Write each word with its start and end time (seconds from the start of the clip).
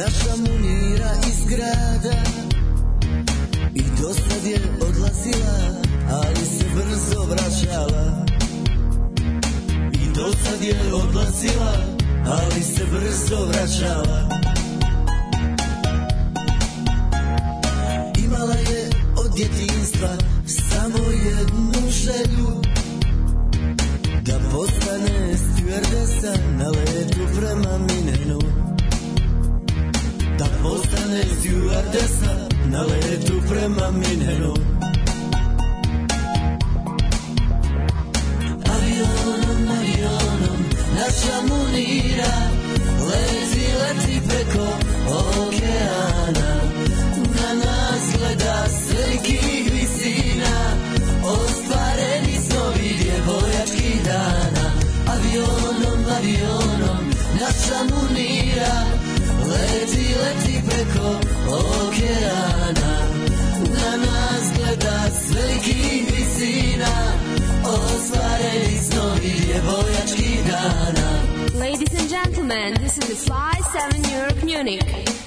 naša 0.00 0.36
munira 0.36 1.12
iz 1.30 1.40
grada. 1.50 2.16
I 3.74 3.82
do 3.82 4.14
sad 4.14 4.44
je 4.44 4.60
odlazila, 4.88 5.58
ali 6.10 6.44
se 6.46 6.64
brzo 6.74 7.24
vraćala. 7.30 8.26
I 9.92 10.12
do 10.14 10.32
sad 10.44 10.62
je 10.62 10.94
odlazila, 10.94 11.72
ali 12.26 12.62
se 12.62 12.84
brzo 12.92 13.44
vraćala. 13.46 14.28
Imala 18.24 18.54
je 18.54 18.90
od 19.16 19.32
djetinstva 19.36 20.16
samo 20.46 21.04
jednu 21.10 21.90
želju. 21.90 22.62
Da 24.22 24.38
postane 24.52 25.36
stjuardesa 25.36 26.42
na 26.58 26.68
letu 26.68 27.20
prema 27.36 27.78
Minenu 27.78 28.39
postane 31.10 31.24
stjuardesa 31.38 32.48
na 32.70 32.82
letu 32.82 33.42
prema 33.48 33.90
Minenu. 33.90 34.54
Avionom, 38.74 39.68
avionom, 39.70 40.64
naša 40.94 41.40
munira 41.48 42.32
Leti, 43.08 43.66
leti 43.80 44.20
preko 44.28 44.66
okeana 45.08 46.09
Ladies 71.54 71.94
and 71.98 72.08
gentlemen, 72.08 72.74
this 72.80 72.98
is 72.98 73.08
the 73.08 73.14
Fly 73.14 73.54
7 73.72 74.02
New 74.02 74.16
York 74.16 74.42
Munich. 74.44 75.19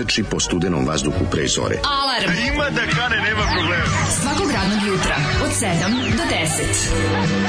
Trči 0.00 0.24
po 0.24 0.40
studenom 0.40 0.86
vazduhu 0.88 1.28
pre 1.30 1.44
zore. 1.44 1.76
Alarm. 1.84 2.32
Ima 2.48 2.70
da 2.70 2.84
kane, 2.88 3.16
nema 3.20 3.44
problema. 3.52 3.84
Svakog 4.20 4.50
radnog 4.50 4.80
jutra, 4.88 5.16
od 5.44 5.50
7 5.50 6.16
do 6.16 6.24
10. 6.24 6.40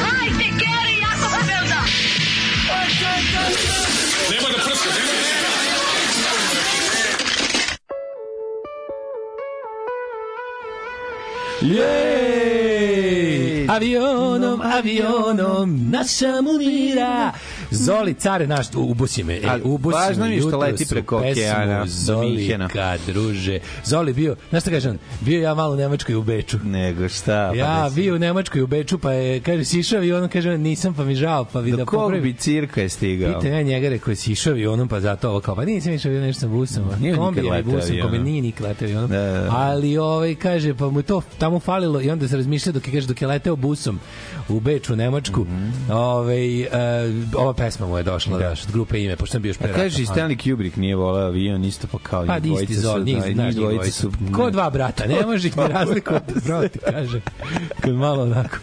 Hajde, 0.03 0.47
Geri, 0.59 0.95
jako 0.99 1.27
se 1.31 1.41
velda. 1.47 1.81
Jej! 11.61 12.71
Avionom, 13.69 14.61
avionom, 14.61 15.89
naša 15.91 16.41
munira. 16.41 17.31
Zoli, 17.85 18.13
care 18.13 18.47
naš, 18.47 18.67
ubusi 18.75 19.23
me. 19.23 19.35
E, 19.35 19.59
ubusi 19.63 19.95
važno 19.95 20.25
mi 20.25 20.35
je 20.35 20.41
što 20.41 20.57
leti 20.57 20.85
preko 20.85 21.17
okeana 21.17 21.85
Minhena. 22.21 22.67
Zolika, 22.67 22.97
druže. 23.07 23.59
Zoli 23.85 24.13
bio, 24.13 24.35
znaš 24.49 24.63
šta 24.63 24.71
kažem, 24.71 24.99
bio 25.21 25.41
ja 25.41 25.53
malo 25.53 25.73
u 25.73 25.77
Nemačkoj 25.77 26.15
u 26.15 26.23
Beču. 26.23 26.57
Nego 26.59 27.09
šta? 27.09 27.47
pa 27.49 27.57
Ja 27.57 27.83
reci. 27.83 27.95
bio 27.95 28.15
u 28.15 28.19
Nemačkoj 28.19 28.61
u 28.61 28.67
Beču, 28.67 28.97
pa 28.97 29.11
je, 29.11 29.39
kaže, 29.41 29.65
sišao 29.65 30.03
i 30.03 30.13
on 30.13 30.29
kaže, 30.29 30.57
nisam, 30.57 30.93
pa 30.93 31.03
mi 31.03 31.15
žao, 31.15 31.45
pa 31.45 31.59
vi 31.59 31.71
Do 31.71 31.77
da 31.77 31.85
kog 31.85 31.99
popravim. 31.99 32.23
bi 32.23 32.33
cirka 32.33 32.81
je 32.81 32.89
stigao? 32.89 33.33
Pitam 33.33 33.51
ja 33.51 33.61
njega, 33.63 33.89
rekao 33.89 34.11
je 34.11 34.15
sišao 34.15 34.55
i 34.55 34.67
onom, 34.67 34.87
pa 34.87 34.99
zato 34.99 35.29
ovo 35.29 35.39
kao, 35.39 35.55
pa 35.55 35.65
nisam 35.65 35.93
išao 35.93 36.11
nešto 36.11 36.39
sa 36.39 36.47
busom. 36.47 36.83
Nije 36.91 37.11
nikad 37.11 37.17
Kombijem 37.17 37.45
i 37.45 37.51
leteo 37.51 37.71
busom, 37.71 37.95
kombi 38.01 38.19
nije 38.19 38.41
nikad 38.41 38.67
leteo 38.67 38.87
avionom. 38.87 39.09
Da, 39.09 39.17
da, 39.17 39.31
da. 39.33 39.49
Ali 39.51 39.97
ovaj, 39.97 40.35
kaže, 40.35 40.73
pa 40.73 40.89
mu 40.89 40.99
je 40.99 41.03
to 41.03 41.21
tamo 41.37 41.59
falilo 41.59 42.01
i 42.01 42.09
onda 42.09 42.27
se 42.27 42.37
razmišlja 42.37 42.71
dok 42.71 42.87
je, 42.87 42.93
kaže, 42.93 43.07
dok 43.07 43.21
je 43.21 43.27
leteo 43.27 43.55
busom 43.55 43.99
u 44.49 44.59
Beču, 44.59 44.93
u 44.93 44.97
Nemačku, 44.97 45.41
Mhm. 45.41 45.91
ovaj, 45.91 46.61
uh, 46.61 46.67
ova 47.35 47.53
pesma 47.53 47.87
mu 47.87 47.97
je 47.97 48.03
došla, 48.03 48.37
da. 48.37 48.49
daš, 48.49 48.63
od 48.63 48.71
grupe 48.71 49.01
ime, 49.01 49.15
pošto 49.15 49.31
sam 49.31 49.41
bio 49.41 49.49
još 49.49 49.57
pre 49.57 49.73
kaže 49.73 50.01
i 50.01 50.05
rata. 50.05 50.19
Stanley 50.19 50.51
Kubrick 50.51 50.75
nije 50.75 50.95
voleo 50.95 51.25
avion, 51.25 51.63
isto 51.65 51.87
pa 51.87 51.97
kao 51.99 52.25
Pa 52.25 52.33
njih 52.35 52.43
dvojica 52.43 52.73
zol, 52.73 52.93
su- 52.93 53.03
njih, 53.03 53.35
da, 53.35 53.51
dvojica. 53.51 53.91
su... 53.91 54.11
Ko 54.33 54.49
dva 54.51 54.69
brata, 54.69 55.05
ne 55.11 55.25
može 55.25 55.47
ih 55.47 55.57
ni 55.57 55.63
razlikovati, 55.67 56.33
bravo 56.45 56.67
ti 56.67 56.79
kaže. 56.91 57.21
Kad 57.81 57.93
malo 57.95 58.23
onako... 58.23 58.57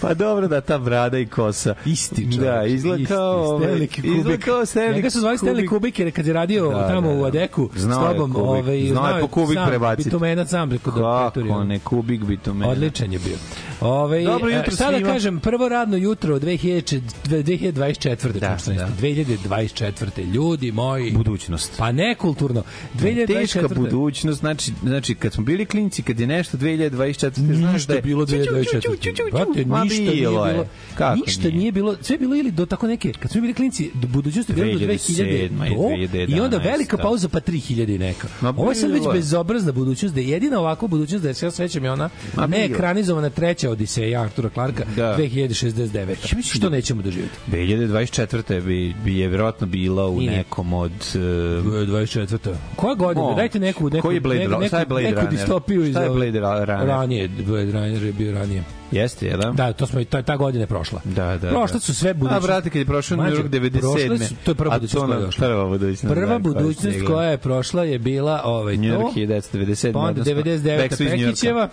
Pa 0.00 0.14
dobro 0.14 0.48
da 0.48 0.60
ta 0.60 0.78
brada 0.78 1.18
i 1.18 1.26
kosa. 1.26 1.74
Isti 1.84 2.32
čovječ. 2.32 2.36
Da, 2.36 2.64
izgleda 2.64 3.02
isti, 3.02 3.14
kao... 3.14 3.36
ovaj, 3.36 3.68
Stanley 3.68 3.98
Izgleda 3.98 4.22
Kubik. 4.22 4.44
kao 4.44 4.60
Stanley 4.60 4.94
Njega 4.94 5.10
su 5.10 5.20
zvali 5.20 5.38
Stanley 5.38 5.68
Kubik 5.68 5.98
jer 5.98 6.12
kad 6.12 6.26
je 6.26 6.32
radio 6.32 6.68
Da, 6.68 6.88
tamo 6.88 7.08
da, 7.08 7.14
da. 7.14 7.20
u 7.20 7.24
Adeku 7.24 7.70
Znao 7.76 8.00
s 8.00 8.04
je 8.04 8.14
tobom, 8.14 8.32
Kubik, 8.32 8.46
ovaj, 8.46 8.86
znao 8.88 9.08
je 9.08 9.20
po 9.20 9.26
kubik 9.28 9.54
sam, 9.54 9.68
prebaciti. 9.68 10.08
Bitumenac 10.08 10.48
sam 10.48 10.68
preko 10.68 10.90
Kako 10.90 11.64
ne, 11.64 11.78
kubik 11.78 12.24
bi 12.24 12.36
to 12.36 12.54
mene. 12.54 12.72
Odličan 12.72 13.12
je 13.12 13.18
bio. 13.18 13.36
Ove, 13.80 14.24
Dobro 14.24 14.48
jutro 14.48 14.72
e, 14.72 14.76
sada 14.76 14.96
svima. 14.96 15.12
kažem, 15.12 15.40
prvo 15.40 15.68
radno 15.68 15.96
jutro 15.96 16.38
2000, 16.38 17.00
2024. 17.24 18.32
Da, 18.32 18.56
Da, 18.66 18.74
da. 18.74 18.88
2024. 19.00 20.32
Ljudi 20.32 20.72
moji. 20.72 21.12
Budućnost. 21.12 21.74
Pa 21.78 21.92
nekulturno. 21.92 22.62
2024. 22.94 23.26
Teška 23.26 23.68
budućnost, 23.68 24.40
znači, 24.40 24.72
znači 24.82 25.14
kad 25.14 25.32
smo 25.32 25.43
bili 25.44 25.66
klinci, 25.66 26.02
kad 26.02 26.20
je 26.20 26.26
nešto 26.26 26.56
2024, 26.56 27.30
znaš 27.54 27.60
da 27.62 27.72
Ništa 27.72 27.94
je... 27.94 28.02
bilo 28.02 28.26
2024. 28.26 29.30
Brate, 29.32 29.64
ništa 29.64 30.02
nije 30.02 30.14
bilo. 30.14 30.64
Kako 30.94 31.20
ništa 31.26 31.42
nije? 31.48 31.58
nije 31.58 31.72
bilo. 31.72 31.96
Sve 32.00 32.14
je 32.14 32.18
bilo 32.18 32.36
ili 32.36 32.50
do 32.50 32.66
tako 32.66 32.86
neke, 32.86 33.12
kad 33.12 33.30
smo 33.30 33.40
bili 33.40 33.54
klinci, 33.54 33.90
do 33.94 34.08
budućnosti 34.08 34.52
je 34.52 34.56
bilo 34.56 34.78
do 34.78 34.86
2000 34.86 35.48
2007 35.54 36.02
i 36.02 36.08
do, 36.08 36.36
i 36.36 36.40
onda 36.40 36.58
2011, 36.58 36.64
velika 36.64 36.96
da. 36.96 37.02
pauza 37.02 37.28
pa 37.28 37.40
3000 37.40 37.94
i 37.94 37.98
neka. 37.98 38.28
Ovo 38.42 38.70
je 38.70 38.74
sad 38.74 38.90
već 38.90 39.02
bezobrazna 39.12 39.72
budućnost, 39.72 40.14
da 40.14 40.20
je 40.20 40.28
jedina 40.28 40.60
ovakva 40.60 40.88
budućnost 40.88 41.22
da 41.22 41.28
je 41.28 41.34
sve 41.34 41.50
sećam 41.50 41.84
je 41.84 41.92
ona 41.92 42.10
ne 42.48 42.64
ekranizovana 42.64 43.30
treća 43.30 43.70
Odiseja 43.70 44.22
Artura 44.22 44.48
Clarka 44.48 44.84
Da. 44.96 45.16
2069. 45.18 46.06
mislim 46.08 46.42
Što 46.42 46.68
da- 46.68 46.76
nećemo 46.76 47.02
doživjeti? 47.02 47.34
2024. 47.48 48.60
bi, 48.60 48.94
bi 49.04 49.18
je 49.18 49.28
vjerojatno 49.28 49.66
bila 49.66 50.08
u 50.08 50.20
nekom 50.20 50.72
od... 50.72 50.92
Uh, 50.92 51.20
24. 51.20 52.54
Koja 52.76 52.94
godina? 52.94 53.34
Dajte 53.34 53.58
neku, 53.60 53.90
neku, 53.90 54.02
koji 54.02 54.20
Blade 54.20 54.44
Runner? 54.46 54.68
Šta 54.68 54.78
je 54.78 54.86
Blade 54.86 55.10
Runner? 55.10 55.33
Distopiju 55.36 55.84
iz 55.84 55.90
Šta 55.90 56.02
je 56.02 56.10
Blade 56.10 56.40
Runner? 56.40 56.68
Ranije, 56.68 57.28
Blade 57.28 57.72
Runner 57.72 58.02
je 58.02 58.12
bio 58.12 58.32
ranije. 58.32 58.62
jeste, 58.92 59.26
je 59.26 59.36
da? 59.36 59.50
Da, 59.50 59.72
to 59.72 59.86
smo 59.86 60.00
i 60.00 60.04
ta, 60.04 60.22
ta 60.22 60.36
godina 60.36 60.62
je 60.62 60.66
prošla. 60.66 61.00
Da, 61.06 61.26
da, 61.32 61.48
Prošle 61.48 61.72
da. 61.72 61.80
su 61.80 61.94
sve 61.94 62.10
A, 62.10 62.14
budućnosti. 62.14 62.46
brate, 62.46 62.70
kad 62.70 62.76
je 62.76 62.84
prošao 62.86 63.16
New 63.16 63.26
York 63.26 63.48
97. 63.48 63.80
prošle 64.08 64.18
su- 64.18 64.34
to 64.36 64.50
je 64.50 64.54
prva 64.54 64.74
A 64.74 64.78
budućnost 64.78 65.06
koja 65.06 65.16
je 65.16 65.24
došla. 65.24 65.46
Prva 65.46 65.66
budućnost. 65.68 66.14
Prva 66.14 66.38
budućnost 66.38 66.98
koja 67.06 67.28
je 67.28 67.38
prošla 67.38 67.84
je 67.84 67.98
bila 67.98 68.42
ovaj 68.44 68.76
New. 68.76 68.84
York 68.90 69.14
1997. 69.14 69.92
Pa 69.92 69.98
onda 69.98 70.10
odnosno 70.10 70.32
99. 70.32 70.78
Backstreet 70.78 71.00
iz 71.08 71.12
New 71.12 71.20
Yorka. 71.20 71.30
Pekićeva. 71.30 71.68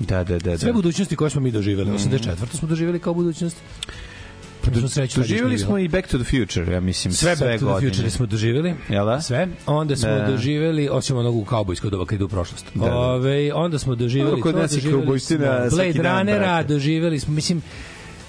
Da, 0.00 0.24
da, 0.24 0.38
da. 0.38 0.58
Sve 0.58 0.66
da. 0.66 0.72
budućnosti 0.72 1.16
koje 1.16 1.30
smo 1.30 1.40
mi 1.40 1.50
doživjeli. 1.50 1.90
84. 1.90 2.18
smo 2.48 2.68
doživjeli 2.68 2.98
kao 2.98 3.14
budućnost. 3.14 3.56
Pa 4.74 4.78
smo 4.78 4.88
sreću 4.88 5.20
Doživjeli 5.20 5.58
smo 5.58 5.78
i 5.78 5.88
Back 5.88 6.08
to 6.08 6.18
the 6.18 6.24
Future, 6.24 6.72
ja 6.72 6.80
mislim, 6.80 7.12
sve, 7.12 7.36
sve 7.36 7.46
Back 7.46 7.60
to 7.60 7.66
the 7.66 7.72
godine. 7.72 7.90
Future 7.92 8.10
smo 8.10 8.26
doživjeli. 8.26 8.74
Jel 8.88 9.06
da? 9.06 9.20
Sve. 9.20 9.48
Onda 9.66 9.96
smo 9.96 10.08
Da. 10.08 10.26
doživjeli, 10.26 10.88
osim 10.92 11.16
onog 11.16 11.36
u 11.36 11.44
kaubojskog 11.44 11.90
doba 11.90 12.06
kad 12.06 12.16
ide 12.16 12.24
u 12.24 12.28
prošlost. 12.28 12.66
Da, 12.74 12.84
da. 12.84 12.96
Ove, 12.96 13.52
onda 13.52 13.78
smo 13.78 13.94
doživjeli 13.94 14.30
Dobro, 14.30 14.42
kod 14.42 14.54
nas 14.56 14.72
je 14.72 14.80
svaki 14.80 15.98
Blade 15.98 16.18
Runnera, 16.18 16.62
doživjeli 16.62 17.20
smo, 17.20 17.34
mislim, 17.34 17.62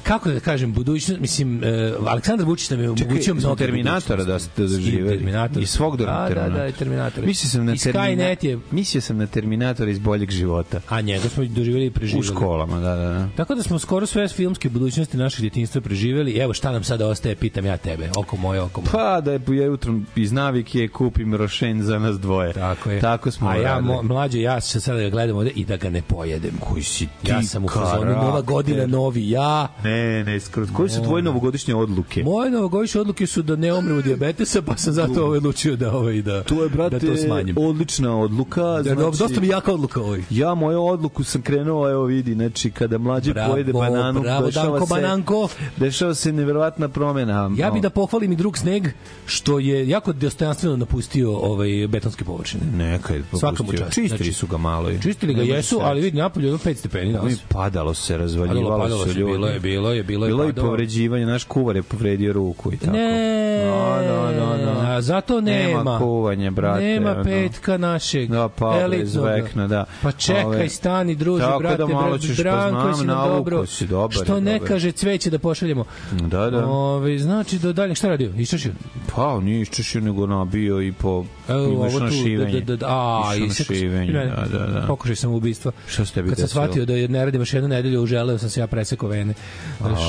kako 0.07 0.30
da 0.30 0.39
kažem, 0.39 0.74
budućnost, 0.74 1.21
mislim, 1.21 1.62
uh, 2.00 2.07
Aleksandar 2.12 2.48
Vučić 2.48 2.69
nam 2.69 2.80
je 2.81 2.89
omogućio 2.89 3.33
mnogo 3.33 3.56
Terminatora 3.56 4.24
da 4.24 4.39
ste 4.39 4.62
doživjeli. 4.62 5.09
Terminator. 5.09 5.63
I 5.63 5.65
svog 5.65 5.98
da, 5.98 6.06
da, 6.06 6.27
Terminatora. 6.27 6.63
da, 6.63 6.68
i 6.68 6.71
Terminator. 6.71 7.25
Mislio 7.25 7.50
sam 7.50 7.65
na 7.65 7.71
Skynet 7.71 8.45
je, 8.45 8.59
Mislio 8.71 9.01
sam 9.01 9.18
na 9.18 9.27
Terminatora 9.27 9.92
iz 9.92 10.00
boljeg 10.00 10.31
života. 10.31 10.81
a 10.89 11.01
njega 11.01 11.30
smo 11.30 11.45
doživjeli 11.45 11.86
i 11.86 11.89
U 11.89 11.94
preživjeli. 11.94 12.27
školama, 12.27 12.80
da, 12.80 12.95
da, 12.95 13.09
da. 13.09 13.27
Tako 13.36 13.56
da 13.56 13.63
smo 13.63 13.80
skoro 13.80 14.06
sve 14.06 14.27
filmske 14.27 14.69
budućnosti 14.69 15.18
našeg 15.18 15.42
djetinjstva 15.42 15.81
preživjeli. 15.81 16.38
Evo 16.38 16.54
šta 16.54 16.71
nam 16.71 16.83
sada 16.83 17.07
ostaje, 17.07 17.36
pitam 17.36 17.65
ja 17.65 17.77
tebe. 17.77 18.09
Oko 18.18 18.38
moje, 18.38 18.62
oko 18.62 18.81
moje. 18.81 18.92
Pa 18.92 19.21
da 19.21 19.31
je 19.31 19.42
ja 19.48 19.65
jutro 19.65 19.94
iz 20.15 20.31
navike 20.31 20.88
kupim 20.88 21.36
rošen 21.36 21.83
za 21.83 22.00
nas 22.00 22.19
dvoje. 22.19 22.54
Tako 22.54 22.92
je. 22.92 23.00
Tako 23.00 23.31
smo 23.31 23.50
A 23.50 23.56
ja, 23.56 23.81
mo, 23.81 24.01
mlađe, 24.04 24.42
ja 24.42 24.62
se 24.62 24.80
sada 24.80 25.09
gledam 25.09 25.38
ovde 25.38 25.50
i 25.56 25.65
da 25.65 25.77
ga 25.77 25.89
ne 25.89 26.01
pojedem. 26.01 26.51
Koji 26.59 26.83
si 26.83 27.07
ti 27.24 27.31
Ja 27.31 27.44
sam 27.44 27.65
u 27.65 27.68
fazonu, 27.69 28.12
nova 28.12 28.42
godina, 28.42 28.86
novi 28.86 29.30
ja. 29.30 29.68
Ne, 29.83 29.96
ne, 30.25 30.39
skroz. 30.39 30.69
Koji 30.73 30.89
su 30.89 31.01
tvoje 31.03 31.23
novogodišnje 31.23 31.75
odluke? 31.75 32.23
Moje 32.23 32.51
novogodišnje 32.51 33.01
odluke 33.01 33.27
su 33.27 33.41
da 33.41 33.55
ne 33.55 33.73
umrem 33.73 33.97
od 33.97 34.03
dijabetesa, 34.03 34.61
pa 34.61 34.77
sam 34.77 34.94
zato 34.94 35.25
ovaj 35.25 35.38
odlučio 35.38 35.75
da 35.75 35.91
ovaj 35.91 36.21
da 36.21 36.44
To 36.44 36.63
je, 36.63 36.69
brate, 36.69 36.99
da 36.99 37.07
to 37.07 37.17
smanjim. 37.17 37.55
odlična 37.59 38.17
odluka. 38.19 38.61
Da, 38.61 38.83
znači, 38.83 38.97
da, 38.97 39.03
dosta 39.03 39.41
mi 39.41 39.47
jaka 39.47 39.73
odluka 39.73 40.01
ovaj. 40.01 40.21
Ja 40.29 40.53
moju 40.55 40.83
odluku 40.83 41.23
sam 41.23 41.41
krenuo, 41.41 41.89
evo 41.89 42.03
vidi, 42.03 42.33
znači 42.33 42.71
kada 42.71 42.97
mlađe 42.97 43.33
Bravo, 43.33 43.53
pojede 43.53 43.73
bananu, 43.73 44.21
bravo, 44.21 44.45
dešava 44.45 44.69
Danko 44.69 44.85
se, 44.85 44.94
Bananko. 44.94 45.47
dešava 45.77 46.13
se 46.13 46.31
neverovatna 46.31 46.88
promena. 46.89 47.51
Ja 47.57 47.71
bih 47.71 47.81
da 47.81 47.89
pohvalim 47.89 48.31
i 48.31 48.35
drug 48.35 48.57
sneg 48.57 48.88
što 49.25 49.59
je 49.59 49.89
jako 49.89 50.13
dostojanstveno 50.13 50.77
napustio 50.77 51.31
ovaj 51.31 51.88
betonske 51.88 52.25
površine. 52.25 52.63
Neka 52.73 53.13
je 53.13 53.23
popustio. 53.31 53.85
Čistili 53.85 54.07
Znači, 54.07 54.33
su 54.33 54.47
ga 54.47 54.57
malo. 54.57 54.91
Čistili 55.01 55.33
ga 55.33 55.41
jesu, 55.41 55.79
ali 55.81 56.01
vidi 56.01 56.17
napolje 56.17 56.45
jedno 56.45 56.59
5 56.59 56.73
stepeni 56.75 57.17
padalo 57.49 57.94
se, 57.94 58.17
razvaljivalo 58.17 59.05
se 59.05 59.13
bilo 59.13 59.47
je, 59.47 59.59
bilo 59.59 59.86
je, 59.89 60.03
bilo 60.03 60.25
je 60.25 60.29
Bilo 60.29 60.43
je 60.43 60.49
i 60.49 60.51
padalo. 60.51 60.67
povređivanje, 60.67 61.25
naš 61.25 61.43
kuvar 61.43 61.75
je 61.75 61.83
povredio 61.83 62.33
ruku 62.33 62.73
i 62.73 62.77
tako. 62.77 62.91
Ne, 62.91 63.37
No, 63.57 64.01
no, 64.01 64.31
no, 64.31 64.73
no. 64.73 64.79
a 64.81 65.01
zato 65.01 65.41
nema. 65.41 65.77
Nema 65.77 65.97
kuvanje, 65.99 66.51
brate, 66.51 66.83
Nema 66.83 67.23
petka 67.23 67.77
našeg. 67.77 68.29
Da, 68.29 68.49
pa, 68.49 68.87
bezvekna, 68.89 69.67
da. 69.67 69.85
Pa 70.01 70.11
čekaj, 70.11 70.45
Ove, 70.45 70.69
stani, 70.69 71.15
druže, 71.15 71.43
tako 71.43 71.59
brate, 71.59 71.77
da 71.77 71.87
malo 71.87 72.09
brate, 72.09 72.23
ćeš, 72.23 72.37
pa 72.37 72.43
Branko, 72.43 72.81
znam, 72.81 72.93
si 72.93 72.99
nam 72.99 73.17
navukao 73.17 73.35
dobro. 73.35 73.65
si, 73.65 73.87
dobar 73.87 74.11
je, 74.11 74.23
Što 74.23 74.39
ne 74.39 74.53
dobar. 74.53 74.67
kaže 74.67 74.91
cveće 74.91 75.29
da 75.29 75.39
pošaljemo. 75.39 75.85
Da, 76.11 76.49
da. 76.49 76.65
Ove, 76.67 77.19
znači, 77.19 77.59
do 77.59 77.73
dalje, 77.73 77.95
šta 77.95 78.07
radio? 78.07 78.31
Iščešio? 78.31 78.71
Pa, 79.15 79.39
nije 79.39 79.61
iščešio, 79.61 80.01
nego 80.01 80.27
nabio 80.27 80.81
i 80.81 80.91
po... 80.91 81.25
Evo, 81.49 81.65
Imaš 81.73 81.94
ovo 81.94 82.07
tu, 82.09 82.15
šivenje. 82.15 82.61
da, 82.61 82.65
da, 82.65 82.75
da, 82.75 82.85
a, 82.89 83.31
Išao 83.35 83.45
i 83.45 83.49
sam- 83.49 83.75
šivenje, 83.75 84.11
da, 84.11 84.45
da, 84.57 84.65
da. 84.65 84.88
Pokušaj 84.88 85.15
sam 85.15 85.31
ubistva. 85.33 85.71
Šta 85.88 86.05
se 86.05 86.13
tebi 86.13 86.29
Kad 86.29 86.38
sam 86.38 86.47
shvatio 86.47 86.85
da 86.85 86.94
je 86.94 87.07
ne 87.07 87.25
radim 87.25 87.41
još 87.41 87.53
jednu 87.53 87.69
nedelju, 87.69 88.03
uželeo 88.03 88.38
sam 88.38 88.49
se 88.49 88.59
ja 88.59 88.67
presekao 88.67 89.09
vene. 89.09 89.33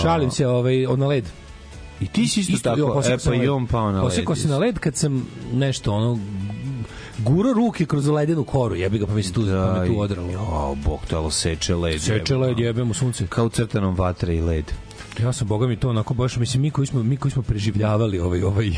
Šalim 0.02 0.30
se 0.30 0.46
ovaj, 0.46 0.86
od 0.86 0.98
na 0.98 1.06
led. 1.06 1.24
I 2.00 2.06
ti 2.06 2.28
si 2.28 2.40
isto, 2.40 2.58
tako, 2.70 3.02
e 3.06 3.16
pa 3.24 3.34
i 3.34 3.48
on 3.48 3.66
pao 3.66 3.92
na 3.92 4.02
led. 4.02 4.12
Se 4.36 4.48
na 4.48 4.58
led 4.58 4.78
kad 4.78 4.96
sam 4.96 5.26
nešto, 5.52 5.92
ono, 5.92 6.18
guro 7.18 7.52
ruke 7.52 7.86
kroz 7.86 8.08
ledenu 8.08 8.44
koru, 8.44 8.74
jebi 8.76 8.98
ga 8.98 9.06
pa 9.06 9.14
mi 9.14 9.22
se 9.22 9.32
tu, 9.32 9.42
Da, 9.42 9.72
pa 9.74 9.80
me 9.80 9.86
tu 9.86 10.00
odralo. 10.00 10.30
Jo, 10.30 10.76
bog 10.84 11.00
talo 11.10 11.30
seče 11.30 11.74
led. 11.74 12.00
Seče 12.00 12.36
led, 12.36 12.58
jebem 12.58 12.90
u 12.90 12.94
sunce. 12.94 13.26
Kao 13.26 13.46
u 13.46 13.48
crtanom 13.48 13.94
vatre 13.94 14.36
i 14.36 14.40
led. 14.40 14.72
Ja 15.22 15.32
sam, 15.32 15.48
boga 15.48 15.66
mi, 15.66 15.76
to 15.76 15.88
onako 15.88 16.14
baš, 16.14 16.36
mislim, 16.36 16.62
mi 16.62 16.70
koji 16.70 16.86
smo, 16.86 17.02
mi 17.02 17.16
koji 17.16 17.32
smo 17.32 17.42
preživljavali 17.42 18.18
ovaj, 18.18 18.42
ovaj, 18.42 18.70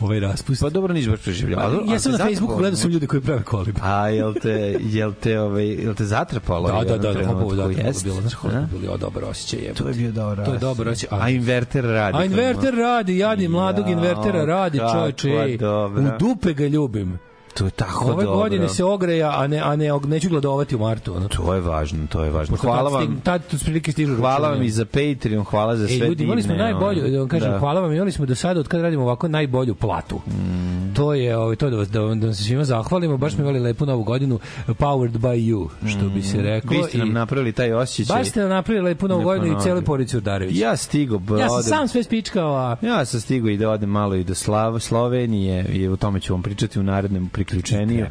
ovaj 0.00 0.20
raspust. 0.20 0.62
Pa 0.62 0.70
dobro, 0.70 0.94
nisi 0.94 1.10
baš 1.10 1.20
preživljavao. 1.20 1.82
ja 1.86 1.98
sam 1.98 2.12
na 2.12 2.18
Facebooku 2.18 2.56
gledao 2.56 2.76
sam 2.76 2.90
ljude 2.90 3.06
koji 3.06 3.22
prave 3.22 3.42
koliba. 3.42 3.80
A 3.82 4.08
jel 4.08 4.34
te, 4.42 4.78
jel 4.80 5.12
te, 5.20 5.40
ovaj, 5.40 5.66
jel 5.66 5.94
te 5.94 6.04
zatrpalo? 6.04 6.68
Da, 6.68 6.84
da, 6.84 6.98
da, 6.98 7.12
da, 7.12 7.26
hopovo, 7.26 7.54
da, 7.54 7.62
je 7.62 7.92
bilo, 8.04 8.20
znaš 8.20 8.34
A? 8.34 8.36
koliko 8.36 8.58
je 8.58 8.80
bilo 8.80 8.96
dobar 8.96 9.24
osjećaj, 9.24 9.60
jebote. 9.60 9.82
To 9.82 9.88
je 9.88 9.94
bio 9.94 10.12
dobar 10.12 10.44
To 10.44 10.52
je 10.52 10.58
dobar 10.58 10.88
osjećaj. 10.88 11.18
A 11.20 11.28
inverter 11.28 11.84
radi. 11.84 12.18
A 12.18 12.24
inverter 12.24 12.74
radi, 12.74 13.18
jadni 13.18 13.48
mladog 13.48 13.88
invertera 13.88 14.44
radi, 14.44 14.78
čoveče. 14.92 15.58
U 15.96 16.18
dupe 16.18 16.52
ga 16.52 16.66
ljubim. 16.66 17.18
To 17.54 17.64
je 17.64 17.70
tako 17.70 18.04
Ove 18.04 18.24
dobro. 18.24 18.38
godine 18.38 18.68
se 18.68 18.84
ogreja, 18.84 19.32
a 19.32 19.46
ne, 19.46 19.58
a 19.58 19.76
ne, 19.76 19.88
neću 20.06 20.28
gladovati 20.28 20.76
u 20.76 20.78
martu. 20.78 21.14
Ono. 21.14 21.28
To 21.28 21.54
je 21.54 21.60
važno, 21.60 22.06
to 22.06 22.24
je 22.24 22.30
važno. 22.30 22.52
Pošto 22.52 22.66
Hvala 22.66 22.90
vam. 22.90 23.20
Tad 23.20 23.46
tu 23.46 23.56
prilike 23.58 23.92
stižu 23.92 24.16
Hvala 24.16 24.48
vam 24.48 24.62
i 24.62 24.70
za 24.70 24.84
Patreon, 24.84 25.44
hvala 25.44 25.76
za 25.76 25.84
E, 25.84 25.88
sve 25.88 26.08
ljudi, 26.08 26.24
imali 26.24 26.42
smo 26.42 26.48
divne, 26.48 26.64
najbolju, 26.64 27.10
da 27.10 27.18
vam 27.18 27.28
kažem, 27.28 27.50
da. 27.50 27.58
hvala 27.58 27.80
vam, 27.80 27.92
imali 27.92 28.12
smo 28.12 28.26
do 28.26 28.34
sada, 28.34 28.60
od 28.60 28.68
kada 28.68 28.82
radimo 28.82 29.02
ovako, 29.02 29.28
najbolju 29.28 29.74
platu. 29.74 30.16
Mm. 30.18 30.94
To 30.94 31.14
je, 31.14 31.36
ovaj, 31.36 31.56
to 31.56 31.66
je 31.66 31.70
da, 31.70 31.76
vas, 31.76 31.88
da, 31.88 32.00
vam, 32.00 32.20
da 32.20 32.26
vam 32.26 32.34
se 32.34 32.44
svima 32.44 32.64
zahvalimo, 32.64 33.16
baš 33.16 33.32
smo 33.32 33.42
imali 33.42 33.60
lepu 33.60 33.86
novu 33.86 34.04
godinu, 34.04 34.38
powered 34.68 35.12
by 35.12 35.36
you, 35.44 35.68
što 35.88 36.08
bi 36.08 36.22
se 36.22 36.42
reklo. 36.42 36.70
Mm. 36.70 36.74
Vi 36.74 36.82
ste 36.82 36.98
nam 36.98 37.08
i- 37.08 37.12
napravili 37.12 37.52
taj 37.52 37.72
osjećaj. 37.72 38.16
Baš 38.16 38.28
ste 38.28 38.40
nam 38.40 38.48
napravili 38.50 38.84
lepu 38.84 39.08
novu 39.08 39.22
godinu 39.22 39.46
i 39.46 39.48
ponovim. 39.48 39.64
celoj 39.64 39.82
porodici 39.82 40.16
Urdarević. 40.16 40.56
Ja 40.56 40.76
stigo, 40.76 41.14
ja 41.32 41.48
sam 41.48 41.58
odem- 41.58 41.68
sam 41.68 41.88
sve 41.88 42.02
spičkao, 42.02 42.54
a 42.54 42.76
Ja 42.82 43.04
sam 43.04 43.20
stigao 43.20 43.48
i 43.48 43.56
da 43.56 43.70
odem 43.70 43.88
malo 43.90 44.14
i 44.14 44.24
do 44.24 44.34
Slav, 44.34 44.78
Slovenije 44.78 45.32
i 45.66 45.88
o 45.88 45.96
tome 45.96 46.20
ću 46.20 46.32
vam 46.32 46.42
pričati 46.42 46.80
u 46.80 46.82
narednom 46.82 47.28
priključeniju. 47.44 48.06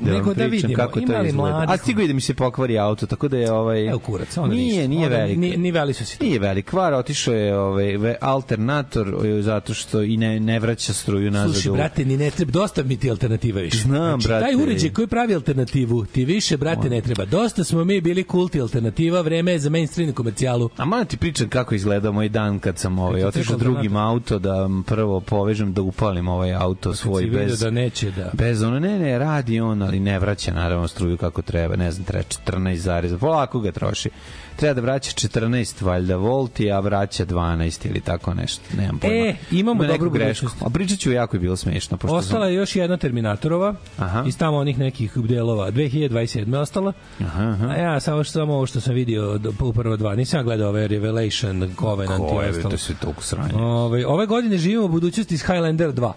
Da 0.00 0.12
Nego 0.12 0.34
da 0.34 0.44
vidimo, 0.44 0.74
kako 0.76 1.00
to 1.00 1.02
izgleda. 1.02 1.32
mladih- 1.32 1.70
A 1.70 1.76
stigo 1.76 2.02
i 2.02 2.08
da 2.08 2.14
mi 2.14 2.20
se 2.20 2.34
pokvari 2.34 2.78
auto, 2.78 3.06
tako 3.06 3.28
da 3.28 3.36
je 3.36 3.52
ovaj... 3.52 3.88
evo 3.88 3.98
kurac, 3.98 4.36
onda 4.36 4.54
Nije, 4.54 4.88
nije 4.88 5.08
velik. 5.08 5.38
Ni, 5.38 5.56
ni 5.56 5.70
veli 5.70 5.94
su 5.94 6.06
si. 6.06 6.16
Nije 6.20 6.38
velik 6.38 6.70
kvar, 6.70 6.94
otišao 6.94 7.34
je 7.34 7.58
ovaj 7.58 8.14
alternator 8.20 9.06
zato 9.40 9.74
što 9.74 10.02
i 10.02 10.16
ne 10.16 10.40
ne 10.40 10.58
vraća 10.58 10.92
struju 10.92 11.30
nazad. 11.30 11.54
Slušaj, 11.54 11.72
brate, 11.72 12.04
ni 12.04 12.16
ne 12.16 12.30
treba, 12.30 12.52
dosta 12.52 12.82
mi 12.82 12.96
ti 12.96 13.10
alternativa 13.10 13.60
više. 13.60 13.78
Znam, 13.78 14.20
znači, 14.20 14.28
brate. 14.28 14.44
Taj 14.44 14.54
uređaj 14.54 14.90
koji 14.90 15.06
pravi 15.06 15.34
alternativu, 15.34 16.04
ti 16.04 16.24
više, 16.24 16.56
brate, 16.56 16.90
ne 16.90 17.00
treba. 17.00 17.24
Dosta 17.24 17.64
smo 17.64 17.84
mi 17.84 18.00
bili 18.00 18.24
kulti 18.24 18.60
alternativa, 18.60 19.20
vreme 19.20 19.52
je 19.52 19.58
za 19.58 19.70
mainstream 19.70 20.12
komercijalu. 20.12 20.70
A 20.76 20.84
moram 20.84 21.06
ti 21.06 21.16
pričam 21.16 21.48
kako 21.48 21.74
izgleda 21.74 22.10
moj 22.10 22.28
dan 22.28 22.58
kad 22.58 22.78
sam 22.78 22.98
ovaj, 22.98 23.24
otišao 23.24 23.56
drugim 23.56 23.96
auto 23.96 24.38
da 24.38 24.68
prvo 24.86 25.20
povežem 25.20 25.72
da 25.72 25.82
upalim 25.82 26.28
ovaj 26.28 26.54
auto 26.54 26.94
svoj 26.94 27.22
si 27.22 27.28
vidio 27.28 27.46
bez 27.46 27.60
da 27.60 27.70
neće 27.70 28.10
da... 28.10 28.30
Bez 28.32 28.62
ono, 28.70 28.80
ne, 28.80 28.98
ne, 28.98 29.18
radi 29.18 29.60
on, 29.60 29.82
ali 29.82 30.00
ne 30.00 30.18
vraća 30.18 30.52
naravno 30.52 30.88
struju 30.88 31.16
kako 31.16 31.42
treba, 31.42 31.76
ne 31.76 31.90
znam, 31.90 32.04
treba 32.04 32.24
14 32.46 32.74
zarez, 32.74 33.14
polako 33.20 33.60
ga 33.60 33.72
troši. 33.72 34.10
Treba 34.56 34.74
da 34.74 34.80
vraća 34.80 35.10
14 35.28 35.84
valjda 35.84 36.16
volti, 36.16 36.70
a 36.72 36.80
vraća 36.80 37.26
12 37.26 37.86
ili 37.86 38.00
tako 38.00 38.34
nešto, 38.34 38.62
nemam 38.76 38.98
pojma. 38.98 39.16
E, 39.16 39.34
imamo 39.50 39.84
Ima 39.84 39.92
dobru 39.92 40.10
grešku. 40.10 40.46
A 40.60 40.70
pričat 40.70 40.98
ću 40.98 41.12
jako 41.12 41.36
je 41.36 41.40
bilo 41.40 41.56
smešno. 41.56 41.96
Pošto 41.96 42.16
Ostala 42.16 42.46
je 42.46 42.54
još 42.54 42.76
jedna 42.76 42.96
Terminatorova 42.96 43.74
Aha. 43.98 44.24
iz 44.26 44.38
tamo 44.38 44.56
onih 44.56 44.78
nekih 44.78 45.12
delova 45.16 45.70
2027. 45.70 46.56
ostala. 46.56 46.92
Aha, 47.20 47.42
aha. 47.42 47.66
A 47.66 47.76
ja 47.76 48.00
samo 48.00 48.24
što 48.24 48.32
samo 48.32 48.54
ovo 48.54 48.66
što 48.66 48.80
sam 48.80 48.94
vidio 48.94 49.38
do, 49.38 49.52
u 49.60 49.72
prva 49.72 49.96
dva, 49.96 50.14
nisam 50.14 50.40
ja 50.40 50.44
gledao 50.44 50.68
ove 50.68 50.88
Revelation, 50.88 51.74
Covenant 51.80 52.28
Ko 52.30 52.42
i 52.42 52.48
ostalo. 52.48 52.68
to 52.68 52.74
je 52.74 52.78
sve 52.78 52.94
toliko 53.00 53.22
sranje. 53.22 53.54
Ove, 53.54 54.06
ove 54.06 54.26
godine 54.26 54.58
živimo 54.58 54.84
u 54.84 54.88
budućnosti 54.88 55.34
iz 55.34 55.42
Highlander 55.42 55.92
2. 55.92 56.12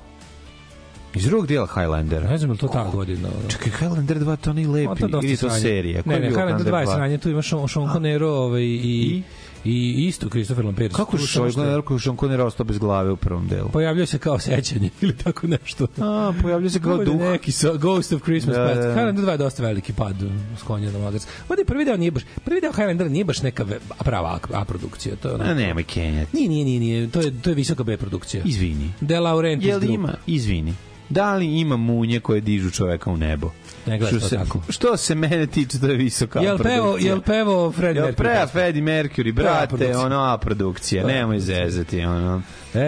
Iz 1.16 1.26
drugog 1.26 1.48
dijela 1.48 1.68
Highlandera. 1.68 2.30
Ne 2.30 2.38
znam 2.38 2.50
je 2.50 2.54
li 2.54 2.58
to 2.60 2.68
ta 2.68 2.90
godina. 2.94 3.30
Čekaj, 3.48 3.72
Highlander 3.80 4.18
2 4.18 4.36
to 4.38 4.50
onaj 4.50 4.66
lepi, 4.66 5.04
je 5.04 5.10
ili 5.24 5.38
to 5.38 5.50
serija? 5.50 6.02
Ne, 6.06 6.14
je 6.16 6.20
ne, 6.20 6.28
Highlander 6.28 6.68
2 6.74 6.80
je 6.80 6.86
2? 6.86 6.94
sranje, 6.94 7.18
tu 7.18 7.30
imaš 7.30 7.50
Sean, 7.50 7.68
Sean 7.68 7.86
Connery 7.86 8.24
ovaj, 8.24 8.62
i, 8.64 9.24
i, 9.66 10.06
isto 10.08 10.30
Christopher 10.30 10.66
Lambert. 10.66 10.96
Kako 10.96 11.18
je 11.18 11.20
samo 11.20 11.28
što 11.28 11.44
Highlander 11.46 11.82
koji 11.82 12.00
Sean 12.00 12.18
Connery 12.18 12.42
ostao 12.42 12.64
bez 12.64 12.78
glave 12.78 13.12
u 13.12 13.16
prvom 13.18 13.48
delu? 13.48 13.70
Pojavljaju 13.70 14.08
se 14.08 14.18
kao 14.18 14.40
sećanje 14.40 14.90
ili 15.02 15.18
tako 15.18 15.48
nešto. 15.48 15.88
A, 15.98 16.34
pojavljaju 16.42 16.70
se 16.70 16.82
kao 16.82 16.98
Bude 16.98 17.06
duh. 17.06 17.16
Neki 17.22 17.52
so, 17.52 17.78
Ghost 17.78 18.14
of 18.14 18.22
Christmas 18.22 18.58
Da, 18.58 18.66
Past. 18.66 18.76
da, 18.82 18.88
da. 18.88 18.94
Highlander 18.94 19.26
2 19.26 19.32
je 19.32 19.38
dosta 19.38 19.64
veliki 19.64 19.94
pad 19.94 20.22
uh, 20.24 20.32
s 20.60 20.64
konja 20.64 20.92
na 20.92 21.00
magarac. 21.00 21.28
Ovdje 21.50 21.66
prvi 21.66 21.86
deo 21.86 21.98
nije 21.98 22.12
baš, 22.12 22.24
prvi 22.46 22.62
deo 22.62 22.72
Highlander 22.72 23.12
nije 23.12 23.26
baš 23.26 23.42
neka 23.42 23.66
prava 24.00 24.30
A, 24.30 24.60
A 24.62 24.66
produkcija. 24.66 25.16
To 25.16 25.28
je 25.28 25.34
A 25.34 25.36
ono, 25.36 25.54
nemoj 25.54 25.84
kenjati. 25.84 26.36
nije, 26.38 26.50
nije, 26.50 26.66
nije, 26.66 26.80
nije, 26.80 27.10
to 27.10 27.22
je, 27.22 27.42
to 27.42 27.50
je 27.50 27.54
visoka 27.54 27.84
B 27.84 27.98
produkcija. 27.98 28.44
Izvini. 28.46 28.92
De 29.02 29.20
Laurentiis 29.20 29.70
Jel 29.70 29.84
ima, 29.84 30.14
izvini, 30.28 30.74
da 31.10 31.36
li 31.36 31.60
ima 31.60 31.78
munje 31.78 32.20
koje 32.20 32.42
dižu 32.42 32.72
čoveka 32.72 33.10
u 33.10 33.18
nebo? 33.18 33.50
Ne 33.86 33.98
što 34.02 34.20
to 34.20 34.28
se, 34.28 34.36
tako. 34.36 34.62
Što 34.70 34.98
se 34.98 35.16
mene 35.16 35.48
tiče, 35.48 35.80
to 35.80 35.88
je 35.88 35.96
visoka 35.96 36.40
Jel 36.40 36.58
pevo, 36.58 36.84
produkcija. 36.84 37.10
jel 37.10 37.22
pevo 37.22 37.72
Fred 37.72 37.96
Jel 37.96 38.06
Mercury? 38.06 38.16
pre 38.16 38.48
Freddie 38.52 38.84
Mercury, 38.84 39.34
brate, 39.34 39.98
ono 39.98 40.20
A 40.20 40.38
produkcija, 40.38 41.08
nemoj 41.08 41.40
zezati, 41.40 42.02
ono. 42.02 42.42
E, 42.76 42.80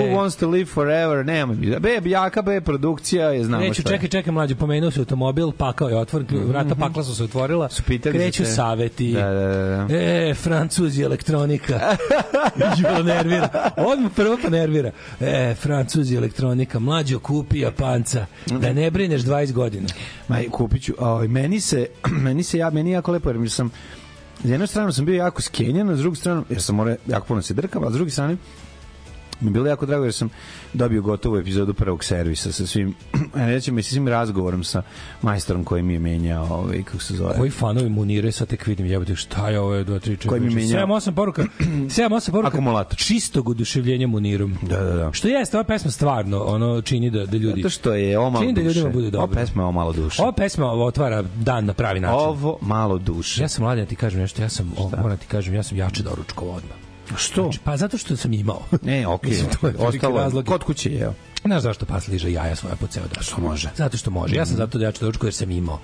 Who 0.00 0.16
wants 0.16 0.36
to 0.36 0.48
live 0.48 0.64
forever, 0.66 1.26
nemoj. 1.26 1.56
mi. 1.56 1.76
B, 1.80 2.00
jaka 2.04 2.42
B 2.42 2.60
produkcija 2.60 3.28
je, 3.28 3.44
znamo 3.44 3.62
Kreću, 3.62 3.74
šta 3.74 3.90
je. 3.90 3.96
čekaj, 3.96 4.08
čekaj, 4.10 4.32
mlađe, 4.32 4.54
pomenuo 4.54 4.90
se 4.90 5.00
automobil, 5.00 5.52
pakao 5.52 5.88
je 5.88 5.96
otvoren, 5.96 6.26
vrata 6.30 6.74
pakla 6.74 7.04
su 7.04 7.14
se 7.14 7.24
otvorila, 7.24 7.68
Su 7.68 7.82
kreću 8.02 8.42
te- 8.42 8.48
saveti. 8.48 9.12
Da, 9.12 9.30
da, 9.30 9.46
da. 9.88 9.94
E, 9.94 10.34
Francuzi 10.34 11.02
elektronika. 11.02 11.80
Ju, 12.98 13.04
nervira. 13.04 13.48
Odmah 13.76 14.10
prvo 14.16 14.38
pa 14.42 14.48
nervira. 14.50 14.90
E, 15.20 15.54
Francuzi 15.54 16.16
elektronika. 16.16 16.78
Mlađo 16.78 17.18
kupi 17.18 17.60
Japanca. 17.60 18.26
Da 18.46 18.72
ne 18.72 18.90
brineš 18.90 19.22
20 19.22 19.52
godina. 19.52 19.88
Ma 20.28 20.38
kupiću, 20.50 20.94
ovaj 20.98 21.28
meni 21.28 21.60
se 21.60 21.86
meni 22.24 22.42
se 22.42 22.58
ja 22.58 22.70
meni 22.70 22.90
jako 22.90 23.12
lepo 23.12 23.28
jer 23.28 23.38
mi 23.38 23.48
sam 23.48 23.70
s 24.44 24.50
jedne 24.50 24.66
strane 24.66 24.92
sam 24.92 25.04
bio 25.04 25.16
jako 25.16 25.42
skenjan, 25.42 25.90
a 25.90 25.96
s 25.96 25.98
druge 25.98 26.16
strane 26.16 26.42
jer 26.50 26.62
sam 26.62 26.76
morao 26.76 26.96
jako 27.06 27.26
puno 27.26 27.42
se 27.42 27.54
drkam, 27.54 27.84
a 27.84 27.90
s 27.90 27.94
druge 27.94 28.10
strane 28.10 28.36
mi 29.42 29.50
bilo 29.50 29.66
jako 29.66 29.86
drago 29.86 30.04
jer 30.04 30.14
sam 30.14 30.28
dobio 30.72 31.02
gotovu 31.02 31.36
epizodu 31.36 31.74
prvog 31.74 32.04
servisa 32.04 32.52
sa 32.52 32.66
svim 32.66 32.94
rećemo 33.34 33.78
i 33.78 33.82
sa 33.82 33.90
svim 33.90 34.08
razgovorom 34.08 34.64
sa 34.64 34.82
majstorom 35.22 35.64
koji 35.64 35.82
mi 35.82 35.92
je 35.92 35.98
menjao 35.98 36.46
ovaj 36.50 36.82
kako 36.82 36.98
se 37.02 37.14
zove 37.14 37.34
Koji 37.38 37.50
fanovi 37.50 37.88
munire, 37.88 38.32
sad 38.32 38.48
tek 38.48 38.66
vidim, 38.66 38.86
jebote, 38.86 39.16
šta 39.16 39.48
je 39.48 39.60
ovo, 39.60 39.72
2, 39.74 39.84
3, 39.84 40.16
4, 40.16 40.26
Koji 40.26 40.40
mi 40.40 40.54
menjao? 40.54 40.86
7, 40.86 41.10
8 41.10 41.14
poruka, 41.14 41.42
7, 41.60 41.88
8 42.08 42.30
poruka 42.30 42.48
Akumulator. 42.48 42.98
čistog 42.98 43.48
oduševljenja 43.48 44.06
munirom. 44.06 44.56
Da, 44.62 44.76
da, 44.80 44.94
da. 44.94 45.12
Što 45.12 45.28
jeste, 45.28 45.56
ova 45.56 45.64
pesma 45.64 45.90
stvarno 45.90 46.42
ono 46.42 46.82
čini 46.82 47.10
da, 47.10 47.26
da 47.26 47.36
ljudi... 47.36 47.62
Zato 47.62 47.70
što 47.70 47.94
je 47.94 48.18
ovo 48.18 48.30
malo 48.30 48.44
Čini 48.44 48.54
da 48.54 48.62
duše. 48.62 48.78
ljudima 48.78 48.92
bude 48.94 49.10
dobro. 49.10 49.24
Ova 49.24 49.34
pesma 49.34 49.62
je 49.62 49.64
ovo 49.64 49.72
malo 49.72 49.92
duše. 49.92 50.22
Ova 50.22 50.32
pesma 50.32 50.66
otvara 50.72 51.22
dan 51.22 51.64
na 51.64 51.72
pravi 51.72 52.00
način. 52.00 52.18
Ovo 52.20 52.58
malo 52.60 52.98
duše. 52.98 53.42
Ja 53.42 53.48
sam 53.48 53.64
mladen, 53.64 53.86
ti 53.86 53.96
kažem 53.96 54.20
nešto, 54.20 54.42
ja 54.42 54.48
sam, 54.48 54.72
o, 54.78 54.90
moram 55.02 55.16
ti 55.18 55.26
kažem, 55.26 55.54
ja 55.54 55.62
sam 55.62 55.78
jače 55.78 56.02
doručkovao 56.02 56.54
odmah. 56.56 56.81
Što? 57.16 57.42
Znači, 57.42 57.58
pa 57.64 57.76
zato 57.76 57.98
što 57.98 58.16
sam 58.16 58.32
imao. 58.32 58.62
Ne, 58.82 59.06
okej. 59.14 59.30
Mislim, 59.30 59.48
to 59.60 59.66
je 59.66 59.74
Ostalo 59.78 60.18
razlog. 60.18 60.46
Kod 60.46 60.64
kuće 60.64 60.90
je. 60.90 61.12
Znaš 61.44 61.62
zašto 61.62 61.86
pas 61.86 62.08
liže 62.08 62.32
jaja 62.32 62.56
svoja 62.56 62.76
po 62.76 62.86
ceo 62.86 63.02
dan? 63.14 63.22
Što 63.22 63.40
može. 63.40 63.70
Zato 63.76 63.96
što 63.96 64.10
može. 64.10 64.36
Ja 64.36 64.46
sam 64.46 64.56
zato 64.56 64.78
da 64.78 64.84
jače 64.84 65.00
doručak 65.00 65.24
jer 65.24 65.34
sam 65.34 65.50
imao. 65.50 65.80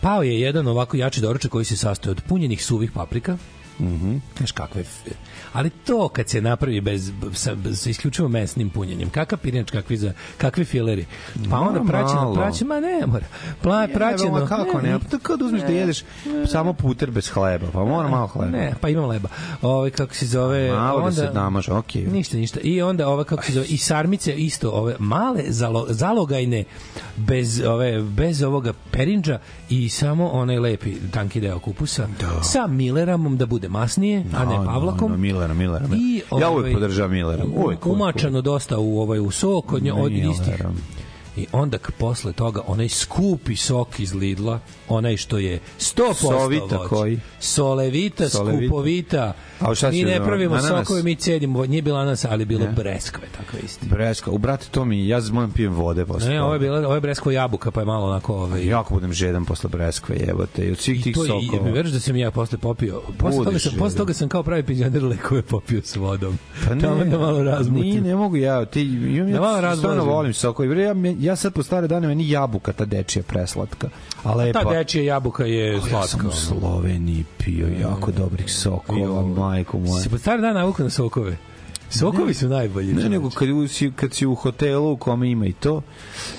Pao 0.00 0.22
je 0.22 0.40
jedan 0.40 0.66
ovako 0.66 0.96
jači 0.96 1.20
doručak 1.20 1.50
koji 1.50 1.64
se 1.64 1.76
sastoji 1.76 2.10
od 2.10 2.22
punjenih 2.28 2.64
suvih 2.64 2.92
paprika, 2.92 3.38
Mhm. 3.80 4.16
Znaš 4.36 4.52
kakve... 4.52 4.84
Ali 5.52 5.70
to 5.70 6.08
kad 6.08 6.28
se 6.28 6.40
napravi 6.40 6.80
bez, 6.80 7.12
sa, 7.32 7.56
sa 7.74 7.90
isključivo 7.90 8.28
mesnim 8.28 8.70
punjenjem, 8.70 9.10
kakav 9.10 9.38
pirinač, 9.38 9.70
kakvi, 9.70 9.96
za, 9.96 10.12
kakvi 10.38 10.64
fileri. 10.64 11.06
Pa 11.50 11.58
onda 11.58 11.70
Mora 11.72 11.84
praćeno, 11.84 12.20
malo. 12.22 12.34
praćeno, 12.34 12.68
ma 12.68 12.80
ne 12.80 13.06
mora. 13.06 13.26
Pla, 13.62 13.88
praćeno, 13.94 14.38
Evo, 14.38 14.46
kako 14.46 14.80
ne? 14.80 14.98
Pa 15.00 15.18
kao 15.18 15.36
da 15.36 15.44
uzmeš 15.44 15.62
da 15.62 15.72
jedeš 15.72 16.02
samo 16.46 16.72
puter 16.72 17.10
bez 17.10 17.28
hleba, 17.28 17.66
pa 17.72 17.84
mora 17.84 18.08
malo 18.08 18.26
hleba. 18.26 18.50
Ne, 18.50 18.74
pa 18.80 18.88
imam 18.88 19.04
leba. 19.04 19.28
Ovaj 19.62 19.90
kako 19.90 20.14
se 20.14 20.26
zove, 20.26 20.70
Malo 20.70 20.98
da 20.98 21.04
onda 21.04 21.16
se 21.16 21.30
namaže, 21.34 21.72
okej. 21.72 22.02
Ništa, 22.04 22.36
ništa. 22.36 22.60
I 22.60 22.82
onda 22.82 23.08
ove 23.08 23.24
kako 23.24 23.42
se 23.44 23.52
zove 23.52 23.66
i 23.66 23.78
sarmice 23.78 24.34
isto 24.34 24.70
ove 24.70 24.96
male 24.98 25.42
zalo, 25.48 25.86
zalogajne 25.88 26.64
bez 27.16 27.60
ove 27.60 28.02
bez 28.02 28.42
ovoga 28.42 28.72
perinđa 28.90 29.38
i 29.70 29.88
samo 29.88 30.28
onaj 30.28 30.58
lepi 30.58 30.94
tanki 31.10 31.40
deo 31.40 31.58
kupusa 31.58 32.06
Da. 32.20 32.42
sa 32.42 32.66
Milleramom 32.66 33.36
da 33.36 33.46
bude 33.46 33.67
masnije, 33.68 34.24
a 34.34 34.44
ne 34.44 34.56
No, 34.56 34.64
Pavlakom. 34.64 35.10
no, 35.10 35.16
no, 35.16 35.22
Millera, 35.22 35.54
Millera. 35.54 35.86
I, 35.96 36.22
ja 36.40 36.48
ovaj, 36.48 36.60
uvek 36.60 36.74
podržavam 36.74 37.12
Millera. 37.12 37.44
Uvek, 37.56 37.86
umačano 37.86 38.40
dosta 38.40 38.78
u 38.78 39.00
ovaj 39.00 39.20
u 39.20 39.30
sok 39.30 39.72
od 39.72 39.82
od 39.94 40.12
istih 40.12 40.54
I 41.38 41.46
onda 41.52 41.78
posle 41.98 42.32
toga 42.32 42.60
onaj 42.66 42.88
skupi 42.88 43.56
sok 43.56 44.00
iz 44.00 44.14
Lidla, 44.14 44.60
onaj 44.88 45.16
što 45.16 45.38
je 45.38 45.60
100% 45.78 46.14
Sovita 46.14 46.76
voće. 46.76 46.88
koji? 46.88 47.20
Solevita, 47.40 48.28
Solevita. 48.28 48.66
skupovita. 48.66 49.32
A 49.60 49.74
šta 49.74 49.90
mi 49.90 50.02
ne 50.02 50.24
pravimo 50.24 50.54
Ananas? 50.54 50.86
sokove, 50.86 51.02
mi 51.02 51.14
cedimo. 51.14 51.66
Nije 51.66 51.82
bila 51.82 52.00
ananas, 52.00 52.24
ali 52.24 52.44
bilo 52.44 52.66
Ne. 52.66 52.72
breskve, 52.72 53.22
takve 53.36 53.58
isti. 53.64 53.86
Breska, 53.86 54.30
u 54.30 54.38
brate, 54.38 54.66
to 54.70 54.84
mi, 54.84 55.08
ja 55.08 55.20
moram 55.32 55.50
pijem 55.50 55.72
vode 55.72 56.06
posle. 56.06 56.28
Ne, 56.28 56.42
ovo 56.42 56.52
je 56.52 56.58
bila, 56.58 56.78
ovo 56.78 56.94
je 56.94 57.00
bresko 57.00 57.30
jabuka, 57.30 57.70
pa 57.70 57.80
je 57.80 57.86
malo 57.86 58.06
onako 58.06 58.34
ovaj 58.34 58.66
Jako 58.66 58.94
budem 58.94 59.12
žedan 59.12 59.44
posle 59.44 59.70
breskve, 59.70 60.16
jebote. 60.16 60.66
I 60.66 60.70
od 60.70 60.78
svih 60.78 61.00
I 61.00 61.02
tih 61.02 61.14
to 61.14 61.24
je, 61.24 61.28
sokova. 61.28 61.68
i 61.68 61.72
veruješ 61.72 61.92
da 61.92 62.00
sam 62.00 62.16
ja 62.16 62.30
posle 62.30 62.58
popio. 62.58 63.02
Posle 63.18 63.44
toga 63.44 63.58
sam, 63.58 63.72
posle 63.78 63.98
toga 63.98 64.12
sam 64.12 64.28
kao 64.28 64.42
pravi 64.42 64.62
penzioner 64.62 65.04
lekove 65.04 65.42
popio 65.42 65.80
s 65.84 65.96
vodom. 65.96 66.38
Pa 66.68 66.74
ne, 66.74 67.04
da 67.04 67.18
malo 67.18 67.42
razmutim. 67.42 67.82
Nije, 67.82 68.00
ne 68.00 68.14
mogu 68.16 68.36
ja. 68.36 68.64
Ti, 68.64 68.82
imam, 68.82 69.32
Da 69.32 69.40
malo 69.40 69.58
ja 69.58 69.76
stvarno 69.76 70.04
volim 70.04 70.32
sokove. 70.34 70.82
Ja, 70.82 70.94
ja 71.18 71.27
sad 71.36 71.52
po 71.52 71.62
stare 71.62 71.88
dane 71.88 72.06
meni 72.08 72.30
jabuka 72.30 72.72
ta 72.72 72.84
dečija 72.84 73.22
preslatka. 73.22 73.88
A 74.24 74.34
lepa. 74.34 74.62
Ta 74.64 74.70
dečija 74.70 75.04
jabuka 75.04 75.44
je 75.44 75.72
Ja 75.72 75.80
sam 75.80 75.88
slatka. 75.90 76.28
u 76.28 76.32
Sloveniji 76.32 77.24
pio 77.38 77.66
jako 77.80 78.10
dobrih 78.12 78.52
sokova, 78.52 79.22
majko 79.22 79.78
moja. 79.78 80.02
Si 80.02 80.08
pod 80.08 80.20
stari 80.20 80.42
dan 80.42 80.54
navuka 80.54 80.82
na 80.82 80.90
sokove? 80.90 81.36
Sokovi 81.90 82.34
su 82.34 82.48
najbolji. 82.48 82.92
Ne, 82.92 83.08
nego 83.08 83.30
kad, 83.30 83.48
u- 83.50 83.68
si, 83.68 83.92
kad 83.92 84.14
si 84.14 84.26
u 84.26 84.34
hotelu 84.34 84.92
u 84.92 84.96
kome 84.96 85.30
ima 85.30 85.46
i 85.46 85.52
to, 85.52 85.82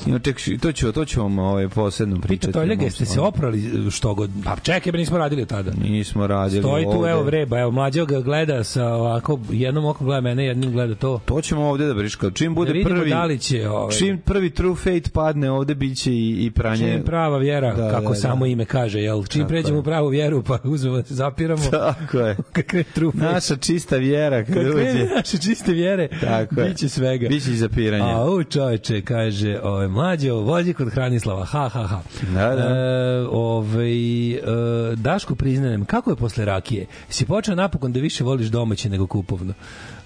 ima 0.05 0.19
ček, 0.19 0.39
to 0.61 0.71
ću, 0.71 0.91
to 0.91 1.05
ću 1.05 1.21
vam 1.21 1.39
ovaj, 1.39 1.67
posebno 1.69 2.15
pričati. 2.17 2.47
Pita 2.47 2.59
Toljega, 2.59 2.83
jeste 2.83 3.05
se 3.05 3.19
oprali 3.19 3.61
što 3.91 4.13
god? 4.13 4.29
Pa 4.45 4.55
čekaj, 4.55 4.91
bre, 4.91 4.99
nismo 4.99 5.17
radili 5.17 5.45
tada. 5.45 5.71
Nismo 5.73 6.27
radili 6.27 6.61
Stoji 6.61 6.83
tu, 6.83 6.89
ovde. 6.89 7.11
evo 7.11 7.23
vreba, 7.23 7.59
evo 7.59 7.71
mlađo 7.71 8.05
ga 8.05 8.19
gleda 8.19 8.63
sa 8.63 8.85
ovako, 8.85 9.39
jednom 9.49 9.85
okom 9.85 10.07
gleda 10.07 10.21
mene, 10.21 10.45
jednim 10.45 10.71
gleda 10.71 10.95
to. 10.95 11.19
To 11.25 11.41
ćemo 11.41 11.61
ovde 11.63 11.85
da 11.85 11.93
briška. 11.93 12.31
Čim 12.31 12.55
bude 12.55 12.73
Da 12.73 12.89
prvi, 12.89 13.09
da 13.09 13.25
li 13.25 13.39
će, 13.39 13.69
ovaj, 13.69 13.95
čim 13.95 14.17
prvi 14.19 14.49
True 14.49 14.75
Fate 14.75 15.09
padne, 15.13 15.51
ovde 15.51 15.75
biće 15.75 16.13
i, 16.13 16.45
i 16.45 16.51
pranje. 16.51 16.93
Čim 16.93 17.03
prava 17.03 17.37
vjera, 17.37 17.75
Da, 17.75 17.89
kako 17.89 18.03
da, 18.03 18.09
da. 18.09 18.15
samo 18.15 18.45
ime 18.45 18.65
kaže, 18.65 18.99
jel? 18.99 19.23
Čim 19.23 19.41
Tako 19.41 19.49
pređemo 19.49 19.75
je. 19.75 19.79
u 19.79 19.83
pravu 19.83 20.07
vjeru, 20.07 20.43
pa 20.43 20.57
uzmemo 20.63 21.01
zapiramo. 21.05 21.63
Tako 21.71 22.17
je. 22.19 22.37
Kakve 22.53 22.83
trupe. 22.85 23.17
Naša 23.17 23.55
čista 23.55 23.97
vjera 23.97 24.43
kad 24.45 24.53
Kad 24.55 24.71
krene 24.73 25.09
čiste 25.39 25.71
vjere, 25.73 26.07
Tako 26.21 26.61
je. 26.61 26.69
biće 26.69 26.89
svega. 26.89 27.27
Biće 27.29 27.51
i 27.51 27.55
zapiranja. 27.55 28.05
A 28.05 28.25
u 28.25 28.43
čoveče, 28.43 29.01
kaže, 29.01 29.59
ovaj, 29.63 29.87
mlađe, 29.87 30.31
vozi 30.31 30.73
kod 30.73 30.89
Hranislava, 30.89 31.45
ha, 31.45 31.69
ha, 31.69 31.87
ha. 31.87 32.01
Da, 32.33 32.55
da. 32.55 32.63
E, 32.63 33.27
ovaj, 33.31 34.31
e, 34.31 34.39
Daško 34.95 35.35
priznajem, 35.35 35.85
kako 35.85 36.09
je 36.09 36.15
posle 36.15 36.45
rakije? 36.45 36.85
Si 37.09 37.25
počeo 37.25 37.55
napokon 37.55 37.93
da 37.93 37.99
više 37.99 38.23
voliš 38.23 38.47
domaće 38.47 38.89
nego 38.89 39.07
kupovno? 39.07 39.53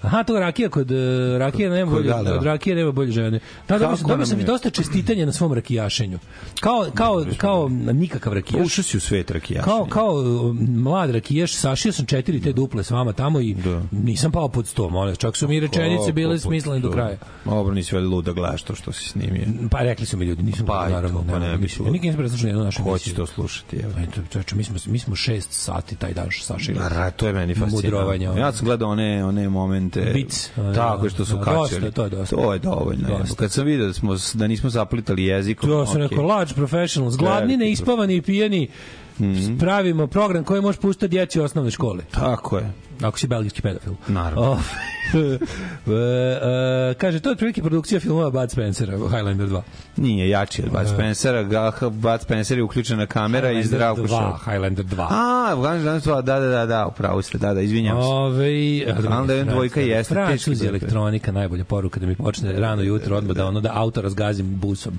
Aha, 0.04 0.22
to 0.22 0.40
rakija 0.40 0.68
kod 0.68 0.90
e, 0.90 1.38
rakije 1.38 1.70
nema 1.70 1.92
Kod 1.92 2.04
bolje, 2.04 2.32
od 2.32 2.42
rakije 2.42 2.76
nema 2.76 2.92
bolje 2.92 3.12
žene. 3.12 3.40
Da, 3.68 3.78
Kako 3.78 4.08
dobio 4.08 4.26
sam 4.26 4.40
i 4.40 4.44
dosta 4.44 4.70
čestitanja 4.70 5.26
na 5.26 5.32
svom 5.32 5.52
rakijašenju. 5.52 6.18
Kao, 6.60 6.86
kao, 6.94 7.24
kao 7.36 7.68
nikakav 7.68 8.32
rakijaš. 8.32 8.66
Ušao 8.66 8.82
si 8.82 8.96
u 8.96 9.00
svet 9.00 9.30
rakijaša. 9.30 9.64
Kao, 9.64 9.86
kao 9.86 10.14
uh, 10.14 10.56
mlad 10.60 11.10
rakijaš, 11.10 11.54
sašio 11.54 11.92
sam 11.92 12.06
četiri 12.06 12.40
te 12.40 12.52
duple 12.52 12.84
s 12.84 12.90
vama 12.90 13.12
tamo 13.12 13.40
i 13.40 13.54
Da. 13.54 13.82
nisam 13.90 14.32
pao 14.32 14.48
pod 14.48 14.66
sto, 14.66 14.88
molim. 14.88 15.16
Čak 15.16 15.36
su 15.36 15.48
mi 15.48 15.60
rečenice 15.60 16.12
bile 16.12 16.38
smislene 16.38 16.80
do 16.80 16.90
kraja. 16.90 17.16
Dobro, 17.44 17.74
nisi 17.74 17.94
valjda 17.94 18.08
lud 18.08 18.24
da 18.24 18.32
gledaš 18.32 18.62
to 18.62 18.74
što 18.74 18.92
si 18.92 19.08
snimio. 19.08 19.44
Pa 19.70 19.78
rekli 19.78 20.06
su 20.06 20.16
mi 20.16 20.24
ljudi, 20.24 20.42
nisam 20.42 20.66
Pa 20.66 20.88
naravno. 20.88 21.24
pa 21.30 21.38
ne 21.38 21.56
mislim. 21.56 21.92
Nikad 21.92 22.04
nisam 22.04 22.18
preslušao 22.18 22.48
jednu 22.48 22.64
našu 22.64 22.84
Ko 22.84 22.98
će 22.98 23.14
to 23.14 23.26
slušati? 23.26 23.76
Evo. 23.76 23.92
Eto, 23.98 24.20
čoveče, 24.32 24.56
mi 24.56 24.64
smo, 24.64 24.76
mi 24.86 24.98
smo 24.98 25.16
šest 25.16 25.52
sati 25.52 25.96
taj 25.96 26.12
dan 26.14 26.28
sašili. 26.40 26.78
Ra, 26.88 27.10
to 27.10 27.26
je 27.26 27.32
meni 27.32 27.54
fascinantno. 27.54 28.38
Ja 28.38 28.52
sam 28.52 28.64
gledao 28.66 28.90
one, 28.90 29.24
one 29.24 29.48
momente. 29.48 29.93
Bic, 30.00 30.50
ono, 30.56 30.74
Tako 30.74 31.08
što 31.08 31.24
su 31.24 31.36
da, 31.36 31.44
kačili. 31.44 31.80
dosta, 31.80 31.90
to 31.90 32.04
je 32.04 32.10
dosta. 32.10 32.36
To 32.36 32.52
je 32.52 32.58
dovoljno. 32.58 33.18
Dosta. 33.18 33.36
Kad 33.36 33.52
sam 33.52 33.66
vidio 33.66 33.86
da, 33.86 33.92
smo, 33.92 34.16
da 34.34 34.46
nismo 34.46 34.70
zaplitali 34.70 35.24
jezikom. 35.24 35.70
Ja 35.70 35.86
sam 35.86 35.94
okej. 35.96 36.08
rekao, 36.08 36.24
large 36.24 36.54
professionals, 36.54 37.16
gladni, 37.16 37.56
neispavani 37.56 38.16
i 38.16 38.22
pijani, 38.22 38.68
pravimo 39.58 40.06
program 40.06 40.44
koji 40.44 40.62
može 40.62 40.80
pustiti 40.80 41.08
djeci 41.08 41.40
u 41.40 41.44
osnovnoj 41.44 41.70
školi. 41.70 42.02
Tako 42.10 42.58
je. 42.58 42.72
Ako 43.02 43.18
si 43.18 43.26
belgijski 43.26 43.62
pedofil. 43.62 43.92
Naravno. 44.08 44.58
O, 45.14 45.18
e, 45.86 45.98
e, 46.90 46.94
kaže, 46.94 47.20
to 47.20 47.28
je 47.28 47.32
otprilike 47.32 47.62
produkcija 47.62 48.00
filmova 48.00 48.30
Bud 48.30 48.50
Spencera, 48.50 48.96
Highlander 48.98 49.48
2. 49.48 49.60
Nije 49.96 50.28
jači 50.28 50.62
od 50.62 50.70
Bud 50.70 50.88
Spencera. 50.88 51.42
Ga- 51.42 51.88
Bud 51.90 52.20
Spencer 52.22 52.58
je 52.58 52.64
uključena 52.64 53.06
kamera 53.06 53.50
i 53.50 53.64
zdravko 53.64 54.02
2, 54.02 54.08
šao. 54.08 54.38
Highlander 54.44 54.84
2. 54.84 55.06
A, 55.10 55.54
Highlander 55.54 56.02
2, 56.02 56.22
da, 56.22 56.40
da, 56.40 56.48
da, 56.48 56.66
da, 56.66 56.86
upravo 56.86 57.22
ste, 57.22 57.38
da, 57.38 57.54
da, 57.54 57.60
izvinjam 57.60 57.96
se. 57.96 58.06
Ove, 58.06 58.48
Highlander 58.96 59.44
dvojka 59.44 59.80
jeste 59.80 60.14
teški 60.14 60.26
Francuzi 60.26 60.58
da 60.58 60.64
je. 60.64 60.68
elektronika, 60.68 61.32
najbolja 61.32 61.64
poruka 61.64 62.00
da 62.00 62.06
mi 62.06 62.16
počne 62.16 62.52
rano 62.52 62.82
jutro 62.82 63.16
odmah 63.16 63.36
da 63.36 63.46
ono 63.46 63.60
da 63.60 63.70
auto 63.74 64.02
razgazim 64.02 64.58
busom. 64.58 64.98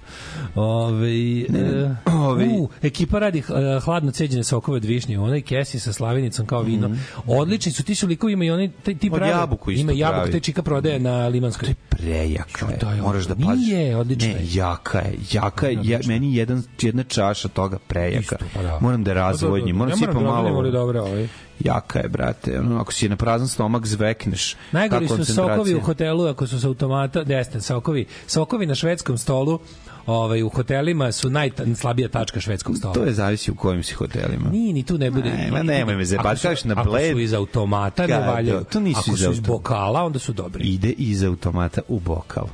Ove, 0.56 1.42
e, 1.42 1.96
Ovi- 2.06 2.48
u, 2.52 2.70
ekipa 2.82 3.20
radi 3.20 3.40
e, 3.40 3.44
hladno 3.80 4.12
ceđene 4.12 4.44
sokove 4.44 4.78
od 4.78 4.86
višnje, 4.86 5.20
onaj 5.20 5.42
kesi 5.42 5.80
sa 5.80 5.94
slavinicom 5.94 6.46
kao 6.46 6.62
vino. 6.62 6.90
Odlični 7.28 7.72
su, 7.72 7.84
ti 7.86 7.96
su 7.96 8.08
likovi 8.08 8.34
ima 8.34 8.46
i 8.46 8.52
oni 8.52 8.72
ti, 8.84 8.96
ti 8.96 9.10
prave- 9.10 9.30
jabuku 9.30 9.72
isto 9.72 9.82
Ima 9.82 9.92
jabuku, 9.92 10.16
pravi. 10.16 10.32
te 10.32 10.40
čika 10.40 10.62
prodaje 10.62 11.00
na 11.00 11.28
Limanskoj. 11.28 11.74
Prejaka 11.90 12.66
je. 12.66 12.78
da 12.78 12.92
je 12.92 13.02
Moraš 13.02 13.26
da 13.26 13.36
paziš. 13.36 13.68
Nije, 13.68 13.96
odlična 13.98 14.28
Ne, 14.28 14.40
jaka 14.44 15.00
je. 15.00 15.14
Jaka 15.32 15.68
je. 15.68 15.80
Ja, 15.84 16.00
meni 16.08 16.36
jedan, 16.36 16.64
jedna 16.82 17.04
čaša 17.04 17.48
toga 17.48 17.78
prejaka. 17.80 18.20
Isto, 18.20 18.36
pa 18.54 18.62
da. 18.62 18.78
Moram 18.82 19.04
da 19.04 19.12
je 19.12 19.16
razvodnjim. 19.16 19.76
Moram 19.76 19.90
ne 19.92 19.98
sipam 19.98 20.14
moram 20.16 20.46
da 20.46 20.52
malo. 20.52 20.72
dobro, 20.72 21.02
ovaj. 21.02 21.28
Jaka 21.60 22.00
je, 22.00 22.10
brate. 22.10 22.60
Ono, 22.60 22.80
ako 22.80 22.94
si 22.94 23.10
na 23.10 23.16
prazan 23.16 23.48
stomak 23.48 23.86
zvekneš. 23.86 24.56
Najgori 24.72 25.08
su 25.08 25.26
sokovi 25.26 25.76
u 25.76 25.82
hotelu 25.82 26.26
ako 26.26 26.48
su 26.48 26.60
sa 26.60 26.68
automata, 26.68 27.24
desne, 27.24 27.62
sokovi, 27.62 28.06
sokovi 28.28 28.66
na 28.66 28.76
švedskom 28.76 29.18
stolu, 29.18 29.60
ovaj 30.08 30.44
u 30.44 30.50
hotelima 30.50 31.12
su 31.12 31.30
najslabija 31.30 32.10
tačka 32.10 32.40
švedskog 32.40 32.78
stola. 32.78 32.94
To 32.94 33.04
je 33.04 33.14
zavisi 33.14 33.52
u 33.52 33.56
kojim 33.56 33.84
si 33.84 33.94
hotelima. 33.94 34.50
Ni, 34.52 34.74
ni 34.74 34.84
tu 34.84 34.98
ne 34.98 35.12
bude. 35.12 35.30
Ne, 35.30 35.50
ma 35.52 35.64
nemoj 35.64 35.96
me 35.96 36.04
Ako 36.04 36.24
kažeš 36.24 36.64
na 36.64 36.76
Ako 36.78 36.90
Bled, 36.90 37.12
su 37.12 37.20
iz 37.20 37.34
automata, 37.34 38.02
ne 38.04 38.08
Kad, 38.10 38.26
valjaju. 38.26 38.64
to 38.64 38.80
nisu 38.80 39.00
Ako 39.00 39.18
su 39.18 39.32
iz 39.32 39.40
bokala, 39.40 40.04
onda 40.04 40.20
su 40.20 40.34
dobri. 40.34 40.64
Ide 40.66 40.90
iz 40.90 41.24
automata 41.24 41.82
u 41.88 42.00
bokal. 42.00 42.48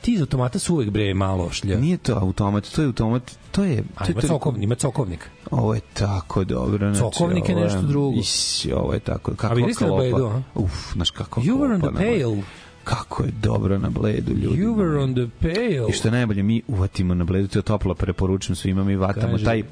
Ti 0.00 0.12
iz 0.12 0.20
automata 0.20 0.58
su 0.58 0.74
uvek 0.74 0.90
bre 0.90 1.14
malo 1.14 1.50
šlja. 1.50 1.78
Nije 1.78 1.96
to 1.96 2.14
automat, 2.14 2.64
to 2.66 2.82
je 2.82 2.86
automat, 2.86 3.22
to 3.50 3.64
je... 3.64 3.84
A 3.96 4.04
To 4.04 4.10
je 4.10 4.12
ima, 4.12 4.20
toliko- 4.20 4.28
cokovnik, 4.28 4.62
ima 4.62 4.74
cokovnik. 4.74 5.30
Ovo 5.50 5.74
je 5.74 5.80
tako 5.94 6.44
dobro. 6.44 6.94
Znači, 6.94 7.14
Cokovnik 7.14 7.48
je 7.48 7.54
nešto 7.54 7.82
drugo. 7.82 8.20
Is, 8.20 8.66
ovo 8.74 8.92
je 8.94 9.00
tako. 9.00 9.34
Kako 9.34 9.54
bili 9.54 9.74
ste 9.74 9.86
na 9.86 9.92
a? 10.26 10.42
Uf, 10.54 10.92
znaš 10.92 11.10
kako 11.10 11.40
You 11.40 11.56
were 11.56 11.74
on 11.74 11.80
the 11.80 11.90
pale. 11.90 12.42
Kako 12.86 13.22
je 13.22 13.30
dobro 13.42 13.78
na 13.78 13.90
bledu, 13.90 14.32
ljudi. 14.32 14.62
You 14.62 14.74
were 14.76 15.02
on 15.02 15.14
the 15.14 15.26
pale. 15.40 15.90
I 15.90 15.92
što 15.92 16.08
je 16.08 16.12
najbolje, 16.12 16.42
mi 16.42 16.62
uvatimo 16.68 17.14
na 17.14 17.24
bledu, 17.24 17.48
to 17.48 17.58
je 17.58 17.62
toplo 17.62 17.94
preporučujem 17.94 18.56
svima, 18.56 18.84
mi 18.84 18.96
vatamo 18.96 19.32
Kaže. 19.32 19.44
taj 19.44 19.62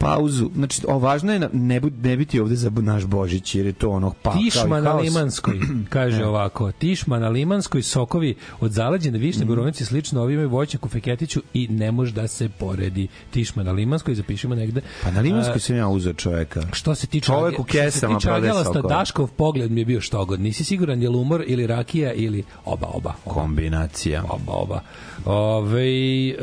pauzu. 0.00 0.50
Znači, 0.54 0.80
o, 0.88 0.98
važno 0.98 1.32
je 1.32 1.48
ne, 1.52 1.80
bu- 1.80 1.92
ne 2.02 2.16
biti 2.16 2.40
ovde 2.40 2.56
za 2.56 2.70
naš 2.70 3.04
Božić, 3.04 3.54
jer 3.54 3.66
je 3.66 3.72
to 3.72 3.90
ono 3.90 4.14
pa, 4.22 4.32
Tišma 4.32 4.80
na. 4.80 4.94
Limanskoj, 4.94 5.60
kaže 5.96 6.24
ovako, 6.24 6.72
Tišma 6.72 7.18
na 7.18 7.28
Limanskoj, 7.28 7.82
sokovi 7.82 8.34
od 8.60 8.72
zaleđene 8.72 9.18
višnje, 9.18 9.44
borovnice, 9.44 9.84
slično, 9.84 10.22
ovi 10.22 10.34
imaju 10.34 10.48
voćnjak 10.48 10.86
u 10.86 10.88
Feketiću 10.88 11.42
i 11.54 11.68
ne 11.68 11.92
može 11.92 12.12
da 12.12 12.28
se 12.28 12.48
poredi. 12.48 13.08
Tišma 13.30 13.62
na 13.62 13.72
Limanskoj, 13.72 14.14
zapišimo 14.14 14.54
negde. 14.54 14.80
Pa 15.02 15.10
na 15.10 15.20
Limanskoj 15.20 15.60
sam 15.60 15.76
ja 15.76 15.88
uzeo 15.88 16.12
čoveka. 16.12 16.62
Što 16.72 16.94
se 16.94 17.06
tiče 17.06 17.26
Čovek 17.26 17.58
u 17.58 17.64
kesama 17.64 18.18
prodaje 18.18 18.64
sokove. 18.64 18.88
Daškov 18.88 19.28
pogled 19.28 19.70
mi 19.70 19.80
je 19.80 19.84
bio 19.84 20.00
štogod. 20.00 20.40
Nisi 20.40 20.64
siguran 20.64 21.02
je 21.02 21.10
li 21.10 21.16
umor 21.16 21.44
ili 21.46 21.66
rakija 21.66 22.12
ili 22.12 22.44
oba, 22.64 22.86
oba. 22.86 23.12
oba. 23.24 23.34
Kombinacija. 23.34 24.24
Oba, 24.28 24.52
oba. 24.52 24.80
Ove, 25.24 26.34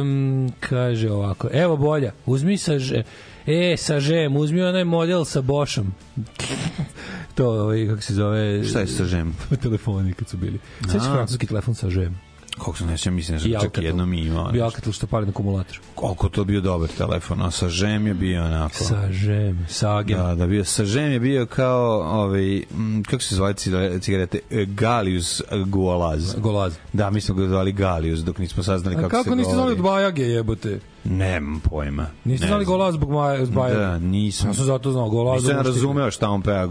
um, 0.00 0.52
kaže 0.60 1.10
ovako, 1.10 1.48
evo 1.52 1.76
bolja, 1.76 2.12
uzmi 2.26 2.58
sa 2.58 2.78
že, 2.92 3.02
e, 3.48 3.76
sa 3.76 4.00
žem, 4.00 4.36
uzmi 4.36 4.62
onaj 4.62 4.84
model 4.84 5.24
sa 5.24 5.40
Bošom. 5.42 5.92
to, 7.34 7.46
ovaj, 7.46 7.86
kako 7.86 8.02
se 8.02 8.14
zove... 8.14 8.64
Šta 8.64 8.80
je 8.80 8.86
sa 8.86 9.04
žem? 9.04 9.34
Telefoni 9.62 10.12
kad 10.12 10.28
su 10.28 10.36
bili. 10.36 10.58
Sveći 10.82 11.06
francuski 11.06 11.46
telefon 11.46 11.74
sa 11.74 11.90
žem. 11.90 12.20
Kako 12.54 12.76
sam 12.76 12.86
nećem, 12.86 13.14
mislim, 13.14 13.38
da 13.38 13.44
čak 13.44 13.54
Alcatel. 13.54 13.84
jedno 13.84 14.06
mi 14.06 14.20
imao. 14.20 14.52
Bio. 14.52 14.64
Alcatel 14.64 14.92
što 14.92 15.06
pali 15.06 15.26
na 15.26 15.30
akumulator. 15.30 15.80
Koliko 15.94 16.28
to 16.28 16.44
bio 16.44 16.60
dobar 16.60 16.88
telefon, 16.88 17.42
a 17.42 17.50
sa 17.50 17.68
žem 17.68 18.06
je 18.06 18.14
bio 18.14 18.44
onako. 18.44 18.74
Sa 18.74 19.12
žem, 19.12 19.66
sa 19.68 19.96
agem. 19.96 20.18
Da, 20.18 20.34
da 20.34 20.46
bio 20.46 20.64
sa 20.64 20.84
žem 20.84 21.12
je 21.12 21.20
bio 21.20 21.46
kao 21.46 21.90
ovaj 22.02 22.62
kako 23.02 23.22
se 23.22 23.34
zove 23.34 23.54
cigare- 23.54 24.00
cigarete 24.00 24.38
E, 24.50 24.64
Galius 24.66 25.42
Gualaz. 25.66 26.34
Golaz. 26.34 26.74
Da, 26.92 27.10
mi 27.10 27.20
smo 27.20 27.34
ga 27.34 27.48
zvali 27.48 27.72
Galius 27.72 28.20
dok 28.20 28.38
nismo 28.38 28.62
saznali 28.62 28.96
A 28.96 28.98
kako, 28.98 29.10
kako 29.10 29.24
se 29.24 29.36
niste 29.36 29.52
znali 29.52 29.74
govori. 29.74 29.80
od 29.80 29.84
Bajage 29.84 30.22
jebote? 30.22 30.80
Nemam 31.04 31.60
pojma. 31.60 32.06
Niste 32.24 32.44
Ne 32.44 32.48
znali 32.48 32.64
golaz 32.64 32.94
zbog 32.94 33.10
Maja, 33.10 33.46
Bajage? 33.46 33.76
Da, 33.76 33.98
nisam. 33.98 34.48
Ja 34.48 34.54
sam 34.54 34.64
zato 34.64 34.92
znao 34.92 35.08
golaz. 35.10 35.44
Nisam 35.44 35.60
razumeo 35.60 36.10
šta 36.10 36.28
on 36.28 36.42
peva, 36.42 36.68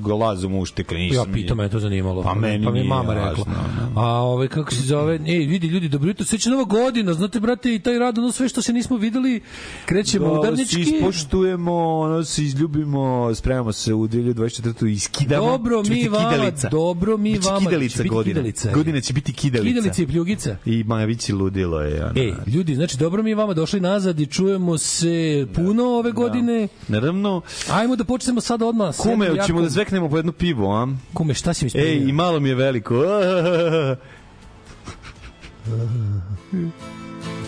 golazom 0.00 0.54
uštekli, 0.54 0.98
nisam. 0.98 1.28
Ja 1.28 1.34
pitam, 1.34 1.56
me 1.56 1.68
to 1.68 1.78
zanimalo. 1.80 2.22
Pa 2.22 2.34
meni 2.34 2.64
pa 2.64 2.70
mi 2.70 2.78
je 2.78 2.84
mama 2.84 3.14
rekla. 3.14 3.44
no. 3.46 4.00
A 4.00 4.06
ovaj 4.08 4.48
kako 4.48 4.70
se 4.70 4.82
zove? 4.82 5.14
Ej, 5.16 5.38
vidi 5.38 5.66
ljudi, 5.66 5.88
dobro 5.88 6.08
jutro, 6.08 6.24
sve 6.24 6.38
će 6.38 6.50
nova 6.50 6.64
godina. 6.64 7.14
Znate 7.14 7.40
brate, 7.40 7.74
i 7.74 7.78
taj 7.78 7.98
rad, 7.98 8.18
ono 8.18 8.32
sve 8.32 8.48
što 8.48 8.62
se 8.62 8.72
nismo 8.72 8.96
videli, 8.96 9.40
krećemo 9.86 10.26
Da, 10.26 10.40
udarnički. 10.40 10.84
se 10.84 10.90
ispoštujemo, 10.90 11.74
ono 11.90 12.24
se 12.24 12.42
izljubimo, 12.44 13.04
spremamo 13.34 13.72
se 13.72 13.94
u 13.94 14.08
2024. 14.08 14.86
iskidamo. 14.86 15.46
Dobro 15.46 15.82
Će 15.84 15.90
mi 15.90 16.08
vama, 16.08 16.30
kidalica. 16.30 16.68
dobro 16.68 17.16
mi 17.16 17.32
Biće 17.32 17.48
vama. 17.48 17.60
Kidalica 17.60 17.96
Će 17.96 18.02
biti 18.02 18.08
godina. 18.10 18.34
kidalica. 18.34 18.70
Godina 18.72 19.00
će 19.00 19.12
biti 19.12 19.32
kidalica. 19.32 19.68
Kidalica 19.70 20.02
i 20.02 20.06
pljugica. 20.06 20.56
I 20.66 20.84
Majavići 20.84 21.32
ludilo 21.32 21.80
je. 21.80 22.04
Ono. 22.04 22.12
Ej, 22.16 22.32
ljudi, 22.46 22.74
znači 22.74 22.98
dobro 22.98 23.22
mi 23.22 23.34
vama 23.34 23.54
došli 23.54 23.73
nazad 23.76 24.20
i 24.20 24.26
čujemo 24.26 24.78
se 24.78 25.14
puno 25.54 25.84
ove 25.84 26.12
godine. 26.12 26.68
Naravno, 26.88 27.42
Ajmo 27.70 27.96
da 27.96 28.04
počnemo 28.04 28.40
sad 28.40 28.62
odmah. 28.62 28.96
kume, 28.96 29.28
hoćemo 29.28 29.36
jakom- 29.36 29.62
da 29.62 29.68
zveknemo 29.68 30.08
po 30.08 30.16
jedno 30.16 30.32
pivo, 30.32 30.74
a? 30.74 30.88
Kume, 31.14 31.34
šta 31.34 31.54
si 31.54 31.64
mi 31.64 31.66
Ej, 31.66 31.70
spremio? 31.70 32.08
i 32.08 32.12
malo 32.12 32.40
mi 32.40 32.48
je 32.48 32.54
veliko. 32.54 32.94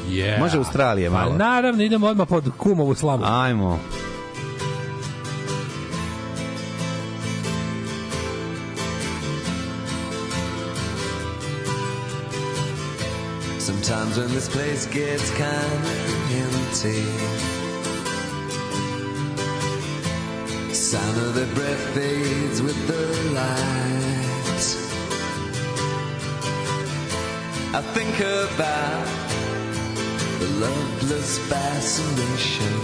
Yeah. 0.09 0.41
Može 0.41 0.59
Australije 0.59 1.11
Pa 1.11 1.17
malo. 1.17 1.35
naravno, 1.35 1.83
idemo 1.83 2.07
odmah 2.07 2.29
pod 2.29 2.51
kumovu 2.59 2.95
slavu. 2.95 3.23
Ajmo. 3.25 3.79
Sometimes 13.87 14.19
when 14.19 14.29
this 14.35 14.49
place 14.49 14.85
gets 14.87 15.31
kind 15.31 15.85
of 15.85 16.33
empty, 16.33 17.05
sound 20.75 21.17
of 21.19 21.37
their 21.37 21.47
breath 21.55 21.95
fades 21.95 22.61
with 22.63 22.77
the 22.89 23.07
light. 23.31 24.67
I 27.79 27.83
think 27.95 28.19
about 28.19 29.07
the 30.41 30.49
loveless 30.59 31.39
fascination 31.49 32.75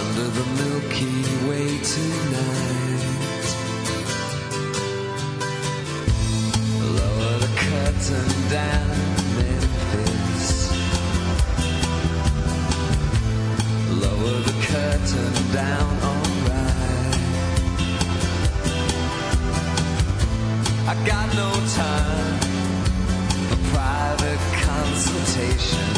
under 0.00 0.28
the 0.38 0.46
Milky 0.62 1.20
Way 1.46 1.68
tonight. 1.76 3.01
Curtain 7.92 8.50
down, 8.50 8.88
Memphis. 9.36 10.70
Lower 13.90 14.38
the 14.40 14.56
curtain 14.66 15.34
down, 15.52 15.92
alright. 16.02 17.16
I 20.88 20.94
got 21.06 21.26
no 21.34 21.50
time 21.74 22.38
for 23.48 23.58
private 23.74 24.42
consultation 24.68 25.92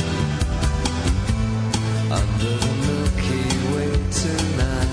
under 2.10 2.54
the 2.64 2.74
Milky 2.86 3.46
Way 3.72 3.92
tonight. 4.10 4.90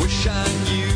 Wish 0.00 0.26
I 0.26 0.30
knew 0.64 0.91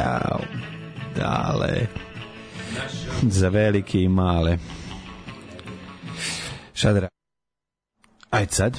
Jao, 0.00 0.40
dale. 1.16 1.86
Za 3.22 3.48
velike 3.48 3.98
i 3.98 4.08
male. 4.08 4.58
Šta 6.72 6.92
da 6.92 7.08
Ajde 8.30 8.52
sad. 8.52 8.78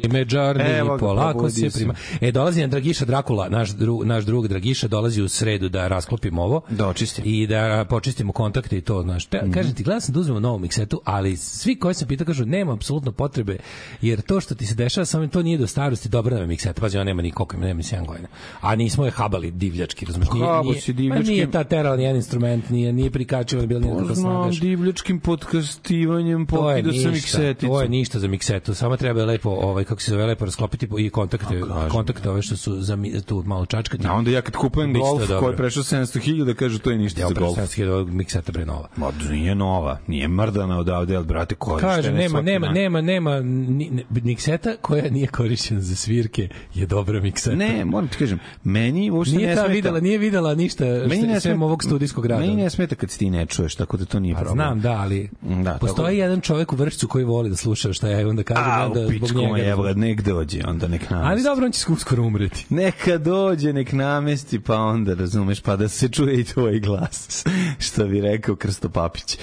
Ime 0.00 0.24
Džarni, 0.24 0.64
Evo 0.64 0.90
ga, 0.90 0.98
polako 0.98 1.50
se 1.50 1.70
prima. 1.70 1.94
E, 2.20 2.32
dolazi 2.32 2.60
nam 2.60 2.70
Dragiša 2.70 3.04
Drakula, 3.04 3.48
naš, 3.48 3.70
dru, 3.70 4.02
naš 4.04 4.24
drug 4.24 4.48
Dragiša, 4.48 4.88
dolazi 4.88 5.22
u 5.22 5.28
sredu 5.28 5.68
da 5.68 5.88
rasklopimo 5.88 6.42
ovo. 6.42 6.60
Da 6.70 6.88
očisti. 6.88 7.22
I 7.22 7.46
da 7.46 7.58
počistimo 7.86 8.32
kontakte 8.32 8.78
i 8.78 8.80
to, 8.80 9.02
znaš. 9.02 9.26
Te, 9.26 9.38
Mhm. 9.38 9.52
Kažem 9.52 9.74
ti, 9.74 9.82
gledam 9.82 10.00
sam 10.00 10.14
da 10.14 10.20
uzmemo 10.20 10.40
novu 10.40 10.58
miksetu, 10.58 11.00
ali 11.04 11.36
svi 11.36 11.76
koji 11.76 11.94
se 11.94 12.06
pita 12.06 12.24
kažu, 12.24 12.44
nema 12.46 12.72
apsolutno 12.72 13.12
potrebe, 13.12 13.56
jer 14.00 14.20
to 14.20 14.40
što 14.40 14.54
ti 14.54 14.66
se 14.66 14.74
dešava, 14.74 15.04
samo 15.04 15.26
to 15.26 15.42
nije 15.42 15.58
do 15.58 15.66
starosti, 15.66 16.08
dobra 16.08 16.34
nam 16.34 16.42
je 16.42 16.48
mikseta. 16.48 16.80
Pazi, 16.80 16.96
ona 16.96 17.04
nema 17.04 17.22
ni 17.22 17.30
koliko, 17.30 17.56
nema 17.56 17.74
ni 17.74 17.82
7 17.82 18.06
godina. 18.06 18.28
A 18.60 18.74
nismo 18.76 19.04
je 19.04 19.10
habali 19.10 19.50
divljački, 19.50 20.06
razumiješ? 20.06 20.32
Nije, 20.32 20.46
Habo 20.46 20.62
nije, 20.64 20.80
si 20.80 20.92
ma 20.92 20.96
divljački. 20.96 21.28
nije 21.28 21.50
ta 21.50 21.64
terala 21.64 21.96
nijedan 21.96 22.16
instrument, 22.16 22.70
nije, 22.70 22.92
nije 22.92 23.10
prikačivan, 23.10 23.66
bilo 23.66 23.80
nije 23.80 23.92
kako 23.92 24.04
Znam 24.04 24.16
snagaš. 24.34 24.60
divljačkim 24.60 25.20
podkastivanjem 25.20 26.46
To 26.46 26.70
je 26.70 26.82
pokida 26.82 26.92
sam 26.92 27.12
ništa, 27.12 27.38
mikseticu. 27.38 27.66
to 27.68 27.82
je 27.82 27.88
ništa 27.88 28.18
za 28.18 28.28
miksetu, 28.28 28.74
samo 28.74 28.96
treba 28.96 29.24
lepo, 29.24 29.50
ovaj, 29.50 29.84
kako 29.88 30.02
se 30.02 30.10
zove, 30.10 30.26
lepo 30.26 30.44
rasklopiti 30.44 30.88
i 30.98 31.10
kontakte, 31.10 31.60
kažem. 31.60 31.88
kontakte 31.90 32.30
ove 32.30 32.42
što 32.42 32.56
su 32.56 32.80
za 32.80 32.96
tu 33.22 33.42
malo 33.46 33.66
čačkati. 33.66 34.06
A 34.06 34.12
onda 34.12 34.30
ja 34.30 34.40
kad 34.40 34.56
kupujem 34.56 34.92
golf 34.94 35.20
dobro. 35.20 35.40
koji 35.40 35.52
je 35.52 35.56
prešao 35.56 35.82
700.000, 35.82 36.54
kažu 36.54 36.78
to 36.78 36.90
je 36.90 36.98
ništa 36.98 37.20
Ja 37.20 37.28
za 37.28 37.34
golf. 37.34 37.56
golf. 37.56 38.08
mikseta 38.08 38.52
bre 38.52 38.66
nova. 38.66 38.88
Ma 38.96 39.08
nije 39.30 39.54
nova, 39.54 39.98
nije 40.06 40.28
mrdana 40.28 40.78
odavde, 40.78 41.16
ali 41.16 41.26
brate, 41.26 41.54
korištene 41.54 41.94
Kaže, 41.94 42.12
nema, 42.12 42.40
nema, 42.42 42.68
nema, 42.68 43.00
nema, 43.02 43.40
ni, 43.40 43.90
ne, 43.90 44.02
mikseta 44.12 44.76
koja 44.76 45.10
nije 45.10 45.26
korišćena 45.26 45.80
za 45.80 45.96
svirke 45.96 46.48
je 46.74 46.86
dobra 46.86 47.20
mikseta. 47.20 47.56
Ne, 47.56 47.84
moram 47.84 48.08
ti 48.08 48.16
kažem, 48.16 48.38
meni 48.64 49.10
uopšte 49.10 49.36
nije 49.36 49.48
ne 49.48 49.54
ta 49.54 49.60
smeta. 49.60 49.72
videla, 49.72 50.00
nije 50.00 50.18
videla 50.18 50.54
ništa 50.54 50.84
Meni 50.84 51.22
ne 51.22 51.40
smeta- 51.40 51.58
ovog 51.58 51.84
studijskog 51.84 52.26
rada. 52.26 52.40
Meni 52.40 52.56
ne 52.56 52.70
smeta 52.70 52.94
kad 52.94 53.10
se 53.10 53.18
ti 53.18 53.30
ne 53.30 53.46
čuješ, 53.46 53.74
tako 53.74 53.96
da 53.96 54.04
to 54.04 54.20
nije 54.20 54.34
Pa 54.34 54.40
problem. 54.40 54.56
znam, 54.56 54.80
da, 54.80 54.92
ali 54.92 55.30
Da, 55.42 55.64
tako 55.64 55.78
postoji 55.78 56.16
da. 56.16 56.22
jedan 56.22 56.40
čovjek 56.40 56.72
u 56.72 56.76
Vršcu 56.76 57.08
koji 57.08 57.24
voli 57.24 57.50
da 57.50 57.56
sluša 57.56 57.92
šta 57.92 58.08
ja 58.08 58.28
onda 58.28 58.42
kažem, 58.42 58.64
A, 58.66 58.86
onda 58.86 59.00
u 59.00 59.08
pičku 59.08 59.38
njega. 59.38 59.52
Evo 59.86 59.98
nek 59.98 60.22
dođe, 60.22 60.60
onda 60.66 60.88
nek 60.88 61.10
namesti. 61.10 61.30
Ali 61.30 61.42
dobro, 61.42 61.66
on 61.66 61.72
će 61.72 61.92
uskoro 61.92 62.22
umreti. 62.22 62.66
Neka 62.74 63.18
dođe, 63.18 63.72
nek 63.72 63.92
namesti, 63.92 64.60
pa 64.60 64.76
onda, 64.76 65.14
razumeš, 65.14 65.60
pa 65.60 65.76
da 65.76 65.88
se 65.88 66.08
čuje 66.08 66.40
i 66.40 66.44
tvoj 66.44 66.80
glas, 66.80 67.44
što 67.86 68.06
bi 68.06 68.20
rekao 68.20 68.56
Krsto 68.56 68.88
Papić. 68.88 69.38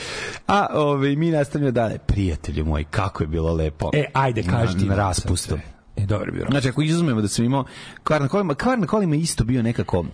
A 0.47 0.67
ove, 0.73 1.15
mi 1.15 1.31
nastavljamo 1.31 1.71
dalje. 1.71 1.97
Prijatelju 1.97 2.65
moj, 2.65 2.83
kako 2.83 3.23
je 3.23 3.27
bilo 3.27 3.53
lepo. 3.53 3.89
E, 3.93 4.05
ajde, 4.13 4.43
kaži 4.43 4.77
ti. 4.77 4.85
Raspustu. 4.89 5.57
E, 5.95 6.05
dobro 6.05 6.25
je 6.25 6.31
bilo. 6.31 6.47
Znači, 6.49 6.69
ako 6.69 6.81
izuzmemo 6.81 7.21
da 7.21 7.27
sam 7.27 7.45
imao 7.45 7.65
kvar 8.03 8.21
na 8.21 8.27
kolima, 8.27 8.55
kvar 8.55 8.79
na 8.79 8.87
kolima 8.87 9.15
isto 9.15 9.43
bio 9.43 9.63
nekako 9.63 10.05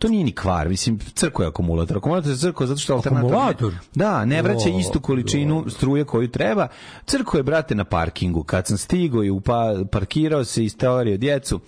to 0.00 0.08
nije 0.08 0.24
ni 0.24 0.32
kvar, 0.32 0.68
mislim, 0.68 0.98
crko 1.14 1.42
je 1.42 1.48
akumulator. 1.48 1.96
Akumulator 1.96 2.30
je 2.30 2.36
crko 2.36 2.66
zato 2.66 2.80
što 2.80 2.94
alternator... 2.94 3.30
Akumulator? 3.34 3.74
Da, 3.94 4.24
ne 4.24 4.42
vraća 4.42 4.68
O, 4.74 4.78
istu 4.78 5.00
količinu 5.00 5.64
struje 5.68 6.04
koju 6.04 6.28
treba. 6.28 6.68
Crko 7.06 7.36
je, 7.36 7.42
brate, 7.42 7.74
na 7.74 7.84
parkingu. 7.84 8.42
Kad 8.42 8.66
sam 8.66 8.78
stigao 8.78 9.24
i 9.24 9.30
upa, 9.30 9.74
parkirao 9.92 10.44
se 10.44 10.64
i 10.64 10.68
steorio 10.68 11.16
djecu, 11.16 11.60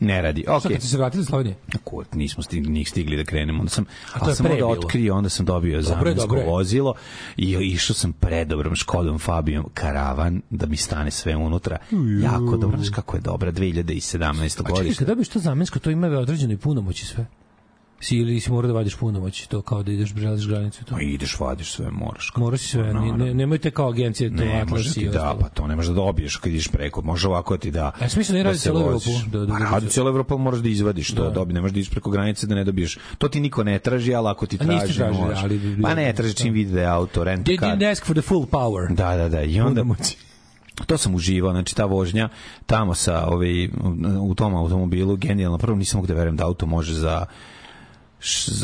ne 0.00 0.22
radi. 0.22 0.42
Šta 0.42 0.56
Okej. 0.56 0.72
kad 0.72 0.82
si 0.82 0.88
se 0.88 0.96
vratili 0.96 1.20
iz 1.20 1.26
Slovenije? 1.26 1.56
Kurt, 1.84 2.14
nismo 2.14 2.42
stigli, 2.42 2.72
njih 2.72 2.88
stigli 2.88 3.16
da 3.16 3.24
krenemo. 3.24 3.60
Onda 3.60 3.70
sam, 3.70 3.84
A 4.12 4.18
to 4.18 4.28
je 4.28 4.34
sam 4.34 4.46
pre 4.46 4.64
onda 4.64 4.66
otkrio, 4.66 5.14
onda 5.14 5.28
sam 5.28 5.46
dobio 5.46 5.82
dobro 5.82 6.38
je. 6.38 6.46
vozilo 6.46 6.94
i 7.36 7.52
išao 7.52 7.94
sam 7.94 8.12
predobrom 8.12 8.74
Škodom 8.74 9.18
Fabijom 9.18 9.64
karavan 9.74 10.42
da 10.50 10.66
mi 10.66 10.76
stane 10.76 11.10
sve 11.10 11.36
unutra. 11.36 11.78
Jako 12.22 12.56
dobro, 12.56 12.76
znaš 12.76 12.90
kako 12.90 13.16
je 13.16 13.20
dobra 13.20 13.52
2017. 13.52 14.72
A 14.72 14.76
čekaj, 14.76 14.94
kad 14.94 15.08
dobiješ 15.08 15.28
to 15.28 15.38
zamensko, 15.38 15.78
to 15.78 15.90
ima 15.90 16.06
određeno 16.06 16.52
i 16.52 16.56
punomoći 16.56 17.06
sve. 17.06 17.26
Si 18.02 18.16
ili 18.16 18.40
si 18.40 18.50
mora 18.52 18.68
da 18.68 18.74
vadiš 18.74 18.96
punomoći, 18.96 19.48
to 19.48 19.62
kao 19.62 19.82
da 19.82 19.92
ideš 19.92 20.14
prelaziš 20.14 20.48
granicu. 20.48 20.84
To. 20.84 20.94
Ma 20.94 21.02
ideš, 21.02 21.40
vadiš 21.40 21.72
sve, 21.72 21.90
moraš. 21.90 22.32
Mora 22.36 22.56
si 22.56 22.68
sve, 22.68 22.94
ne, 22.94 23.12
ne, 23.14 23.34
nemojte 23.34 23.70
kao 23.70 23.88
agencije 23.88 24.30
to 24.30 24.44
Ne, 24.44 24.64
može 24.64 24.94
ti 24.94 25.08
da, 25.08 25.36
pa 25.40 25.48
to 25.48 25.66
ne 25.66 25.76
možeš 25.76 25.88
da 25.88 25.94
dobiješ 25.94 26.36
kad 26.36 26.52
ideš 26.52 26.68
preko. 26.68 27.02
Može 27.02 27.28
ovako 27.28 27.56
ti 27.56 27.70
da. 27.70 27.84
A 27.86 28.04
ja 28.04 28.08
sam 28.08 28.18
mislio 28.18 28.32
da 28.32 28.38
ne 28.38 28.44
radi 28.44 28.58
voziš. 28.70 29.06
Evropu, 29.06 29.30
da- 29.30 29.38
da- 29.38 29.52
Pa 29.52 29.58
da- 29.58 29.64
radi 29.64 29.88
cijelu 29.88 30.08
Evropu, 30.08 30.38
moraš 30.38 30.60
da 30.60 30.68
izvadiš 30.68 31.10
to. 31.10 31.30
Dobi, 31.30 31.52
ne 31.52 31.60
možeš 31.60 31.74
da 31.74 31.78
ideš 31.78 31.90
preko 31.90 32.10
granice 32.10 32.46
da 32.46 32.54
ne 32.54 32.64
dobiješ. 32.64 32.98
To 33.18 33.28
ti 33.28 33.40
niko 33.40 33.64
ne 33.64 33.78
traži, 33.78 34.14
ali 34.14 34.28
ako 34.28 34.46
ti 34.46 34.58
traži, 34.58 34.94
tražili, 34.94 35.12
možeš. 35.12 35.38
ali 35.42 35.78
Pa 35.82 35.94
ne, 35.94 36.12
traži 36.12 36.34
čim 36.34 36.52
vidi 36.54 36.72
da 36.72 36.80
je 36.80 36.86
auto, 36.86 37.24
rent 37.24 37.46
They 37.46 37.60
car. 37.60 37.68
didn't 37.68 37.90
ask 37.90 38.04
for 38.06 38.16
the 38.16 38.22
full 38.22 38.46
power. 38.46 38.94
Da, 38.94 39.16
da, 39.16 39.28
da. 39.28 39.42
I 39.42 39.60
onda 39.60 39.80
Punomoći. 39.80 40.16
to 40.86 40.98
sam 40.98 41.14
uživao, 41.14 41.52
znači 41.52 41.76
ta 41.76 41.84
vožnja 41.84 42.28
tamo 42.66 42.94
sa 42.94 43.26
ovaj, 43.26 43.68
u 44.20 44.34
tom 44.34 44.54
automobilu, 44.54 45.16
genijalno. 45.16 45.58
Prvo 45.58 45.76
nisam 45.76 45.98
mogu 45.98 46.06
da 46.06 46.14
verujem 46.14 46.36
da 46.36 46.46
auto 46.46 46.66
može 46.66 46.94
za 46.94 47.24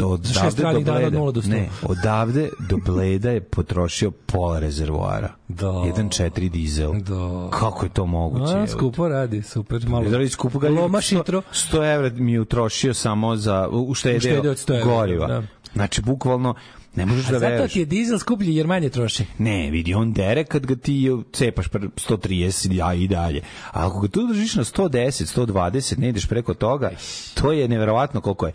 od 0.05 0.27
šest 0.35 0.59
radnih 0.59 0.85
dana 0.85 1.23
od 1.23 1.35
do 1.35 1.43
sto. 1.43 1.51
Ne, 1.51 1.69
odavde 1.83 2.49
do 2.61 2.77
Bleda 2.77 3.31
je 3.31 3.41
potrošio 3.41 4.11
pola 4.11 4.59
rezervoara. 4.59 5.35
Da. 5.49 5.67
1.4 5.67 6.49
dizel. 6.49 6.93
Da. 6.93 7.49
Kako 7.51 7.85
je 7.85 7.91
to 7.91 8.07
moguće? 8.07 8.55
A, 8.55 8.67
skupo 8.67 9.09
radi, 9.09 9.43
super. 9.43 9.89
Malo. 9.89 10.11
Da 10.11 10.19
li 10.19 10.29
skupo 10.29 10.59
ga 10.59 10.69
Loma 10.69 10.99
100, 10.99 11.03
šitro. 11.03 11.43
100 11.53 11.95
evra 11.95 12.11
mi 12.11 12.33
je 12.33 12.41
utrošio 12.41 12.95
samo 12.95 13.37
za 13.37 13.69
uštedeo 13.69 14.17
Uštedeo 14.17 14.55
100 14.55 14.85
goriva. 14.85 15.27
da. 15.27 15.43
Znači, 15.75 16.03
bukvalno, 16.03 16.55
ne 16.95 17.07
možeš 17.07 17.29
A 17.29 17.33
da 17.33 17.39
zato 17.39 17.51
veruješ. 17.51 17.73
ti 17.73 17.79
je 17.79 17.85
dizel 17.85 18.19
skuplji 18.19 18.55
jer 18.57 18.67
manje 18.67 18.89
troši. 18.89 19.25
Ne, 19.39 19.71
vidi, 19.71 19.95
on 19.95 20.13
dere 20.13 20.45
kad 20.45 20.67
ga 20.67 20.77
ti 20.77 21.11
cepaš 21.33 21.69
pre 21.69 21.81
130 21.81 22.73
ja 22.73 22.95
i 22.95 23.09
dalje. 23.09 23.41
A 23.73 23.87
ako 23.87 24.01
ga 24.01 24.09
tu 24.09 24.27
držiš 24.27 24.55
na 24.55 24.65
110, 24.65 25.39
120, 25.39 25.99
ne 25.99 26.09
ideš 26.09 26.27
preko 26.27 26.55
toga, 26.55 26.91
to 27.35 27.53
je 27.53 27.69
neverovatno 27.69 28.21
koliko 28.21 28.47
je. 28.47 28.53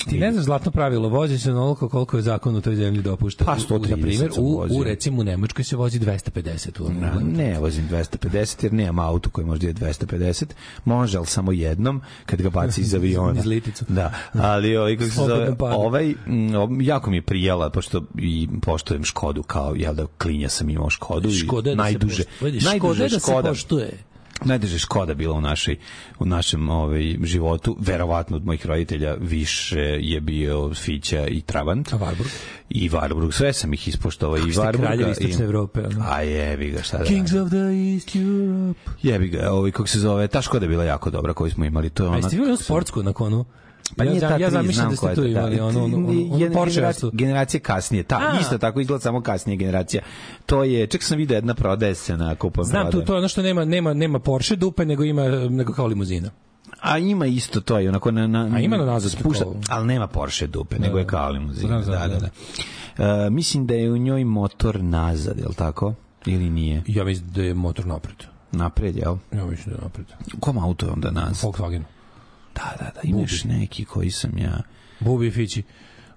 Ti 0.00 0.18
ne 0.18 0.32
znaš 0.32 0.44
zlatno 0.44 0.70
pravilo, 0.70 1.08
vozi 1.08 1.38
se 1.38 1.50
onoliko 1.50 1.88
koliko 1.88 2.16
je 2.16 2.22
zakon 2.22 2.56
u 2.56 2.60
toj 2.60 2.76
zemlji 2.76 3.02
dopušta. 3.02 3.44
Pa, 3.44 3.52
U- 3.52 3.56
u- 3.56 3.58
130 3.60 3.90
Na 3.90 3.96
primjer, 3.96 4.30
u, 4.38 4.66
u, 4.70 4.84
recimo 4.84 5.20
u 5.20 5.24
Nemačkoj 5.24 5.64
se 5.64 5.76
vozi 5.76 6.00
250 6.00 6.80
u 6.80 6.90
Na, 6.90 7.12
ne 7.26 7.58
vozim 7.58 7.88
250 7.88 8.64
jer 8.64 8.72
nemam 8.72 8.98
auto 9.00 9.30
koji 9.30 9.46
može 9.46 9.60
da 9.62 9.86
je 9.86 9.94
250. 9.94 10.44
Može, 10.84 11.18
ali 11.18 11.26
samo 11.26 11.52
jednom 11.52 12.00
kad 12.26 12.42
ga 12.42 12.50
baci 12.50 12.80
iz 12.80 12.94
aviona. 12.96 13.40
Iz 13.40 13.46
liticu. 13.46 13.84
Da, 13.88 14.12
ali 14.32 14.76
ovaj, 14.76 14.96
kako 14.96 15.10
se 15.10 15.16
zove, 15.18 15.54
ovaj, 15.60 16.14
ov- 16.54 16.82
jako 16.82 17.10
mi 17.10 17.16
je 17.16 17.22
prijela, 17.22 17.70
pošto 17.70 18.02
i 18.16 18.48
poštujem 18.62 19.04
Škodu 19.04 19.42
kao, 19.42 19.74
jel 19.74 19.94
da 19.94 20.06
klinja 20.08 20.48
sam 20.48 20.70
imao 20.70 20.90
Škodu 20.90 21.30
Škoda 21.32 21.72
i 21.72 21.76
da 21.76 21.82
najduže, 21.82 22.16
se 22.16 22.28
poštuje. 22.30 22.52
Najduže 22.62 22.78
Škoda 22.78 23.02
je 23.04 23.08
da 23.08 23.20
se 23.20 23.20
Škoda. 23.22 23.48
poštuje. 23.48 23.92
Najduže 24.42 24.78
Škoda 24.78 25.14
bila 25.14 25.34
u 25.34 25.40
našoj 25.40 25.76
u 26.18 26.24
našem 26.24 26.68
ovaj 26.68 27.16
životu 27.22 27.76
verovatno 27.80 28.36
od 28.36 28.46
mojih 28.46 28.66
roditelja 28.66 29.14
više 29.14 29.80
je 30.00 30.20
bio 30.20 30.74
Fića 30.74 31.26
i 31.26 31.40
Trabant 31.40 31.92
A 31.92 31.98
Warburg? 31.98 32.28
i 32.70 32.90
Warburg 32.90 33.32
sve 33.32 33.52
sam 33.52 33.72
ih 33.74 33.88
ispoštovao 33.88 34.36
i 34.38 34.52
ste 34.52 34.60
Warburga 34.60 34.76
kraljevi 34.76 35.10
i 35.10 35.12
Istočne 35.12 35.44
Evrope, 35.44 35.80
ono. 35.80 36.04
a 36.08 36.20
jebi 36.20 36.70
ga 36.70 36.82
šta 36.82 36.98
da 36.98 37.04
Kings 37.04 37.32
radim. 37.32 37.42
of 37.42 37.50
the 37.50 37.58
East 37.94 38.16
Europe. 38.16 38.80
jebi 39.02 39.28
ga 39.28 39.50
ovaj 39.52 39.70
kako 39.70 39.86
se 39.88 39.98
zove 39.98 40.28
ta 40.28 40.42
Škoda 40.42 40.64
je 40.64 40.68
bila 40.68 40.84
jako 40.84 41.10
dobra 41.10 41.34
koju 41.34 41.50
smo 41.50 41.64
imali 41.64 41.90
to 41.90 42.02
je 42.02 42.06
A 42.06 42.10
ona 42.10 42.18
jeste 42.18 42.36
vi 42.36 42.42
imali 42.42 42.56
sportsku 42.56 43.02
na 43.02 43.12
konu? 43.12 43.44
Pa 43.96 44.04
ja, 44.04 44.10
nije 44.10 44.20
ta 44.20 44.28
ja 44.28 44.36
tri, 44.38 44.50
zamišljam 44.50 44.74
znam 44.74 44.90
da 44.90 44.96
koja 44.96 45.12
ste 45.12 45.20
je 45.20 45.24
tu 45.24 45.30
imali 45.30 45.56
da, 45.56 45.64
ono, 45.64 45.84
ono, 45.84 45.96
ono, 45.98 46.34
ono 46.34 46.50
Porsche 46.52 46.80
generacija- 46.80 47.10
generacija 47.12 47.60
kasnije, 47.60 48.02
ta, 48.02 48.16
A. 48.16 48.38
isto 48.40 48.58
tako 48.58 48.80
izgleda 48.80 49.00
samo 49.00 49.20
kasnije 49.20 49.56
generacija. 49.56 50.02
To 50.46 50.64
je, 50.64 50.86
ček 50.86 51.02
sam 51.02 51.18
vidio 51.18 51.34
jedna 51.34 51.54
prodaje 51.54 51.94
se 51.94 52.16
na 52.16 52.34
kupujem 52.34 52.64
Znam 52.64 52.90
tu, 52.90 53.02
to 53.02 53.12
je 53.12 53.18
ono 53.18 53.28
što 53.28 53.42
nema, 53.42 53.64
nema, 53.64 53.94
nema 53.94 54.18
Porsche 54.18 54.56
dupe, 54.56 54.84
nego 54.84 55.04
ima 55.04 55.22
nego 55.28 55.72
kao 55.72 55.86
limuzina. 55.86 56.30
A 56.80 56.98
ima 56.98 57.26
isto 57.26 57.60
to 57.60 57.78
je 57.78 57.88
onako 57.88 58.10
na 58.10 58.26
na 58.26 58.50
A 58.52 58.60
ima 58.60 58.76
na 58.76 58.84
nazad 58.84 59.10
spušta, 59.10 59.44
kao- 59.44 59.54
ali 59.68 59.86
nema 59.86 60.06
Porsche 60.06 60.46
dupe, 60.46 60.78
nego 60.78 60.98
je 60.98 61.06
kao 61.06 61.30
limuzina. 61.30 61.68
Znam, 61.68 61.82
znam, 61.82 61.98
da, 62.00 62.08
da, 62.08 62.18
znam. 62.18 62.30
da. 62.98 63.24
E, 63.26 63.30
mislim 63.30 63.66
da 63.66 63.74
je 63.74 63.92
u 63.92 63.96
njoj 63.96 64.24
motor 64.24 64.82
nazad, 64.82 65.38
je 65.38 65.48
li 65.48 65.54
tako? 65.54 65.94
Ili 66.26 66.50
nije? 66.50 66.82
Ja 66.86 67.04
mislim 67.04 67.28
da 67.28 67.42
je 67.42 67.54
motor 67.54 67.86
napred. 67.86 68.16
Napred, 68.52 68.96
jel? 68.96 69.16
Ja 69.32 69.46
mislim 69.46 69.66
da 69.66 69.80
je 69.80 69.82
napred. 69.82 70.06
U 70.36 70.40
kom 70.40 70.58
auto 70.58 70.86
je 70.86 70.92
onda 70.92 71.10
nazad? 71.10 71.36
Volkswagen. 71.42 71.82
Da, 72.54 72.76
da, 72.78 72.90
da, 72.94 73.00
imaš 73.04 73.44
neki 73.44 73.84
koji 73.84 74.10
sam 74.10 74.38
ja... 74.38 74.62
Bubi 75.00 75.30
Fići. 75.30 75.62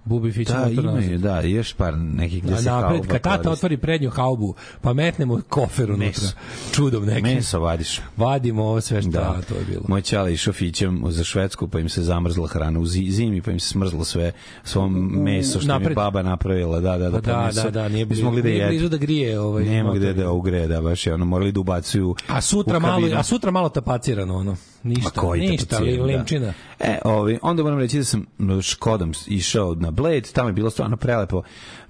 Bubi 0.07 0.31
Fići 0.31 0.51
Da, 0.51 0.59
motor 0.59 0.83
imaju, 0.83 1.17
da, 1.17 1.41
još 1.41 1.73
par 1.73 1.97
nekih 1.97 2.43
gde 2.43 2.57
se 2.57 2.69
napred, 2.69 2.91
hauba 2.91 3.07
kad 3.13 3.21
tata 3.21 3.51
otvori 3.51 3.77
prednju 3.77 4.09
haubu, 4.09 4.55
pa 4.81 4.93
metnemo 4.93 5.41
kofer 5.49 5.91
unutra. 5.91 6.27
Čudom 6.73 7.05
nekim. 7.05 7.23
Meso 7.23 7.59
vadiš. 7.59 8.01
Vadimo 8.17 8.63
ovo 8.63 8.81
sve 8.81 9.01
što 9.01 9.11
Da, 9.11 9.41
to 9.49 9.55
je 9.55 9.65
bilo. 9.69 9.83
Moj 9.87 10.01
ćala 10.01 10.29
išao 10.29 10.53
fićem 10.53 11.03
za 11.09 11.23
Švedsku, 11.23 11.67
pa 11.67 11.79
im 11.79 11.89
se 11.89 12.03
zamrzla 12.03 12.47
hrana 12.47 12.79
u 12.79 12.85
zi- 12.85 13.11
zimi, 13.11 13.41
pa 13.41 13.51
im 13.51 13.59
se 13.59 13.67
smrzlo 13.69 14.05
sve 14.05 14.31
svom 14.63 15.11
meso 15.13 15.59
što 15.59 15.71
je 15.71 15.79
napred. 15.79 15.95
baba 15.95 16.21
napravila. 16.23 16.79
Da, 16.79 16.97
da, 16.97 17.09
da, 17.09 17.21
Pa 17.21 17.31
da, 17.31 17.45
meso. 17.45 17.63
da, 17.63 17.69
da, 17.71 17.89
nije 17.89 18.05
blizu, 18.05 18.23
mogli 18.23 18.41
da 18.41 18.49
nije 18.49 18.67
blizu 18.67 18.89
da 18.89 18.97
grije 18.97 19.39
ovaj 19.39 19.63
Nema 19.65 19.93
gde 19.93 20.13
da 20.13 20.31
ugre, 20.31 20.67
da 20.67 20.81
baš 20.81 21.07
je 21.07 21.13
ono 21.13 21.25
morali 21.25 21.51
da 21.51 21.59
ubacuju 21.59 22.15
A 22.27 22.41
sutra 22.41 22.79
malo, 22.79 23.07
a 23.15 23.23
sutra 23.23 23.51
malo 23.51 23.69
tapacirano 23.69 24.35
ono. 24.37 24.57
Ništa, 24.83 25.33
ništa, 25.35 25.79
da. 25.79 26.03
limčina. 26.03 26.53
E, 26.79 26.97
ovi, 27.05 27.39
onda 27.41 27.63
moram 27.63 27.79
reći 27.79 27.97
da 27.97 28.03
sam 28.03 28.25
Škodom 28.61 29.13
išao 29.27 29.75
na 29.75 29.91
Bled, 29.97 30.31
tamo 30.31 30.49
je 30.49 30.53
bilo 30.53 30.69
stvarno 30.69 30.97
prelepo. 30.97 31.41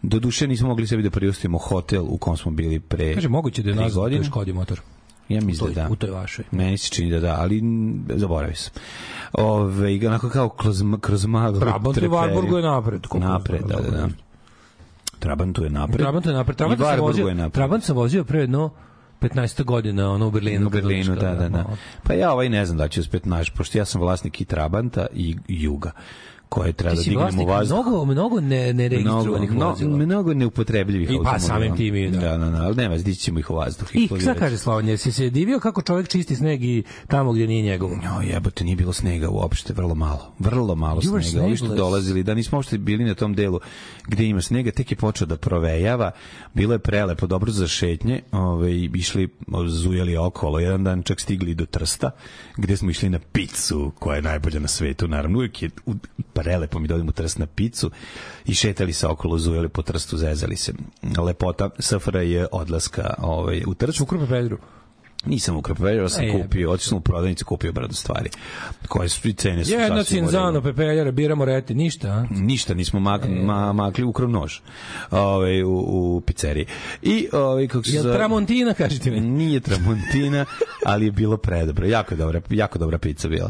Do 0.01 0.19
duše 0.19 0.47
nismo 0.47 0.67
mogli 0.67 0.87
sebi 0.87 1.03
da 1.03 1.09
priustimo 1.09 1.57
hotel 1.57 2.05
u 2.09 2.17
kom 2.17 2.37
smo 2.37 2.51
bili 2.51 2.79
pre 2.79 3.13
Kaže, 3.13 3.29
moguće 3.29 3.63
da 3.63 3.69
je 3.69 3.75
nazad, 3.75 4.11
to 4.17 4.23
Škodi 4.23 4.53
motor. 4.53 4.81
Ja 5.29 5.41
mislim 5.41 5.73
da 5.73 5.83
da. 5.83 5.89
u 5.89 5.95
toj 5.95 6.09
vašoj. 6.09 6.45
Meni 6.51 6.77
se 6.77 6.89
čini 6.89 7.11
da 7.11 7.19
da, 7.19 7.35
ali 7.39 7.61
zaboravio 8.15 8.55
sam. 8.55 8.73
Ove, 9.33 10.07
onako 10.07 10.29
kao 10.29 10.49
kroz, 10.49 10.83
kroz 11.01 11.25
maglu. 11.25 11.59
Trabant 11.59 11.97
u. 11.97 12.09
Varburgu 12.09 12.57
je 12.57 12.63
napred. 12.63 13.01
Napred, 13.13 13.61
da, 13.61 13.75
da, 13.75 13.91
da. 13.91 14.07
Trabantu 15.19 15.63
je 15.63 15.69
napred. 15.69 15.99
Trabant 15.99 16.25
je 16.25 16.33
napred. 16.33 16.55
I 16.55 16.57
Trabant 16.57 16.79
sam 16.79 16.87
Varburgu 16.87 17.07
vozio, 17.07 17.27
je 17.27 17.35
napred. 17.35 17.53
Trabant 17.53 17.83
sam 17.83 17.95
vozio 17.95 18.23
pre 18.23 18.39
jedno 18.39 18.69
15 19.21 19.63
godina, 19.63 20.11
ono 20.11 20.27
u 20.27 20.31
Berlinu. 20.31 20.67
U 20.67 20.69
Berlinu, 20.69 21.15
kad 21.15 21.23
da, 21.23 21.35
da, 21.35 21.49
da. 21.49 21.63
malo. 21.63 21.77
Pa 22.03 22.13
ja 22.13 22.31
ovaj 22.31 22.49
ne 22.49 22.65
znam 22.65 22.77
da 22.77 22.87
ću 22.87 23.01
uspet 23.01 23.25
naš, 23.25 23.49
pošto 23.49 23.77
ja 23.77 23.85
sam 23.85 24.01
vlasnik 24.01 24.41
i 24.41 24.45
Trabanta 24.45 25.07
i 25.13 25.35
Juga 25.47 25.91
koje 26.49 26.73
treba 26.73 26.95
da 26.95 27.01
si 27.01 27.09
dignem 27.09 27.19
u 27.19 27.23
vlasnik 27.23 27.47
vazduh. 27.47 27.75
mnogo, 27.77 28.05
mnogo 28.05 28.41
ne, 28.41 28.73
neregistrovanih 28.73 29.51
mnogo, 29.51 29.69
vozila. 29.69 29.97
mnogo 29.97 30.33
neupotrebljivih 30.33 31.09
I 31.09 31.17
pa 31.23 31.39
samim 31.39 31.75
tim 31.75 31.95
i 31.95 32.09
da. 32.09 32.19
Da, 32.19 32.37
da, 32.37 32.49
da, 32.49 32.63
ali 32.63 32.75
nema, 32.75 32.97
dići 32.97 33.21
ćemo 33.21 33.39
ih 33.39 33.49
u 33.49 33.55
vazduh. 33.55 33.95
I 33.95 34.09
šta 34.21 34.33
kaže 34.33 34.57
Slavan, 34.57 34.87
jesi 34.87 35.11
se 35.11 35.29
divio 35.29 35.59
kako 35.59 35.81
čovjek 35.81 36.07
čisti 36.07 36.35
sneg 36.35 36.63
i 36.63 36.83
tamo 37.07 37.31
gdje 37.31 37.47
nije 37.47 37.63
njegovo? 37.63 37.93
Jo, 37.93 38.21
jebote, 38.33 38.63
nije 38.63 38.75
bilo 38.75 38.93
snega 38.93 39.29
uopšte, 39.29 39.73
vrlo 39.73 39.95
malo. 39.95 40.33
Vrlo 40.39 40.75
malo 40.75 41.01
You 41.01 41.29
snega. 41.29 41.45
Ovi 41.45 41.57
što 41.57 41.75
dolazili, 41.75 42.23
da 42.23 42.33
nismo 42.33 42.57
uopšte 42.57 42.77
bili 42.77 43.03
na 43.03 43.15
tom 43.15 43.33
delu 43.33 43.59
gde 44.07 44.25
ima 44.25 44.41
snega, 44.41 44.71
tek 44.71 44.91
je 44.91 44.97
počeo 44.97 45.27
da 45.27 45.37
provejava. 45.37 46.11
Bilo 46.53 46.73
je 46.73 46.79
prelepo, 46.79 47.27
dobro 47.27 47.51
za 47.51 47.67
šetnje. 47.67 48.21
Ove, 48.31 48.75
išli, 48.75 49.29
zujali 49.67 50.17
okolo. 50.17 50.59
Jedan 50.59 50.83
dan 50.83 51.03
čak 51.03 51.19
stigli 51.19 51.55
do 51.55 51.65
Trsta, 51.65 52.11
gde 52.57 52.77
smo 52.77 52.89
išli 52.89 53.09
na 53.09 53.19
picu, 53.19 53.91
koja 53.99 54.15
je 54.15 54.21
najbolja 54.21 54.59
na 54.59 54.67
svetu. 54.67 55.07
Naravno, 55.07 55.37
uvijek 55.37 55.61
je 55.61 55.69
prelepo 56.37 56.79
mi 56.79 56.87
da 56.87 56.95
odem 56.95 57.09
u 57.09 57.11
Trst 57.11 57.39
na 57.39 57.45
picu 57.45 57.91
i 58.45 58.53
šetali 58.53 58.93
se 58.93 59.07
okolo, 59.07 59.37
zujali 59.37 59.69
po 59.69 59.81
Trstu, 59.81 60.17
zezali 60.17 60.55
se. 60.55 60.73
Lepota 61.17 61.69
SFRA 61.79 62.21
je 62.21 62.47
odlaska 62.51 63.13
ovaj, 63.17 63.63
u 63.67 63.73
Trst. 63.73 64.01
U 64.01 64.05
Krupe 64.05 64.27
Pedru. 64.27 64.57
Nisam 65.25 65.57
u 65.57 65.61
Kropoveru, 65.61 66.09
sam 66.09 66.25
E, 66.25 66.31
kupio, 66.31 66.71
otišao 66.71 66.89
sam 66.89 66.97
u 66.97 67.01
prodavnicu, 67.01 67.45
kupio 67.45 67.71
brdo 67.71 67.93
stvari, 67.93 68.29
koje 68.87 69.09
su 69.09 69.27
i 69.27 69.33
cene 69.33 69.65
su 69.65 69.73
u 69.99 70.03
cinzano, 70.03 70.61
pepeljara, 70.61 71.11
biramo 71.11 71.45
reti, 71.45 71.75
ništa, 71.75 72.07
a? 72.07 72.25
Ništa 72.31 72.73
nismo 72.73 72.99
mak, 72.99 73.21
ma, 73.29 73.73
makli 73.73 74.03
ukrov 74.03 74.29
nož 74.29 74.59
ovaj, 75.11 75.63
u, 75.63 75.69
u 75.77 76.21
pizzeriji. 76.21 76.65
I, 77.01 77.27
ovaj, 77.33 77.67
kako 77.67 77.83
se 77.83 77.91
Jel 77.91 78.03
zove- 78.03 78.15
Tramontina, 78.15 78.73
kažete 78.73 79.11
mi? 79.11 79.19
Nije 79.19 79.59
Tramontina, 79.59 80.45
ali 80.85 81.05
je 81.05 81.11
bilo 81.11 81.37
predobro. 81.37 81.87
Jako 81.87 82.15
dobra, 82.15 82.41
jako 82.49 82.79
dobra 82.79 82.97
pizza 82.97 83.27
bila. 83.27 83.49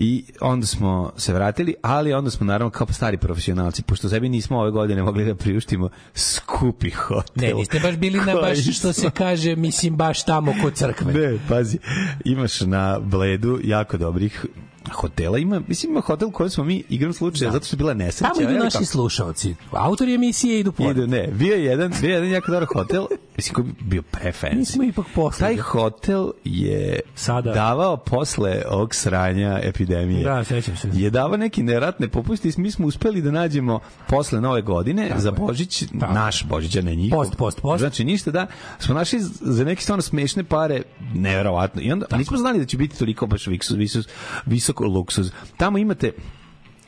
I 0.00 0.24
onda 0.40 0.66
smo 0.66 1.12
se 1.16 1.34
vratili, 1.34 1.74
ali 1.82 2.12
onda 2.12 2.30
smo 2.30 2.46
naravno 2.46 2.70
kao 2.70 2.86
stari 2.86 3.18
profesionalci, 3.18 3.82
pošto 3.82 4.08
sebi 4.08 4.28
nismo 4.28 4.58
ove 4.58 4.70
godine 4.70 5.02
mogli 5.02 5.24
da 5.24 5.34
priuštimo 5.34 5.88
skupi 6.14 6.90
hotel. 6.90 7.48
Ne, 7.48 7.54
niste 7.54 7.80
baš 7.80 7.96
bili 7.96 8.18
na 8.18 8.34
baš 8.42 8.78
što 8.78 8.92
se 8.92 9.10
kaže, 9.10 9.56
mislim, 9.56 9.96
baš 9.96 10.24
tamo 10.24 10.54
kod 10.62 10.74
crkve. 10.74 11.12
Ne, 11.12 11.38
pazi, 11.48 11.78
imaš 12.24 12.60
na 12.60 12.98
Bledu 13.00 13.60
jako 13.64 13.98
dobrih 13.98 14.46
hotela 14.92 15.38
ima, 15.38 15.62
mislim 15.68 15.92
ima 15.92 16.00
hotel 16.00 16.28
u 16.28 16.30
kojem 16.30 16.50
smo 16.50 16.64
mi 16.64 16.84
igram 16.88 17.12
slučaja, 17.12 17.50
zato 17.50 17.66
što 17.66 17.74
je 17.74 17.78
bila 17.78 17.94
nesreća. 17.94 18.32
Tamo 18.34 18.50
idu 18.50 18.64
naši 18.64 18.84
slušaoci. 18.84 19.54
Autori 19.70 20.14
emisije 20.14 20.60
idu 20.60 20.72
pored. 20.72 20.96
Idu, 20.96 21.06
ne, 21.06 21.28
bio 21.32 21.54
je 21.54 21.64
jedan, 21.64 21.92
bio 22.00 22.08
je 22.08 22.14
jedan 22.14 22.30
jako 22.30 22.52
dobar 22.52 22.66
hotel, 22.72 23.06
mislim 23.36 23.54
koji 23.54 23.66
je 23.66 23.74
bio 23.80 24.02
prefancy. 24.12 24.56
Mi 24.56 24.64
smo 24.64 24.84
ipak 24.84 25.06
posle. 25.14 25.46
Taj 25.46 25.56
hotel 25.56 26.30
je 26.44 27.00
Sada. 27.14 27.52
davao 27.52 27.96
posle 27.96 28.62
ovog 28.70 28.94
sranja 28.94 29.60
epidemije. 29.62 30.24
Da, 30.24 30.44
sećam 30.44 30.76
se. 30.76 30.90
Je 30.94 31.10
davao 31.10 31.36
neki 31.36 31.62
neratne 31.62 32.08
popusti 32.08 32.48
i 32.48 32.60
mi 32.60 32.70
smo 32.70 32.86
uspeli 32.86 33.22
da 33.22 33.30
nađemo 33.30 33.80
posle 34.08 34.40
nove 34.40 34.62
godine 34.62 35.12
za 35.16 35.30
Božić, 35.30 35.84
naš 35.92 36.44
Božić, 36.44 36.76
a 36.76 36.82
ne 36.82 36.94
njihov. 36.94 37.18
Post, 37.18 37.36
post, 37.36 37.60
post. 37.60 37.80
Znači 37.80 38.04
ništa 38.04 38.30
da, 38.30 38.46
smo 38.78 38.94
našli 38.94 39.18
za 39.40 39.64
neke 39.64 39.82
stvarno 39.82 40.02
smešne 40.02 40.44
pare, 40.44 40.82
neverovatno. 41.14 41.82
I 41.82 41.92
onda, 41.92 42.06
a 42.10 42.16
nismo 42.16 42.36
znali 42.36 42.58
da 42.58 42.64
će 42.64 42.76
biti 42.76 42.98
toliko 42.98 43.26
baš 43.26 43.46
visus, 43.46 44.08
visoko 44.46 44.77
luksuz. 44.80 45.30
Tamo 45.56 45.78
imate 45.78 46.12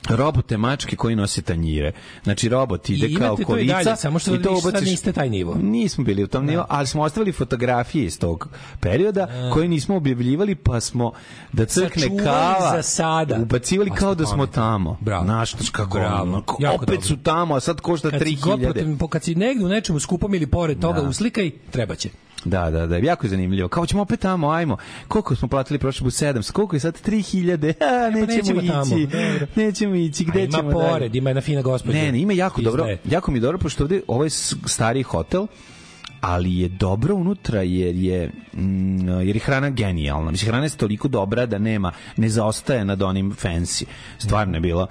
robote 0.08 0.56
mačke 0.56 0.96
koji 0.96 1.16
nose 1.16 1.42
tanjire. 1.42 1.92
Znači 2.24 2.48
robot 2.48 2.88
ide 2.90 3.06
I 3.06 3.14
kao 3.14 3.36
kolica 3.38 3.74
dalje, 3.74 3.96
samo 3.96 4.18
što 4.18 4.34
i 4.34 4.42
to 4.42 4.58
ubaciš. 4.58 4.88
niste 4.88 5.12
taj 5.12 5.30
nivo. 5.30 5.54
Nismo 5.54 6.04
bili 6.04 6.24
u 6.24 6.28
tom 6.28 6.46
nivo, 6.46 6.66
ali 6.68 6.86
smo 6.86 7.02
ostavili 7.02 7.32
fotografije 7.32 8.04
iz 8.04 8.18
tog 8.18 8.48
perioda 8.80 9.50
koje 9.52 9.68
nismo 9.68 9.96
objavljivali, 9.96 10.54
pa 10.54 10.80
smo 10.80 11.12
da 11.52 11.64
crkne 11.64 12.02
Sačuvali 12.02 12.24
kava 12.24 12.72
za 12.72 12.82
sada. 12.82 13.36
ubacivali 13.36 13.90
Pa 13.90 13.96
kao 13.96 14.14
da 14.14 14.26
smo 14.26 14.46
tamo. 14.46 14.98
Bravo. 15.00 15.24
Znaš 15.24 15.52
to 15.52 15.64
kako 15.72 15.98
Bravo. 15.98 16.22
ono, 16.22 16.42
ko- 16.42 16.56
opet 16.74 16.88
dobro. 16.88 17.02
su 17.02 17.16
tamo, 17.16 17.54
a 17.54 17.60
sad 17.60 17.80
košta 17.80 18.10
Kad 18.10 18.20
si 18.20 18.36
god 18.36 18.58
3000. 18.58 18.64
protiv- 18.64 18.98
po- 18.98 19.08
kad 19.08 19.22
si 19.24 19.34
negdje 19.34 19.66
u 19.66 19.68
nečemu 19.68 20.00
skupom 20.00 20.34
ili 20.34 20.46
pored 20.46 20.80
toga 20.80 21.00
Da. 21.00 21.08
uslikaj, 21.08 21.50
treba 21.70 21.94
će. 21.94 22.08
Da, 22.44 22.70
da, 22.70 22.86
da, 22.86 22.96
jako 22.98 23.26
je 23.26 23.30
zanimljivo. 23.30 23.68
Kao 23.68 23.86
ćemo 23.86 24.02
opet 24.02 24.20
tamo, 24.20 24.50
ajmo. 24.50 24.76
Koliko 25.08 25.36
smo 25.36 25.48
platili 25.48 25.78
prošle 25.78 26.04
put 26.04 26.12
700, 26.12 26.52
koliko 26.52 26.76
je 26.76 26.80
sad 26.80 26.98
3000? 27.06 27.72
A, 27.82 28.10
nećemo, 28.10 28.26
Pa 28.26 28.32
nećemo 28.32 28.62
tamo, 28.74 28.96
ići. 28.96 29.06
dobro. 29.06 29.46
Nećemo 29.56 29.94
ići, 29.94 30.24
gde 30.24 30.40
A 30.40 30.44
ima 30.44 30.58
ćemo 30.58 30.70
pored, 30.70 30.90
dalje? 31.02 31.10
ima 31.14 31.30
jedna 31.30 31.40
fina 31.40 31.62
gospođa. 31.62 31.94
Ne, 31.94 32.12
ne, 32.12 32.18
ima 32.20 32.32
jako 32.32 32.62
dobro. 32.62 32.82
Izdaje. 32.82 32.98
Jako 33.06 33.30
mi 33.30 33.38
je 33.38 33.42
dobro 33.42 33.58
pošto 33.58 33.84
ovde 33.84 34.00
ovo 34.06 34.24
je 34.24 34.30
s- 34.30 34.54
stari 34.66 35.02
hotel 35.02 35.46
ali 36.20 36.56
je 36.56 36.68
dobro 36.68 37.14
unutra 37.14 37.62
jer 37.62 37.96
je 37.96 38.30
mm, 38.54 39.08
jer 39.08 39.36
je 39.36 39.40
hrana 39.40 39.70
genijalna. 39.70 40.30
Mislim 40.30 40.50
hrana 40.50 40.64
je 40.64 40.70
toliko 40.70 41.08
dobra 41.08 41.46
da 41.46 41.58
nema 41.58 41.92
ne 42.16 42.28
zaostaje 42.28 42.84
nad 42.84 43.02
onim 43.02 43.32
fancy. 43.32 43.84
Stvarno 44.18 44.54
je 44.54 44.60
bilo 44.60 44.86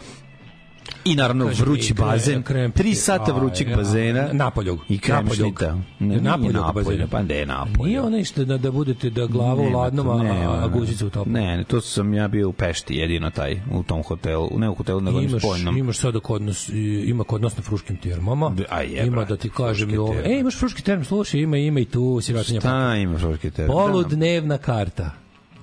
I 1.05 1.15
naravno 1.15 1.45
Kaže 1.45 1.63
vrući 1.63 1.93
mi, 1.93 1.97
krem- 1.97 2.05
bazen, 2.05 2.43
krem- 2.43 2.71
tri 2.71 2.95
sata 2.95 3.31
vrućeg 3.31 3.75
bazena. 3.75 4.29
Napoljog. 4.33 4.79
I 4.89 4.99
kremšnita. 4.99 5.65
Napoljog. 5.65 5.81
Ne, 6.01 6.21
Napoljog 6.21 6.53
napolje, 6.53 6.83
bazena. 6.85 7.07
pa 7.07 7.21
ne 7.23 7.45
napolje. 7.45 7.87
Nije 7.87 8.01
ono 8.01 8.23
što 8.23 8.45
da, 8.45 8.57
da 8.57 8.71
budete 8.71 9.09
da 9.09 9.25
glava 9.25 9.61
u 9.61 9.69
ladnom, 9.69 10.09
a, 10.09 10.13
a, 10.55 10.67
guzica 10.69 11.05
u 11.05 11.09
topu. 11.09 11.29
Ne, 11.29 11.57
ne, 11.57 11.63
to 11.63 11.81
sam 11.81 12.13
ja 12.13 12.27
bio 12.27 12.49
u 12.49 12.53
Pešti 12.53 12.95
jedino 12.95 13.29
taj, 13.29 13.61
u 13.71 13.83
tom 13.83 14.03
hotelu, 14.03 14.49
ne 14.53 14.69
u 14.69 14.75
hotelu, 14.75 15.01
nego 15.01 15.19
Imaš, 15.19 15.41
spoljnom. 15.41 15.77
imaš 15.77 15.97
sada 15.97 16.19
kod 16.19 16.41
nas, 16.41 16.69
i- 16.69 16.73
ima 17.05 17.23
kod 17.23 17.41
nas 17.41 17.57
na 17.57 17.63
fruškim 17.63 17.97
termama. 17.97 18.51
A 18.69 18.81
je, 18.81 19.01
ima 19.01 19.11
brate, 19.11 19.29
da 19.29 19.37
ti 19.37 19.49
kažem 19.49 19.89
i 19.89 19.97
ovo. 19.97 20.13
E, 20.15 20.39
imaš 20.39 20.57
fruški 20.57 20.83
term, 20.83 21.03
slušaj, 21.03 21.39
ima, 21.39 21.57
ima 21.57 21.79
i 21.79 21.85
tu 21.85 22.19
sirotinja. 22.21 22.59
Šta 22.59 22.95
ima 22.95 23.17
Fruški 23.17 23.51
term? 23.51 23.67
Poludnevna 23.69 24.57
karta. 24.57 25.11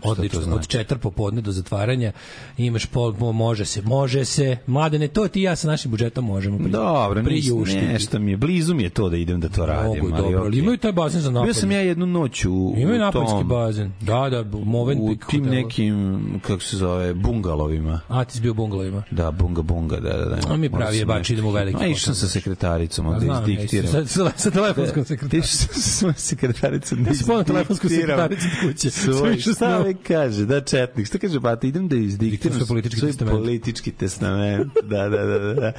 Odlično, 0.03 0.41
znači? 0.41 0.57
od 0.57 0.67
četir 0.67 0.99
popodne 0.99 1.41
do 1.41 1.53
zatvaranja 1.53 2.13
imaš 2.59 2.87
pol, 2.87 3.13
mo- 3.13 3.33
može 3.33 3.65
se, 3.65 3.83
može 3.83 4.25
se. 4.25 4.57
Mladene, 4.67 5.09
to 5.09 5.29
ti 5.29 5.43
ja 5.43 5.57
sa 5.57 5.69
našim 5.69 5.91
budžetom 5.91 6.25
možemo 6.25 6.59
pri, 6.59 6.69
Dobro, 6.69 7.23
nisam, 7.23 7.25
priuštiti. 7.25 7.87
nešto 7.87 8.19
mi 8.19 8.31
je, 8.31 8.37
blizu 8.37 8.75
mi 8.75 8.83
je 8.83 8.91
to 8.91 9.09
da 9.09 9.17
idem 9.17 9.41
da 9.41 9.49
to 9.49 9.67
radim. 9.67 9.87
Mogu, 10.03 10.15
ali 10.15 10.23
dobro, 10.23 10.39
ali 10.39 10.49
okej. 10.49 10.59
imaju 10.59 10.77
taj 10.79 10.93
bazen 10.93 11.21
za 11.21 11.31
napolje. 11.31 11.47
Bio 11.47 11.55
sam 11.55 11.71
ja 11.71 11.81
jednu 11.81 12.07
noć 12.07 12.45
u, 12.45 12.75
Imaju 12.77 12.99
napoljski 12.99 13.45
bazen. 13.45 13.93
Da, 14.01 14.29
da, 14.31 14.59
Moven 14.59 14.99
u 15.01 15.07
tim 15.07 15.17
hotelu. 15.45 15.55
nekim, 15.55 16.21
kako 16.43 16.63
se 16.63 16.77
zove, 16.77 17.15
bungalovima. 17.15 18.01
A, 18.09 18.25
ti 18.25 18.33
si 18.33 18.41
bio 18.41 18.55
bungalovima. 18.55 19.03
Da, 19.11 19.31
bunga 19.31 19.63
bunga, 19.63 19.97
da, 19.97 20.09
da, 20.11 20.25
da. 20.25 20.39
A 20.49 20.57
mi 20.57 20.71
pravi 20.71 20.85
sam 20.87 20.99
jebači, 20.99 21.19
nešto- 21.19 21.33
idemo 21.33 21.49
u 21.49 21.53
veliki 21.53 21.79
A 21.81 21.87
išao 21.87 21.99
sam 22.05 22.15
sa 22.17 22.29
sekretaricom, 22.29 23.07
A 23.07 23.11
onda 23.11 23.21
znam, 23.21 23.43
izdiktiram. 23.43 23.87
Sa, 23.89 24.07
sa, 24.07 24.31
sa 24.37 24.51
telefonskom 24.51 25.03
Ti 25.03 25.09
sekretaricom. 25.09 25.49
što 25.49 25.75
sa 25.75 25.91
svojom 25.91 26.15
sekretaricom 26.17 27.05
da 27.05 27.11
Ja 27.11 27.15
sam 27.15 27.45
telefonsku 27.45 27.87
izdiktiram 27.87 28.19
sekretaricu 28.19 28.47
kuće. 28.63 28.91
Sam 28.91 29.15
Svoj, 29.15 29.35
išao 29.35 29.53
šta 29.55 29.83
kaže, 29.97 30.47
da 30.47 30.61
četnik, 30.61 31.07
šta 31.07 31.19
kaže, 31.19 31.41
bata, 31.41 31.67
idem 31.67 31.89
da 31.89 31.97
izdiktiram 31.97 32.57
svoj 32.57 32.69
politički 32.69 33.01
svoj 33.01 33.11
testament. 33.11 33.37
politički 33.39 33.93
testament, 33.93 34.73
da, 34.83 35.09
da, 35.09 35.25
da, 35.25 35.39
da, 35.39 35.55
da. 35.55 35.73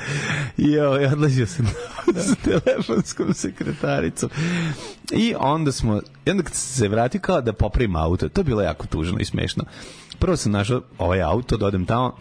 I 0.58 0.80
ovaj, 0.80 1.06
odlazio 1.06 1.48
sam 1.48 1.66
sa 2.16 2.36
telefonskom 2.44 3.34
sekretaricom. 3.34 4.30
I 5.12 5.34
onda 5.40 5.72
smo, 5.72 6.02
i 6.26 6.32
onda 6.32 6.44
kad 6.44 6.54
se 6.54 6.88
vratio 6.88 7.22
kao 7.22 7.42
da 7.42 7.54
popravim 7.54 7.96
auto, 7.96 8.30
to 8.30 8.42
je 8.42 8.46
bilo 8.46 8.62
jako 8.62 8.88
tužno 8.88 9.20
i 9.20 9.26
smešno. 9.26 9.64
Prvo 10.20 10.38
sam 10.38 10.52
našao 10.52 10.82
ovaj 10.98 11.22
auto, 11.22 11.58
da 11.58 11.66
odem 11.66 11.86
tamo, 11.86 12.16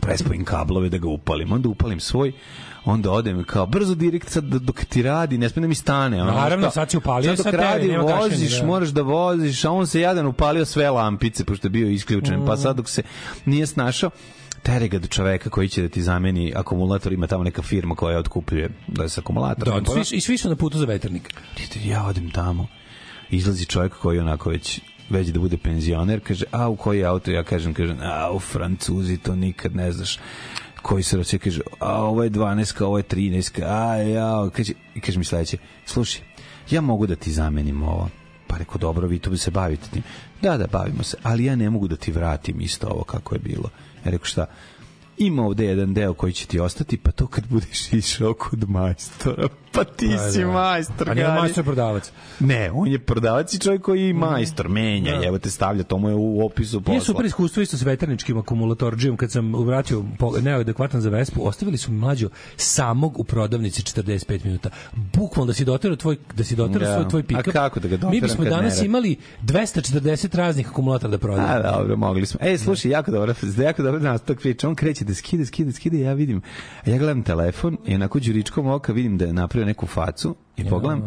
prespojim 0.00 0.44
kablove 0.44 0.88
da 0.88 0.98
ga 0.98 1.08
upalim, 1.08 1.52
onda 1.52 1.68
upalim 1.68 2.00
svoj, 2.00 2.32
onda 2.84 3.10
odem 3.12 3.44
kao 3.44 3.66
brzo 3.66 3.94
direkt 3.94 4.28
sad 4.28 4.44
dok 4.44 4.84
ti 4.84 5.02
radi, 5.02 5.38
ne 5.38 5.48
sme 5.48 5.62
da 5.62 5.68
mi 5.68 5.74
stane. 5.74 6.22
Ono, 6.22 6.32
Naravno, 6.32 6.64
kao, 6.64 6.70
sad 6.70 6.90
si 6.90 6.96
upalio, 6.96 7.36
sad 7.36 7.44
dok 7.44 7.52
tebi, 7.52 7.62
radi, 7.62 7.88
gašenja, 7.88 8.14
voziš, 8.14 8.58
da. 8.60 8.66
moraš 8.66 8.88
da 8.88 9.02
voziš, 9.02 9.64
a 9.64 9.70
on 9.70 9.86
se 9.86 10.00
jadan 10.00 10.26
upalio 10.26 10.64
sve 10.64 10.90
lampice, 10.90 11.44
pošto 11.44 11.66
je 11.66 11.70
bio 11.70 11.88
isključen, 11.88 12.42
Mm. 12.42 12.46
pa 12.46 12.56
sad 12.56 12.76
dok 12.76 12.88
se 12.88 13.02
nije 13.44 13.66
snašao, 13.66 14.10
tere 14.62 14.88
ga 14.88 14.98
do 14.98 15.06
čoveka 15.06 15.50
koji 15.50 15.68
će 15.68 15.82
da 15.82 15.88
ti 15.88 16.02
zameni 16.02 16.52
akumulator, 16.56 17.12
ima 17.12 17.26
tamo 17.26 17.44
neka 17.44 17.62
firma 17.62 17.94
koja 17.94 18.18
otkupljuje 18.18 18.70
da 18.88 19.08
se 19.08 19.20
akumulator. 19.20 19.82
Da, 19.82 20.04
svi, 20.04 20.16
I 20.16 20.20
svi 20.20 20.38
su 20.38 20.48
na 20.48 20.56
putu 20.56 20.78
za 20.78 20.84
veternik. 20.84 21.34
Ja 21.84 22.04
odem 22.06 22.30
tamo, 22.30 22.66
izlazi 23.30 23.64
čovjek 23.66 23.92
koji 23.92 24.18
onako 24.18 24.50
već 24.50 24.80
već 25.10 25.28
da 25.28 25.40
bude 25.40 25.56
penzioner, 25.56 26.20
kaže, 26.20 26.44
a 26.50 26.68
u 26.68 26.76
koji 26.76 27.04
auto? 27.04 27.30
Ja 27.30 27.42
kažem, 27.44 27.74
kažem, 27.74 27.98
a 28.02 28.30
u 28.32 28.38
Francuzi 28.40 29.16
to 29.16 29.36
nikad 29.36 29.76
ne 29.76 29.92
znaš 29.92 30.18
koji 30.82 31.02
se 31.02 31.16
roće, 31.16 31.38
kaže, 31.38 31.60
a 31.78 32.02
ovo 32.02 32.22
je 32.22 32.30
12, 32.30 32.84
ovo 32.84 32.98
je 32.98 33.04
13, 33.04 33.62
a 33.64 33.94
ja, 33.96 34.50
kaže, 34.56 34.72
kaže 35.00 35.18
mi 35.18 35.24
sledeće, 35.24 35.58
slušaj, 35.86 36.22
ja 36.70 36.80
mogu 36.80 37.06
da 37.06 37.16
ti 37.16 37.32
zamenim 37.32 37.82
ovo. 37.82 38.08
Pa 38.46 38.56
rekao, 38.56 38.78
dobro, 38.78 39.06
vi 39.06 39.18
tu 39.18 39.36
se 39.36 39.50
bavite 39.50 39.88
tim. 39.90 40.02
Da, 40.42 40.56
da, 40.56 40.66
bavimo 40.66 41.02
se, 41.02 41.16
ali 41.22 41.44
ja 41.44 41.56
ne 41.56 41.70
mogu 41.70 41.88
da 41.88 41.96
ti 41.96 42.12
vratim 42.12 42.60
isto 42.60 42.86
ovo 42.86 43.04
kako 43.04 43.34
je 43.34 43.38
bilo. 43.38 43.70
Ja 44.04 44.10
rekao, 44.10 44.24
šta? 44.24 44.46
Ima 45.20 45.42
ovde 45.42 45.64
jedan 45.64 45.94
deo 45.94 46.14
koji 46.14 46.32
će 46.32 46.46
ti 46.46 46.60
ostati, 46.60 46.96
pa 46.96 47.10
to 47.10 47.26
kad 47.26 47.46
budeš 47.46 47.92
išao 47.92 48.34
kod 48.34 48.70
majstora, 48.70 49.48
pa 49.72 49.84
ti 49.86 50.10
Pa 50.12 50.30
si 50.30 50.40
da. 50.40 50.46
majstor. 50.46 51.06
Pa 51.06 51.14
nema 51.14 51.28
Gari. 51.28 51.40
majstor 51.40 51.64
prodavac. 51.64 52.10
Ne, 52.40 52.70
on 52.70 52.88
je 52.88 52.98
prodavac 53.00 53.54
i 53.54 53.58
čovjek 53.58 53.82
koji 53.82 54.02
je 54.02 54.14
majstor, 54.14 54.68
menja, 54.68 55.10
Da. 55.12 55.26
evo 55.26 55.38
te 55.38 55.50
stavlja, 55.50 55.82
to 55.82 55.98
mu 55.98 56.08
je 56.08 56.14
u 56.14 56.46
opisu 56.46 56.80
posla. 56.80 56.92
Nije 56.92 57.00
super 57.02 57.26
iskustvo 57.26 57.62
isto 57.62 57.76
s 57.76 57.82
veterničkim 57.82 58.38
akumulatorđijom 58.38 59.16
kad 59.16 59.32
sam 59.32 59.54
uvratio 59.54 60.04
neadekvatan 60.40 61.00
za 61.00 61.10
Vespu, 61.10 61.40
ostavili 61.42 61.76
su 61.78 61.92
mi 61.92 61.98
mlađo 61.98 62.28
samog 62.56 63.18
u 63.18 63.24
prodavnici 63.24 63.82
45 63.84 64.44
minuta. 64.44 64.70
Bukvalno 64.94 65.46
da 65.46 65.54
si 65.54 65.64
doterao 65.64 65.96
tvoj 65.96 66.16
da 66.34 66.44
si 66.44 66.56
doterao 66.56 66.88
Da. 66.88 66.94
svoj 66.94 67.08
tvoj 67.10 67.20
A 67.20 67.24
pikap. 67.24 67.44
kako 67.44 67.80
da 67.80 67.88
ga 67.88 67.96
doteram 67.96 68.10
Mi 68.12 68.20
bismo 68.20 68.44
danas 68.46 68.82
imali 68.82 69.16
240 69.42 70.00
raznih 70.34 70.68
akumulatora 70.68 71.10
da 71.10 71.18
prodamo. 71.18 71.48
A, 71.48 71.62
dobro, 71.72 71.96
mogli 71.96 72.26
smo. 72.26 72.40
E, 72.42 72.58
slušaj, 72.58 72.90
jako 72.90 73.10
dobro, 73.10 73.34
jako 73.58 73.82
dobro 73.82 74.00
nastavak 74.02 74.40
priče. 74.40 74.68
On 74.68 74.74
kreće 74.74 75.04
da 75.10 75.14
skida, 75.14 75.46
skida, 75.46 75.72
skida, 75.72 75.96
ja 75.96 76.12
vidim. 76.12 76.42
A 76.86 76.90
ja 76.90 76.98
gledam 76.98 77.22
telefon 77.22 77.76
i 77.86 77.94
onako 77.94 78.18
đuričkom 78.20 78.66
oka 78.66 78.92
vidim 78.92 79.18
da 79.18 79.24
je 79.24 79.32
napravio 79.32 79.66
neku 79.66 79.86
facu 79.86 80.34
i 80.56 80.64
pogledam, 80.64 81.02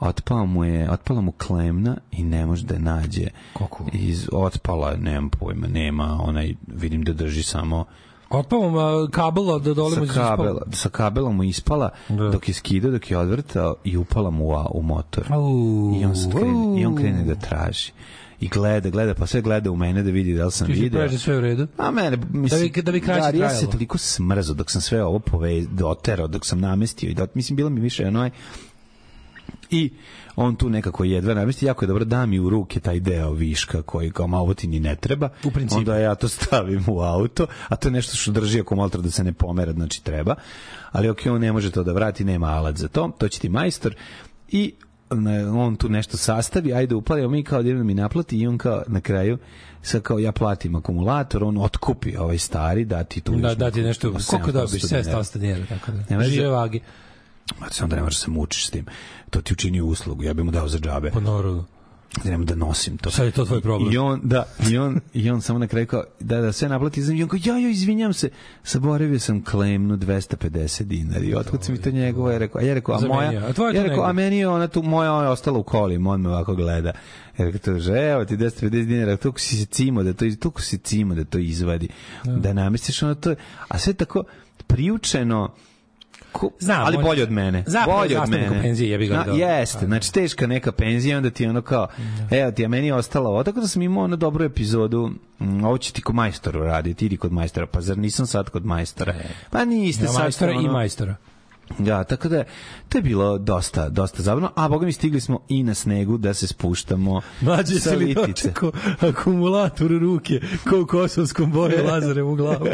otpala 0.00 0.44
mu 0.44 0.64
je, 0.64 0.90
otpala 0.90 1.20
mu 1.20 1.32
klemna 1.32 1.96
i 2.10 2.22
ne 2.22 2.46
može 2.46 2.64
da 2.64 2.74
je 2.74 2.80
nađe. 2.80 3.26
Kako? 3.58 3.84
Iz, 3.92 4.28
otpala, 4.32 4.96
nemam 4.96 5.30
pojma, 5.30 5.66
nema, 5.66 6.18
onaj, 6.22 6.54
vidim 6.66 7.04
da 7.04 7.12
drži 7.12 7.42
samo 7.42 7.84
Otpao 8.30 8.60
vam 8.60 8.76
a, 8.76 9.08
kabel 9.10 9.58
da 9.58 9.74
dole 9.74 10.00
mu 10.00 10.06
kabela, 10.14 10.62
sa 10.72 10.88
kabelom 10.88 11.36
mu 11.36 11.42
ispala 11.42 11.90
Da. 12.08 12.28
dok 12.28 12.48
je 12.48 12.54
skidao, 12.54 12.90
dok 12.90 13.10
je 13.10 13.18
odvrtao 13.18 13.74
i 13.84 13.96
upala 13.96 14.30
mu 14.30 14.48
u, 14.48 14.54
u 14.74 14.82
motor. 14.82 15.24
Au, 15.30 15.94
I 16.00 16.04
on, 16.04 16.16
sad 16.16 16.32
krene, 16.32 16.80
I 16.80 16.86
on 16.86 16.96
krene 16.96 17.24
da 17.24 17.34
traži. 17.34 17.92
I 18.40 18.48
gleda, 18.48 18.90
gleda, 18.90 19.14
pa 19.14 19.26
sve 19.26 19.40
gleda 19.40 19.70
u 19.70 19.76
mene 19.76 20.02
da 20.02 20.10
vidi 20.10 20.34
da 20.34 20.44
li 20.44 20.52
sam 20.52 20.66
Ti 20.66 20.72
video. 20.72 21.00
pređe 21.00 21.18
sve 21.18 21.36
u 21.36 21.40
redu. 21.40 21.66
A 21.76 21.90
mene, 21.90 22.16
mislim, 22.30 22.60
Da 22.62 22.68
bi- 22.72 22.82
da 22.82 22.92
bi 22.92 23.00
kraće 23.00 23.20
Gari, 23.20 23.38
ja 23.38 23.48
se 23.48 23.54
trajalo. 23.54 23.72
toliko 23.72 23.98
smrzo 23.98 24.54
dok 24.54 24.70
sam 24.70 24.80
sve 24.80 25.04
ovo 25.04 25.18
pove, 25.18 25.60
doterao, 25.62 26.26
dok 26.26 26.46
sam 26.46 26.60
namestio 26.60 27.10
i 27.10 27.14
dot, 27.14 27.34
mislim, 27.34 27.56
bilo 27.56 27.70
mi 27.70 27.80
više 27.80 28.06
onaj 28.06 28.30
i 29.70 29.90
on 30.36 30.56
tu 30.56 30.68
nekako 30.70 31.04
jedva 31.04 31.34
namesti, 31.34 31.66
jako 31.66 31.84
je 31.84 31.88
dobro 31.88 32.04
da 32.04 32.26
mi 32.26 32.38
u 32.38 32.50
ruke 32.50 32.80
taj 32.80 33.00
deo 33.00 33.30
viška 33.32 33.82
koji 33.82 34.10
kao 34.10 34.26
malo 34.26 34.54
ti 34.54 34.66
ni 34.66 34.80
ne 34.80 34.96
treba. 34.96 35.28
U 35.44 35.50
principu. 35.50 35.78
Onda 35.78 35.96
ja 35.96 36.14
to 36.14 36.28
stavim 36.28 36.84
u 36.86 37.00
auto, 37.00 37.46
a 37.68 37.76
to 37.76 37.88
je 37.88 37.92
nešto 37.92 38.16
što 38.16 38.32
drži 38.32 38.60
akumulator 38.60 39.00
da 39.02 39.10
se 39.10 39.24
ne 39.24 39.32
pomera, 39.32 39.72
znači 39.72 40.04
treba. 40.04 40.34
Ali 40.92 41.08
ok, 41.08 41.18
on 41.26 41.40
ne 41.40 41.52
može 41.52 41.70
to 41.70 41.82
da 41.82 41.92
vrati, 41.92 42.24
nema 42.24 42.46
alat 42.46 42.76
za 42.76 42.88
to, 42.88 43.10
to 43.18 43.28
će 43.28 43.40
ti 43.40 43.48
majstor 43.48 43.94
i 44.48 44.72
on 45.52 45.76
tu 45.76 45.88
nešto 45.88 46.16
sastavi, 46.16 46.72
ajde 46.74 46.94
upali, 46.94 47.28
mi 47.28 47.42
kao 47.42 47.62
da 47.62 47.74
mi 47.74 47.94
naplati 47.94 48.38
i 48.38 48.46
on 48.46 48.58
kao 48.58 48.82
na 48.86 49.00
kraju 49.00 49.38
sad 49.82 50.02
kao 50.02 50.18
ja 50.18 50.32
platim 50.32 50.74
akumulator, 50.74 51.44
on 51.44 51.58
otkupi 51.58 52.16
ovaj 52.16 52.38
stari, 52.38 52.84
da 52.84 53.04
ti 53.04 53.20
tu 53.20 53.32
Da, 53.32 53.54
da 53.54 53.70
ti 53.70 53.76
neku- 53.76 53.86
nešto, 53.86 54.08
700 54.08 54.30
koliko 54.30 54.52
dobiš? 54.52 54.82
dinara. 54.82 55.04
700 55.04 55.38
dinara, 55.38 55.64
tako 55.68 55.92
da. 56.10 56.22
Žive 56.22 56.48
vage. 56.48 56.80
Ma 57.60 57.66
se 57.70 57.84
onda 57.84 57.96
ne 57.96 58.02
možeš 58.02 58.18
da 58.18 58.24
se 58.24 58.30
mučiš 58.30 58.66
s 58.66 58.70
tim. 58.70 58.86
To 59.30 59.40
ti 59.40 59.52
učini 59.52 59.80
uslugu, 59.80 60.22
ja 60.22 60.34
bih 60.34 60.44
mu 60.44 60.50
dao 60.50 60.68
za 60.68 60.78
džabe. 60.78 61.10
Po 61.10 61.20
narodu. 61.20 61.64
Da 62.24 62.30
nemam 62.30 62.46
da 62.46 62.54
nosim 62.54 62.96
to. 62.96 63.10
Sad 63.10 63.26
je 63.26 63.32
to 63.32 63.44
tvoj 63.44 63.60
problem. 63.60 63.92
I 63.92 63.98
on, 63.98 64.20
da, 64.22 64.44
i 64.70 64.78
on, 64.78 65.00
i 65.14 65.30
on 65.30 65.40
samo 65.40 65.58
na 65.58 65.66
kraju 65.66 65.86
kao, 65.86 66.04
da, 66.20 66.40
da, 66.40 66.52
sve 66.52 66.68
naplati, 66.68 67.00
i 67.00 67.22
on 67.22 67.28
kao, 67.28 67.38
ja, 67.44 67.58
ja, 67.58 67.70
izvinjam 67.70 68.12
se, 68.12 68.30
zaboravio 68.64 69.18
sam 69.18 69.44
klemnu 69.44 69.96
250 69.96 70.82
dinara. 70.82 71.24
I 71.24 71.34
otkud 71.34 71.64
sam 71.64 71.74
mi 71.74 71.80
to 71.80 71.90
njegovo, 71.90 72.30
ja 72.30 72.38
rekao, 72.38 72.60
a 72.60 72.64
ja 72.64 72.74
rekao, 72.74 72.94
a 72.94 73.00
moja. 73.00 73.28
A 73.28 73.32
je 73.32 73.74
ja 73.74 73.82
rekao, 73.82 74.04
a 74.04 74.12
meni 74.12 74.38
je 74.38 74.48
ona 74.48 74.68
tu, 74.68 74.82
moja 74.82 75.12
ona 75.12 75.24
je 75.24 75.30
ostala 75.30 75.58
u 75.58 75.62
kolima, 75.62 76.10
on 76.10 76.20
me 76.20 76.28
ovako 76.28 76.54
gleda. 76.54 76.92
Ja 77.38 77.44
rekao, 77.44 77.58
to 77.58 77.78
že, 77.78 77.92
evo 77.92 78.24
ti 78.24 78.36
250 78.36 78.68
dinara, 78.86 79.16
toliko 79.16 79.40
si 79.40 79.56
se 79.56 79.66
cimo 79.66 80.02
da 80.02 80.12
to, 80.12 80.24
toliko 80.40 80.62
si 80.62 80.78
cimo 80.78 81.14
da 81.14 81.24
to 81.24 81.38
izvadi, 81.38 81.88
da 82.24 82.52
namestiš 82.52 83.02
ono 83.02 83.14
to, 83.14 83.34
a 83.68 83.78
sve 83.78 83.92
tako 83.92 84.24
priučeno, 84.66 85.54
Znam, 86.58 86.82
ali 86.82 86.96
on- 86.96 87.02
bolje 87.02 87.22
od 87.22 87.30
mene. 87.30 87.64
Zapravo 87.66 87.98
je 87.98 88.08
bolje 88.08 88.20
od 88.20 88.28
mene. 88.30 88.50
u 88.50 88.62
penziji, 88.62 88.90
jebi 88.90 89.06
ga, 89.06 89.24
da. 89.24 89.32
jeste, 89.32 89.86
znači 89.86 90.12
teška 90.12 90.46
neka 90.46 90.72
penzija, 90.72 91.16
onda 91.16 91.30
ti 91.30 91.42
je 91.42 91.50
ono 91.50 91.62
kao, 91.62 91.88
evo 92.30 92.50
ti, 92.50 92.64
a 92.64 92.68
meni 92.68 92.86
je 92.86 92.94
ostalo 92.94 93.30
ovo, 93.30 93.44
tako 93.44 93.60
da 93.60 93.68
sam 93.68 93.82
imao 93.82 94.04
ono 94.04 94.16
dobru 94.16 94.44
epizodu, 94.44 95.10
mm, 95.40 95.64
ovo 95.64 95.78
će 95.78 95.92
ti 95.92 96.02
kod 96.02 96.14
majstora 96.14 96.60
raditi, 96.60 97.06
idi 97.06 97.16
kod 97.16 97.32
majstora, 97.32 97.66
pa 97.66 97.80
zar 97.80 97.98
nisam 97.98 98.26
sad 98.26 98.50
kod 98.50 98.64
majstora? 98.64 99.14
Pa 99.50 99.64
niste 99.64 100.04
Ja, 100.04 100.08
sad. 100.08 100.22
majstora 100.22 100.52
ono- 100.52 100.60
i 100.60 100.68
majstora. 100.68 101.14
Da, 101.78 102.04
tako 102.04 102.28
da 102.28 102.44
to 102.88 102.98
je 102.98 103.02
bilo 103.02 103.38
dosta, 103.38 103.88
dosta 103.88 104.22
zabavno, 104.22 104.50
a 104.56 104.68
boga 104.68 104.86
mi 104.86 104.92
stigli 104.92 105.20
smo 105.20 105.40
i 105.48 105.62
na 105.62 105.74
snegu 105.74 106.18
da 106.18 106.34
se 106.34 106.46
spuštamo 106.46 107.20
Mlađe 107.40 107.74
sa 107.74 107.90
se 107.90 107.96
li 107.96 108.04
litice. 108.04 108.26
dočekao 108.26 108.72
akumulator 109.00 109.92
u 109.92 109.98
ruke, 109.98 110.40
u 110.82 110.86
kosovskom 110.86 111.52
boju 111.52 111.84
Lazarevu 111.86 112.34
glavu. 112.34 112.66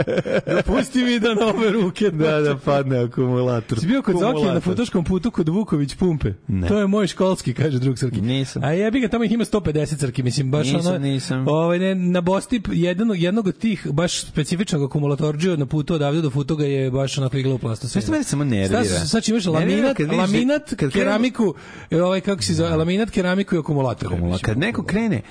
Dopusti 0.57 1.05
mi 1.05 1.21
da 1.21 1.35
nove 1.35 1.71
ruke. 1.71 2.11
Da, 2.11 2.41
da 2.41 2.57
padne 2.57 2.99
akumulator. 2.99 3.81
Si 3.81 3.87
bio 3.87 4.03
kod 4.03 4.19
Zokija 4.19 4.55
na 4.55 4.61
futoškom 4.61 5.05
putu 5.05 5.31
kod 5.31 5.49
Vuković 5.49 5.95
pumpe? 5.95 6.33
Ne. 6.49 6.69
To 6.69 6.79
je 6.79 6.87
moj 6.87 7.07
školski, 7.07 7.55
kaže 7.55 7.79
drug 7.79 7.99
Srki. 7.99 8.21
Nisam. 8.21 8.65
A 8.65 8.71
jebi 8.71 9.01
ga, 9.01 9.09
tamo 9.09 9.25
ih 9.25 9.33
ima 9.33 9.45
150 9.45 9.99
Srki, 9.99 10.23
mislim, 10.23 10.51
baš 10.51 10.73
Nisam, 10.73 10.95
ono... 10.95 10.99
nisam. 10.99 11.49
Ovaj, 11.49 11.79
ne, 11.79 11.95
na 11.95 12.21
Bostip, 12.21 12.69
jednog, 12.73 13.19
jednog 13.19 13.47
od 13.47 13.59
tih 13.59 13.87
baš 13.93 14.21
specifičnog 14.21 14.83
akumulatorđija 14.83 15.57
na 15.57 15.67
putu 15.67 15.95
odavde 15.95 16.21
do 16.21 16.31
Futoga 16.31 16.65
je 16.65 16.91
baš 16.91 17.19
onako 17.19 17.37
igla 17.37 17.55
u 17.55 17.59
plastu. 17.59 17.87
Znaš 17.87 18.05
što 18.05 18.13
mene 18.13 18.25
samo 18.25 18.45
nervira? 18.45 18.82
Sad, 18.85 19.11
sad 19.11 19.29
imaš 19.29 19.47
laminat, 19.47 19.99
vidiš 19.99 20.11
da- 20.11 20.17
laminat, 20.17 20.69
kad 20.71 20.79
krenu- 20.81 20.93
keramiku, 20.93 21.55
e, 21.91 22.03
ovaj, 22.03 22.21
kako 22.21 22.43
se 22.43 22.55
zove, 22.55 22.77
laminat, 22.77 23.11
keramiku 23.11 23.55
i 23.55 23.59
akumulator. 23.59 24.13
Akumula- 24.13 24.41
Kad 24.41 24.59
neko 24.59 24.83
krene 24.83 25.23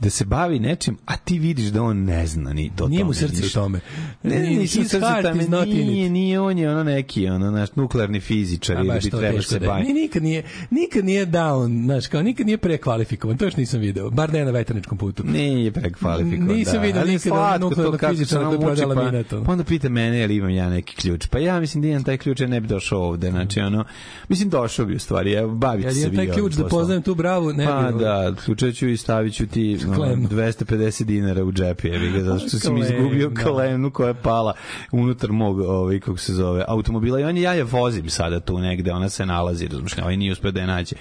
da 0.00 0.10
se 0.10 0.24
bavi 0.24 0.58
nečim, 0.58 0.98
a 1.06 1.16
ti 1.16 1.38
vidiš 1.38 1.66
da 1.66 1.82
on 1.82 2.04
ne 2.04 2.26
zna 2.26 2.52
ni 2.52 2.70
to 2.76 2.88
Nije 2.88 3.04
mu 3.04 3.14
srce 3.14 3.46
u 3.46 3.50
tome. 3.50 3.80
Ne, 4.22 4.38
ne, 4.38 4.40
Nije- 4.40 4.60
his 4.60 4.72
srce 4.72 5.00
heart 5.00 5.22
tome, 5.22 5.42
it. 5.42 5.50
nije, 5.66 6.10
nije, 6.10 6.40
on 6.40 6.58
je 6.58 6.70
ono 6.70 6.84
neki, 6.84 7.28
ono, 7.28 7.50
naš 7.50 7.68
nuklearni 7.74 8.20
fizičar 8.20 8.76
A 8.76 8.80
ili 8.80 8.92
bi 8.94 9.10
teško 9.10 9.42
se 9.42 9.58
da 9.58 9.64
je. 9.64 9.68
bavi. 9.68 9.82
Ni- 9.84 9.92
nikad 9.92 10.22
nije, 10.22 10.42
nikad 10.70 11.04
nije 11.04 11.26
down, 11.26 11.84
znaš, 11.84 12.06
kao 12.06 12.22
nikad 12.22 12.46
nije 12.46 12.58
prekvalifikovan, 12.58 13.36
to 13.36 13.44
još 13.44 13.56
nisam 13.56 13.80
video, 13.80 14.10
bar 14.10 14.32
ne 14.32 14.44
na 14.44 14.50
veterničkom 14.50 14.98
putu. 14.98 15.22
Nije 15.26 15.72
prekvalifikovan. 15.72 16.56
Nisam 16.56 16.74
da. 16.74 16.80
vidio 16.80 17.00
Ali 17.00 17.10
nikada 17.12 17.36
slatko 17.36 17.68
nuklearnog 17.68 18.00
fizičara 18.10 18.48
ono 18.48 18.58
koji 18.58 18.70
muči, 18.70 18.82
pa- 18.82 18.88
laminat, 18.88 19.32
ono. 19.32 19.44
Pa 19.44 19.52
onda 19.52 19.64
pita 19.64 19.88
mene 19.88 20.18
je 20.18 20.26
li 20.26 20.36
imam 20.36 20.50
ja 20.50 20.70
neki 20.70 20.96
ključ. 20.96 21.26
Pa 21.26 21.38
ja 21.38 21.60
mislim 21.60 21.82
da 21.82 21.88
imam 21.88 22.04
taj 22.04 22.16
ključ, 22.18 22.40
ja 22.40 22.46
ne 22.46 22.60
bi 22.60 22.68
došao 22.68 23.00
ovde. 23.00 23.30
Znači, 23.30 23.60
ono, 23.60 23.84
mislim 24.28 24.48
došao 24.50 24.86
bi 24.86 24.94
u 24.94 24.98
stvari, 24.98 25.32
ja 25.32 25.46
bavit 25.46 25.84
Kad 25.84 25.94
se 25.94 26.08
vi 26.08 26.16
taj 26.16 26.24
ovim 26.24 26.34
ključ 26.34 26.54
da 26.54 26.68
poznajem 26.68 27.02
tu 27.02 27.14
bravu, 27.14 27.52
ne 27.52 27.66
Pa 27.66 27.72
bi... 27.72 28.04
ovaj, 28.04 28.32
da, 28.32 28.34
ključat 28.44 28.74
ću 28.74 28.88
i 28.88 28.96
stavit 28.96 29.34
ću 29.34 29.46
ti 29.46 29.78
ono, 29.90 30.02
Klemnu. 30.04 30.28
250 30.28 31.04
dinara 31.04 31.44
u 31.44 31.52
džep, 31.52 31.84
jebi 31.84 32.10
ga, 32.10 32.20
zato 32.20 32.48
što 32.48 32.58
sam 32.58 32.76
izgubio 32.76 33.28
da. 33.28 33.42
klemnu 33.42 33.90
koja 33.90 34.08
je 34.08 34.14
pala 34.14 34.52
unutar 34.92 35.32
mog, 35.32 35.60
ovaj, 35.60 36.00
kako 36.00 36.18
se 36.18 36.34
zove, 36.34 36.64
automobila. 36.68 37.20
I 37.20 37.24
on 37.24 37.36
je, 37.36 37.42
ja 37.42 37.52
je 37.52 37.64
vozim 37.64 38.10
sada 38.10 38.40
tu 38.40 38.58
negde, 38.58 38.92
ona 38.92 39.08
se 39.08 39.26
nalazi, 39.26 39.66
razumiješ, 39.66 39.98
ovaj 39.98 40.16
nije 40.16 40.32
uspio 40.32 40.50
da 40.50 40.60
je 40.60 40.66
nađe. 40.66 40.96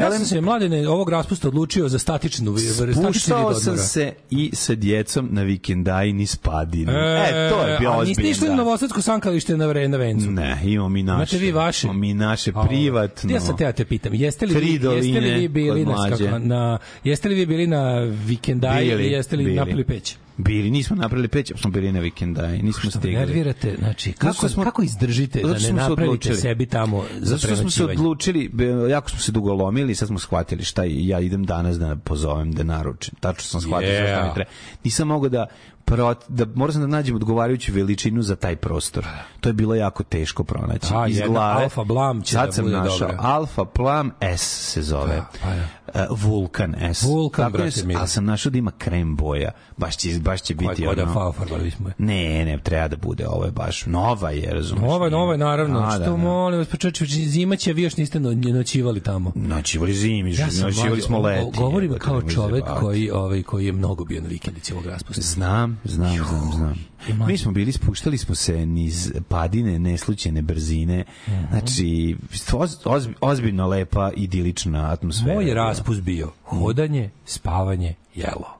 Ja 0.00 0.12
sam 0.12 0.24
se 0.24 0.40
mladene 0.40 0.88
ovog 0.88 1.10
raspusta 1.10 1.48
odlučio 1.48 1.88
za 1.88 1.98
statičnu 1.98 2.52
vid 2.52 2.94
Spuštao 2.94 3.54
sam 3.54 3.76
se 3.76 4.12
i 4.30 4.50
sa 4.54 4.74
djecom 4.74 5.28
na 5.30 5.42
vikendaj 5.42 6.12
niz 6.12 6.36
padinu. 6.36 6.92
E, 6.92 7.50
to 7.50 7.66
je 7.66 7.78
bio 7.78 7.90
a 7.90 8.04
niste 8.04 8.22
išli 8.22 8.48
na. 8.48 8.54
Novosadsko 8.54 9.02
sankalište 9.02 9.56
na, 9.56 9.66
vre, 9.66 9.88
na 9.88 9.96
vencu? 9.96 10.30
Ne, 10.30 10.60
imamo 10.64 10.88
mi 10.88 11.02
naše. 11.02 11.16
Imate 11.16 11.38
vi 11.38 11.52
vaše? 11.52 11.86
Imamo 11.86 11.98
mi 11.98 12.14
naše 12.14 12.52
privatno. 12.68 13.34
Ja 13.34 13.40
sam 13.40 13.56
te 13.56 13.64
ja 13.64 13.72
te 13.72 13.84
pitam, 13.84 14.14
jeste 14.14 14.46
li, 14.46 14.54
vi, 14.54 14.72
jeste 14.72 15.20
li 15.20 15.30
vi 15.30 15.48
bili 15.48 15.86
na, 15.86 16.38
na, 16.38 16.78
jeste 17.04 17.28
li 17.28 17.34
vi 17.34 17.46
bili 17.46 17.66
na 17.66 18.00
vikendaj 18.26 18.86
ili 18.86 19.06
jeste 19.06 19.36
li 19.36 19.54
napili 19.54 19.84
peć? 19.84 20.16
Bili, 20.38 20.70
nismo 20.70 20.96
napravili 20.96 21.28
peć, 21.28 21.52
smo 21.56 21.70
bili 21.70 21.92
na 21.92 22.00
vikendaj, 22.00 22.58
nismo 22.58 22.90
Što 22.90 22.90
stigli. 22.90 23.16
nervirate, 23.16 23.76
znači, 23.78 24.12
kako, 24.12 24.48
smo- 24.48 24.64
kako 24.64 24.82
izdržite 24.82 25.42
da 25.42 25.58
ne 25.58 25.72
napravite 25.72 26.34
sebi 26.34 26.66
tamo 26.66 27.04
za 27.18 27.36
Zato 27.36 27.46
što 27.46 27.56
smo 27.56 27.70
se 27.70 27.84
odlučili, 27.84 28.50
jako 28.90 29.10
smo 29.10 29.18
se 29.18 29.32
dugo 29.32 29.52
lomili, 29.54 29.94
sad 29.94 30.08
smo 30.08 30.18
shvatili 30.18 30.64
šta 30.64 30.82
ja 30.86 31.20
idem 31.20 31.44
danas 31.44 31.78
da 31.78 31.96
pozovem 31.96 32.52
da 32.52 32.62
naručim. 32.62 33.14
Tačno 33.20 33.42
sam 33.42 33.60
shvatio 33.60 33.88
yeah. 33.88 34.12
šta 34.12 34.26
mi 34.28 34.34
treba. 34.34 34.50
Nisam 34.84 35.08
mogao 35.08 35.28
da 35.28 35.46
prot, 35.86 36.24
da 36.28 36.46
moram 36.54 36.72
sam 36.72 36.80
da 36.80 36.86
nađem 36.86 37.16
odgovarajuću 37.16 37.72
veličinu 37.72 38.22
za 38.22 38.36
taj 38.36 38.56
prostor. 38.56 39.06
To 39.40 39.48
je 39.48 39.52
bilo 39.52 39.74
jako 39.74 40.02
teško 40.02 40.44
pronaći. 40.44 40.92
Da, 40.92 41.06
Iz 41.08 41.20
glave. 41.26 41.62
Alfa 41.62 41.84
Blam 41.84 42.22
će 42.22 42.32
Sad 42.32 42.46
da 42.46 42.52
sam 42.52 42.64
bude 42.64 42.76
našao. 42.76 42.98
dobra. 42.98 43.16
Alfa 43.20 43.64
Plam 43.64 44.10
S 44.20 44.72
se 44.72 44.82
zove. 44.82 45.16
Da, 45.16 45.26
pa 45.42 45.48
da. 45.48 45.66
E, 45.94 46.06
Vulkan 46.10 46.74
S. 46.94 47.02
Vulkan, 47.02 47.44
Tako 47.44 47.56
je, 47.56 47.62
brate 47.62 47.86
mili. 47.86 48.00
Ali 48.00 48.08
sam 48.08 48.24
našao 48.24 48.50
da 48.50 48.58
ima 48.58 48.70
krem 48.78 49.16
boja. 49.16 49.50
Baš 49.76 49.96
će, 49.96 50.18
baš 50.20 50.42
će 50.42 50.54
biti 50.54 50.84
Koja 50.84 50.94
da 50.94 51.02
ono... 51.02 51.32
farbali 51.32 51.70
smo 51.70 51.88
je. 51.88 51.94
Ne, 51.98 52.44
ne, 52.44 52.58
treba 52.62 52.88
da 52.88 52.96
bude, 52.96 53.28
ovo 53.28 53.44
je 53.44 53.50
baš 53.50 53.86
nova 53.86 54.30
je, 54.30 54.54
razumiješ? 54.54 54.90
Nova 54.90 55.04
je, 55.04 55.10
nova 55.10 55.32
je, 55.32 55.38
naravno. 55.38 55.80
A, 55.80 55.90
što 55.90 55.98
da, 55.98 56.04
da. 56.04 56.16
molim 56.16 56.58
vas, 56.58 56.68
pa 56.68 56.76
zima 57.06 57.56
će, 57.56 57.72
vi 57.72 57.82
još 57.82 57.96
niste 57.96 58.20
no, 58.20 58.32
noćivali 58.32 59.00
tamo. 59.00 59.32
Noćivali 59.34 59.94
zimi, 59.94 60.34
Ja 60.34 60.48
noćivali 60.62 61.00
smo 61.02 61.18
leti. 61.18 61.58
Govorim 61.58 61.98
kao 61.98 62.22
čovek 62.22 62.64
koji, 62.80 63.10
ovaj, 63.10 63.42
koji 63.42 63.66
je 63.66 63.72
mnogo 63.72 64.04
bio 64.04 64.20
na 64.20 64.28
vikendici 64.28 64.72
ovog 64.72 64.86
raspusta. 64.86 65.22
Znam, 65.22 65.75
znam, 65.84 66.16
znam, 66.16 66.52
znam. 66.52 66.74
mlađe. 67.16 67.32
Mi 67.32 67.38
smo 67.38 67.52
bili, 67.52 67.72
spuštali 67.72 68.18
smo 68.18 68.34
se 68.34 68.66
niz 68.66 69.12
padine, 69.28 69.78
neslućene 69.78 70.42
brzine. 70.42 71.04
Mhm. 71.28 71.44
Znači, 71.50 72.16
oz, 72.52 72.76
oz, 72.84 73.08
ozbiljno 73.20 73.66
lepa, 73.66 74.10
idilična 74.16 74.92
atmosfera. 74.92 75.34
Moj 75.34 75.44
je 75.44 75.54
bila. 75.54 75.64
raspust 75.66 76.00
bio 76.00 76.32
hodanje, 76.44 77.10
spavanje 77.24 77.94
jelo. 78.14 78.58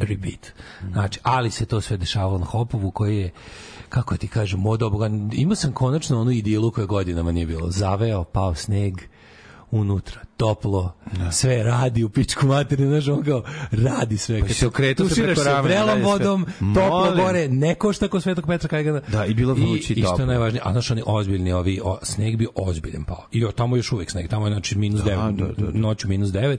Repeat. 0.00 0.52
Znači, 0.92 1.20
ali 1.22 1.50
se 1.50 1.66
to 1.66 1.80
sve 1.80 1.96
dešavalo 1.96 2.38
na 2.38 2.44
Hopovu 2.44 2.90
koji 2.90 3.18
je 3.18 3.30
kako 3.88 4.16
ti 4.16 4.28
kažem, 4.28 4.60
mod 4.60 4.82
oboga, 4.82 5.10
imao 5.32 5.54
sam 5.54 5.72
konačno 5.72 6.20
onu 6.20 6.30
idilu 6.30 6.70
koja 6.70 6.86
godinama 6.86 7.32
nije 7.32 7.46
bilo. 7.46 7.70
Zaveo, 7.70 8.24
pao 8.24 8.54
sneg, 8.54 8.94
unutra, 9.74 10.20
toplo, 10.36 10.94
sve 11.32 11.62
radi 11.62 12.04
u 12.04 12.08
pičku 12.08 12.46
materinu, 12.46 12.88
znaš, 12.90 13.08
on 13.08 13.22
kao 13.22 13.42
radi 13.70 14.16
sve. 14.18 14.40
Pa 14.40 14.46
Kad 14.46 14.56
se 14.56 14.66
okretao 14.66 15.08
se 15.08 15.22
preko 15.22 15.42
ramena, 15.42 15.60
vrelom 15.60 16.02
vodom, 16.02 16.46
toplo 16.74 17.00
Molim. 17.00 17.16
gore, 17.16 17.48
ne 17.48 17.74
košta 17.74 18.08
kod 18.08 18.22
Svetog 18.22 18.46
Petra 18.46 18.68
Kajgana. 18.68 19.00
Da, 19.08 19.26
i 19.26 19.34
bilo 19.34 19.54
vruće 19.54 19.94
i 19.94 19.96
I, 19.96 20.02
što 20.02 20.10
toplo. 20.10 20.22
je 20.22 20.26
najvažnije, 20.26 20.62
a 20.64 20.72
znaš, 20.72 20.90
oni 20.90 21.02
ozbiljni, 21.06 21.52
ovi, 21.52 21.80
o, 21.84 21.98
sneg 22.02 22.36
bio 22.36 22.48
ozbiljan 22.54 23.04
pao. 23.04 23.26
I 23.32 23.44
o, 23.44 23.52
tamo 23.52 23.76
još 23.76 23.92
uvek 23.92 24.10
sneg, 24.10 24.28
tamo 24.28 24.46
je 24.46 24.52
znači 24.52 24.78
minus 24.78 25.00
Da, 25.00 25.10
9, 25.10 25.36
da, 25.36 25.46
da, 25.46 25.70
da. 25.70 25.78
noću 25.78 26.08
minus 26.08 26.28
9, 26.30 26.56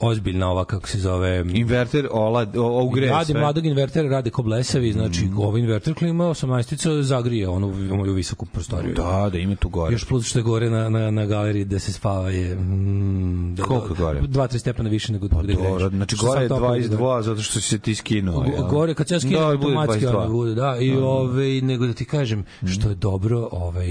ozbiljna 0.00 0.50
ova, 0.50 0.64
kako 0.64 0.88
se 0.88 0.98
zove, 0.98 1.44
Inverter, 1.54 2.08
ola, 2.10 2.46
o, 2.56 2.60
o, 2.60 2.84
ugreje 2.84 3.10
radi 3.12 3.24
sve. 3.24 3.34
Mhm. 3.34 3.40
mladog 3.40 3.66
invertera, 3.66 4.08
rade 4.08 4.30
ko 4.30 4.42
blesavi, 4.42 4.92
znači 4.92 5.24
mm. 5.24 5.38
ovaj 5.38 5.60
inverter 5.60 5.94
klima 5.94 6.24
18 6.24 7.02
zagrije 7.02 7.48
onu 7.48 7.74
moju 7.90 8.12
visoku 8.12 8.46
prostoriju. 8.46 8.94
Da, 8.94 9.28
da, 9.32 9.38
ima 9.38 9.56
tu 9.56 9.68
gore. 9.68 9.92
Još 9.92 10.08
plus 10.08 10.26
što 10.26 10.38
je 10.38 10.42
gore 10.42 10.70
na, 10.70 10.88
na, 10.88 11.10
na 11.10 11.26
galeriji 11.26 11.64
da 11.64 11.78
se 11.78 11.92
spava 11.92 12.30
je... 12.30 12.54
Mm, 12.54 13.54
da, 13.54 13.62
Koliko 13.62 13.94
je 13.94 13.98
gore? 13.98 14.20
2-3 14.20 14.58
stepena 14.58 14.90
više 14.90 15.12
nego 15.12 15.28
pa, 15.28 15.42
gde 15.42 15.54
Dobro, 15.54 15.74
greješ. 15.74 15.92
znači 15.92 16.16
gore 16.16 16.42
je 16.42 16.48
sad 16.48 16.58
toplo 16.58 16.76
ide. 16.76 16.96
22, 16.96 17.22
zato 17.22 17.42
što 17.42 17.60
si 17.60 17.68
se 17.68 17.78
ti 17.78 17.94
skinuo. 17.94 18.44
Jel? 18.44 18.66
gore 18.68 18.94
kad 18.94 19.08
se 19.08 19.14
ja 19.14 19.20
skinem 19.20 19.40
Da, 19.40 19.46
automatski 19.46 20.06
22. 20.06 20.16
ono 20.16 20.28
bude 20.32 20.54
da 20.54 20.76
i 20.80 20.96
ovaj 20.96 21.60
nego 21.60 21.86
da 21.86 21.92
ti 21.92 22.04
kažem 22.04 22.44
što 22.66 22.88
je 22.88 22.94
dobro 22.94 23.48
ovaj 23.52 23.88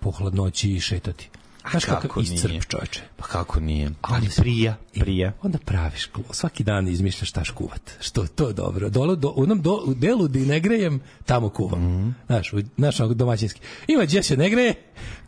po 0.00 0.10
hladnoći 0.10 0.80
šetati 0.80 1.30
Znaš 1.70 1.84
kako 1.84 2.08
kakav 2.08 2.22
iscrp 2.22 2.64
čoveče. 2.68 3.00
Pa 3.16 3.26
kako 3.26 3.60
nije? 3.60 3.90
Ali 4.00 4.28
prija, 4.36 4.76
prija. 4.94 5.32
Onda 5.42 5.58
praviš. 5.58 6.08
Svaki 6.30 6.64
dan 6.64 6.88
izmišljaš 6.88 7.28
šta 7.28 7.44
škuvat. 7.44 7.90
Što 8.00 8.26
to 8.26 8.48
je 8.48 8.54
dobro. 8.54 8.88
Dole, 8.88 9.16
do, 9.16 9.32
u 9.36 9.42
onom 9.42 9.62
do, 9.62 9.82
u 9.86 9.94
delu 9.94 10.28
di 10.28 10.46
ne 10.46 10.60
grejem, 10.60 11.00
tamo 11.26 11.48
kuvam. 11.48 12.14
Znaš, 12.26 12.52
u, 12.52 12.62
znaš, 12.76 13.00
onako 13.00 13.14
domaćinski. 13.14 13.60
Ima 13.88 14.04
gdje 14.04 14.22
se 14.22 14.36
ne 14.36 14.50
greje, 14.50 14.74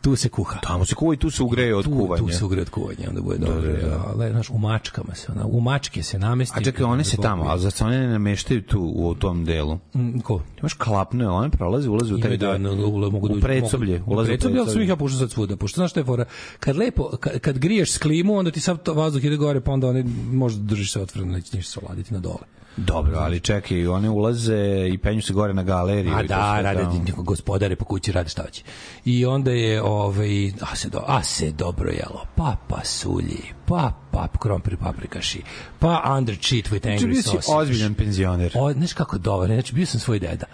tu 0.05 0.15
se 0.15 0.29
kuha. 0.29 0.59
Tamo 0.61 0.85
se 0.85 0.95
kuva 0.95 1.13
i 1.13 1.17
tu 1.17 1.31
se 1.31 1.43
ugreje 1.43 1.75
od 1.75 1.85
tu, 1.85 1.91
kuvanja. 1.91 2.23
tu 2.23 2.29
se 2.29 2.45
ugreje 2.45 2.61
od 2.61 2.69
kuvanja, 2.69 3.09
onda 3.09 3.21
bude 3.21 3.37
dobro. 3.37 3.61
da, 3.61 3.87
da. 3.87 4.03
Ali, 4.07 4.31
znaš, 4.31 4.49
u 4.49 4.57
mačkama 4.57 5.15
se, 5.15 5.31
ona, 5.31 5.45
u 5.45 5.61
mačke 5.61 6.03
se 6.03 6.19
namesti. 6.19 6.59
A 6.59 6.63
čekaj, 6.63 6.85
one 6.85 7.03
se 7.03 7.17
tamo, 7.17 7.49
a 7.49 7.57
zašto 7.57 7.85
one 7.85 7.99
ne 7.99 8.07
nameštaju 8.07 8.61
tu 8.61 8.91
u 8.95 9.15
tom 9.15 9.45
delu? 9.45 9.79
Mm, 9.95 10.19
Ko? 10.19 10.41
Imaš 10.59 10.73
klapne, 10.73 11.29
one 11.29 11.49
prolaze, 11.49 11.89
ulaze 11.89 12.13
u 12.13 12.19
taj 12.19 12.37
da, 12.37 12.51
ule, 12.87 13.09
mogu 13.09 13.27
da 13.27 13.35
u 13.35 13.39
predsoblje, 13.39 14.01
ulaze 14.05 14.27
u 14.27 14.31
predsoblje, 14.31 14.59
ali 14.59 14.71
sam 14.71 14.81
ih 14.81 14.89
ja 14.89 14.95
pušao 14.95 15.19
sad 15.19 15.31
svuda, 15.31 15.55
pošto 15.55 15.79
znaš 15.79 15.91
šta 15.91 15.99
je 15.99 16.03
fora, 16.03 16.25
kad 16.59 16.75
lepo, 16.75 17.09
kad, 17.19 17.39
kad 17.39 17.57
griješ 17.57 17.91
s 17.91 17.97
klimu, 17.97 18.37
onda 18.37 18.51
ti 18.51 18.59
sav 18.59 18.77
vazduh 18.87 19.23
ide 19.23 19.35
gore, 19.35 19.61
pa 19.61 19.71
onda 19.71 19.87
one 19.87 20.05
možda 20.31 20.63
držiš 20.63 20.93
se 20.93 21.01
otvoreno, 21.01 21.33
neće 21.33 21.57
ništa 21.57 21.71
se 21.71 21.85
oladiti 21.85 22.13
na 22.13 22.19
dole. 22.19 22.45
Dobro, 22.77 23.17
ali 23.19 23.39
čekaj, 23.39 23.87
one 23.87 24.09
ulaze 24.09 24.87
i 24.89 24.97
penju 24.97 25.21
se 25.21 25.33
gore 25.33 25.53
na 25.53 25.63
galeriju. 25.63 26.15
A 26.15 26.23
da, 26.23 26.61
rade 26.61 26.83
tamo. 26.83 27.23
gospodare 27.23 27.75
po 27.75 27.85
kući, 27.85 28.11
rade 28.11 28.29
šta 28.29 28.41
hoće. 28.41 28.63
I 29.05 29.25
onda 29.25 29.51
je, 29.51 29.81
ovaj, 29.81 30.47
a 30.61 30.75
se, 30.75 30.89
do, 30.89 31.01
a 31.07 31.23
se 31.23 31.51
dobro 31.51 31.89
jelo, 31.89 32.25
pa 32.35 32.55
pasulji, 32.67 33.41
pa 33.65 33.91
pap 34.15 34.37
krompir 34.37 34.77
paprikaši, 34.77 35.41
pa 35.79 36.15
under 36.17 36.35
cheat 36.35 36.65
with 36.65 36.81
Znači, 36.81 37.05
angry 37.05 37.09
bio 37.09 37.21
si 37.21 37.51
ozbiljan 37.51 37.93
penzioner. 37.93 38.51
O, 38.55 38.73
znaš 38.73 38.93
kako 38.93 39.17
dobro, 39.17 39.47
znači 39.47 39.75
bio 39.75 39.85
sam 39.85 39.99
svoj 39.99 40.19
deda. 40.19 40.45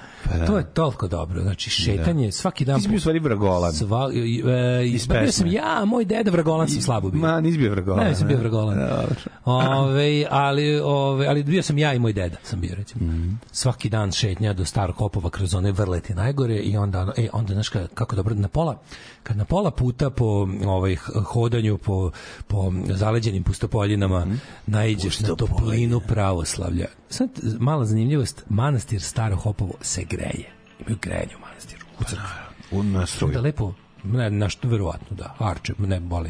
To 0.47 0.57
je 0.57 0.64
toliko 0.74 1.07
dobro, 1.07 1.41
znači 1.41 1.70
šetanje 1.70 2.32
svaki 2.32 2.66
dan. 2.66 2.76
Ti 2.76 2.82
si 2.82 2.89
bio 2.89 2.99
stvari 2.99 3.20
vragolan. 3.20 3.74
Sva, 3.74 4.09
e, 4.14 4.86
Iz 4.86 5.07
pa 5.07 5.14
bio 5.20 5.32
sam 5.32 5.47
ja, 5.47 5.86
moj 5.86 6.05
deda 6.05 6.32
vragolan 6.32 6.68
sam 6.68 6.82
slabo 6.82 7.09
bio. 7.09 7.22
Ma, 7.22 7.41
nisi 7.41 7.57
bio 7.57 7.72
vragolan. 7.72 8.03
Ne, 8.03 8.09
nisam 8.09 8.28
bio 8.28 8.38
vragolan. 8.38 8.78
Dobro. 8.80 9.16
Ove, 9.45 10.26
ali, 10.30 10.80
ove, 10.80 11.28
ali 11.28 11.43
bio 11.43 11.64
sam 11.64 11.78
ja 11.78 11.93
i 11.93 11.99
moj 11.99 12.14
deda, 12.14 12.38
sam 12.43 12.62
bio 12.62 12.76
recimo. 12.76 13.05
Mhm. 13.05 13.34
Svaki 13.51 13.89
dan 13.89 14.12
šetnja 14.12 14.53
do 14.53 14.66
starog 14.66 14.95
hopova 14.95 15.30
kroz 15.30 15.53
one 15.53 15.72
vrleti 15.72 16.14
najgore 16.14 16.55
i 16.55 16.78
onda, 16.78 17.14
e, 17.18 17.28
onda 17.34 17.53
znaš 17.53 17.72
ka- 17.72 17.88
kako 17.93 18.16
dobro, 18.16 18.36
na 18.36 18.47
pola, 18.47 18.80
kad 19.24 19.38
na 19.38 19.45
pola 19.45 19.72
puta 19.72 20.09
po 20.09 20.47
ovaj, 20.66 20.95
hodanju 21.26 21.78
po, 21.78 22.12
po 22.47 22.74
zaleđenim 22.89 23.43
pustopoljinama 23.52 24.26
Mhm. 24.26 24.36
naiđeš 24.68 25.20
na 25.20 25.36
toplinu 25.36 25.99
pravoslavlja. 25.99 26.86
Sad, 27.10 27.30
mala 27.60 27.86
zanimljivost, 27.86 28.43
manastir 28.49 29.02
staro 29.02 29.36
hopovo 29.36 29.74
se 29.82 30.04
greje. 30.04 30.49
Imaju 30.80 30.97
grejanje 31.02 31.36
u 31.38 31.39
manastiru. 31.39 31.86
U 31.99 32.04
crkvi. 32.04 33.34
Da 33.34 33.41
lepo 33.41 33.74
ne, 34.04 34.30
na 34.30 34.49
što 34.49 34.68
verovatno 34.68 35.18
da, 35.18 35.36
Arče, 35.39 35.74
ne 35.80 35.99
boli. 35.99 36.30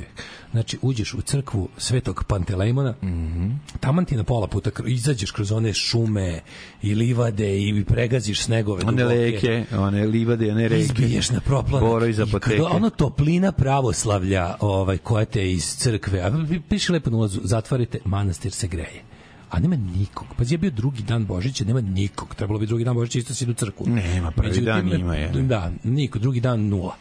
Znači, 0.51 0.77
uđeš 0.81 1.13
u 1.13 1.21
crkvu 1.21 1.69
Svetog 1.77 2.23
Pantelejmona, 2.27 2.91
mm. 3.01 3.07
-hmm. 3.07 3.55
taman 3.79 4.05
ti 4.05 4.15
na 4.15 4.23
pola 4.23 4.47
puta 4.47 4.71
izađeš 4.87 5.31
kroz 5.31 5.51
one 5.51 5.73
šume 5.73 6.41
i 6.81 6.95
livade 6.95 7.61
i 7.61 7.85
pregaziš 7.85 8.41
snegove 8.41 8.83
One 8.87 9.03
duboke. 9.03 9.15
leke, 9.15 9.65
one 9.77 10.05
livade, 10.05 10.51
one 10.51 10.67
reke. 10.67 10.81
Izbiješ 10.81 11.29
na 11.29 11.39
proplanak. 11.39 11.89
Boro 11.89 12.05
iz 12.05 12.19
apoteke. 12.19 12.57
kada 12.57 12.69
ono 12.69 12.89
toplina 12.89 13.51
pravoslavlja 13.51 14.55
ovaj, 14.59 14.97
koja 14.97 15.25
te 15.25 15.51
iz 15.51 15.75
crkve, 15.77 16.21
a 16.21 16.31
pi- 16.31 16.61
piše 16.69 16.93
lepo 16.93 17.09
na 17.09 17.17
ulazu, 17.17 17.41
zatvarite, 17.43 17.99
manastir 18.05 18.51
se 18.51 18.67
greje. 18.67 19.03
A 19.49 19.59
nema 19.59 19.75
nikog. 19.75 20.27
Pa 20.37 20.43
je 20.47 20.57
bio 20.57 20.71
drugi 20.71 21.03
dan 21.03 21.25
Božića, 21.25 21.65
nema 21.65 21.81
nikog. 21.81 22.35
Trebalo 22.35 22.59
bi 22.59 22.65
drugi 22.65 22.83
dan 22.83 22.95
Božića 22.95 23.19
isto 23.19 23.33
si 23.33 23.43
idu 23.43 23.51
u 23.51 23.55
crkvu. 23.55 23.87
Nema, 23.89 24.31
prvi 24.31 24.61
dan 24.61 24.93
ima, 24.93 25.15
je. 25.15 25.29
Da, 25.29 25.71
niko, 25.83 26.19
drugi 26.19 26.39
dan 26.39 26.67
nula. 26.67 26.95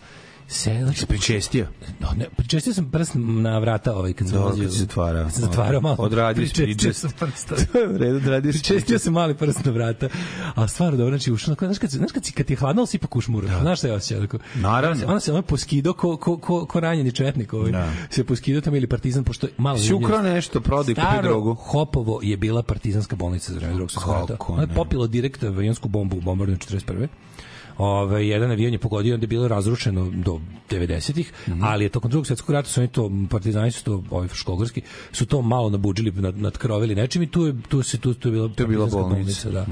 Se, 0.50 0.78
znači, 0.82 0.98
Se 0.98 1.06
pričestio. 1.06 1.66
No, 2.00 2.08
ne, 2.16 2.26
pričestio 2.36 2.74
sam 2.74 2.90
prst 2.90 3.12
na 3.16 3.58
vrata 3.58 3.94
ovaj 3.94 4.12
kad 4.12 4.28
sam 4.28 4.36
Da, 4.36 4.44
ulazio. 4.44 4.64
kad 4.64 4.72
si 4.72 4.78
zatvarao. 4.78 5.24
Kad 5.24 5.32
sam 5.32 5.42
zatvarao 5.42 5.80
malo. 5.80 5.96
Odradio 5.98 6.46
si 6.46 6.54
pričest. 6.54 7.00
sam 7.00 7.10
prst. 7.10 7.48
To 7.72 7.78
je 7.78 7.88
u 7.88 7.98
redu, 7.98 8.16
odradio 8.16 8.52
si 8.52 8.58
Pričestio 8.58 8.98
sam 8.98 9.12
mali 9.12 9.34
prst 9.34 9.64
na 9.64 9.72
vrata. 9.72 10.08
A 10.54 10.68
stvarno 10.68 10.96
dobro, 10.98 11.10
znači 11.10 11.32
ušao, 11.32 11.54
znaš 11.56 11.78
kad, 11.78 11.90
se- 11.90 11.96
znaš 11.96 12.12
kad, 12.12 12.24
si, 12.24 12.32
kad 12.32 12.46
ti 12.46 12.52
je 12.52 12.56
hladno, 12.56 12.86
si 12.86 12.96
ipak 12.96 13.16
ušmuraš. 13.16 13.60
Znaš 13.60 13.78
šta 13.78 13.88
je 13.88 13.94
osjećaj? 13.94 14.20
Tako, 14.20 14.38
Naravno. 14.54 14.88
Ona 14.90 14.96
se, 14.96 15.06
ona 15.06 15.20
se 15.20 15.32
ono 15.32 15.42
poskido 15.42 15.92
ko, 15.92 16.16
ko, 16.16 16.36
ko, 16.38 16.66
ko 16.66 16.80
ranjeni 16.80 17.12
četnik. 17.12 17.52
Ovaj. 17.52 17.72
Da. 17.72 17.92
Se 18.10 18.24
poskido 18.24 18.60
tamo 18.60 18.76
ili 18.76 18.86
partizan, 18.86 19.24
pošto 19.24 19.46
je 19.46 19.52
malo... 19.58 19.78
Si 19.78 19.94
ukrao 19.94 20.22
nešto, 20.22 20.60
prodaj, 20.60 20.94
kupi 20.94 21.06
Staro 21.06 21.22
drogu. 21.22 21.54
Hopovo 21.54 22.20
je 22.22 22.36
bila 22.36 22.62
partizanska 22.62 23.16
bolnica 23.16 23.52
za 23.52 23.58
vreme 23.58 23.74
drugog 23.74 23.90
svjetskog 23.90 24.14
rata. 24.14 24.36
Ona 24.48 24.62
je 24.62 24.68
popila 24.68 25.06
direkt 25.06 25.42
avionsku 25.42 25.88
bombu 25.88 26.16
u 26.16 26.20
bombardovanju 26.20 26.58
41. 26.58 27.06
Ove, 27.80 28.28
jedan 28.28 28.50
avion 28.50 28.72
je 28.72 28.78
pogodio, 28.78 29.14
onda 29.14 29.24
je 29.24 29.28
bilo 29.28 29.48
razrušeno 29.48 30.10
do 30.14 30.40
90-ih, 30.70 31.32
Mhm. 31.48 31.64
ali 31.64 31.84
je 31.84 31.88
tokom 31.88 32.10
drugog 32.10 32.26
svjetskog 32.26 32.50
rata 32.52 32.68
su 32.68 32.80
oni 32.80 32.88
to, 32.88 33.10
partizani 33.30 33.70
su 33.70 33.84
to, 33.84 34.04
ovi 34.10 34.28
školgarski, 34.34 34.82
su 35.12 35.26
to 35.26 35.42
malo 35.42 35.70
nabuđili, 35.70 36.12
nad, 36.12 36.38
nadkrovili 36.38 36.94
nečim 36.94 37.22
i 37.22 37.30
tu 37.30 37.46
je, 37.46 37.54
tu 37.68 37.82
se, 37.82 37.98
tu, 37.98 38.14
tu 38.14 38.28
je 38.28 38.32
bila, 38.32 38.48
To 38.48 38.62
je 38.62 38.66
bila 38.66 38.86
bolnica. 38.86 39.48
Mhm. 39.48 39.54
da. 39.54 39.66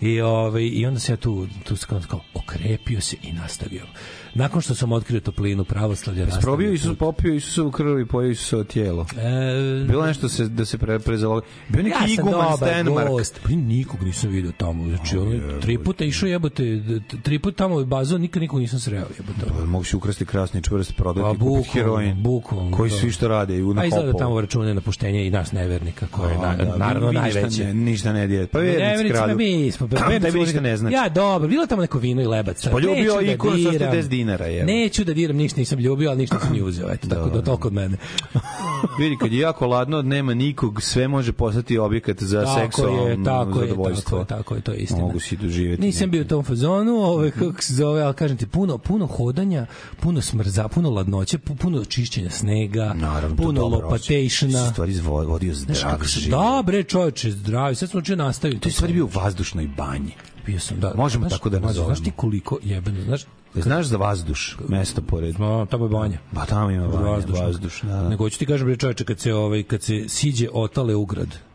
I, 0.00 0.20
ove, 0.20 0.66
I 0.66 0.86
onda 0.86 1.00
se 1.00 1.12
ja 1.12 1.16
tu, 1.16 1.46
tu 1.64 1.76
se 1.76 1.86
kao 1.86 2.20
okrepio 2.34 3.00
se 3.00 3.16
i 3.22 3.32
nastavio. 3.32 3.86
Nakon 4.34 4.60
što 4.60 4.74
sam 4.74 4.92
otkrio 4.92 5.20
toplinu 5.20 5.64
pravoslavlja, 5.64 6.20
nastavio 6.20 6.42
Probio 6.42 6.72
Isus, 6.72 6.98
popio 6.98 7.34
Isusovu 7.34 7.70
krv 7.70 8.00
i 8.00 8.06
pojio 8.06 8.30
Isusovo 8.30 8.64
tijelo. 8.64 9.06
E, 9.12 9.84
Bilo 9.84 10.06
nešto 10.06 10.28
se, 10.28 10.44
da 10.44 10.64
se 10.64 10.78
pre, 10.78 10.98
prezalo. 10.98 11.40
Bio 11.68 11.82
neki 11.82 11.96
ja 12.00 12.12
iguman 12.12 12.56
Stenmark. 12.56 13.08
gost. 13.08 13.40
Pa 13.42 13.48
nikog 13.50 14.02
nisam 14.02 14.30
video 14.30 14.52
tamo. 14.52 14.88
Znači, 14.88 15.18
ono, 15.18 15.60
tri 15.60 15.78
puta 15.78 16.04
išao 16.04 16.26
jebote, 16.26 16.80
tri 17.22 17.38
puta 17.38 17.56
tamo 17.56 17.76
u 17.76 17.84
bazu, 17.84 18.18
nikad 18.18 18.42
nikog 18.42 18.60
nisam 18.60 18.80
sreo 18.80 18.98
jebote. 19.10 19.46
Pa, 19.50 19.64
Mogu 19.64 19.84
si 19.84 19.96
ukrasti 19.96 20.24
krasni 20.24 20.62
čvrst, 20.62 20.90
Pa, 20.90 21.02
prodati, 21.02 21.22
kupiti 21.28 21.38
bukvalno, 21.40 21.64
heroin. 21.72 22.22
bukvalno, 22.22 22.76
Koji 22.76 22.90
da. 22.90 22.96
svi 22.96 23.10
što 23.10 23.28
rade 23.28 23.56
i 23.56 23.62
u 23.62 23.74
na 23.74 23.82
A 23.82 23.86
izgleda 23.86 24.06
hopovu. 24.06 24.18
tamo 24.20 24.40
račune 24.40 24.74
na 24.74 24.80
puštenje 24.80 25.26
i 25.26 25.30
nas 25.30 25.52
nevernika, 25.52 26.06
koje 26.06 26.32
je 26.32 26.38
na, 26.38 26.56
da, 26.56 26.76
naravno 26.76 27.12
najveće. 27.12 27.64
Ne, 27.64 27.74
ništa 27.74 28.12
ne 28.12 28.26
dije. 28.26 28.46
Pa 28.46 28.58
vernici 28.58 28.80
Nevernici, 28.80 29.14
kradu. 29.14 29.36
mi 29.36 29.70
smo. 29.70 29.88
Tebi 30.22 30.38
ništa 30.38 30.60
ne 30.60 30.76
znači. 30.76 30.94
Ja, 30.94 31.08
dobro, 31.08 31.48
bilo 31.48 31.62
je 31.62 31.68
tamo 31.68 31.82
neko 31.82 31.98
vino 31.98 32.22
i 32.22 32.26
lebac. 32.26 32.66
Poljubio 32.68 33.14
da 33.14 33.20
diram. 33.20 33.38
110 33.38 34.08
dinara, 34.20 34.46
je. 34.46 34.64
Neću 34.64 35.04
da 35.04 35.14
diram, 35.14 35.36
ništa 35.36 35.60
nisam 35.60 35.78
ljubio, 35.78 36.10
ali 36.10 36.18
ništa 36.18 36.36
nisam 36.36 36.52
ni 36.52 36.62
uzeo. 36.62 36.90
Eto, 36.90 37.08
tako 37.08 37.30
da 37.30 37.42
toliko 37.42 37.68
od 37.68 37.74
mene. 37.74 37.96
Vidi, 38.98 39.16
kad 39.16 39.32
je 39.32 39.38
jako 39.38 39.66
ladno, 39.66 40.02
nema 40.02 40.34
nikog, 40.34 40.82
sve 40.82 41.08
može 41.08 41.32
postati 41.32 41.78
objekat 41.78 42.22
za 42.22 42.44
Tako 42.44 42.60
seksualno 42.60 43.02
je, 43.02 43.24
tako 43.24 43.60
je, 43.60 43.68
zadovoljstvo. 43.68 44.18
tako 44.18 44.34
je, 44.34 44.38
tako 44.38 44.54
je, 44.54 44.60
to 44.60 44.72
je 44.72 44.78
istina. 44.78 45.00
Mogu 45.00 45.20
si 45.20 45.36
doživjeti. 45.36 45.82
Nisam 45.82 46.10
bio 46.10 46.22
u 46.22 46.26
tom 46.26 46.44
fazonu, 46.44 46.92
ovaj 46.92 47.30
kako 47.30 47.62
se 47.62 47.74
zove, 47.74 48.02
al 48.02 48.12
kažem 48.12 48.36
ti 48.36 48.46
puno 48.46 48.78
puno 48.78 49.06
hodanja, 49.06 49.66
puno 50.00 50.20
smrza, 50.20 50.68
puno 50.68 50.90
ladnoće, 50.90 51.38
pu- 51.38 51.56
puno 51.56 51.84
čišćenja 51.84 52.30
snega, 52.30 52.94
Naravno, 52.94 53.36
puno 53.36 53.62
lopatationa. 53.62 54.64
Si 54.64 54.72
stvari 54.72 55.00
vodio 55.00 55.54
zdrav 55.54 55.76
život. 56.04 56.30
da 56.30 56.62
bre 56.62 56.82
čoveče, 56.82 57.30
zdravi, 57.30 57.74
sad 57.74 57.90
smo 57.90 57.98
učio 57.98 58.16
nastaviti. 58.16 58.60
To 58.60 58.68
je 58.68 58.72
stvari 58.72 58.92
bio 58.92 59.04
u 59.04 59.10
vazdušnoj 59.14 59.68
banji. 59.76 60.12
bio 60.46 60.60
sam, 60.60 60.80
da. 60.80 60.92
Možemo 60.96 61.22
znaš, 61.22 61.32
tako 61.32 61.50
da 61.50 61.58
nazovemo. 61.58 61.94
Znaš 61.94 62.04
ti 62.04 62.12
koliko 62.16 62.58
jebeno, 62.62 63.02
znaš, 63.02 63.22
Znaš 63.54 63.86
za 63.86 63.96
vazduš, 63.96 64.56
mesto 64.68 65.02
pored. 65.02 65.40
no, 65.40 65.66
tamo 65.70 65.84
je 65.84 65.88
banja. 65.88 66.18
Pa 66.34 66.46
tamo 66.46 66.70
ima 66.70 66.86
banja, 66.88 67.06
Vazdušno. 67.06 67.44
vazduš. 67.44 67.82
Da, 67.82 67.88
da. 67.88 68.08
Nego 68.08 68.30
ću 68.30 68.38
ti 68.38 68.46
kažem 68.46 68.66
bre 68.66 68.76
čoveče 68.76 69.04
kad 69.04 69.18
se 69.20 69.34
ovaj 69.34 69.62
kad 69.62 69.82
se 69.82 70.08
siđe 70.08 70.48
otale 70.52 70.94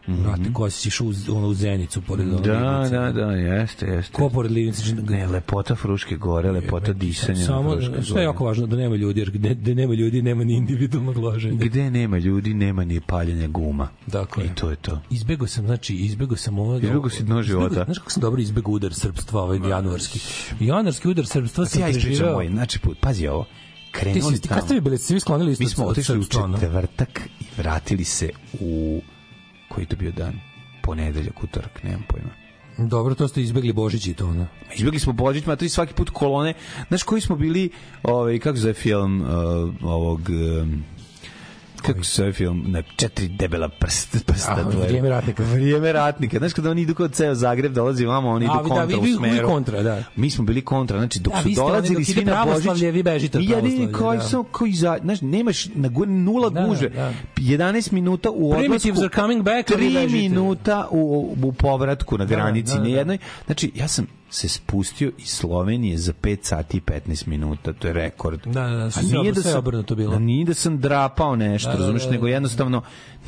ugrad 0.08 0.40
Brate, 0.40 0.54
ko 0.54 0.70
si 0.70 0.88
išao 0.88 1.08
u, 1.08 1.14
ono, 1.30 1.48
u 1.48 1.54
Zenicu 1.54 2.02
pored 2.02 2.28
ono 2.28 2.40
Da, 2.40 2.80
Livnice. 2.80 2.96
da, 2.96 3.12
da, 3.12 3.32
jeste, 3.32 3.86
jeste. 3.86 4.14
Ko 4.14 4.30
pored 4.30 4.52
Livnice? 4.52 4.96
Ne, 4.96 5.28
lepota 5.28 5.76
Fruške 5.76 6.16
gore, 6.18 6.52
lepota 6.52 6.94
disanja. 6.94 7.40
na 7.40 7.46
Samo, 7.46 7.78
što 8.04 8.18
je 8.18 8.24
jako 8.24 8.46
važno, 8.46 8.68
da 8.68 8.76
nema 8.76 8.96
ljudi, 8.96 9.20
jer 9.20 9.32
gde, 9.32 9.56
gde 9.56 9.76
nema 9.76 9.94
ljudi, 9.94 10.22
nema 10.22 10.44
ni 10.44 10.54
individualnog 10.54 11.18
loženja. 11.18 11.58
Gde 11.58 11.90
nema 11.92 12.18
ljudi, 12.18 12.54
nema 12.54 12.86
ni 12.86 13.00
paljenja 13.00 13.48
guma. 13.48 13.88
Dakle. 14.08 14.46
I 14.46 14.50
to 14.50 14.70
je 14.70 14.76
to. 14.76 15.02
Izbego 15.10 15.48
sam, 15.48 15.66
znači, 15.66 15.96
izbego 15.96 16.36
sam 16.36 16.60
ovo... 16.60 16.76
Izbegao 16.76 17.10
si 17.10 17.24
dno 17.24 17.42
života. 17.42 17.84
Znaš 17.86 17.98
kako 18.00 18.12
sam 18.12 18.22
dobro 18.22 18.42
izbegao 18.42 18.72
udar 18.74 18.94
srpstva, 18.94 19.42
ovaj 19.42 19.70
januarski. 19.70 20.20
Januarski 20.60 21.08
udar 21.08 21.26
srpstva 21.26 21.66
sam 21.66 21.82
Ja 21.82 21.88
preživeo. 21.88 22.34
moj, 22.34 22.48
znači, 22.48 22.80
put, 22.80 22.98
pazi 23.00 23.28
ovo, 23.28 23.44
Ti 23.44 23.50
krenuli 23.92 24.36
si, 24.36 24.42
ti, 24.42 24.48
kad 24.48 24.64
ste 24.66 24.74
vi 24.74 24.82
bili, 24.82 24.98
ste 24.98 25.14
vi 25.14 25.20
sklonili 25.20 25.52
isto 25.52 25.64
Mi 25.64 25.70
smo 25.70 25.86
otišli 25.86 26.20
u 26.20 26.24
četvrtak 26.24 27.22
i 27.40 27.46
vratili 27.58 28.04
se 28.04 28.30
u... 28.60 29.02
Koji 29.76 29.84
je 29.84 29.90
to 29.90 29.96
bio 29.96 30.12
dan? 30.12 30.40
Ponedeljak, 30.84 31.44
utorak, 31.44 31.84
nemam 31.84 32.04
pojma. 32.08 32.30
Dobro, 32.78 33.16
to 33.16 33.28
ste 33.28 33.42
izbegli 33.42 33.74
Božić 33.74 34.08
i 34.08 34.14
to, 34.14 34.28
ono. 34.28 34.48
Izbjegli 34.76 35.00
smo 35.00 35.14
Božić, 35.14 35.46
ma 35.46 35.56
to 35.56 35.66
i 35.66 35.70
svaki 35.70 35.94
put 35.94 36.10
kolone. 36.10 36.54
Znaš 36.88 37.04
koji 37.04 37.22
smo 37.22 37.36
bili, 37.36 37.70
ovaj, 38.04 38.40
kako 38.40 38.58
zove 38.58 38.74
film 38.74 39.22
uh, 39.22 39.28
ovog... 39.84 40.22
Um, 40.62 40.84
kako 41.86 42.04
se 42.04 42.14
zove 42.14 42.34
film, 42.34 42.64
ne, 42.68 42.84
četiri 42.96 43.28
debela 43.30 43.70
prst, 43.70 44.26
prsta. 44.26 44.52
A, 44.52 44.64
to 44.64 44.70
je- 44.72 44.78
Vrijeme 44.80 45.10
ratnika. 45.10 45.44
Vrijeme 45.46 45.92
ratnika. 45.92 46.38
Znaš 46.38 46.54
kada 46.54 46.72
oni 46.72 46.82
idu 46.82 46.96
kod 46.96 47.14
ceo 47.14 47.36
Zagreb, 47.36 47.74
dolazi 47.74 48.06
vamo, 48.06 48.30
oni 48.30 48.46
idu 48.46 48.54
A, 48.54 48.58
da, 48.58 48.64
kontra 48.64 48.86
vi- 48.86 48.96
vi- 49.02 49.14
u 49.14 49.18
smeru. 49.18 49.48
kontra, 49.48 49.84
da. 49.84 50.04
Mi 50.16 50.30
smo 50.30 50.46
bili 50.46 50.62
kontra, 50.64 50.98
znači 50.98 51.20
dok 51.20 51.34
Da, 51.34 51.42
su 51.42 51.50
dolazili 51.52 51.96
dok 51.96 52.06
svi 52.06 52.16
na 52.16 52.34
Božić. 52.36 52.44
pravoslavlje, 52.44 52.92
vi 52.92 53.04
bežite 53.04 53.38
od 53.38 53.46
pravoslavlja, 53.48 53.92
koji 53.94 54.18
da. 54.18 54.24
su 54.24 54.46
koji 54.46 54.74
za, 54.74 54.98
znaš, 55.02 55.22
nemaš 55.22 55.66
na 55.68 55.90
gu- 55.90 56.06
nula 56.06 56.50
Da, 56.50 56.66
gužve. 56.66 56.90
da. 56.90 57.14
11 57.38 57.92
minuta 57.92 58.30
u 58.30 58.46
odlasku. 58.46 58.60
Primitives 58.60 59.00
are 59.00 59.10
coming 59.12 59.44
back, 59.44 59.72
a 59.72 59.76
vi 59.76 59.82
3 59.82 59.94
bežite. 59.96 60.18
minuta 60.20 60.88
u, 60.92 61.02
u 61.44 61.52
povratku 61.54 62.18
na 62.18 62.26
granici, 62.26 62.74
da, 62.74 62.78
da, 62.78 62.84
da. 62.84 62.90
jednoj. 62.90 63.18
Znači, 63.46 63.72
ja 63.76 63.88
sam 63.88 64.08
se 64.36 64.50
spustio 64.50 65.12
iz 65.18 65.30
Slovenije 65.30 65.98
za 65.98 66.14
5 66.14 66.38
sati 66.44 66.78
i 66.78 66.82
15 66.82 67.28
minuta, 67.28 67.74
to 67.74 67.88
je 67.88 67.94
rekord. 67.94 68.40
Da, 68.46 68.52
da, 68.54 68.68
da, 68.70 68.90
A 68.90 69.02
nije 69.14 69.32
da 69.34 69.42
sam, 69.42 69.60
obrnuto 69.60 69.96
bilo. 69.96 70.12
Da 70.12 70.20
nije 70.20 70.46
da 70.46 70.54
sam 70.54 70.80
drapao 70.80 71.36
nešto, 71.38 71.70
Da, 71.70 71.78
da, 71.78 71.86
da, 71.86 72.00
da. 72.00 72.12
nego 72.12 72.28
jednostavno 72.28 72.82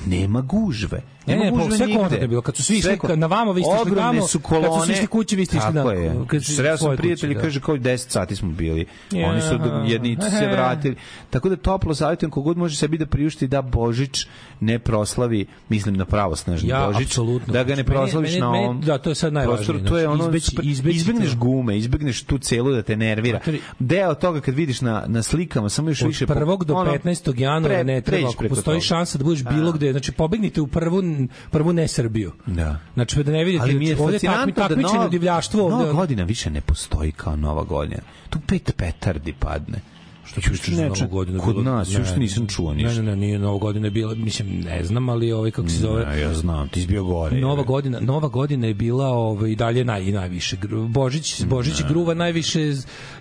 nema 0.06 0.42
gužve. 0.42 1.02
Ne, 1.28 1.34
Nema 1.34 1.46
ne, 1.46 1.52
po- 1.52 1.58
gužve 1.58 1.78
sve 1.78 1.96
kontra 1.96 2.18
je 2.18 2.28
bilo. 2.28 2.42
Kad 2.42 2.56
su 2.56 2.64
svi 2.64 2.78
išli 2.78 2.92
ka- 2.94 3.16
na 3.16 3.28
vamo, 3.28 3.54
vi 3.54 3.64
ste 3.64 3.72
išli 3.82 3.96
tamo, 3.96 4.14
su 4.14 4.40
kad 4.40 4.44
su 4.44 4.50
kolone. 4.62 4.86
svi 4.86 4.94
išli 4.94 5.08
kući, 5.08 5.36
vi 5.36 5.46
ste 5.46 5.58
išli 5.58 5.74
Tako 5.74 5.88
na- 5.88 5.94
je. 5.94 6.16
kad 6.28 6.44
su 6.44 6.56
Sreo 6.56 6.78
sam 6.78 6.98
prijatelji, 6.98 7.36
da. 7.36 7.42
kaže 7.42 7.62
kao 7.62 7.78
10 7.78 8.10
sati 8.10 8.36
smo 8.36 8.52
bili. 8.52 8.86
Ja. 9.12 9.30
Oni 9.30 9.42
su 9.42 9.48
jedni 9.86 10.18
su 10.22 10.30
se 10.32 10.48
vratili. 10.48 10.96
Tako 11.30 11.50
da 11.50 11.56
toplo 11.58 11.96
savjetujem 11.96 12.32
kogod 12.32 12.58
može 12.58 12.76
sebi 12.78 12.98
da 12.98 13.06
priušti 13.06 13.48
da 13.48 13.62
Božić 13.62 14.26
ne 14.60 14.80
proslavi, 14.80 15.46
mislim 15.70 15.96
na 15.96 16.06
pravosnažni 16.06 16.70
Ja, 16.70 16.86
Božić, 16.88 17.16
da 17.48 17.64
ga 17.64 17.70
ne 17.70 17.76
Znači, 17.76 17.84
proslaviš 17.86 18.36
na 18.36 18.50
ovom 18.52 18.82
da, 18.82 18.98
to 18.98 19.10
je 19.10 19.16
sad 19.16 19.34
najvažnije. 19.34 19.86
To 19.86 19.98
je 19.98 20.06
znači, 20.06 20.14
ono, 20.14 20.24
izbeći- 20.26 20.52
super- 20.52 20.66
izbeći 20.66 20.97
izbegneš 20.98 21.36
gume, 21.36 21.78
izbegneš 21.78 22.24
tu 22.24 22.38
celu 22.38 22.72
da 22.72 22.82
te 22.82 22.96
nervira. 22.98 23.40
Deo 23.80 24.14
toga 24.14 24.42
kad 24.42 24.56
vidiš 24.56 24.82
na, 24.82 25.04
na 25.08 25.24
slikama, 25.24 25.70
samo 25.70 25.90
još 25.90 26.02
Od 26.02 26.08
više... 26.08 26.28
po- 26.28 26.34
1. 26.34 26.64
do 26.64 26.76
ono, 26.76 26.92
15. 26.92 27.40
januara 27.40 27.76
pre- 27.76 27.84
ne 27.84 28.02
treba, 28.02 28.30
ako 28.30 28.48
postoji 28.48 28.76
toga. 28.76 28.86
šansa 28.86 29.18
da 29.18 29.24
budeš 29.24 29.44
bilo 29.44 29.72
gde, 29.72 29.92
znači 29.92 30.12
pobegnite 30.12 30.62
u 30.62 30.68
prvu, 30.68 31.04
prvu 31.52 31.74
ne 31.74 31.88
Srbiju. 31.88 32.32
Da. 32.46 32.80
Znači 32.94 33.24
da 33.24 33.32
ne 33.32 33.44
vidite, 33.44 33.64
Ali 33.64 33.74
mi 33.74 33.88
je 33.88 33.98
ovde 34.00 34.20
takmi, 34.20 34.30
fascinantno 34.30 34.54
da 34.64 34.68
takmičenje 34.68 34.98
nova, 34.98 35.10
divljaštvo 35.10 35.70
nova 35.70 35.94
godina 35.94 36.24
više 36.24 36.50
ne 36.50 36.62
postoji 36.62 37.12
kao 37.12 37.36
nova 37.36 37.64
godina. 37.64 38.02
Tu 38.30 38.40
pet 38.48 38.74
petardi 38.78 39.34
padne. 39.40 39.82
Što 40.28 40.42
Što 40.42 40.50
pričaš 40.52 40.74
za 40.74 40.88
Novu 40.88 41.08
godinu? 41.12 41.40
Kod 41.40 41.56
bilo- 41.56 41.76
nas, 41.76 41.90
ne, 41.90 42.00
još 42.00 42.16
nisam 42.18 42.48
čuo 42.48 42.74
ništa. 42.74 42.90
Ne, 42.90 42.96
ne, 42.96 43.04
ne, 43.04 43.16
nije 43.16 43.40
Nova 43.40 43.58
godina 43.58 43.88
je 43.88 43.92
bila, 43.92 44.16
mislim, 44.16 44.60
ne 44.60 44.84
znam, 44.84 45.10
ali 45.10 45.32
ovaj, 45.32 45.52
kako 45.52 45.70
se 45.70 45.76
zove, 45.76 46.06
Ne, 46.06 46.22
ja 46.22 46.34
znam, 46.34 46.70
ti 46.70 46.82
si 46.82 46.88
bio 46.88 47.04
gore. 47.04 47.40
Nova 47.40 47.64
godina, 47.64 48.00
Nova 48.00 48.28
godina 48.28 48.68
je 48.68 48.74
bila 48.74 49.08
ovaj 49.08 49.56
dalje 49.56 49.86
naj 49.86 50.12
najviše. 50.12 50.58
Božić, 50.90 51.44
Božić 51.44 51.84
gruva 51.88 52.14
najviše 52.14 52.74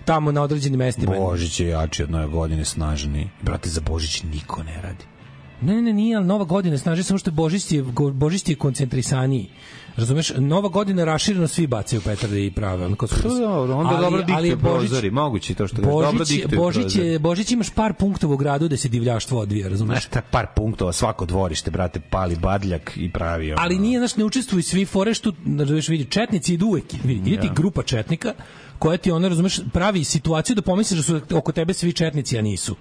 tamo 0.05 0.31
na 0.31 0.41
određenim 0.41 0.79
mestima. 0.79 1.15
Božić 1.17 1.59
je 1.59 1.67
jači 1.67 2.03
od 2.03 2.11
nove 2.11 2.27
godine, 2.27 2.65
snažni. 2.65 3.29
Brate, 3.41 3.69
za 3.69 3.81
Božić 3.81 4.23
niko 4.23 4.63
ne 4.63 4.81
radi. 4.81 5.16
Ne, 5.61 5.75
ne, 5.75 5.81
ne, 5.81 5.93
nije, 5.93 6.15
ali 6.15 6.25
Nova 6.25 6.45
godina 6.45 6.77
snaži 6.77 7.03
samo 7.03 7.17
što 7.17 7.29
je 7.29 7.33
Božić 7.33 7.71
je, 7.71 7.83
Božić 8.13 8.49
je 8.49 8.55
koncentrisaniji. 8.55 9.49
Razumeš, 9.95 10.31
Nova 10.37 10.69
godina 10.69 11.05
rašireno 11.05 11.47
svi 11.47 11.67
bacaju 11.67 12.01
petarde 12.01 12.45
i 12.45 12.51
prave. 12.51 12.85
Ono 12.85 12.95
kao 12.95 13.07
su- 13.07 13.15
Pa 13.15 13.29
dobro, 13.29 13.75
onda 13.75 13.89
Ali- 13.89 14.01
dobro 14.01 14.23
ali 14.29 14.49
Božić- 14.49 14.59
prozori, 14.61 15.11
moguće 15.11 15.53
to 15.53 15.67
što 15.67 15.75
dobro 15.77 15.91
Božić, 15.93 16.31
je- 16.31 16.37
diktuje 16.37 16.57
Božić, 16.57 16.81
prozori. 16.83 17.07
je, 17.07 17.19
Božić 17.19 17.51
imaš 17.51 17.69
par 17.69 17.93
punktova 17.93 18.33
u 18.33 18.37
gradu 18.37 18.67
da 18.67 18.77
se 18.77 18.89
divljaštvo 18.89 19.39
odvija, 19.39 19.67
razumeš? 19.69 20.07
Znaš, 20.07 20.23
par 20.31 20.45
punktova, 20.55 20.91
svako 20.93 21.25
dvorište, 21.25 21.71
brate, 21.71 21.99
pali 22.01 22.35
badljak 22.35 22.93
i 22.95 23.11
pravi 23.11 23.51
ono. 23.51 23.61
ali 23.61 23.77
nije 23.77 23.99
znaš 23.99 24.15
ne 24.15 24.25
učestvuju 24.25 24.63
svi 24.63 24.85
fore 24.85 25.13
što 25.13 25.31
razumeš 25.59 25.87
vidi 25.89 26.05
četnici 26.05 26.53
idu 26.53 26.65
uvek 26.67 26.83
vidi 27.03 27.31
ide 27.31 27.41
ti 27.41 27.49
grupa 27.51 27.83
četnika 27.83 28.33
koja 28.79 28.97
ti 28.97 29.11
ona 29.11 29.27
razumeš 29.27 29.59
pravi 29.73 30.03
situaciju 30.03 30.55
da 30.55 30.61
pomisliš 30.61 30.97
da 30.97 31.03
su 31.03 31.21
oko 31.31 31.51
tebe 31.51 31.73
svi 31.73 31.93
četnici 31.93 32.37
a 32.37 32.41
nisu 32.41 32.75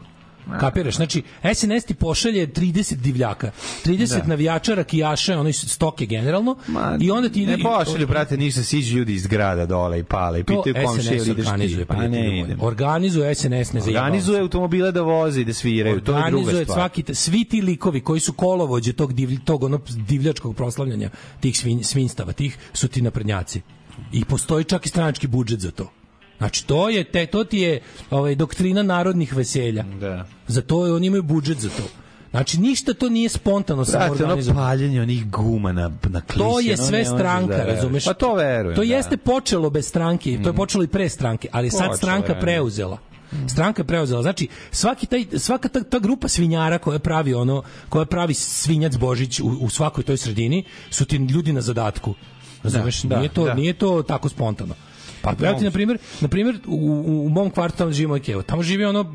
Kapiraš? 0.61 0.97
Znači, 0.97 1.23
SNS 1.55 1.85
ti 1.85 1.95
pošalje 1.95 2.47
30 2.47 2.95
divljaka, 2.95 3.51
30 3.85 4.17
Da. 4.17 4.27
navijača, 4.27 4.75
rakijaša, 4.75 5.39
onoj 5.41 5.53
stoke 5.53 6.07
generalno, 6.07 6.57
Ma, 6.67 6.99
i 7.01 7.11
onda 7.11 7.29
ti 7.29 7.43
ide... 7.43 7.57
Ne 7.57 7.63
pošalju, 7.63 8.07
brate, 8.07 8.37
ništa, 8.37 8.63
siđu 8.63 8.99
ljudi 8.99 9.15
iz 9.15 9.27
grada 9.27 9.67
dole 9.67 9.99
i 9.99 10.05
pale 10.05 10.41
i 10.41 10.45
pitaju 10.45 10.75
komšije 10.87 11.17
ili 11.17 11.31
ideš 11.31 11.45
ti. 11.45 11.51
organizuje, 11.51 11.87
Pa 11.87 11.97
ne 11.97 12.41
idem. 12.41 12.59
Organizuje 12.61 13.35
SNS, 13.35 13.49
ne 13.49 13.81
zajebamo 13.81 13.99
Organizuje 13.99 14.41
automobile 14.41 14.93
da 14.93 15.03
voze 15.03 15.41
i 15.41 15.45
da 15.45 15.53
sviraju, 15.53 16.01
to 16.01 16.19
je 16.19 16.31
druga 16.31 16.51
stvar. 16.53 16.65
svaki 16.67 17.15
svi 17.15 17.45
ti 17.45 17.61
likovi 17.61 18.01
koji 18.01 18.21
su 18.21 18.33
kolovođe 18.33 18.93
tog 18.93 19.13
divlj, 19.13 19.39
tog 19.45 19.63
ono 19.63 19.81
divljačkog 19.89 20.57
proslavljanja 20.57 21.11
tih 21.41 21.59
svinj, 21.59 21.83
svinstava 21.83 22.33
tih 22.33 22.59
su 22.73 22.89
ti 22.89 23.03
naprednjaci 23.03 23.61
i 24.13 24.25
postoji 24.25 24.65
čak 24.65 24.87
i 24.87 24.89
stranački 24.89 25.27
budžet 25.27 25.61
za 25.61 25.71
to 25.71 25.93
Znači 26.39 26.67
to 26.67 26.89
je 26.89 27.05
te 27.05 27.27
to 27.27 27.45
ti 27.45 27.59
je 27.59 27.81
ovaj 28.11 28.35
doktrina 28.35 28.83
narodnih 28.83 29.35
veselja. 29.37 29.85
Da. 30.01 30.27
Za 30.47 30.63
to 30.63 30.87
je 30.87 30.93
oni 30.93 31.07
imaju 31.07 31.23
budžet 31.23 31.59
za 31.59 31.69
to. 31.69 31.83
Znači 32.31 32.61
ništa 32.61 32.95
to 32.95 33.09
nije 33.09 33.29
spontano 33.29 33.85
samo 33.85 33.99
Brate, 33.99 34.13
ono 34.15 34.25
organizovano. 34.25 34.67
paljenje 34.67 35.01
onih 35.03 35.31
guma 35.31 35.73
na, 35.73 35.91
na 36.09 36.21
klisi. 36.21 36.39
To 36.39 36.61
je 36.61 36.77
sve 36.77 36.99
možeš 36.99 37.07
stranka, 37.15 37.47
da 37.47 37.57
veruješ. 37.57 37.77
razumeš? 37.77 38.05
Pa 38.05 38.15
to 38.15 38.35
verujem. 38.35 38.77
To 38.77 38.85
da. 38.85 38.95
jeste 38.95 39.17
počelo 39.17 39.71
bez 39.71 39.89
stranke, 39.89 40.39
to 40.43 40.49
je 40.49 40.53
počelo 40.53 40.85
i 40.85 40.89
pre 40.89 41.09
stranke, 41.09 41.49
ali 41.53 41.67
je 41.67 41.71
sad 41.71 41.81
Počelo 41.81 41.97
stranka 41.97 42.33
je. 42.33 42.41
preuzela. 42.41 42.99
Stranka 43.49 43.83
je 43.83 43.87
preuzela. 43.87 44.23
Znači, 44.23 44.49
svaki 44.71 45.07
taj, 45.07 45.27
svaka 45.37 45.69
ta, 45.69 45.83
ta 45.83 45.99
grupa 45.99 46.29
svinjara 46.29 46.79
koja 46.79 46.99
pravi 46.99 47.35
ono, 47.35 47.63
koja 47.89 48.05
pravi 48.05 48.35
svinjac 48.35 48.97
Božić 48.97 49.41
u, 49.41 49.47
u 49.61 49.71
svakoj 49.71 50.05
toj 50.05 50.17
sredini, 50.17 50.65
su 50.91 51.05
ti 51.05 51.17
ljudi 51.17 51.53
na 51.53 51.61
zadatku. 51.61 52.15
Razumeš? 52.63 53.03
Da, 53.03 53.19
nije, 53.19 53.29
to, 53.29 53.45
da. 53.45 53.55
nije 53.55 53.73
to 53.73 54.03
tako 54.03 54.29
spontano. 54.29 54.75
Pa 55.27 55.47
evo 55.47 55.59
ti, 55.59 55.65
na 55.65 55.71
primjer, 55.71 55.99
na 56.21 56.29
primjer 56.29 56.59
u, 56.67 56.75
u, 57.07 57.27
u 57.27 57.29
mom 57.29 57.51
kvartu 57.51 57.79
tamo 57.79 57.93
živi 57.93 58.07
moj 58.07 58.21
kevo. 58.21 58.43
Tamo 58.43 58.63
živi 58.63 58.85
ono 58.85 59.15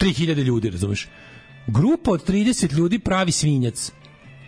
3000 0.00 0.36
ljudi, 0.36 0.70
razumeš? 0.70 1.08
Grupa 1.66 2.10
od 2.10 2.28
30 2.28 2.72
ljudi 2.72 2.98
pravi 2.98 3.32
svinjac. 3.32 3.92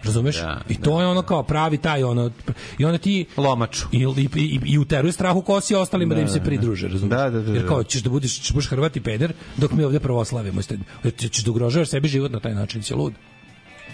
Razumeš? 0.03 0.37
Da, 0.37 0.61
I 0.69 0.75
to 0.75 1.01
je 1.01 1.07
ono 1.07 1.23
kao 1.23 1.43
pravi 1.43 1.79
taj 1.79 2.03
ono 2.03 2.31
i 2.79 2.85
onda 2.85 2.99
ti 2.99 3.27
Lomaču. 3.37 3.87
i, 3.93 3.99
i, 4.17 4.29
i, 4.37 4.61
i 4.65 4.79
uteruje 4.79 5.13
strah 5.13 5.37
u 5.37 5.43
kosi 5.43 5.75
ostalima 5.75 6.15
da, 6.15 6.21
im 6.21 6.29
se 6.29 6.41
pridruže, 6.41 6.89
razumeš? 6.89 7.11
Da, 7.11 7.31
da, 7.31 7.41
da, 7.41 7.53
Jer 7.53 7.69
kao, 7.69 7.77
da. 7.77 7.85
ćeš 7.85 8.03
da 8.03 8.11
budeš, 8.11 8.35
ćeš 8.35 8.49
da 8.49 8.55
budeš 8.55 8.69
Hrvat 8.69 8.97
i 8.97 9.01
peder, 9.01 9.33
dok 9.57 9.73
mi 9.73 9.85
ovde 9.85 10.01
pravoslavimo. 10.01 10.61
Jeste- 10.61 10.79
Ćeš 11.31 11.45
da 11.45 11.51
ugrožavaš 11.51 11.89
sebi 11.89 12.09
život 12.09 12.33
na 12.33 12.41
taj 12.41 12.55
način, 12.55 12.83
si 12.83 12.95
lud. 12.95 13.13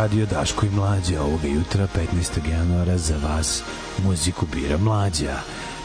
Radio 0.00 0.26
Daško 0.26 0.66
i 0.66 0.70
Mlađa 0.70 1.22
ovoga 1.22 1.48
jutra 1.48 1.88
15. 2.14 2.50
januara 2.50 2.98
za 2.98 3.16
vas 3.18 3.62
muziku 3.98 4.46
bira 4.54 4.78
Mlađa. 4.78 5.36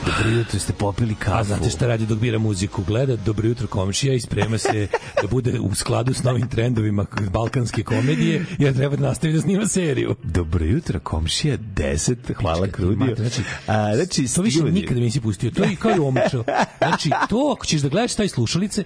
Dobro 0.05 0.29
jutro, 0.29 0.59
ste 0.59 0.73
popili 0.73 1.15
kafu. 1.15 1.37
A 1.37 1.43
znate 1.43 1.69
šta 1.69 1.87
radi 1.87 2.05
dok 2.05 2.19
bira 2.19 2.39
muziku? 2.39 2.83
Gleda 2.83 3.15
Dobro 3.15 3.47
jutro 3.47 3.67
komšija 3.67 4.13
i 4.13 4.19
sprema 4.19 4.57
se 4.57 4.87
da 5.21 5.27
bude 5.27 5.59
u 5.59 5.75
skladu 5.75 6.13
s 6.13 6.23
novim 6.23 6.47
trendovima 6.47 7.05
balkanske 7.23 7.83
komedije, 7.83 8.45
jer 8.57 8.75
treba 8.75 8.95
da 8.95 9.07
nastavi 9.07 9.33
da 9.33 9.41
snima 9.41 9.67
seriju. 9.67 10.15
Dobro 10.23 10.65
jutro, 10.65 10.99
komšija 10.99 11.57
10, 11.57 12.15
hvala. 12.33 12.67
Mate, 12.97 13.15
Znači, 13.17 13.41
A, 13.67 13.95
znači, 13.95 14.27
to 14.27 14.41
više 14.41 14.59
ljudi- 14.59 14.71
nikada 14.71 14.95
mi 14.95 15.01
nisi 15.01 15.21
pustio. 15.21 15.51
To 15.51 15.63
je 15.63 15.75
kao 15.75 15.91
i 15.91 15.99
omčo. 15.99 16.43
Znači, 16.79 17.09
to 17.29 17.53
ako 17.55 17.65
ćeš 17.65 17.81
da 17.81 17.89
gledaš 17.89 18.15
taj 18.15 18.27
slušalice, 18.27 18.83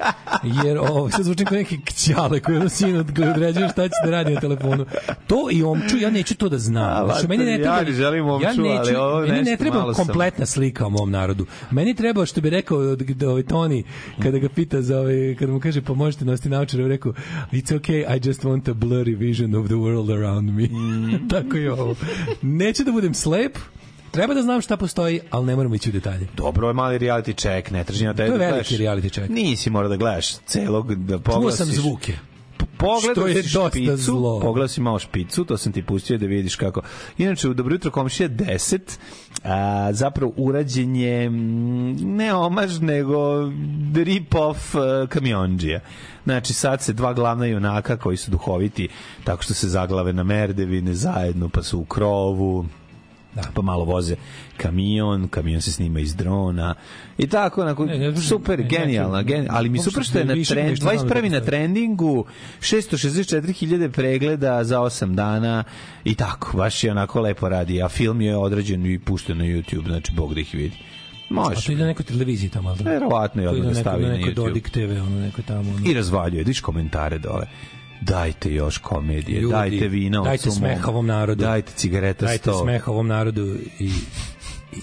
jer 0.63 0.77
ovo, 0.79 1.09
sad 1.09 1.23
zvučim 1.23 1.45
kao 1.45 1.57
neki 1.57 1.79
kćale 1.81 2.39
koji 2.39 2.57
ono 2.57 2.69
sin 2.69 2.95
od- 2.97 3.19
određuje 3.21 3.69
šta 3.69 3.83
će 3.83 3.95
da 4.05 4.11
radi 4.11 4.33
na 4.33 4.39
telefonu. 4.41 4.85
To 5.29 5.47
i 5.51 5.63
omču, 5.63 5.97
ja 5.97 6.09
neću 6.09 6.35
to 6.35 6.49
da 6.49 6.57
znam. 6.57 7.05
Znači, 7.05 7.27
meni 7.27 7.45
ne 7.45 7.51
ja 7.51 7.57
treba, 7.57 7.81
ne 7.81 7.91
želim 7.91 8.27
omču, 8.27 8.45
ja 8.45 8.53
neću, 8.53 8.79
ali 8.79 8.95
ovo 8.95 9.19
meni 9.19 9.41
ne 9.41 9.57
treba 9.57 9.77
malo 9.77 9.93
sam- 9.93 10.05
kompletna 10.05 10.45
slika 10.45 10.85
o 10.85 10.89
mom 10.89 11.11
narodu. 11.11 11.45
Meni 11.71 11.95
treba, 11.95 12.25
što 12.25 12.41
bi 12.41 12.49
rekao 12.49 12.77
od, 12.77 13.23
ovaj 13.23 13.43
Toni, 13.43 13.83
kada 14.23 14.37
ga 14.37 14.49
pita 14.49 14.81
za 14.81 14.99
ovaj, 14.99 15.35
kada 15.39 15.51
mu 15.51 15.59
kaže, 15.59 15.81
pa 15.81 15.93
možete 15.93 16.25
nositi 16.25 16.49
naučare, 16.49 16.83
on 16.83 16.89
rekao, 16.89 17.13
it's 17.51 17.79
okay, 17.79 18.17
I 18.17 18.29
just 18.29 18.43
want 18.43 18.69
a 18.69 18.73
blurry 18.73 19.17
vision 19.17 19.55
of 19.55 19.65
the 19.65 19.75
world 19.75 20.11
around 20.13 20.49
me. 20.51 20.67
Tako 21.31 21.57
je 21.57 21.71
ovo. 21.73 21.95
Neću 22.41 22.83
da 22.83 22.91
budem 22.91 23.13
slep, 23.13 23.57
Treba 24.11 24.33
da 24.33 24.41
znam 24.41 24.61
šta 24.61 24.77
postoji, 24.77 25.19
ali 25.29 25.45
ne 25.45 25.55
moramo 25.55 25.75
ići 25.75 25.89
u 25.89 25.93
detalje. 25.93 26.27
Dobro 26.37 26.67
je 26.67 26.73
mali 26.73 26.99
reality 26.99 27.35
check, 27.35 27.71
ne 27.71 27.83
tražim 27.83 28.09
od 28.09 28.15
tebe 28.15 28.27
To 28.27 28.33
je 28.33 28.39
da 28.39 28.45
veliki 28.45 28.77
gledaš. 28.77 29.03
reality 29.03 29.13
check. 29.13 29.29
Nisi 29.29 29.69
mora 29.69 29.87
da 29.87 29.95
gledaš 29.95 30.37
celog, 30.37 30.95
da 30.95 31.13
Čuo 31.15 31.23
poglasiš. 31.23 31.57
sam 31.57 31.67
zvuke. 31.67 32.13
Pogledao 32.79 33.27
si 33.27 33.49
špicu, 33.49 33.95
zlo. 33.97 34.39
Pogledao 34.39 34.67
si 34.67 34.81
malo 34.81 34.99
špicu, 34.99 35.45
to 35.45 35.57
sam 35.57 35.71
ti 35.71 35.81
pustio 35.81 36.17
da 36.17 36.25
vidiš 36.25 36.55
kako. 36.55 36.81
Inače, 37.17 37.49
u 37.49 37.53
Dobro 37.53 37.75
jutro 37.75 37.91
komšija 37.91 38.29
10, 38.29 38.79
a, 39.43 39.89
zapravo 39.93 40.33
urađen 40.37 40.95
je 40.95 41.29
ne 41.99 42.33
omaž, 42.33 42.79
nego 42.79 43.17
rip-off 43.93 44.75
uh, 44.75 45.09
kamionđija. 45.09 45.79
Znači, 46.23 46.53
sad 46.53 46.81
se 46.81 46.93
dva 46.93 47.13
glavna 47.13 47.45
junaka 47.45 47.97
koji 47.97 48.17
su 48.17 48.31
duhoviti, 48.31 48.87
tako 49.23 49.43
što 49.43 49.53
se 49.53 49.67
zaglave 49.67 50.13
na 50.13 50.23
merdevine 50.23 50.93
zajedno, 50.93 51.49
pa 51.49 51.63
su 51.63 51.79
u 51.79 51.85
krovu, 51.85 52.65
da. 53.41 53.51
pa 53.53 53.61
malo 53.61 53.83
voze 53.83 54.15
kamion, 54.57 55.27
kamion 55.27 55.61
se 55.61 55.71
snima 55.71 55.99
iz 55.99 56.15
drona 56.15 56.75
i 57.17 57.27
tako, 57.27 57.61
onako, 57.61 57.85
Ne, 57.85 57.97
ne, 57.97 58.17
super, 58.17 58.59
ne, 58.59 58.67
genijalna, 58.67 59.21
genijalna, 59.21 59.57
ali 59.57 59.69
mi 59.69 59.79
super 59.79 60.03
što 60.03 60.19
je 60.19 60.25
na 60.25 60.33
trend, 60.33 60.69
nešto 60.69 60.83
znam 60.83 61.07
da 61.07 61.13
21. 61.13 61.29
na 61.29 61.39
trendingu, 61.41 62.25
664.000 62.59 63.91
pregleda 63.91 64.63
za 64.63 64.79
8 64.79 65.15
dana 65.15 65.63
i 66.03 66.15
tako, 66.15 66.57
baš 66.57 66.83
je 66.83 66.91
onako 66.91 67.21
lepo 67.21 67.49
radi, 67.49 67.83
a 67.83 67.89
film 67.89 68.21
je 68.21 68.37
odrađen 68.37 68.85
i 68.85 68.99
pušten 68.99 69.37
na 69.37 69.43
YouTube, 69.43 69.87
znači 69.87 70.11
Bog 70.11 70.33
da 70.33 70.39
ih 70.39 70.53
vidi. 70.53 70.75
A 71.29 71.33
Može. 71.33 71.65
to 71.65 71.71
ide 71.71 71.81
na 71.81 71.87
nekoj 71.87 72.05
televiziji 72.05 72.49
tamo, 72.49 72.69
ali 72.69 72.83
da? 72.83 72.89
Verovatno 72.89 73.41
je 73.41 73.49
odmah 73.49 73.67
da 73.67 73.75
stavi 73.75 74.03
na 74.03 74.09
na 74.09 74.17
YouTube. 74.17 74.33
Dodik 74.33 74.69
TV, 74.69 74.79
ono 74.79 75.19
neko 75.19 75.41
tamo. 75.41 75.69
Ono. 75.69 75.89
I 75.89 75.93
razvaljuje, 75.93 76.37
vidiš 76.37 76.61
komentare 76.61 77.17
dole. 77.17 77.47
Dajte 78.01 78.53
još 78.53 78.77
komedije, 78.77 79.41
Ljudi, 79.41 79.53
dajte 79.53 79.87
vina 79.87 80.21
od 80.21 80.27
dajte 80.27 80.43
sumom, 80.43 80.57
smeha 80.57 80.89
ovom 80.89 81.05
narodu. 81.05 81.43
Dajte 81.43 81.71
cigareta 81.75 82.25
Dajte 82.25 82.49
100. 82.49 82.61
smeha 82.61 82.91
ovom 82.91 83.07
narodu 83.07 83.55
i, 83.79 83.91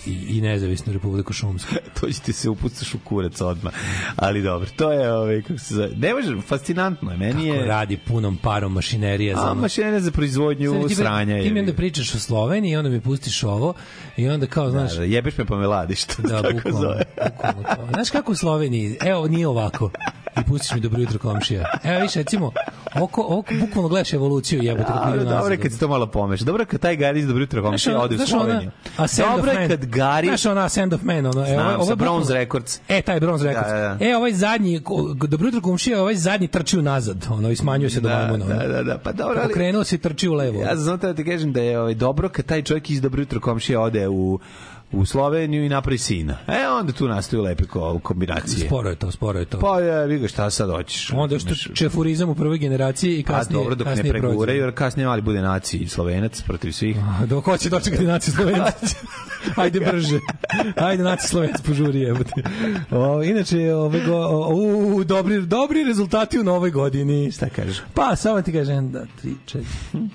i, 0.06 0.10
i 0.28 0.40
nezavisnu 0.40 0.92
Republiku 0.92 1.32
Šumsku. 1.32 1.74
to 2.00 2.06
će 2.08 2.20
ti 2.20 2.32
se 2.32 2.48
upucaš 2.48 2.94
u 2.94 2.98
kurac 2.98 3.40
odmah. 3.40 3.72
Ali 4.16 4.42
dobro, 4.42 4.68
to 4.76 4.92
je 4.92 5.12
ovaj 5.12 5.42
kako 5.42 5.58
se 5.58 5.74
zove. 5.74 5.88
Ne 5.88 6.14
može, 6.14 6.40
fascinantno 6.40 7.10
je. 7.10 7.16
Meni 7.16 7.32
Kako 7.32 7.54
je 7.54 7.66
radi 7.66 7.96
punom 7.98 8.36
parom 8.36 8.72
mašinerija 8.72 9.36
za 9.36 9.50
a 9.50 9.54
mašina 9.54 10.00
za 10.00 10.10
proizvodnju 10.10 10.72
Sad 10.72 10.88
ti- 10.88 10.94
sranja. 10.94 11.42
Ti 11.42 11.50
mi 11.50 11.60
onda 11.60 11.72
pričaš 11.72 12.14
o 12.14 12.18
Sloveniji 12.18 12.72
i 12.72 12.76
onda 12.76 12.90
mi 12.90 13.00
pustiš 13.00 13.42
ovo 13.42 13.74
i 14.16 14.28
onda 14.28 14.46
kao, 14.46 14.70
znaš, 14.70 14.92
Da, 14.92 14.98
da, 14.98 15.04
jebeš 15.04 15.38
me 15.38 15.44
pa 15.44 15.56
me 15.56 15.66
ladiš. 15.66 16.04
To 16.06 16.22
Da, 16.22 16.42
tako 16.42 16.54
bukvalno, 16.54 16.80
zove. 16.80 17.02
bukvalno. 17.56 17.92
Znaš 17.92 18.10
kako 18.10 18.32
u 18.32 18.36
Sloveniji, 18.36 18.96
evo 19.02 19.28
nije 19.28 19.48
ovako 19.48 19.90
i 20.36 20.44
pustiš 20.44 20.72
mi 20.72 20.80
dobro 20.80 21.00
jutro 21.00 21.18
komšija. 21.20 21.78
Evo 21.84 22.00
više 22.00 22.18
recimo, 22.18 22.52
oko, 22.94 23.26
oko 23.28 23.54
bukvalno 23.56 23.88
gledaš 23.88 24.12
evoluciju 24.12 24.62
jebote 24.62 24.84
kako 24.84 25.08
A, 25.08 25.14
idu 25.16 25.24
dobro 25.24 25.52
je 25.52 25.56
kad 25.56 25.72
se 25.72 25.78
to 25.78 25.88
malo 25.88 26.06
pomeš. 26.06 26.40
Dobro 26.40 26.62
je 26.62 26.66
kad 26.66 26.80
taj 26.80 26.96
Gari 26.96 27.20
iz 27.20 27.26
Dobro 27.26 27.42
jutro 27.42 27.62
komšija 27.62 28.00
ode 28.00 28.14
u 28.14 28.18
Sloveniju. 28.18 28.70
Dobro 29.18 29.52
je. 29.52 29.68
Kad 29.76 29.86
Gari 29.86 30.26
Znaš 30.26 30.46
ona 30.46 30.64
Ascend 30.64 30.92
of 30.92 31.02
Man, 31.02 31.26
ono, 31.26 31.42
e, 31.42 31.46
Znam, 31.46 31.66
ovo, 31.66 31.74
ovo 31.74 31.86
sa 31.86 31.94
Bronze 31.94 32.34
Records. 32.34 32.80
E, 32.88 33.02
taj 33.02 33.20
Bronze 33.20 33.44
Records. 33.44 33.68
Da, 33.68 33.96
da. 33.98 33.98
E, 34.00 34.16
ovaj 34.16 34.32
zadnji, 34.32 34.80
dobro 35.20 35.46
jutro 35.46 35.60
komšija, 35.60 36.00
ovaj 36.00 36.14
zadnji 36.14 36.48
trči 36.48 36.76
nazad, 36.76 37.26
ono, 37.30 37.50
i 37.50 37.56
smanjuje 37.56 37.90
se 37.90 38.00
do 38.00 38.08
Da, 38.08 38.18
majmuna. 38.18 38.44
ono. 38.44 38.54
da, 38.56 38.66
da, 38.68 38.82
da, 38.82 38.98
pa 38.98 39.12
dobro, 39.12 39.40
ali- 39.42 39.52
Okrenuo 39.52 39.84
se 39.84 39.94
i 39.94 39.98
trči 39.98 40.28
u 40.28 40.34
levo. 40.34 40.60
Ja 40.60 40.76
znam 40.76 40.98
da 40.98 41.14
ti 41.14 41.24
kažem 41.24 41.52
da 41.52 41.60
je 41.60 41.80
ovaj, 41.80 41.94
dobro 41.94 42.28
kad 42.28 42.44
taj 42.44 42.62
čovjek 42.62 42.90
iz 42.90 43.00
Dobro 43.00 43.22
jutro 43.22 43.40
komšija 43.40 43.80
ode 43.80 44.08
u 44.08 44.38
u 44.92 45.04
Sloveniju 45.04 45.64
i 45.64 45.68
napravi 45.68 45.98
sina. 45.98 46.38
E, 46.48 46.68
onda 46.68 46.92
tu 46.92 47.08
nastaju 47.08 47.42
lepe 47.42 47.64
ko, 47.64 47.98
kombinacije. 48.02 48.66
Sporo 48.66 48.90
je 48.90 48.96
to, 48.96 49.10
sporo 49.10 49.38
je 49.38 49.44
to. 49.44 49.58
Pa 49.58 49.80
je, 49.80 50.06
vi 50.06 50.18
ga 50.18 50.28
šta 50.28 50.50
sad 50.50 50.70
hoćeš? 50.70 51.10
Onda 51.14 51.38
što 51.38 51.54
čefurizam 51.54 52.28
u 52.28 52.34
prvoj 52.34 52.58
generaciji 52.58 53.18
i 53.18 53.22
kasnije, 53.22 53.58
dobro, 53.58 53.74
dok 53.74 53.86
ne 53.86 54.10
preguraju, 54.10 54.62
jer 54.62 54.74
kasnije 54.74 55.06
mali 55.06 55.22
bude 55.22 55.40
naciji 55.40 55.86
slovenac 55.86 56.42
protiv 56.42 56.72
svih. 56.72 56.96
A, 56.98 57.26
Dok 57.26 57.44
hoće 57.44 57.70
dočekati 57.70 58.04
naci 58.04 58.30
Slovenac. 58.30 58.94
Ajde 59.56 59.80
brže. 59.80 60.20
Ajde 60.76 61.02
naci 61.02 61.28
Slovenac 61.28 61.60
požuri 61.60 62.00
jebote. 62.00 62.42
O, 62.90 63.22
inače 63.22 63.74
ove 63.74 64.04
go, 64.04 64.16
o, 64.16 64.54
u, 64.54 65.04
dobri 65.04 65.40
dobri 65.46 65.84
rezultati 65.84 66.38
u 66.38 66.44
novoj 66.44 66.70
godini. 66.70 67.32
Šta 67.32 67.48
kažeš? 67.48 67.82
Pa 67.94 68.16
samo 68.16 68.42
ti 68.42 68.52
kažem 68.52 68.92
da 68.92 69.04
3 69.24 69.34
4 69.92 70.08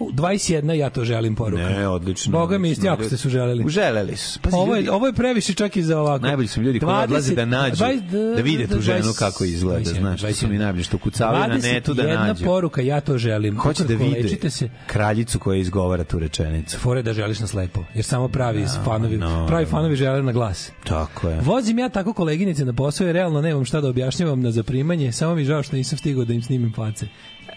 21 0.00 0.72
ja 0.72 0.90
to 0.90 1.04
želim 1.04 1.34
poruka. 1.34 1.62
Ne, 1.62 1.88
odlično. 1.88 2.32
Boga 2.32 2.58
mi 2.58 2.68
odlično. 2.68 2.86
jako 2.86 3.04
ste 3.04 3.16
su 3.16 3.28
želeli. 3.28 3.64
Uželeli 3.64 4.16
su. 4.16 4.40
Pazi, 4.40 4.56
Ovo 4.56 4.76
je, 4.76 4.92
ovo 4.92 5.06
je 5.06 5.12
previše 5.12 5.54
čak 5.54 5.76
i 5.76 5.82
za 5.82 6.00
ovako. 6.00 6.26
Najbolji 6.26 6.48
su 6.48 6.62
ljudi 6.62 6.80
koji 6.80 6.90
20, 6.90 7.04
odlaze 7.04 7.34
da 7.34 7.44
nađu, 7.44 7.84
20, 7.84 8.34
da 8.36 8.42
vide 8.42 8.66
tu 8.66 8.80
ženu 8.80 9.04
20, 9.04 9.18
kako 9.18 9.44
izgleda, 9.44 9.90
21, 9.90 9.98
znaš, 9.98 10.20
to 10.20 10.32
su 10.32 10.48
mi 10.48 10.54
21. 10.54 10.58
najbolji 10.58 10.84
što 10.84 10.98
kucavaju 10.98 11.48
na 11.48 11.56
netu 11.56 11.94
da 11.94 12.02
21 12.02 12.26
nađu. 12.26 12.44
poruka, 12.44 12.82
ja 12.82 13.00
to 13.00 13.18
želim. 13.18 13.58
Hoće 13.58 13.84
da 13.84 13.94
vide 13.94 14.50
se, 14.50 14.70
kraljicu 14.86 15.38
koja 15.38 15.58
izgovara 15.58 16.04
tu 16.04 16.18
rečenicu. 16.18 16.78
fore 16.78 17.02
da 17.02 17.12
želiš 17.12 17.40
na 17.40 17.46
slepo, 17.46 17.84
jer 17.94 18.04
samo 18.04 18.28
pravi 18.28 18.66
fanovi, 18.84 19.16
no. 19.16 19.46
pravi 19.46 19.66
fanovi 19.66 19.96
žele 19.96 20.22
na 20.22 20.32
glas. 20.32 20.70
Tako 20.84 21.28
je. 21.28 21.40
Vozim 21.40 21.78
ja 21.78 21.88
tako 21.88 22.12
koleginice 22.12 22.64
na 22.64 22.72
posao 22.72 23.08
i 23.08 23.12
realno 23.12 23.40
nemam 23.40 23.64
šta 23.64 23.80
da 23.80 23.88
objašnjavam 23.88 24.40
na 24.40 24.50
zaprimanje, 24.50 25.12
samo 25.12 25.34
mi 25.34 25.44
žao 25.44 25.62
što 25.62 25.76
nisam 25.76 25.98
stigao 25.98 26.24
da 26.24 26.32
im 26.32 26.42
snimim 26.42 26.72
face. 26.72 27.06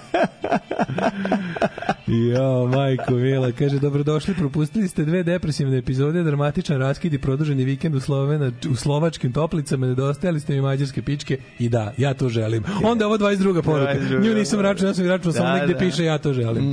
Jo, 2.07 2.67
majko 2.67 3.15
Mila, 3.15 3.53
kaže, 3.53 3.79
dobrodošli, 3.79 4.35
propustili 4.35 4.89
ste 4.89 5.05
dve 5.05 5.23
depresivne 5.23 5.79
epizode, 5.79 6.23
dramatičan 6.23 6.79
raskid 6.79 7.15
i 7.15 7.19
produženi 7.19 7.65
vikend 7.65 7.95
u, 7.95 8.01
Slovena, 8.01 8.53
u 8.71 8.77
slovačkim 8.77 9.33
toplicama, 9.33 9.87
nedostajali 9.87 10.41
ste 10.41 10.55
mi 10.55 10.61
mađarske 10.61 11.03
pičke 11.03 11.39
i 11.59 11.69
da, 11.69 11.93
ja 11.97 12.15
to 12.15 12.29
želim. 12.29 12.65
Onda 12.85 13.05
je 13.05 13.07
ovo 13.07 13.19
22. 13.19 13.63
poruka. 13.63 13.95
22. 13.95 14.25
Nju 14.25 14.35
nisam 14.35 14.61
računao, 14.61 14.91
ja 14.91 14.95
sam 14.95 15.07
računao 15.07 15.33
samo 15.33 15.49
Da, 15.49 15.55
negde 15.55 15.73
da. 15.73 15.79
piše 15.79 16.05
ja 16.05 16.19
to 16.19 16.33
želim. 16.33 16.65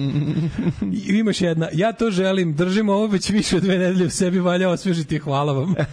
I 1.07 1.17
imaš 1.17 1.41
jedna, 1.41 1.67
ja 1.73 1.93
to 1.93 2.11
želim, 2.11 2.55
držim 2.55 2.89
ovo 2.89 3.07
već 3.07 3.29
više 3.29 3.57
od 3.57 3.63
dve 3.63 3.77
nedelje 3.77 4.05
u 4.05 4.09
sebi, 4.09 4.39
valja 4.39 4.69
osvežiti, 4.69 5.19
hvala 5.19 5.53
vam. 5.53 5.75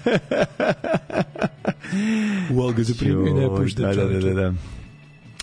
U 2.55 2.61
Olga 2.61 2.83
zaprimio 2.83 3.26
i 3.26 3.35
ne 3.35 3.49
pušta 3.57 3.83
da, 3.83 3.95
da, 3.95 4.20
da, 4.20 4.35
da. 4.35 4.53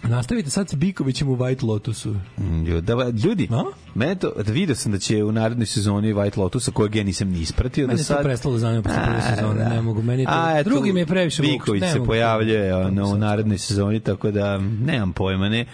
Nastavite 0.09 0.49
sad 0.49 0.69
sa 0.69 0.77
Bikovićem 0.77 1.27
u 1.29 1.37
White 1.37 1.63
Lotusu. 1.67 2.15
Mm, 2.37 2.81
Da, 2.81 2.93
ljudi, 3.25 3.47
A? 3.51 3.63
mene 3.95 4.15
to, 4.15 4.33
da 4.45 4.51
vidio 4.51 4.75
sam 4.75 4.91
da 4.91 4.97
će 4.99 5.23
u 5.23 5.31
narednoj 5.31 5.65
sezoni 5.65 6.13
White 6.13 6.37
Lotusa, 6.37 6.71
kojeg 6.71 6.95
ja 6.95 7.03
nisam 7.03 7.29
ni 7.29 7.39
ispratio 7.39 7.87
do 7.87 7.93
je 7.93 7.97
to 7.97 8.03
sad. 8.03 8.23
prestalo 8.23 8.53
da 8.53 8.59
zanima 8.59 8.83
posle 8.83 9.01
prve 9.05 9.21
sezone, 9.35 9.59
da. 9.63 9.69
ne 9.69 9.81
mogu, 9.81 10.01
meni 10.01 10.25
to, 10.25 10.31
A, 10.33 10.59
eto, 10.59 10.69
drugi 10.69 10.93
mi 10.93 10.99
je 10.99 11.05
previše 11.05 11.41
vuč, 11.41 11.51
Viković 11.51 11.81
ne 11.81 11.91
se 11.91 11.99
pojavljuje 12.05 12.75
ono, 12.75 13.07
u 13.09 13.17
narednoj 13.17 13.57
sezoni, 13.57 13.99
tako 13.99 14.31
da 14.31 14.57
nemam 14.57 15.13
pojma, 15.13 15.49
ne. 15.49 15.65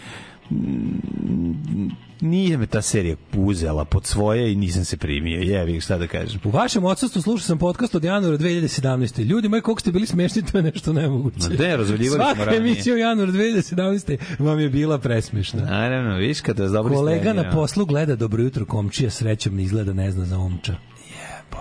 Nije 2.21 2.57
me 2.57 2.67
ta 2.67 2.81
serija 2.81 3.15
uzela 3.33 3.85
pod 3.85 4.05
svoje 4.05 4.51
i 4.51 4.55
nisam 4.55 4.85
se 4.85 4.97
primio. 4.97 5.41
Jevi, 5.41 5.81
šta 5.81 5.97
da 5.97 6.07
kažem. 6.07 6.39
U 6.43 6.49
vašem 6.49 6.85
odsustvu 6.85 7.21
slušao 7.21 7.45
sam 7.45 7.57
podcast 7.57 7.95
od 7.95 8.03
januara 8.03 8.37
2017. 8.37 9.23
Ljudi 9.23 9.49
moji, 9.49 9.61
koliko 9.61 9.81
ste 9.81 9.91
bili 9.91 10.05
smešni, 10.07 10.41
to 10.51 10.57
je 10.57 10.63
nešto 10.63 10.93
nemoguće. 10.93 11.49
Ma 11.49 11.55
ne, 11.65 11.77
razvaljivali 11.77 12.15
smo 12.15 12.25
Svaka 12.25 12.43
ranije. 12.43 12.57
emisija 12.57 12.95
u 12.95 12.97
januaru 12.97 13.31
2017. 13.31 14.17
vam 14.39 14.59
je 14.59 14.69
bila 14.69 14.97
presmešna. 14.97 15.61
Naravno, 15.65 16.17
viš 16.17 16.41
kad 16.41 16.59
vas 16.59 16.71
dobro 16.71 16.95
Kolega 16.95 17.33
na 17.33 17.51
poslu 17.51 17.85
gleda 17.85 18.15
Dobro 18.15 18.43
jutro 18.43 18.65
komčija, 18.65 19.09
srećom 19.09 19.55
ne 19.55 19.63
izgleda 19.63 19.93
ne 19.93 20.11
zna 20.11 20.25
za 20.25 20.37
omča. 20.37 20.75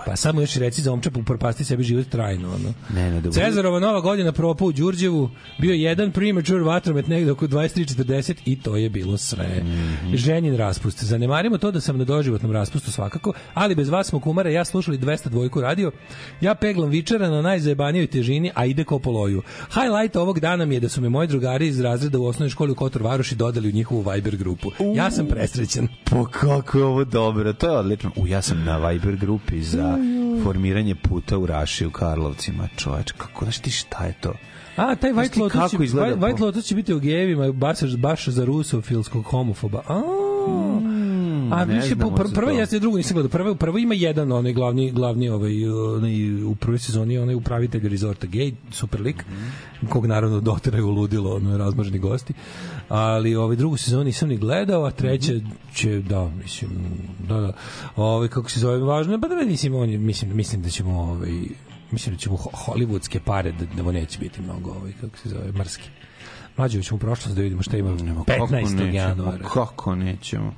Pa 0.05 0.15
samo 0.15 0.41
još 0.41 0.55
reci 0.55 0.81
za 0.81 0.93
omčep 0.93 1.17
upropasti 1.17 1.65
sebi 1.65 1.83
život 1.83 2.07
trajno. 2.07 2.47
Ono. 2.47 2.73
Ne, 2.95 3.11
ne, 3.11 3.21
dobro. 3.21 3.31
Cezarova 3.31 3.79
nova 3.79 4.01
godina 4.01 4.31
propao 4.31 4.67
u 4.67 4.71
Đurđevu, 4.71 5.29
bio 5.57 5.73
jedan 5.73 6.11
premature 6.11 6.63
vatromet 6.63 7.07
negde 7.07 7.31
oko 7.31 7.47
23.40 7.47 8.35
i 8.45 8.61
to 8.61 8.75
je 8.75 8.89
bilo 8.89 9.17
sve. 9.17 9.63
Mhm. 9.63 10.15
Ženin 10.15 10.57
raspust. 10.57 11.03
Zanemarimo 11.03 11.57
to 11.57 11.71
da 11.71 11.81
sam 11.81 11.97
na 11.97 12.03
doživotnom 12.03 12.51
raspustu 12.51 12.91
svakako, 12.91 13.33
ali 13.53 13.75
bez 13.75 13.89
vas 13.89 14.07
smo 14.07 14.19
kumara 14.19 14.49
ja 14.49 14.65
slušali 14.65 14.97
200 14.97 15.29
dvojku 15.29 15.61
radio. 15.61 15.91
Ja 16.41 16.55
peglam 16.55 16.89
vičara 16.89 17.29
na 17.29 17.41
najzajebanijoj 17.41 18.07
težini, 18.07 18.51
a 18.55 18.65
ide 18.65 18.83
ko 18.83 18.99
po 18.99 19.11
loju. 19.11 19.41
Highlight 19.73 20.15
ovog 20.15 20.39
dana 20.39 20.65
mi 20.65 20.75
je 20.75 20.79
da 20.79 20.89
su 20.89 21.01
me 21.01 21.09
moji 21.09 21.27
drugari 21.27 21.67
iz 21.67 21.79
razreda 21.79 22.19
u 22.19 22.25
osnovnoj 22.25 22.49
školi 22.49 22.71
u 22.71 22.75
Kotor 22.75 23.03
Varoši 23.03 23.35
dodali 23.35 23.69
u 23.69 23.71
njihovu 23.71 24.01
Viber 24.11 24.37
grupu. 24.37 24.71
Ja 24.95 25.11
sam 25.11 25.27
presrećan. 25.27 25.87
Pa 26.03 26.25
kako 26.25 26.77
je 26.77 26.83
ovo 26.83 27.03
dobro, 27.03 27.53
to 27.53 27.67
je 27.67 27.77
odlično. 27.77 28.11
U, 28.15 28.27
ja 28.27 28.41
sam 28.41 28.63
na 28.63 28.87
Viber 28.87 29.15
grupi 29.15 29.61
za 29.61 29.80
formiranje 30.43 30.95
puta 30.95 31.37
u 31.37 31.45
Raši 31.45 31.85
u 31.85 31.91
Karlovcima, 31.91 32.67
čoveč, 32.75 33.11
kako, 33.11 33.45
znaš 33.45 33.59
ti 33.59 33.71
šta 33.71 34.05
je 34.05 34.13
to? 34.21 34.33
A, 34.75 34.95
taj 34.95 35.11
White 35.13 35.39
Lotus, 35.39 35.71
će, 35.71 35.77
White, 35.77 36.17
White 36.17 36.41
Lotus 36.41 36.65
će 36.65 36.75
biti 36.75 36.93
u 36.93 36.99
gejevima, 36.99 37.51
baš, 37.51 37.95
baš 37.97 38.27
za 38.27 38.45
rusofilskog 38.45 39.23
homofoba. 39.23 39.81
A, 39.87 40.01
a 41.51 41.65
ne 41.65 41.75
više, 41.75 41.95
po, 41.95 42.11
pr, 42.11 42.43
ja 42.57 42.65
se 42.65 42.79
drugo 42.79 42.97
nisam 42.97 43.13
gledao. 43.13 43.29
Prvo, 43.29 43.55
prvo 43.55 43.77
ima 43.77 43.93
jedan, 43.93 44.31
onaj 44.31 44.53
glavni, 44.53 44.91
glavni 44.91 45.29
ovaj, 45.29 45.69
onaj, 45.69 46.43
u 46.43 46.55
prvoj 46.55 46.79
sezoni, 46.79 47.17
onaj 47.17 47.35
upravitelj 47.35 47.89
rezorta 47.89 48.27
gej, 48.27 48.51
super 48.71 49.01
lik, 49.01 49.25
kog 49.89 50.05
naravno 50.05 50.39
doteraju 50.39 50.89
ludilo, 50.89 51.35
ono, 51.35 51.57
razmoženi 51.57 51.99
gosti. 51.99 52.33
Ali 52.89 53.35
ovaj 53.35 53.55
drugu 53.55 53.77
sezonu 53.77 54.03
nisam 54.03 54.29
ni 54.29 54.37
gledao, 54.37 54.83
a 54.83 54.91
treća 54.91 55.33
će, 55.75 55.99
da, 55.99 56.31
mislim, 56.43 56.71
da, 57.27 57.39
da. 57.39 57.53
Ovaj, 57.95 58.27
kako 58.27 58.49
se 58.49 58.59
zove, 58.59 58.77
važno, 58.77 59.21
pa 59.21 59.27
da 59.27 59.35
mislim, 59.35 59.75
on 59.75 59.89
mislim, 59.89 60.35
mislim 60.35 60.61
da 60.61 60.69
ćemo, 60.69 61.01
ovaj, 61.01 61.31
mislim 61.91 62.15
da 62.15 62.19
ćemo 62.19 62.37
ho- 62.37 62.65
hollywoodske 62.65 63.19
pare 63.19 63.51
da, 63.51 63.83
da 63.83 63.91
neće 63.91 64.19
biti 64.19 64.41
mnogo 64.41 64.71
ovaj 64.71 64.91
kako 65.01 65.17
se 65.17 65.29
zove 65.29 65.51
mrski. 65.51 65.89
Mlađe 66.61 66.83
ćemo 66.83 66.95
u 66.95 66.99
prošlost 66.99 67.35
da 67.35 67.41
vidimo 67.41 67.61
šta 67.63 67.77
ima 67.77 67.89
Ma 68.13 68.23
kako 68.23 68.47
15. 68.47 68.61
nećemo, 68.61 68.91
januara. 68.91 69.47
Kako 69.53 69.95
nećemo? 69.95 70.53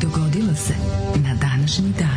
Dogodilo 0.00 0.54
se 0.54 0.74
na 1.16 1.34
današnji 1.34 1.92
dan. 1.98 2.11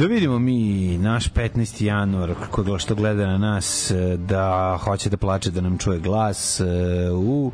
Da 0.00 0.06
vidimo 0.06 0.38
mi 0.38 0.98
naš 0.98 1.32
15. 1.32 1.84
januar 1.84 2.34
ko 2.50 2.78
što 2.78 2.94
gleda 2.94 3.26
na 3.26 3.38
nas 3.38 3.92
da 4.18 4.78
hoće 4.84 5.10
da 5.10 5.16
plače 5.16 5.50
da 5.50 5.60
nam 5.60 5.78
čuje 5.78 5.98
glas 5.98 6.60
e, 6.60 6.64
u 7.12 7.52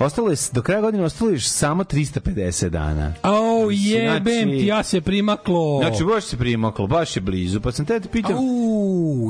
Ostalo 0.00 0.30
je, 0.30 0.36
do 0.52 0.62
kraja 0.62 0.80
godine 0.80 1.04
ostalo 1.04 1.30
je 1.30 1.40
samo 1.40 1.84
350 1.84 2.68
dana. 2.68 3.12
Au, 3.22 3.70
jebem 3.70 4.22
Znači- 4.22 4.58
ti, 4.58 4.66
ja 4.66 4.82
se 4.82 5.00
primaklo. 5.00 5.80
Znači, 5.82 6.04
baš 6.04 6.24
se 6.24 6.36
primaklo, 6.36 6.86
baš 6.86 7.16
je 7.16 7.20
blizu. 7.20 7.60
Pa 7.60 7.72
sam 7.72 7.86
te 7.86 7.98
da 7.98 8.08
pitam... 8.08 8.36
Au, 8.36 8.42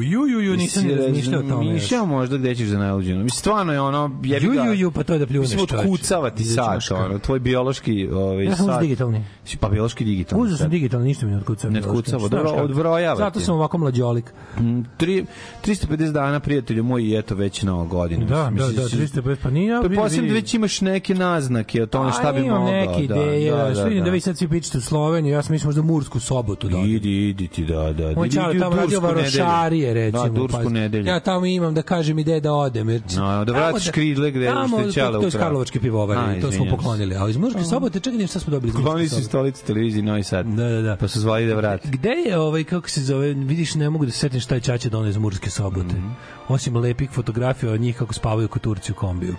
ju, 0.02 0.26
ju, 0.26 0.40
ju, 0.40 0.56
nisam 0.56 0.84
ni 0.84 0.94
razmišljao 0.94 1.40
o 1.40 1.48
tome. 1.48 1.72
Mišljao 1.72 2.06
možda 2.06 2.36
gde 2.36 2.54
ćeš 2.54 2.68
za 2.68 2.78
najluđeno. 2.78 3.22
Mislim, 3.22 3.38
stvarno 3.38 3.72
je 3.72 3.80
ono... 3.80 4.20
Jebi 4.22 4.46
Ju, 4.46 4.52
ga, 4.52 4.62
ju, 4.62 4.74
ju, 4.74 4.90
pa 4.90 5.02
to 5.02 5.12
je 5.12 5.18
da 5.18 5.26
pljuneš, 5.26 5.50
Mislim, 5.50 5.80
otkucava 5.80 6.30
ti 6.30 6.44
sat, 6.44 6.90
ono, 6.90 7.18
tvoj 7.18 7.38
biološki 7.38 8.08
ovaj, 8.08 8.44
Ja 8.44 8.56
sam 8.56 8.66
sat. 8.66 8.80
digitalni. 8.80 9.24
Si 9.44 9.56
Pa 9.56 9.68
biološki 9.68 10.04
digitalni. 10.04 10.44
Uzeo 10.44 10.56
sam 10.56 10.64
sat. 10.64 10.70
digitalno, 10.70 11.06
ništa 11.06 11.26
mi 11.26 11.32
ne 11.32 11.38
otkucava. 11.38 11.72
Ne 11.72 11.80
otkucava, 11.80 12.28
dobro, 12.28 12.50
odbrojava 12.50 13.16
Zato 13.16 13.40
sam 13.40 13.54
ovako 13.54 13.78
mlađolik. 13.78 14.32
Mm, 14.58 14.80
Tri, 14.96 15.24
350 15.64 16.12
dana, 16.12 16.40
prijatelju 16.40 16.84
moj, 16.84 17.02
i 17.02 17.16
eto 17.18 17.34
već 17.34 17.62
nova 17.62 17.84
godina. 17.84 18.26
Da, 18.26 18.34
da, 18.34 18.50
Mislim, 18.50 18.76
da, 18.76 18.88
si- 18.88 18.96
350, 18.96 19.36
pa 19.42 19.50
nije... 19.50 19.66
ja, 19.68 19.80
Pretpostavljam 19.80 20.22
vidi, 20.22 20.28
da 20.28 20.34
već 20.34 20.54
imaš 20.54 20.80
neke 20.80 21.14
naznake 21.14 21.82
o 21.82 21.86
tome 21.86 22.12
šta 22.12 22.32
bi 22.32 22.40
mogao. 22.42 22.64
neke 22.64 23.06
da, 23.06 23.14
ideje, 23.14 23.50
da, 23.50 23.56
da, 23.56 23.84
da, 23.84 23.90
da 23.90 24.04
da. 24.04 24.10
vi 24.10 24.20
sad 24.20 24.38
svi 24.38 24.48
pričate 24.48 24.78
u 24.78 24.80
Sloveniju, 24.80 25.32
ja 25.34 25.42
sam 25.42 25.52
mislim 25.52 25.68
možda 25.68 25.82
Mursku 25.82 26.20
sobotu 26.20 26.68
da. 26.68 26.78
Idi, 26.78 27.28
idi 27.28 27.48
ti, 27.48 27.64
da, 27.64 27.92
da. 27.92 28.12
Moj 28.14 28.28
u 28.28 28.60
tamo 28.60 28.76
radio 28.76 29.00
Tursku 29.00 29.06
varošarije, 29.50 29.88
nedelju. 29.88 30.04
recimo. 30.04 30.28
Da, 30.28 30.40
Tursku 30.40 30.58
pazi. 30.58 30.74
nedelju. 30.74 31.06
Ja 31.06 31.20
tamo 31.20 31.46
imam 31.46 31.74
da 31.74 31.82
kažem 31.82 32.18
ide 32.18 32.40
da 32.40 32.52
odem. 32.52 32.88
Jer, 32.88 33.02
No, 33.16 33.44
da 33.44 33.52
vratiš 33.52 33.90
kridle 33.90 34.30
gde 34.30 34.46
tamo, 34.46 34.78
što 34.78 34.86
je 34.86 34.92
Ćale 34.92 35.12
to, 35.12 35.18
to 35.18 35.24
je 35.24 35.28
ukrao. 35.28 35.42
Karlovačke 35.42 35.80
pivovare, 35.80 36.20
A, 36.20 36.36
i 36.36 36.40
to 36.40 36.52
smo 36.52 36.64
poklonili. 36.70 37.16
A 37.16 37.28
iz 37.28 37.36
Murske 37.36 37.64
sobote, 37.64 38.00
čekaj, 38.00 38.26
šta 38.26 38.38
smo 38.38 38.50
dobili 38.50 38.72
Murske 38.72 39.08
su 39.08 39.24
stolicu 39.24 39.64
televiziji 39.64 40.02
Novi 40.02 40.22
Sad. 40.22 40.46
Da, 40.46 40.64
da, 40.64 40.82
da. 40.82 40.96
Pa 40.96 41.08
su 41.08 41.20
zvali 41.20 41.46
da 41.46 41.54
vrati. 41.54 41.88
Gde 41.88 42.10
je 42.26 42.38
ovaj 42.38 42.64
kako 42.64 42.88
se 42.88 43.02
zove, 43.02 43.32
vidiš 43.32 43.74
ne 43.74 43.90
mogu 43.90 44.04
da 44.06 44.12
se 44.12 44.18
setim 44.18 44.40
šta 44.40 44.54
je 44.54 44.60
Ćaća 44.60 44.88
doneo 44.88 45.08
iz 45.10 45.16
Murske 45.16 45.50
sobote. 45.50 45.94
Mhm. 45.96 46.08
Osim 46.48 46.76
lepih 46.76 47.10
fotografija 47.10 47.72
od 47.72 47.80
njih 47.80 47.96
kako 47.96 48.14
spavaju 48.14 48.48
kod 48.48 48.62
Turci 48.62 48.92
u 48.92 48.94
kombiju. 48.94 49.34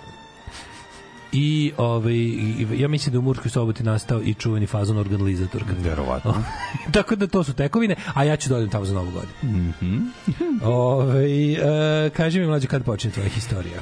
I 1.32 1.72
ovaj 1.76 2.16
ja 2.80 2.88
mislim 2.88 3.12
da 3.12 3.18
u 3.18 3.22
Murskoj 3.22 3.50
soboti 3.50 3.82
nastao 3.82 4.20
i 4.22 4.34
čuveni 4.34 4.66
fazon 4.66 4.98
organizator. 4.98 5.64
Verovatno. 5.78 6.34
Tako 6.94 7.16
da 7.16 7.26
to 7.26 7.44
su 7.44 7.54
tekovine, 7.54 7.96
a 8.14 8.24
ja 8.24 8.36
ću 8.36 8.48
da 8.48 8.56
odem 8.56 8.70
tamo 8.70 8.84
za 8.84 8.94
novu 8.94 9.10
godinu. 9.10 9.32
Mhm. 9.42 9.98
Ovaj 10.64 11.52
e, 12.06 12.10
kaži 12.10 12.40
mi 12.40 12.46
mlađe 12.46 12.66
kad 12.66 12.84
počinje 12.84 13.14
tvoja 13.14 13.28
historija. 13.28 13.80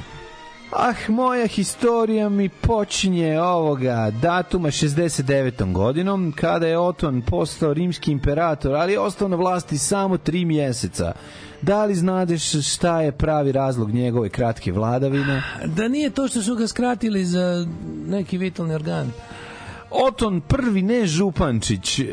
Ah, 0.71 0.93
moja 1.07 1.47
historija 1.47 2.29
mi 2.29 2.49
počinje 2.49 3.41
ovoga 3.41 4.11
datuma 4.21 4.67
69. 4.67 5.73
godinom, 5.73 6.33
kada 6.35 6.67
je 6.67 6.79
Oton 6.79 7.21
postao 7.21 7.73
rimski 7.73 8.11
imperator, 8.11 8.75
ali 8.75 8.91
je 8.91 8.99
ostao 8.99 9.27
na 9.27 9.35
vlasti 9.35 9.77
samo 9.77 10.17
tri 10.17 10.45
mjeseca. 10.45 11.13
Da 11.61 11.85
li 11.85 11.95
znadeš 11.95 12.67
šta 12.73 13.01
je 13.01 13.11
pravi 13.11 13.51
razlog 13.51 13.91
njegove 13.91 14.29
kratke 14.29 14.71
vladavine? 14.71 15.43
Da 15.65 15.87
nije 15.87 16.09
to 16.09 16.27
što 16.27 16.41
su 16.41 16.55
ga 16.55 16.67
skratili 16.67 17.25
za 17.25 17.65
neki 18.07 18.37
vitalni 18.37 18.73
organ. 18.73 19.11
Oton 19.91 20.41
prvi, 20.41 20.81
ne 20.81 21.05
Župančić, 21.05 21.99
e, 21.99 22.03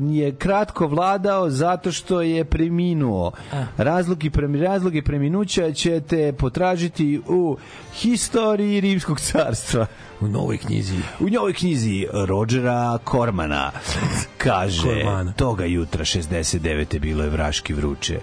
je 0.00 0.34
kratko 0.34 0.86
vladao 0.86 1.50
zato 1.50 1.92
što 1.92 2.22
je 2.22 2.44
preminuo. 2.44 3.32
Razlogi, 3.76 4.30
premi, 4.30 4.58
razlogi 4.58 5.02
preminuća 5.02 5.72
ćete 5.72 6.32
potražiti 6.32 7.20
u 7.28 7.56
historiji 7.94 8.80
Rimskog 8.80 9.20
carstva. 9.20 9.86
U 10.20 10.28
novoj 10.28 10.58
knjizi. 10.58 10.96
U 11.20 11.28
njovoj 11.28 11.52
knjizi 11.52 12.06
Rodgera 12.12 12.98
Kormana 13.04 13.70
kaže 14.44 15.02
Kormana. 15.02 15.32
toga 15.32 15.64
jutra 15.64 16.04
69. 16.04 17.00
bilo 17.00 17.24
je 17.24 17.30
vraški 17.30 17.74
vruće. 17.74 18.20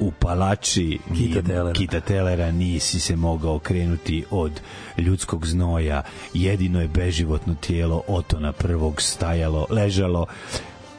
U 0.00 0.10
palači 0.10 0.98
Kita 1.16 1.42
Telera. 1.42 1.72
Kita 1.72 2.00
Telera 2.00 2.50
nisi 2.50 3.00
se 3.00 3.16
mogao 3.16 3.58
krenuti 3.58 4.24
od 4.30 4.60
ljudskog 4.98 5.46
znoja. 5.46 6.02
Jedino 6.34 6.80
je 6.80 6.88
beživotno 6.88 7.54
tijelo 7.54 8.02
Otona 8.08 8.52
prvog 8.52 9.02
stajalo, 9.02 9.66
ležalo 9.70 10.26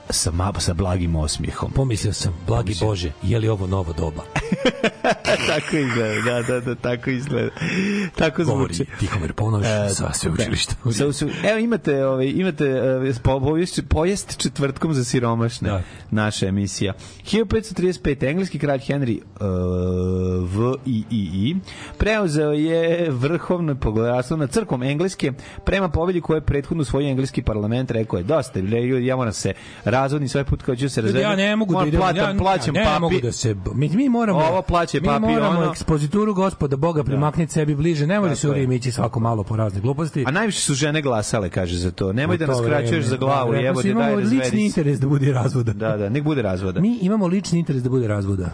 sa, 0.10 0.32
sa 0.60 0.74
blagim 0.74 1.16
osmihom. 1.16 1.72
Pomislio 1.72 2.14
sam, 2.14 2.34
blagi 2.48 2.76
Bože, 2.82 3.12
je 3.24 3.40
li 3.40 3.50
ovo 3.50 3.68
novo 3.68 3.94
doba? 3.94 4.24
tako 5.48 5.78
izgleda, 5.78 6.22
da, 6.22 6.42
da, 6.44 6.60
da, 6.60 6.76
tako 6.76 7.10
izgleda. 7.10 7.50
Tako 8.16 8.44
Govori 8.44 8.74
zvuči. 8.74 8.90
Tihomir 9.00 9.34
Ponoš 9.34 9.66
E, 9.66 9.90
sa 9.90 10.14
sveučilišta. 10.14 10.76
Da. 10.86 10.92
Sa- 10.92 11.14
sa- 11.14 11.26
Evo 11.44 11.58
imate, 11.60 12.06
ovaj, 12.06 12.28
imate 12.28 12.82
uh, 13.02 13.42
povijest, 13.42 13.80
pojest 13.90 14.38
četvrtkom 14.38 14.94
za 14.94 15.04
siromašne, 15.04 15.70
Da. 15.70 15.82
naša 16.12 16.48
emisija. 16.48 16.94
1535. 17.26 18.30
engleski 18.30 18.60
kralj 18.60 18.80
Henry 18.80 19.20
uh, 19.20 19.46
V 20.50 20.74
I 20.86 21.04
I 21.12 21.30
I 21.34 21.56
preuzeo 21.98 22.52
je 22.52 23.10
vrhovno 23.10 23.76
poglavarstvo 23.76 24.38
nad 24.38 24.50
crkvom 24.52 24.84
engleske 24.84 25.32
prema 25.66 25.90
povelji 25.90 26.22
koje 26.22 26.38
je 26.38 26.42
prethodno 26.42 26.84
svoj 26.84 27.10
engleski 27.10 27.42
parlament 27.42 27.92
rekao 27.92 28.18
je 28.18 28.24
dosta, 28.24 28.60
ja 29.02 29.16
moram 29.16 29.34
se 29.34 29.54
razvodni 30.02 30.28
svoj 30.28 30.44
put 30.44 30.62
kao 30.62 30.76
ću 30.76 30.90
se 30.90 31.02
razvedem. 31.02 31.22
ja 31.24 31.36
ne 31.38 31.56
mogu 31.56 31.74
da 31.76 31.86
idem, 31.86 32.00
platam, 32.00 32.36
ja, 32.36 32.40
plaćam 32.40 32.76
ja 32.76 32.82
ne 32.82 32.88
papi. 32.88 33.02
mogu 33.02 33.16
da 33.20 33.32
se, 33.32 33.56
mi, 33.74 33.90
mi 33.90 34.10
moramo, 34.10 34.40
Ovo 34.42 34.62
plaća 34.62 34.98
mi 34.98 35.08
papi, 35.08 35.22
moramo 35.22 35.60
ono- 35.60 35.72
ekspozituru 35.72 36.34
gospoda 36.34 36.76
Boga 36.78 37.04
primakniti 37.04 37.54
sebi 37.54 37.76
bliže, 37.76 38.08
ne 38.08 38.20
može 38.20 38.36
se 38.36 38.50
u. 38.50 38.54
Rim 38.54 38.72
ići 38.72 38.92
svako 38.92 39.20
malo 39.20 39.44
po 39.44 39.56
razne 39.56 39.82
gluposti. 39.82 40.24
A 40.28 40.32
najviše 40.32 40.60
su 40.62 40.74
žene 40.74 41.02
glasale, 41.02 41.50
kaže 41.50 41.78
za 41.78 41.92
to. 41.92 42.14
Nemoj 42.14 42.38
da 42.38 42.46
nas 42.48 42.62
kraćuješ 42.62 43.06
za 43.06 43.18
glavu, 43.18 43.52
Da, 43.52 43.58
jebote, 43.58 43.82
si, 43.82 43.88
daj 43.88 44.02
imamo 44.04 44.16
razvedi 44.16 44.36
lični 44.36 44.52
se. 44.52 44.66
interes 44.66 45.00
da 45.00 45.08
bude 45.08 45.34
razvoda. 45.34 45.74
Da, 45.74 45.98
da, 45.98 46.10
nek 46.10 46.24
bude 46.24 46.42
razvoda. 46.42 46.80
Mi 46.82 46.98
imamo 47.02 47.28
lični 47.28 47.60
interes 47.60 47.84
da 47.84 47.90
bude 47.90 48.08
razvoda. 48.08 48.50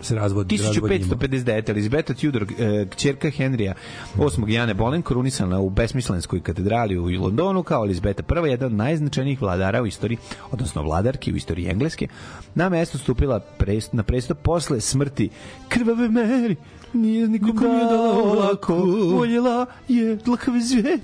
Se 0.00 0.14
razvodi. 0.14 0.56
razvodimo. 0.56 1.16
1559. 1.16 1.70
Elizabeta 1.70 2.14
Tudor, 2.14 2.46
e, 2.58 2.86
kćerka 2.90 3.30
Henrija 3.30 3.74
VIII 4.14 4.54
Jane 4.54 4.74
Boleyn, 4.74 5.02
korunisana 5.02 5.60
u 5.60 5.70
besmislenskoj 5.70 6.40
katedrali 6.40 6.98
u 6.98 7.22
Londonu 7.22 7.62
kao 7.62 7.84
Elizabeta 7.84 8.22
I, 8.46 8.48
jedan 8.48 8.66
od 8.66 8.72
najznačajnijih 8.72 9.42
vladara 9.42 9.82
u 9.82 9.86
istoriji, 9.86 10.18
odnosno 10.50 10.82
vladarki 10.82 11.32
u 11.32 11.36
istoriji 11.36 11.68
Engleske, 11.68 12.08
na 12.54 12.68
mesto 12.68 12.98
stupila 12.98 13.40
prest, 13.40 13.92
na 13.92 14.02
prestup 14.02 14.38
posle 14.42 14.80
smrti 14.80 15.28
krvave 15.68 16.08
Mary, 16.08 16.56
nije 16.92 17.28
nikom 17.28 17.48
Nikom 17.48 17.68
nije 17.68 17.84
dala 17.84 18.34
lako. 18.34 18.74
voljela 19.14 19.66
je 19.88 20.16
dlakave 20.16 20.60
zver, 20.60 20.98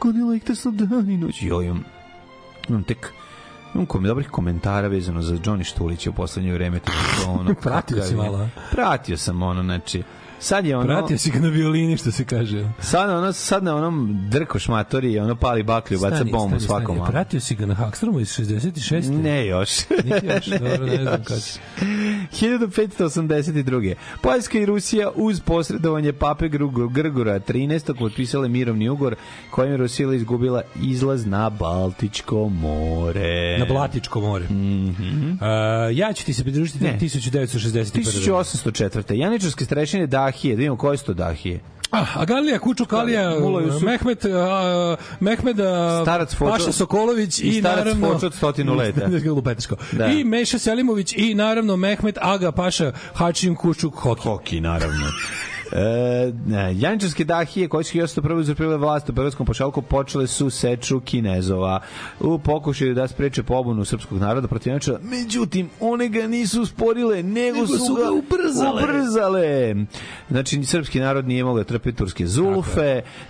gonila 0.00 0.34
ih 0.34 0.42
te 0.42 0.54
sam 0.54 0.76
dan 0.76 1.10
i 1.10 1.16
noć. 1.16 1.42
Joj, 1.42 1.64
imam 2.68 2.84
tek 2.84 3.12
Imam 3.74 3.86
kom, 3.86 4.04
dobrih 4.04 4.28
komentara 4.28 4.88
vezano 4.88 5.22
za 5.22 5.34
Johnny 5.34 5.64
Štulića 5.64 6.10
u 6.10 6.12
poslednje 6.12 6.52
vreme. 6.52 6.78
to 6.78 6.92
ono, 7.30 7.54
Pratio 7.62 8.02
si 8.02 8.14
malo? 8.14 8.48
Pratio 8.70 9.16
sam 9.16 9.42
ono, 9.42 9.62
znači, 9.62 10.02
sad 10.40 10.66
je 10.66 10.76
ono... 10.76 10.86
Pratio 10.86 11.18
si 11.18 11.30
ga 11.30 11.38
na 11.38 11.48
violini, 11.48 11.96
što 11.96 12.10
se 12.10 12.24
kaže. 12.24 12.64
Sad, 12.80 13.10
ono, 13.10 13.32
sad 13.32 13.64
na 13.64 13.76
onom 13.76 14.18
drko 14.30 14.58
šmatori, 14.58 15.18
ono 15.18 15.36
pali 15.36 15.62
baklju, 15.62 15.98
baca 15.98 16.16
Stani, 16.16 16.30
bombu 16.32 16.48
stani, 16.60 16.66
svakom. 16.66 16.96
stani. 16.96 17.10
Pratio 17.10 17.40
si 17.40 17.54
ga 17.54 17.66
na 17.66 17.74
Hakstromu 17.74 18.20
iz 18.20 18.28
66. 18.28 19.22
Ne 19.22 19.46
još. 19.46 19.70
Niti 20.04 20.26
još, 20.26 20.46
dobro, 20.46 20.86
ne 20.86 20.96
znam 21.02 21.14
još. 21.18 21.26
kad. 21.26 21.58
1582. 22.32 23.94
Poljska 24.20 24.58
i 24.58 24.66
Rusija 24.66 25.10
uz 25.14 25.40
posredovanje 25.40 26.12
pape 26.12 26.48
Grgora 26.92 27.40
13. 27.40 27.98
potpisale 27.98 28.48
mirovni 28.48 28.88
ugor 28.88 29.14
kojim 29.50 29.72
je 29.72 29.76
Rusija 29.76 30.14
izgubila 30.14 30.62
izlaz 30.82 31.26
na 31.26 31.50
Baltičko 31.50 32.48
more. 32.48 33.58
Na 33.58 33.64
Blatičko 33.64 34.20
more. 34.20 34.44
Mhm. 34.44 35.30
Uh, 35.30 35.38
ja 35.92 36.12
ću 36.12 36.24
ti 36.24 36.32
se 36.32 36.42
pridružiti 36.42 36.84
Ne. 36.84 36.98
1961. 37.00 38.02
1804. 38.02 39.14
Janičarske 39.14 39.64
strešine 39.64 40.06
Dahije, 40.30 40.54
da 40.54 40.58
vidimo 40.58 40.76
koje 40.76 40.96
su 40.96 41.04
to 41.04 41.14
Dahije. 41.14 41.60
Ah, 41.90 42.06
Agalija 42.14 42.58
Kučuk, 42.58 42.92
Alija, 42.92 43.30
Mula 43.40 43.62
Jusuf. 43.62 43.82
Mehmet, 43.82 44.24
a, 44.24 44.96
Mehmed, 45.20 45.60
a, 45.60 46.00
Starac 46.02 46.34
Fočo- 46.34 46.50
Paša 46.50 46.72
Sokolović 46.72 47.38
i, 47.38 47.42
i 47.42 47.60
starac 47.60 47.78
naravno... 47.78 48.12
Fočo 48.12 48.26
od 48.26 48.34
stotinu 48.34 48.74
leta. 48.80 49.08
Da. 49.92 50.06
I 50.06 50.24
Meša 50.24 50.58
Selimović 50.58 51.14
i 51.16 51.34
naravno 51.34 51.76
Mehmet 51.76 52.18
Aga 52.20 52.52
Paša 52.52 52.92
Hačin 53.14 53.54
Kučuk 53.56 53.94
Hoki. 53.94 54.22
Hoki, 54.22 54.60
naravno. 54.60 55.06
E, 55.72 56.32
Janičarske 56.72 57.24
dahije 57.24 57.68
koje 57.68 57.84
su 57.84 57.92
1801. 57.92 58.32
uzurpile 58.34 58.76
vlast 58.76 59.08
u 59.08 59.12
Beogradskom 59.12 59.46
pošalku 59.46 59.82
počele 59.82 60.26
su 60.26 60.50
seču 60.50 61.00
Kinezova 61.00 61.80
u 62.20 62.38
pokušaju 62.38 62.94
da 62.94 63.08
spreče 63.08 63.42
pobunu 63.42 63.84
srpskog 63.84 64.18
naroda 64.18 64.48
protiv 64.48 64.70
Janičara. 64.70 64.98
Međutim, 65.02 65.70
one 65.80 66.08
ga 66.08 66.26
nisu 66.26 66.62
usporile, 66.62 67.22
nego, 67.22 67.56
Nego 67.56 67.66
su, 67.68 67.94
ga 67.94 68.10
ubrzale. 68.12 68.82
ubrzale. 68.84 69.74
Znači, 70.30 70.64
srpski 70.64 71.00
narod 71.00 71.28
nije 71.28 71.44
mogao 71.44 71.58
da 71.58 71.68
trpe 71.68 71.92
turske. 71.92 72.24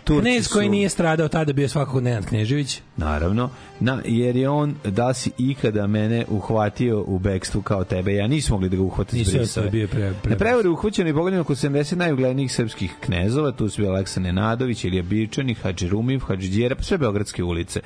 Turci 0.05 0.21
Knez 0.23 0.49
koji 0.49 0.67
su- 0.67 0.71
nije 0.71 0.89
stradao 0.89 1.29
tada 1.29 1.53
bio 1.53 1.69
svakako 1.69 2.01
Nenad 2.01 2.27
Knežević. 2.27 2.81
Naravno, 2.97 3.51
na, 3.81 4.03
jer 4.05 4.37
je 4.37 4.49
on, 4.49 4.75
da 4.85 5.15
si 5.15 5.31
ikada 5.39 5.87
mene 5.87 6.25
uhvatio 6.29 7.05
u 7.07 7.19
bekstvu 7.19 7.63
kao 7.63 7.85
tebe, 7.85 8.15
ja 8.15 8.27
nismo 8.27 8.57
mogli 8.57 8.69
da 8.69 8.77
ga 8.77 8.83
uhvate 8.83 9.17
Nisu, 9.17 9.47
s 9.47 9.57
je 9.57 9.71
bio 9.71 9.87
pre- 9.87 10.13
pre- 10.23 10.31
Na 10.31 10.37
prevari 10.37 10.69
uhvaćeno 10.69 11.11
i 11.11 11.13
pogođeno 11.13 11.41
oko 11.43 11.55
70 11.55 11.97
najuglednijih 11.97 12.53
srpskih 12.53 12.93
knezova, 13.01 13.53
tu 13.53 13.69
su 13.69 13.83
bili 13.83 13.89
Aleksa 13.89 14.21
Nenadović, 14.21 14.85
Ilija 14.85 15.03
Bičani, 15.03 15.55
Hadži 15.55 15.89
Rumiv, 15.89 16.21
Hadži 16.21 16.61
Đera, 16.61 16.75
pa 16.75 16.83
sve 16.83 16.99
beogradske 16.99 17.45
ulice. 17.45 17.81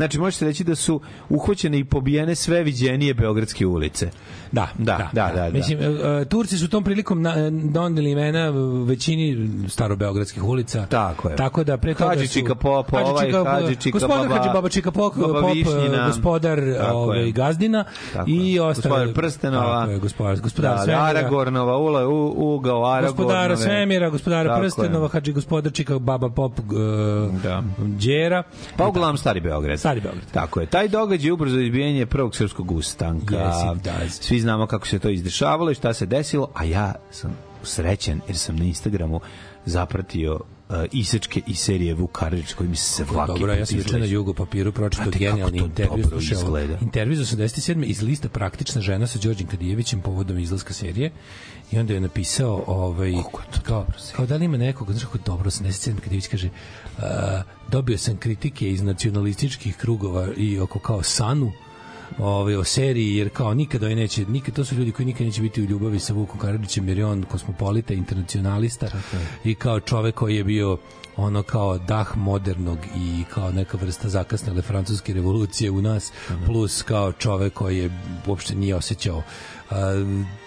Znači, 0.00 0.18
možete 0.18 0.44
reći 0.44 0.64
da 0.64 0.74
su 0.74 1.00
uhvaćene 1.28 1.78
i 1.78 1.84
pobijene 1.84 2.34
sve 2.34 2.62
viđenije 2.62 3.14
beogradske 3.14 3.66
ulice. 3.66 4.10
Da, 4.52 4.68
Da, 4.78 5.10
da, 5.12 5.30
da, 5.34 5.42
da. 5.42 5.50
Mislim, 5.50 5.78
e, 5.80 5.84
e, 5.84 6.24
Turci 6.24 6.58
su 6.58 6.68
tom 6.68 6.84
prilikom 6.84 7.22
na, 7.22 7.34
doneli 7.50 8.10
imena 8.10 8.50
većini 8.86 9.48
starobeogradskih 9.68 10.42
ulica. 10.44 10.86
Tako 10.86 11.28
je. 11.28 11.36
Tako 11.36 11.64
da 11.64 11.76
pre 11.76 11.94
toga 11.94 12.08
Hadži 12.10 12.26
su... 12.26 12.34
Čika 12.34 12.54
Pop, 12.54 12.92
ovaj, 12.92 13.04
Hadži 13.04 13.76
Čika 13.76 13.90
gospodar 13.92 14.18
Baba- 14.20 14.36
Hadži 14.36 14.50
Baba 14.54 14.68
Čika 14.68 14.90
Pop, 14.90 15.16
Baba 15.16 15.40
Pop 15.40 15.54
Višnjina. 15.54 16.06
gospodar 16.06 16.58
ovaj. 16.92 17.32
Gazdina 17.32 17.84
Tako 18.12 18.30
i 18.30 18.58
ostale... 18.58 18.74
Gospodar 18.96 19.14
Prstenova. 19.14 19.80
Tako 19.80 19.90
je, 19.90 19.98
gospodar, 19.98 20.40
gospodar 20.40 20.70
Da, 20.70 20.76
da, 20.76 20.82
Svemira. 20.82 21.04
Aragornova, 21.04 21.76
ula, 21.78 22.08
u, 22.08 22.34
ugao 22.54 22.84
Aragornove. 22.84 23.12
Gospodara 23.12 23.56
Svemira, 23.56 24.10
gospodara. 24.10 24.58
Prstenova, 24.58 25.08
Hadži 25.08 25.32
gospodar 25.32 25.72
Čika 25.72 25.98
Baba 25.98 26.28
Pop, 26.30 26.58
uh, 26.58 26.64
Da. 27.42 27.62
Đera. 27.78 28.42
Pa 28.76 28.86
uglavnom 28.86 29.16
Stari 29.16 29.40
Beograd. 29.40 29.78
Stari 29.90 30.00
Beograd. 30.00 30.30
Tako 30.32 30.60
je. 30.60 30.66
Taj 30.66 30.88
događaj 30.88 31.30
ubrzo 31.30 31.58
izbijanje 31.58 32.06
prvog 32.06 32.36
srpskog 32.36 32.70
ustanka. 32.70 33.36
Yes. 33.36 34.08
Svi 34.08 34.40
znamo 34.40 34.66
kako 34.66 34.86
se 34.86 34.98
to 34.98 35.08
izdešavalo 35.08 35.70
i 35.70 35.74
šta 35.74 35.94
se 35.94 36.06
desilo, 36.06 36.50
a 36.54 36.64
ja 36.64 36.94
sam 37.10 37.36
srećen 37.62 38.20
jer 38.26 38.36
sam 38.36 38.56
na 38.56 38.64
Instagramu 38.64 39.20
zapratio 39.64 40.40
uh, 40.70 40.84
isečke 40.92 41.40
i 41.46 41.54
serije 41.54 41.94
Vuk 41.94 42.12
Karadžić 42.12 42.52
koji 42.52 42.68
mi 42.68 42.76
se 42.76 43.04
svaki 43.04 43.32
Dobro, 43.32 43.52
ja 43.52 43.66
sam 43.66 43.78
juče 43.78 43.98
na. 43.98 44.04
Jugo 44.04 44.34
papiru 44.34 44.72
pročitao 44.72 45.04
kako 45.04 45.18
genijalni 45.18 45.58
to 45.58 45.64
intervju. 45.64 46.04
izgleda. 46.20 46.78
Intervju 46.80 47.12
iz 47.12 47.18
87. 47.18 47.84
iz 47.84 48.02
lista 48.02 48.28
Praktična 48.28 48.80
žena 48.80 49.06
sa 49.06 49.18
Đorđem 49.18 49.46
Kadijevićem 49.46 50.00
povodom 50.00 50.38
izlaska 50.38 50.72
serije 50.74 51.10
i 51.72 51.78
onda 51.78 51.94
je 51.94 52.00
napisao 52.00 52.64
ovaj, 52.66 53.12
kao, 53.62 53.86
kao 54.16 54.26
da 54.26 54.36
li 54.36 54.44
ima 54.44 54.56
nekog, 54.56 54.90
znaš 54.90 55.04
kako 55.04 55.18
je 55.18 55.22
dobro, 55.26 55.50
87. 55.50 56.00
Kadijević 56.00 56.26
kaže 56.26 56.48
uh, 56.48 57.02
dobio 57.68 57.98
sam 57.98 58.16
kritike 58.16 58.70
iz 58.70 58.82
nacionalističkih 58.82 59.76
krugova 59.76 60.28
i 60.36 60.58
oko 60.58 60.78
kao 60.78 61.02
Sanu, 61.02 61.52
ovaj 62.18 62.56
o 62.56 62.64
seriji 62.64 63.16
jer 63.16 63.28
kao 63.28 63.54
nikada 63.54 63.86
ovaj 63.86 63.96
neće 63.96 64.24
nikad 64.26 64.54
to 64.54 64.64
su 64.64 64.74
ljudi 64.74 64.92
koji 64.92 65.06
nikad 65.06 65.26
neće 65.26 65.42
biti 65.42 65.62
u 65.62 65.64
ljubavi 65.64 65.98
sa 66.00 66.12
Vukom 66.12 66.40
Karadžićem 66.40 66.88
jer 66.88 66.98
je 66.98 67.06
on 67.06 67.22
kosmopolita 67.22 67.94
internacionalista 67.94 68.88
i 69.44 69.54
kao 69.54 69.80
čovek 69.80 70.14
koji 70.14 70.36
je 70.36 70.44
bio 70.44 70.78
ono 71.16 71.42
kao 71.42 71.78
dah 71.78 72.16
modernog 72.16 72.78
i 72.96 73.24
kao 73.34 73.52
neka 73.52 73.76
vrsta 73.76 74.08
zakasnele 74.08 74.62
francuske 74.62 75.14
revolucije 75.14 75.70
u 75.70 75.82
nas 75.82 76.12
plus 76.46 76.82
kao 76.82 77.12
čovek 77.12 77.52
koji 77.52 77.78
je 77.78 77.90
uopšte 78.26 78.54
nije 78.54 78.74
osjećao 78.74 79.22
a, 79.70 79.76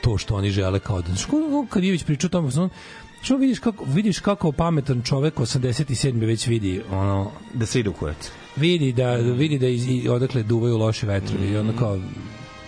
to 0.01 0.17
što 0.17 0.35
oni 0.35 0.51
žele 0.51 0.79
kao 0.79 1.01
da 1.01 1.15
što 1.15 1.65
kad 1.69 1.83
Ivić 1.83 2.03
priča 2.03 2.27
o 2.27 2.29
tome 2.29 2.49
on 2.57 2.69
što 3.21 3.37
vidiš 3.37 3.59
kako 3.59 3.85
vidiš 3.85 4.19
kako 4.19 4.51
pametan 4.51 5.01
čovek 5.01 5.35
87 5.35 6.25
već 6.25 6.47
vidi 6.47 6.81
ono 6.91 7.31
Da 7.53 7.65
se 7.65 7.79
ide 7.79 7.89
u 7.89 7.93
kurac. 7.93 8.31
Vidi 8.55 8.91
da 8.93 9.15
vidi 9.15 9.59
da 9.59 9.67
iz, 9.67 10.07
odakle 10.09 10.43
duvaju 10.43 10.77
loši 10.77 11.05
vetrovi 11.05 11.47
i 11.47 11.57
onda 11.57 11.73
kao 11.79 11.99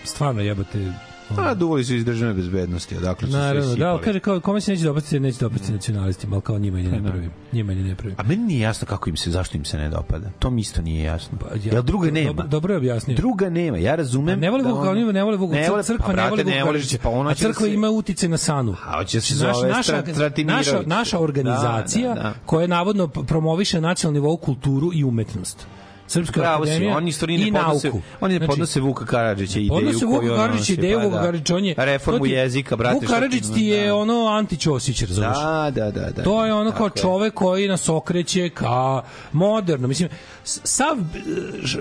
stvarno 0.04 0.42
jebote 0.42 0.92
A, 1.30 1.54
duvali 1.54 1.84
su 1.84 1.94
iz 1.94 2.04
državne 2.04 2.34
bezbednosti, 2.34 2.96
odakle 2.96 3.28
su 3.28 3.32
Naravno, 3.32 3.62
sve 3.62 3.68
da, 3.68 3.74
sipali. 3.74 3.90
ali 3.90 4.02
kaže 4.02 4.20
kao 4.20 4.40
kome 4.40 4.60
se 4.60 4.70
neće 4.70 4.84
dopasti, 4.84 5.20
neće 5.20 5.38
dopasti 5.40 5.72
nacionalistima, 5.72 6.36
ali 6.36 6.42
kao 6.42 6.58
njima 6.58 6.80
ide 6.80 6.90
ne 6.90 7.02
pravi. 7.02 7.30
Njima 7.52 7.72
ide 7.72 7.82
ne 7.82 7.94
pravi. 7.94 8.14
A 8.18 8.22
meni 8.22 8.44
nije 8.44 8.60
jasno 8.60 8.86
kako 8.86 9.08
im 9.08 9.16
se, 9.16 9.30
zašto 9.30 9.56
im 9.56 9.64
se 9.64 9.78
ne 9.78 9.88
dopada. 9.88 10.30
To 10.38 10.50
mi 10.50 10.60
isto 10.60 10.82
nije 10.82 11.04
jasno. 11.04 11.38
Pa, 11.38 11.46
ja- 11.56 11.72
Jel 11.72 11.82
druga 11.82 12.10
nema? 12.10 12.28
Dobro, 12.28 12.46
dobro 12.46 12.74
je 12.74 12.78
objasnio. 12.78 13.16
Druga 13.16 13.50
nema, 13.50 13.78
ja 13.78 13.94
razumem. 13.94 14.32
A 14.32 14.36
ne 14.36 14.50
voli 14.50 14.62
da 14.62 14.68
Vuka, 14.68 14.90
oni 14.90 15.04
ne 15.04 15.22
vole 15.22 15.36
Vuka, 15.36 15.54
Ne 15.54 15.68
vole- 15.70 15.82
crkva 15.82 16.06
pa, 16.06 16.12
brate, 16.12 16.30
Vuka 16.30 16.44
ne 16.44 16.54
voli, 16.54 16.64
Karadžića, 16.66 16.98
pa 17.02 17.08
ono 17.10 17.30
a 17.30 17.34
će 17.34 17.44
da 17.44 17.48
crkva 17.48 17.66
se- 17.66 17.74
ima 17.74 17.90
utice 17.90 18.28
na 18.28 18.36
Sanu. 18.38 18.76
A 18.84 18.98
hoće 18.98 19.16
da 19.16 19.22
se 19.22 19.34
Naš- 19.34 19.54
zove 19.54 19.68
naša, 19.68 20.02
naša, 20.44 20.82
naša 20.86 21.18
organizacija 21.20 22.08
Da, 22.08 22.14
da, 22.14 22.22
da. 22.22 22.34
koja 22.46 22.66
navodno 22.66 23.08
promoviše 23.08 23.80
na 23.80 23.88
nacionalnom 23.88 24.14
nivou 24.16 24.36
kulturu 24.36 24.90
i 24.94 25.04
umetnost. 25.04 25.66
Srpska 26.08 26.40
Pravo 26.40 26.64
si, 26.64 26.70
akademija 26.70 26.96
oni 26.96 27.12
stvari 27.12 27.34
i 27.34 27.50
ne 27.50 27.60
podnose, 27.60 27.86
nauku. 27.88 28.02
oni 28.20 28.34
ne 28.34 28.38
Znači, 28.38 28.48
podnose 28.50 28.80
Vuka 28.80 29.04
Karadžića 29.04 29.58
ideju 29.58 29.68
Podnosi 29.70 29.98
koju 30.00 30.10
Vuka 30.10 30.32
on 30.32 30.36
Karadžić 30.36 30.58
nosi, 30.60 30.72
ideju 30.72 30.98
pa 30.98 31.04
Vuka 31.04 31.16
da. 31.16 31.22
Karadžić, 31.22 31.50
on 31.50 31.64
je... 31.64 31.74
Reformu 31.78 32.18
to 32.18 32.24
ti- 32.24 32.30
jezika, 32.30 32.76
brate. 32.76 32.94
Vuk 32.94 33.04
šta 33.04 33.12
Karadžić 33.14 33.42
ti 33.54 33.64
je 33.64 33.86
da. 33.86 33.94
ono 33.94 34.26
anti-Ćosić, 34.26 35.02
razumiješ? 35.02 35.36
Da, 35.36 35.70
da, 35.74 35.90
da, 35.90 36.10
da. 36.10 36.22
To 36.22 36.46
je 36.46 36.54
ono 36.54 36.72
kao 36.72 36.90
čovek 36.90 37.34
koji 37.34 37.68
nas 37.68 37.88
okreće 37.88 38.48
ka 38.48 39.02
moderno. 39.32 39.88
Mislim, 39.88 40.08
sav, 40.44 40.96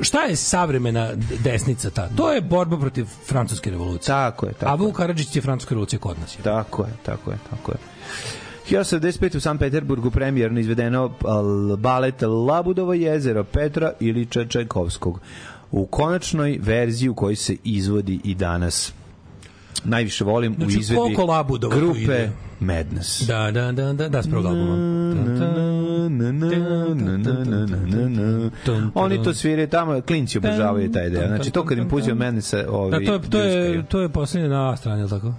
šta 0.01 0.21
je 0.21 0.35
savremena 0.35 1.09
desnica 1.39 1.89
ta? 1.89 2.09
To 2.09 2.31
je 2.31 2.41
borba 2.41 2.77
protiv 2.77 3.05
francuske 3.27 3.69
revolucije. 3.71 4.07
Tako 4.07 4.45
je, 4.45 4.53
tako 4.53 4.71
A 4.71 4.75
Vuk 4.75 4.95
Karadžić 4.95 5.35
je 5.35 5.41
francuska 5.41 5.69
revolucija 5.69 5.99
kod 5.99 6.19
nas. 6.19 6.35
je. 6.35 6.43
Tako 6.43 6.83
je, 6.83 6.91
tako 7.05 7.31
je, 7.31 7.37
tako 7.49 7.71
je. 7.71 7.77
1995. 8.69 9.37
u 9.37 9.39
San 9.39 9.57
Peterburgu 9.57 10.11
premijerno 10.11 10.59
izvedeno 10.59 11.11
al, 11.23 11.77
balet 11.77 12.21
Labudovo 12.21 12.93
jezero 12.93 13.43
Petra 13.43 13.91
Iliča 13.99 14.45
Čajkovskog 14.45 15.19
u 15.71 15.85
konačnoj 15.85 16.59
verziji 16.61 17.09
u 17.09 17.15
kojoj 17.15 17.35
se 17.35 17.55
izvodi 17.63 18.19
i 18.23 18.35
danas. 18.35 18.93
Najviše 19.83 20.23
volim 20.23 20.53
u 20.53 20.55
Znači, 20.55 20.79
izvedbi 20.79 21.15
Labudova 21.27 21.75
tu 21.75 21.79
grupe 21.79 21.99
ide? 22.01 22.31
Madness. 22.59 23.27
Da, 23.27 23.51
da, 23.51 23.71
da, 23.71 23.93
da, 23.93 24.09
da, 24.09 24.23
s 24.23 24.27
prvog 24.27 24.45
albuma. 24.45 24.75
Oni 28.93 29.23
to 29.23 29.33
sviraju 29.33 29.67
tamo, 29.67 30.01
klinci 30.01 30.37
obožavaju 30.37 30.91
taj 30.91 31.09
deo. 31.09 31.27
Znači 31.27 31.51
to 31.51 31.65
kad 31.65 31.77
im 31.77 31.89
pustio 31.89 32.15
Madnessa, 32.15 32.65
ovi 32.69 32.91
Da, 32.91 33.05
to 33.05 33.13
je, 33.13 33.21
to 33.29 33.39
je, 33.39 33.85
to 33.85 34.01
je 34.01 34.09
poslednje 34.09 34.49
na 34.49 34.69
A 34.69 34.75
strani, 34.75 34.99
je 34.99 35.03
li 35.03 35.09
tako? 35.09 35.33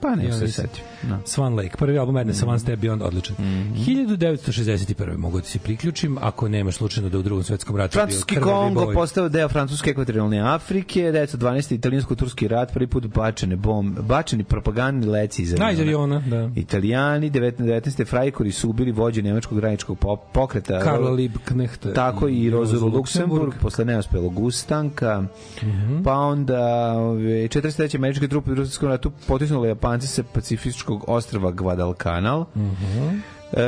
Pa 0.00 0.10
ne, 0.10 0.22
se 0.24 0.44
nisam. 0.44 0.48
setim. 0.48 0.84
Da. 1.02 1.18
Swan 1.18 1.56
Lake, 1.56 1.76
prvi 1.78 1.98
album 1.98 2.14
Madness, 2.14 2.42
One 2.42 2.58
Step 2.58 2.80
Beyond, 2.80 3.02
odličan. 3.02 3.36
Mhm. 3.38 3.74
1961. 3.76 5.16
mogu 5.16 5.40
ti 5.40 5.48
se 5.48 5.58
priključim, 5.58 6.18
ako 6.20 6.48
nemaš 6.48 6.74
slučajno 6.74 7.08
da 7.08 7.18
u 7.18 7.22
drugom 7.22 7.44
svetskom 7.44 7.76
ratu 7.76 7.92
Francuski 7.92 8.34
bio 8.34 8.44
Kongo 8.44 8.84
boj. 8.84 8.94
postao 8.94 9.28
deo 9.28 9.48
Francuske 9.48 9.90
ekvatorijalne 9.90 10.38
Afrike, 10.40 11.00
1912. 11.02 11.74
italijansko-turski 11.74 12.48
rat, 12.48 12.72
prvi 12.72 12.86
put 12.86 13.06
bačene 13.06 13.56
bom, 13.56 13.96
bačeni 14.00 14.44
propagandni 14.44 15.06
leci 15.06 15.42
iz 15.42 15.54
Da, 15.54 15.70
iz 15.70 15.80
aviona, 15.80 16.22
da. 16.26 16.50
Italijani, 16.56 17.30
19. 17.30 18.04
frajkori 18.04 18.52
su 18.52 18.70
ubili 18.70 18.92
vođu 18.92 19.22
nemačkog 19.22 19.58
graničkog 19.58 19.98
pokreta. 20.32 20.80
Karla 20.80 21.10
Liebknecht. 21.10 21.86
Tako 21.94 22.28
i 22.28 22.50
Rozulu 22.50 22.86
Luksemburg, 22.86 23.32
Luksemburg. 23.34 23.62
posle 23.62 23.84
neuspelog 23.84 24.38
ustanka. 24.38 25.22
Mhm. 25.62 26.02
Pa 26.02 26.12
onda 26.12 26.62
ove, 26.92 27.48
43. 27.48 27.96
američke 27.96 28.28
trupe 28.28 28.50
u 28.50 28.54
Rusijskom 28.54 28.88
ratu 28.88 29.12
potisnule 29.26 29.74
Japanci 29.86 30.10
sa 30.10 30.26
pacifičkog 30.26 31.06
ostrava 31.06 31.54
Guadalcanal. 31.54 32.50
Mhm. 32.50 33.35
E, 33.46 33.58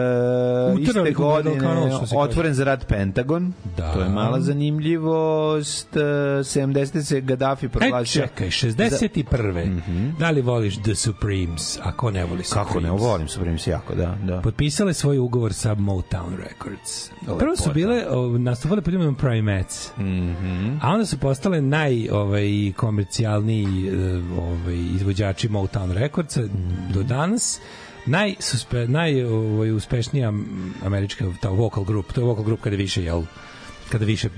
iste 0.81 1.13
godine 1.13 1.91
otvoren 2.15 2.55
za 2.55 2.65
rad 2.65 2.85
Pentagon. 2.87 3.53
Da. 3.77 3.93
To 3.93 4.01
je 4.01 4.09
mala 4.09 4.41
zanimljivost. 4.41 5.97
E, 5.97 6.01
70. 6.01 7.03
se 7.03 7.21
Gaddafi 7.21 7.67
E, 7.67 7.69
proglasio. 7.69 8.23
čekaj, 8.23 8.49
61. 8.49 9.81
Da 10.19 10.31
li 10.31 10.41
voliš 10.41 10.77
The 10.77 10.95
Supremes, 10.95 11.79
ako 11.83 12.11
ne 12.11 12.25
voliš 12.25 12.47
Supremes? 12.47 12.67
Kako 12.67 12.81
ne, 12.81 12.91
volim 12.91 13.29
Supremes 13.29 13.67
jako, 13.67 13.95
da. 13.95 14.17
da. 14.23 14.41
Potpisale 14.41 14.95
svoj 14.95 15.19
ugovor 15.19 15.53
sa 15.53 15.75
Motown 15.75 16.37
Records. 16.39 17.11
Prvo 17.39 17.57
su 17.57 17.63
Lepota. 17.63 17.73
bile, 17.73 18.07
o, 18.09 18.39
nastupale 18.39 18.83
pod 18.83 18.95
imenom 18.95 19.15
Primates. 19.15 19.93
Mhm. 19.99 20.77
A 20.83 20.89
onda 20.89 21.07
su 21.07 21.19
postale 21.19 21.61
naj 21.61 22.09
ovaj 22.09 22.49
komercijalniji 22.77 23.89
e, 23.89 23.93
ovaj 24.39 24.77
izvođači 24.95 25.49
Motown 25.49 25.93
Recordsa 25.93 26.41
do 26.95 27.03
danas. 27.03 27.61
Naj 28.09 28.35
suspe, 28.41 28.87
naj 28.89 29.25
ovaj 29.25 29.71
uspešnija 29.71 30.33
američka 30.85 31.25
ta 31.41 31.49
vocal 31.49 31.85
group, 31.85 32.13
to 32.13 32.21
je 32.21 32.25
vocal 32.25 32.45
group 32.45 32.61
kada 32.61 32.77
više 32.77 33.05
jel 33.05 33.23
kada 33.91 34.05
više 34.05 34.29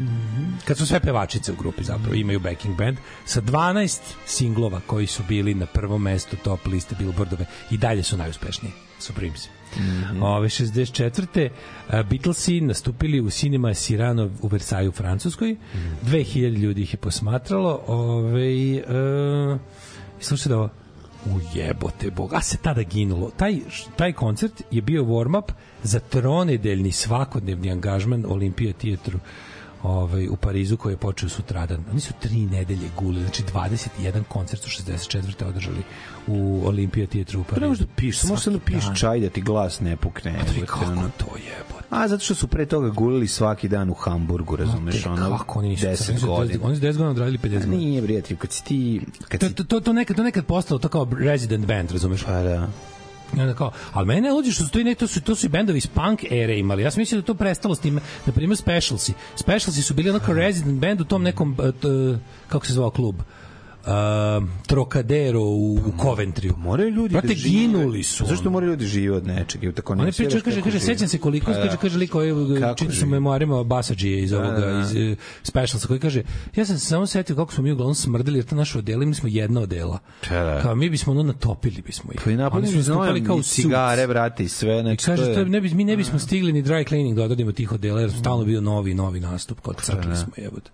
kad 0.64 0.78
su 0.78 0.86
sve 0.86 1.00
pevačice 1.00 1.52
u 1.52 1.56
grupi 1.56 1.84
zapravo 1.84 2.14
imaju 2.14 2.40
backing 2.40 2.76
band 2.76 2.98
sa 3.24 3.40
12 3.40 4.00
singlova 4.26 4.80
koji 4.86 5.06
su 5.06 5.22
bili 5.28 5.54
na 5.54 5.66
prvom 5.66 6.02
mestu 6.02 6.36
top 6.36 6.66
liste 6.66 6.94
Billboardove 6.98 7.46
i 7.70 7.78
dalje 7.78 8.02
su 8.02 8.16
najuspešniji 8.16 8.72
Supremes. 8.98 9.48
Ove 10.20 10.48
64. 10.48 11.48
a, 11.88 12.02
Beatlesi 12.02 12.60
nastupili 12.60 13.20
u 13.20 13.30
Cinema 13.30 13.68
Cyrano 13.68 14.30
u 14.42 14.48
Versaju 14.48 14.88
u 14.88 14.92
Francuskoj. 14.92 15.56
2000 16.04 16.58
ljudi 16.58 16.82
ih 16.82 16.94
je 16.94 16.98
posmatralo. 16.98 17.82
Ove, 17.86 18.76
e, 18.76 18.82
slušajte 20.20 20.48
da 20.48 20.68
ovo, 21.26 21.36
ujebote 21.36 22.10
bog, 22.10 22.34
a 22.34 22.40
se 22.40 22.56
tada 22.56 22.82
ginulo. 22.82 23.30
Taj, 23.36 23.58
taj 23.96 24.12
koncert 24.12 24.62
je 24.70 24.82
bio 24.82 25.04
warm-up 25.04 25.52
za 25.82 26.00
tronedeljni 26.00 26.92
svakodnevni 26.92 27.70
angažman 27.70 28.24
Olimpija 28.28 28.72
teatru 28.72 29.18
ovaj, 29.82 30.28
u 30.28 30.36
Parizu 30.36 30.76
koji 30.76 30.92
je 30.92 30.96
počeo 30.96 31.28
sutradan. 31.28 31.84
Oni 31.90 32.00
su 32.00 32.12
tri 32.20 32.36
nedelje 32.36 32.90
guli, 32.96 33.20
znači 33.20 33.42
21 33.44 34.22
koncert 34.24 34.62
su 34.62 34.68
64. 34.82 35.44
održali 35.44 35.82
u 36.26 36.62
Olimpija 36.64 37.06
teatru 37.06 37.40
u 37.40 37.44
Pa 37.44 37.50
Parizu. 37.50 37.68
možeš 37.68 37.80
da 37.80 37.92
piš, 37.96 38.18
samo 38.18 38.36
što 38.36 38.50
da 38.50 38.58
piš 38.58 38.84
dan. 38.84 38.94
čaj 38.94 39.20
da 39.20 39.28
ti 39.28 39.40
glas 39.40 39.80
ne 39.80 39.96
pukne. 39.96 40.34
Pa 40.38 40.44
to 40.44 40.60
je 40.60 40.66
kako 40.66 40.84
ono. 40.84 41.10
to 41.16 41.26
jebote. 41.26 41.80
A, 41.90 42.08
zato 42.08 42.24
što 42.24 42.34
su 42.34 42.46
pre 42.48 42.66
toga 42.66 42.88
gulili 42.88 43.28
svaki 43.28 43.68
dan 43.68 43.90
u 43.90 43.94
Hamburgu, 43.94 44.56
razumeš, 44.56 45.06
ono, 45.06 45.38
kako 45.38 45.58
oni 45.58 45.68
nisu 45.68 45.86
10 45.86 46.10
oni 46.10 46.18
su 46.20 46.26
godina. 46.26 46.64
Oni 46.64 46.76
su 46.76 46.82
10 46.82 46.86
godina 46.86 47.10
odradili 47.10 47.38
50 47.38 47.46
A 47.46 47.58
godina. 47.58 47.76
Nije, 47.76 48.02
prijatelj, 48.02 48.36
kad 48.36 48.52
si 48.52 48.64
ti... 48.64 49.00
Kad 49.28 49.40
To, 49.40 49.48
si, 49.48 49.54
to, 49.54 49.64
to, 49.64 49.80
to, 49.80 49.92
nekad, 49.92 50.16
to 50.16 50.22
nekad 50.22 50.46
postalo 50.46 50.78
to 50.78 50.88
kao 50.88 51.08
resident 51.18 51.66
band, 51.66 51.90
razumeš? 51.90 52.24
pa 52.24 52.42
da. 52.42 52.68
I 53.36 53.40
onda 53.40 53.54
kao, 53.54 53.72
ali 53.92 54.06
mene 54.06 54.20
ne 54.20 54.32
luđe 54.32 54.52
što 54.52 54.64
su 54.64 54.70
to 54.70 54.78
ne, 54.78 54.94
to 54.94 55.06
su, 55.06 55.20
to 55.20 55.34
su 55.34 55.46
i 55.46 55.48
bendovi 55.48 55.78
iz 55.78 55.86
punk 55.86 56.24
ere 56.30 56.58
imali. 56.58 56.82
Ja 56.82 56.90
sam 56.90 57.00
mislio 57.00 57.20
da 57.20 57.26
to 57.26 57.34
prestalo 57.34 57.74
s 57.74 57.80
tim, 57.80 58.00
na 58.26 58.32
primjer 58.32 58.56
Specialsi. 58.56 59.12
Specialsi 59.36 59.82
su 59.82 59.94
bili 59.94 60.10
onako 60.10 60.32
resident 60.32 60.80
band 60.80 61.00
u 61.00 61.04
tom 61.04 61.22
nekom, 61.22 61.56
uh, 61.58 61.74
t, 61.80 61.88
kako 62.48 62.66
se 62.66 62.72
zvao 62.72 62.90
klub? 62.90 63.16
Uh, 63.16 63.39
Trocadero 64.66 65.40
u, 65.40 65.74
u 65.74 65.92
Coventryu. 65.98 66.56
Moraju 66.56 66.90
ljudi 66.90 67.12
Brate, 67.12 67.28
da 67.28 67.34
žive. 67.34 67.50
ginuli 67.50 68.02
su. 68.02 68.26
Zašto 68.26 68.50
moraju 68.50 68.70
ljudi 68.70 68.86
žive 68.86 69.16
od 69.16 69.26
nečega? 69.26 69.68
I 69.68 69.72
tako 69.72 69.94
ne 69.94 70.00
On 70.02 70.08
je 70.08 70.12
pričao, 70.12 70.40
kaže, 70.44 70.62
kaže, 70.62 70.80
sećam 70.80 71.08
se 71.08 71.18
koliko, 71.18 71.46
Pa 71.46 71.52
da. 71.52 71.62
kaže, 71.62 71.76
kaže 71.76 71.98
liko, 71.98 72.22
je, 72.22 72.34
čitao 72.76 72.94
sam 72.94 73.08
memoarima 73.08 73.64
Basadžije 73.64 74.22
iz 74.22 74.32
ovoga, 74.32 74.50
da, 74.50 74.66
da. 74.66 74.80
iz 74.80 75.10
uh, 75.12 75.18
Specialsa, 75.42 75.86
koji 75.86 76.00
kaže, 76.00 76.22
ja 76.56 76.64
sam 76.64 76.78
se 76.78 76.86
samo 76.86 77.06
setio 77.06 77.36
kako 77.36 77.52
smo 77.52 77.62
mi 77.64 77.72
uglavnom 77.72 77.94
smrdili, 77.94 78.38
jer 78.38 78.46
to 78.46 78.54
naše 78.54 78.78
odela, 78.78 79.04
mi 79.04 79.14
smo 79.14 79.28
jedna 79.28 79.60
odela. 79.60 79.98
Pa 80.28 80.34
da. 80.34 80.60
Kao, 80.62 80.74
mi 80.74 80.90
bismo 80.90 81.12
ono 81.12 81.22
natopili 81.22 81.82
bismo 81.82 82.12
ih. 82.12 82.20
Pa 82.24 82.30
i 82.30 82.36
napunili 82.36 82.72
su 82.72 82.82
znojem 82.82 83.24
kao 83.24 83.38
i 83.38 83.42
cigare, 83.42 84.06
brate, 84.06 84.44
i 84.44 84.48
sve. 84.48 84.78
I 84.78 84.82
Znači, 84.82 85.06
kaže, 85.06 85.24
to 85.24 85.40
je... 85.40 85.46
ne, 85.46 85.60
bi, 85.60 85.74
mi 85.74 85.84
ne 85.84 85.96
bismo 85.96 86.18
stigli 86.18 86.52
ni 86.52 86.62
dry 86.62 86.88
cleaning 86.88 87.16
da 87.16 87.22
odradimo 87.24 87.52
tih 87.52 87.72
odela, 87.72 88.00
jer 88.00 88.12
stalno 88.12 88.44
bio 88.44 88.60
novi, 88.60 88.94
novi 88.94 89.20
nastup, 89.20 89.60
kod 89.60 89.82
crkli 89.82 90.16
smo 90.16 90.32
jebote. 90.36 90.70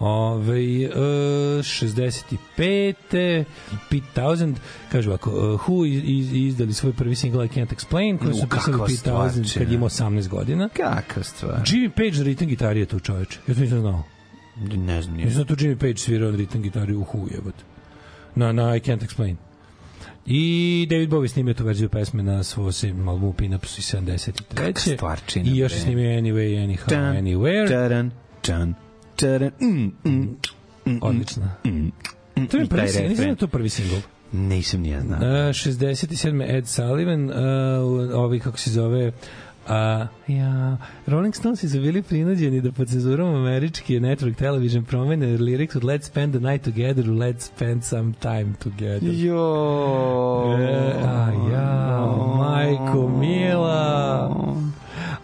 Ove, 0.00 0.60
e, 0.84 1.62
65. 1.62 3.44
Pete 3.90 4.06
Townsend, 4.14 4.56
kaže 4.92 5.08
ovako, 5.08 5.30
uh, 5.30 5.60
Who 5.60 5.86
iz, 5.86 6.02
iz, 6.04 6.32
izdali 6.32 6.74
svoj 6.74 6.92
prvi 6.92 7.14
single 7.14 7.46
I 7.46 7.48
Can't 7.48 7.74
Explain, 7.74 8.18
koji 8.18 8.34
su 8.34 8.48
pisali 8.48 8.78
Pete 8.86 9.10
Townsend 9.10 9.58
kad 9.58 9.68
je 9.68 9.74
imao 9.74 9.88
18 9.88 10.28
godina. 10.28 10.68
Kakva 10.68 11.22
stvar? 11.22 11.62
Jimmy 11.66 11.90
Page 11.90 12.12
za 12.12 12.24
ritam 12.24 12.46
gitari 12.46 12.80
je 12.80 12.86
tu 12.86 13.00
čoveč. 13.00 13.38
Ja 13.48 13.54
to 13.54 13.60
nisam 13.60 13.80
znao. 13.80 14.02
Ne 14.76 15.02
znam. 15.02 15.16
Nisam 15.16 15.42
da 15.42 15.44
tu 15.44 15.64
Jimmy 15.64 15.76
Page 15.76 15.96
svirao 15.96 16.30
ritam 16.30 16.62
gitari 16.62 16.94
u 16.94 17.04
Who 17.04 17.28
jebote. 17.34 17.64
Na, 18.34 18.52
na 18.52 18.76
I 18.76 18.80
Can't 18.80 19.06
Explain. 19.06 19.36
I 20.26 20.86
David 20.90 21.10
Bowie 21.10 21.28
snimio 21.28 21.54
tu 21.54 21.64
verziju 21.64 21.88
pesme 21.88 22.22
na 22.22 22.42
svoj 22.42 22.72
sedmom 22.72 23.08
albumu 23.08 23.32
Pinups 23.32 23.78
iz 23.78 23.84
73. 23.94 24.32
Kakva 24.54 24.94
stvarčina, 24.94 25.50
I 25.50 25.56
još 25.56 25.72
snimio 25.72 26.20
Anyway, 26.20 26.66
Anyhow, 26.66 27.18
Anywhere. 27.18 27.68
Taran, 27.68 28.10
tan, 28.42 28.74
taran, 29.20 29.50
mm, 29.60 30.10
mm, 30.86 30.98
Odlična. 31.02 31.54
mm. 31.64 31.92
To 32.50 32.56
je 32.56 32.66
prvi 32.66 32.88
singl, 32.88 33.08
nisam 33.08 33.28
da 33.28 33.34
to 33.34 33.46
prvi 33.46 33.68
singl. 33.68 33.94
Nisam 34.32 34.80
nije 34.80 35.00
znao. 35.00 35.18
Uh, 35.18 35.24
67. 35.24 36.56
Ed 36.56 36.68
Sullivan, 36.68 37.30
uh, 37.30 37.34
ovi 38.14 38.40
kako 38.40 38.58
se 38.58 38.70
zove 38.70 39.12
A, 39.68 40.06
ja, 40.26 40.76
Rolling 41.06 41.34
Stones 41.34 41.60
su 41.60 41.80
bili 41.80 42.02
prinuđeni 42.02 42.60
da 42.60 42.72
pod 42.72 42.88
cenzurom 42.88 43.34
američki 43.34 44.00
network 44.00 44.34
television 44.34 44.84
promene 44.84 45.26
lyrics 45.26 45.76
od 45.76 45.82
Let's 45.82 46.02
spend 46.02 46.34
the 46.34 46.40
night 46.40 46.64
together 46.64 47.10
u 47.10 47.14
Let's 47.14 47.40
spend 47.40 47.84
some 47.84 48.12
time 48.20 48.52
together. 48.58 49.10
Jo. 49.14 50.56
E, 50.60 50.94
a 51.04 51.32
ja, 51.52 52.16
majko 52.38 53.08
mila. 53.08 54.36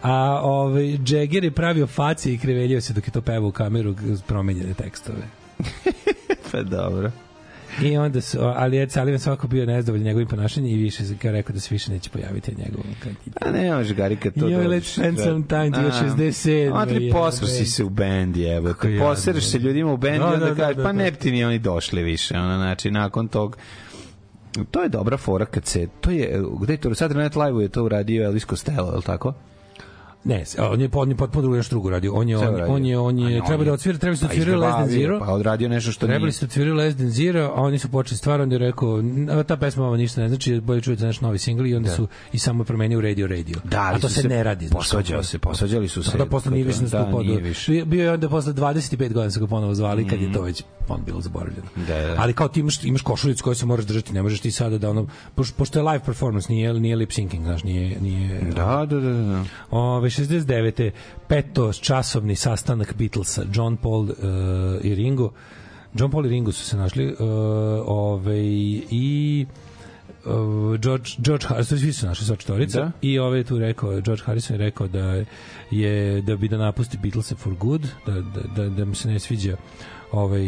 A 0.07 0.39
ovaj, 0.43 0.97
Jagger 1.07 1.43
je 1.43 1.51
pravio 1.51 1.87
facije 1.87 2.33
i 2.35 2.37
kreveljio 2.37 2.81
se 2.81 2.93
dok 2.93 3.07
je 3.07 3.11
to 3.11 3.21
pevao 3.21 3.49
u 3.49 3.51
kameru 3.51 3.95
promenjene 4.27 4.73
tekstove. 4.73 5.21
Pa 6.51 6.63
dobro. 6.63 7.11
I 7.81 7.97
onda 7.97 8.21
su, 8.21 8.37
ali 8.41 8.81
Ed 8.81 8.91
Sullivan 8.91 9.19
svako 9.19 9.47
bio 9.47 9.65
nezadovoljan 9.65 10.05
njegovim 10.05 10.27
ponašanjem 10.27 10.71
i 10.71 10.75
više 10.75 11.03
kao 11.21 11.31
rekao 11.31 11.53
da 11.53 11.59
se 11.59 11.67
više 11.71 11.91
neće 11.91 12.09
pojaviti 12.09 12.51
na 12.51 12.57
njegovom 12.65 12.87
kandidu. 12.99 13.37
A 13.41 13.51
ne 13.51 13.75
može 13.75 13.93
Gari 13.93 14.15
kad 14.15 14.33
to 14.33 14.47
Joj, 14.47 14.63
dođeš. 14.63 14.87
let's 14.87 14.93
spend 14.93 15.19
some 15.19 15.43
time, 15.47 15.71
ti 15.71 15.79
je 15.79 15.87
A, 15.87 16.71
67, 16.71 16.73
Matri, 16.73 17.05
je, 17.05 17.11
posro 17.11 17.47
si 17.47 17.57
bre. 17.57 17.65
se 17.65 17.83
u 17.83 17.89
bendi, 17.89 18.43
evo. 18.43 18.67
Jadno, 18.83 18.99
Posereš 18.99 19.43
se 19.45 19.59
ljudima 19.59 19.93
u 19.93 19.97
bendi, 19.97 20.19
Da, 20.19 20.25
onda 20.25 20.39
da, 20.39 20.53
da, 20.53 20.73
da, 20.73 20.83
pa 20.83 20.83
da. 20.83 20.91
ne 20.91 21.11
bi 21.11 21.17
ti 21.17 21.31
ni 21.31 21.45
oni 21.45 21.59
došli 21.59 22.03
više. 22.03 22.37
Ono, 22.37 22.57
znači, 22.57 22.91
nakon 22.91 23.27
tog 23.27 23.57
to 24.71 24.83
je 24.83 24.89
dobra 24.89 25.17
fora 25.17 25.45
kad 25.45 25.65
se 25.65 25.87
to 26.01 26.11
je 26.11 26.41
gde 26.61 26.73
je 26.73 26.77
to 26.77 26.89
Saturday 26.89 27.23
Night 27.23 27.35
Live 27.35 27.63
je 27.63 27.69
to 27.69 27.83
uradio 27.83 28.25
Elvis 28.25 28.45
Costello, 28.45 28.89
je 28.89 28.95
li 28.95 29.03
tako? 29.03 29.33
Ne, 30.27 30.43
on 30.61 30.81
je 30.81 30.89
on 30.93 31.09
je 31.09 31.15
potpuno 31.15 31.41
drugo 31.41 31.57
nešto 31.57 31.69
drugo 31.69 31.89
radio. 31.89 32.13
On 32.13 32.29
je 32.29 32.37
on, 32.37 32.61
on 32.67 32.85
je 32.85 32.97
on 32.99 33.19
je 33.19 33.29
ne, 33.31 33.45
treba 33.47 33.63
da 33.63 33.73
odsvira, 33.73 33.97
treba 33.97 34.15
se 34.15 34.25
Pa 34.25 34.27
odsvirao 34.27 34.59
Less 34.59 34.75
Than 34.75 34.89
Zero. 34.89 35.19
Pa 35.19 35.25
odradio 35.25 35.69
nešto 35.69 35.91
što 35.91 36.05
Trebali 36.05 36.23
nije. 36.23 36.31
su 36.31 36.45
odsvirali 36.45 36.77
Less 36.77 36.97
Than 36.97 37.09
Zero, 37.09 37.43
a 37.45 37.61
oni 37.61 37.79
su 37.79 37.89
počeli 37.89 38.17
stvar, 38.17 38.41
onda 38.41 38.55
je 38.55 38.59
rekao, 38.59 39.01
"A, 39.31 39.43
ta 39.43 39.57
pesma 39.57 39.83
vama 39.83 39.97
ništa 39.97 40.21
ne 40.21 40.27
znači, 40.27 40.59
bolje 40.59 40.81
čujete 40.81 41.05
naš 41.05 41.21
novi 41.21 41.37
singl 41.37 41.65
i 41.65 41.75
onda 41.75 41.89
su 41.89 42.07
i 42.33 42.39
samo 42.39 42.63
promenio 42.63 43.01
Radio 43.01 43.27
Radio. 43.27 43.55
Da, 43.63 43.91
a 43.95 43.99
to 43.99 44.09
se, 44.09 44.27
ne 44.27 44.43
radi. 44.43 44.69
Posvađao 44.71 45.23
se, 45.23 45.39
posvađali 45.39 45.87
su 45.87 46.03
se. 46.03 46.17
Da, 46.17 46.25
posle 46.25 46.51
nije 46.51 46.63
više 46.63 46.79
Da, 46.79 46.83
nastupao. 46.99 47.23
Bio- 47.85 48.03
je 48.03 48.11
onda 48.11 48.29
posle 48.29 48.53
25 48.53 49.13
godina 49.13 49.31
su 49.31 49.39
ga 49.39 49.47
ponovo 49.47 49.73
zvali 49.75 50.07
kad 50.07 50.21
je 50.21 50.33
to 50.33 50.41
već 50.41 50.63
on 50.89 51.01
bilo 51.05 51.21
zaboravljeno. 51.21 51.67
Da, 51.77 52.01
da. 52.01 52.15
Ali 52.17 52.33
kao 52.33 52.47
ti 52.47 52.59
imaš, 52.59 52.83
imaš 52.83 53.01
košuljicu 53.01 53.43
koju 53.43 53.55
se 53.55 53.65
moraš 53.65 53.85
držati, 53.85 54.13
ne 54.13 54.23
možeš 54.23 54.39
ti 54.39 54.51
sada 54.51 54.77
da 54.77 54.89
ono, 54.89 55.07
pošto, 55.35 55.55
pošto 55.57 55.79
je 55.79 55.83
live 55.83 55.99
performance, 55.99 56.51
nije, 56.51 56.73
nije 56.73 56.95
lip 56.95 57.09
syncing, 57.09 57.43
znaš, 57.43 57.63
nije, 57.63 57.99
nije 58.01 58.41
Da, 58.41 58.85
da, 58.85 58.99
da, 58.99 59.13
da. 59.13 59.43
Ove, 59.71 60.09
69. 60.17 60.91
peto 61.27 61.73
časovni 61.73 62.35
sastanak 62.35 62.93
Beatlesa, 62.97 63.43
John 63.53 63.77
Paul 63.77 64.01
uh, 64.01 64.15
i 64.81 64.95
Ringo. 64.95 65.31
John 65.93 66.11
Paul 66.11 66.25
i 66.25 66.29
Ringo 66.29 66.51
su 66.51 66.65
se 66.65 66.77
našli 66.77 67.07
uh, 67.07 67.17
ove, 67.85 68.39
i 68.89 69.45
uh, 70.25 70.79
George, 70.79 71.09
George 71.17 71.47
Harrison, 71.47 71.79
svi 71.79 71.93
su 71.93 72.05
našli 72.05 72.25
sva 72.25 72.35
četvorica 72.35 72.79
Da. 72.79 72.91
i 73.01 73.19
ove 73.19 73.37
je 73.37 73.43
tu 73.43 73.59
rekao, 73.59 74.01
George 74.01 74.23
Harrison 74.25 74.55
je 74.55 74.57
rekao 74.57 74.87
da 74.87 75.23
je 75.71 76.21
da 76.21 76.35
bi 76.35 76.47
da 76.47 76.57
napusti 76.57 76.97
Beatlese 76.97 77.35
for 77.35 77.55
good, 77.55 77.87
da, 78.05 78.13
da, 78.13 78.41
da, 78.55 78.69
da 78.69 78.85
mu 78.85 78.95
se 78.95 79.07
ne 79.07 79.19
sviđa 79.19 79.57
ovaj 80.11 80.41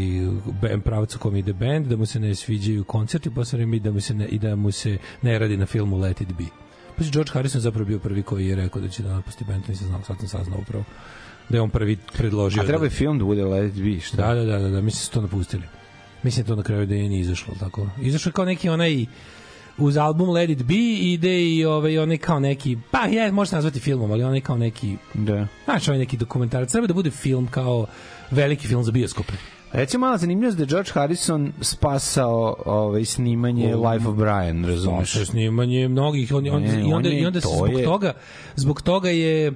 band 0.62 0.84
pravac 0.84 1.16
u 1.16 1.20
kom 1.20 1.36
ide 1.36 1.54
band, 1.54 1.88
da 1.88 1.98
mu 1.98 2.06
se 2.06 2.20
ne 2.20 2.36
sviđaju 2.36 2.84
koncerti 2.84 3.30
posle 3.30 3.58
vreme 3.58 3.78
i 3.78 3.80
da 3.80 3.92
mu 3.92 4.02
se 4.02 4.14
ne, 4.14 4.26
i 4.26 4.40
da 4.40 4.56
mu 4.56 4.72
se 4.72 4.98
ne 5.22 5.40
radi 5.40 5.58
na 5.58 5.66
filmu 5.66 5.98
Let 5.98 6.22
It 6.22 6.30
Be. 6.38 6.69
Pa 7.00 7.06
si 7.06 7.12
George 7.12 7.32
Harrison 7.32 7.62
zapravo 7.62 7.86
bio 7.86 8.00
prvi 8.00 8.24
koji 8.24 8.48
je 8.48 8.56
rekao 8.56 8.82
da 8.82 8.88
će 8.88 9.04
da 9.04 9.14
napusti 9.14 9.44
band, 9.44 9.64
nisam 9.70 9.88
znao, 9.88 10.02
sad 10.08 10.20
sam 10.20 10.28
saznao 10.28 10.60
upravo 10.60 10.84
da 11.50 11.58
je 11.58 11.62
on 11.62 11.70
prvi 11.70 11.98
predložio. 12.14 12.64
A 12.64 12.66
treba 12.66 12.86
je 12.86 12.90
da, 12.90 12.96
film 12.96 13.20
da 13.20 13.26
bude 13.26 13.46
Let 13.46 13.78
It 13.78 13.84
Be, 13.84 14.00
šta? 14.00 14.18
da, 14.18 14.34
da, 14.34 14.46
da, 14.46 14.60
da, 14.60 14.70
da, 14.70 14.82
mislim 14.82 15.00
da 15.02 15.06
su 15.06 15.12
to 15.12 15.22
napustili. 15.22 15.64
Mislim 16.24 16.46
da 16.46 16.48
to 16.52 16.56
na 16.56 16.64
kraju 16.64 16.86
da 16.86 16.96
je 16.96 17.10
nije 17.10 17.22
izašlo, 17.22 17.54
tako. 17.60 17.88
Izašao 18.02 18.30
je 18.30 18.34
kao 18.34 18.46
neki 18.46 18.70
onaj 18.70 19.06
uz 19.78 19.98
album 19.98 20.30
Let 20.30 20.50
It 20.50 20.64
Be 20.64 20.76
ide 21.00 21.42
i 21.44 21.66
ovaj, 21.66 21.98
onaj 21.98 22.18
kao 22.18 22.40
neki, 22.40 22.78
pa 22.92 23.00
je, 23.00 23.32
može 23.32 23.50
se 23.50 23.56
nazvati 23.56 23.80
filmom, 23.80 24.12
ali 24.12 24.24
onaj 24.24 24.42
kao 24.42 24.58
neki, 24.58 24.96
Da. 25.14 25.48
znaš, 25.66 25.88
onaj 25.88 26.00
neki 26.00 26.18
dokumentarac, 26.18 26.72
treba 26.72 26.88
da 26.88 26.94
bude 26.94 27.12
film 27.12 27.48
kao 27.48 27.86
veliki 28.32 28.68
film 28.68 28.84
za 28.84 28.92
bioskope. 28.92 29.34
Recimo, 29.72 30.00
mala 30.00 30.18
zanimljivost 30.18 30.58
da 30.58 30.64
je 30.64 30.68
George 30.68 30.90
Harrison 30.92 31.52
spasao 31.62 32.56
ovaj, 32.66 33.06
snimanje 33.06 33.76
O, 33.76 33.90
Life 33.90 34.08
of 34.08 34.16
Brian, 34.16 34.66
razumeš? 34.66 35.12
Sa 35.12 35.26
snimanje 35.26 35.88
mnogih 35.88 36.34
on, 36.34 36.50
on, 36.50 36.62
Ne, 36.62 36.80
i 36.80 36.84
onda 36.84 36.96
on 36.96 37.06
je- 37.06 37.20
i 37.20 37.26
onda 37.26 37.42
se 37.42 37.48
zbog 37.58 37.74
je- 37.74 37.84
toga 37.84 38.14
zbog 38.56 38.82
toga 38.82 39.10
je 39.10 39.48
On 39.48 39.54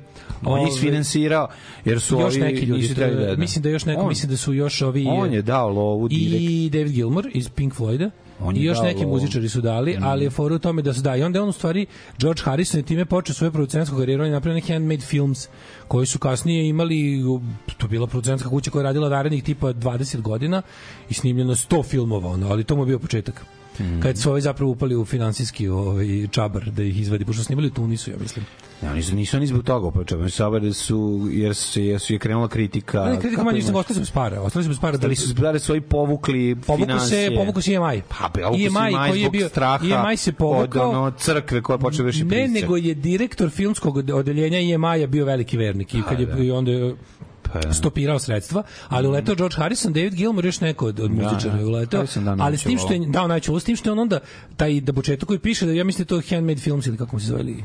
je 0.51 0.57
ovaj, 0.59 0.69
isfinansirao, 0.69 1.47
jer 1.85 2.01
su 2.01 2.15
još 2.15 2.33
ovi 2.33 2.43
neki 2.43 2.65
ljudi 2.65 2.81
nisu 2.81 2.95
trebali 2.95 3.25
da, 3.25 3.35
mislim 3.35 3.63
da 3.63 3.69
još 3.69 3.85
neko 3.85 4.01
On- 4.01 4.07
mislim 4.07 4.29
da 4.29 4.37
su 4.37 4.53
još 4.53 4.81
ovi 4.81 5.05
On 5.07 5.33
je 5.33 5.41
dao 5.41 5.69
lovu 5.69 6.07
direkt. 6.07 6.41
i 6.41 6.69
David 6.69 6.91
Gilmour 6.91 7.25
iz 7.33 7.49
Pink 7.49 7.73
Floyda 7.73 8.09
On 8.41 8.57
i 8.57 8.63
još 8.63 8.77
dao 8.77 8.85
neki 8.85 9.05
muzičari 9.05 9.49
su 9.49 9.61
dali, 9.61 9.97
ali 10.01 10.23
je 10.23 10.29
fora 10.29 10.55
u 10.55 10.59
tome 10.59 10.81
da 10.81 10.93
su 10.93 11.01
da. 11.01 11.15
I 11.15 11.23
onda 11.23 11.39
je 11.39 11.43
on 11.43 11.49
u 11.49 11.51
stvari, 11.53 11.85
George 12.19 12.41
Harrison 12.41 12.79
je 12.79 12.85
time 12.85 13.05
počeo 13.05 13.33
svoju 13.35 13.51
producentsku 13.51 13.97
karijeru, 13.97 14.23
on 14.23 14.27
je 14.27 14.33
napravio 14.33 14.55
neki 14.55 14.73
handmade 14.73 15.01
films 15.01 15.47
koji 15.87 16.05
su 16.05 16.19
kasnije 16.19 16.69
imali, 16.69 17.23
to 17.77 17.87
bila 17.87 18.07
producentska 18.07 18.49
kuća 18.49 18.71
koja 18.71 18.81
je 18.81 18.83
radila 18.83 19.09
narednih 19.09 19.43
tipa 19.43 19.73
20 19.73 20.21
godina 20.21 20.61
i 21.09 21.13
snimljeno 21.13 21.55
100 21.55 21.85
filmova, 21.85 22.29
ono, 22.29 22.49
ali 22.49 22.63
to 22.63 22.75
mu 22.75 22.81
je 22.81 22.85
bio 22.85 22.99
početak. 22.99 23.45
Mhm. 23.79 23.99
Kad 24.01 24.17
su 24.17 24.31
ovi 24.31 24.41
zapravo 24.41 24.71
upali 24.71 24.95
u 24.95 25.05
finansijski 25.05 25.67
ovaj, 25.67 26.27
čabar 26.31 26.71
da 26.71 26.83
ih 26.83 26.99
izvadi, 27.01 27.25
pošto 27.25 27.43
snimali 27.43 27.67
u 27.67 27.71
Tunisu, 27.71 28.11
ja 28.11 28.17
mislim. 28.21 28.45
Ne, 28.81 28.91
oni 28.91 29.03
su, 29.03 29.15
nisu 29.15 29.37
oni 29.37 29.47
zbog 29.47 29.63
toga 29.63 29.87
upočeo, 29.87 30.29
saber 30.29 30.61
da 30.61 30.73
su, 30.73 31.27
jer, 31.31 31.55
su, 31.55 31.81
jer 31.81 31.99
su 31.99 32.13
je 32.13 32.19
krenula 32.19 32.47
kritika. 32.47 33.05
Ne, 33.05 33.19
kritika 33.19 33.43
manje, 33.43 33.57
nisam 33.57 33.75
ostali 33.75 33.95
su 33.95 34.01
bez 34.01 34.11
para. 34.11 34.41
Ostali 34.41 34.63
su 34.63 34.69
bez 34.69 34.79
para. 34.79 34.93
Ostali 34.95 35.15
su 35.15 35.33
da 35.33 35.59
svoji 35.59 35.81
povukli 35.81 36.55
Povuku 36.55 36.85
finansije. 36.85 37.29
se, 37.29 37.35
povuku 37.35 37.61
se 37.61 37.73
EMI. 37.73 38.01
Pa, 38.09 38.29
povuku 38.29 38.57
se 38.57 38.65
EMI 38.65 39.09
koji 39.09 39.21
je 39.21 39.29
bio, 39.29 39.49
straha 39.49 39.85
EMI 39.85 40.17
se 40.17 40.31
povukao, 40.31 40.89
od 40.89 40.95
ono, 40.95 41.11
crkve 41.11 41.61
koja 41.61 41.77
počne 41.77 42.03
vrši 42.03 42.23
Ne, 42.23 42.47
nego 42.47 42.77
je 42.77 42.93
direktor 42.93 43.49
filmskog 43.49 43.97
ode- 43.97 44.13
odeljenja 44.13 44.59
IMA-ja 44.59 45.07
bio 45.07 45.25
veliki 45.25 45.57
vernik 45.57 45.93
i 45.93 46.01
kad 46.09 46.19
je 46.19 46.25
da. 46.25 46.37
i 46.37 46.51
onda 46.51 46.71
Pa, 47.53 47.59
da. 47.59 47.73
stopirao 47.73 48.19
sredstva, 48.19 48.63
ali 48.89 49.07
uletao 49.07 49.35
George 49.35 49.55
Harrison, 49.55 49.93
David 49.93 50.15
Gilmour, 50.15 50.45
još 50.45 50.61
neko 50.61 50.85
od, 50.85 50.99
od 50.99 51.11
Da, 51.11 51.23
muzičara 51.23 51.53
da. 51.53 51.59
je 51.59 51.65
uletao, 51.65 51.97
Harrison 51.97 52.25
dao 52.25 52.35
ali 52.39 52.57
s 52.57 52.63
tim 52.63 52.77
što 52.77 52.93
je 52.93 52.99
najveću 52.99 53.51
lovu, 53.51 53.59
s 53.59 53.63
tim 53.63 53.75
što 53.75 53.89
je 53.89 53.91
on 53.91 53.99
onda 53.99 54.19
taj 54.57 54.81
da 54.81 54.93
početak 54.93 55.27
koji 55.27 55.39
piše 55.39 55.65
da 55.65 55.71
ja 55.71 55.83
mislim 55.83 56.05
da 56.05 56.09
to 56.09 56.21
handmade 56.29 56.61
films 56.61 56.87
ili 56.87 56.97
kako 56.97 57.15
mu 57.15 57.19
se 57.19 57.25
zove 57.25 57.41
ili 57.41 57.63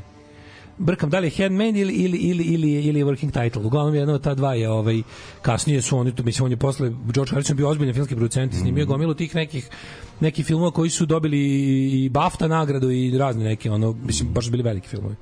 brkam 0.78 1.10
da 1.10 1.18
li 1.18 1.26
je 1.26 1.30
handmade 1.36 1.80
ili 1.80 1.92
ili 1.92 2.18
ili 2.18 2.44
ili 2.44 2.72
ili 2.72 3.04
working 3.04 3.44
title. 3.44 3.62
Uglavnom 3.62 3.94
jedno 3.94 4.14
od 4.14 4.22
ta 4.22 4.34
dva 4.34 4.54
je 4.54 4.70
ovaj 4.70 5.02
kasnije 5.42 5.82
su 5.82 5.98
oni 5.98 6.14
to 6.14 6.22
mislim 6.22 6.44
on 6.44 6.50
je 6.50 6.56
posle 6.56 6.92
George 7.14 7.30
Harrison 7.30 7.56
bio 7.56 7.68
ozbiljan 7.68 7.94
filmski 7.94 8.14
producent 8.14 8.54
snimio 8.54 8.82
je 8.82 8.86
gomilu 8.86 9.14
tih 9.14 9.34
nekih 9.34 9.68
nekih 10.20 10.46
filmova 10.46 10.70
koji 10.70 10.90
su 10.90 11.06
dobili 11.06 11.38
i 12.04 12.08
BAFTA 12.08 12.48
nagradu 12.48 12.90
i 12.90 13.18
razne 13.18 13.44
neke 13.44 13.70
ono 13.70 13.92
mislim 13.92 14.28
baš 14.32 14.50
bili 14.50 14.62
veliki 14.62 14.88
filmovi. 14.88 15.14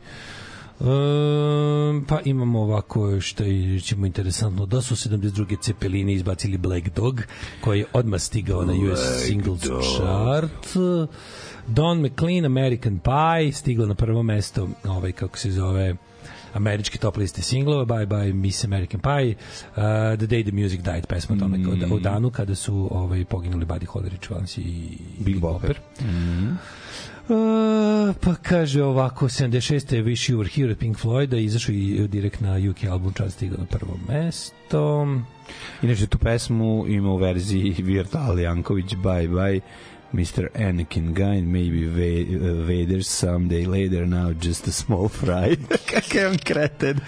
Um, 0.81 2.05
pa 2.09 2.21
imamo 2.25 2.61
ovako 2.61 3.21
što 3.21 3.45
je 3.45 3.81
ćemo 3.81 4.07
interesantno 4.07 4.67
da 4.67 4.83
su 4.83 4.95
72. 4.95 5.61
Cepelini 5.61 6.13
izbacili 6.13 6.59
Black 6.59 6.89
Dog 6.97 7.23
koji 7.61 7.79
je 7.79 7.87
odmah 7.93 8.21
stigao 8.21 8.65
na 8.65 8.73
US 8.73 9.27
Singles 9.27 9.61
Chart 9.97 10.77
Don 11.67 12.01
McLean 12.01 12.45
American 12.45 12.99
Pie 12.99 13.53
stigla 13.53 13.87
na 13.87 13.95
prvo 13.95 14.23
mesto 14.23 14.69
ovaj 14.85 15.13
kako 15.13 15.39
se 15.39 15.51
zove 15.51 15.97
američke 16.55 16.99
top 16.99 17.17
liste 17.17 17.43
singlova 17.43 17.85
Bye 17.85 18.07
Bye 18.07 18.33
Miss 18.33 18.65
American 18.65 19.01
Pie 19.01 19.35
uh, 19.71 19.75
The 20.19 20.27
Day 20.27 20.43
the 20.43 20.53
Music 20.53 20.81
Died 20.81 21.07
pesma 21.07 21.37
o 21.37 21.39
tome 21.39 21.59
mm. 21.59 21.93
o 21.93 21.99
danu 21.99 22.31
kada 22.31 22.55
su 22.55 22.89
ovaj 22.91 23.25
poginuli 23.25 23.67
Buddy 23.67 23.87
Holly 23.87 24.09
Rich 24.09 24.31
Valens 24.31 24.59
i 24.59 24.99
Big 25.19 25.41
Bopper 25.41 25.77
Uh, 27.29 28.15
pa 28.21 28.35
kaže 28.35 28.83
ovako 28.83 29.25
76. 29.29 29.95
je 29.95 30.05
Wish 30.05 30.33
You 30.33 30.39
Were 30.39 30.55
Here 30.55 30.71
od 30.71 30.79
Pink 30.79 30.99
Floyda 30.99 31.37
izašao 31.37 31.73
i 31.73 32.09
direkt 32.09 32.41
na 32.41 32.61
UK 32.71 32.85
album 32.91 33.13
čas 33.13 33.33
stigao 33.33 33.59
na 33.59 33.67
prvo 33.67 33.99
mesto 34.09 35.07
Inače, 35.83 36.07
tu 36.07 36.19
pesmu 36.19 36.85
ima 36.89 37.11
u 37.11 37.17
verziji 37.17 37.75
Virtal 37.79 38.39
Janković, 38.39 38.95
Bye 38.95 39.29
Bye, 39.29 39.61
Mr. 40.13 40.49
Anakin 40.55 41.15
Guy, 41.15 41.43
maybe 41.43 41.87
Va- 41.87 42.65
Vader 42.67 43.03
someday 43.03 43.67
later, 43.67 44.07
now 44.07 44.33
just 44.45 44.69
a 44.69 44.73
small 44.73 45.09
fry. 45.09 45.57
Kakav 45.91 46.15
je 46.15 46.29
on 46.29 46.39
kreten. 46.39 47.01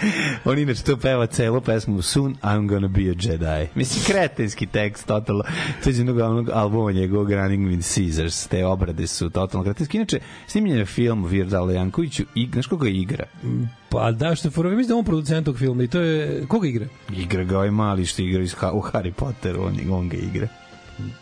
On 0.44 0.58
inače 0.58 0.82
to 0.82 0.96
peva 0.96 1.26
celu 1.26 1.60
pesmu 1.60 2.02
Soon 2.02 2.36
I'm 2.42 2.68
gonna 2.68 2.88
be 2.88 3.00
a 3.00 3.14
Jedi. 3.14 3.68
Mislim, 3.74 4.04
kretenski 4.06 4.66
tekst, 4.66 5.06
totalno. 5.06 5.42
To 5.84 5.90
je 5.90 5.96
jednog 5.96 6.18
onog 6.18 6.50
albuma 6.50 6.92
njegovog 6.92 7.30
Running 7.32 7.68
with 7.68 7.94
Caesars. 7.94 8.46
Te 8.46 8.64
obrade 8.64 9.06
su 9.06 9.30
totalno 9.30 9.64
kretenski. 9.64 9.96
Inače, 9.96 10.20
snimljen 10.46 10.78
je 10.78 10.86
film 10.86 11.24
Virtal 11.24 11.70
Jankoviću 11.70 12.24
i, 12.34 12.48
znaš 12.52 12.66
koga 12.66 12.88
igra? 12.88 13.24
pa 13.90 14.12
da 14.12 14.34
što 14.34 14.48
je 14.48 14.52
fora 14.52 14.70
mislim 14.70 14.88
da 14.88 14.96
on 14.96 15.04
producent 15.04 15.44
tog 15.44 15.58
filma 15.58 15.82
i 15.82 15.88
to 15.88 16.00
je 16.00 16.46
koga 16.48 16.68
igra? 16.68 16.86
Igra 17.16 17.44
ga 17.44 17.56
ovaj 17.56 17.70
mali 17.70 18.06
što 18.06 18.22
igra 18.22 18.42
iz, 18.42 18.54
u 18.72 18.80
Harry 18.80 19.12
Potteru, 19.12 19.62
on, 19.62 19.76
on 19.90 20.08
ga 20.08 20.16
igra. 20.16 20.48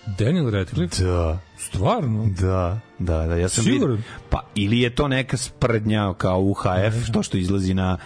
Daniel 0.09 0.51
Radcliffe? 0.51 1.05
Da. 1.05 1.39
Stvarno? 1.59 2.27
Da, 2.41 2.81
da, 2.99 3.27
da, 3.27 3.35
ja 3.35 3.49
sam 3.49 3.65
Siguran? 3.65 3.91
vidio- 3.91 4.11
Pa 4.31 4.43
ili 4.55 4.81
je 4.81 4.91
to 4.91 5.09
neka 5.09 5.37
sprdnja 5.37 6.15
kao 6.15 6.41
UHF, 6.41 6.65
to 7.13 7.23
što 7.23 7.37
izlazi 7.37 7.75
na 7.75 7.99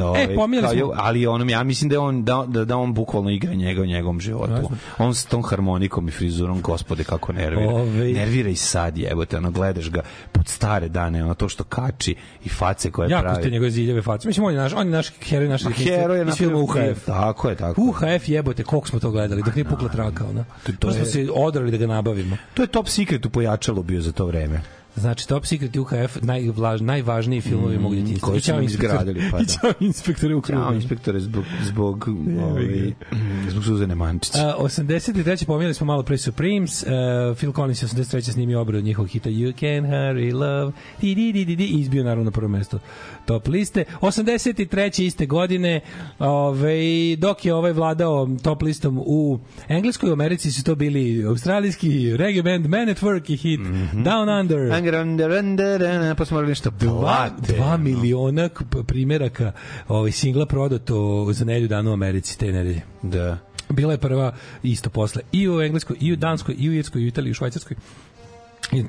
ovaj, 0.00 0.34
pominjali 0.34 0.66
kao 0.66 0.72
je- 0.72 0.80
smo- 0.84 0.92
ali 0.96 1.26
onom 1.26 1.48
ja 1.48 1.62
mislim 1.62 1.88
da 1.88 2.00
on 2.00 2.24
da, 2.24 2.44
da, 2.48 2.64
da 2.64 2.76
on 2.76 2.94
bukvalno 2.94 3.30
igra 3.30 3.54
njega 3.54 3.82
u 3.82 3.86
njegovom 3.86 4.20
životu. 4.20 4.52
Jasno. 4.52 4.76
On 4.98 5.14
s 5.14 5.24
tom 5.24 5.42
harmonikom 5.42 6.08
i 6.08 6.12
frizurom, 6.12 6.60
gospode 6.60 7.04
kako 7.04 7.32
nervira. 7.32 7.70
Ovaj- 7.70 8.12
Nervira 8.12 8.48
i 8.48 8.56
sad, 8.56 8.98
jebote, 8.98 9.36
ono 9.36 9.50
gledaš 9.50 9.90
ga 9.90 10.00
pod 10.32 10.48
stare 10.48 10.88
dane, 10.88 11.24
ono 11.24 11.34
to 11.34 11.48
što 11.48 11.64
kači 11.64 12.14
i 12.44 12.48
face 12.48 12.90
koje 12.90 13.10
Jako 13.10 13.22
pravi. 13.22 13.36
ste 13.38 13.50
njegove 13.50 13.70
ziljeve 13.70 14.02
face. 14.02 14.28
Mislim, 14.28 14.46
on 14.46 14.52
je 14.52 14.58
naš, 14.58 14.72
on 14.72 14.86
je 14.86 14.92
naš 14.92 15.08
heroj 15.20 15.48
naše 15.48 15.64
Ma, 15.64 15.70
heroj 15.70 16.18
je 16.18 16.24
filma 16.26 16.58
napravio 16.58 16.90
UHF. 16.90 17.04
Tako 17.06 17.48
je, 17.48 17.56
tako. 17.56 17.82
UHF 17.82 18.28
jebote, 18.28 18.62
koliko 18.64 18.88
smo 18.88 18.98
to 18.98 19.10
gledali, 19.10 19.42
dok 19.42 19.54
nije 19.54 19.64
pukla 19.64 19.88
traka, 19.88 20.24
ona. 20.26 20.44
To- 20.66 20.72
To, 20.72 20.78
to 20.78 20.92
smo 20.92 21.00
je- 21.00 21.06
se 21.06 21.28
odrali 21.34 21.70
da 21.70 21.76
ga 21.76 21.86
nabavimo. 21.86 22.36
To 22.54 22.62
je 22.62 22.66
top 22.68 22.88
secret 22.88 23.26
u 23.26 23.30
pojačalu 23.30 23.82
bio 23.82 24.00
za 24.00 24.12
to 24.12 24.26
vreme. 24.26 24.60
Znači, 24.96 25.28
Top 25.28 25.46
Secret 25.46 25.76
i 25.76 25.78
UHF, 25.78 26.16
najvlaž, 26.22 26.80
najvažniji 26.80 27.40
filmovi 27.40 27.78
mm, 27.78 27.82
mog 27.82 27.94
djetinjstva. 27.94 28.28
koji 28.28 28.38
I 28.38 28.40
su 28.40 28.52
nam 28.52 28.62
izgradili, 28.62 29.30
pa 29.30 29.38
I 29.38 29.44
da. 29.44 29.52
Ćao 29.52 29.72
inspektore 29.80 30.34
u 30.34 30.40
krugu. 30.40 30.74
Inspektore 30.74 31.20
zbog 31.20 31.44
zbog 31.62 32.08
ovaj 32.50 32.92
zbog 33.48 33.64
Suzane 33.64 33.94
Mančić. 33.94 34.34
A, 34.34 34.54
83. 34.58 35.46
pominjali 35.46 35.74
smo 35.74 35.86
malo 35.86 36.02
pre 36.02 36.18
Supremes, 36.18 36.82
uh, 36.82 36.88
Phil 37.36 37.52
Collins 37.52 37.82
je 37.82 37.86
83. 37.86 38.32
snimio 38.32 38.60
obradu 38.60 38.84
njihovog 38.84 39.08
hita 39.08 39.30
You 39.30 39.52
Can 39.60 39.90
Hurry 39.90 40.34
Love, 40.34 40.72
di, 41.00 41.14
di, 41.14 41.32
di, 41.32 41.44
di, 41.44 41.56
di, 41.56 41.64
i 41.64 41.80
izbio 41.80 42.04
naravno 42.04 42.24
na 42.24 42.30
prvo 42.30 42.48
mesto 42.48 42.78
top 43.20 43.48
liste. 43.48 43.84
83. 44.00 44.60
iste 45.02 45.26
godine, 45.26 45.80
ovaj, 46.18 46.80
dok 47.16 47.44
je 47.44 47.54
ovaj 47.54 47.72
vladao 47.72 48.28
top 48.42 48.62
listom 48.62 48.98
u 48.98 49.38
Engleskoj, 49.68 50.10
u 50.10 50.12
Americi 50.12 50.52
su 50.52 50.64
to 50.64 50.74
bili 50.74 51.24
australijski 51.24 51.80
reggae 52.16 52.42
band 52.42 52.66
Man 52.66 52.88
at 52.88 52.98
Work 52.98 53.32
i 53.32 53.36
hit 53.36 53.60
Down 53.94 54.40
Under. 54.40 54.72
Angranda, 54.72 56.14
pa 56.14 56.24
smo 56.24 56.34
morali 56.34 56.48
nešto 56.48 56.70
Dva, 56.70 57.30
dva 57.48 57.76
miliona 57.76 58.48
k- 58.48 58.62
p- 58.70 58.82
primeraka 58.84 59.52
ovaj, 59.88 60.10
singla 60.12 60.46
prodato 60.46 61.26
za 61.32 61.44
nedelju 61.44 61.68
dana 61.68 61.90
u 61.90 61.94
Americi 61.94 62.38
te 62.38 62.46
nedelje. 62.46 62.80
Da. 63.02 63.38
Bila 63.68 63.92
je 63.92 63.98
prva 63.98 64.32
isto 64.62 64.90
posle 64.90 65.22
i 65.32 65.48
u 65.48 65.60
Engleskoj, 65.60 65.96
i 66.00 66.12
u 66.12 66.16
Danskoj, 66.16 66.54
i 66.58 66.68
u 66.68 66.72
Irskoj, 66.72 67.02
i 67.02 67.04
u 67.04 67.08
Italiji, 67.08 67.28
i 67.28 67.32
u 67.32 67.34
Švajcarskoj. 67.34 67.76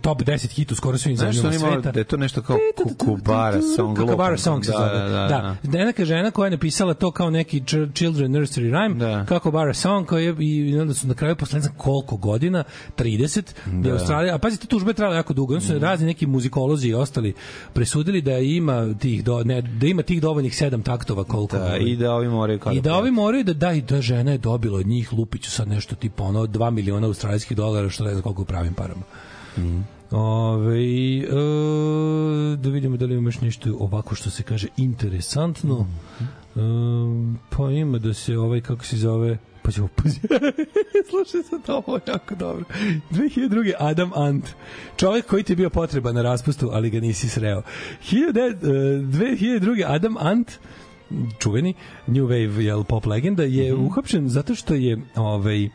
Top 0.01 0.21
10 0.21 0.51
hit 0.51 0.71
u 0.71 0.75
skoro 0.75 0.97
svim 0.97 1.17
zemljama 1.17 1.51
sveta. 1.51 1.91
da 1.91 1.99
je 1.99 2.03
to 2.03 2.17
nešto 2.17 2.41
kao 2.41 2.57
Kukubara 2.83 3.61
song. 3.77 3.97
Kukabara 3.97 4.29
lupam. 4.29 4.37
song 4.37 4.65
se 4.65 4.71
da, 4.71 4.77
zove. 4.77 4.89
Da, 4.89 5.09
da, 5.09 5.27
da. 5.27 5.57
da. 5.63 5.85
Neka 5.85 6.05
žena 6.05 6.31
koja 6.31 6.47
je 6.47 6.51
napisala 6.51 6.93
to 6.93 7.11
kao 7.11 7.29
neki 7.29 7.61
ch- 7.61 7.93
children 7.93 8.31
nursery 8.31 8.71
rhyme, 8.71 8.97
Da. 8.97 9.25
kako 9.25 9.51
Bara 9.51 9.73
song, 9.73 10.07
koji 10.07 10.25
je, 10.25 10.35
i 10.39 10.79
onda 10.79 10.93
su 10.93 11.07
na 11.07 11.13
kraju 11.13 11.35
posle 11.35 11.57
ne 11.57 11.61
znam 11.61 11.73
koliko 11.77 12.17
godina, 12.17 12.63
30, 12.97 13.41
da 13.65 13.89
je 13.89 13.93
Australija, 13.93 14.35
a 14.35 14.37
pazite, 14.37 14.67
tužbe 14.67 14.89
je 14.89 14.93
trajala 14.93 15.15
jako 15.15 15.33
dugo, 15.33 15.53
onda 15.53 15.65
su 15.65 15.79
razni 15.79 16.05
neki 16.05 16.25
muzikolozi 16.25 16.87
i 16.87 16.93
ostali 16.93 17.33
presudili 17.73 18.21
da 18.21 18.37
ima 18.37 18.93
tih, 18.99 19.23
do, 19.23 19.43
ne, 19.43 19.61
da 19.61 19.87
ima 19.87 20.01
tih 20.01 20.21
dovoljnih 20.21 20.55
sedam 20.55 20.81
taktova 20.81 21.23
koliko 21.23 21.57
Da, 21.57 21.77
i 21.77 21.95
da 21.95 22.13
ovi 22.13 22.29
moraju 22.29 22.59
kao 22.59 22.73
I 22.73 22.81
da 22.81 22.95
ovi 22.95 23.11
moraju 23.11 23.43
da 23.43 23.53
da 23.53 23.71
i 23.73 23.81
da 23.81 24.01
žena 24.01 24.31
je 24.31 24.37
dobila 24.37 24.77
od 24.79 24.87
njih 24.87 25.13
Lupiću 25.13 25.51
sad 25.51 25.67
nešto 25.67 25.95
tipa 25.95 26.23
ono 26.23 26.45
2 26.47 26.69
miliona 26.71 27.07
australijskih 27.07 27.57
dolara 27.57 27.89
što 27.89 28.03
ne 28.03 28.11
znam 28.11 28.23
koliko 28.23 28.45
pravim 28.45 28.73
parama. 28.73 29.01
Mm. 29.57 29.83
Ove, 30.11 30.79
e, 31.17 31.25
da 32.57 32.69
vidimo 32.69 32.97
da 32.97 33.05
li 33.05 33.15
imaš 33.15 33.41
nešto 33.41 33.77
ovako 33.79 34.15
što 34.15 34.29
se 34.29 34.43
kaže 34.43 34.67
interesantno. 34.77 35.87
E, 36.19 36.59
pa 37.49 37.71
ima 37.71 37.97
da 37.97 38.13
se 38.13 38.37
ovaj 38.37 38.61
kako 38.61 38.85
se 38.85 38.97
zove 38.97 39.37
pa 39.63 39.71
ćemo 39.71 39.87
Slušaj 41.09 41.43
sad 41.43 41.61
ovo 41.67 41.99
jako 42.07 42.35
dobro. 42.35 42.65
2002. 43.11 43.73
Adam 43.79 44.11
Ant. 44.15 44.45
Čovjek 44.97 45.25
koji 45.25 45.43
ti 45.43 45.51
je 45.51 45.57
bio 45.57 45.69
potreban 45.69 46.15
na 46.15 46.21
raspustu, 46.21 46.69
ali 46.73 46.89
ga 46.89 46.99
nisi 46.99 47.29
sreo. 47.29 47.61
1900, 48.01 48.39
e, 48.39 49.01
2002. 49.59 49.85
Adam 49.87 50.17
Ant 50.17 50.51
čuveni 51.39 51.73
New 52.07 52.25
Wave 52.27 52.59
jel, 52.59 52.83
pop 52.83 53.05
legenda 53.05 53.43
je 53.43 53.73
Mhm. 53.73 53.85
uhapšen 53.85 54.29
zato 54.29 54.55
što 54.55 54.73
je 54.73 55.01
ovaj 55.15 55.69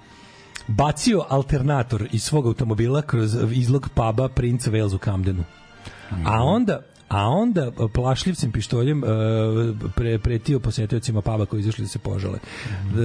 bacio 0.69 1.25
alternator 1.29 2.09
iz 2.13 2.23
svog 2.23 2.47
automobila 2.47 3.03
kroz 3.03 3.37
izlog 3.53 3.89
puba 3.95 4.29
Prince 4.29 4.71
Wales 4.71 4.95
u 4.95 4.99
Camdenu. 4.99 5.45
A 6.25 6.43
onda 6.43 6.81
a 7.09 7.29
onda 7.29 7.63
e, 7.63 7.71
plašljivcem 7.95 8.53
pištoljem 8.53 9.05
e, 9.05 9.07
pre, 9.95 10.19
pretio 10.19 10.61
posetiocima 10.61 11.21
paba 11.23 11.47
koji 11.47 11.61
izašli 11.61 11.85
da 11.85 11.89
se 11.89 11.99
požale. 11.99 12.39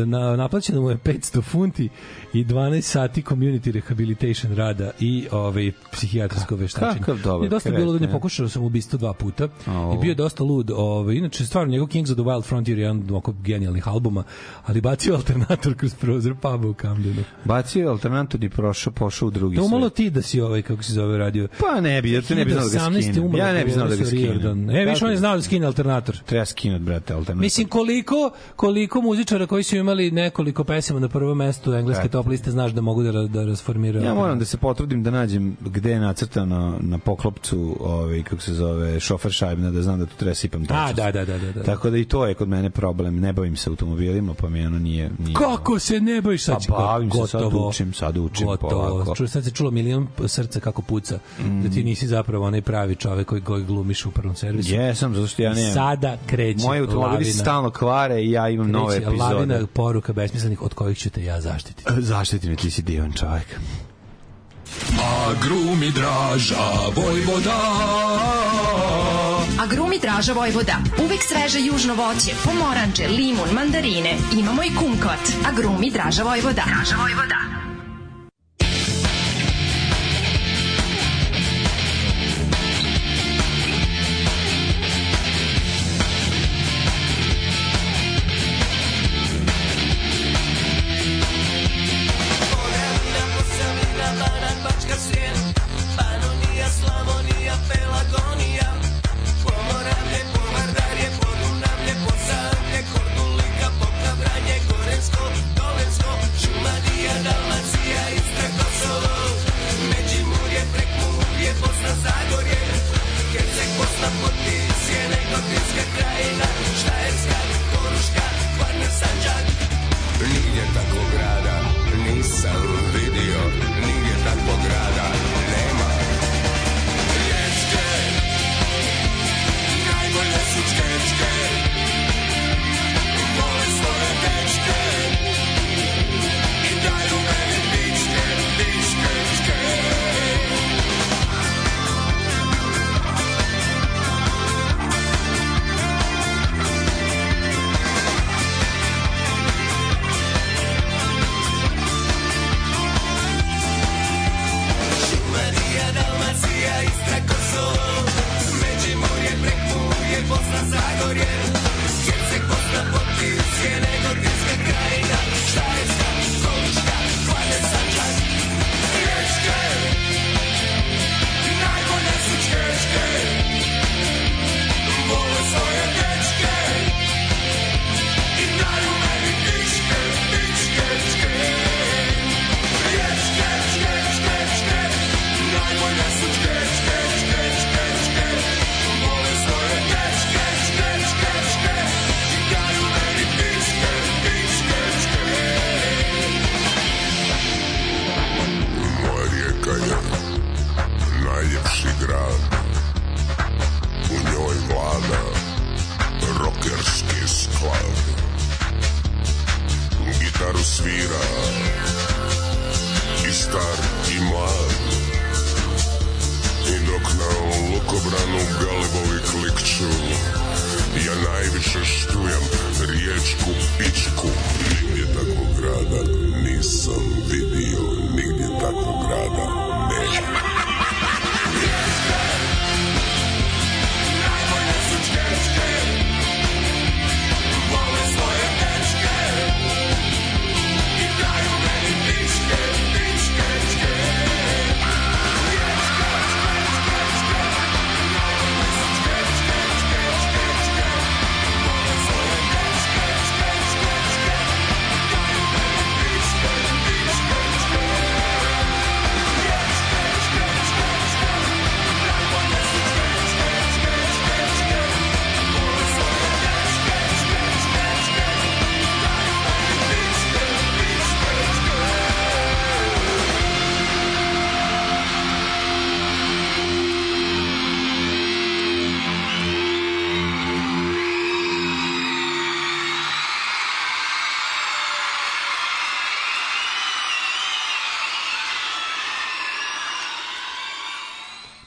Na, 0.06 0.36
naplaćeno 0.36 0.82
mu 0.82 0.90
je 0.90 0.98
500 0.98 1.42
funti 1.44 1.90
i 2.34 2.46
12 2.46 2.82
sati 2.82 3.22
community 3.22 3.72
rehabilitation 3.72 4.56
rada 4.56 4.92
i 5.00 5.28
ovaj, 5.32 5.72
psihijatrijsko 5.92 6.56
veštačenje. 6.56 7.00
kakav 7.00 7.18
dobar 7.24 7.46
Je 7.46 7.50
dosta 7.50 7.70
bilo 7.70 7.78
kreten. 7.78 7.92
ludno, 7.94 8.08
pokušao 8.12 8.50
sam 8.50 8.64
ubistvo 8.64 9.00
dva 9.00 9.14
puta 9.14 9.48
Au. 9.68 9.94
i 9.96 9.98
bio 9.98 10.10
je 10.10 10.16
dosta 10.16 10.44
lud. 10.44 10.72
Ovaj, 10.76 11.16
inače, 11.16 11.46
stvarno, 11.46 11.72
njegov 11.72 11.88
Kings 11.88 12.12
of 12.12 12.16
the 12.16 12.24
Wild 12.24 12.44
Frontier 12.44 12.78
je 12.78 12.82
jedan 12.82 13.04
od 13.26 13.42
genijalnih 13.42 13.88
albuma, 13.88 14.24
ali 14.66 14.82
bacio 14.82 15.16
alternator 15.16 15.76
kroz 15.76 15.96
prozor 15.96 16.36
puba 16.36 16.68
u 16.68 16.74
Camdenu. 16.74 17.24
Bacio 17.46 17.82
je 17.82 17.88
alternator 17.88 18.44
i 18.44 18.50
prošao, 18.50 18.94
pošao 18.94 19.28
u 19.28 19.32
drugi 19.32 19.56
To 19.56 19.68
malo 19.68 19.82
svet. 19.90 19.94
ti 19.94 20.10
da 20.10 20.22
si 20.22 20.42
ovaj, 20.42 20.62
kako 20.62 20.84
se 20.84 20.94
zove, 20.94 21.18
radio. 21.18 21.48
Pa 21.60 21.82
ne 21.82 22.02
bi, 22.02 22.12
ja 22.12 22.22
te 22.22 22.36
ne 22.36 22.46
bi 22.46 22.52
znao 22.52 22.64
da 22.64 22.70
ga 22.72 22.80
2018. 22.80 23.12
skinem. 23.12 23.36
Ja 23.36 23.54
ne 23.54 23.66
bi 23.66 23.72
znao 23.72 23.88
da 23.96 24.04
ga 24.04 24.06
skinem. 24.06 24.70
E, 24.70 24.86
viš, 24.86 25.02
on 25.02 25.12
je 25.12 25.18
znao 25.18 25.36
da 25.36 25.42
skine 25.42 25.66
alternator. 25.66 26.18
Treba 26.26 26.46
skinut, 26.46 26.82
brate, 26.82 27.14
alternator. 27.14 27.42
Mislim, 27.42 27.68
koliko, 27.68 28.32
koliko 28.56 29.02
muzičara 29.02 29.48
koji 29.48 29.64
su 29.64 29.76
imali 29.76 30.12
nekoliko 30.12 30.64
pesama 30.64 31.00
na 31.00 31.10
prvom 31.10 31.38
mestu 31.38 31.74
engleske 31.74 32.08
top 32.10 32.28
liste, 32.28 32.52
znaš 32.52 32.72
da 32.72 32.82
mogu 32.82 33.04
da, 33.04 33.12
da 33.12 33.46
rasformiraju. 33.46 34.06
Ja 34.06 34.14
moram 34.14 34.40
da 34.40 34.46
se 34.46 34.58
potrudim 34.58 35.04
da 35.04 35.12
nađem 35.12 35.58
gde 35.62 35.92
je 35.92 36.00
nacrtano 36.00 36.78
na 36.80 36.98
poklopcu, 36.98 37.78
ovaj, 37.80 38.24
kako 38.24 38.42
se 38.42 38.54
zove, 38.54 39.00
šofer 39.00 39.32
šajbna, 39.32 39.72
da 39.72 39.82
znam 39.82 40.00
da 40.00 40.06
tu 40.06 40.16
treba 40.18 40.36
sipam 40.36 40.64
A, 40.64 40.66
točac. 40.66 40.96
da, 40.96 41.12
da, 41.12 41.26
da, 41.26 41.38
da. 41.38 41.52
da. 41.52 41.64
Tako 41.64 41.90
da 41.90 41.98
i 41.98 42.06
to 42.06 42.26
je 42.26 42.34
kod 42.34 42.50
mene 42.50 42.70
problem. 42.70 43.20
Ne 43.20 43.34
bavim 43.34 43.56
se 43.56 43.70
automobilima, 43.70 44.34
pa 44.34 44.50
mi 44.50 44.66
ono 44.66 44.80
nije... 44.80 45.10
nije 45.20 45.36
Kako 45.36 45.80
se 45.80 46.00
ne 46.00 46.22
bojiš 46.22 46.44
sad? 46.44 46.66
Pa 46.68 46.76
bavim 46.76 47.12
se, 47.12 47.28
sad 47.28 47.54
učim, 47.54 47.94
sad 47.94 48.18
učim 48.18 48.48
Gotovo. 48.48 49.16
Čuo, 49.16 49.28
sad 49.28 49.44
se 49.44 49.52
čulo 49.52 49.72
milion 49.72 50.08
srca 50.28 50.60
kako 50.60 50.82
puca. 50.82 51.20
Da 51.64 51.70
ti 51.70 51.84
nisi 51.84 52.08
zapravo 52.08 52.46
onaj 52.46 52.62
pravi 52.62 52.96
čovek 52.96 53.28
koji, 53.28 53.42
koji 53.42 53.64
glumiš 53.82 54.06
u 54.06 54.12
prvom 54.12 54.36
servisu. 54.36 54.74
Jesam, 54.74 55.16
zato 55.16 55.28
što 55.28 55.42
ja 55.42 55.54
nemam... 55.54 55.74
Sada 55.74 56.18
kreće 56.26 56.66
Moji 56.68 56.80
automobili 56.80 57.26
se 57.26 57.30
lavina. 57.30 57.44
stalno 57.44 57.70
kvare 57.70 58.22
i 58.22 58.32
ja 58.32 58.50
imam 58.50 58.72
nove 58.72 58.96
Kreće 58.96 59.08
epizode. 59.10 59.34
lavina 59.36 59.68
poruka 59.74 60.14
besmislenih 60.14 60.62
od 60.62 60.74
kojih 60.74 60.98
ću 60.98 61.10
te 61.10 61.24
ja 61.24 61.42
zaštititi. 61.42 61.92
Zaštiti 61.98 62.50
me, 62.50 62.56
ti 62.56 62.72
si 62.72 62.82
divan 62.82 63.12
čovjek. 63.14 63.60
A 65.00 65.34
grumi 65.44 65.92
draža 65.92 66.70
Vojvoda 66.96 67.62
A 69.62 69.68
grumi 69.68 70.00
Draža 70.00 70.34
Vojvoda. 70.34 70.78
Uvek 71.06 71.20
sveže 71.24 71.60
južno 71.60 71.94
voće, 71.96 72.32
pomoranče, 72.46 73.08
limun, 73.08 73.50
mandarine. 73.54 74.18
Imamo 74.40 74.64
i 74.64 74.76
kumkvat. 74.80 75.20
A 75.48 75.52
grumi 75.52 75.92
Draža 75.92 76.24
Vojvoda. 76.24 76.64
Draža 76.68 76.96
Vojvoda. 76.96 77.71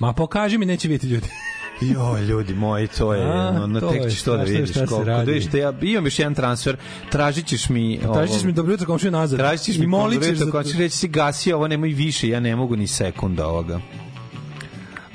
Ma 0.04 0.12
pokaži 0.12 0.58
mi, 0.58 0.66
neće 0.66 0.88
vidjeti 0.88 1.06
ljudi. 1.06 1.28
Jo, 1.82 2.18
ljudi 2.18 2.54
moji, 2.54 2.86
to 2.88 3.14
je, 3.14 3.22
A, 3.24 3.60
ono, 3.62 3.80
to 3.80 3.88
tek 3.88 4.10
ćeš 4.10 4.22
to 4.22 4.36
da 4.36 4.42
vidiš. 4.42 4.70
šta 4.70 4.86
Koliko, 4.86 5.04
da 5.04 5.16
vidiš, 5.18 5.44
ja 5.54 5.72
imam 5.82 6.04
još 6.04 6.18
jedan 6.18 6.34
transfer, 6.34 6.76
tražit 7.10 7.46
ćeš 7.46 7.68
mi... 7.68 7.98
Tražit 8.04 8.28
ćeš 8.28 8.40
ovo- 8.40 8.46
mi 8.46 8.52
dobro 8.52 8.72
jutro 8.72 8.86
komšiju 8.86 9.10
nazad. 9.10 9.38
Tražit 9.38 9.64
ćeš 9.64 9.78
mi 9.78 9.86
molit 9.86 10.22
ćeš 10.22 10.28
za 10.30 10.44
za- 10.44 10.50
to. 10.52 10.62
ćeš 10.62 10.78
reći 10.78 10.96
si 10.96 11.08
gasi 11.08 11.52
ovo, 11.52 11.68
nemoj 11.68 11.88
više, 11.88 12.28
ja 12.28 12.40
ne 12.40 12.56
mogu 12.56 12.76
ni 12.76 12.86
sekunda 12.86 13.46
ovoga. 13.46 13.80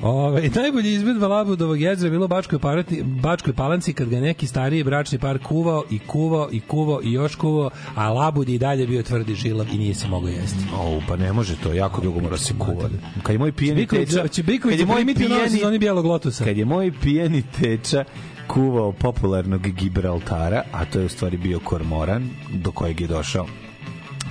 Ove, 0.02 0.50
najbolji 0.56 0.94
izvedba 0.94 1.28
Labudovog 1.28 1.82
jezera 1.82 2.08
je 2.08 2.12
bilo 2.12 2.26
u 2.26 2.28
Bačkoj, 2.28 2.60
parati, 2.60 3.04
Bačkoj 3.04 3.54
palanci 3.54 3.94
kad 3.94 4.10
ga 4.10 4.20
neki 4.20 4.48
stariji 4.48 4.84
bračni 4.84 5.20
par 5.20 5.40
kuvao 5.40 5.84
i 5.90 6.00
kuvao 6.00 6.50
i 6.52 6.60
kuvao 6.60 7.02
i 7.04 7.12
još 7.12 7.36
kuvao, 7.36 7.70
a 7.96 8.10
Labud 8.10 8.50
je 8.50 8.56
i 8.56 8.58
dalje 8.58 8.88
bio 8.88 9.04
tvrdi 9.04 9.36
žilav 9.36 9.68
i 9.74 9.78
nije 9.78 9.94
se 9.94 10.08
mogao 10.08 10.30
jesti. 10.30 10.66
O, 10.78 11.02
pa 11.08 11.16
ne 11.16 11.34
može 11.34 11.56
to, 11.56 11.74
jako 11.74 12.02
dugo 12.02 12.20
mora 12.20 12.38
se 12.38 12.54
kuvati. 12.60 12.96
Kad 13.24 13.34
je 13.34 13.40
moj 13.40 13.52
pijeni 13.52 13.88
teča... 13.88 14.28
će 14.28 14.44
Biković 14.44 14.82
primiti 14.96 15.26
u 15.26 15.30
novoj 15.30 15.46
pijeni- 15.46 15.58
sezoni 15.58 15.80
Bijelog 15.80 16.06
lotusa. 16.06 16.44
Kad 16.44 16.58
je 16.58 16.66
moj 16.66 16.92
pijeni 17.02 17.44
teča 17.62 18.04
kuvao 18.48 18.92
popularnog 18.92 19.62
Gibraltara, 19.62 20.64
a 20.72 20.86
to 20.86 21.00
je 21.00 21.06
u 21.06 21.10
stvari 21.10 21.38
bio 21.38 21.60
kormoran, 21.60 22.30
do 22.54 22.72
kojeg 22.72 23.02
je 23.02 23.08
došao. 23.08 23.46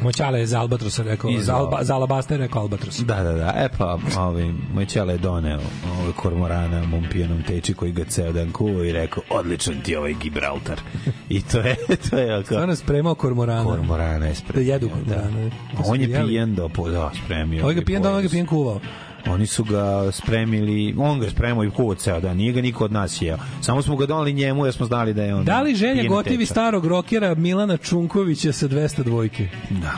Moćale 0.02 0.40
je 0.40 0.46
za 0.46 0.60
Albatrosa 0.60 1.02
rekao, 1.02 1.30
za, 1.38 1.56
Alba, 1.56 1.76
Al- 1.76 1.84
za 1.84 1.94
Alabasta 1.94 2.34
je 2.34 2.38
rekao 2.38 2.62
Albatros. 2.62 2.98
Da, 2.98 3.22
da, 3.22 3.32
da. 3.32 3.52
E 3.56 3.68
pa, 3.78 3.98
ovaj, 4.18 4.52
moj 4.74 4.86
ćela 4.86 5.12
je 5.12 5.18
doneo 5.18 5.60
ovaj 5.98 6.12
kormorana 6.12 6.84
mom 6.84 7.04
pijenom 7.12 7.42
teči 7.42 7.74
koji 7.74 7.92
ga 7.92 8.04
ceo 8.04 8.32
dan 8.32 8.52
kuvao 8.52 8.84
i 8.84 8.92
rekao, 8.92 9.22
odličan 9.30 9.80
ti 9.82 9.96
ovaj 9.96 10.14
Gibraltar. 10.14 10.80
I 11.28 11.42
to 11.42 11.58
je, 11.58 11.76
to 12.10 12.18
je 12.18 12.36
oko... 12.36 12.46
Stvarno 12.46 12.76
spremao 12.76 13.14
kormorana. 13.14 13.64
Kormorana 13.64 14.26
je 14.26 14.30
Da 14.30 14.34
spremio. 14.34 14.72
jedu 14.72 14.88
kormorana. 14.88 15.50
A 15.76 15.82
on 15.84 16.00
je 16.00 16.26
pijen 16.26 16.54
do 16.54 16.68
da, 16.68 17.10
spremio. 17.24 17.62
Ovaj 17.62 17.74
ga 17.74 17.82
pijen 17.82 18.02
da, 18.02 18.10
ovaj 18.10 18.22
ga 18.22 18.28
pijen 18.28 18.46
kuvao. 18.46 18.80
Oni 19.26 19.46
su 19.46 19.64
ga 19.64 20.12
spremili, 20.12 20.94
on 20.98 21.20
ga 21.20 21.30
spremao 21.30 21.64
i 21.64 21.70
kuvao 21.70 21.94
ceo 21.94 22.20
dan, 22.20 22.36
nije 22.36 22.52
ga 22.52 22.60
niko 22.60 22.84
od 22.84 22.92
nas 22.92 23.22
jeo. 23.22 23.38
Samo 23.60 23.82
smo 23.82 23.96
ga 23.96 24.06
donali 24.06 24.32
njemu 24.32 24.64
jer 24.64 24.74
smo 24.74 24.86
znali 24.86 25.14
da 25.14 25.22
je 25.22 25.34
on... 25.34 25.44
Da 25.44 25.60
li 25.60 25.74
pijeni 25.74 26.08
gotivi 26.08 26.44
teča. 26.44 26.52
starog 26.52 26.86
rokera 26.86 27.34
Milana 27.34 27.76
Čunkovića 27.76 28.52
sa 28.52 28.68
200 28.68 29.02
dvojke? 29.02 29.48
Da. 29.70 29.92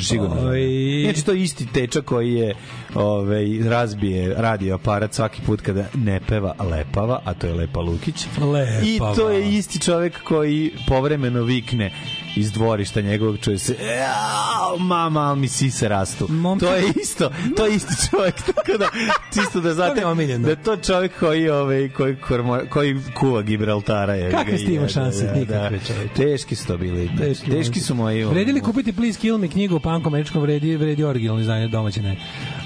Sigurno. 0.00 0.48
Oj. 0.48 0.60
Znači 1.04 1.24
to 1.24 1.32
je 1.32 1.42
isti 1.42 1.66
tečak 1.66 2.04
koji 2.04 2.32
je 2.32 2.54
ovaj 2.94 3.58
razbije 3.60 4.34
radio 4.36 4.74
aparat 4.74 5.14
svaki 5.14 5.42
put 5.42 5.60
kada 5.60 5.84
ne 5.94 6.20
peva 6.20 6.54
lepava, 6.60 7.20
a 7.24 7.34
to 7.34 7.46
je 7.46 7.54
Lepa 7.54 7.80
Lukić. 7.80 8.26
Lepava. 8.36 8.80
I 8.84 9.16
to 9.16 9.30
je 9.30 9.52
isti 9.52 9.80
čovek 9.80 10.22
koji 10.22 10.72
povremeno 10.88 11.42
vikne 11.42 11.92
iz 12.36 12.52
dvorišta 12.52 13.00
njegovog 13.00 13.38
čuje 13.38 13.58
se 13.58 13.76
"Jao, 13.98 14.78
mama, 14.78 15.20
ali 15.20 15.40
mi 15.40 15.48
sise 15.48 15.88
rastu. 15.88 16.26
Momčad- 16.26 16.60
To 16.60 16.74
je 16.76 16.84
isto, 17.02 17.30
to 17.56 17.66
je 17.66 17.74
isti 17.74 17.94
čovek, 18.10 18.34
tako 18.36 18.78
da 18.78 18.88
čisto 19.34 19.60
da 19.60 19.74
znate 19.74 20.00
da 20.38 20.50
je 20.50 20.56
to 20.56 20.76
čovek 20.76 21.12
koji 21.20 21.48
ovaj 21.50 21.88
koji 21.88 22.16
kormo- 22.18 22.68
koji 22.68 22.96
kuva 23.14 23.42
Gibraltara 23.42 24.14
je. 24.14 24.30
Kakve 24.30 24.58
ste 24.58 24.72
imao 24.72 24.82
Da, 24.82 24.88
šanse? 24.88 25.24
da, 25.24 25.32
da. 25.32 25.38
Nikakve, 25.40 25.78
čoveče. 25.86 26.14
Teški 26.14 26.54
su 26.56 26.66
to 26.66 26.76
bili. 26.76 27.10
Teški, 27.18 27.50
Teški 27.50 27.80
su 27.80 27.94
moji. 27.94 28.24
Vredi 28.24 28.52
li 28.52 28.60
kupiti 28.60 28.92
Please 28.92 29.18
Kill 29.20 29.38
Me 29.38 29.48
knjigu 29.48 29.76
o 29.76 29.80
panku 29.80 30.08
američkom 30.08 30.42
vredi, 30.42 30.76
vredi 30.76 31.04
originalno 31.04 31.40
izdanje 31.40 31.68
domaće 31.68 32.02
ne. 32.02 32.16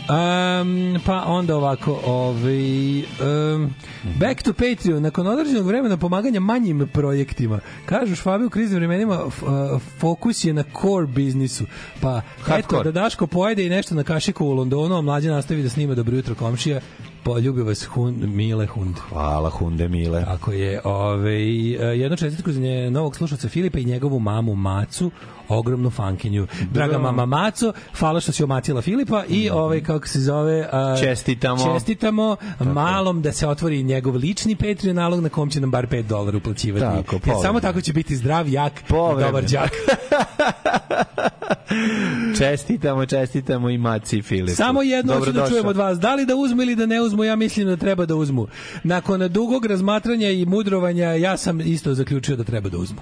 Um, 0.09 1.01
pa 1.07 1.25
onda 1.27 1.57
ovako 1.57 2.01
ovaj, 2.07 2.99
um, 2.99 3.75
back 4.21 4.43
to 4.43 4.53
Patreon 4.53 5.03
nakon 5.03 5.27
određenog 5.27 5.67
vremena 5.67 5.97
pomaganja 5.97 6.41
manjim 6.41 6.89
projektima. 6.93 7.61
Kažu 7.87 8.15
Švabe 8.15 8.45
u 8.45 8.51
kriznim 8.51 8.79
vremenima 8.79 9.21
fokus 9.99 10.45
je 10.45 10.53
na 10.53 10.65
core 10.81 11.07
biznisu. 11.07 11.65
Pa 12.01 12.19
eto 12.19 12.43
Hardcore. 12.43 12.93
da 12.93 13.01
Daško 13.01 13.27
pojede 13.27 13.67
i 13.67 13.69
nešto 13.69 13.95
na 13.95 14.05
kašiku 14.05 14.47
u 14.47 14.53
Londonu 14.53 14.97
a 14.97 15.01
mlađe 15.01 15.31
nastavi 15.31 15.63
da 15.63 15.69
snima 15.69 15.95
Dobro 15.95 16.17
jutro 16.17 16.35
komšija 16.35 16.81
poljubi 17.27 17.63
vas 17.63 17.85
Hun, 17.85 18.15
Mile 18.27 18.67
Hund 18.67 18.97
Hvala 19.09 19.51
Hunde 19.51 19.89
Mile. 19.89 20.25
Tako 20.25 20.53
je. 20.53 20.81
Ove, 20.85 21.33
jednu 21.99 22.17
čestitku 22.17 22.53
za 22.53 22.61
nje, 22.61 22.91
novog 22.91 23.17
slušalca 23.17 23.49
Filipa 23.49 23.79
i 23.79 23.85
njegovu 23.85 24.19
mamu 24.19 24.55
Macu, 24.55 25.11
ogromnu 25.49 25.91
fankinju. 25.91 26.47
Draga 26.73 26.99
mama 26.99 27.27
Maco, 27.27 27.73
hvala 27.99 28.21
što 28.21 28.33
si 28.33 28.45
omatila 28.45 28.83
Filipa 28.83 29.25
i 29.29 29.51
ovaj 29.51 29.83
kako 29.83 30.09
se 30.09 30.21
zove 30.21 30.69
a, 30.73 30.97
Čestitamo. 31.01 31.75
čestitamo 31.75 32.37
malom 32.61 33.23
da 33.23 33.33
se 33.33 33.49
otvori 33.49 33.83
njegov 33.83 34.15
lični 34.15 34.57
Patreon 34.57 34.97
nalog 34.97 35.21
na 35.21 35.29
kom 35.29 35.51
će 35.51 35.61
nam 35.61 35.71
bar 35.71 35.87
5 35.87 36.03
dolara 36.03 36.37
uplaćivati. 36.37 37.05
Tako, 37.05 37.19
Jer 37.27 37.37
samo 37.43 37.61
tako 37.61 37.81
će 37.81 37.93
biti 37.93 38.17
zdrav, 38.17 38.49
jak 38.49 38.81
i 38.81 38.85
Povremeno. 38.89 39.27
dobar 39.27 39.45
đak. 39.45 39.71
Čestitamo, 42.39 43.07
čestitamo 43.07 43.71
i 43.71 43.79
Maci 43.79 44.19
i 44.19 44.23
Filipu. 44.23 44.57
Samo 44.57 44.83
jedno 44.83 45.19
hoću 45.19 45.33
da 45.33 45.49
čujem 45.49 45.67
od 45.67 45.77
vas. 45.77 45.99
Da 45.99 46.15
li 46.15 46.27
da 46.27 46.37
uzmu 46.37 46.63
ili 46.63 46.77
da 46.77 46.87
ne 46.87 47.01
uzmu, 47.01 47.16
ja 47.25 47.37
mislim 47.37 47.67
da 47.67 47.77
treba 47.77 48.07
da 48.07 48.15
uzmu. 48.15 48.47
Nakon 48.85 49.29
dugog 49.29 49.67
razmatranja 49.67 50.31
i 50.31 50.47
mudrovanja, 50.47 51.09
ja 51.13 51.37
sam 51.37 51.61
isto 51.61 51.95
zaključio 51.95 52.37
da 52.37 52.45
treba 52.45 52.69
da 52.69 52.79
uzmu. 52.79 53.01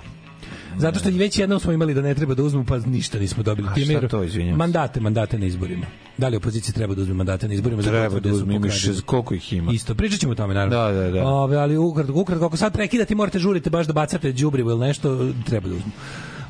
Zato 0.78 0.98
što 0.98 1.10
već 1.10 1.38
jednom 1.38 1.60
smo 1.60 1.72
imali 1.72 1.94
da 1.94 2.02
ne 2.02 2.14
treba 2.14 2.34
da 2.34 2.42
uzmu, 2.42 2.64
pa 2.64 2.78
ništa 2.78 3.18
nismo 3.18 3.42
dobili. 3.42 3.68
A 3.68 3.98
šta 3.98 4.08
to, 4.08 4.22
izvinjam 4.22 4.56
mandate, 4.56 5.00
mandate 5.00 5.38
na 5.38 5.46
izborima. 5.46 5.86
Da 6.18 6.28
li 6.28 6.36
opozicija 6.36 6.74
treba 6.74 6.94
da 6.94 7.02
uzme 7.02 7.14
mandate 7.14 7.48
na 7.48 7.54
izborima? 7.54 7.82
Treba 7.82 8.20
da 8.20 8.32
uzme, 8.32 8.54
imaš 8.54 8.84
koliko 9.06 9.34
ih 9.34 9.52
ima? 9.52 9.72
Isto, 9.72 9.94
pričat 9.94 10.20
ćemo 10.20 10.32
o 10.32 10.34
tome, 10.34 10.54
naravno. 10.54 10.76
Da, 10.76 10.92
da, 10.92 11.10
da. 11.10 11.26
Ove, 11.26 11.56
ali 11.56 11.76
ukratko, 11.76 12.20
ukratko, 12.20 12.46
ako 12.46 12.56
sad 12.56 12.72
prekidate, 12.72 13.14
morate 13.14 13.38
žurite 13.38 13.70
baš 13.70 13.86
da 13.86 13.92
bacate 13.92 14.32
đubrivo 14.32 14.70
ili 14.70 14.80
nešto, 14.80 15.32
treba 15.46 15.68
da 15.68 15.74
uzmu. 15.74 15.92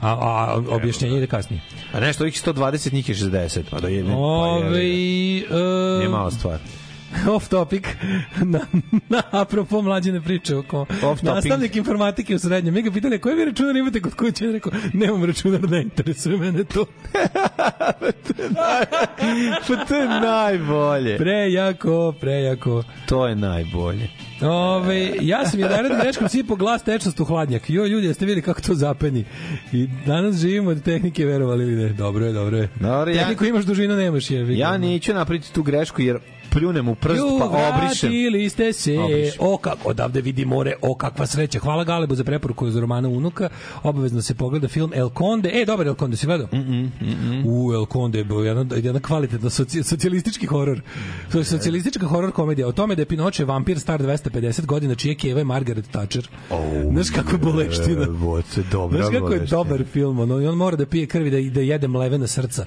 A, 0.01 0.11
a 0.11 0.63
objašnjenje 0.69 1.17
ide 1.17 1.27
kasnije. 1.27 1.63
A 1.93 2.01
nešto, 2.01 2.25
ovih 2.25 2.43
120 2.47 2.93
njih 2.93 3.09
je 3.09 3.15
60, 3.15 3.63
pa 3.71 3.81
da 3.81 3.89
je... 3.89 4.05
Ove, 4.15 4.71
pa 4.71 4.77
je, 4.77 5.39
e, 5.39 5.99
nije 5.99 6.09
mala 6.09 6.31
stvar. 6.31 6.59
Off 7.29 7.49
topic 7.49 7.85
na, 8.45 8.61
na 9.09 9.23
apropo 9.33 9.83
mlađene 9.83 10.21
priče 10.21 10.57
oko 10.57 10.81
Off 10.81 11.01
topic. 11.01 11.23
nastavnik 11.25 11.77
informatike 11.77 12.35
u 12.35 12.39
srednjem. 12.39 12.75
Mi 12.75 12.83
ga 12.83 12.91
pitali 12.91 13.19
koji 13.19 13.37
vi 13.37 13.45
računar 13.45 13.77
imate 13.77 14.01
kod 14.01 14.15
kuće? 14.15 14.45
Je 14.45 14.53
rekao, 14.53 14.73
nemam 14.93 15.25
računar, 15.25 15.71
ne 15.71 15.83
interesuje 15.83 16.39
mene 16.39 16.65
to. 16.65 16.87
Pa 19.69 19.77
to 19.79 19.95
je 19.95 20.09
najbolje. 20.11 21.17
Prejako, 21.19 22.13
prejako. 22.13 22.83
To 23.07 23.27
je 23.27 23.37
najbolje. 23.37 24.09
Ove, 24.43 25.11
ja 25.21 25.47
sam 25.47 25.61
je 25.61 25.69
narednim 25.69 26.01
greškom 26.01 26.29
sipao 26.29 26.57
glas 26.57 26.83
tečnost 26.83 27.21
u 27.21 27.25
hladnjak. 27.25 27.71
Jo, 27.71 27.87
ljudi, 27.87 28.07
jeste 28.07 28.25
vidjeli 28.25 28.43
kako 28.43 28.61
to 28.61 28.75
zapeni. 28.75 29.25
I 29.73 29.89
danas 30.07 30.37
živimo 30.37 30.71
od 30.71 30.83
tehnike, 30.83 31.25
verovali 31.27 31.65
ili 31.65 31.77
ne. 31.77 31.89
Dobro 31.89 32.27
je, 32.27 32.33
dobro 32.33 32.57
je. 32.57 32.69
Dobro, 32.77 33.11
ja- 33.11 33.19
Tehniku 33.19 33.45
imaš, 33.45 33.65
dužinu 33.65 33.97
nemaš. 33.97 34.31
Je, 34.31 34.59
Ja 34.59 34.79
neću 34.79 35.15
napraviti 35.15 35.53
tu 35.53 35.63
grešku 35.63 36.03
jer 36.03 36.19
pljunem 36.55 36.89
u 36.89 36.95
prst 36.95 37.19
Ju, 37.19 37.39
pa 37.39 37.45
obrišem. 37.45 38.11
vratili 38.11 38.51
ste 38.51 38.73
se. 38.73 38.99
Obrišem. 38.99 39.39
O, 39.39 39.57
kako, 39.57 39.89
odavde 39.89 40.21
vidi 40.21 40.45
more, 40.45 40.75
o, 40.83 40.95
kakva 40.95 41.27
sreća. 41.27 41.59
Hvala 41.59 41.85
Galebu 41.85 42.15
za 42.15 42.25
preporuku 42.25 42.67
iz 42.67 42.77
romana 42.77 43.09
Unuka. 43.09 43.49
Obavezno 43.83 44.23
se 44.23 44.35
pogleda 44.35 44.69
film 44.69 44.93
El 44.95 45.11
Conde. 45.19 45.51
E, 45.53 45.65
dobar 45.65 45.87
El 45.87 45.95
Conde, 45.95 46.17
si 46.17 46.27
gledao? 46.27 46.49
Mm 46.53 46.91
-mm, 47.01 47.43
U, 47.47 47.73
El 47.73 47.87
Conde 47.93 48.19
je 48.19 48.25
bio 48.25 48.39
jedna, 48.39 48.77
jedna 48.77 49.01
kvalitetna 49.01 49.51
soci, 49.51 49.83
socijalistički 49.83 50.47
horor. 50.47 50.81
To 51.33 51.39
je 51.39 51.45
socijalistička 51.45 52.07
horor 52.07 52.33
komedija. 52.33 52.69
O 52.69 52.73
tome 52.73 52.95
da 52.95 53.03
je 53.03 53.07
Pinoče 53.07 53.45
vampir 53.45 53.81
star 53.81 54.03
250 54.03 54.67
godina, 54.67 54.95
čije 54.95 55.15
keva 55.15 55.39
je 55.39 55.45
Margaret 55.45 55.91
Thatcher. 55.91 56.29
Znaš 56.91 57.11
kako 57.11 57.31
je 57.31 57.39
boleština. 57.39 58.01
Jebote, 58.01 58.63
dobra 58.73 58.99
Znaš 58.99 59.21
kako 59.21 59.33
je 59.33 59.41
dobar 59.41 59.85
film, 59.93 60.19
ono, 60.19 60.41
i 60.41 60.47
on 60.47 60.57
mora 60.57 60.77
da 60.77 60.87
pije 60.87 61.07
krvi, 61.07 61.31
da, 61.31 61.55
da 61.55 61.61
jede 61.61 61.89
mlevena 61.89 62.27
srca. 62.27 62.67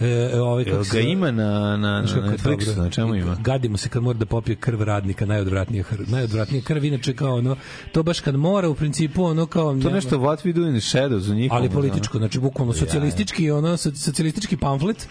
E, 0.00 0.40
ovaj, 0.40 0.64
kako 0.64 0.84
ga 0.92 1.00
ima 1.00 1.30
na, 1.30 1.76
na, 1.76 1.76
na 1.76 2.02
Netflixu, 2.02 2.76
na 2.78 2.90
čemu 2.90 3.14
ima? 3.14 3.36
Gadimo 3.40 3.76
se 3.76 3.88
kad 3.88 4.02
mora 4.02 4.18
da 4.18 4.26
popije 4.26 4.56
krv 4.56 4.82
radnika, 4.82 5.26
najodvratnija 5.26 5.84
krv, 5.84 6.02
najodvratnija 6.06 6.62
krv, 6.62 6.84
inače 6.84 7.14
kao 7.14 7.34
ono, 7.34 7.56
to 7.92 8.02
baš 8.02 8.20
kad 8.20 8.36
mora 8.36 8.68
u 8.68 8.74
principu 8.74 9.24
ono 9.24 9.46
kao... 9.46 9.76
To 9.82 9.90
nešto 9.90 10.18
What 10.18 10.46
We 10.46 10.52
Do 10.52 10.60
in 10.60 10.80
the 10.80 10.80
Shadows 10.80 11.28
u 11.30 11.34
njihovom. 11.34 11.62
ali 11.62 11.70
političko, 11.70 12.18
znači 12.18 12.38
bukvalno 12.38 12.72
socijalistički, 12.72 13.50
ono, 13.50 13.68
so- 13.68 13.94
socijalistički 13.94 14.56
pamflet, 14.56 15.08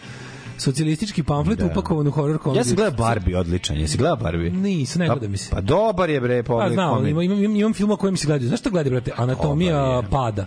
socijalistički 0.58 1.24
pamflet 1.24 1.60
Da. 1.60 1.66
upakovan 1.66 2.08
u 2.08 2.12
horror 2.12 2.38
komediju. 2.38 2.60
Ja 2.60 2.64
sam 2.64 2.76
gledao 2.76 3.08
Barbie 3.08 3.38
odličan, 3.38 3.78
jesi 3.78 3.98
gledao 3.98 4.16
Barbie? 4.18 4.52
Nisam, 4.52 5.00
ne 5.00 5.08
gleda 5.08 5.28
mi 5.28 5.38
se. 5.38 5.50
Pa 5.52 5.62
dobar 5.62 6.10
je 6.10 6.22
bre, 6.22 6.44
Pa 6.44 6.48
pogled 6.48 6.74
znam, 6.74 7.08
imam, 7.08 7.22
imam, 7.24 7.56
imam 7.56 7.74
film 7.74 7.92
o 7.92 7.96
kojem 7.96 8.18
se 8.18 8.28
gledaju. 8.28 8.48
Znaš 8.48 8.60
što 8.60 8.70
gledaju, 8.70 8.92
brate? 8.92 9.12
Anatomija 9.18 10.02
pada. 10.12 10.46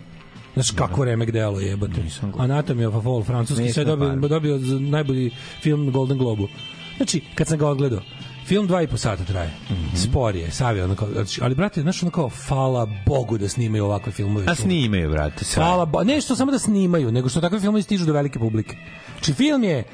Znaš 0.57 0.71
kako 0.71 1.05
remek 1.05 1.31
delo 1.31 1.61
jebote. 1.61 2.03
Anatomija 2.39 2.89
of 2.89 2.95
a 2.95 3.01
Fall, 3.01 3.23
francuski, 3.25 3.73
sve 3.73 3.85
dobio, 3.85 4.17
dobio 4.17 4.59
najbolji 4.81 5.31
film 5.63 5.91
Golden 5.91 6.19
Globu. 6.19 6.49
Znači, 6.97 7.23
kad 7.35 7.49
sam 7.49 7.59
ga 7.59 7.69
odgledao, 7.69 8.01
film 8.47 8.67
dva 8.67 8.83
i 8.83 8.87
po 8.87 8.97
sata 8.97 9.25
traje. 9.25 9.51
Mhm. 9.71 9.97
Spor 9.97 10.37
je, 10.37 10.51
sav 10.51 10.77
je, 10.77 10.97
kao, 10.97 11.09
znači, 11.13 11.41
ali 11.43 11.55
brate, 11.55 11.83
znaš 11.83 12.03
ono 12.03 12.11
kao, 12.11 12.31
hvala 12.49 12.89
Bogu 13.07 13.39
da 13.39 13.49
snimaju 13.49 13.85
ovakve 13.85 14.13
filmove. 14.13 14.47
A 14.49 14.55
snimaju, 14.55 15.11
brate, 15.11 15.45
sve. 15.45 15.63
Hvala 15.63 15.85
Bogu. 15.85 16.05
Ne 16.05 16.21
što 16.21 16.37
samo 16.37 16.53
da 16.53 16.59
snimaju, 16.59 17.13
nego 17.13 17.29
što 17.29 17.41
takvi 17.41 17.61
filmovi 17.61 17.83
stižu 17.83 18.07
do 18.07 18.13
velike 18.13 18.39
publike. 18.39 18.77
Znači 19.13 19.33
film 19.33 19.65
je 19.65 19.85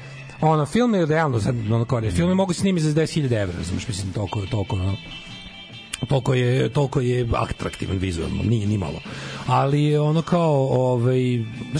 ono 0.41 0.65
film 0.65 0.95
je 0.95 1.05
realno 1.05 1.39
za 1.39 1.49
ono 1.49 1.85
kao 1.85 2.01
film 2.01 2.29
je 2.29 2.35
mogu 2.35 2.53
snimiti 2.53 2.85
za 2.85 3.01
10.000 3.01 3.41
evra, 3.41 3.57
razumeš, 3.57 3.87
mislim 3.87 4.13
toliko 4.13 4.41
toliko 4.45 4.75
ono 4.75 4.95
toliko 6.05 6.33
je, 6.33 6.69
toliko 6.69 7.01
je 7.01 7.27
atraktivan 7.35 7.97
vizualno, 7.97 8.43
nije 8.43 8.67
ni 8.67 8.77
malo. 8.77 8.99
Ali 9.47 9.83
je 9.83 9.99
ono 9.99 10.21
kao, 10.21 10.67
ovaj, 10.67 11.39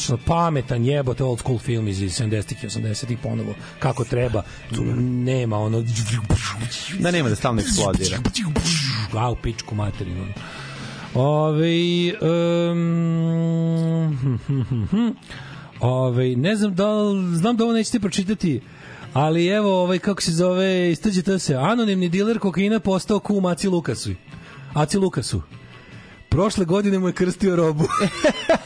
ono, 0.09 0.17
pametan 0.25 0.85
jebote 0.85 1.23
old 1.23 1.39
school 1.39 1.59
film 1.59 1.87
iz 1.87 1.99
70-ih 1.99 2.63
i 2.63 2.67
80-ih 2.67 3.17
ponovo, 3.23 3.53
kako 3.79 4.03
treba, 4.03 4.43
nema 4.99 5.57
ono... 5.57 5.83
Da 6.99 7.11
nema 7.11 7.29
da 7.29 7.35
stalno 7.35 7.61
eksplodira. 7.61 8.17
A, 9.13 9.31
u 9.31 9.35
pičku 9.35 9.75
materinu. 9.75 10.25
Ove, 11.13 12.13
um, 12.71 12.79
Ove, 15.79 16.35
ne 16.35 16.55
znam 16.55 16.75
da 16.75 16.85
znam 17.33 17.57
da 17.57 17.63
ovo 17.63 17.73
nećete 17.73 17.99
pročitati, 17.99 18.61
ali 19.13 19.47
evo, 19.47 19.81
ovaj, 19.81 19.99
kako 19.99 20.21
se 20.21 20.31
zove, 20.31 20.91
istađete 20.91 21.39
se, 21.39 21.55
anonimni 21.55 22.09
diler 22.09 22.39
kokaina 22.39 22.79
postao 22.79 23.19
kum 23.19 23.45
Aci 23.45 23.67
Lukasu. 23.67 24.11
Aci 24.73 24.97
Lukasu. 24.97 25.41
Prošle 26.29 26.65
godine 26.65 26.99
mu 26.99 27.07
je 27.07 27.13
krstio 27.13 27.55
robu. 27.55 27.83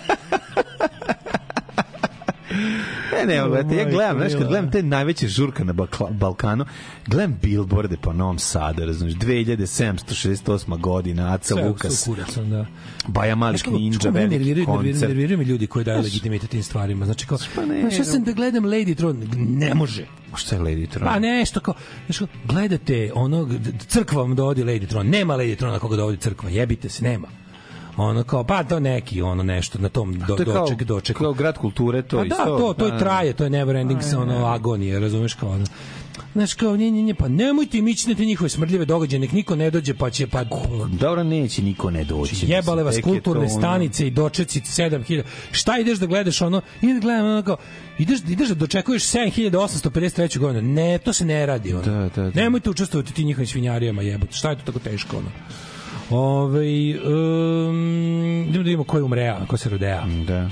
Ne, 3.11 3.25
ne, 3.25 3.43
O, 3.43 3.49
brate, 3.49 3.75
ja 3.75 3.89
gledam, 3.89 4.17
znaš, 4.17 4.31
kad 4.33 4.47
gledam 4.47 4.71
te 4.71 4.83
najveće 4.83 5.27
žurka 5.27 5.63
na 5.63 5.73
Balkanu, 6.09 6.65
gledam 7.07 7.37
billboarde 7.41 7.97
po 7.97 8.13
Novom 8.13 8.39
Sadu, 8.39 8.85
razumiješ, 8.85 9.15
2768. 9.17 10.79
godina, 10.79 11.33
Aca 11.33 11.53
Sve 11.53 11.67
Lukas, 11.67 11.93
su 11.93 12.11
kuracom, 12.11 12.49
da. 12.49 12.65
Baja 13.07 13.35
kako- 13.63 13.71
Ninja, 13.71 13.97
veliki 14.11 14.65
koncert. 14.65 15.01
nerviraju 15.01 15.37
me 15.37 15.43
ljudi 15.43 15.67
koji 15.67 15.85
daju 15.85 16.01
legitimitet 16.01 16.49
tim 16.49 16.63
stvarima. 16.63 17.05
Znači 17.05 17.27
kao, 17.27 17.37
Pa 17.55 17.65
ne, 17.65 17.81
znaš, 17.81 17.97
ja 17.97 18.03
sam 18.03 18.23
da 18.23 18.31
gledam 18.31 18.63
Lady 18.63 18.95
Tron, 18.95 19.27
ne 19.35 19.73
može. 19.75 20.05
Šta 20.35 20.55
je 20.55 20.61
Lady 20.61 20.87
Tron? 20.89 21.07
Pa 21.07 21.19
nešto 21.19 21.59
kao, 21.59 21.73
znaš, 22.05 22.29
gledate 22.45 23.11
ono, 23.15 23.49
crkva 23.87 24.21
vam 24.21 24.35
dovodi 24.35 24.63
Lady 24.63 24.87
Tron, 24.87 25.07
nema 25.07 25.33
Lady 25.35 25.55
Trona 25.55 25.79
koga 25.79 25.95
dovodi 25.95 26.17
crkva, 26.17 26.49
jebite 26.49 26.89
se, 26.89 27.03
nema. 27.03 27.27
Ono 27.97 28.23
kao, 28.23 28.43
pa 28.43 28.63
to 28.63 28.79
neki, 28.79 29.21
ono 29.21 29.43
nešto, 29.43 29.79
na 29.79 29.89
tom 29.89 30.13
do, 30.17 30.35
to 30.35 30.41
je 30.41 30.45
kao, 30.45 30.53
doček, 30.61 30.83
doček. 30.83 31.17
kao 31.17 31.33
grad 31.33 31.57
kulture, 31.57 32.01
to 32.01 32.17
Pa 32.17 32.25
isto. 32.25 32.37
da, 32.37 32.45
to, 32.47 32.73
to 32.73 32.87
Da, 32.87 32.93
je 32.93 32.99
traje, 32.99 33.33
to 33.33 33.43
je 33.43 33.49
never 33.49 33.75
ending 33.75 34.01
sa 34.03 34.19
ono 34.19 34.45
agonije, 34.45 34.99
razumeš 34.99 35.33
kao 35.33 35.49
ono. 35.49 35.65
Znaš, 36.33 36.53
kao, 36.53 36.77
nje, 36.77 36.89
nje, 36.91 37.01
nje, 37.01 37.13
pa 37.13 37.27
nemojte 37.27 37.77
im 37.77 37.87
ići 37.87 38.09
na 38.09 38.15
te 38.15 38.25
njihove 38.25 38.49
smrdljive 38.49 38.85
događaje, 38.85 39.19
nek 39.19 39.31
niko 39.31 39.55
ne 39.55 39.71
dođe, 39.71 39.93
pa 39.93 40.09
će, 40.09 40.27
pa... 40.27 40.43
Dobro, 40.89 41.23
neće 41.23 41.61
niko 41.61 41.89
ne 41.91 42.03
doći. 42.03 42.35
Znači, 42.35 42.51
Jebale 42.51 42.83
vas 42.83 42.97
je 42.97 43.01
kulturne 43.01 43.45
ono- 43.45 43.59
stanice 43.59 44.07
i 44.07 44.11
dočeci 44.11 44.61
7000. 44.61 45.23
Šta 45.51 45.79
ideš 45.79 45.97
da 45.97 46.05
gledaš 46.05 46.41
ono? 46.41 46.61
Ideš 46.81 46.93
da 46.93 46.99
gledam 46.99 47.25
ono 47.25 47.41
kao 47.41 47.57
ideš 47.97 48.19
ideš 48.21 48.49
da 48.49 48.55
dočekuješ 48.55 49.03
7853. 49.03 50.37
godinu. 50.37 50.73
Ne, 50.73 50.97
to 50.97 51.13
se 51.13 51.25
ne 51.25 51.45
radi 51.45 51.73
ono. 51.73 51.83
Da, 51.83 52.09
da, 52.15 52.23
da. 52.23 52.41
Nemojte 52.41 52.69
učestvovati 52.69 53.11
u 53.11 53.15
tim 53.15 53.25
njihovim 53.27 53.47
svinjarijama, 53.47 54.01
jebote. 54.01 54.33
Šta 54.33 54.49
je 54.49 54.55
to 54.55 54.61
tako 54.65 54.79
teško 54.79 55.17
ono? 55.17 55.29
Ove, 56.09 56.99
um, 56.99 58.45
idemo 58.49 58.51
da 58.51 58.59
vidimo 58.59 58.83
ko 58.83 58.97
je 58.97 59.03
umrea, 59.03 59.45
ko 59.47 59.57
se 59.57 59.69
rodea. 59.69 60.05
Da. 60.27 60.49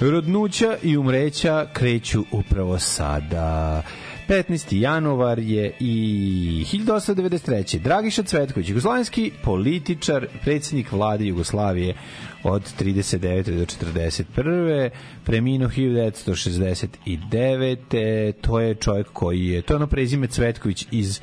Rodnuća 0.00 0.76
i 0.82 0.96
umreća 0.96 1.66
kreću 1.72 2.24
upravo 2.30 2.78
sada. 2.78 3.82
15. 4.28 4.80
januar 4.80 5.38
je 5.38 5.72
i 5.80 6.64
1893. 6.72 7.78
Dragiša 7.78 8.22
Cvetković, 8.22 8.68
jugoslovenski 8.68 9.32
političar, 9.42 10.26
predsjednik 10.42 10.92
vlade 10.92 11.26
Jugoslavije 11.26 11.94
od 12.42 12.62
39. 12.80 13.56
do 13.56 13.64
41. 13.86 14.90
Preminuo 15.24 15.68
1969. 15.68 18.32
To 18.40 18.60
je 18.60 18.74
čovjek 18.74 19.06
koji 19.12 19.46
je, 19.46 19.62
to 19.62 19.72
je 19.72 19.76
ono 19.76 19.86
prezime 19.86 20.26
Cvetković 20.26 20.86
iz 20.90 21.20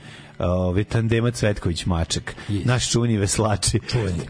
ove 0.49 0.83
tandema 0.83 1.31
Cvetković 1.31 1.85
Maček. 1.85 2.35
Naš 2.65 2.91
čuveni 2.91 3.17
veslači 3.17 3.79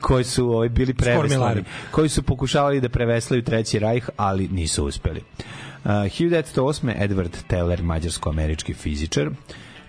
koji 0.02 0.24
su 0.24 0.50
ovaj 0.50 0.70
bili 0.70 0.94
preveslani, 0.94 1.64
koji 1.92 2.10
su 2.10 2.24
pokušavali 2.24 2.82
da 2.82 2.90
preveslaju 2.90 3.44
treći 3.44 3.80
rajh, 3.80 4.10
ali 4.18 4.48
nisu 4.48 4.86
uspeli. 4.86 5.22
Uh, 5.84 5.92
1908. 5.92 7.08
Edward 7.08 7.38
Teller, 7.48 7.84
mađarsko-američki 7.84 8.74
fizičar. 8.74 9.30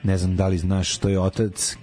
Ne 0.03 0.19
znam 0.19 0.37
da 0.37 0.49
li 0.49 0.59
znaš 0.59 0.95
što 0.95 1.09
je 1.09 1.21
otac 1.21 1.77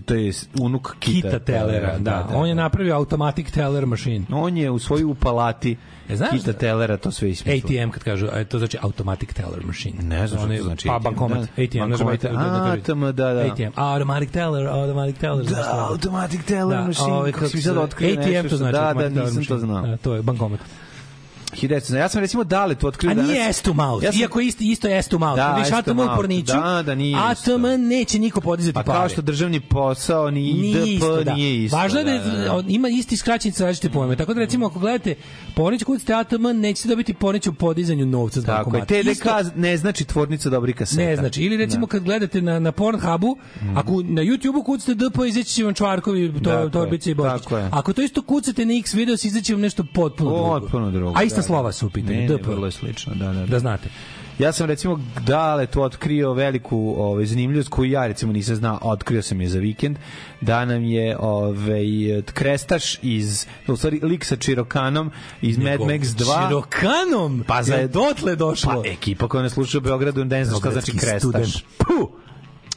to 0.00 0.14
je 0.14 0.32
unuk 0.60 0.96
Kita, 0.98 1.28
Kita 1.28 1.38
Tellera, 1.38 1.98
da, 1.98 2.28
On 2.34 2.48
je 2.48 2.54
napravio 2.54 2.94
automatic 2.94 3.50
teller 3.50 3.86
machine. 3.86 4.24
On 4.30 4.56
je 4.56 4.70
u 4.70 4.78
svoju 4.78 5.14
palati 5.14 5.76
E, 6.08 6.16
znaš 6.16 6.30
Kita 6.30 6.52
da- 6.52 6.58
Tellera 6.58 6.96
to 6.96 7.10
sve 7.10 7.30
ismislio. 7.30 7.80
ATM 7.82 7.90
kad 7.90 8.02
kažu, 8.02 8.26
a 8.32 8.44
to 8.44 8.58
znači 8.58 8.78
automatic 8.82 9.32
teller 9.32 9.66
machine. 9.66 10.02
Ne 10.02 10.26
znam 10.26 10.40
što 10.40 10.56
to 10.56 10.62
znači 10.62 10.88
Pa 10.88 10.94
ATM, 10.94 11.04
bankomat, 11.04 11.38
da. 11.38 11.62
ATM, 11.62 11.76
znaš, 11.76 11.88
Bankomat, 11.90 12.22
da- 12.22 12.28
da- 12.28 12.36
da- 12.94 13.12
da, 13.12 13.34
da. 13.34 13.40
ATM, 13.40 13.70
automatic 13.74 14.30
teller, 14.30 14.66
automatic 14.66 15.18
teller. 15.18 15.44
Da, 15.46 15.54
to? 15.54 15.86
automatic 15.90 16.44
teller 16.44 16.80
machine, 16.80 17.12
ovaj, 17.12 17.32
kako 17.32 17.44
mi 17.44 17.50
se 17.50 17.62
sad 17.62 17.74
zove? 17.74 17.84
otkrio 17.84 18.12
ATM 18.12 18.48
to 18.48 18.56
znači. 18.56 18.72
da, 18.72 18.94
da, 18.94 19.08
nisam 19.08 19.44
to 19.44 19.58
znao. 19.58 19.86
Da, 19.86 19.96
to 19.96 20.14
je 20.14 20.22
bankomat. 20.22 20.60
1900. 21.52 21.96
Ja 21.96 22.08
sam 22.08 22.20
recimo 22.20 22.44
dale 22.44 22.74
to 22.74 22.88
otkrio 22.88 23.10
A 23.10 23.14
danas. 23.14 23.30
nije 23.30 23.52
S 23.52 23.62
to 23.62 23.74
mouth, 23.74 24.04
Ja 24.04 24.12
sam- 24.12 24.20
iako 24.20 24.40
isto, 24.40 24.64
isto 24.64 24.88
S 24.92 25.08
to 25.08 25.18
mouth. 25.18 25.36
Da, 25.36 25.48
Da, 25.48 25.54
Viš 25.54 25.72
ATM 25.72 25.98
u 26.00 26.06
porniću, 26.16 26.46
Da, 26.46 26.82
da, 26.82 26.94
nije. 26.94 27.16
ATM 27.20 27.62
neće 27.78 28.18
niko 28.18 28.40
podizati 28.40 28.74
Pa 28.74 28.82
pare. 28.82 28.98
kao 28.98 29.08
što 29.08 29.22
državni 29.22 29.60
posao 29.60 30.30
ni 30.30 30.40
Nije 30.42 30.82
IDP 30.82 30.86
isto, 30.94 31.24
da. 31.24 31.34
nije 31.34 31.64
isto. 31.64 31.76
Važno 31.76 31.98
je 31.98 32.04
da, 32.04 32.30
da, 32.30 32.36
da. 32.38 32.54
on 32.54 32.64
ima 32.68 32.88
isti 32.88 33.16
skraćenice 33.16 33.64
različite 33.64 33.90
pojme. 33.90 34.16
Tako 34.16 34.34
da 34.34 34.40
recimo 34.40 34.66
ako 34.66 34.78
gledate 34.78 35.14
Pornić 35.54 35.82
kucate 35.82 36.14
ATM 36.14 36.42
nećete 36.54 36.88
dobiti 36.88 37.14
Pornić 37.14 37.46
u 37.46 37.52
podizanju 37.52 38.06
novca 38.06 38.40
za 38.40 38.46
Tako 38.46 38.76
je. 38.76 38.84
TDK 38.84 39.08
Isto- 39.10 39.50
ne 39.56 39.76
znači 39.76 40.04
tvornica 40.04 40.50
dobrih 40.50 40.76
kaseta. 40.76 41.02
Ne 41.02 41.16
znači. 41.16 41.42
Ili 41.42 41.56
recimo 41.56 41.86
kad 41.86 42.02
gledate 42.02 42.42
na, 42.42 42.58
na 42.58 42.72
Pornhubu, 42.72 43.36
ako 43.74 43.92
na 43.92 44.22
YouTubeu 44.22 44.64
kucate 44.64 44.94
DP, 44.94 45.26
izaći 45.26 45.48
će 45.48 45.64
vam 45.64 45.74
Čvarkovi, 45.74 46.32
to, 46.34 46.40
Tako 46.40 46.62
je, 46.62 46.70
Torbice 46.70 47.10
i 47.10 47.14
je. 47.52 47.68
Ako 47.70 47.92
to 47.92 48.02
isto 48.02 48.22
kucate 48.22 48.66
na 48.66 48.74
X 48.74 48.94
videos, 48.94 49.24
izaći 49.24 49.44
će 49.44 49.52
vam 49.52 49.60
nešto 49.60 49.84
potpuno 49.84 50.30
drugo. 50.30 50.60
Potpuno 50.60 50.90
drugo. 50.90 51.12
A 51.16 51.22
ista 51.38 51.42
da, 51.42 51.46
slova 51.46 51.68
da. 51.68 51.72
su 51.72 51.86
u 51.86 51.90
pitanju. 51.90 52.20
Ne, 52.20 52.28
ne, 52.28 52.36
vrlo 52.42 52.66
je 52.66 52.72
slično, 52.72 53.14
da, 53.14 53.32
da, 53.32 53.46
Da 53.46 53.58
znate. 53.58 53.88
Ja 54.38 54.52
sam 54.52 54.66
recimo 54.66 55.00
dale 55.26 55.66
tu 55.66 55.82
otkrio 55.82 56.32
veliku 56.32 56.94
ovaj 56.98 57.26
zanimljivost 57.26 57.68
koju 57.68 57.90
ja 57.90 58.06
recimo 58.06 58.32
nisam 58.32 58.56
znao, 58.56 58.78
otkrio 58.82 59.22
sam 59.22 59.40
je 59.40 59.48
za 59.48 59.58
vikend, 59.58 59.98
da 60.40 60.64
nam 60.64 60.84
je 60.84 61.16
ovaj 61.20 61.84
krestaš 62.34 62.98
iz 63.02 63.46
u 63.68 63.76
stvari 63.76 64.00
lik 64.02 64.24
sa 64.24 64.36
Čirokanom 64.36 65.10
iz 65.42 65.58
Mad 65.58 65.80
Max 65.80 66.00
2. 66.00 66.46
Čirokanom? 66.46 67.44
Pa 67.46 67.62
za 67.62 67.74
Jel 67.74 67.88
dotle 67.88 68.36
došlo? 68.36 68.82
Pa 68.82 68.88
ekipa 68.88 69.28
koja 69.28 69.42
ne 69.42 69.50
sluša 69.50 69.78
u 69.78 69.80
Beogradu 69.80 70.24
ne 70.24 70.44
zna 70.44 70.58
šta 70.58 70.70
znači 70.70 70.92
krestaš. 70.92 71.20
student. 71.20 71.54
Puh! 71.78 72.25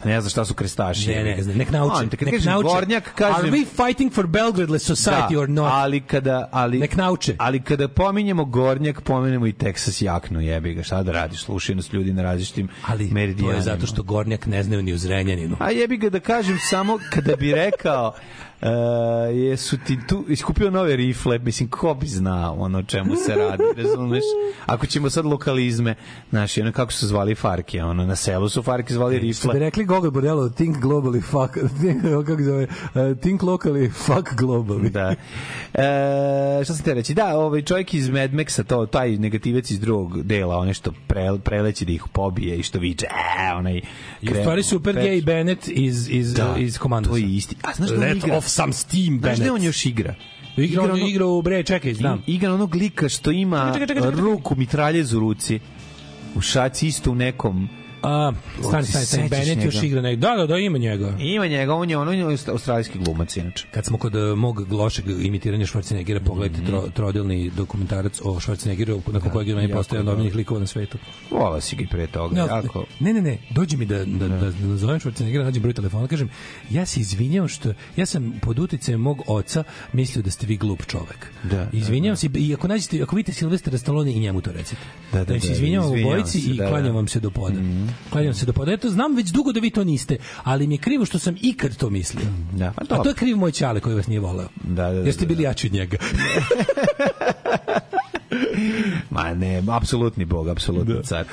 Ne 0.03 0.21
zna 0.21 0.29
šta 0.29 0.45
su 0.45 0.53
krestaši. 0.53 1.09
Ne, 1.09 1.23
ne, 1.23 1.37
ne, 1.37 1.55
nek 1.55 1.71
nauče. 1.71 1.95
On, 1.95 2.09
te 2.09 2.25
nek 2.25 2.45
nauče. 2.45 2.67
Gornjak, 2.67 3.13
kažem... 3.15 3.35
Are 3.35 3.51
we 3.51 3.65
fighting 3.77 4.13
for 4.13 4.27
Belgradeless 4.27 4.85
society 4.85 5.33
da, 5.33 5.39
or 5.39 5.49
not? 5.49 5.69
ali 5.71 6.01
kada 6.01 6.49
ali 6.51 6.79
Nek 6.79 6.95
nauče. 6.95 7.35
ali 7.37 7.61
kada 7.61 7.87
pominjemo 7.87 8.45
Gornjak 8.45 9.01
pomenemo 9.01 9.47
i 9.47 9.53
Texas 9.53 10.01
jaknu 10.01 10.41
jebi 10.41 10.73
ga 10.73 10.83
šta 10.83 11.03
da 11.03 11.11
radiš 11.11 11.43
slušaju 11.43 11.75
nas 11.75 11.93
ljudi 11.93 12.13
na 12.13 12.21
različitim 12.21 12.69
Ali 12.87 13.07
to 13.07 13.13
meridijanima 13.13 13.55
je 13.55 13.61
zato 13.61 13.85
što 13.85 14.03
Gornjak 14.03 14.45
ne 14.45 14.63
znaju 14.63 14.81
ni 14.81 14.93
u 14.93 14.97
Zrenjaninu. 14.97 15.57
a 15.59 15.71
jebi 15.71 15.97
ga 15.97 16.09
da 16.09 16.19
kažem 16.19 16.57
samo 16.61 16.99
kada 17.09 17.35
bi 17.35 17.51
rekao 17.51 18.13
Uh, 18.61 18.67
jesu 19.35 19.77
ti 19.77 19.97
tu 20.07 20.25
iskupio 20.27 20.69
nove 20.69 20.95
rifle 20.95 21.39
mislim 21.39 21.69
ko 21.69 21.93
bi 21.93 22.07
znao 22.07 22.55
ono 22.59 22.83
čemu 22.83 23.15
se 23.15 23.35
radi 23.35 23.63
razumeš 23.81 24.23
ako 24.65 24.85
ćemo 24.85 25.09
sad 25.09 25.25
lokalizme 25.25 25.95
znaš 26.29 26.57
ono 26.57 26.71
kako 26.71 26.91
su 26.91 27.07
zvali 27.07 27.35
Farke 27.35 27.83
ono 27.83 28.05
na 28.05 28.15
selu 28.15 28.49
su 28.49 28.63
Farke 28.63 28.93
zvali 28.93 29.15
Što 29.15 29.21
bi 29.21 29.27
rifle 29.27 29.59
rekli 29.59 29.85
Gogol 29.85 30.11
Bordello, 30.11 30.49
think 30.49 30.77
globally, 30.77 31.21
fuck, 31.21 31.53
think, 31.81 32.01
kako 32.27 32.43
zove, 32.43 32.63
uh, 32.63 33.17
think 33.21 33.41
locally, 33.41 33.91
fuck 33.91 34.33
globally. 34.41 34.89
da. 34.89 35.15
E, 35.73 36.63
šta 36.63 36.73
sam 36.73 36.85
te 36.85 36.93
reći? 36.93 37.13
Da, 37.13 37.37
ovaj 37.37 37.61
čovjek 37.61 37.93
iz 37.93 38.09
Mad 38.09 38.31
Maxa, 38.31 38.63
to, 38.63 38.85
taj 38.85 39.17
negativec 39.17 39.71
iz 39.71 39.79
drugog 39.79 40.23
dela, 40.23 40.57
onaj 40.57 40.73
što 40.73 40.91
pre, 41.07 41.27
preleće 41.43 41.85
da 41.85 41.91
ih 41.91 42.03
pobije 42.13 42.57
i 42.57 42.63
što 42.63 42.79
viče, 42.79 43.05
e, 43.05 43.53
onaj... 43.53 43.81
I 44.21 44.31
u 44.31 44.35
stvari 44.35 44.63
super 44.63 44.95
gay 44.95 45.25
Bennett 45.25 45.67
iz, 45.67 46.09
iz, 46.09 46.33
Da, 46.33 46.55
iz 46.57 46.77
Komandosa. 46.77 47.11
to 47.11 47.17
je 47.17 47.35
isti. 47.35 47.55
A 47.63 47.73
znaš 47.73 47.89
da 47.89 47.95
on 47.95 48.01
Let 48.01 48.17
igra- 48.17 48.35
some 48.49 48.73
steam, 48.73 49.07
Znaš 49.09 49.21
Bennett. 49.21 49.43
da 49.43 49.53
on 49.53 49.63
još 49.63 49.85
igra? 49.85 50.15
Igra, 50.57 50.83
on 50.83 50.91
ono- 50.91 50.97
je 50.97 51.09
igrao 51.09 51.29
u 51.29 51.41
bre, 51.41 51.63
čekaj, 51.63 51.93
znam. 51.93 52.23
Igra 52.27 52.53
onog 52.53 52.75
lika 52.75 53.09
što 53.09 53.31
ima 53.31 53.57
Čekaj, 53.57 53.73
čekaj, 53.73 53.95
čekaj, 53.95 54.11
čekaj. 54.11 54.21
ruku 54.23 54.55
mitraljez 54.55 55.13
u 55.13 55.19
ruci. 55.19 55.59
U 56.35 56.41
šaci 56.41 56.87
isto 56.87 57.11
u 57.11 57.15
nekom... 57.15 57.69
A, 58.03 58.31
stani, 58.69 58.85
stani, 58.85 59.05
stani, 59.05 59.29
Bennett 59.29 59.65
još 59.65 59.83
igra 59.83 60.01
nek. 60.01 60.19
Da, 60.19 60.35
da, 60.35 60.47
da, 60.47 60.57
ima 60.57 60.77
njega. 60.77 61.13
Ima 61.19 61.47
njega, 61.47 61.73
on 61.73 61.89
je, 61.89 61.97
on 61.97 62.13
je 62.13 62.37
australijski 62.47 62.99
glumac, 62.99 63.37
inače. 63.37 63.65
Kad 63.71 63.85
smo 63.85 63.97
kod 63.97 64.15
uh, 64.15 64.37
mog 64.37 64.71
lošeg 64.71 65.05
imitiranja 65.21 65.65
Schwarzeneggera, 65.65 66.19
pogledajte 66.19 66.65
tro, 66.65 66.81
trodilni 66.93 67.49
dokumentarac 67.49 68.21
o 68.23 68.39
Schwarzeneggeru, 68.39 69.01
nakon 69.11 69.31
kojeg 69.31 69.47
je 69.47 69.55
on 69.55 69.63
Mhm. 69.63 69.73
postojan 69.73 70.05
dobro. 70.05 70.15
dominijih 70.15 70.35
likova 70.35 70.59
na 70.59 70.67
svetu. 70.67 70.97
Vola 71.31 71.61
si 71.61 71.75
ga 71.75 71.83
i 71.83 71.87
pre 71.87 72.07
toga, 72.07 72.35
No, 72.35 72.47
jako... 72.47 72.85
ne, 72.99 73.13
ne, 73.13 73.21
ne, 73.21 73.37
dođi 73.49 73.77
mi 73.77 73.85
da, 73.85 74.05
da, 74.05 74.27
da, 74.27 74.37
da 74.37 74.67
nazovem 74.67 74.99
Schwarzeneggera, 74.99 75.43
nađem 75.43 75.61
broj 75.61 75.73
telefona, 75.73 76.07
kažem, 76.07 76.29
ja 76.69 76.85
se 76.85 76.99
izvinjam 76.99 77.47
što, 77.47 77.73
ja 77.95 78.05
sam 78.05 78.39
pod 78.41 78.59
uticajem 78.59 79.01
mog 79.01 79.21
oca 79.27 79.63
mislio 79.93 80.23
da 80.23 80.31
ste 80.31 80.47
vi 80.47 80.57
glup 80.57 80.85
čovek. 80.85 81.27
Da, 81.43 81.69
izvinjam 81.73 82.15
se, 82.15 82.29
i 82.35 82.53
ako 82.53 82.67
nađete, 82.67 83.01
ako 83.01 83.15
vidite 83.15 83.33
Silvestra 83.33 83.77
Stallone 83.77 84.11
i 84.11 84.19
njemu 84.19 84.41
to 84.41 84.51
recite. 84.51 84.81
Da, 85.13 85.23
da, 85.25 85.39
se 85.39 85.47
da, 85.47 85.53
izvinjavam 85.53 85.91
u 85.91 85.95
izvinjavam 85.95 86.17
bojici 86.21 86.41
se, 86.41 86.51
i 86.51 86.57
da, 86.57 86.67
klanjam 86.67 86.87
da. 86.87 86.91
vam 86.91 87.07
se 87.07 87.19
do 87.19 87.29
poda. 87.29 87.59
Klanjam 88.09 88.33
se 88.33 88.45
do 88.45 88.53
poda. 88.53 88.71
Eto, 88.71 88.89
znam 88.89 89.15
već 89.15 89.29
dugo 89.29 89.51
da 89.51 89.59
vi 89.59 89.69
to 89.69 89.83
niste, 89.83 90.17
ali 90.43 90.67
mi 90.67 90.73
je 90.73 90.77
krivo 90.77 91.05
što 91.05 91.19
sam 91.19 91.35
ikad 91.41 91.77
to 91.77 91.89
mislio. 91.89 92.25
Da, 92.51 92.73
pa 92.75 92.95
A 92.95 93.03
to 93.03 93.09
je 93.09 93.15
kriv 93.15 93.37
moj 93.37 93.51
ćale 93.51 93.79
koji 93.79 93.95
vas 93.95 94.07
nije 94.07 94.19
voleo. 94.19 94.47
Da, 94.63 94.83
da, 94.83 94.93
da, 94.93 94.99
Jer 94.99 95.13
ste 95.13 95.25
da, 95.25 95.27
bili 95.27 95.43
jači 95.43 95.67
od 95.67 95.73
njega. 95.73 95.97
Ma 99.09 99.33
ne, 99.33 99.63
apsolutni 99.71 100.25
bog, 100.25 100.47
apsolutni 100.47 101.03
car. 101.03 101.25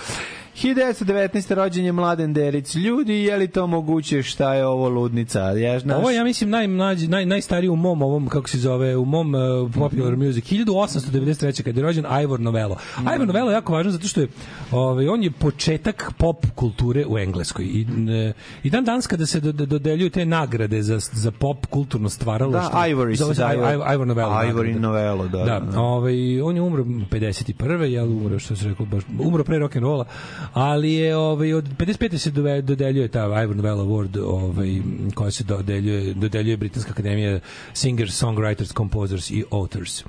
1919. 0.63 1.55
rođen 1.55 1.85
je 1.85 1.93
Mladen 1.93 2.33
Derić. 2.33 2.75
Ljudi, 2.75 3.15
je 3.15 3.37
li 3.37 3.49
to 3.49 3.67
moguće? 3.67 4.23
Šta 4.23 4.55
je 4.55 4.67
ovo 4.67 4.89
ludnica? 4.89 5.41
Ja, 5.41 5.79
znaš, 5.79 5.99
Ovo 5.99 6.11
je, 6.11 6.17
ja 6.17 6.25
mislim, 6.25 6.51
najmlađi, 6.51 7.09
naj, 7.09 7.27
najstariji 7.27 7.69
u 7.69 7.77
mom, 7.77 8.03
ovom, 8.03 8.29
kako 8.29 8.49
se 8.49 8.59
zove, 8.59 8.97
u 8.97 9.05
mom 9.05 9.35
uh, 9.35 9.41
popular 9.75 10.17
music. 10.17 10.45
1893. 10.45 11.63
kad 11.63 11.77
je 11.77 11.83
rođen 11.83 12.05
Ivor 12.23 12.41
Novello. 12.41 12.77
Ivor 13.17 13.27
Novello 13.27 13.51
je 13.51 13.55
jako 13.55 13.73
važan 13.73 13.93
zato 13.93 14.09
što 14.09 14.21
je, 14.21 14.29
ovaj, 14.71 15.09
on 15.09 15.23
je 15.23 15.31
početak 15.31 16.13
pop 16.19 16.47
kulture 16.55 17.05
u 17.09 17.19
Engleskoj. 17.19 17.65
I, 17.65 17.87
e, 18.11 18.33
i 18.63 18.71
dan 18.71 18.85
danas 18.85 19.07
kada 19.07 19.27
se 19.27 19.41
do, 19.41 19.53
do- 19.53 19.67
dodeljuju 19.67 20.11
te 20.11 20.25
nagrade 20.25 20.83
za, 20.83 20.99
za 21.13 21.31
pop 21.31 21.67
kulturno 21.67 22.09
stvaralo. 22.09 22.53
Da, 22.53 22.71
Ivory 22.75 23.17
se 23.17 23.23
zove 23.23 23.35
se 23.35 23.41
daje. 23.41 23.57
Ivor, 23.75 23.95
Ivor 23.95 24.07
Novello. 24.07 24.35
Ivory. 24.35 24.79
Novello, 24.79 25.29
da, 25.29 25.39
Da, 25.39 25.61
da. 25.61 25.81
ovaj, 25.81 26.41
on 26.41 26.57
je 26.57 26.63
umro 26.63 26.85
51. 26.85 27.83
Jel, 27.83 28.09
umro, 28.09 28.39
što 28.39 28.57
se 28.57 28.69
rekao, 28.69 28.87
baš, 28.87 29.03
umro 29.19 29.45
pre 29.45 29.59
rock'n'rolla, 29.59 30.05
ali 30.53 30.93
je 30.93 31.17
ovaj, 31.17 31.55
od 31.55 31.65
55. 31.79 32.19
se 32.19 32.31
dodeljuje 32.63 33.09
ta 33.09 33.43
Ivor 33.43 33.57
Novello 33.57 33.85
Award 33.85 34.19
ovaj, 34.19 34.81
koja 35.15 35.31
se 35.31 35.45
dodeljuje, 35.45 36.15
dodeljuje 36.15 36.57
Britanska 36.57 36.91
akademija 36.91 37.41
Singers, 37.73 38.23
Songwriters, 38.23 38.77
Composers 38.77 39.31
i 39.31 39.45
Authors. 39.51 40.05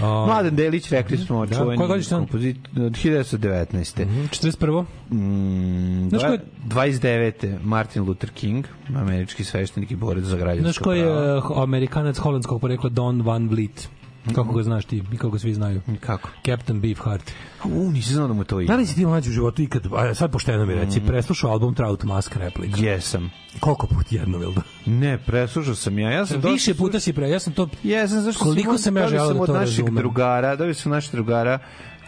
O, 0.00 0.26
Mladen 0.26 0.56
Delić, 0.56 0.90
rekli 0.90 1.18
smo, 1.18 1.46
Da, 1.46 1.56
čuveni 1.56 1.76
godište 1.78 2.14
on? 2.14 2.20
kompozit 2.20 2.56
od 2.76 2.92
1919. 2.92 4.06
41. 4.30 4.84
Mm, 5.10 6.08
Znaš 6.08 6.22
ko 6.22 6.28
je- 6.28 6.40
29. 6.64 7.58
Martin 7.62 8.02
Luther 8.02 8.30
King, 8.30 8.64
američki 8.88 9.44
sveštenik 9.44 9.90
i 9.90 9.96
borac 9.96 10.24
za 10.24 10.36
građanska 10.36 10.62
Znaš 10.62 10.78
ko 10.78 10.92
je 10.92 11.36
uh, 11.36 11.44
Amerikanac 11.56 12.18
holandskog 12.18 12.60
porekla 12.60 12.90
Don 12.90 13.22
Van 13.22 13.48
Vliet? 13.48 13.88
Kako 14.28 14.52
ga 14.52 14.62
znaš 14.62 14.84
ti 14.84 15.02
i 15.12 15.16
kako 15.16 15.30
ga 15.30 15.38
svi 15.38 15.54
znaju? 15.54 15.80
Kako? 16.00 16.28
Captain 16.46 16.80
Beefheart. 16.80 17.32
U, 17.64 17.90
nisi 17.90 18.14
znao 18.14 18.28
da 18.28 18.34
mu 18.34 18.44
to 18.44 18.60
ide. 18.60 18.68
Da 18.68 18.76
li 18.76 18.86
si 18.86 18.94
ti 18.94 19.06
mlađi 19.06 19.30
u 19.30 19.32
životu 19.32 19.62
ikad, 19.62 19.86
a 19.88 20.14
sad 20.14 20.30
pošteno 20.32 20.66
mi 20.66 20.74
reci, 20.74 21.00
preslušao 21.00 21.50
album 21.50 21.74
Trout 21.74 22.04
Mask 22.04 22.36
Replika? 22.36 22.80
Jesam. 22.80 23.30
Koliko 23.60 23.86
put 23.86 24.12
jedno, 24.12 24.38
jel 24.38 24.52
da? 24.52 24.62
Ne, 24.86 25.18
preslušao 25.18 25.74
sam 25.74 25.98
ja. 25.98 26.10
Ja 26.10 26.26
sam 26.26 26.36
Više 26.36 26.70
dosta- 26.70 26.78
puta 26.78 27.00
si 27.00 27.12
pre, 27.12 27.30
ja 27.30 27.40
sam 27.40 27.52
to... 27.52 27.68
Jesam, 27.82 28.20
zašto 28.20 28.44
Koliko 28.44 28.78
sam 28.78 28.96
ja 28.96 29.02
dobio 29.02 29.18
želeo 29.18 29.34
da 29.34 29.40
od 29.40 29.46
to 29.46 29.52
našeg 29.52 29.68
razumem. 29.70 29.94
drugara, 29.94 30.56
dobio 30.56 30.74
sam 30.74 30.92
našeg 30.92 31.12
drugara 31.12 31.58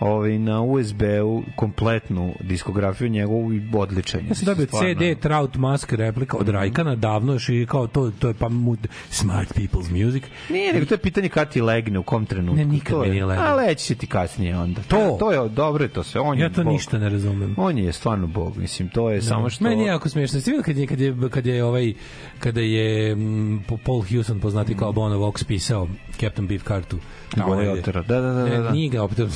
ovaj, 0.00 0.38
na 0.38 0.62
USB-u 0.62 1.42
kompletnu 1.56 2.34
diskografiju 2.40 3.08
njegovu 3.08 3.52
i 3.52 3.62
odličan. 3.74 4.20
je. 4.20 4.28
Ja 4.28 4.34
sam 4.34 4.44
dobio 4.44 4.66
Stvarno. 4.66 4.94
CD 4.94 5.20
Trout 5.20 5.56
Mask 5.56 5.92
replika 5.92 6.36
od 6.36 6.48
Rajkana 6.48 6.96
davno 6.96 7.32
još 7.32 7.48
i 7.48 7.66
kao 7.68 7.86
to, 7.86 8.10
to 8.10 8.28
je 8.28 8.34
pa 8.34 8.48
mu, 8.48 8.76
smart 9.10 9.54
people's 9.54 10.04
music. 10.04 10.22
Nije, 10.50 10.72
nego 10.72 10.86
to 10.86 10.94
je 10.94 10.98
pitanje 10.98 11.28
kad 11.28 11.50
ti 11.50 11.60
legne, 11.60 11.98
u 11.98 12.02
kom 12.02 12.26
trenutku. 12.26 12.56
Ne, 12.56 12.64
nikad 12.64 12.90
To 12.90 13.00
mi 13.00 13.06
je- 13.06 13.12
nije 13.12 13.24
leglo. 13.24 13.44
A 13.44 13.54
leći 13.54 13.84
će 13.84 13.94
ti 13.94 14.06
kasnije 14.06 14.58
onda. 14.58 14.82
To? 14.82 15.16
To 15.20 15.32
je, 15.32 15.48
dobro 15.48 15.84
je 15.84 15.88
to 15.88 16.02
sve. 16.02 16.20
On 16.20 16.38
Ja 16.38 16.48
to 16.48 16.64
bog. 16.64 16.72
ništa 16.72 16.98
ne 16.98 17.08
razumem. 17.08 17.54
On 17.58 17.78
je 17.78 17.92
stvarno 17.92 18.26
bog, 18.26 18.56
mislim, 18.56 18.88
to 18.88 19.10
je 19.10 19.22
samo 19.22 19.50
što... 19.50 19.64
Meni 19.64 19.82
je 19.82 19.86
jako 19.86 20.08
smiješno. 20.08 20.40
Ste 20.40 20.62
kad 20.62 20.76
je, 20.76 20.86
kad 20.86 21.00
je, 21.00 21.16
kad 21.30 21.46
je 21.46 21.64
ovaj, 21.64 21.94
kada 22.38 22.60
je 22.60 23.14
mm, 23.16 23.62
Paul 23.84 24.02
Hewson, 24.02 24.40
poznati 24.40 24.76
kao 24.76 24.92
Bono 24.92 25.18
Vox, 25.18 25.44
pisao 25.44 25.88
Captain 26.12 26.48
Beefheartu. 26.48 26.98
Ga 27.36 27.54
je 27.54 27.70
oterao. 27.70 28.02
Da, 28.02 28.20
da, 28.20 28.32
da, 28.32 28.44
Ne, 28.44 28.50
da, 28.50 28.62
da. 28.62 28.70
nije 28.70 28.88
ga 28.88 29.02
opet. 29.02 29.18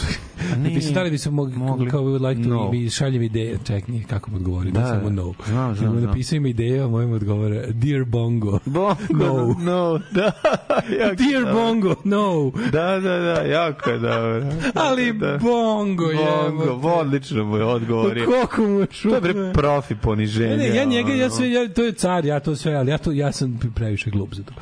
Mislim, 0.59 0.95
da 0.95 1.03
li 1.03 1.11
bi 1.11 1.19
se 1.19 1.31
mogli, 1.31 1.57
Mogli. 1.57 1.91
kao 1.91 2.01
we 2.01 2.19
would 2.19 2.29
like 2.29 2.43
to, 2.43 2.49
No. 2.49 2.71
mi 2.71 2.91
šaljem 2.91 3.23
ideje, 3.23 3.59
ček, 3.66 3.89
nije, 3.89 4.05
kako 4.05 4.31
mu 4.31 4.37
odgovori, 4.37 4.71
da, 4.71 4.81
Da, 4.81 4.87
samo 4.87 5.03
da. 5.03 5.11
no. 5.11 5.35
Znam, 5.47 5.75
znam, 5.75 5.91
znam. 5.91 6.05
napisao 6.05 6.37
im 6.37 6.47
ideje, 6.47 6.81
a 6.81 6.89
mojim 6.89 7.12
odgovore, 7.12 7.66
Dear 7.69 8.05
Bongo. 8.05 8.59
Bongo, 8.65 8.97
No. 9.11 9.55
no, 9.61 10.01
da. 10.11 10.33
jako 11.01 11.15
Dear. 11.15 11.55
Bongo, 11.55 11.95
no. 12.05 12.53
Da, 12.73 13.01
da, 13.01 13.19
da, 13.19 13.43
jako 13.43 13.91
je 13.91 13.99
dobro. 13.99 14.43
Ali 14.87 15.12
da. 15.12 15.39
Bongo 15.39 16.05
je. 16.05 16.19
Bongo, 16.51 16.89
odlično 16.89 17.45
mu 17.45 17.57
je 17.57 17.65
odgovorio. 17.65 18.25
Koliko 18.27 18.62
mu 18.62 18.81
je 18.81 18.87
To 19.03 19.15
je 19.15 19.21
bre 19.21 19.53
profi 19.53 19.95
poniženje. 19.95 20.49
Ne, 20.49 20.69
ne, 20.69 20.77
ja 20.77 20.85
njega, 20.85 21.12
ja 21.12 21.31
sve, 21.31 21.51
ja, 21.51 21.69
to 21.69 21.83
je 21.83 21.93
car, 21.93 22.25
ja 22.25 22.41
to 22.41 22.57
sve, 22.57 22.75
ali 22.75 22.91
ja 22.91 22.99
to, 22.99 23.12
ja 23.12 23.33
sam 23.33 23.61
previše 23.75 24.11
glup 24.11 24.35
za 24.35 24.43
to. 24.43 24.53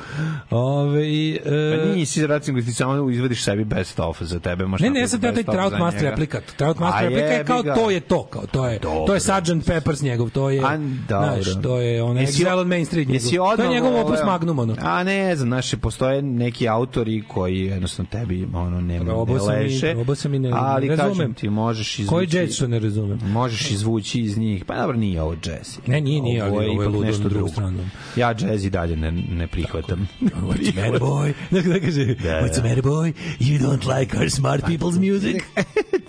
Ove, 0.51 1.01
e, 1.35 1.39
Pa 1.79 1.95
nisi 1.95 2.27
recimo 2.27 2.61
ti 2.61 2.73
samo 2.73 3.09
izvadiš 3.25 3.43
sebi 3.43 3.63
best 3.65 3.99
of 3.99 4.21
za 4.21 4.39
tebe, 4.39 4.65
možeš 4.65 4.83
Ne, 4.83 4.89
ne, 4.89 4.99
ja 4.99 5.07
sam 5.07 5.21
taj 5.21 5.31
best 5.31 5.49
of 5.49 5.55
Trout 5.55 5.71
za 5.71 5.77
Master 5.77 5.97
njega. 5.97 6.09
replikat. 6.09 6.43
Trout 6.47 6.79
Master 6.79 6.97
A 6.97 7.09
replika 7.09 7.27
je 7.27 7.43
kao 7.45 7.63
to 7.65 7.89
je 7.89 7.99
to, 7.99 8.23
kao 8.23 8.43
to 8.43 8.67
je. 8.67 8.79
Dobro. 8.79 9.05
To 9.05 9.13
je 9.13 9.19
Sgt. 9.19 9.31
Peppers 9.65 10.01
njegov, 10.01 10.29
to 10.29 10.49
je. 10.49 10.61
A. 10.61 10.77
Znaš, 11.07 11.61
to 11.63 11.79
je 11.79 12.03
onaj 12.03 12.25
Exile 12.25 12.53
on 12.53 12.67
Main 12.67 12.85
Street 12.85 13.07
njegov. 13.07 13.55
To 13.57 13.63
je 13.63 13.69
njegov 13.69 13.95
opus 13.97 14.19
magnum, 14.25 14.59
ono. 14.59 14.75
A 14.79 15.03
ne 15.03 15.35
znam, 15.35 15.49
znaš, 15.49 15.71
postoje 15.73 16.21
neki 16.21 16.67
autori 16.69 17.23
koji 17.23 17.59
jednostavno 17.59 18.09
tebi 18.11 18.47
ono 18.53 18.81
ne, 18.81 18.93
ne 18.93 19.05
Probao 19.05 19.39
sam 19.39 19.55
i- 19.55 19.63
leše. 19.63 19.93
probao 19.93 20.15
sam 20.15 20.33
i 20.33 20.39
ne- 20.39 20.51
ali 20.53 20.87
ne 20.87 20.95
kažem 20.95 21.07
razumem. 21.07 21.33
ti, 21.33 21.49
možeš 21.49 21.99
izvući... 21.99 22.09
Koji 22.09 22.27
jazz 22.33 22.55
što 22.55 22.67
ne 22.67 22.79
razumem? 22.79 23.19
Možeš 23.23 23.71
izvući 23.71 24.21
iz 24.21 24.37
njih. 24.37 24.65
Pa 24.65 24.75
dobro, 24.75 24.97
nije 24.97 25.21
ovo 25.21 25.33
jazz. 25.35 25.77
Ne, 25.87 26.01
nije, 26.01 26.21
nije, 26.21 26.41
ali 26.41 26.51
ovo 26.51 26.61
je 26.61 26.73
ipak 26.73 26.87
ludo 26.87 27.03
nešto 27.03 27.29
drugo. 27.29 27.47
stranu. 27.47 27.79
Ja 28.15 28.33
jazz 28.41 28.65
i 28.65 28.69
dalje 28.69 28.95
ne, 28.95 29.11
ne 29.11 29.47
prihvatam. 29.47 30.07
What's 30.21 30.71
the 30.71 30.81
matter, 30.81 30.99
boy? 31.01 31.33
Da, 31.51 31.61
da 31.63 31.79
kaže, 31.79 32.01
what's 32.05 32.51
the 32.51 32.61
matter, 32.61 32.83
boy? 32.83 33.12
You 33.39 33.59
don't 33.59 33.85
like 33.85 34.15
our 34.15 34.29
smart 34.29 34.65
people's 34.65 34.97
music? 34.97 35.45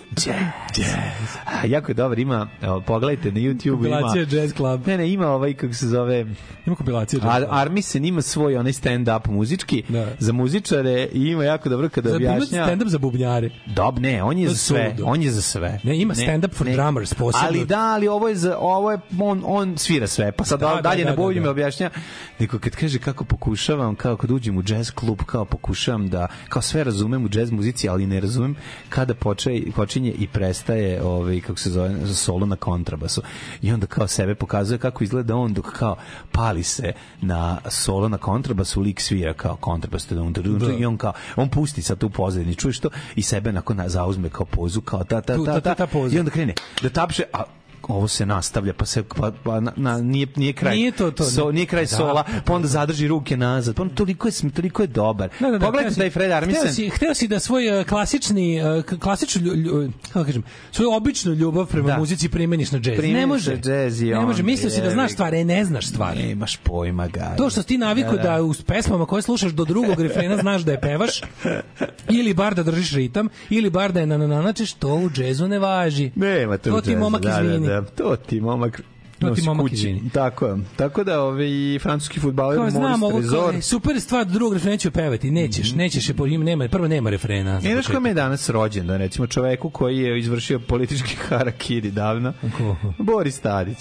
jazz. 0.77 1.35
A, 1.45 1.65
jako 1.67 1.91
je 1.91 1.95
dobar, 1.95 2.19
ima, 2.19 2.47
evo, 2.61 2.81
pogledajte 2.81 3.31
na 3.31 3.39
YouTube, 3.39 3.67
ima... 3.87 3.99
Kompilacija 4.01 4.41
Jazz 4.41 4.53
Club. 4.53 4.87
Ne, 4.87 4.97
ne, 4.97 5.09
ima 5.11 5.27
ovaj, 5.27 5.53
kako 5.53 5.73
se 5.73 5.87
zove... 5.87 6.25
Ima 6.65 6.75
kompilacija 6.75 7.19
Jazz 7.19 7.29
Ar, 7.35 7.41
Club. 7.41 7.49
Armisen 7.53 8.05
ima 8.05 8.21
svoj 8.21 8.57
onaj 8.57 8.71
stand-up 8.71 9.27
muzički 9.29 9.83
Da. 9.89 10.07
za 10.19 10.33
muzičare 10.33 11.07
i 11.13 11.21
ima 11.21 11.43
jako 11.43 11.69
dobro 11.69 11.89
kada 11.89 12.09
Za 12.09 12.17
ima 12.17 12.31
objašnja... 12.31 12.65
stand-up 12.65 12.87
za 12.87 12.97
bubnjare. 12.97 13.49
Dob, 13.65 13.99
ne, 13.99 14.23
on 14.23 14.37
je 14.37 14.47
To 14.47 14.53
za 14.53 14.57
sve. 14.57 14.85
suludo. 14.95 15.11
On 15.11 15.21
je 15.21 15.31
za 15.31 15.41
sve. 15.41 15.79
Ne, 15.83 15.97
ima 15.97 16.13
stand-up 16.13 16.53
for 16.53 16.67
drummers, 16.67 17.13
posebno. 17.13 17.47
Ali 17.47 17.65
da, 17.65 17.79
ali 17.79 18.07
ovo 18.07 18.27
je 18.29 18.35
za 18.35 18.57
ovo 18.59 18.91
je 18.91 18.97
on 19.21 19.41
on 19.45 19.77
svira 19.77 20.07
sve. 20.07 20.31
Pa 20.31 20.43
sad 20.43 20.59
Da, 20.59 20.75
da, 20.75 20.81
dalje 20.81 21.03
da, 21.03 21.09
na 21.09 21.15
da, 21.15 21.21
bubnju 21.21 21.35
da. 21.35 21.41
me 21.41 21.49
objašnja. 21.49 21.89
Nego 22.39 22.59
kad 22.59 22.75
kaže 22.75 22.99
kako 22.99 23.23
pokušavam, 23.25 23.95
kao 23.95 24.17
kad 24.17 24.31
uđem 24.31 24.57
u 24.57 24.63
jazz 24.67 24.91
klub, 24.91 25.19
kao 25.25 25.45
pokušavam 25.45 26.09
da 26.09 26.27
kao 26.49 26.61
sve 26.61 26.83
razumem 26.83 27.25
u 27.25 27.29
jazz 27.31 27.51
muzici, 27.51 27.89
ali 27.89 28.07
ne 28.07 28.19
razumem 28.19 28.55
kada 28.89 29.13
počinje 29.13 29.71
počinje 29.75 30.04
i 30.11 30.27
prestaje 30.27 31.03
ovaj 31.03 31.41
kako 31.41 31.59
se 31.59 31.69
zove 31.69 32.07
solo 32.15 32.45
na 32.45 32.55
kontrabasu. 32.55 33.21
I 33.61 33.71
onda 33.71 33.87
kao 33.87 34.07
sebe 34.07 34.35
pokazuje 34.35 34.77
kako 34.77 35.03
izgleda 35.03 35.35
on 35.35 35.53
dok 35.53 35.65
kao 35.71 35.95
pali 36.31 36.63
se 36.63 36.93
na 37.21 37.57
solo 37.69 38.09
na 38.09 38.17
kontrabasu, 38.17 38.81
lik 38.81 39.01
svira 39.01 39.33
kao 39.33 39.55
kontrabas 39.55 40.07
da. 40.67 40.73
i 40.79 40.85
on 40.85 40.97
kao 40.97 41.13
on 41.35 41.49
pusti 41.49 41.81
sad 41.81 41.97
tu 41.97 42.09
pozadini, 42.09 42.55
čuješ 42.55 42.79
to 42.79 42.89
i 43.15 43.21
sebe 43.21 43.51
nakon 43.51 43.81
zauzme 43.87 44.29
kao 44.29 44.45
pozu 44.45 44.81
kao 44.81 45.03
ta 45.03 45.21
ta 45.21 45.37
ta, 45.37 45.45
ta, 45.45 45.61
ta, 45.61 45.75
ta, 45.75 45.87
ta 45.87 45.99
i 46.11 46.19
onda 46.19 46.31
krene 46.31 46.53
da 46.81 46.89
tapše 46.89 47.23
a 47.33 47.43
ovo 47.87 48.07
se 48.07 48.25
nastavlja 48.25 48.73
pa 48.73 48.85
se 48.85 49.03
pa, 49.05 49.31
pa 49.43 49.59
na, 49.59 49.71
na, 49.75 49.97
nije 49.97 50.27
nije 50.35 50.53
kraj 50.53 50.75
Nije 50.75 50.91
to 50.91 51.11
to, 51.11 51.23
so, 51.23 51.51
nije 51.51 51.65
kraj 51.65 51.83
Da. 51.83 51.87
sola 51.87 52.23
pa 52.45 52.53
onda 52.53 52.67
zadrži 52.67 53.07
ruke 53.07 53.37
nazad 53.37 53.75
pa 53.75 53.81
on 53.81 53.89
toliko 53.89 54.27
je 54.27 54.31
sm- 54.31 54.49
toliko 54.49 54.81
je 54.81 54.87
dobar 54.87 55.29
Da, 55.39 55.45
da, 55.45 55.57
da, 55.57 55.65
pogledajte 55.65 55.91
hteo 55.91 56.01
taj 56.01 56.09
Fred 56.09 56.25
Hteo 56.25 56.37
Armisen 56.37 56.73
si, 56.73 56.89
hteo 56.89 57.13
si 57.13 57.27
da 57.27 57.39
svoj 57.39 57.79
uh, 57.79 57.85
klasični, 57.85 58.61
uh, 58.77 58.99
klasičnu, 58.99 59.41
kako 60.03 60.19
da 60.19 60.25
kažem, 60.25 60.43
svoju 60.71 60.91
običnu 60.91 61.33
ljubav 61.33 61.65
prema 61.65 61.87
Da. 61.87 61.97
muzici 61.97 62.29
primeniš 62.29 62.71
na 62.71 62.79
džez. 62.79 62.97
Primeniš 62.97 63.19
ne 63.19 63.25
može. 63.25 63.57
džez 63.57 64.01
i 64.01 64.05
ne 64.05 64.19
može. 64.19 64.43
Mislio 64.43 64.69
si 64.69 64.81
da 64.81 64.89
znaš 64.89 65.11
stvari, 65.11 65.39
e, 65.39 65.45
ne 65.45 65.65
znaš 65.65 65.87
stvari. 65.87 66.23
nemaš 66.23 66.57
pojma 66.57 67.07
ga 67.07 67.35
To 67.37 67.49
što 67.49 67.61
si 67.61 67.67
ti 67.67 67.77
naviku 67.77 68.17
da, 68.17 68.41
u 68.41 68.53
pesmama 68.67 69.05
koje 69.05 69.21
slušaš 69.21 69.51
do 69.51 69.65
drugog 69.65 69.99
refrena 70.01 70.37
znaš 70.37 70.61
da 70.61 70.71
je 70.71 70.81
pevaš, 70.81 71.21
ili 72.09 72.33
bar 72.33 72.55
da 72.55 72.63
držiš 72.63 72.93
ritam, 72.93 73.27
ili 73.49 73.69
bar 73.69 73.91
da 73.91 73.99
je 73.99 74.05
na 74.05 74.17
na 74.17 74.41
načeš, 74.41 74.73
to 74.73 74.87
u 74.89 75.09
džezu 75.09 75.47
ne 75.47 75.59
važi. 75.59 76.11
Nema 76.15 76.57
to, 76.57 76.71
To 76.71 76.81
ti 76.81 76.95
momak 76.95 77.21
da, 77.21 77.29
izvini. 77.31 77.67
Da, 77.67 77.73
da, 77.73 77.74
to 77.83 78.15
ti 78.17 78.41
momak 78.41 78.81
To 79.19 79.29
ti 79.29 79.41
momak 79.41 79.63
kući. 79.63 79.75
izvini. 79.75 80.09
Tako. 80.09 80.57
Tako 80.75 81.03
da 81.03 81.21
ovaj 81.21 81.47
francuski 81.79 82.19
fudbaler 82.19 82.57
Kao, 82.57 82.69
znam, 82.69 83.03
ovo 83.03 83.21
kao, 83.31 83.51
je 83.51 83.61
super 83.61 84.01
stvar, 84.01 84.25
drugog 84.25 84.53
refrena 84.53 84.77
ću 84.77 84.91
pevati. 84.91 85.31
Nećeš, 85.31 85.73
nećeš, 85.73 86.09
je, 86.09 86.13
po- 86.13 86.25
ima, 86.27 86.43
nema, 86.45 86.67
prvo 86.67 86.87
nema 86.87 87.09
refrena. 87.09 87.53
Ne 87.53 87.71
znaš 87.71 87.87
kome 87.87 88.09
je 88.09 88.13
danas 88.13 88.49
rođendan, 88.49 88.97
recimo 88.97 89.27
čoveku 89.27 89.69
koji 89.69 89.97
je 89.97 90.19
izvršio 90.19 90.59
politički 90.59 91.15
harakiri 91.27 91.91
davno. 91.91 92.33
Ko? 92.57 92.75
Boris 92.99 93.39
Tadić. 93.39 93.77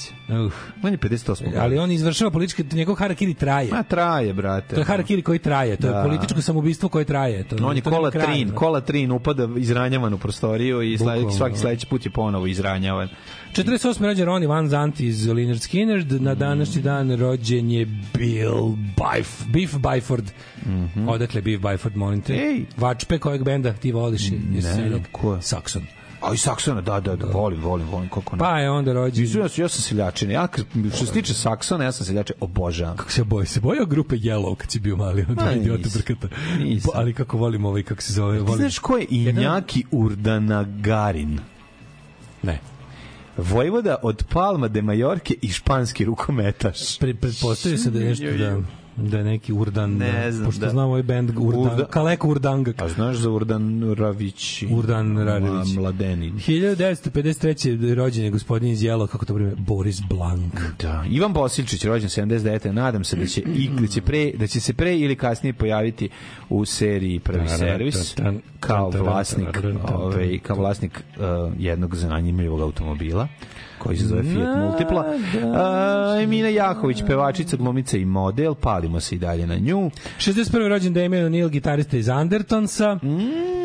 Uf. 0.47 0.55
On 0.83 0.93
je 0.93 0.99
58. 0.99 1.45
Ali 1.59 1.79
on 1.79 1.91
izvršava 1.91 2.31
politički, 2.31 2.65
njegov 2.73 2.95
harakiri 2.95 3.35
traje. 3.35 3.71
Ma 3.71 3.83
traje, 3.83 4.33
brate. 4.33 4.75
To 4.75 4.81
je 4.81 4.85
harakiri 4.85 5.23
koji 5.23 5.39
traje, 5.39 5.77
to 5.77 5.89
Da. 5.89 5.99
je 5.99 6.05
političko 6.05 6.43
samoubistvo 6.43 6.89
koje 6.89 7.05
traje. 7.05 7.45
To, 7.45 7.57
On 7.63 7.77
je 7.77 7.83
to 7.83 7.91
kola 7.91 8.11
trin, 8.11 8.51
kola 8.51 8.81
trin 8.81 9.13
upada 9.13 9.49
izranjavan 9.57 10.15
u 10.15 10.19
prostoriju 10.19 10.83
i 10.83 10.97
Bukvalno, 10.99 11.31
svaki 11.31 11.53
da. 11.53 11.59
sledeći 11.59 11.87
put 11.87 12.05
je 12.05 12.11
ponovo 12.11 12.47
izranjavan. 12.47 13.09
48. 13.55 14.05
rođen 14.05 14.27
Ronnie 14.27 14.49
Van 14.49 14.69
Zant 14.69 15.01
iz 15.01 15.27
Leonard 15.27 15.61
Skinner, 15.61 16.07
na 16.21 16.35
današnji 16.35 16.83
dan 16.83 17.17
rođen 17.17 17.71
je 17.71 17.87
Bill 18.19 18.77
Byf, 18.97 19.47
Beef 19.47 19.75
Byford. 19.75 20.25
Odakle 21.09 21.43
Beef 21.43 21.61
Byford, 21.61 21.97
molim 21.97 22.21
te? 22.21 22.33
Ej. 22.33 22.65
Vačpe 22.77 23.19
kojeg 23.19 23.45
benda 23.45 23.73
ti 23.73 23.93
voliš? 23.93 24.31
Ne, 24.31 25.03
ko 25.13 25.35
je? 25.35 25.43
Saxon. 25.43 25.83
A 26.23 26.35
i 26.35 26.37
Saksona, 26.37 26.81
da, 26.81 27.01
da, 27.01 27.17
da, 27.17 27.27
volim, 27.27 27.61
volim, 27.61 27.87
volim, 27.89 28.09
koliko 28.09 28.37
ne. 28.37 28.41
Pa 28.41 28.59
je 28.59 28.71
onda 28.71 28.93
rođen... 28.93 29.25
Nisu, 29.25 29.39
ja, 29.39 29.45
ja 29.57 29.69
sam 29.69 29.83
seljačin. 29.83 30.31
Ja, 30.31 30.49
što 30.97 31.07
se 31.07 31.13
tiče 31.13 31.35
Saksona, 31.35 31.85
ja 31.85 31.93
sam 31.93 32.07
seljačin, 32.07 32.37
obožavam. 32.41 32.97
Kako 32.97 33.13
se 33.13 33.25
boji? 33.25 33.47
Se 33.47 33.61
bojao 33.61 33.87
grupe 33.87 34.17
Yellow 34.17 34.55
kad 34.57 34.71
si 34.71 34.81
bio 34.81 34.97
mali, 34.97 35.25
Ma, 35.29 35.35
dva 35.35 35.53
idiota 35.53 35.89
brkata. 35.95 36.29
Nisam. 36.59 36.91
Ali 36.95 37.15
kako 37.15 37.37
volim 37.37 37.65
ovaj, 37.65 37.83
kako 37.83 38.03
se 38.03 38.13
zove, 38.13 38.39
Ti 38.39 38.45
volim... 38.45 38.59
znaš 38.59 38.79
ko 38.79 38.97
je 38.97 39.07
Injaki 39.11 39.85
Urdanagarin? 39.91 41.39
Ne. 42.43 42.74
Vojvoda 43.37 43.97
od 44.03 44.25
Palma 44.33 44.69
de 44.69 44.83
Majorke 44.83 45.35
i 45.43 45.49
španski 45.49 46.05
rukometaš. 46.05 46.99
Pre, 46.99 47.15
pretpostavio 47.15 47.79
se 47.79 47.91
da 47.91 47.99
je 47.99 48.05
nešto 48.05 48.31
da 48.31 48.57
da 48.97 49.19
je 49.19 49.25
neki 49.25 49.53
Urdan, 49.53 49.91
Ne 49.91 50.23
da, 50.25 50.33
znam, 50.33 50.47
pošto 50.47 50.61
da. 50.61 50.71
znam 50.71 50.87
ovaj 50.87 51.03
band 51.03 51.31
Urdan, 51.31 51.63
Urda- 51.63 51.87
Kaleko 51.87 52.29
Urdanga. 52.29 52.73
A 52.77 52.89
znaš 52.89 53.17
za 53.17 53.31
Urdan 53.31 53.95
Ravić? 53.95 54.65
Urdan 54.65 55.19
Rarević. 55.19 55.69
Ma- 55.69 55.75
Mladenin. 55.75 56.33
1953. 56.39 57.65
rođen 57.95 58.25
je 58.25 58.31
gospodin 58.31 58.69
iz 58.69 58.83
Jelo, 58.83 59.07
kako 59.07 59.25
to 59.25 59.35
prime, 59.35 59.53
Boris 59.57 60.01
Blank. 60.03 60.61
Da. 60.81 61.05
Ivan 61.11 61.33
Bosilčić, 61.33 61.85
rođen 61.85 62.09
79. 62.09 62.45
Nadam 62.67 63.05
se 63.05 63.17
da 63.17 63.27
će, 63.27 63.41
i, 63.43 63.69
da 63.71 63.87
će, 63.87 64.01
pre, 64.01 64.33
da 64.33 64.47
će 64.47 64.61
se 64.61 64.75
pre 64.75 64.99
ili 64.99 65.17
kasnije 65.17 65.53
pojaviti 65.53 66.09
u 66.49 66.65
seriji 66.65 67.21
Prvi 67.21 67.49
servis 67.49 68.15
kao 68.61 68.91
vlasnik, 68.91 69.61
ovaj, 69.89 70.39
kao 70.39 70.57
vlasnik 70.57 70.93
uh, 71.17 71.25
jednog 71.59 71.97
zanimljivog 71.97 72.61
automobila 72.61 73.29
koji 73.79 73.97
se 73.97 74.07
zove 74.07 74.23
Fiat 74.23 74.59
Multipla. 74.59 75.05
Uh, 75.07 76.23
Emina 76.23 76.49
Jahović, 76.49 77.03
pevačica, 77.07 77.57
glumica 77.57 77.97
i 77.97 78.05
model, 78.05 78.55
palimo 78.55 79.01
se 79.01 79.15
i 79.15 79.19
dalje 79.19 79.47
na 79.47 79.57
nju. 79.57 79.91
61. 80.19 80.69
rođen 80.69 80.95
Damien 80.95 81.27
O'Neill, 81.27 81.49
gitarista 81.49 81.97
iz 81.97 82.09
Undertonsa, 82.09 82.99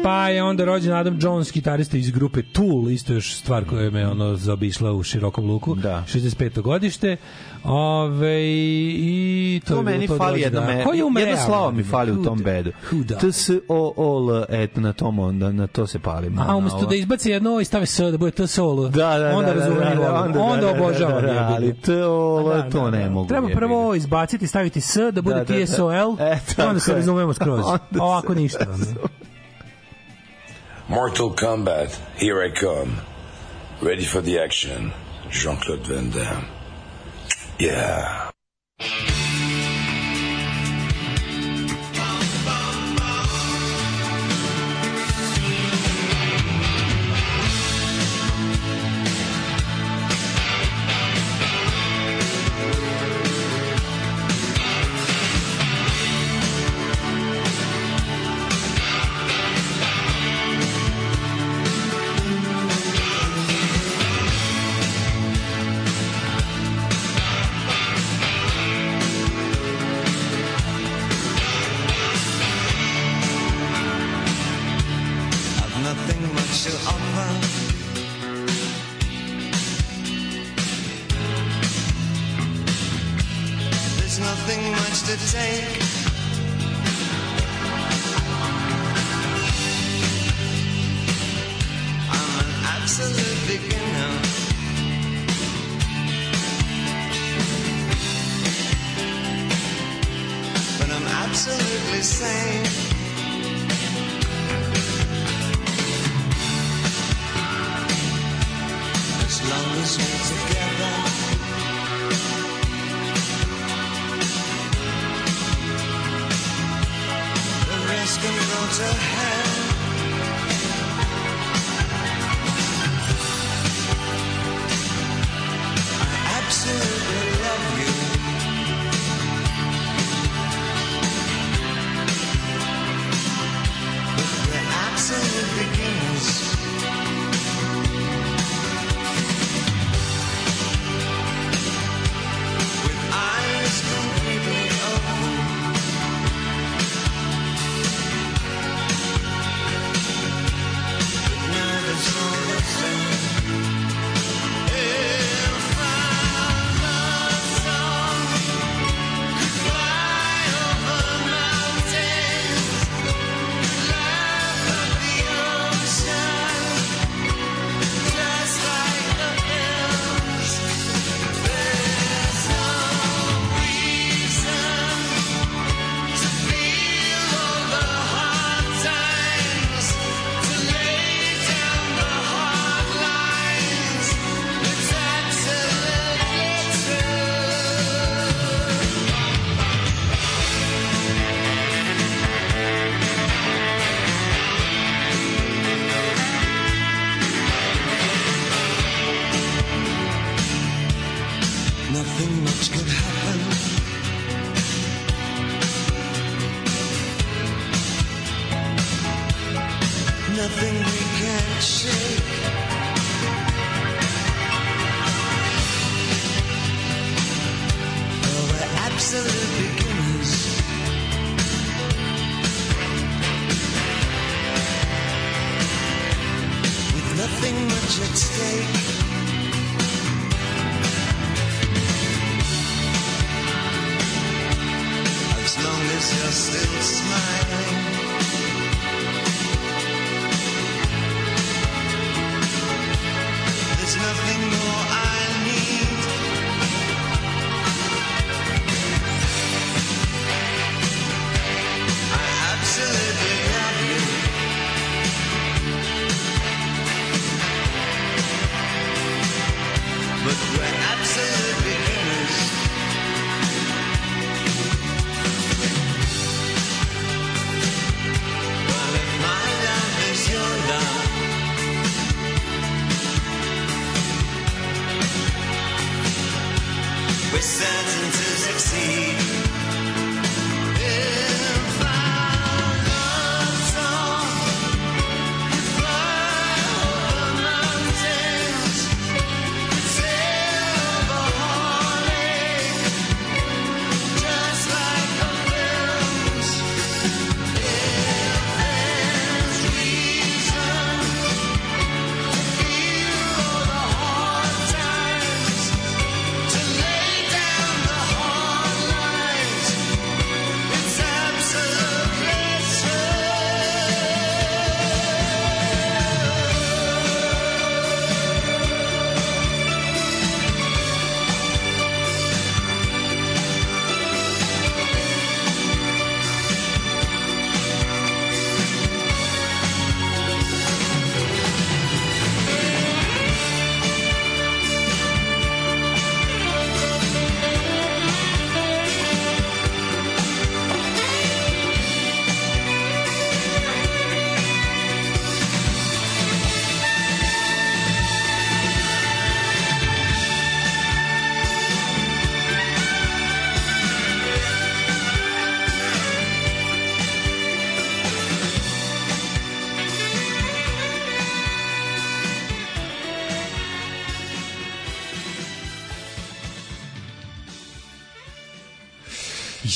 pa 0.04 0.30
je 0.30 0.44
onda 0.44 0.66
rođen 0.66 0.94
Adam 0.94 1.18
Jones, 1.22 1.52
gitarista 1.52 1.98
iz 1.98 2.12
grupe 2.12 2.42
Tool, 2.44 2.90
isto 2.90 3.14
još 3.14 3.34
stvar 3.34 3.66
koja 3.66 3.90
me 3.90 4.08
ono 4.08 4.36
zaobišla 4.36 4.92
u 4.92 5.04
širokom 5.04 5.46
luku, 5.46 5.76
Da. 5.76 6.04
65. 6.08 6.62
godište. 6.62 7.18
Ove, 7.64 8.42
i 8.42 9.62
to, 9.62 9.74
To 9.74 9.80
je 9.80 9.84
meni 9.84 10.08
to 10.08 10.18
fali 10.18 10.42
jedno 10.42 10.60
da- 10.62 10.68
me, 10.68 10.84
Ko 10.84 10.94
je 10.94 11.04
umreo? 11.04 11.26
jedno 11.26 11.46
slovo 11.46 11.72
mi 11.72 11.84
fali 11.84 12.12
u 12.12 12.24
tom 12.24 12.38
da- 12.38 12.44
bedu. 12.44 12.72
da? 12.94 13.16
T 13.18 13.28
S 13.28 13.50
O 13.68 13.94
O 13.98 14.30
L 14.30 14.46
et 14.52 14.76
na 14.76 14.94
tom 14.94 15.20
onda 15.20 15.52
na 15.52 15.68
to 15.68 15.88
se 15.88 16.00
palim. 16.00 16.40
A 16.40 16.56
umesto 16.56 16.86
da 16.86 16.96
izbaci 16.96 17.30
jedno 17.30 17.60
i 17.60 17.66
stave 17.66 17.86
S, 17.86 18.00
da 18.02 18.18
bude 18.18 18.32
TSOL, 18.34 18.84
da, 18.84 18.90
da, 19.20 19.32
onda 19.36 19.48
da, 19.48 19.54
razumem 19.56 19.80
da, 19.80 19.94
i 19.94 19.98
da, 19.98 20.02
volim. 20.02 20.24
onda, 20.26 20.40
onda 20.42 20.56
da, 20.58 20.74
da, 20.74 20.80
obožavam. 20.80 21.22
da, 21.22 21.34
da, 21.34 21.48
ali 21.50 21.74
TOL, 21.76 22.44
Da, 22.46 22.70
to 22.70 22.82
da, 22.82 22.90
ne 22.90 23.04
da. 23.04 23.10
mogu, 23.10 23.28
Treba 23.28 23.48
prvo 23.50 23.96
izbaciti, 23.96 24.48
staviti 24.48 24.82
S, 24.82 24.98
da 25.14 25.22
bude 25.22 25.36
Da, 25.36 25.44
da, 25.44 25.54
da. 25.56 25.66
TSOL, 25.66 25.92
E, 26.20 26.40
onda 26.60 26.80
se 26.80 26.94
razumemo 26.94 27.34
skroz. 27.34 27.60
Onda 27.62 28.04
Ovako 28.04 28.34
ništa. 28.36 28.66
Mortal 30.90 31.30
Kombat, 31.36 31.96
here 32.18 32.42
I 32.42 32.50
come. 32.50 33.02
Ready 33.80 34.04
for 34.04 34.22
the 34.22 34.40
action. 34.40 34.92
Jean-Claude 35.30 35.86
Van 35.86 36.10
Damme. 36.10 36.48
Yeah. 37.60 38.32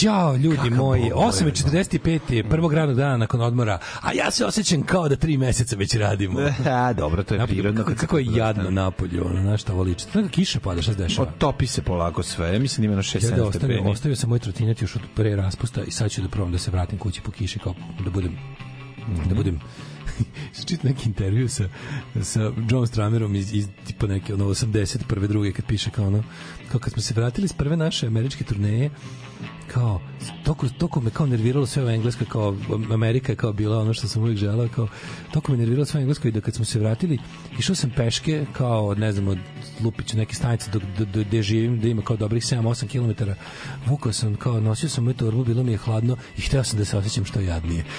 Jao, 0.03 0.35
ljudi 0.35 0.57
Kakav 0.57 0.77
moji, 0.77 1.09
bog, 1.09 1.23
8.45 1.23 2.33
je 2.33 2.43
prvog 2.43 2.73
radnog 2.73 2.97
dana 2.97 3.17
nakon 3.17 3.41
odmora, 3.41 3.79
a 4.01 4.13
ja 4.13 4.31
se 4.31 4.45
osjećam 4.45 4.83
kao 4.83 5.09
da 5.09 5.15
tri 5.15 5.37
meseca 5.37 5.75
već 5.75 5.95
radimo. 5.95 6.39
A, 6.65 6.93
dobro, 6.93 7.23
to 7.23 7.33
je 7.33 7.39
Napolju, 7.39 7.55
prirodno. 7.55 7.83
Kako, 7.83 7.99
kako 7.99 8.17
je 8.17 8.25
jadno 8.35 8.71
napolju, 8.71 9.25
ono, 9.25 9.41
znaš 9.41 9.61
šta 9.61 9.73
liči. 9.73 10.05
Neka 10.13 10.29
kiša 10.29 10.59
pada, 10.59 10.81
šta 10.81 10.91
se 10.91 10.97
dešava? 10.97 11.27
Otopi 11.27 11.67
se 11.67 11.81
polako 11.81 12.23
sve. 12.23 12.59
Mislim 12.59 12.81
da 12.81 12.85
ima 12.85 12.95
na 12.95 13.01
6 13.01 13.23
Ja 13.23 13.29
da 13.29 13.43
7 13.43 13.47
ostavio, 13.47 13.83
ostavio 13.83 14.15
sam 14.15 14.29
moj 14.29 14.39
trotinjat 14.39 14.81
još 14.81 14.95
od 14.95 15.01
pre 15.15 15.35
raspusta 15.35 15.83
i 15.83 15.91
sad 15.91 16.11
ću 16.11 16.21
da 16.21 16.27
probam 16.27 16.51
da 16.51 16.57
se 16.57 16.71
vratim 16.71 16.99
kući 16.99 17.21
po 17.21 17.31
kiši 17.31 17.59
kao 17.59 17.73
da 18.03 18.09
budem 18.09 18.37
da 19.29 19.35
budem 19.35 19.59
čit 20.67 20.83
neki 20.83 21.09
intervju 21.09 21.49
sa, 21.49 21.63
sa 22.21 22.51
John 22.69 22.87
Stramerom 22.87 23.35
iz, 23.35 23.53
iz 23.53 23.67
tipa 23.87 24.07
neke 24.07 24.33
ono 24.33 24.45
81. 24.45 25.27
druge 25.27 25.51
kad 25.51 25.65
piše 25.65 25.89
kao 25.89 26.07
ono 26.07 26.23
kao 26.71 26.79
kad 26.79 26.93
smo 26.93 27.01
se 27.01 27.13
vratili 27.13 27.47
s 27.47 27.53
prve 27.53 27.77
naše 27.77 28.07
američke 28.07 28.43
turneje 28.43 28.89
kao 29.73 30.01
toko, 30.43 30.69
toko 30.69 31.01
me 31.01 31.09
kao 31.09 31.25
nerviralo 31.25 31.65
sve 31.65 31.85
u 31.85 31.89
engleskoj 31.89 32.27
kao 32.27 32.55
Amerika 32.91 33.31
je 33.31 33.35
kao 33.35 33.53
bila 33.53 33.79
ono 33.79 33.93
što 33.93 34.07
sam 34.07 34.21
uvijek 34.21 34.37
želeo 34.37 34.67
kao 34.67 34.87
toko 35.31 35.51
me 35.51 35.57
nerviralo 35.57 35.85
sve 35.85 35.97
u 35.97 36.01
engleskoj 36.01 36.31
da 36.31 36.41
kad 36.41 36.55
smo 36.55 36.65
se 36.65 36.79
vratili 36.79 37.17
išao 37.59 37.75
sam 37.75 37.89
peške 37.89 38.45
kao 38.53 38.95
ne 38.95 39.11
znam 39.11 39.27
od 39.27 39.37
Lupića 39.81 40.17
neke 40.17 40.35
stanice 40.35 40.71
do, 40.71 40.89
do, 40.97 41.05
do, 41.05 41.19
gde 41.21 41.41
živim 41.41 41.79
da 41.79 41.87
ima 41.87 42.01
kao 42.01 42.17
dobrih 42.17 42.43
7-8 42.43 42.87
km 43.15 43.23
vukao 43.85 44.13
sam 44.13 44.35
kao 44.35 44.59
nosio 44.61 44.89
sam 44.89 45.03
moju 45.03 45.13
torbu 45.13 45.43
bilo 45.43 45.63
mi 45.63 45.71
je 45.71 45.77
hladno 45.77 46.17
i 46.37 46.41
hteo 46.41 46.63
sam 46.63 46.79
da 46.79 46.85
se 46.85 46.97
osjećam 46.97 47.25
što 47.25 47.39
jadnije 47.41 47.83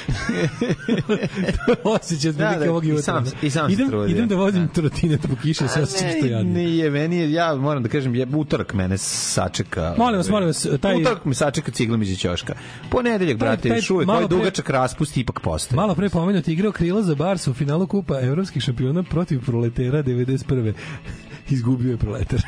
osjećaj 1.96 2.32
Da, 2.32 2.48
da, 2.48 2.56
da, 2.56 2.70
ovog 2.70 2.84
i 2.84 2.88
jutra 2.88 3.02
sam- 3.02 3.24
i 3.42 3.50
sam 3.50 3.68
se 3.68 3.72
idem, 3.72 3.88
trudio. 3.88 4.06
idem 4.08 4.28
da 4.28 4.36
vozim 4.36 4.68
trotinet 4.68 5.20
po 5.22 5.36
kiši 5.36 5.62
da 5.62 5.68
se 5.68 5.82
osjećam 5.82 6.08
što 6.10 6.26
jadnije 6.26 6.66
Nije, 6.66 6.90
meni 6.90 7.16
je, 7.16 7.32
ja 7.32 7.54
moram 7.54 7.82
da 7.82 7.88
kažem, 7.88 8.14
je, 8.14 8.26
utorak 8.28 8.74
mene 8.74 8.98
sačeka. 8.98 9.94
Molim 9.98 10.16
vas, 10.16 10.28
molim 10.28 10.46
vas, 10.46 10.66
taj- 10.80 10.96
Utorak 10.96 11.24
me 11.24 11.34
sačeka 11.34 11.63
ciglam 11.70 12.02
iz 12.02 12.18
ćoška. 12.18 12.54
Ponedeljak, 12.90 13.38
Taj- 13.38 13.48
brate, 13.48 13.68
još 13.68 13.90
malo 13.90 14.12
ovaj 14.12 14.28
dugačak 14.28 14.70
raspust 14.70 15.16
ipak 15.16 15.40
postoje. 15.40 15.76
Malo 15.76 15.94
pre 15.94 16.08
pomenuti 16.08 16.52
igrao 16.52 16.72
krila 16.72 17.02
za 17.02 17.14
Barsa 17.14 17.50
u 17.50 17.54
finalu 17.54 17.86
kupa 17.86 18.20
evropskih 18.20 18.62
šampiona 18.62 19.02
protiv 19.02 19.44
proletera 19.44 20.02
91. 20.02 20.72
Izgubio 21.50 21.90
je 21.90 21.96
proletar. 21.96 22.42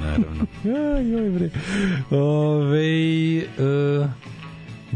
Naravno. 0.00 0.46
Aj, 0.94 1.10
joj 1.10 1.30
bre. 1.30 1.50
Ove, 2.10 3.36
uh, 3.38 4.10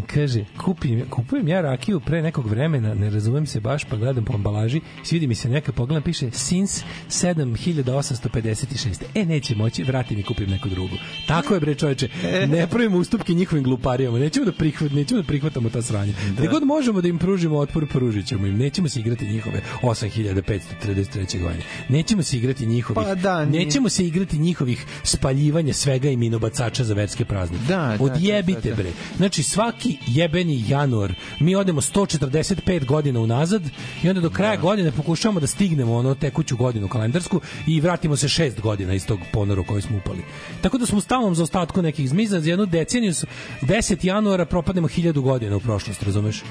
kaže, 0.03 0.45
kupim, 0.59 1.05
kupujem 1.11 1.49
ja 1.49 1.61
rakiju 1.61 2.01
pre 2.01 2.23
nekog 2.23 2.47
vremena, 2.47 2.95
ne 2.95 3.11
razumem 3.11 3.47
se 3.47 3.61
baš, 3.61 3.85
pa 3.85 3.97
gledam 3.97 4.25
po 4.25 4.35
ambalaži, 4.35 4.81
svidi 5.05 5.27
mi 5.27 5.35
se 5.35 5.49
neka 5.49 5.73
pogledam, 5.73 6.03
piše 6.03 6.31
since 6.31 6.85
7856. 7.11 9.03
E, 9.15 9.25
neće 9.25 9.55
moći, 9.55 9.83
vrati 9.83 10.17
mi 10.17 10.23
kupim 10.23 10.51
neku 10.51 10.69
drugu. 10.69 10.97
Tako 11.27 11.55
je 11.55 11.61
bre 11.61 11.75
čoveče, 11.75 12.09
ne 12.49 12.67
pravimo 12.67 12.99
ustupke 12.99 13.35
njihovim 13.35 13.65
gluparijama, 13.65 14.19
nećemo 14.19 14.47
da, 14.47 14.53
prihvat, 14.53 14.93
nećemo 14.93 15.21
da 15.21 15.27
prihvatamo 15.27 15.71
ta 15.71 15.83
sranja. 15.83 16.13
Da. 16.39 16.47
god 16.47 16.65
možemo 16.65 17.01
da 17.01 17.09
im 17.09 17.19
pružimo 17.19 17.59
otpor, 17.59 17.87
pružit 17.89 18.27
ćemo 18.27 18.47
im. 18.47 18.59
Nećemo 18.59 18.89
se 18.89 19.01
igrati 19.01 19.27
njihove 19.29 19.61
8533. 19.83 21.41
godine. 21.41 21.63
Nećemo 21.89 22.23
se 22.23 22.37
igrati 22.37 22.67
njihovih, 22.67 23.07
Pa 23.07 23.15
da, 23.15 23.45
nije- 23.45 23.65
nećemo 23.65 23.89
se 23.89 24.07
igrati 24.07 24.39
njihovih 24.39 24.85
spaljivanja 25.03 25.73
svega 25.73 26.11
i 26.11 26.17
minobacača 26.17 26.85
za 26.85 26.95
verske 26.95 27.25
praznike. 27.25 27.65
Da, 27.69 27.97
da, 27.99 28.05
Odjebite 28.05 28.61
da, 28.61 28.77
da. 28.77 28.83
bre. 28.83 28.91
Znači 29.17 29.43
svaki 29.43 29.88
jebeni 30.07 30.65
januar 30.69 31.15
mi 31.41 31.55
odemo 31.55 31.81
145 31.81 32.85
godina 32.85 33.21
unazad 33.21 33.63
i 34.03 34.09
onda 34.09 34.21
do 34.21 34.31
kraja 34.31 34.57
godine 34.57 34.93
pokušavamo 34.93 35.41
da 35.41 35.47
stignemo 35.47 35.95
ono 35.95 36.15
tekuću 36.15 36.57
godinu 36.57 36.89
kalendarsku 36.89 37.41
i 37.67 37.81
vratimo 37.81 38.17
se 38.17 38.29
šest 38.29 38.61
godina 38.61 38.95
iz 38.95 39.07
tog 39.07 39.19
ponora 39.33 39.61
u 39.61 39.65
koji 39.65 39.83
smo 39.83 39.97
upali. 39.97 40.23
Tako 40.61 40.79
da 40.79 40.87
smo 40.87 40.99
u 40.99 41.01
stalnom 41.01 41.35
zaostatku 41.35 41.83
nekih 41.83 42.09
zmiza 42.09 42.41
za 42.41 42.51
jednu 42.51 42.67
deceniju 42.67 43.15
s 43.15 43.25
10 43.63 44.07
januara 44.07 44.45
propadnemo 44.45 44.89
1000 44.89 45.21
godina 45.21 45.57
u 45.57 45.61
prošlost, 45.61 46.03
razumeš? 46.03 46.43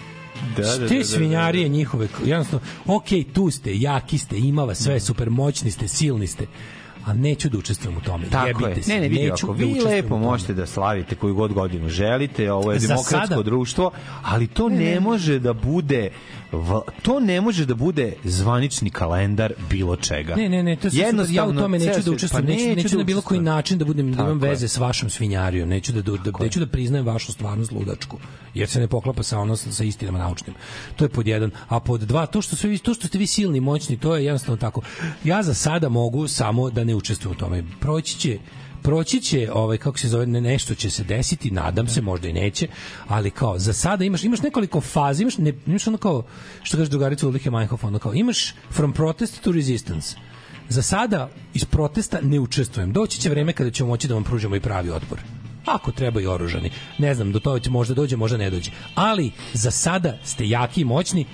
Da, 0.58 0.64
da, 0.64 0.78
da, 0.78 0.88
Te 0.88 0.94
da, 0.94 1.00
da. 1.00 1.06
svinjarije 1.06 1.70
njihove, 1.70 2.08
jednostavno, 2.26 2.66
ok, 2.86 3.08
tu 3.34 3.52
ste, 3.52 3.80
jaki 3.80 4.18
ste, 4.18 4.38
ima 4.38 4.64
vas 4.64 4.78
sve, 4.78 5.00
super 5.00 5.30
moćni 5.30 5.72
ste, 5.72 5.88
silni 5.88 6.28
ste, 6.28 6.48
a 7.08 7.14
neću 7.14 7.50
da 7.50 7.58
učestvujem 7.58 7.98
u 7.98 8.02
tome. 8.02 8.26
Tako 8.26 8.48
Jebite 8.48 8.70
je. 8.70 8.84
se, 8.84 8.94
Ne, 8.94 9.00
ne, 9.00 9.08
vidi, 9.08 9.22
neću 9.22 9.46
ako 9.46 9.54
da 9.54 9.58
vi 9.58 9.72
učestvujem 9.72 9.96
lepo 9.96 10.18
možete 10.18 10.54
da 10.54 10.66
slavite 10.66 11.16
koju 11.16 11.36
god 11.36 11.54
godinu 11.54 11.90
želite, 11.90 12.52
ovo 12.52 12.72
je 12.72 12.80
Za 12.80 12.88
demokratsko 12.88 13.28
sada- 13.28 13.44
društvo, 13.44 13.92
ali 14.24 14.48
to 14.48 14.70
ne, 14.70 15.00
može 15.00 15.40
da 15.40 15.54
bude 15.54 16.10
to 17.02 17.20
ne 17.20 17.42
može 17.42 17.66
da 17.66 17.76
bude 17.76 18.14
zvanični 18.24 18.90
kalendar 18.90 19.54
bilo 19.70 19.96
čega. 19.96 20.36
Ne, 20.36 20.50
ne, 20.50 20.64
ne, 20.64 20.76
to 20.76 20.88
je 20.88 21.14
ja 21.30 21.46
u 21.46 21.54
tome 21.54 21.80
neću 21.80 21.92
da 21.92 22.02
svet- 22.02 22.16
učestvujem, 22.16 22.46
pa 22.46 22.52
neću, 22.52 22.76
neću 22.76 22.90
da 22.90 22.98
na 22.98 23.04
bilo 23.04 23.22
koji 23.22 23.40
način 23.42 23.78
da 23.78 23.86
budem 23.86 24.14
da 24.14 24.24
imam 24.24 24.40
veze 24.40 24.68
s 24.68 24.78
vašom 24.78 25.10
svinjarijom, 25.10 25.70
neću 25.70 25.92
da, 25.92 26.02
da, 26.02 26.12
da 26.18 26.32
neću 26.40 26.60
da 26.60 26.68
priznajem 26.68 27.06
vašu 27.06 27.32
stvarnost 27.32 27.72
ludačku, 27.72 28.18
jer 28.54 28.70
se 28.70 28.80
ne 28.80 28.88
poklapa 28.88 29.24
sa 29.24 29.40
ono 29.40 29.56
sa 29.56 29.84
istinama 29.84 30.20
naučnim. 30.20 30.56
To 30.96 31.06
je 31.06 31.10
pod 31.10 31.28
jedan, 31.28 31.52
a 31.68 31.80
pod 31.80 32.02
dva 32.02 32.26
to 32.26 32.42
što 32.42 32.56
sve 32.56 32.78
to 32.78 32.94
što 32.94 33.08
ste 33.08 33.18
vi 33.18 33.28
silni, 33.28 33.60
moćni, 33.60 33.98
to 33.98 34.16
je 34.16 34.26
jednostavno 34.26 34.58
tako. 34.58 34.82
Ja 35.24 35.44
za 35.44 35.54
sada 35.54 35.90
mogu 35.90 36.28
samo 36.28 36.70
da 36.70 36.84
ne 36.84 36.96
učestvujem 36.96 37.36
u 37.38 37.40
tome. 37.40 37.64
Proći 37.80 38.20
će 38.20 38.40
proći 38.88 39.22
će 39.22 39.50
ovaj 39.54 39.78
kako 39.78 40.00
se 40.00 40.08
zove 40.08 40.26
ne, 40.26 40.42
nešto 40.42 40.76
će 40.76 40.90
se 40.90 41.04
desiti 41.04 41.52
nadam 41.52 41.88
se 41.88 42.02
možda 42.02 42.28
i 42.28 42.34
neće 42.34 42.68
ali 43.08 43.32
kao 43.32 43.60
za 43.60 43.74
sada 43.74 44.06
imaš 44.06 44.24
imaš 44.24 44.42
nekoliko 44.42 44.82
faza 44.82 45.22
imaš 45.22 45.38
ne, 45.38 45.54
imaš 45.66 45.88
ono 45.88 45.98
kao 45.98 46.24
što 46.64 46.78
kaže 46.78 46.90
drugarica 46.90 47.28
Ulrike 47.28 47.52
Meinhof 47.52 47.84
ono 47.84 48.00
kao 48.00 48.14
imaš 48.14 48.54
from 48.72 48.94
protest 48.94 49.42
to 49.42 49.52
resistance 49.52 50.16
za 50.70 50.82
sada 50.82 51.30
iz 51.54 51.66
protesta 51.66 52.20
ne 52.22 52.40
učestvujem. 52.40 52.92
Doći 52.94 53.20
će 53.22 53.30
vreme 53.30 53.54
kada 53.54 53.72
ćemo 53.72 53.90
moći 53.90 54.08
da 54.08 54.14
vam 54.14 54.24
pružimo 54.24 54.56
i 54.56 54.60
pravi 54.60 54.90
otpor. 54.90 55.20
Ako 55.66 55.92
treba 55.92 56.22
i 56.22 56.28
oružani. 56.28 56.72
Ne 56.98 57.16
znam, 57.16 57.32
do 57.32 57.40
toga 57.40 57.60
će 57.60 57.70
možda 57.70 57.94
dođe, 57.94 58.16
možda 58.16 58.38
ne 58.38 58.50
dođe. 58.50 58.72
Ali 58.96 59.32
za 59.54 59.72
sada 59.72 60.18
ste 60.24 60.50
jaki 60.50 60.82
i 60.82 60.86
moćni 60.86 61.26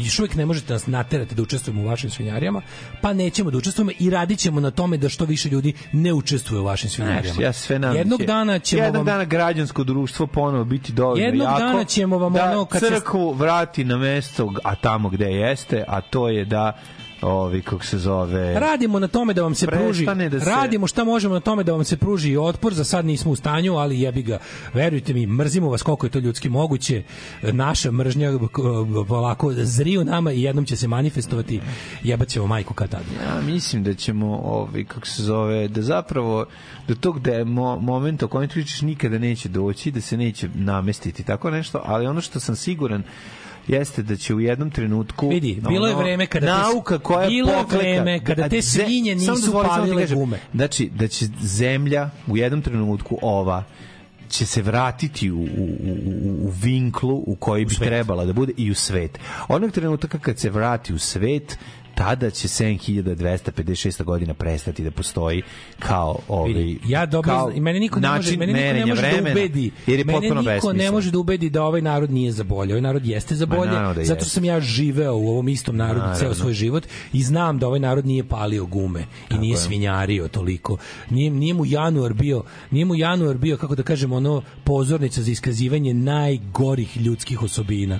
i 0.00 0.04
još 0.04 0.18
uvijek 0.18 0.34
ne 0.34 0.46
možete 0.46 0.72
nas 0.72 0.86
naterati 0.86 1.34
da 1.34 1.42
učestvujemo 1.42 1.82
u 1.82 1.86
vašim 1.86 2.10
svinjarijama, 2.10 2.62
pa 3.00 3.12
nećemo 3.12 3.50
da 3.50 3.58
učestvujemo 3.58 3.90
i 3.98 4.10
radit 4.10 4.38
ćemo 4.38 4.60
na 4.60 4.70
tome 4.70 4.96
da 4.96 5.08
što 5.08 5.24
više 5.24 5.48
ljudi 5.48 5.72
ne 5.92 6.12
učestvuje 6.12 6.60
u 6.60 6.64
vašim 6.64 6.90
svinjarijama. 6.90 7.34
Znaš, 7.34 7.38
ja 7.38 7.52
sve 7.52 7.78
nadam 7.78 7.96
Jednog 7.96 8.20
će- 8.20 8.26
dana 8.26 8.58
ćemo 8.58 8.82
jednog 8.82 8.96
vam... 8.96 9.06
dana 9.06 9.24
građansko 9.24 9.84
društvo 9.84 10.26
ponovo 10.26 10.64
biti 10.64 10.92
dovoljno 10.92 11.24
Jednog 11.24 11.44
jako 11.44 11.58
dana 11.60 11.84
ćemo 11.84 12.18
vam 12.18 12.32
da 12.32 12.44
ono 12.44 12.64
kad 12.64 12.80
se- 12.80 12.88
crkvu 12.88 13.32
vrati 13.32 13.84
na 13.84 13.96
mesto 13.96 14.52
a 14.64 14.74
tamo 14.74 15.08
gde 15.08 15.26
jeste 15.26 15.84
a 15.88 16.00
to 16.00 16.28
je 16.28 16.44
da 16.44 16.78
ovi, 17.22 17.62
kako 17.62 17.84
se 17.84 17.98
zove... 17.98 18.60
Radimo 18.60 18.98
na 18.98 19.08
tome 19.08 19.34
da 19.34 19.42
vam 19.42 19.54
se 19.54 19.66
pruži. 19.68 20.06
Da 20.06 20.40
se- 20.40 20.46
Radimo 20.46 20.86
šta 20.86 21.04
možemo 21.04 21.34
na 21.34 21.40
tome 21.40 21.64
da 21.64 21.72
vam 21.72 21.84
se 21.84 21.96
pruži 21.96 22.36
otpor. 22.38 22.74
Za 22.74 22.84
sad 22.84 23.04
nismo 23.04 23.30
u 23.30 23.36
stanju, 23.36 23.74
ali 23.74 24.00
jebi 24.00 24.22
ga. 24.22 24.38
Verujte 24.74 25.14
mi, 25.14 25.26
mrzimo 25.26 25.70
vas 25.70 25.82
koliko 25.82 26.06
je 26.06 26.10
to 26.10 26.18
ljudski 26.18 26.48
moguće. 26.48 27.02
Naša 27.42 27.90
mržnja 27.90 28.30
k- 28.32 28.58
polako 29.04 29.52
zri 29.54 29.98
u 29.98 30.04
nama 30.04 30.32
i 30.32 30.42
jednom 30.42 30.64
će 30.64 30.76
se 30.76 30.88
manifestovati. 30.88 31.60
Jebat 32.02 32.28
ćemo 32.28 32.46
majku 32.46 32.74
kad 32.74 32.88
tad. 32.90 33.00
Ja 33.24 33.40
mislim 33.42 33.84
da 33.84 33.94
ćemo, 33.94 34.26
ovi, 34.36 34.84
kako 34.84 35.06
se 35.06 35.22
zove, 35.22 35.68
da 35.68 35.82
zapravo 35.82 36.44
do 36.88 36.94
tog 36.94 37.20
de, 37.20 37.44
mo, 37.44 37.76
momenta 37.78 38.24
o 38.24 38.28
kojem 38.28 38.48
ti 38.48 38.54
pričaš 38.54 38.82
nikada 38.82 39.18
neće 39.18 39.48
doći, 39.48 39.90
da 39.90 40.00
se 40.00 40.16
neće 40.16 40.48
namestiti, 40.54 41.22
tako 41.22 41.50
nešto, 41.50 41.82
ali 41.84 42.06
ono 42.06 42.20
što 42.20 42.40
sam 42.40 42.56
siguran 42.56 43.02
jeste 43.70 44.02
da 44.02 44.16
će 44.16 44.34
u 44.34 44.40
jednom 44.40 44.70
trenutku 44.70 45.28
Vidi, 45.28 45.60
bilo 45.68 45.86
je 45.86 45.94
vreme 45.94 46.26
kada 46.26 46.46
te- 46.46 46.52
nauka 46.52 46.98
koja 46.98 47.28
bilo 47.28 47.50
je 47.50 47.64
vreme 47.68 48.24
kada 48.24 48.48
te 48.48 48.60
ze- 48.60 48.84
svinje 48.84 49.14
nisu 49.14 49.34
ti 49.36 49.50
palile 49.52 50.06
gume. 50.06 50.38
Znači, 50.54 50.90
da 50.90 51.08
će 51.08 51.26
zemlja 51.42 52.10
u 52.26 52.36
jednom 52.36 52.62
trenutku 52.62 53.18
ova 53.22 53.64
će 54.28 54.46
se 54.46 54.62
vratiti 54.62 55.30
u, 55.30 55.36
u, 55.36 55.44
u, 55.80 55.96
u 56.40 56.52
vinklu 56.52 57.14
u 57.16 57.36
koji 57.36 57.64
bi 57.64 57.74
trebala 57.76 58.24
da 58.24 58.32
bude 58.32 58.52
i 58.56 58.70
u 58.70 58.74
svet. 58.74 59.18
Onog 59.48 59.70
trenutka 59.70 60.18
kad 60.18 60.38
se 60.38 60.50
vrati 60.50 60.94
u 60.94 60.98
svet, 60.98 61.58
tada 62.00 62.30
će 62.30 62.48
7256. 62.48 64.04
godina 64.04 64.34
prestati 64.34 64.84
da 64.84 64.90
postoji 64.90 65.42
kao 65.78 66.18
ovaj 66.28 66.76
ja 66.88 67.06
dobro 67.06 67.30
kao 67.30 67.52
i 67.54 67.60
mene 67.60 67.80
niko 67.80 68.00
ne 68.00 68.08
može, 68.10 68.36
mene 68.36 68.52
niko 68.52 68.78
ne 68.78 68.86
može 68.86 69.02
da 69.02 69.08
vremena, 69.08 69.30
ubedi. 69.30 69.70
jer 69.86 69.98
je 69.98 70.04
mene 70.04 70.20
niko 70.20 70.34
ne 70.34 70.42
besmislen. 70.42 70.92
može 70.92 71.10
da 71.10 71.18
ubedi 71.18 71.50
da 71.50 71.62
ovaj 71.62 71.80
narod 71.82 72.10
nije 72.10 72.32
za 72.32 72.44
bolje. 72.44 72.72
Ovaj 72.74 72.80
narod 72.82 73.06
jeste 73.06 73.34
za 73.34 73.46
Ma, 73.46 73.56
bolje, 73.56 73.70
naravno 73.70 73.94
da 73.94 74.04
zato 74.04 74.24
sam 74.24 74.44
ja 74.44 74.60
živeo 74.60 75.14
u 75.16 75.28
ovom 75.28 75.48
istom 75.48 75.76
narodu 75.76 76.00
ceo 76.04 76.12
Naravno. 76.12 76.34
svoj 76.34 76.52
život 76.52 76.86
i 77.12 77.22
znam 77.22 77.58
da 77.58 77.66
ovaj 77.66 77.80
narod 77.80 78.06
nije 78.06 78.24
palio 78.24 78.66
gume 78.66 79.04
i 79.30 79.38
nije 79.38 79.52
je. 79.52 79.56
svinjario 79.56 80.28
toliko. 80.28 80.76
Nije, 81.10 81.30
nije 81.30 81.54
mu 81.54 81.66
januar 81.66 82.12
bio, 82.14 82.42
nije 82.70 82.84
mu 82.84 82.94
januar 82.94 83.36
bio 83.36 83.56
kako 83.56 83.74
da 83.74 83.82
kažem 83.82 84.12
ono 84.12 84.42
pozornica 84.64 85.22
za 85.22 85.30
iskazivanje 85.30 85.94
najgorih 85.94 86.96
ljudskih 86.96 87.42
osobina. 87.42 87.98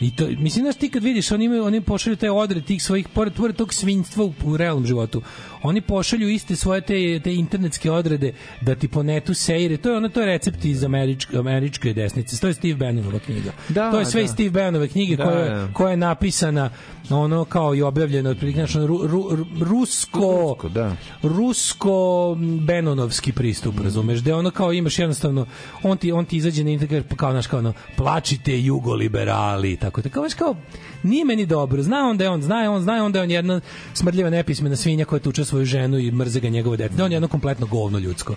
I 0.00 0.10
to, 0.16 0.26
mislim, 0.38 0.64
znaš, 0.64 0.76
ti 0.76 0.88
kad 0.88 1.02
vidiš, 1.02 1.32
oni, 1.32 1.44
imaju, 1.44 1.64
oni 1.64 1.80
pošalju 1.80 2.16
te 2.16 2.30
odre 2.30 2.60
tih 2.60 2.82
svojih, 2.82 3.08
pored, 3.08 3.32
pored 3.32 3.56
tog 3.56 3.74
svinjstva 3.74 4.24
u, 4.24 4.32
u 4.44 4.56
realnom 4.56 4.86
životu, 4.86 5.22
oni 5.62 5.80
pošalju 5.80 6.28
iste 6.28 6.56
svoje 6.56 6.80
te, 6.80 7.20
te 7.24 7.34
internetske 7.34 7.90
odrede 7.90 8.32
da 8.60 8.74
ti 8.74 8.88
po 8.88 9.02
netu 9.02 9.34
sejre, 9.34 9.76
to 9.76 9.90
je 9.90 9.96
ono, 9.96 10.08
to 10.08 10.20
je 10.20 10.26
recept 10.26 10.64
iz 10.64 10.84
američke, 10.84 11.36
američke 11.36 11.92
desnice, 11.92 12.40
to 12.40 12.46
je 12.46 12.54
Steve 12.54 12.74
Bannonova 12.74 13.18
knjiga. 13.18 13.52
Da, 13.68 13.90
to 13.90 13.98
je 13.98 14.06
sve 14.06 14.22
da. 14.22 14.28
Steve 14.28 14.50
Bannonove 14.50 14.88
knjige 14.88 15.16
Da, 15.16 15.24
koja, 15.24 15.44
da. 15.44 15.72
koja 15.72 15.90
je 15.90 15.96
napisana 15.96 16.70
ono 17.10 17.44
kao 17.44 17.74
i 17.74 17.82
objavljena 17.82 18.30
otprilike 18.30 18.66
znači 18.66 18.78
ru, 18.86 19.00
ru, 19.06 19.28
ru, 19.30 19.46
rusko 19.60 20.20
Rusko, 20.20 20.68
da. 20.68 20.96
rusko 21.22 22.36
Benonovski 22.60 23.32
pristup, 23.32 23.74
razumeš, 23.84 24.18
da 24.18 24.36
ono 24.36 24.50
kao 24.50 24.72
imaš 24.72 24.98
jednostavno, 24.98 25.46
on 25.82 25.96
ti, 25.96 26.12
on 26.12 26.24
ti 26.24 26.36
izađe 26.36 26.64
na 26.64 26.70
internet 26.70 27.06
kao, 27.16 27.30
znaš, 27.30 27.46
kao 27.46 27.58
ono, 27.58 27.72
plačite 27.96 28.60
jugoliberali, 28.60 29.76
tako 29.76 29.89
da, 29.96 30.08
kao, 30.08 30.22
znaš, 30.22 30.34
kao, 30.34 30.56
nije 31.02 31.24
meni 31.24 31.46
dobro, 31.46 31.82
zna 31.82 32.08
on 32.08 32.16
da 32.16 32.24
je 32.24 32.30
on, 32.30 32.42
zna 32.42 32.62
je 32.62 32.68
on, 32.68 32.82
zna 32.82 32.94
je 32.96 33.02
on 33.02 33.12
da 33.12 33.18
je 33.18 33.22
on 33.22 33.30
jedna 33.30 33.60
smrdljiva 33.94 34.30
nepismena 34.30 34.76
svinja 34.76 35.04
koja 35.04 35.20
tuče 35.20 35.44
svoju 35.44 35.64
ženu 35.64 35.98
i 35.98 36.10
mrze 36.10 36.40
ga 36.40 36.48
njegovo 36.48 36.76
dete, 36.76 36.94
da 36.94 37.04
on 37.04 37.12
je 37.12 37.16
jedno 37.16 37.28
kompletno 37.28 37.66
govno 37.66 37.98
ljudsko. 37.98 38.34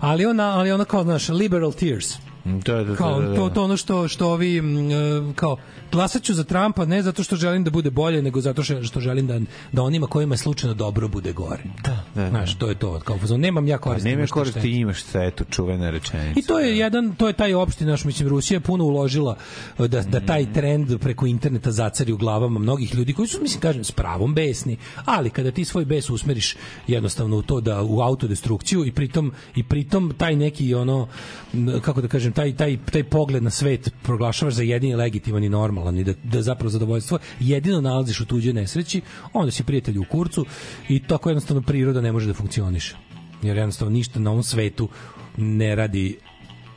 Ali 0.00 0.26
ona, 0.26 0.58
ali 0.58 0.72
ono 0.72 0.84
kao, 0.84 1.02
znaš, 1.02 1.28
liberal 1.28 1.72
tears, 1.72 2.14
Da, 2.44 2.74
da, 2.74 2.84
da, 2.84 2.96
kao 2.96 3.20
da, 3.20 3.28
da. 3.28 3.36
to 3.36 3.48
to 3.48 3.64
ono 3.64 3.76
što 3.76 4.08
što 4.08 4.28
ovi 4.28 4.58
e, 4.58 4.62
kao 5.34 5.56
glasaću 5.92 6.34
za 6.34 6.44
Trampa 6.44 6.84
ne 6.84 7.02
zato 7.02 7.22
što 7.22 7.36
želim 7.36 7.64
da 7.64 7.70
bude 7.70 7.90
bolje 7.90 8.22
nego 8.22 8.40
zato 8.40 8.62
što 8.62 8.82
što 8.82 9.00
želim 9.00 9.26
da 9.26 9.40
da 9.72 9.82
onima 9.82 10.06
kojima 10.06 10.34
je 10.34 10.38
slučajno 10.38 10.74
dobro 10.74 11.08
bude 11.08 11.32
gore. 11.32 11.62
Da, 11.84 12.04
da. 12.14 12.28
Znaš, 12.28 12.58
to 12.58 12.68
je 12.68 12.74
to. 12.74 13.00
Kao 13.00 13.18
nemam 13.36 13.68
ja 13.68 13.78
Pa 13.78 13.82
koristi. 13.82 14.08
nema 14.08 14.18
imaš 14.18 14.30
ti 14.30 14.32
koristi, 14.32 14.70
imaš 14.70 14.98
štetu, 14.98 15.44
čuvena 15.50 15.90
rečenica. 15.90 16.40
I 16.40 16.42
to 16.42 16.58
je 16.58 16.78
jedan 16.78 17.14
to 17.14 17.26
je 17.26 17.32
taj 17.32 17.54
opšti 17.54 17.84
naš 17.84 18.04
mislim 18.04 18.28
Rusija 18.28 18.56
je 18.56 18.60
puno 18.60 18.84
uložila 18.84 19.36
e, 19.78 19.88
da 19.88 20.02
da 20.02 20.20
taj 20.20 20.52
trend 20.52 20.98
preko 21.00 21.26
interneta 21.26 21.70
zacari 21.70 22.12
u 22.12 22.16
glavama 22.16 22.58
mnogih 22.58 22.94
ljudi 22.94 23.12
koji 23.12 23.28
su 23.28 23.42
mislim 23.42 23.60
kažem 23.60 23.84
s 23.84 23.92
pravom 23.92 24.34
besni, 24.34 24.76
ali 25.04 25.30
kada 25.30 25.50
ti 25.50 25.64
svoj 25.64 25.84
bes 25.84 26.10
usmeriš 26.10 26.56
jednostavno 26.86 27.36
u 27.36 27.42
to 27.42 27.60
da 27.60 27.82
u 27.82 28.00
autodestrukciju 28.00 28.84
i 28.84 28.92
pritom 28.92 29.32
i 29.54 29.62
pritom 29.62 30.14
taj 30.18 30.36
neki 30.36 30.74
ono 30.74 31.08
kako 31.82 32.00
da 32.00 32.08
kažem 32.08 32.31
taj 32.32 32.56
taj 32.56 32.78
taj 32.92 33.04
pogled 33.04 33.42
na 33.42 33.50
svet 33.50 33.90
proglašavaš 34.02 34.54
za 34.54 34.62
jedini 34.62 34.96
legitiman 34.96 35.44
i 35.44 35.48
normalan 35.48 35.98
i 35.98 36.04
da 36.04 36.12
da 36.24 36.42
zapravo 36.42 36.70
zadovoljstvo 36.70 37.18
jedino 37.40 37.80
nalaziš 37.80 38.20
u 38.20 38.26
tuđoj 38.26 38.52
nesreći, 38.52 39.00
onda 39.32 39.50
si 39.50 39.64
prijatelj 39.64 39.98
u 39.98 40.04
kurcu 40.10 40.46
i 40.88 41.02
tako 41.06 41.30
jednostavno 41.30 41.62
priroda 41.62 42.00
ne 42.00 42.12
može 42.12 42.26
da 42.26 42.34
funkcioniše. 42.34 42.96
Jer 43.42 43.56
jednostavno 43.56 43.92
ništa 43.92 44.20
na 44.20 44.30
ovom 44.30 44.42
svetu 44.42 44.88
ne 45.36 45.74
radi 45.74 46.18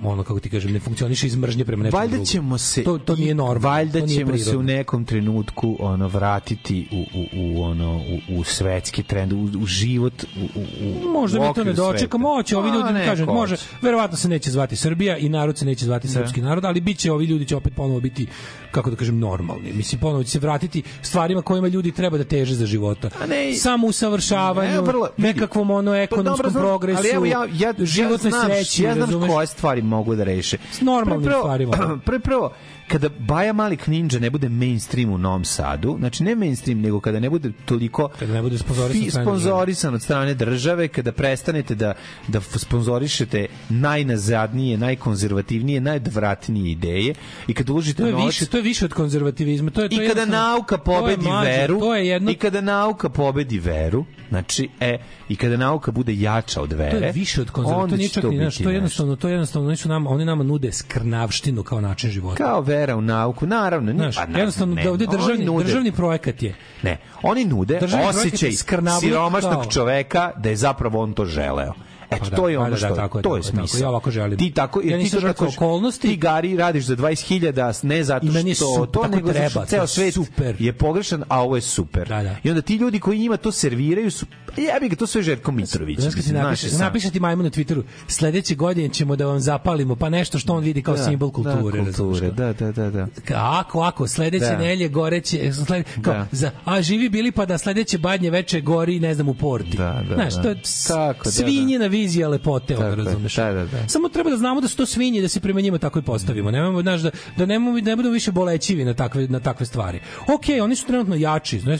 ono 0.01 0.23
kako 0.23 0.39
ti 0.39 0.49
kažem 0.49 0.73
ne 0.73 0.79
funkcioniše 0.79 1.27
iz 1.27 1.35
mržnje 1.35 1.65
prema 1.65 1.83
nečemu 1.83 1.99
Valjda 1.99 2.25
ćemo 2.25 2.57
se 2.57 2.83
to, 2.83 2.97
to 2.97 3.15
nije 3.15 3.35
normalno 3.35 3.69
Valjda 3.69 3.99
to 3.99 4.05
nije 4.05 4.17
ćemo 4.17 4.27
se 4.27 4.33
prirodno. 4.33 4.59
u 4.59 4.63
nekom 4.63 5.05
trenutku 5.05 5.77
ono 5.79 6.07
vratiti 6.07 6.87
u, 6.91 7.05
u, 7.13 7.25
u 7.33 7.63
ono 7.63 7.95
u, 8.29 8.39
u 8.39 8.43
svetski 8.43 9.03
trend, 9.03 9.33
u, 9.33 9.59
u 9.59 9.65
život 9.65 10.23
u, 10.23 10.45
u, 10.45 11.09
Možda 11.09 11.39
mi 11.39 11.53
to 11.53 11.63
ne 11.63 11.73
dočekamo, 11.73 12.29
hoće 12.29 12.57
ovi 12.57 12.69
ljudi, 12.69 12.89
kažem, 13.05 13.25
može, 13.27 13.55
verovatno 13.81 14.17
se 14.17 14.29
neće 14.29 14.51
zvati 14.51 14.75
Srbija 14.75 15.17
i 15.17 15.29
narod 15.29 15.57
se 15.57 15.65
neće 15.65 15.85
zvati 15.85 16.07
srpski 16.07 16.41
narod, 16.41 16.65
ali 16.65 16.81
biće 16.81 17.11
ovi 17.11 17.25
ljudi 17.25 17.45
će 17.45 17.55
opet 17.55 17.73
ponovo 17.75 17.99
biti 17.99 18.27
kako 18.71 18.89
da 18.89 18.95
kažem 18.95 19.19
normalni. 19.19 19.73
Mislim 19.73 20.01
ponovo 20.01 20.23
će 20.23 20.29
se 20.29 20.39
vratiti 20.39 20.83
stvarima 21.01 21.41
kojima 21.41 21.67
ljudi 21.67 21.91
treba 21.91 22.17
da 22.17 22.23
teže 22.23 22.55
za 22.55 22.65
života. 22.65 23.09
Ne- 23.29 23.53
Samo 23.53 23.87
usavršavanju, 23.87 24.71
Ne, 24.71 24.81
vrlo- 24.81 25.07
nekakvom 25.17 25.71
ono 25.71 25.91
Pa 25.91 25.97
ekonomskom 25.97 26.33
dobro, 26.33 26.49
znam, 26.49 26.63
progresu, 26.63 26.99
ali 26.99 27.09
evo 27.09 27.25
ja, 27.25 27.47
ja, 27.53 27.73
životnoj 27.79 28.31
ja 28.31 28.43
sreći, 28.45 28.83
ja 28.83 28.93
znam 28.95 29.27
koje 29.27 29.47
stvari 29.47 29.81
mogu 29.85 30.15
da 30.15 30.23
reše. 30.23 30.57
S 30.71 30.81
normalnim 30.81 31.25
Prvo- 31.25 31.39
stvarima. 31.39 31.73
Prvo, 32.05 32.19
prvo, 32.19 32.51
kada 32.87 33.09
Baja 33.19 33.53
Malik 33.53 33.87
Ninja 33.87 34.19
ne 34.19 34.29
bude 34.29 34.49
mainstream 34.49 35.13
u 35.13 35.17
Novom 35.17 35.45
Sadu, 35.45 35.95
znači 35.99 36.23
ne 36.23 36.35
mainstream, 36.35 36.81
nego 36.81 36.99
kada 36.99 37.19
ne 37.19 37.29
bude 37.29 37.51
toliko 37.65 38.07
Kada 38.19 38.33
ne 38.33 38.41
bude 38.41 38.57
sponzorisan 38.57 39.03
od 39.03 39.11
strane 39.11 39.25
sponzorisan 39.25 39.93
od 39.93 40.01
strane 40.01 40.33
države, 40.33 40.87
kada 40.87 41.11
prestanete 41.11 41.75
da, 41.75 41.93
da 42.27 42.41
sponzorišete 42.41 43.45
najnazadnije, 43.69 44.77
najkonzervativnije, 44.77 45.81
najodvratnije 45.81 46.71
ideje 46.71 47.13
i 47.47 47.53
kada 47.53 47.73
uložite 47.73 48.03
To 48.03 48.05
je 48.05 48.11
novac 48.11 48.27
više, 48.27 48.45
to 48.45 48.57
je 48.57 48.63
više 48.63 48.85
od 48.85 48.93
konzervativizma. 48.93 49.71
To 49.71 49.81
je, 49.81 49.89
to 49.89 50.03
i 50.03 50.07
kada 50.07 50.25
nauka 50.25 50.77
to 50.77 50.91
je 50.91 50.99
pobedi 50.99 51.27
mlađe, 51.27 51.49
veru 51.51 51.79
To 51.79 51.95
je 51.95 52.07
jedno 52.07 52.31
i 52.31 52.35
kada 52.35 52.61
nauka 52.61 53.09
pobedi 53.09 53.59
veru 53.59 54.05
znači 54.29 54.69
e 54.79 54.97
i 55.29 55.35
kada 55.35 55.57
nauka 55.57 55.91
bude 55.91 56.13
jača 56.15 56.61
od 56.61 56.73
vere 56.73 56.99
to 56.99 57.05
je 57.05 57.11
više 57.11 57.41
od 57.41 57.51
konzervativizma. 57.51 58.21
To 58.21 58.29
nije 58.29 58.39
ni, 58.39 58.49
biti 58.49 58.63
to 58.63 58.69
je 58.69 58.73
jednostavno, 58.73 59.15
to 59.15 59.27
je 59.27 59.31
jednostavno, 59.31 59.67
oni 59.67 59.77
su 59.77 59.89
nama, 59.89 60.09
oni 60.09 60.25
nama 60.25 60.43
nude 60.43 60.71
skrnavštinu 60.71 61.63
kao 61.63 61.81
način 61.81 62.11
života. 62.11 62.35
kao 62.35 62.61
vera 62.75 62.95
u 62.95 63.01
nauku. 63.01 63.45
Naravno 63.47 63.93
ne, 63.93 63.97
Znaš, 63.97 64.15
pa, 64.15 64.37
jednostavno 64.37 64.75
ne, 64.75 64.83
da 64.83 64.91
ovde 64.91 65.05
državni, 65.07 65.45
nude- 65.45 65.63
državni 65.63 65.91
projekat 65.91 66.43
je 66.43 66.55
ne 66.83 66.97
oni 67.23 67.45
nude 67.45 67.79
osjećaj 68.09 68.51
siromašnog 68.99 69.53
kao- 69.53 69.65
čoveka 69.65 70.31
da 70.37 70.49
je 70.49 70.55
zapravo 70.57 71.03
on 71.03 71.13
to 71.13 71.25
želeo 71.25 71.73
Eto, 72.09 72.23
Pa 72.23 72.29
da, 72.29 72.35
to 72.35 72.49
je 72.49 72.57
pa 72.57 72.61
ono 72.61 72.69
da, 72.69 72.77
što 72.77 72.87
da, 72.87 72.95
tako 72.95 73.21
to 73.21 73.35
je 73.35 73.41
je, 73.45 73.51
tako. 73.51 73.77
Ja 73.81 73.89
ovako 73.89 74.11
želim. 74.11 74.37
Ti 74.39 74.51
tako, 74.51 74.81
jer 74.83 74.99
Ja 74.99 75.05
ti 75.05 75.11
to 75.11 75.21
tako 75.21 75.47
okolnosti. 75.47 76.07
Ti 76.07 76.17
gari 76.17 76.57
radiš 76.57 76.85
za 76.85 76.95
20.000 76.95 77.85
ne 77.85 78.03
zato 78.03 78.27
što 78.55 78.85
to 78.85 79.07
nego 79.07 79.29
što 79.29 79.33
treba, 79.33 79.61
to 79.61 79.65
ceo 79.65 79.87
svet 79.87 80.13
super. 80.13 80.55
je 80.59 80.73
pogrešan, 80.73 81.23
a 81.27 81.41
ovo 81.41 81.55
je 81.55 81.61
super. 81.61 82.07
Da, 82.07 82.23
da. 82.23 82.35
I 82.43 82.49
onda 82.49 82.61
ti 82.61 82.75
ljudi 82.75 82.99
koji 82.99 83.19
njima 83.19 83.37
to 83.37 83.51
serviraju 83.51 84.11
su 84.11 84.25
ja 84.57 84.79
bih 84.79 84.89
ga 84.89 84.95
to 84.95 85.07
sve 85.07 85.21
Željko 85.21 85.51
Mitrović. 85.51 85.99
Znaš 85.99 86.25
ti 86.25 86.33
napiše, 86.33 86.67
napiše 86.77 87.11
ti 87.11 87.19
majmu 87.19 87.43
na 87.43 87.49
Twitteru, 87.49 87.83
sledeće 88.07 88.55
godine 88.55 88.89
ćemo 88.89 89.15
da 89.15 89.25
vam 89.25 89.39
zapalimo, 89.39 89.95
pa 89.95 90.09
nešto 90.09 90.39
što 90.39 90.53
on 90.53 90.63
vidi 90.63 90.81
kao 90.81 90.95
Da, 90.95 91.03
simbol 91.03 91.31
kulture. 91.31 91.81
Da, 91.81 91.91
kulture, 91.93 92.31
da, 92.31 92.53
da, 92.53 92.71
da, 92.71 92.89
da. 92.89 93.07
Ako, 93.35 93.81
ako, 93.81 94.07
sledeće 94.07 94.45
Da. 94.45 94.57
nelje 94.57 94.87
goreće, 94.87 95.53
slede, 95.53 95.83
kao, 96.01 96.13
Da. 96.13 96.27
za, 96.31 96.51
a 96.65 96.81
živi 96.81 97.09
bili 97.09 97.31
pa 97.31 97.45
da 97.45 97.57
sledeće 97.57 97.97
badnje 97.97 98.29
veče 98.29 98.61
gori, 98.61 98.99
ne 98.99 99.13
znam, 99.13 99.29
u 99.29 99.33
porti. 99.33 99.77
Da, 99.77 100.03
da, 100.09 100.15
Znaš, 100.15 100.33
da. 100.33 100.41
to 100.41 100.49
je 100.49 100.55
da, 100.87 101.31
svinjina 101.31 101.87
vizija 101.95 102.29
lepote, 102.29 102.73
je, 102.73 102.95
razumeš. 102.95 103.35
da, 103.35 103.53
da, 103.53 103.65
da. 103.65 103.87
Samo 103.87 104.09
treba 104.09 104.29
da 104.29 104.37
znamo 104.37 104.61
da 104.61 104.67
su 104.67 104.77
to 104.77 104.85
svinje 104.85 105.21
da 105.21 105.27
se 105.27 105.39
prema 105.39 105.61
njima 105.61 105.77
tako 105.77 105.99
i 105.99 106.01
postavimo. 106.01 106.51
Nemamo, 106.51 106.81
znaš, 106.81 107.01
da, 107.01 107.11
da 107.37 107.45
nemamo, 107.45 107.79
ne 107.79 107.95
budemo 107.95 108.13
više 108.13 108.31
bolećivi 108.31 108.85
na 108.85 108.93
takve, 108.93 109.27
na 109.27 109.39
takve 109.39 109.65
stvari. 109.65 109.99
Ok, 110.27 110.45
oni 110.63 110.75
su 110.75 110.87
trenutno 110.87 111.15
jači, 111.15 111.59
znaš, 111.59 111.79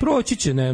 proći 0.00 0.36
će, 0.36 0.54
ne, 0.54 0.72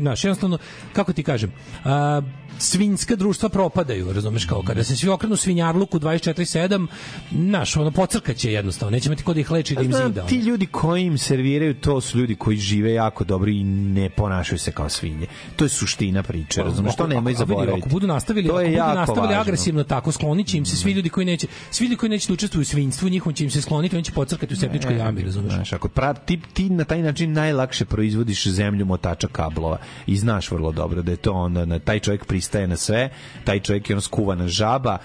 znaš, 0.00 0.24
jednostavno, 0.24 0.58
kako 0.92 1.12
ti 1.12 1.22
kažem, 1.22 1.52
a, 1.84 2.22
svinjska 2.58 3.16
društva 3.16 3.48
propadaju, 3.48 4.12
razumeš 4.12 4.44
kao 4.44 4.62
kada 4.62 4.84
se 4.84 4.96
svi 4.96 5.08
okrenu 5.08 5.36
svinjarluku 5.36 5.98
24/7, 5.98 6.86
naš 7.30 7.76
ono 7.76 7.90
pocrkaće 7.90 8.52
jednostavno, 8.52 8.90
neće 8.90 9.08
imati 9.08 9.22
ko 9.22 9.34
da 9.34 9.40
ih 9.40 9.50
leči 9.50 9.74
da 9.74 9.80
im 9.82 9.92
zida. 9.92 10.26
ti 10.26 10.36
ljudi 10.36 10.66
koji 10.66 11.02
im 11.04 11.18
serviraju 11.18 11.74
to 11.74 12.00
su 12.00 12.18
ljudi 12.18 12.34
koji 12.34 12.56
žive 12.56 12.92
jako 12.92 13.24
dobro 13.24 13.50
i 13.50 13.64
ne 13.64 14.10
ponašaju 14.10 14.58
se 14.58 14.72
kao 14.72 14.88
svinje. 14.88 15.26
To 15.56 15.64
je 15.64 15.68
suština 15.68 16.22
priče, 16.22 16.62
razumeš? 16.62 16.96
To 16.96 17.02
Ako- 17.02 17.08
nemoj 17.14 17.20
ako- 17.20 17.28
vidi, 17.28 17.38
zaboraviti. 17.38 17.78
Ako 17.80 17.88
budu 17.88 18.06
nastavili, 18.06 18.48
to 18.48 18.52
ako 18.52 18.60
je 18.60 18.66
budu 18.66 18.76
jako 18.78 18.94
nastavili 18.94 19.26
važno. 19.26 19.40
agresivno 19.40 19.84
tako, 19.84 20.12
sklonit 20.12 20.46
će 20.46 20.58
im 20.58 20.66
se 20.66 20.76
svi 20.76 20.92
ljudi 20.92 21.08
koji 21.08 21.26
neće, 21.26 21.46
svi 21.70 21.84
ljudi 21.84 21.96
koji 21.96 22.10
neće 22.10 22.28
da 22.28 22.34
učestvuju 22.34 22.62
u 22.62 22.64
svinjstvu, 22.64 23.08
njihovom 23.08 23.34
će 23.34 23.44
im 23.44 23.50
se 23.50 23.62
skloniti, 23.62 23.96
oni 23.96 24.04
će 24.04 24.12
pocrkati 24.12 24.54
u 24.54 24.56
septičkoj 24.56 24.96
jami, 24.96 25.22
razumeš? 25.22 25.54
Znaš, 25.54 25.72
ako 25.72 25.88
pra, 25.88 26.14
ti, 26.14 26.40
ti 26.52 26.70
na 26.70 26.84
taj 26.84 27.02
način 27.02 27.32
najlakše 27.32 27.84
proizvodiš 27.84 28.46
zemlju 28.46 28.86
motača 28.86 29.28
kablova 29.32 29.78
i 30.06 30.16
znaš 30.16 30.50
vrlo 30.50 30.72
dobro 30.72 31.02
da 31.02 31.10
je 31.10 31.16
to 31.16 31.32
onda, 31.32 31.64
na, 31.64 31.78
taj 31.78 31.98
čovjek 31.98 32.24
pristaje 32.24 32.47
na 32.54 32.76
sve, 32.76 33.10
taj 33.44 33.60
čovjek 33.60 33.90
je 33.90 33.94
ono 33.94 34.00
skuvana 34.00 34.48
žaba, 34.48 34.98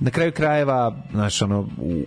na 0.00 0.10
kraju 0.10 0.32
krajeva, 0.32 0.96
znaš, 1.12 1.42
ono, 1.42 1.60
u, 1.60 2.04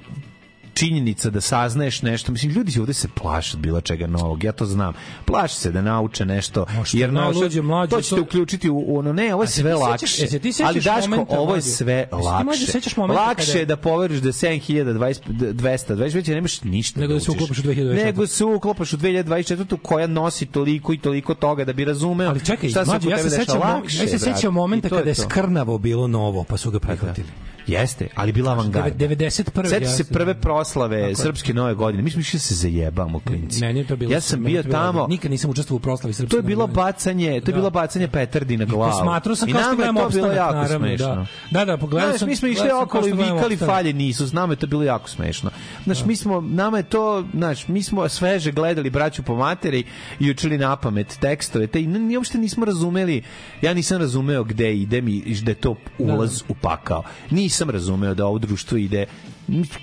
činjenica 0.74 1.30
da 1.30 1.42
saznaješ 1.42 2.02
nešto, 2.02 2.32
mislim, 2.32 2.52
ljudi 2.52 2.80
ovde 2.80 2.94
se 2.94 3.08
plaše 3.16 3.58
od 3.58 3.62
bilo 3.62 3.82
čega 3.82 4.08
novog, 4.08 4.44
ja 4.44 4.52
to 4.52 4.66
znam. 4.66 4.94
Plaše 5.26 5.56
se 5.56 5.72
da 5.72 5.82
nauče 5.82 6.26
nešto, 6.26 6.66
što 6.84 6.98
jer 6.98 7.10
je 7.10 7.14
nauče, 7.14 7.62
mlađe, 7.62 7.90
to 7.90 8.02
ćete 8.02 8.16
to- 8.16 8.22
uključiti 8.22 8.70
u, 8.70 8.78
u 8.78 8.98
ono, 8.98 9.14
ne, 9.14 9.34
ovo 9.34 9.44
je 9.44 9.48
se 9.48 9.62
sve 9.62 9.76
lakše. 9.76 10.06
e, 10.24 10.28
se 10.28 10.40
sećaš 10.44 10.60
ali 10.62 10.80
Daško, 10.82 11.10
momenta, 11.10 11.40
ovo 11.40 11.56
je 11.56 11.62
sve 11.62 12.08
se 12.12 12.16
lakše. 12.16 13.14
Lakše 13.14 13.46
kada- 13.46 13.60
je 13.60 13.66
da 13.66 13.78
poveriš 13.78 14.20
da 14.20 14.32
7200, 14.32 15.22
200, 15.54 15.96
nemaš 16.30 16.64
ništa 16.64 17.00
Nego 17.00 17.14
da 17.14 17.20
se 17.20 17.32
učiš. 17.32 17.36
uklopiš 17.36 17.60
u 17.60 17.62
2024. 17.62 18.06
Nego 18.06 18.28
se 18.28 18.46
uklopaš 18.46 18.94
u 18.94 18.98
2024. 18.98 19.78
koja 19.78 20.08
nosi 20.08 20.46
toliko 20.46 20.94
i 20.94 20.98
toliko 20.98 21.34
toga 21.34 21.66
da 21.66 21.74
bi 21.74 21.86
razumeo 21.86 22.30
Ali 22.30 22.46
čekaj, 22.46 22.70
šta 22.70 22.86
se 22.86 22.92
mlađe, 22.92 23.10
ja 23.10 23.18
se 23.18 23.30
sećam, 23.30 23.60
ja 23.92 24.08
se 24.08 24.20
sećam 24.20 24.54
momenta 24.54 24.90
kada 24.90 25.10
je 25.10 25.16
skrnavo 25.16 25.78
bilo 25.78 26.08
novo, 26.08 26.44
pa 26.44 26.58
su 26.58 26.72
ga 26.72 26.80
prihvatili. 26.80 27.28
Jeste, 27.68 28.08
ali 28.16 28.32
bila 28.32 28.52
avangarda. 28.52 28.96
91. 28.98 29.70
Seća 29.70 29.84
ja 29.84 29.90
se 29.90 30.04
prve 30.04 30.34
proslave 30.34 31.02
Tako 31.04 31.16
srpske 31.16 31.54
nove 31.54 31.74
godine. 31.74 32.04
Mi 32.04 32.12
smo 32.12 32.20
išli 32.22 32.38
da 32.38 32.42
se 32.42 32.56
zajebamo, 32.56 33.20
klinci. 33.20 33.60
Meni 33.62 33.80
je 33.80 33.88
to 33.88 33.96
bilo 33.96 34.12
ja 34.12 34.22
sam 34.22 34.44
bio 34.44 34.64
tamo, 34.64 35.08
Nikad 35.08 35.32
nisam 35.32 35.50
učestvovao 35.50 35.78
u 35.78 35.82
proslavi 35.82 36.14
srpske. 36.14 36.30
to 36.30 36.38
je 36.38 36.44
bilo 36.44 36.68
bacanje, 36.68 37.28
to 37.28 37.34
je 37.34 37.42
Da. 37.42 37.52
bilo 37.52 37.70
bacanje 37.70 38.08
petardi 38.08 38.58
na 38.58 38.66
glavu. 38.66 38.92
Posmatrao 38.92 39.36
sam 39.36 39.52
kao 39.52 39.62
što 39.62 39.76
gledam 39.76 39.98
opstanak, 39.98 40.36
jako 40.36 40.54
naravno, 40.54 40.88
smešno. 40.88 41.08
da. 41.08 41.26
Da, 41.52 41.66
da, 41.66 41.78
pogledao 41.78 42.18
sam- 42.18 42.30
mi 42.30 42.36
smo 42.36 42.48
išli 42.48 42.72
okolo 42.74 43.08
i 43.08 43.12
vikali 43.12 43.58
falje 43.58 43.94
nisu, 43.94 44.28
s 44.28 44.34
nama 44.34 44.54
je 44.54 44.58
to 44.58 44.68
bilo 44.68 44.84
jako 44.84 45.10
smešno. 45.10 45.50
Znaš, 45.84 46.06
mi 46.06 46.16
smo, 46.16 46.42
nama 46.42 46.78
je 46.78 46.84
to, 46.84 47.26
znaš, 47.34 47.68
mi 47.68 47.84
smo 47.84 48.10
sveže 48.10 48.52
gledali 48.52 48.90
braću 48.90 49.24
po 49.24 49.36
materi 49.36 49.84
i 50.20 50.32
učili 50.32 50.58
na 50.58 50.76
pamet 50.76 51.18
tekstove, 51.20 51.68
te 51.68 51.82
ni 51.82 52.18
uopšte 52.18 52.38
nismo 52.38 52.66
razumeli, 52.66 53.24
ja 53.62 53.74
nisam 53.74 53.98
razumeo 53.98 54.44
gde 54.44 54.76
idem 54.76 55.08
i 55.08 55.42
da 55.42 55.52
je 55.52 55.56
to 55.56 55.76
ulaz 56.00 56.42
u 56.48 56.56
pakao. 56.56 57.04
Nisam 57.52 57.70
razumeo 57.70 58.14
da 58.14 58.26
ovo 58.26 58.38
društvo 58.40 58.78
ide 58.78 59.06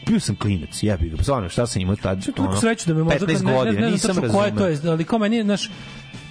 bio 0.06 0.20
sam 0.20 0.36
klinac, 0.36 0.82
jebi 0.82 1.08
ga, 1.08 1.22
stvarno, 1.22 1.48
šta 1.48 1.66
sam 1.66 1.82
imao 1.82 1.96
tad, 1.96 2.22
Što 2.22 2.32
toliko 2.32 2.56
sreću 2.56 2.88
da 2.88 2.94
me 2.94 3.02
možda 3.02 3.26
15 3.26 3.44
ne, 3.44 3.50
ne, 3.50 3.56
godina, 3.56 3.80
ne, 3.80 3.86
ne, 3.86 3.90
nisam 3.90 4.16
koje 4.16 4.22
razumeo. 4.22 4.58
to 4.58 4.66
je, 4.66 4.92
ali 4.92 5.04
kao 5.04 5.18
meni, 5.18 5.42
znaš, 5.42 5.70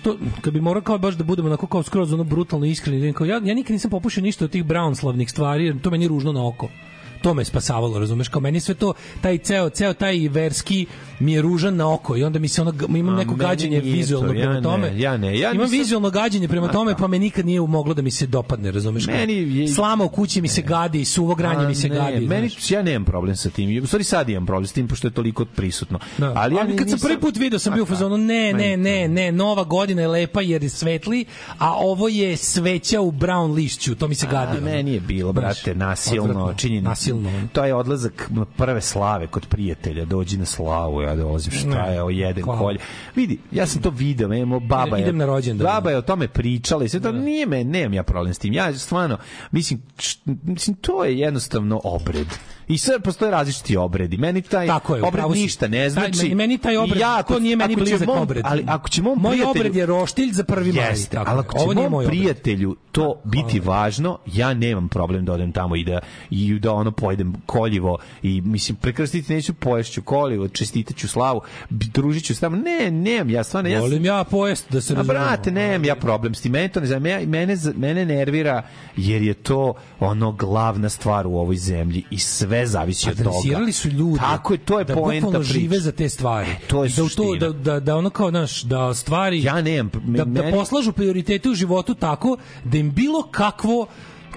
to, 0.03 0.17
kad 0.41 0.53
bi 0.53 0.61
morao 0.61 0.81
kao 0.81 0.97
baš 0.97 1.15
da 1.15 1.23
budemo 1.23 1.47
onako 1.47 1.67
kao 1.67 1.83
skroz 1.83 2.13
ono 2.13 2.23
brutalno 2.23 2.65
iskreni, 2.65 3.13
kao 3.13 3.25
ja, 3.25 3.41
ja 3.43 3.53
nikad 3.53 3.71
nisam 3.71 3.91
popušio 3.91 4.23
ništa 4.23 4.45
od 4.45 4.51
tih 4.51 4.65
brownslavnih 4.65 5.29
stvari, 5.29 5.65
jer 5.65 5.81
to 5.81 5.89
meni 5.89 6.05
je 6.05 6.09
ružno 6.09 6.31
na 6.31 6.47
oko 6.47 6.69
to 7.17 7.33
me 7.33 7.45
spasavalo, 7.45 7.99
razumeš, 7.99 8.27
kao 8.27 8.41
meni 8.41 8.59
sve 8.59 8.75
to, 8.75 8.93
taj 9.21 9.37
ceo, 9.37 9.69
ceo 9.69 9.93
taj 9.93 10.27
verski 10.27 10.85
mi 11.19 11.33
je 11.33 11.41
ružan 11.41 11.75
na 11.75 11.93
oko 11.93 12.17
i 12.17 12.23
onda 12.23 12.39
mi 12.39 12.47
se 12.47 12.61
ono, 12.61 12.73
imam 12.89 13.15
neko 13.15 13.35
gađenje 13.35 13.79
vizualno 13.81 14.27
to, 14.27 14.33
ja 14.33 14.39
prema 14.39 14.53
ne, 14.53 14.61
tome. 14.61 14.91
ja 14.95 15.17
ne, 15.17 15.39
ja 15.39 15.51
imam 15.51 15.63
nisam- 15.63 15.77
vizualno 15.79 16.09
gađenje 16.09 16.47
prema 16.47 16.65
Ma, 16.67 16.71
tome, 16.71 16.91
da. 16.91 16.97
pa 16.97 17.07
me 17.07 17.19
nikad 17.19 17.45
nije 17.45 17.61
moglo 17.61 17.93
da 17.93 18.01
mi 18.01 18.11
se 18.11 18.27
dopadne, 18.27 18.71
razumeš? 18.71 19.07
Meni 19.07 19.33
je- 19.33 19.67
Slama 19.67 20.03
u 20.03 20.09
kući 20.09 20.41
mi 20.41 20.47
se 20.47 20.61
gadi, 20.61 21.05
suvo 21.05 21.35
granje 21.35 21.67
mi 21.67 21.75
se 21.75 21.89
ne, 21.89 21.95
gadi. 21.95 22.27
Meni, 22.27 22.49
znaš. 22.49 22.71
ja 22.71 22.83
nemam 22.83 23.05
problem 23.05 23.35
sa 23.35 23.49
tim. 23.49 23.83
U 23.83 23.87
stvari 23.87 24.03
sad 24.03 24.29
imam 24.29 24.45
problem 24.45 24.67
s 24.67 24.71
tim, 24.71 24.87
pošto 24.87 25.07
je 25.07 25.11
toliko 25.11 25.45
prisutno. 25.45 25.99
Da. 26.17 26.33
Ali, 26.35 26.55
ja 26.55 26.59
kad 26.59 26.77
sam 26.77 26.85
nisam- 26.85 26.99
prvi 27.01 27.19
put 27.19 27.37
video 27.37 27.59
sam 27.59 27.73
bio 27.73 27.83
u 27.83 27.85
Ma, 27.85 27.89
fazonu 27.89 28.17
ne, 28.17 28.53
ne, 28.53 28.77
ne, 28.77 29.07
ne, 29.07 29.31
nova 29.31 29.63
godina 29.63 30.01
je 30.01 30.07
lepa 30.07 30.41
jer 30.41 30.63
je 30.63 30.69
svetli, 30.69 31.25
a 31.57 31.73
ovo 31.73 32.07
je 32.07 32.37
sveća 32.37 33.01
u 33.01 33.11
brown 33.11 33.53
lišću, 33.53 33.95
to 33.95 34.07
mi 34.07 34.15
se 34.15 34.27
gadi. 34.27 34.57
A, 34.57 34.61
meni 34.61 34.93
je 34.93 34.99
bilo, 34.99 35.33
brate, 35.33 35.75
nasilno, 35.75 36.53
činjenica. 36.53 36.89
Nasilno. 37.09 37.29
ono. 37.29 37.47
To 37.47 37.65
je 37.65 37.73
odlazak 37.73 38.29
prve 38.57 38.81
slave 38.81 39.27
kod 39.27 39.47
prijatelja, 39.47 40.05
dođi 40.05 40.37
na 40.37 40.45
slavu, 40.45 41.01
ja 41.01 41.15
dolazim, 41.15 41.51
šta 41.53 41.79
je, 41.81 42.03
o 42.03 42.09
jeden 42.09 42.43
hvala. 42.43 42.59
kolj. 42.59 42.77
Vidi, 43.15 43.39
ja 43.51 43.65
sam 43.65 43.81
to 43.81 43.89
video, 43.89 44.27
memo, 44.27 44.59
baba 44.59 44.97
je, 44.97 45.03
Idem 45.03 45.17
na 45.17 45.25
rođendan. 45.25 45.65
baba 45.65 45.91
je 45.91 45.97
o 45.97 46.01
tome 46.01 46.27
pričala 46.27 46.83
i 46.83 46.89
sve 46.89 46.99
to 46.99 47.11
nije 47.11 47.45
me, 47.45 47.63
nemam 47.63 47.93
ja 47.93 48.03
problem 48.03 48.33
s 48.33 48.39
tim. 48.39 48.53
Ja 48.53 48.73
stvarno, 48.75 49.17
mislim, 49.51 49.81
š- 49.97 50.17
mislim, 50.43 50.75
to 50.75 51.03
je 51.03 51.19
jednostavno 51.19 51.81
obred. 51.83 52.27
I 52.67 52.77
sve 52.77 52.99
postoje 52.99 53.31
različiti 53.31 53.77
obredi. 53.77 54.17
Meni 54.17 54.41
taj 54.41 54.67
Tako 54.67 54.95
je, 54.95 55.03
obred 55.03 55.23
ništa 55.31 55.67
ne 55.67 55.77
Taj- 55.77 55.89
znači. 55.89 56.17
meni, 56.17 56.35
meni 56.35 56.57
taj 56.57 56.77
obred, 56.77 56.99
ja, 56.99 57.23
to 57.23 57.39
nije 57.39 57.55
meni 57.55 57.75
blizak 57.75 58.07
mom- 58.07 58.17
obred. 58.17 58.41
Ali 58.45 58.63
ako 58.67 58.89
će 58.89 59.01
mom 59.01 59.19
moj 59.19 59.31
prijatelju- 59.31 59.49
obred 59.51 59.75
je 59.75 59.85
roštilj 59.85 60.31
za 60.31 60.43
prvi 60.43 60.71
maj. 60.73 60.89
Jeste, 60.89 61.09
tako 61.11 61.31
ali 61.31 61.39
ako 61.39 61.53
će 61.53 61.63
Ovo 61.63 61.73
mom 61.73 61.83
moj 61.83 62.05
obred. 62.05 62.09
prijatelju 62.09 62.75
to 62.91 63.21
biti 63.23 63.59
važno, 63.59 64.17
ja 64.27 64.53
nemam 64.53 64.89
problem 64.89 65.25
da 65.25 65.33
odem 65.33 65.51
tamo 65.51 65.75
i 65.75 65.83
da, 65.83 65.99
i 66.29 66.59
da 66.59 66.71
ono 66.73 66.91
pojedem 66.97 67.33
koljivo 67.45 67.97
i 68.23 68.41
mislim 68.41 68.75
prekrstiti 68.77 69.33
neću 69.33 69.53
poješću 69.53 70.01
koljivo, 70.01 70.47
čestitaću 70.47 71.07
slavu, 71.07 71.41
b- 71.69 71.85
družit 71.93 72.23
ću 72.23 72.35
se 72.35 72.41
tamo. 72.41 72.57
Ne, 72.57 72.91
nemam, 72.91 73.29
ja 73.29 73.43
stvarno 73.43 73.69
ja 73.69 73.79
Volim 73.79 74.05
ja 74.05 74.23
pojest 74.23 74.71
da 74.71 74.81
se 74.81 74.93
A 74.93 75.03
brate, 75.03 75.51
nemam 75.51 75.85
ja 75.85 75.95
problem 75.95 76.35
s 76.35 76.41
tim. 76.41 76.51
Mene 76.51 76.67
to 76.67 76.79
ne 76.79 76.85
znam, 76.85 77.05
ja- 77.05 77.25
mene, 77.27 77.55
mene 77.75 78.05
nervira 78.05 78.63
jer 78.97 79.21
je 79.21 79.33
to 79.33 79.73
ono 79.99 80.31
glavna 80.31 80.89
stvar 80.89 81.27
u 81.27 81.37
ovoj 81.37 81.55
zemlji 81.57 82.03
i 82.11 82.19
sve 82.19 82.67
zavisi 82.67 83.09
od 83.09 83.17
toga. 83.17 83.71
Su 83.73 83.89
ljude 83.89 84.19
Tako 84.19 84.53
je, 84.53 84.57
to 84.57 84.79
je 84.79 84.85
da 84.85 84.93
poenta 84.95 85.27
priče. 85.29 85.53
žive 85.53 85.79
za 85.79 85.91
te 85.91 86.09
stvari. 86.09 86.47
to 86.67 86.83
je 86.83 86.89
da, 86.89 86.95
to, 87.15 87.35
da, 87.35 87.49
da, 87.51 87.79
da 87.79 87.95
ono 87.95 88.09
kao, 88.09 88.29
znaš, 88.29 88.61
da 88.61 88.93
stvari... 88.93 89.43
Ja 89.43 89.61
nemam, 89.61 89.91
da, 90.05 90.25
da 90.25 90.51
poslažu 90.51 90.91
prioritete 90.91 91.49
u 91.49 91.53
životu 91.53 91.93
tako 91.95 92.37
da 92.63 92.77
im 92.77 92.91
bilo 92.91 93.23
kakvo 93.23 93.87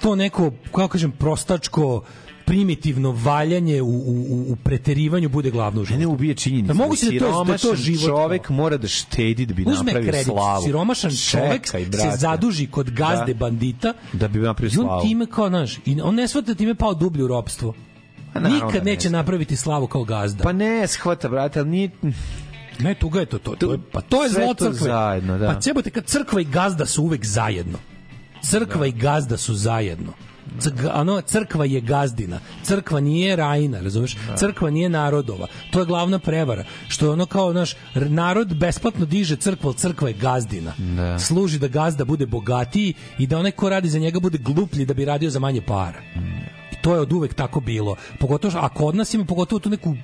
to 0.03 0.15
neko, 0.15 0.51
kako 0.67 0.89
kažem, 0.89 1.13
prostačko 1.13 2.03
primitivno 2.51 3.11
valjanje 3.13 3.83
u, 3.83 3.87
u, 3.87 3.91
u- 4.29 4.47
u 4.49 4.57
preterivanju 4.57 5.29
bude 5.29 5.51
glavno 5.51 5.81
u 5.81 5.85
životu. 5.85 5.93
Mene 5.95 6.07
ubije 6.07 6.35
činjenica. 6.35 6.73
Da 6.73 6.77
moguće 6.77 7.07
da 7.09 7.19
to- 7.21 7.45
da 7.45 7.53
je 7.53 7.59
to 7.59 7.75
život 7.77 8.09
čovek 8.09 8.49
mora 8.51 8.77
da 8.77 8.89
štedi 8.89 9.47
da 9.47 9.55
bi 9.55 9.63
Uzme 9.63 9.75
napravio 9.85 10.09
kredit, 10.09 10.27
slavu. 10.27 10.63
siromašan 10.65 11.11
čovek 11.11 11.65
Čekaj, 11.65 11.85
se 11.85 12.17
zaduži 12.17 12.67
kod 12.67 12.91
gazde 12.91 13.25
Da. 13.29 13.35
bandita 13.37 13.93
Da 14.13 14.29
bi 14.29 14.39
napravio 14.39 14.69
i 14.69 14.79
on 14.79 14.87
slavu. 14.87 15.03
time 15.03 15.27
kao, 15.27 15.49
znaš, 15.49 15.79
i 15.87 16.01
on 16.01 16.15
ne 16.15 16.29
shvata 16.29 16.47
da 16.47 16.55
time 16.55 16.75
pao 16.75 16.95
dublje 16.95 17.25
u 17.25 17.29
ropstvo. 17.29 17.75
Pa 18.33 18.41
naravno 18.41 18.57
Nikad 18.57 18.73
da 18.75 18.85
ne 18.85 18.91
neće 18.91 19.01
shvata. 19.01 19.17
napraviti 19.17 19.57
slavu 19.57 19.87
kao 19.87 20.05
gazda. 20.05 20.45
Pa 20.45 20.53
ne, 20.53 20.87
shvata, 20.87 21.29
brate, 21.29 21.61
ali 21.61 21.69
nije... 21.69 21.91
Ne, 22.79 22.95
tuga 22.95 23.21
je 23.21 23.27
to, 23.27 23.39
to, 23.39 23.55
to 23.57 23.73
je, 23.73 23.79
pa 23.93 24.01
to 24.01 24.23
je 24.23 24.31
zlo 24.31 24.55
crkve. 24.55 24.73
zajedno, 24.79 25.39
da. 25.39 25.47
Pa 25.47 25.61
cebote, 25.61 25.91
kad 25.91 26.05
crkva 26.05 26.41
i 26.41 26.45
gazda 26.45 26.87
su 26.87 27.03
uvek 27.03 27.27
zajedno. 27.27 27.79
Crkva 28.43 28.87
i 28.87 28.93
gazda 28.93 29.37
su 29.37 29.55
zajedno. 29.55 30.13
Ono, 30.95 31.21
crkva 31.21 31.65
je 31.65 31.81
gazdina. 31.81 32.41
Crkva 32.63 33.01
nije 33.01 33.37
rajina, 33.37 33.81
razumeš? 33.81 34.17
Crkva 34.37 34.71
nije 34.71 34.89
narodova. 34.89 35.47
To 35.71 35.79
je 35.81 35.87
glavna 35.87 36.19
prevara. 36.19 36.65
Što 36.89 37.07
je 37.07 37.11
ono 37.11 37.27
kao, 37.27 37.53
naš 37.53 37.75
narod 37.95 38.57
besplatno 38.57 39.07
diže 39.07 39.37
crkvu, 39.37 39.69
ali 39.69 39.77
crkva 39.77 40.09
je 40.09 40.15
gazdina. 40.15 40.73
Da. 40.97 41.19
Služi 41.19 41.59
da 41.59 41.69
gazda 41.69 42.05
bude 42.05 42.27
bogatiji 42.27 42.95
i 43.19 43.27
da 43.27 43.39
onaj 43.39 43.51
ko 43.51 43.69
radi 43.69 43.89
za 43.89 43.99
njega 43.99 44.21
bude 44.21 44.39
gluplji 44.39 44.87
da 44.87 44.95
bi 44.95 45.05
radio 45.05 45.31
za 45.31 45.39
manje 45.39 45.61
para. 45.63 46.01
I 46.73 46.83
to 46.83 46.95
je 46.95 47.01
od 47.01 47.13
uvek 47.13 47.35
tako 47.35 47.61
bilo. 47.61 47.97
Pogotovo, 48.19 48.51
što- 48.51 48.61
a 48.61 48.69
kod 48.69 48.95
nas 48.95 49.15
ima 49.15 49.25
pogotovo 49.25 49.59
tu 49.59 49.71
neku 49.71 49.97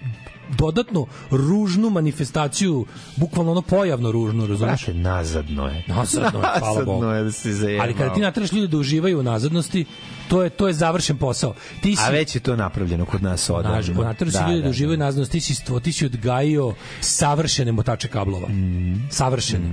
dodatno 0.59 1.06
ružnu 1.31 1.90
manifestaciju, 1.90 2.86
bukvalno 3.16 3.52
ono 3.52 3.62
pojavno 3.62 4.12
ružno, 4.12 4.47
razumeš? 4.47 4.86
Brate, 4.86 4.98
nazadno 4.98 5.66
je. 5.66 5.85
Nazadno 5.86 6.39
je, 6.39 6.59
hvala 6.59 6.85
Bogu. 6.85 6.93
Nazadno 6.93 7.14
je 7.14 7.24
da 7.24 7.32
se 7.32 7.52
zajebao. 7.52 7.85
Ali 7.85 7.94
kada 7.94 8.14
ti 8.14 8.20
nateraš 8.20 8.52
ljude 8.52 8.66
da 8.68 8.77
uživaju 8.77 9.20
u 9.20 9.23
nazadnosti, 9.23 9.85
to 10.28 10.43
je 10.43 10.51
to 10.51 10.66
je 10.66 10.74
završen 10.74 11.16
posao. 11.16 11.55
Ti 11.81 11.97
si 11.97 12.02
A 12.06 12.10
već 12.10 12.35
je 12.35 12.40
to 12.40 12.56
napravljeno 12.56 13.05
kod 13.05 13.23
nas 13.23 13.51
odavno. 13.51 13.77
Naš, 13.77 13.89
nateraš 13.89 14.32
da, 14.32 14.48
ljudi 14.48 14.62
da, 14.62 14.68
uživaju 14.68 14.97
u 14.97 15.01
nazadnosti, 15.01 15.32
ti 15.32 15.40
si, 15.40 15.55
stvo- 15.55 15.81
ti 15.81 15.93
si 15.93 16.06
odgajio 16.06 16.74
savršene 17.01 17.73
motače 17.73 18.09
kablova. 18.09 18.48
Mm. 18.48 19.09
Savršene. 19.10 19.70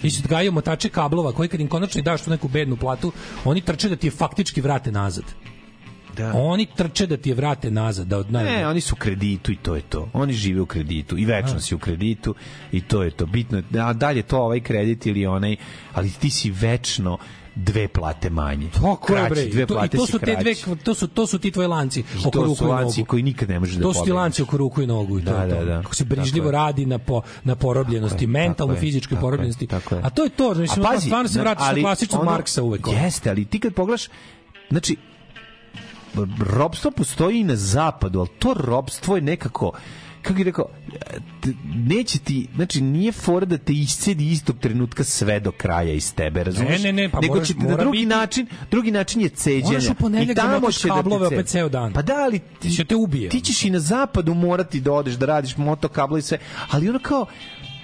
Ti 0.00 0.10
si 0.10 0.20
odgajio 0.24 0.52
motače 0.52 0.88
kablova 0.88 1.32
koji 1.32 1.48
kad 1.48 1.60
im 1.60 1.68
konačno 1.68 2.02
daš 2.02 2.22
tu 2.22 2.30
neku 2.30 2.48
bednu 2.48 2.76
platu, 2.76 3.12
oni 3.44 3.60
trče 3.60 3.88
da 3.88 3.96
ti 3.96 4.06
je 4.06 4.10
faktički 4.10 4.60
vrate 4.60 4.92
nazad. 4.92 5.24
Da. 6.16 6.32
Oni 6.34 6.66
trče 6.66 7.06
da 7.06 7.16
ti 7.16 7.28
je 7.28 7.34
vrate 7.34 7.70
nazad. 7.70 8.06
Da 8.06 8.18
od, 8.18 8.32
Ne, 8.32 8.66
oni 8.66 8.80
su 8.80 8.94
u 8.94 8.98
kreditu 8.98 9.52
i 9.52 9.56
to 9.56 9.74
je 9.74 9.82
to. 9.82 10.08
Oni 10.12 10.32
žive 10.32 10.60
u 10.60 10.66
kreditu 10.66 11.18
i 11.18 11.24
večno 11.24 11.60
si 11.60 11.74
u 11.74 11.78
kreditu 11.78 12.34
i 12.72 12.80
to 12.80 13.02
je 13.02 13.10
to. 13.10 13.26
Bitno 13.26 13.58
je, 13.60 13.80
a 13.80 13.92
dalje 13.92 14.22
to 14.22 14.38
ovaj 14.38 14.60
kredit 14.60 15.06
ili 15.06 15.26
onaj, 15.26 15.56
ali 15.92 16.10
ti 16.10 16.30
si 16.30 16.50
večno 16.50 17.18
dve 17.56 17.88
plate 17.88 18.30
manje. 18.30 18.68
Tako 18.70 18.90
je, 19.12 19.18
Kraći, 19.18 19.30
bre. 19.32 19.46
Dve 19.46 19.62
I 19.62 19.66
to, 19.66 19.74
I 19.74 19.76
plate 19.76 19.96
to 19.96 20.06
si 20.06 20.12
su 20.12 20.18
te 20.18 20.36
dve, 20.36 20.54
to 20.76 20.94
su, 20.94 21.08
to 21.08 21.26
su 21.26 21.38
ti 21.38 21.50
tvoji 21.50 21.68
lanci 21.68 22.04
oko 22.18 22.30
to 22.30 22.44
ruku 22.44 22.64
i 22.64 22.68
lanci 22.68 23.00
nogu. 23.00 23.08
koji 23.08 23.22
nikad 23.22 23.48
ne 23.48 23.60
možeš 23.60 23.74
da 23.74 23.82
To 23.82 23.94
su 23.94 24.04
ti 24.04 24.12
lanci 24.12 24.42
oko 24.42 24.56
ruku 24.56 24.82
i 24.82 24.86
nogu. 24.86 25.18
I 25.18 25.24
to, 25.24 25.30
Da, 25.32 25.42
je 25.42 25.50
to. 25.50 25.56
da, 25.56 25.64
da. 25.66 25.82
Kako 25.82 25.94
se 25.94 26.04
Tako 26.04 26.14
brižljivo 26.14 26.46
je. 26.46 26.52
radi 26.52 26.86
na, 26.86 26.98
po, 26.98 27.22
na 27.44 27.54
porobljenosti, 27.56 28.14
Tako 28.16 28.22
je, 28.22 28.26
mentalno, 28.28 28.74
tako 28.74 28.80
fizičkoj 28.80 29.10
tako 29.10 29.18
je, 29.18 29.22
porobljenosti. 29.22 29.66
tako 29.66 29.94
je. 29.94 30.00
A 30.04 30.10
to 30.10 30.24
je 30.24 30.30
to, 30.30 30.54
znači, 30.54 30.72
stvarno 31.00 31.28
se 31.28 31.40
vratiš 31.40 31.66
na 31.66 31.82
klasičnog 31.82 32.24
Marksa 32.24 32.62
uvek. 32.62 32.86
Jeste, 32.94 33.30
ali 33.30 33.44
ti 33.44 33.60
kad 33.60 33.74
pogledaš, 33.74 34.08
znači, 34.70 34.96
robstvo 36.40 36.90
postoji 36.90 37.38
i 37.38 37.44
na 37.44 37.56
zapadu, 37.56 38.18
ali 38.18 38.28
to 38.30 38.54
robstvo 38.56 39.16
je 39.16 39.22
nekako 39.22 39.72
kako 40.22 40.34
bih 40.34 40.44
rekao, 40.44 40.66
neće 41.66 42.18
ti, 42.18 42.48
znači 42.54 42.80
nije 42.80 43.12
fora 43.12 43.46
da 43.46 43.58
te 43.58 43.72
iscedi 43.72 44.30
istog 44.30 44.58
trenutka 44.58 45.04
sve 45.04 45.40
do 45.40 45.52
kraja 45.52 45.92
iz 45.92 46.14
tebe, 46.14 46.44
razumeš? 46.44 46.70
Ne, 46.72 46.92
ne, 46.92 46.92
ne, 46.94 47.08
pa 47.08 47.20
Nego 47.20 47.34
moraš- 47.34 47.48
će 47.48 47.54
ti 47.54 47.58
na 47.58 47.64
mora 47.64 47.76
drugi 47.76 47.98
biti- 47.98 48.06
način, 48.08 48.46
drugi 48.70 48.90
način 48.90 49.20
je 49.20 49.28
ceđenje. 49.28 49.62
Moraš 49.64 49.88
u 49.88 49.94
ponedeljak 49.94 50.36
da 50.36 50.48
motaš 50.50 50.76
da 50.76 50.82
ti 50.82 50.88
kablove 50.88 51.24
cedi. 51.24 51.34
opet 51.34 51.46
ceo 51.46 51.68
dan. 51.68 51.92
Pa 51.92 52.02
da, 52.02 52.14
ali 52.16 52.38
ti, 52.60 52.70
Će 52.70 52.84
te 52.84 52.96
ubije. 52.96 53.28
ti 53.28 53.40
ćeš 53.40 53.64
i 53.64 53.70
na 53.70 53.78
zapadu 53.80 54.34
morati 54.34 54.80
da 54.80 54.92
odeš, 54.92 55.14
da 55.14 55.26
radiš 55.26 55.56
moto 55.56 55.88
kablo 55.88 56.18
i 56.18 56.22
sve, 56.22 56.38
ali 56.70 56.88
ono 56.88 56.98
kao, 56.98 57.26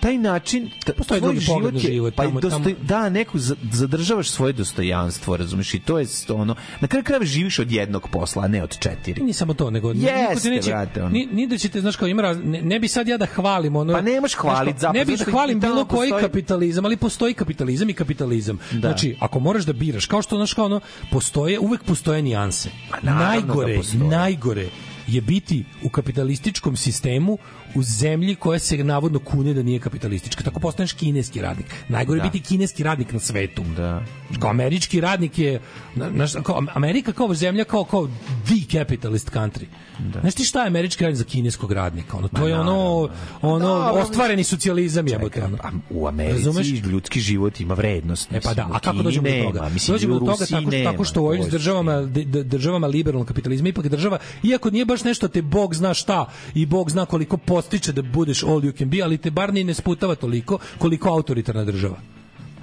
taj 0.03 0.19
način 0.19 0.71
Postoji 0.97 1.21
drugi 1.21 1.47
pogled 1.47 1.75
na 1.75 1.81
život, 1.81 2.15
pa 2.15 2.23
tamo- 2.25 2.41
dostoj- 2.41 2.75
tamo- 2.75 2.77
da 2.83 3.09
neko 3.09 3.39
za- 3.39 3.57
zadržavaš 3.73 4.31
svoje 4.31 4.53
dostojanstvo 4.53 5.37
razumeš 5.37 5.75
i 5.75 5.81
to 5.81 5.99
je 5.99 6.07
ono 6.31 6.55
na 6.81 6.89
kraju 6.89 7.05
krajeva 7.05 7.25
živiš 7.27 7.59
od 7.59 7.73
jednog 7.73 8.09
posla 8.09 8.45
a 8.45 8.49
ne 8.49 8.63
od 8.63 8.79
četiri 8.79 9.23
Nije 9.23 9.35
samo 9.35 9.55
to, 9.55 9.71
nego 9.71 9.91
Jeste, 9.91 10.51
neće, 10.51 10.71
brate, 10.71 11.01
ono. 11.01 11.11
ni, 11.11 11.27
ni 11.27 11.47
da 11.47 11.59
ćete, 11.59 11.81
znaš 11.81 11.97
kao, 11.97 12.09
ima 12.09 12.23
raz, 12.23 12.39
ne, 12.45 12.63
ne 12.63 12.81
bi 12.81 12.89
sad 12.89 13.09
ja 13.09 13.17
da 13.17 13.27
hvalim 13.27 13.77
ono... 13.77 13.93
Pa 13.93 14.01
nemaš 14.03 14.35
hvalit, 14.35 14.77
zapravo, 14.77 14.93
Ne 14.95 15.05
bih 15.05 15.19
da 15.19 15.25
hvalim 15.25 15.61
bilo 15.61 15.85
koji 15.85 16.11
postoji- 16.11 16.23
kapitalizam, 16.23 16.85
ali 16.85 16.97
postoji 16.97 17.35
kapitalizam 17.35 17.91
i 17.91 17.95
kapitalizam. 17.95 18.59
Da. 18.73 18.79
Znači, 18.81 19.17
ako 19.21 19.41
moraš 19.41 19.65
da 19.65 19.73
biraš, 19.73 20.07
kao 20.07 20.23
što, 20.23 20.37
znaš 20.37 20.55
kao 20.55 20.65
ono, 20.65 20.81
postoje, 21.11 21.59
uvek 21.59 21.83
postoje 21.83 22.23
nijanse. 22.23 22.71
naravno 23.03 23.25
Najgore, 23.27 23.79
da 23.93 24.05
najgore 24.07 24.67
je 25.07 25.21
biti 25.21 25.65
u 25.83 25.89
kapitalističkom 25.89 26.77
sistemu 26.77 27.39
u 27.75 27.83
zemlji 27.83 28.35
koja 28.35 28.59
se 28.59 28.77
navodno 28.85 29.19
kune 29.19 29.55
da 29.55 29.63
nije 29.63 29.79
kapitalistička. 29.79 30.45
Tako 30.45 30.61
postaneš 30.61 30.93
kineski 30.93 31.41
radnik. 31.41 31.67
Najgore 31.89 32.21
Da. 32.21 32.29
biti 32.29 32.41
kineski 32.41 32.83
radnik 32.83 33.13
na 33.13 33.19
svetu. 33.19 33.63
Da. 33.77 34.03
Kao 34.41 34.51
američki 34.51 35.01
radnik 35.01 35.39
je 35.39 35.61
na, 35.95 36.11
naš, 36.11 36.33
kao 36.43 36.63
Amerika 36.75 37.13
kao 37.13 37.35
zemlja 37.35 37.65
kao 37.65 37.85
kao 37.85 38.09
the 38.45 38.79
capitalist 38.79 39.31
country. 39.31 39.65
Da. 39.99 40.21
Znaš 40.21 40.35
ti 40.35 40.45
šta 40.45 40.61
je 40.61 40.67
američki 40.67 41.05
radnik 41.05 41.19
za 41.19 41.25
kineskog 41.25 41.73
radnika? 41.73 42.17
Ono, 42.17 42.29
to 42.29 42.49
je 42.49 42.59
ono, 42.59 43.09
ono 43.43 43.69
dobro, 43.69 44.03
ostvareni 44.03 44.45
socijalizam 44.45 45.09
jebote. 45.09 45.45
Ono. 45.45 45.57
A 45.63 45.71
u 45.91 46.07
Americi 46.09 46.45
Razumeš? 46.45 46.69
ljudski 46.69 47.21
život 47.21 47.61
ima 47.61 47.75
vrednost 47.75 48.33
E 48.33 48.41
pa 48.41 48.55
da, 48.55 48.63
mislim, 48.63 48.77
a 48.77 48.79
kako 48.79 49.03
dođemo 49.03 49.29
do 49.29 49.45
toga? 49.45 49.69
mislim, 49.69 49.95
dođemo 49.95 50.15
do 50.15 50.27
toga 50.27 50.47
tako, 50.47 50.71
nema, 50.71 50.91
tako 50.91 51.05
što 51.05 51.23
u 51.23 51.27
ovim 51.27 51.49
državama, 51.51 52.03
državama 52.45 52.87
liberalnog 52.87 53.27
kapitalizma 53.29 53.69
ipak 53.69 53.89
država, 53.89 54.19
iako 54.43 54.71
nije 54.71 54.85
baš 54.85 55.05
nešto 55.05 55.29
te 55.29 55.43
Bog 55.43 55.75
zna 55.75 55.95
šta 55.95 56.27
i 56.55 56.67
Bog 56.67 56.91
zna 56.91 57.07
koliko 57.07 57.37
postiče 57.63 57.93
da 57.93 58.03
budeš 58.03 58.43
all 58.43 58.65
you 58.65 58.73
can 58.79 58.91
be, 58.91 59.03
ali 59.03 59.19
te 59.19 59.31
bar 59.31 59.53
ni 59.55 59.65
ne 59.65 59.75
sputava 59.75 60.15
toliko 60.15 60.59
koliko 60.79 61.09
autoritarna 61.09 61.65
država 61.65 61.97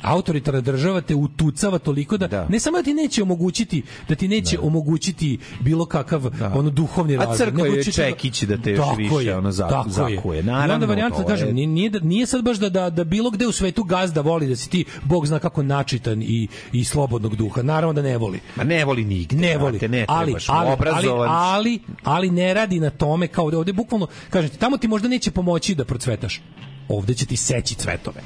autoritarna 0.01 0.61
država 0.61 1.01
te 1.01 1.15
utucava 1.15 1.77
toliko 1.79 2.17
da, 2.17 2.27
Da. 2.27 2.47
ne 2.47 2.59
samo 2.59 2.77
da 2.77 2.83
ti 2.83 2.93
neće 2.93 3.23
omogućiti 3.23 3.83
da 4.09 4.15
ti 4.15 4.27
neće 4.27 4.59
omogućiti 4.59 5.29
bilo 5.59 5.85
kakav 5.85 6.25
ono 6.53 6.69
duhovni 6.69 7.15
A 7.15 7.19
razvoj 7.19 7.37
crkva 7.37 7.63
nego 7.63 7.75
je 7.75 7.83
da- 7.83 7.91
čekići 7.91 8.45
da 8.45 8.57
te 8.57 8.71
još 8.71 8.79
Tako 8.79 8.95
više, 8.95 9.15
je, 9.17 9.37
ono, 9.37 9.51
za- 9.51 9.67
tako 9.69 9.89
je. 9.89 9.93
zakuje. 9.93 10.39
I 10.39 10.43
Naravno, 10.43 10.73
onda 10.73 10.85
varijanta 10.85 11.17
da 11.17 11.25
kažem 11.25 11.47
je- 11.47 11.53
nije, 11.53 11.67
nije, 11.67 11.89
da- 11.89 11.99
nije 11.99 12.25
sad 12.25 12.43
baš 12.43 12.57
da, 12.57 12.69
da, 12.69 12.89
da 12.89 13.03
bilo 13.03 13.29
gde 13.29 13.47
u 13.47 13.51
svetu 13.51 13.83
gazda 13.83 14.21
voli 14.21 14.47
da 14.47 14.55
si 14.55 14.69
ti 14.69 14.85
Bog 15.03 15.27
zna 15.27 15.39
kako 15.39 15.63
načitan 15.63 16.21
i, 16.21 16.47
i 16.73 16.83
slobodnog 16.83 17.35
duha. 17.35 17.61
Naravno 17.63 17.93
da 17.93 18.01
ne 18.01 18.17
voli. 18.17 18.39
Ma 18.55 18.63
ne 18.63 18.85
voli 18.85 19.05
nigde. 19.05 19.35
Ne 19.37 19.57
voli, 19.57 19.71
brate, 19.71 19.87
ne 19.89 20.05
ali, 20.07 20.35
ali, 20.47 20.75
ali, 20.79 21.07
ali, 21.19 21.79
ali 22.03 22.31
ne 22.31 22.53
radi 22.53 22.79
na 22.79 22.89
tome 22.89 23.27
kao 23.27 23.45
ovde, 23.45 23.57
ovde 23.57 23.73
bukvalno, 23.73 24.07
kažete, 24.29 24.57
tamo 24.57 24.77
ti 24.77 24.87
možda 24.87 25.07
neće 25.07 25.31
pomoći 25.31 25.75
da 25.75 25.85
procvetaš. 25.85 26.41
Ovde 26.89 27.13
će 27.13 27.25
ti 27.25 27.37
seći 27.37 27.75
cvetove. 27.75 28.21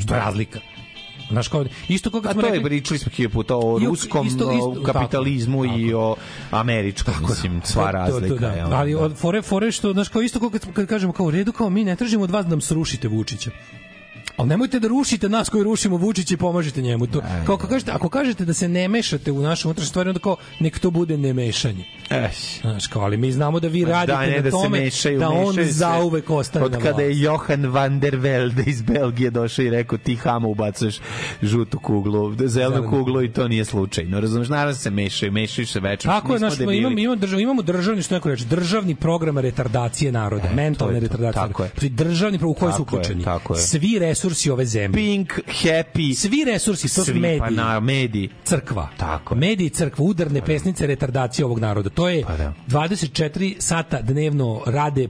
Što 0.00 0.14
je 0.14 0.20
razlika. 0.20 0.60
Znaš, 1.30 1.48
kao, 1.48 1.64
isto 1.88 2.10
kao 2.10 2.20
kad 2.20 2.30
A 2.30 2.32
smo 2.32 2.42
to 2.42 2.48
je 2.48 2.52
rekli, 2.52 2.64
pričali 2.64 2.98
smo 2.98 3.10
hiljadu 3.10 3.32
puta 3.32 3.56
o 3.56 3.78
ruskom 3.78 4.26
isto- 4.26 4.52
isto- 4.52 4.82
kapitalizmu 4.84 5.64
tako, 5.64 5.78
i 5.78 5.94
o 5.94 6.16
američkom, 6.50 7.14
mislim, 7.28 7.60
sva 7.64 7.82
To- 7.82 7.86
to- 7.86 8.12
to, 8.12 8.20
razlika. 8.20 8.48
da. 8.48 8.76
Ali 8.76 8.92
da. 8.92 8.98
od 8.98 9.16
fore 9.16 9.42
fore 9.42 9.72
što 9.72 9.92
znaš 9.92 10.08
kao 10.08 10.22
isto 10.22 10.40
kao 10.40 10.50
kad, 10.50 10.72
kad 10.72 10.86
kažemo 10.86 11.12
kao 11.12 11.26
u 11.26 11.30
redu 11.30 11.52
kao 11.52 11.70
mi 11.70 11.84
ne 11.84 11.96
tražimo 11.96 12.24
od 12.24 12.30
vas 12.30 12.44
da 12.44 12.50
nam 12.50 12.60
srušite 12.60 13.08
Vučića. 13.08 13.50
Ali 14.38 14.48
nemojte 14.48 14.80
da 14.80 14.88
rušite 14.88 15.28
nas 15.28 15.48
koji 15.48 15.64
rušimo 15.64 15.96
Vučića 15.96 16.34
i 16.34 16.36
pomažete 16.36 16.82
njemu. 16.82 17.06
To, 17.06 17.20
kao 17.46 17.54
ako 17.54 17.66
kažete, 17.66 17.90
ako 17.92 18.08
kažete 18.08 18.44
da 18.44 18.54
se 18.54 18.68
ne 18.68 18.88
mešate 18.88 19.32
u 19.32 19.42
naše 19.42 19.68
unutrašnje 19.68 19.88
stvari, 19.88 20.08
onda 20.10 20.20
kao 20.20 20.36
nek 20.60 20.78
to 20.78 20.90
bude 20.90 21.16
ne 21.16 21.32
mešanje. 21.32 21.84
Eh, 22.10 22.30
Znaš, 22.60 22.86
kao, 22.86 23.02
ali 23.02 23.16
mi 23.16 23.32
znamo 23.32 23.60
da 23.60 23.68
vi 23.68 23.82
Ma 23.82 23.90
radite 23.90 24.12
da, 24.12 24.20
ne 24.20 24.36
na 24.36 24.42
da 24.42 24.50
se 24.50 24.56
tome 24.56 24.80
mešaju, 24.80 25.18
da 25.18 25.28
on 25.28 25.56
zauvek 25.62 26.30
ostane 26.30 26.64
Od 26.64 26.76
kada 26.82 27.02
je. 27.02 27.20
Johan 27.20 27.66
van 27.66 28.00
der 28.00 28.16
Velde 28.16 28.64
iz 28.66 28.82
Belgije 28.82 29.30
došao 29.30 29.64
i 29.64 29.70
rekao 29.70 29.98
ti 29.98 30.16
hama 30.16 30.48
ubacuješ 30.48 30.98
žutu 31.42 31.78
kuglu, 31.78 32.34
zelenu 32.38 32.90
kuglu 32.90 33.22
i 33.22 33.32
to 33.32 33.48
nije 33.48 33.64
slučajno. 33.64 34.20
Razumeš, 34.20 34.48
naravno 34.48 34.74
se 34.74 34.90
mešaju, 34.90 35.32
mešaju 35.32 35.66
se 35.66 35.80
večer. 35.80 36.08
Tako 36.10 36.32
je, 36.32 36.38
znaš, 36.38 36.60
imamo, 36.60 36.98
imamo, 36.98 37.16
držav, 37.16 37.40
imamo 37.40 37.62
državni, 37.62 38.02
što 38.02 38.14
neko 38.14 38.28
reče, 38.28 38.44
državni 38.44 38.94
program 38.94 39.38
retardacije 39.38 40.12
naroda, 40.12 40.48
E, 40.52 40.54
mentalne 40.54 41.00
retardacije. 41.00 41.42
tako 41.48 41.62
je. 41.62 41.70
Znači, 41.74 41.88
državni 41.88 42.38
program 42.38 42.50
u 42.50 42.54
koji 42.54 42.72
su 42.72 42.82
uključeni 42.82 43.24
svi 43.56 43.98
resursi 43.98 44.27
ove 44.48 44.66
zemlje. 44.66 44.92
Pink, 44.94 45.32
Happy, 45.62 46.14
Svi 46.16 46.44
resursi, 46.44 46.82
to 46.84 46.94
su 46.94 47.04
svi, 47.04 47.20
mediji. 47.20 47.38
pa 47.38 47.50
na 47.50 47.80
mediji. 47.80 48.28
crkva. 48.44 48.88
Tako. 48.96 49.34
Mediji, 49.34 49.70
crkva, 49.70 50.04
udarne 50.04 50.42
pesnice, 50.42 50.86
retardacije 50.86 51.44
ovog 51.44 51.58
naroda. 51.58 51.90
To 51.90 52.08
je 52.08 52.22
Pa 52.22 52.36
da. 52.36 52.52
24 52.68 53.54
sata 53.58 54.00
dnevno 54.02 54.62
rade 54.66 55.08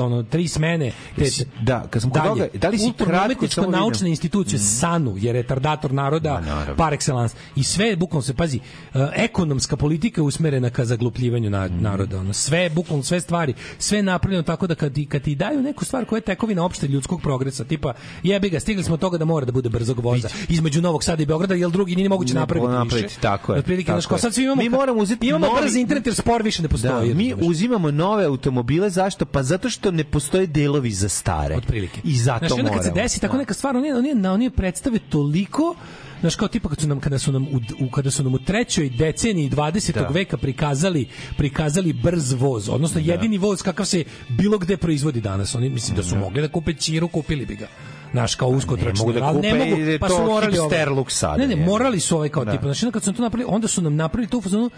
ono 0.00 0.22
tri 0.22 0.48
smene. 0.48 0.92
Te, 1.16 1.24
da, 1.62 1.86
kad 1.90 2.02
sam 2.02 2.10
kod 2.10 2.22
toga, 2.22 2.46
da 2.54 2.68
li 2.68 2.78
si 2.78 2.92
kratko 2.94 3.66
naučna 3.68 4.08
institucija 4.08 4.58
SANU 4.58 5.14
je 5.16 5.32
retardator 5.32 5.92
naroda 5.92 6.42
Ma, 6.42 6.74
par 6.76 6.92
excellence. 6.92 7.34
I 7.56 7.62
sve 7.62 7.96
bukvalno 7.96 8.22
se 8.22 8.34
pazi, 8.34 8.60
uh, 8.94 9.00
ekonomska 9.14 9.76
politika 9.76 10.20
je 10.20 10.24
usmerena 10.24 10.70
ka 10.70 10.84
zaglupljivanju 10.84 11.50
na, 11.50 11.64
Mhm. 11.66 11.82
naroda. 11.82 12.18
Ono, 12.18 12.32
sve, 12.32 12.70
bukvalno 12.70 13.02
sve 13.02 13.20
stvari, 13.20 13.54
sve 13.78 13.98
je 13.98 14.02
napravljeno 14.02 14.42
tako 14.42 14.66
da 14.66 14.74
kad, 14.74 14.94
ti- 14.94 15.06
kad 15.06 15.22
ti 15.22 15.34
daju 15.34 15.62
neku 15.62 15.84
stvar 15.84 16.04
koja 16.04 16.16
je 16.16 16.22
tekovina 16.22 16.64
opšte 16.64 16.86
ljudskog 16.88 17.22
progresa, 17.22 17.64
tipa 17.64 17.92
jebi 18.22 18.50
ga, 18.52 18.60
stigli 18.60 18.84
smo 18.84 18.96
toga 18.96 19.18
da 19.18 19.24
mora 19.24 19.46
da 19.46 19.52
bude 19.52 19.68
brzog 19.68 19.98
voza 20.00 20.28
između 20.48 20.82
Novog 20.82 21.04
Sada 21.04 21.22
i 21.22 21.26
Beograda, 21.26 21.54
jer 21.54 21.70
drugi 21.70 21.96
nije 21.96 22.08
moguće 22.08 22.34
napraviti, 22.34 22.68
napraviti, 22.68 23.02
više. 23.04 23.20
tako 23.20 23.52
je, 23.52 23.58
Otprilike, 23.58 23.92
tako 23.92 24.18
sad 24.18 24.34
svi 24.34 24.44
imamo, 24.44 24.62
Mi 24.62 24.68
moramo 24.70 25.00
uzeti 25.00 25.26
imamo 25.26 25.46
novi- 25.46 25.60
brzi 25.60 25.80
internet 25.80 26.06
jer 26.06 26.14
spor 26.14 26.42
više 26.42 26.62
ne 26.62 26.68
Da, 26.68 26.72
postoji. 26.72 27.14
mi 27.14 27.30
razumeš? 27.30 27.48
uzimamo 27.48 27.90
nove 27.90 28.24
automobile, 28.24 28.90
zašto? 28.90 29.24
Pa 29.26 29.42
zato 29.42 29.70
što 29.70 29.90
ne 29.90 30.04
postoje 30.04 30.46
delovi 30.48 30.90
za 30.92 31.08
stare. 31.10 31.56
otprilike. 31.56 32.00
I 32.04 32.14
zato 32.14 32.38
Znaš, 32.38 32.50
i 32.50 32.60
onda 32.60 32.72
kad 32.72 32.84
se 32.84 32.90
desi 32.92 33.20
tako 33.20 33.32
Da. 33.32 33.38
neka 33.38 33.54
stvar, 33.54 33.76
oni 33.76 33.92
oni 33.92 34.26
oni 34.26 34.50
predstave 34.50 34.98
toliko 35.00 35.74
Znaš, 36.20 36.36
kao 36.36 36.48
tipa 36.48 36.68
kad 36.68 36.80
su 36.80 36.88
nam, 36.88 37.00
kada 37.00 37.18
su 37.18 37.32
nam 37.32 37.46
u, 37.80 37.90
kada 37.90 38.10
su 38.10 38.22
nam 38.22 38.34
u 38.34 38.38
trećoj 38.38 38.90
deceniji 38.90 39.50
20. 39.50 39.92
Da. 39.94 40.06
veka 40.08 40.36
prikazali 40.36 41.06
prikazali 41.36 41.92
brz 41.92 42.32
voz, 42.32 42.68
odnosno 42.68 43.00
jedini 43.00 43.38
voz 43.38 43.62
kakav 43.62 43.86
se 43.86 44.04
bilo 44.28 44.58
gde 44.58 44.76
proizvodi 44.76 45.20
danas. 45.20 45.54
Oni 45.54 45.68
mislim 45.68 45.96
da 45.96 46.02
su 46.02 46.16
mogli 46.16 46.40
da 46.40 46.48
kupe 46.48 46.74
Ćiru, 46.74 47.08
kupili 47.08 47.46
bi 47.46 47.56
ga. 47.56 47.66
Naš 48.12 48.34
kao 48.34 48.48
usko 48.48 48.76
ne 48.76 48.92
mogu 48.98 49.12
da 49.12 49.32
kupe 49.32 49.48
jer 49.48 49.88
je 49.88 49.98
pa 49.98 50.08
su 50.08 50.22
morali 50.26 50.58
ovaj- 50.58 51.04
sada, 51.08 51.36
Ne, 51.36 51.46
ne, 51.46 51.56
morali 51.56 52.00
su 52.00 52.16
ovaj 52.16 52.28
kao 52.28 52.44
Da. 52.44 52.52
tipa. 52.52 52.62
Znači, 52.62 52.92
kad 52.92 53.02
su 53.02 53.12
to 53.12 53.22
napravili, 53.22 53.50
onda 53.54 53.68
su 53.68 53.82
nam 53.82 53.96
napravili 53.96 54.30
to 54.30 54.38
u 54.38 54.42
fazonu, 54.42 54.70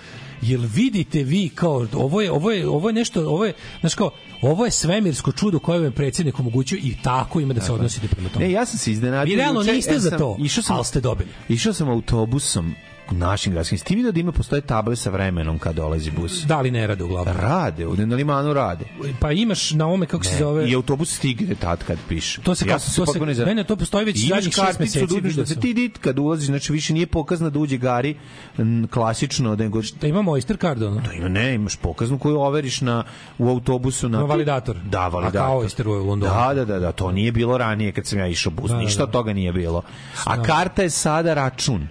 jel 0.43 0.61
vidite 0.75 1.23
vi 1.23 1.49
kao 1.49 1.87
ovo 1.93 2.21
je 2.21 2.33
ovo 2.33 2.51
je 2.51 2.69
ovo 2.69 2.89
je 2.89 2.93
nešto, 2.93 3.29
ovo 3.29 3.45
je 3.45 3.53
znači 3.81 3.97
kao 3.97 4.11
ovo 4.43 4.65
je 4.65 4.71
svemirsko 4.71 5.33
čudo 5.33 5.59
koje 5.59 5.79
vam 5.79 5.85
je 5.85 5.91
predsjednik 5.91 6.41
omogućio 6.41 6.79
i 6.83 6.97
tako 7.03 7.41
ima 7.41 7.55
da 7.55 7.61
se 7.61 7.73
odnosite 7.73 8.09
prema 8.09 8.29
tome. 8.29 8.45
Ne, 8.45 8.53
ja 8.53 8.67
sam 8.67 8.79
se 8.79 8.93
iznenadio. 8.93 9.33
Vi 9.33 9.37
realno 9.37 9.63
niste 9.63 9.99
za 9.99 10.19
to, 10.19 10.37
Išao 10.41 10.63
sam, 10.63 10.77
ali 10.77 10.85
ste 10.85 11.01
dobili. 11.01 11.29
Išao 11.49 11.73
sam 11.73 11.89
autobusom 11.89 12.75
našim 13.11 13.53
gradskim. 13.53 13.79
Ti 13.79 13.95
vidio 13.95 14.13
da 14.13 14.21
ima 14.21 14.33
postoje 14.33 14.61
table 14.61 14.97
sa 14.97 15.11
vremenom 15.11 15.59
kad 15.59 15.75
dolazi 15.75 16.11
bus? 16.11 16.43
Da 16.43 16.61
li 16.61 16.71
ne 16.71 16.87
rade 16.87 17.05
uglavnom? 17.05 17.37
Rade, 17.37 17.87
u 17.87 17.97
na 17.97 18.17
limanu 18.17 18.53
rade. 18.53 18.85
Pa 19.21 19.33
imaš 19.33 19.71
na 19.71 19.87
ome 19.89 20.07
kako 20.07 20.25
se 20.25 20.33
Ne, 20.33 20.39
zove 20.39 20.71
I 20.71 20.75
autobus 20.75 21.17
stigne 21.17 21.55
tad 21.55 21.85
kad 21.85 21.99
piše. 22.09 22.41
To 22.41 22.55
se 22.55 22.65
ja 22.65 22.69
kako- 22.69 22.85
to 22.97 23.35
se- 23.35 23.45
ne, 23.45 23.55
ne, 23.55 23.65
to 23.65 23.77
postoji 23.77 24.05
već 24.05 24.19
zadnjih 24.19 24.45
šest 24.45 24.57
karticu 24.57 24.81
meseci, 25.01 25.21
da 25.23 25.31
da 25.33 25.47
sam. 25.47 25.61
ti 25.61 25.75
dit 25.75 25.99
kad 25.99 26.19
ulaziš, 26.19 26.47
znači 26.47 26.73
više 26.73 26.93
nije 26.93 27.07
pokazno 27.07 27.51
da 27.51 27.59
uđe 27.59 27.77
Gari 27.77 28.15
m, 28.59 28.89
klasično, 28.89 29.57
nego 29.57 29.81
da 30.01 30.07
imamo 30.07 30.33
Oyster 30.33 30.61
card 30.61 30.83
ono. 30.83 31.01
Da 31.01 31.13
ima, 31.13 31.29
ne, 31.29 31.55
imaš 31.55 31.77
pokaznu 31.77 32.19
koju 32.19 32.37
overiš 32.37 32.81
na, 32.81 33.05
u 33.39 33.49
autobusu. 33.49 34.09
Na, 34.09 34.19
Na 34.19 34.25
validator. 34.25 34.77
Da, 34.85 35.09
validator. 35.09 35.41
A 35.41 35.45
kao 35.45 35.63
Oyster 35.63 35.87
u 35.89 36.05
Londonu. 36.05 36.33
Da, 36.35 36.55
da, 36.55 36.65
da, 36.65 36.79
da, 36.79 36.93
to 36.93 37.13
nije 37.13 37.33
bilo 37.33 37.59
ranije 37.59 37.93
kad 37.93 38.07
sam 38.07 38.19
ja 38.19 38.27
išao 38.27 38.53
bus, 38.53 38.71
Da, 38.71 38.77
da, 38.77 38.83
ništa 38.83 38.99
da. 38.99 39.05
od 39.05 39.11
toga 39.11 39.33
nije 39.33 39.53
bilo. 39.53 39.83
A 40.25 40.43
karta 40.43 40.83
je 40.83 40.91
sada 40.91 41.35
račun. 41.35 41.89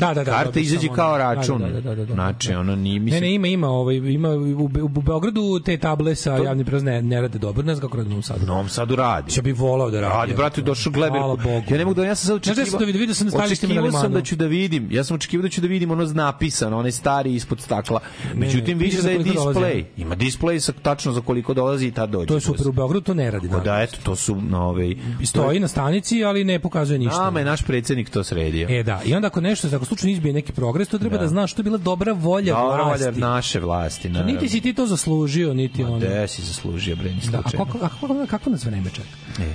Da, 0.00 0.14
da, 0.14 0.24
da. 0.24 0.30
Karta 0.30 0.44
dobiješ 0.44 0.66
izađe 0.66 0.86
samo 0.86 0.94
kao 0.94 1.14
ono. 1.14 1.18
račun. 1.18 1.58
Da, 1.60 1.68
da, 1.68 1.80
da, 1.80 1.94
da, 1.94 2.04
da. 2.04 2.14
Znači, 2.14 2.54
ono 2.54 2.76
nije, 2.76 2.98
Ne, 2.98 3.04
mislim... 3.04 3.22
ne, 3.22 3.34
ima, 3.34 3.46
ima, 3.46 3.68
ovaj, 3.68 3.96
ima 3.96 4.28
u, 4.30 4.68
Be- 4.68 4.82
u 4.82 4.88
Beogradu 4.88 5.60
te 5.64 5.76
table 5.78 6.14
sa 6.14 6.36
javnim 6.36 6.66
prevozom 6.66 6.86
ne, 6.86 7.02
ne 7.02 7.20
rade 7.20 7.38
dobro, 7.38 7.62
ne 7.62 7.74
znam 7.74 7.88
kako 7.88 7.96
rade 7.96 8.06
u 8.06 8.10
Novom 8.10 8.22
Sadu. 8.22 8.46
Novom 8.46 8.68
Sadu 8.68 8.96
radi. 8.96 9.32
Ja 9.36 9.42
bih 9.42 9.58
volao 9.58 9.90
da 9.90 10.00
radi. 10.00 10.14
Radi, 10.14 10.34
brate, 10.34 10.62
došao 10.62 10.92
Gleber. 10.92 11.20
Ja 11.70 11.78
ne 11.78 11.84
mogu 11.84 11.94
da 11.94 12.04
ja 12.04 12.14
sam 12.14 12.26
sad 12.26 12.36
očekivao. 12.36 12.66
sam 12.66 12.78
to 12.78 12.84
vidio? 12.84 13.00
Vidio 13.00 13.14
sam 13.14 13.26
na 13.26 13.30
staništima 13.30 13.74
na 13.74 13.80
Očekivao 13.80 14.00
sam 14.00 14.02
Limanu. 14.02 14.20
da 14.20 14.24
ću 14.24 14.36
da 14.36 14.46
vidim. 14.46 14.88
Ja 14.90 15.04
sam 15.04 15.14
očekivao 15.14 15.42
da 15.42 15.48
ću 15.48 15.60
da 15.60 15.66
vidim 15.66 15.90
ono 15.90 16.04
napisano, 16.04 16.78
onaj 16.78 16.92
stari 16.92 17.34
ispod 17.34 17.60
stakla. 17.60 18.00
Međutim 18.34 18.78
vidiš 18.78 19.00
da 19.00 19.10
je 19.10 19.18
display. 19.18 19.84
Ima 19.96 20.16
display 20.16 20.58
sa 20.58 20.72
tačno 20.72 21.12
za 21.12 21.20
koliko 21.20 21.54
dolazi 21.54 21.86
i 21.86 21.90
tad 21.90 22.10
dođe. 22.10 22.26
To 22.26 22.34
je 22.34 22.40
super, 22.40 22.68
u 22.68 22.72
Beogradu 22.72 23.00
to 23.00 23.14
ne 23.14 23.30
radi. 23.30 23.48
Da, 23.64 23.80
eto, 23.82 23.98
to 24.02 24.16
su 24.16 24.36
na 24.40 24.66
ovaj... 24.66 24.94
Stoji 25.24 25.60
na 25.60 25.68
stanici, 25.68 26.24
ali 26.24 26.44
ne 26.44 26.58
pokazuje 26.58 26.98
ništa. 26.98 27.18
Nama 27.24 27.38
je 27.38 27.44
naš 27.44 27.62
predsednik 27.62 28.10
to 28.10 28.24
sredio. 28.24 28.68
E 28.70 28.82
da, 28.82 29.00
i 29.04 29.14
onda 29.14 29.26
ako 29.26 29.40
nešto, 29.40 29.68
ako 29.76 29.84
slučajno 29.90 30.12
izbije 30.12 30.32
neki 30.34 30.52
progres, 30.52 30.88
to 30.88 30.98
treba 30.98 31.16
da, 31.16 31.22
Da. 31.22 31.28
znaš 31.28 31.50
što 31.50 31.60
je 31.60 31.64
bila 31.64 31.78
dobra 31.80 32.12
volja 32.14 32.54
Dobro, 32.54 32.84
vlasti. 32.84 33.04
volja 33.04 33.18
naše 33.18 33.60
vlasti. 33.60 34.02
Pa 34.04 34.12
naravno. 34.12 34.32
niti 34.32 34.48
si 34.48 34.60
ti 34.60 34.74
to 34.74 34.86
zaslužio, 34.86 35.54
niti 35.54 35.84
ono. 35.84 35.98
Gde 35.98 36.28
si 36.28 36.42
zaslužio, 36.42 36.96
bre, 36.96 37.10
ni 37.10 37.20
Da, 37.22 37.38
a 37.38 37.42
slučajno. 37.42 37.64
kako, 37.66 37.78
a 37.78 37.88
kako, 37.90 38.26
kako 38.26 38.50
nas 38.50 38.64
vreme 38.64 38.90
čeka? 38.90 39.08
E. 39.40 39.54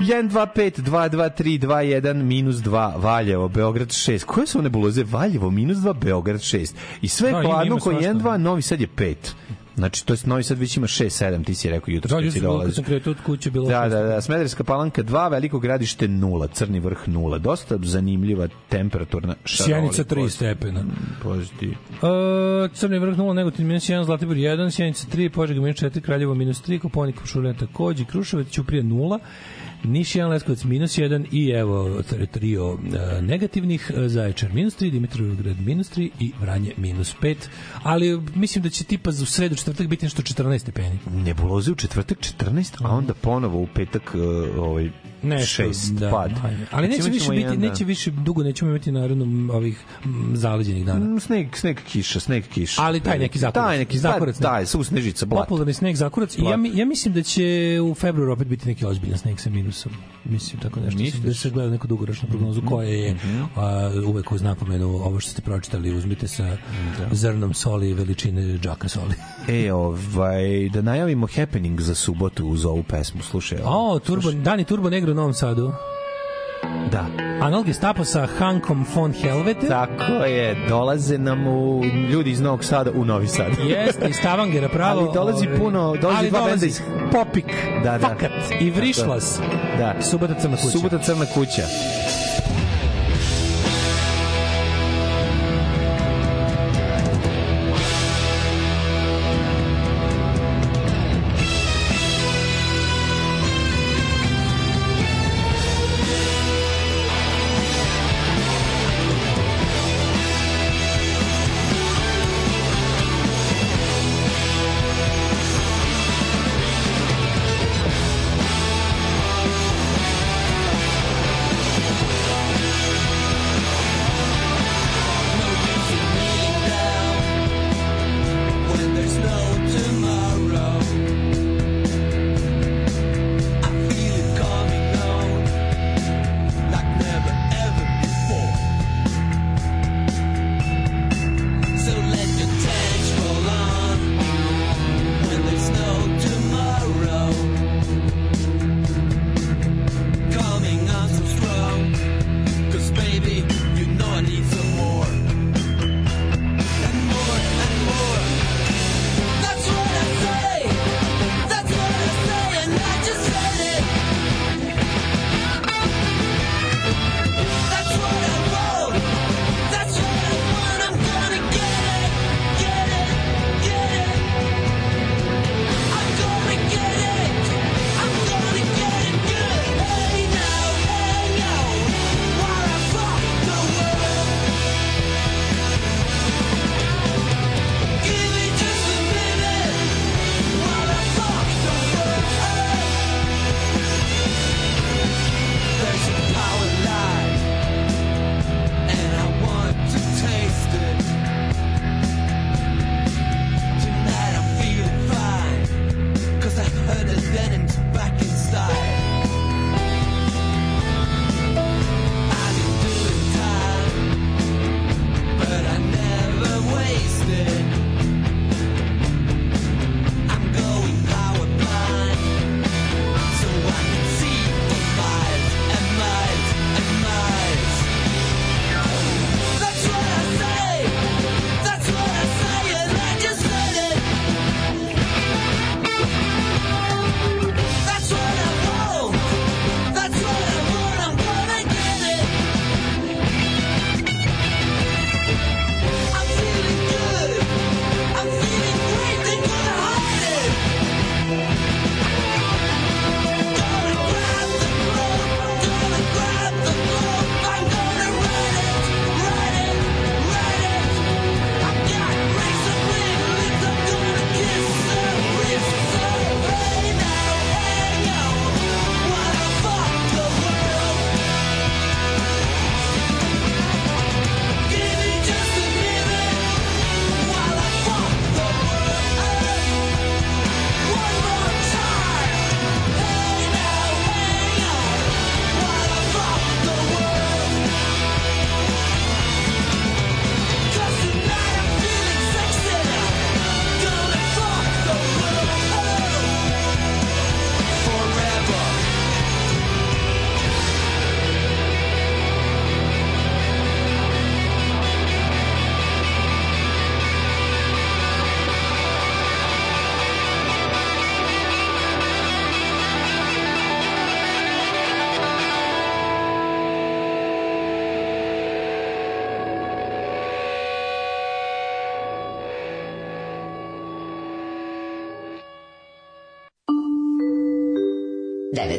Jedan, 0.00 0.28
dva, 0.28 0.46
pet, 0.46 0.80
dva, 0.80 1.08
dva, 1.08 1.28
tri, 1.30 1.58
dva, 1.58 1.80
jedan, 1.82 2.16
minus 2.18 2.56
dva, 2.56 2.94
Valjevo, 2.96 3.48
Beograd 3.48 3.88
6. 3.88 4.24
Koje 4.24 4.46
su 4.46 4.58
one 4.58 4.68
buloze? 4.68 5.04
Valjevo, 5.04 5.50
minus 5.50 5.78
dva, 5.78 5.92
Beograd 5.94 6.40
6. 6.40 6.72
I 7.02 7.08
sve 7.08 7.30
Da, 7.30 7.36
je 7.36 7.44
ima- 7.44 7.52
hladno 7.52 7.78
koji 7.78 7.94
svašta. 7.94 8.08
1, 8.08 8.18
2, 8.18 8.36
Novi 8.38 8.62
Sad 8.62 8.80
je 8.80 8.86
5. 8.88 9.14
Znači, 9.76 10.06
to 10.06 10.12
je 10.12 10.18
Novi 10.24 10.42
Sad 10.42 10.58
već 10.58 10.76
ima 10.76 10.86
6, 10.86 11.24
7, 11.24 11.44
ti 11.44 11.54
si 11.54 11.70
rekao 11.70 11.92
jutro 11.92 12.08
Da, 12.08 12.24
jutro 12.24 12.40
bilo 12.40 12.52
kad 12.52 12.60
dolazi. 12.60 12.74
sam 12.74 12.84
kretao 12.84 13.10
od 13.10 13.16
kuće 13.26 13.50
bilo. 13.50 13.68
Da, 13.68 13.88
da, 13.88 14.02
da, 14.02 14.20
Smederska 14.20 14.64
palanka 14.64 15.02
2, 15.02 15.30
Veliko 15.30 15.58
gradište 15.58 16.08
0, 16.08 16.48
Crni 16.52 16.80
vrh 16.80 16.98
0. 17.06 17.38
Dosta 17.38 17.78
zanimljiva 17.82 18.48
temperaturna 18.68 19.34
šarolikost. 19.44 19.94
Sjenica 19.94 20.14
3 20.14 20.28
stepena. 20.28 20.84
Pozitiv. 21.22 21.70
Uh, 21.70 22.70
Crni 22.72 22.98
vrh 22.98 23.16
0, 23.16 23.32
Negotin 23.32 23.66
minus 23.66 23.84
1, 23.88 24.04
Zlatibor 24.04 24.36
1, 24.36 24.70
Sjenica 24.70 25.06
3, 25.14 25.28
Požega 25.28 25.60
minus 25.60 25.76
4, 25.76 26.00
Kraljevo 26.00 26.34
minus 26.34 26.62
3, 26.62 26.78
Koponik 26.78 27.16
Šurina 27.24 27.54
takođe, 27.54 28.04
Kruševac, 28.04 28.48
Ćuprije 28.50 28.82
0, 28.82 29.18
Niš 29.84 30.12
1, 30.12 30.28
Leskovac 30.28 30.64
minus 30.64 30.98
1 30.98 31.26
i 31.32 31.50
evo 31.50 31.84
tr- 31.84 32.26
trio 32.26 32.72
uh, 32.72 32.80
negativnih, 33.20 33.90
uh, 33.94 34.06
Zaječar 34.06 34.52
minus 34.52 34.80
3, 34.80 34.90
Dimitrovgrad 34.90 35.60
minus 35.60 35.90
3 35.96 36.10
i 36.20 36.32
Vranje 36.40 36.72
minus 36.76 37.14
5, 37.22 37.36
ali 37.82 38.20
mislim 38.34 38.62
da 38.62 38.70
će 38.70 38.84
tipa 38.84 39.10
u 39.10 39.26
sredu 39.26 39.56
četvrtak 39.56 39.86
biti 39.86 40.06
nešto 40.06 40.22
14 40.22 40.58
stepeni. 40.58 40.98
Nebuloze 41.10 41.72
u 41.72 41.74
četvrtak 41.74 42.18
14, 42.18 42.84
a 42.84 42.96
onda 42.96 43.14
ponovo 43.14 43.62
u 43.62 43.66
petak 43.74 44.14
uh, 44.14 44.20
ovaj 44.58 44.90
Nešto, 45.24 45.62
6 45.62 45.92
da, 45.92 46.10
pad. 46.10 46.32
manje. 46.42 46.66
Ali 46.70 46.88
neće 46.88 47.02
Znači, 47.02 47.12
više 47.12 47.24
imaćemo 47.24 47.30
biti, 47.32 47.42
jedan 47.42 47.60
dan. 47.60 47.70
neće 47.70 47.84
više 47.84 48.10
dugo 48.10 48.42
nećemo 48.42 48.70
imati 48.70 48.92
naravno 48.92 49.54
ovih 49.54 49.84
zaleđenih 50.34 50.86
dana. 50.86 51.04
Mm, 51.06 51.20
sneg, 51.20 51.56
sneg 51.56 51.78
kiša, 51.88 52.20
sneg 52.20 52.44
kiša. 52.44 52.82
Ali 52.82 53.00
taj 53.00 53.18
neki 53.18 53.38
zakurac. 53.38 53.64
Taj 53.64 53.78
neki 53.78 53.98
Zakurac, 53.98 54.34
zakurac. 54.34 54.52
Taj, 54.52 54.66
su 54.66 54.84
snežica, 54.84 55.26
blato. 55.26 55.44
Popularni 55.44 55.72
sneg 55.74 55.96
zakurac. 55.96 56.38
I 56.38 56.42
ja, 56.42 56.58
ja 56.74 56.84
mislim 56.86 57.14
da 57.14 57.22
će 57.22 57.44
u 57.82 57.94
februaru 57.94 58.32
opet 58.32 58.46
biti 58.48 58.68
neki 58.68 58.86
ozbiljan 58.86 59.18
sneg 59.18 59.40
sa 59.40 59.50
minusom. 59.50 59.92
Mislim 60.24 60.60
tako 60.60 60.80
nešto. 60.80 60.98
Misliš? 61.00 61.20
Mhm. 61.20 61.28
Da 61.28 61.34
se 61.34 61.50
gleda 61.50 61.70
neku 61.70 61.86
dugoročnu 61.86 62.28
prognozu 62.28 62.62
koja 62.62 62.88
je 62.88 63.16
a, 63.56 63.90
uvek 64.06 64.32
uz 64.32 64.42
napomenu 64.42 64.88
ovo 64.88 65.20
što 65.20 65.30
ste 65.30 65.42
pročitali 65.42 65.94
uzmite 65.94 66.28
sa 66.28 66.56
zrnom 67.12 67.54
soli 67.54 67.94
veličine 67.94 68.58
džaka 68.58 68.88
soli. 68.88 69.14
E, 69.48 69.72
ovaj, 69.72 70.68
da 70.68 70.82
najavimo 70.82 71.26
happening 71.36 71.80
za 71.80 71.94
subotu 71.94 72.46
uz 72.46 72.64
ovu 72.64 72.82
pesmu. 72.82 73.22
Slušaj. 73.22 73.58
ovo. 73.64 73.94
O, 73.94 73.98
turbo, 73.98 74.32
Dani 74.32 74.64
Turbo 74.64 74.90
Negro 74.90 75.12
u 75.12 75.14
Novom 75.14 75.34
Sadu. 75.34 75.72
Da. 76.90 77.06
Anal 77.40 77.62
Gestapo 77.62 78.04
sa 78.04 78.26
Hankom 78.28 78.86
von 78.94 79.12
Helvete. 79.12 79.68
Tako 79.68 80.12
je, 80.24 80.66
dolaze 80.68 81.18
nam 81.18 81.46
u, 81.46 81.84
ljudi 82.10 82.30
iz 82.30 82.40
Novog 82.40 82.64
Sada 82.64 82.90
u 82.90 83.04
Novi 83.04 83.28
Sad. 83.28 83.46
Jeste, 83.68 84.08
iz 84.08 84.20
Tavangera 84.22 84.68
pravo. 84.68 85.00
Ali 85.00 85.10
dolazi 85.14 85.46
ovaj, 85.46 85.58
puno, 85.58 85.96
dolazi 85.96 86.18
ali 86.18 86.30
dva 86.30 86.38
dolazi 86.38 86.52
benda 86.52 86.66
iz- 86.66 86.82
Popik, 87.12 87.46
Da, 87.84 87.98
da. 87.98 88.08
Fakat 88.08 88.30
i 88.60 88.70
Vrišlas. 88.70 89.40
Da. 89.78 89.94
Subota 90.02 90.34
crna 90.34 90.56
kuća. 90.56 90.68
Subota 90.68 90.98
crna 90.98 91.26
kuća. 91.26 91.62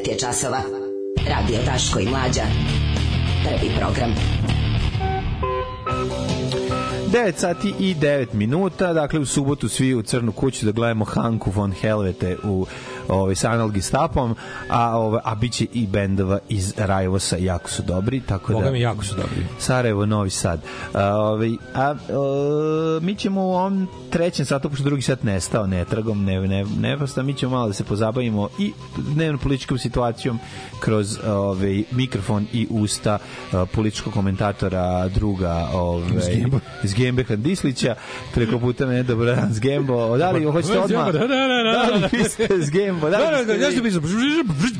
9 0.06 0.12
je 0.12 0.18
časova. 0.18 0.62
Radio 1.30 1.58
Daško 1.66 2.00
i 2.00 2.06
Mlađa. 2.06 2.44
Prvi 3.44 3.72
program. 3.80 4.16
9 7.08 7.34
sati 7.36 7.74
i 7.80 7.96
9 7.96 8.34
minuta, 8.34 8.94
dakle 8.94 9.20
u 9.20 9.26
subotu 9.26 9.70
svi 9.70 9.96
u 9.96 10.02
Crnu 10.02 10.32
kuću 10.32 10.66
da 10.66 10.72
gledamo 10.72 11.06
Hanku 11.06 11.52
von 11.52 11.72
Helvete 11.72 12.38
u 12.44 12.66
ovaj 13.08 13.36
sa 13.36 13.52
Anal 13.52 13.70
Gestapom, 13.70 14.36
a 14.70 14.98
ovaj 14.98 15.22
a 15.24 15.36
biće 15.36 15.66
i 15.74 15.88
bendova 15.88 16.40
iz 16.50 16.74
Rajevosa 16.78 17.38
jako 17.38 17.70
su 17.70 17.84
dobri, 17.84 18.22
tako 18.22 18.54
da 18.54 18.60
Boga 18.60 18.72
mi 18.72 18.82
jako 18.82 19.04
su 19.04 19.16
dobri. 19.16 19.46
Sarajevo, 19.60 20.06
Novi 20.06 20.30
Sad. 20.30 20.62
A, 20.94 21.16
ovaj, 21.16 21.52
a, 21.74 21.82
a, 21.82 21.96
mi 23.02 23.16
ćemo 23.16 23.42
u 23.42 23.54
ovom 23.54 23.88
trećem 24.16 24.46
satu, 24.46 24.70
pošto 24.70 24.84
drugi 24.84 25.02
sat 25.02 25.24
nestao 25.24 25.68
netragom, 25.68 26.24
ne, 26.24 26.40
ne, 26.40 26.66
ne 26.80 26.98
prosto, 26.98 27.24
mi 27.24 27.34
ćemo 27.34 27.52
malo 27.52 27.68
da 27.68 27.74
se 27.74 27.84
pozabavimo 27.84 28.50
i 28.60 28.72
dnevno 28.98 29.38
političkom 29.38 29.78
situacijom 29.78 30.40
kroz 30.80 31.20
ovaj, 31.26 31.84
mikrofon 31.92 32.48
i 32.54 32.68
usta 32.70 33.18
a, 33.52 33.66
političkog 33.66 34.14
komentatora 34.14 35.08
druga 35.08 35.70
ovaj, 35.74 36.10
Zgembo. 36.22 36.60
Zgembe 36.84 37.24
Handislića, 37.24 37.96
preko 38.34 38.60
puta 38.60 38.86
mene, 38.86 39.04
dobro 39.04 39.26
dan, 39.26 39.54
Zgembo, 39.54 40.18
da 40.18 40.32
li 40.32 40.44
hoćete 40.44 40.80
odmah? 40.80 41.06
Da, 41.06 41.12
da, 41.12 41.28
da, 41.28 41.64
da, 41.64 41.88
Da 41.88 41.96
li 41.96 42.02
da. 42.02 42.10
pisate 42.10 42.62
Zgembo? 42.62 43.10
Da, 43.10 43.18
Da, 43.18 43.32
da, 43.32 43.38
li 43.38 43.46
da. 43.46 43.54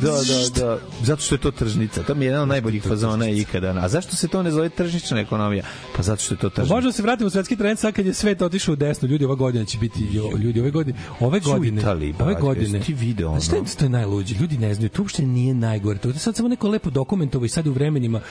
Da, 0.02 0.12
da, 0.12 0.66
da. 0.66 0.78
Zato 1.04 1.22
što 1.22 1.36
je 1.36 1.40
to 1.40 1.52
tržnica. 1.52 2.04
To 2.04 2.16
mi 2.16 2.26
je 2.26 2.28
jedan 2.28 2.42
od 2.42 2.48
najboljih 2.48 2.84
fazona 2.84 3.30
ikada. 3.30 3.76
A 3.82 3.90
zašto 3.90 4.16
se 4.16 4.28
to 4.28 4.44
ne 4.44 4.52
zove 4.52 4.70
tržišna 4.70 5.20
ekonomija? 5.20 5.64
Pa 5.96 6.04
zato 6.04 6.22
što 6.24 6.34
je 6.34 6.38
to 6.38 6.50
tržnica. 6.50 6.76
Možemo 6.76 6.92
se 6.92 7.02
vratiti 7.02 7.26
u 7.26 7.30
svetski 7.30 7.56
trend 7.56 7.80
sad 7.80 7.94
kad 7.94 8.06
je 8.06 8.14
svet 8.14 8.42
otišao 8.42 8.74
u 8.74 8.76
desno. 8.76 9.08
Ljudi, 9.08 9.25
ova 9.26 9.36
godina 9.36 9.66
će 9.66 9.78
biti 9.78 10.08
jo, 10.12 10.32
ljudi 10.38 10.60
ove 10.60 10.72
godine. 10.72 10.98
Ove 11.20 11.40
godine. 11.40 11.82
Italiji, 11.82 12.14
ove 12.20 12.36
godine. 12.42 12.80
ti 12.80 12.94
video 12.94 13.30
ono? 13.30 13.40
Znaš 13.40 13.46
šta 13.46 13.56
je, 13.56 13.78
to 13.78 13.86
je 13.86 13.90
najluđe. 13.90 14.36
Ljudi 14.36 14.58
ne 14.58 14.74
znaju. 14.74 14.90
To 14.90 15.02
uopšte 15.02 15.26
nije 15.26 15.54
najgore. 15.54 16.00
To 16.00 16.10
je 16.10 16.14
sad 16.14 16.36
samo 16.36 16.50
neko 16.50 16.70
lepo 16.70 16.90
dokumentovo 16.90 17.46
i 17.46 17.50
sad 17.50 17.68
u 17.68 17.72
vremenima 17.72 18.22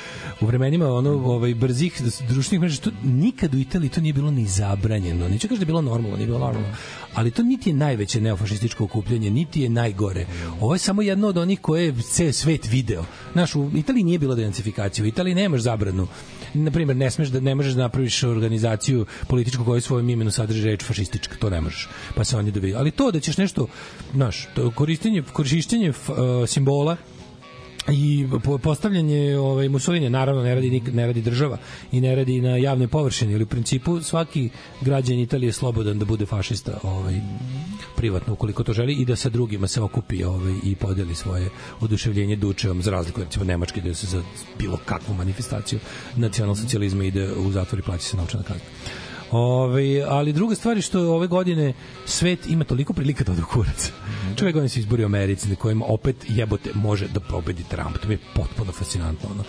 u 0.40 0.46
vremenima 0.46 0.88
ono 0.88 1.10
ovaj 1.10 1.54
brzih 1.54 2.02
društvenih 2.28 2.60
mreža 2.60 2.80
to 2.80 2.90
nikad 3.04 3.54
u 3.54 3.58
Italiji 3.58 3.90
to 3.90 4.00
nije 4.00 4.12
bilo 4.12 4.30
ni 4.30 4.46
zabranjeno. 4.46 5.28
Neću 5.28 5.48
kažem 5.48 5.58
da 5.58 5.62
je 5.62 5.66
bilo 5.66 5.82
normalno, 5.82 6.16
nije 6.16 6.26
bilo 6.26 6.38
normalno. 6.38 6.68
Ali 7.14 7.30
to 7.30 7.42
niti 7.42 7.70
je 7.70 7.74
najveće 7.74 8.20
neofašističko 8.20 8.84
okupljanje, 8.84 9.30
niti 9.30 9.60
je 9.62 9.68
najgore. 9.68 10.26
Ovo 10.60 10.74
je 10.74 10.78
samo 10.78 11.02
jedno 11.02 11.28
od 11.28 11.36
onih 11.36 11.60
koje 11.60 11.84
je 11.84 11.94
ceo 12.02 12.32
svet 12.32 12.66
video. 12.70 13.04
Znaš, 13.32 13.54
u 13.54 13.70
Italiji 13.74 14.04
nije 14.04 14.18
bilo 14.18 14.34
denacifikacije. 14.34 15.04
U 15.04 15.06
Italiji 15.08 15.34
nemaš 15.34 15.60
zabranu 15.60 16.08
na 16.54 16.70
primjer 16.70 16.96
ne 16.96 17.10
smeš 17.10 17.28
da 17.28 17.40
ne 17.40 17.54
možeš 17.54 17.72
da 17.72 17.82
napraviš 17.82 18.22
organizaciju 18.22 19.06
političku 19.28 19.64
koja 19.64 19.78
u 19.78 19.80
svojem 19.80 20.10
imenu 20.10 20.30
sadrži 20.30 20.64
reč 20.64 20.84
fašistička, 20.84 21.36
to 21.38 21.50
ne 21.50 21.60
možeš. 21.60 21.88
Pa 22.14 22.24
se 22.24 22.36
oni 22.36 22.50
dobiju. 22.50 22.76
Ali 22.78 22.90
to 22.90 23.10
da 23.10 23.20
ćeš 23.20 23.36
nešto, 23.36 23.66
znaš, 24.12 24.48
to 24.54 24.70
korištenje 24.70 25.22
korišćenje 25.32 25.88
f- 25.88 26.08
uh, 26.08 26.16
simbola 26.48 26.96
i 27.92 28.26
po- 28.44 28.58
postavljanje 28.58 29.38
ovaj 29.38 29.68
Mussolini 29.68 30.10
naravno 30.10 30.42
ne 30.42 30.54
radi 30.54 30.82
ne 30.92 31.06
radi 31.06 31.22
država 31.22 31.58
i 31.92 32.00
ne 32.00 32.14
radi 32.14 32.40
na 32.40 32.56
javnoj 32.56 32.88
površini, 32.88 33.34
ali 33.34 33.42
u 33.44 33.46
principu 33.46 34.00
svaki 34.00 34.48
građanin 34.80 35.20
Italije 35.20 35.48
je 35.48 35.52
slobodan 35.52 35.98
da 35.98 36.04
bude 36.04 36.26
fašista, 36.26 36.78
ovaj 36.82 37.20
privatno 37.96 38.32
ukoliko 38.32 38.62
to 38.64 38.72
želi 38.72 38.92
i 38.94 39.04
da 39.04 39.16
sa 39.16 39.28
drugima 39.28 39.66
se 39.66 39.80
okupi 39.80 40.24
ovaj 40.24 40.54
i 40.64 40.74
podeli 40.74 41.14
svoje 41.14 41.48
oduševljenje 41.80 42.36
dučevom 42.36 42.82
za 42.82 42.90
razliku 42.90 43.20
recimo 43.20 43.44
Nemačke 43.44 43.80
gde 43.80 43.94
se 43.94 44.06
za 44.06 44.22
bilo 44.58 44.78
kakvu 44.84 45.14
manifestaciju 45.14 45.78
nacionalsocijalizma 46.16 47.04
ide 47.04 47.32
u 47.32 47.50
zatvor 47.52 47.78
i 47.78 47.82
plaća 47.82 48.02
se 48.02 48.16
novčana 48.16 48.44
kazna. 48.44 48.64
Ove, 49.30 50.02
ali 50.08 50.32
druga 50.32 50.54
stvar 50.54 50.76
je 50.76 50.82
što 50.82 51.14
ove 51.14 51.26
godine 51.26 51.72
svet 52.06 52.46
ima 52.46 52.64
toliko 52.64 52.92
prilika 52.92 53.24
da 53.24 53.32
ode 53.32 53.42
u 53.42 53.52
kurac. 53.52 53.92
Čovjek 54.36 54.54
godine 54.54 54.68
se 54.68 54.80
izbori 54.80 55.02
u 55.02 55.06
Americi 55.06 55.48
na 55.48 55.54
kojima 55.54 55.84
opet 55.88 56.16
jebote 56.28 56.70
može 56.74 57.08
da 57.08 57.20
pobedi 57.20 57.64
Trump. 57.68 57.98
To 58.02 58.08
mi 58.08 58.14
je 58.14 58.18
potpuno 58.34 58.72
fascinantno. 58.72 59.28
Ono. 59.30 59.44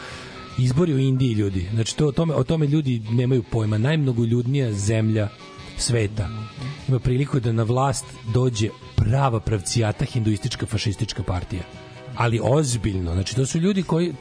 Izbori 0.57 0.93
u 0.93 0.99
Indiji 0.99 1.33
ljudi. 1.33 1.67
Znači 1.73 1.97
to, 1.97 2.07
o, 2.07 2.11
tome, 2.11 2.33
o 2.33 2.43
tome 2.43 2.67
ljudi 2.67 3.01
nemaju 3.09 3.43
pojma. 3.43 3.77
Najmnogoljudnija 3.77 4.71
zemlja 4.71 5.29
sveta 5.77 6.29
ima 6.87 6.99
priliku 6.99 7.39
da 7.39 7.51
na 7.51 7.63
vlast 7.63 8.05
dođe 8.33 8.69
prava 8.95 9.39
pravcijata 9.39 10.05
hinduistička 10.05 10.65
fašistička 10.65 11.23
partija. 11.23 11.61
Ali 12.15 12.39
ozbiljno. 12.43 13.13
Znači 13.13 13.35
to 13.35 13.45
su 13.45 13.59
ljudi 13.59 13.83
koji 13.83 14.13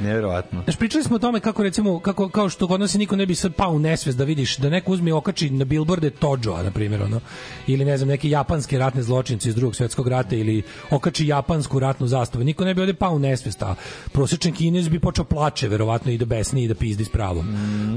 Neverovatno. 0.00 0.62
Znaš, 0.64 0.76
pričali 0.76 1.04
smo 1.04 1.16
o 1.16 1.18
tome 1.18 1.40
kako 1.40 1.62
recimo 1.62 1.98
kako 2.00 2.28
kao 2.28 2.48
što 2.48 2.68
kod 2.68 2.80
nas 2.80 2.94
niko 2.94 3.16
ne 3.16 3.26
bi 3.26 3.34
sad 3.34 3.54
pao 3.54 3.72
u 3.72 3.78
nesvest 3.78 4.18
da 4.18 4.24
vidiš 4.24 4.56
da 4.56 4.70
neko 4.70 4.92
uzme 4.92 5.12
okači 5.12 5.50
na 5.50 5.64
bilborde 5.64 6.10
Tojoa 6.10 6.62
na 6.62 6.70
primjer 6.70 7.02
ono 7.02 7.20
ili 7.66 7.84
ne 7.84 7.96
znam 7.96 8.08
neke 8.08 8.30
japanske 8.30 8.78
ratne 8.78 9.02
zločince 9.02 9.48
iz 9.48 9.54
drugog 9.54 9.76
svetskog 9.76 10.08
rata 10.08 10.36
ili 10.36 10.62
okači 10.90 11.26
japansku 11.26 11.78
ratnu 11.78 12.06
zastavu. 12.06 12.44
Niko 12.44 12.64
ne 12.64 12.74
bi 12.74 12.80
ovde 12.80 12.94
pao 12.94 13.14
u 13.14 13.18
nesvest, 13.18 13.62
a 13.62 13.74
prosječan 14.12 14.52
Kinez 14.52 14.88
bi 14.88 15.00
počeo 15.00 15.24
plače 15.24 15.68
verovatno 15.68 16.12
i 16.12 16.18
da 16.18 16.24
besni 16.24 16.64
i 16.64 16.68
da 16.68 16.74
pizdi 16.74 17.04
s 17.04 17.08
pravom. 17.08 17.46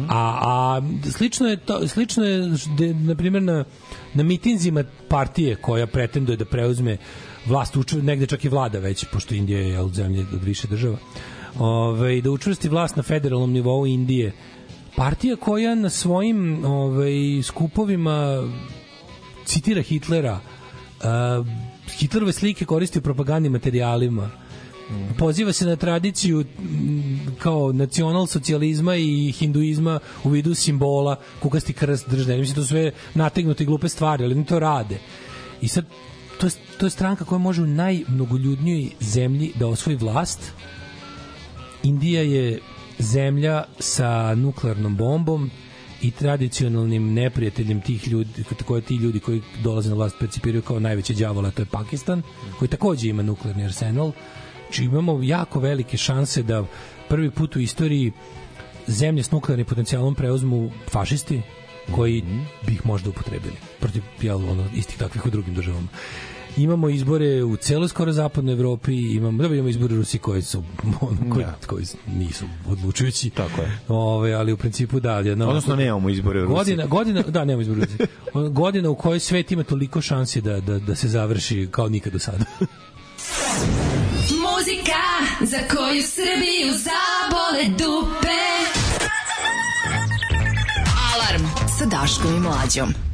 A, 0.09 0.39
a 0.41 0.81
slično 1.11 1.47
je 1.47 1.57
to, 1.57 1.87
slično 1.87 2.25
je 2.25 2.57
de, 2.77 2.93
na 2.93 3.15
primjer 3.15 3.43
na 3.43 3.65
na 4.13 4.23
mitinzima 4.23 4.83
partije 5.07 5.55
koja 5.55 5.87
pretenduje 5.87 6.37
da 6.37 6.45
preuzme 6.45 6.97
vlast 7.45 7.75
učv, 7.75 8.03
negde 8.03 8.25
čak 8.25 8.45
i 8.45 8.49
vlada 8.49 8.79
već 8.79 9.05
pošto 9.11 9.35
Indija 9.35 9.59
je 9.59 9.79
od 9.79 9.93
zemlje 9.93 10.25
od 10.33 10.43
više 10.43 10.67
država 10.67 10.97
ovaj, 11.59 12.21
da 12.21 12.31
učvrsti 12.31 12.69
vlast 12.69 12.95
na 12.95 13.03
federalnom 13.03 13.51
nivou 13.51 13.85
Indije. 13.85 14.33
Partija 14.95 15.35
koja 15.35 15.75
na 15.75 15.89
svojim 15.89 16.65
ovaj, 16.65 17.43
skupovima 17.43 18.43
citira 19.45 19.81
Hitlera, 19.81 20.39
uh, 20.39 21.47
Hitlerove 21.99 22.33
slike 22.33 22.65
koristi 22.65 22.99
u 22.99 23.01
propagandnim 23.01 23.51
materijalima, 23.51 24.29
poziva 25.17 25.53
se 25.53 25.65
na 25.65 25.75
tradiciju 25.75 26.45
kao 27.39 27.71
nacional 27.71 28.27
socijalizma 28.27 28.95
i 28.95 29.31
hinduizma 29.31 29.99
u 30.23 30.29
vidu 30.29 30.55
simbola 30.55 31.15
kukasti 31.39 31.73
krst 31.73 32.09
držne. 32.09 32.37
Mislim, 32.37 32.55
to 32.55 32.61
su 32.61 32.67
sve 32.67 32.91
nategnuti 33.13 33.65
glupe 33.65 33.89
stvari, 33.89 34.23
ali 34.23 34.33
oni 34.33 34.45
to 34.45 34.59
rade. 34.59 34.97
I 35.61 35.67
sad, 35.67 35.85
to 36.39 36.47
je, 36.47 36.51
to 36.77 36.85
je 36.85 36.89
stranka 36.89 37.25
koja 37.25 37.39
može 37.39 37.61
u 37.61 37.67
najmnogoljudnijoj 37.67 38.89
zemlji 38.99 39.51
da 39.59 39.67
osvoji 39.67 39.97
vlast, 39.97 40.51
Indija 41.83 42.21
je 42.21 42.59
zemlja 42.99 43.63
sa 43.79 44.35
nuklearnom 44.35 44.95
bombom 44.95 45.51
i 46.01 46.11
tradicionalnim 46.11 47.13
neprijateljem 47.13 47.81
tih 47.81 48.07
ljudi, 48.07 48.43
koje 48.65 48.81
ti 48.81 48.95
ljudi 48.95 49.19
koji 49.19 49.41
dolaze 49.63 49.89
na 49.89 49.95
vlast 49.95 50.15
percipiraju 50.19 50.61
kao 50.61 50.79
najveće 50.79 51.13
đavola, 51.13 51.51
to 51.51 51.61
je 51.61 51.65
Pakistan, 51.65 52.21
koji 52.59 52.69
takođe 52.69 53.09
ima 53.09 53.23
nuklearni 53.23 53.65
arsenal. 53.65 54.11
Či 54.71 54.83
imamo 54.83 55.19
jako 55.23 55.59
velike 55.59 55.97
šanse 55.97 56.43
da 56.43 56.65
prvi 57.09 57.31
put 57.31 57.55
u 57.55 57.59
istoriji 57.59 58.11
zemlje 58.87 59.23
s 59.23 59.31
nuklearnim 59.31 59.65
potencijalom 59.65 60.15
preuzmu 60.15 60.71
fašisti 60.89 61.41
koji 61.95 62.23
bi 62.67 62.73
ih 62.73 62.85
možda 62.85 63.09
upotrebili 63.09 63.55
protiv 63.79 64.03
jel, 64.21 64.49
ono, 64.49 64.65
istih 64.75 64.97
takvih 64.97 65.25
u 65.25 65.29
drugim 65.29 65.53
državama 65.53 65.87
imamo 66.57 66.89
izbore 66.89 67.43
u 67.43 67.57
celoj 67.57 67.87
skoro 67.87 68.11
zapadnoj 68.11 68.53
Evropi, 68.53 69.15
imamo 69.15 69.43
da 69.43 69.53
imamo 69.53 69.69
izbore 69.69 69.93
u 69.93 69.97
Rusiji 69.97 70.19
koji 70.21 70.41
su 70.41 70.63
ono, 71.01 71.33
koji, 71.33 71.45
Da. 71.45 71.55
koji 71.67 71.85
nisu 72.07 72.45
odlučujući. 72.67 73.29
Tako 73.29 73.61
je. 73.61 73.79
Ove, 73.87 74.33
ali 74.33 74.53
u 74.53 74.57
principu 74.57 74.99
da, 74.99 75.19
jedna 75.19 75.47
Odnosno 75.47 75.75
nemamo 75.75 76.09
izbore 76.09 76.39
u 76.39 76.45
Rusiji. 76.45 76.55
Godina, 76.55 76.85
godina, 76.85 77.21
da, 77.21 77.45
nemamo 77.45 77.61
izbore 77.61 77.81
u 77.81 77.83
Rusiji. 77.83 78.07
Godina 78.61 78.89
u 78.89 78.95
kojoj 78.95 79.19
svet 79.19 79.51
ima 79.51 79.63
toliko 79.63 80.01
šansi 80.01 80.41
da, 80.41 80.59
da, 80.59 80.79
da 80.79 80.95
se 80.95 81.07
završi 81.07 81.67
kao 81.71 81.89
nikad 81.89 82.13
do 82.13 82.19
sada. 82.19 82.45
Muzika 84.45 85.03
za 85.41 85.57
koju 85.57 86.03
Srbiju 86.03 86.73
zabole 86.73 87.63
dupe. 87.69 88.39
Alarm 91.13 91.43
sa 91.79 91.85
Daškom 91.85 92.35
i 92.35 92.39
Mlađom. 92.39 93.08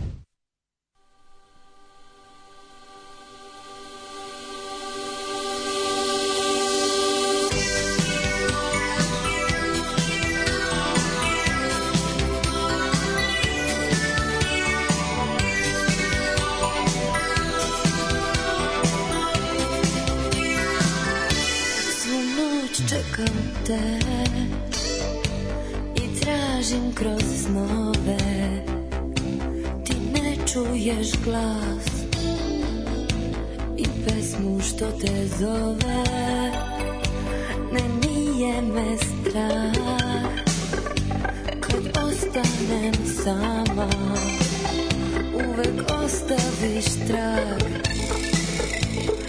Čekam 23.15 23.35
te 23.65 23.79
I 25.95 26.19
tražim 26.19 26.93
kroz 26.95 27.23
snove. 27.45 28.17
Ti 29.85 29.93
ne 30.13 30.35
čuješ 30.53 31.11
glas 31.23 31.85
I 33.77 33.85
pesmu 34.05 34.59
što 34.61 34.85
te 34.85 35.27
zove. 35.39 36.03
Ne 37.71 38.07
nije 38.07 38.61
me 38.61 38.97
strah. 38.97 40.25
Kad 41.59 42.03
ostanem 42.03 42.93
sama 43.23 43.89
Uvek 45.33 45.91
ostaviš 46.03 46.85
trag. 47.07 47.61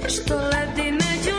Što 0.08 0.34
ledi 0.34 0.92
među 0.92 1.35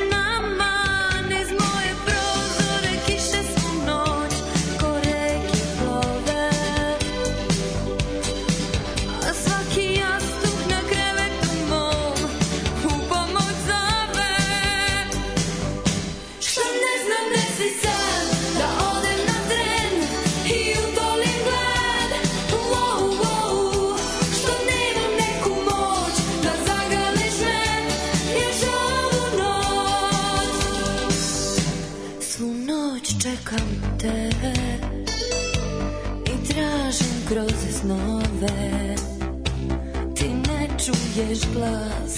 čuješ 41.17 41.39
glas 41.53 42.17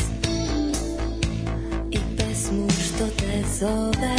i 1.92 1.98
pesmu 2.18 2.68
što 2.70 3.08
te 3.08 3.44
zove. 3.60 4.16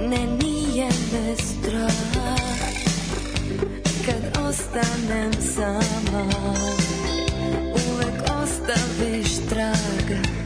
Ne 0.00 0.26
nije 0.26 0.86
me 0.86 1.36
strah. 1.36 2.36
Kad 4.06 4.44
ostanem 4.46 5.32
sama 5.54 6.24
uvek 7.72 8.22
ostaviš 8.42 9.48
traga 9.48 10.45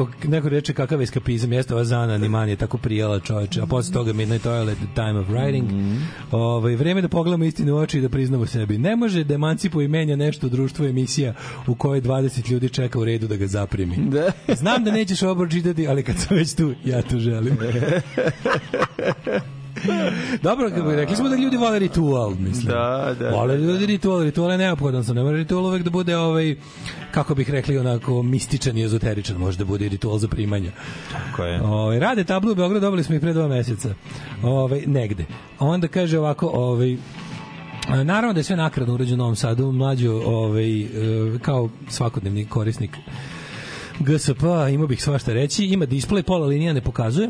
Ok, 0.00 0.24
neko 0.24 0.48
reče 0.48 0.72
kakav 0.72 1.00
je 1.00 1.04
eskapizam, 1.04 1.52
jeste 1.52 1.74
ova 1.74 1.84
Zana 1.84 2.18
Niman 2.18 2.48
je 2.48 2.56
tako 2.56 2.78
prijela 2.78 3.20
čoveče, 3.20 3.60
a 3.60 3.66
posle 3.66 3.92
toga 3.92 4.12
Midnight 4.12 4.44
Toilet, 4.44 4.78
The 4.78 4.86
Time 4.94 5.18
of 5.20 5.28
Writing. 5.28 5.64
ovaj, 6.32 6.76
vreme 6.76 7.02
da 7.02 7.08
pogledamo 7.08 7.44
istinu 7.44 7.74
u 7.74 7.78
oči 7.78 7.98
i 7.98 8.00
da 8.00 8.08
priznamo 8.08 8.46
sebi. 8.46 8.78
Ne 8.78 8.96
može 8.96 9.24
da 9.24 9.34
emancipuje 9.34 9.88
menja 9.88 10.16
nešto 10.16 10.46
u 10.46 10.50
društvu 10.50 10.86
emisija 10.86 11.34
u 11.66 11.74
kojoj 11.74 12.02
20 12.02 12.50
ljudi 12.50 12.68
čeka 12.68 12.98
u 12.98 13.04
redu 13.04 13.28
da 13.28 13.36
ga 13.36 13.46
zaprimi. 13.46 13.96
Da. 14.10 14.32
Znam 14.54 14.84
da 14.84 14.90
nećeš 14.90 15.22
ovo 15.22 15.46
čitati, 15.46 15.88
ali 15.88 16.02
kad 16.02 16.16
sam 16.16 16.36
već 16.36 16.54
tu, 16.54 16.72
ja 16.84 17.02
to 17.02 17.18
želim. 17.18 17.58
Dobro, 20.42 20.70
rekli 20.96 21.16
smo 21.16 21.28
da 21.28 21.36
ljudi 21.36 21.56
vole 21.56 21.78
ritual, 21.78 22.34
mislim. 22.38 22.66
Da, 22.66 23.14
da, 23.18 23.30
Vole 23.30 23.56
da, 23.56 23.64
ljudi 23.64 23.86
ritual, 23.86 24.22
ritual 24.22 24.50
je 24.50 24.58
neophodan 24.58 25.04
sam, 25.04 25.16
ne 25.16 25.22
mora 25.22 25.36
ritual 25.36 25.66
uvek 25.66 25.82
da 25.82 25.90
bude 25.90 26.16
ovaj, 26.16 26.56
kako 27.10 27.34
bih 27.34 27.50
rekli, 27.50 27.78
onako 27.78 28.22
mističan 28.22 28.78
i 28.78 28.84
ezoteričan, 28.84 29.36
može 29.36 29.58
da 29.58 29.64
bude 29.64 29.88
ritual 29.88 30.18
za 30.18 30.28
primanja. 30.28 30.70
Tako 31.12 31.44
je. 31.44 31.62
Ovaj 31.62 31.98
rade 31.98 32.24
tablu 32.24 32.52
u 32.52 32.54
Beogradu, 32.54 32.80
dobili 32.80 33.04
smo 33.04 33.14
ih 33.14 33.20
pre 33.20 33.32
dva 33.32 33.48
meseca. 33.48 33.94
Ovaj 34.42 34.82
negde. 34.86 35.24
Onda 35.58 35.88
kaže 35.88 36.18
ovako, 36.18 36.46
ovaj 36.46 36.96
a, 37.88 38.04
Naravno 38.04 38.32
da 38.32 38.40
je 38.40 38.44
sve 38.44 38.56
nakradno 38.56 38.94
urađeno 38.94 39.14
u 39.14 39.18
Novom 39.24 39.36
Sadu, 39.36 39.72
mlađo 39.72 40.12
ovaj, 40.12 40.80
e, 40.80 40.86
kao 41.42 41.68
svakodnevni 41.88 42.44
korisnik 42.44 42.96
GSP, 43.98 44.42
imao 44.72 44.86
bih 44.86 45.02
svašta 45.02 45.32
reći, 45.32 45.64
ima 45.64 45.86
display, 45.86 46.22
pola 46.22 46.46
linija 46.46 46.72
ne 46.72 46.80
pokazuje, 46.80 47.28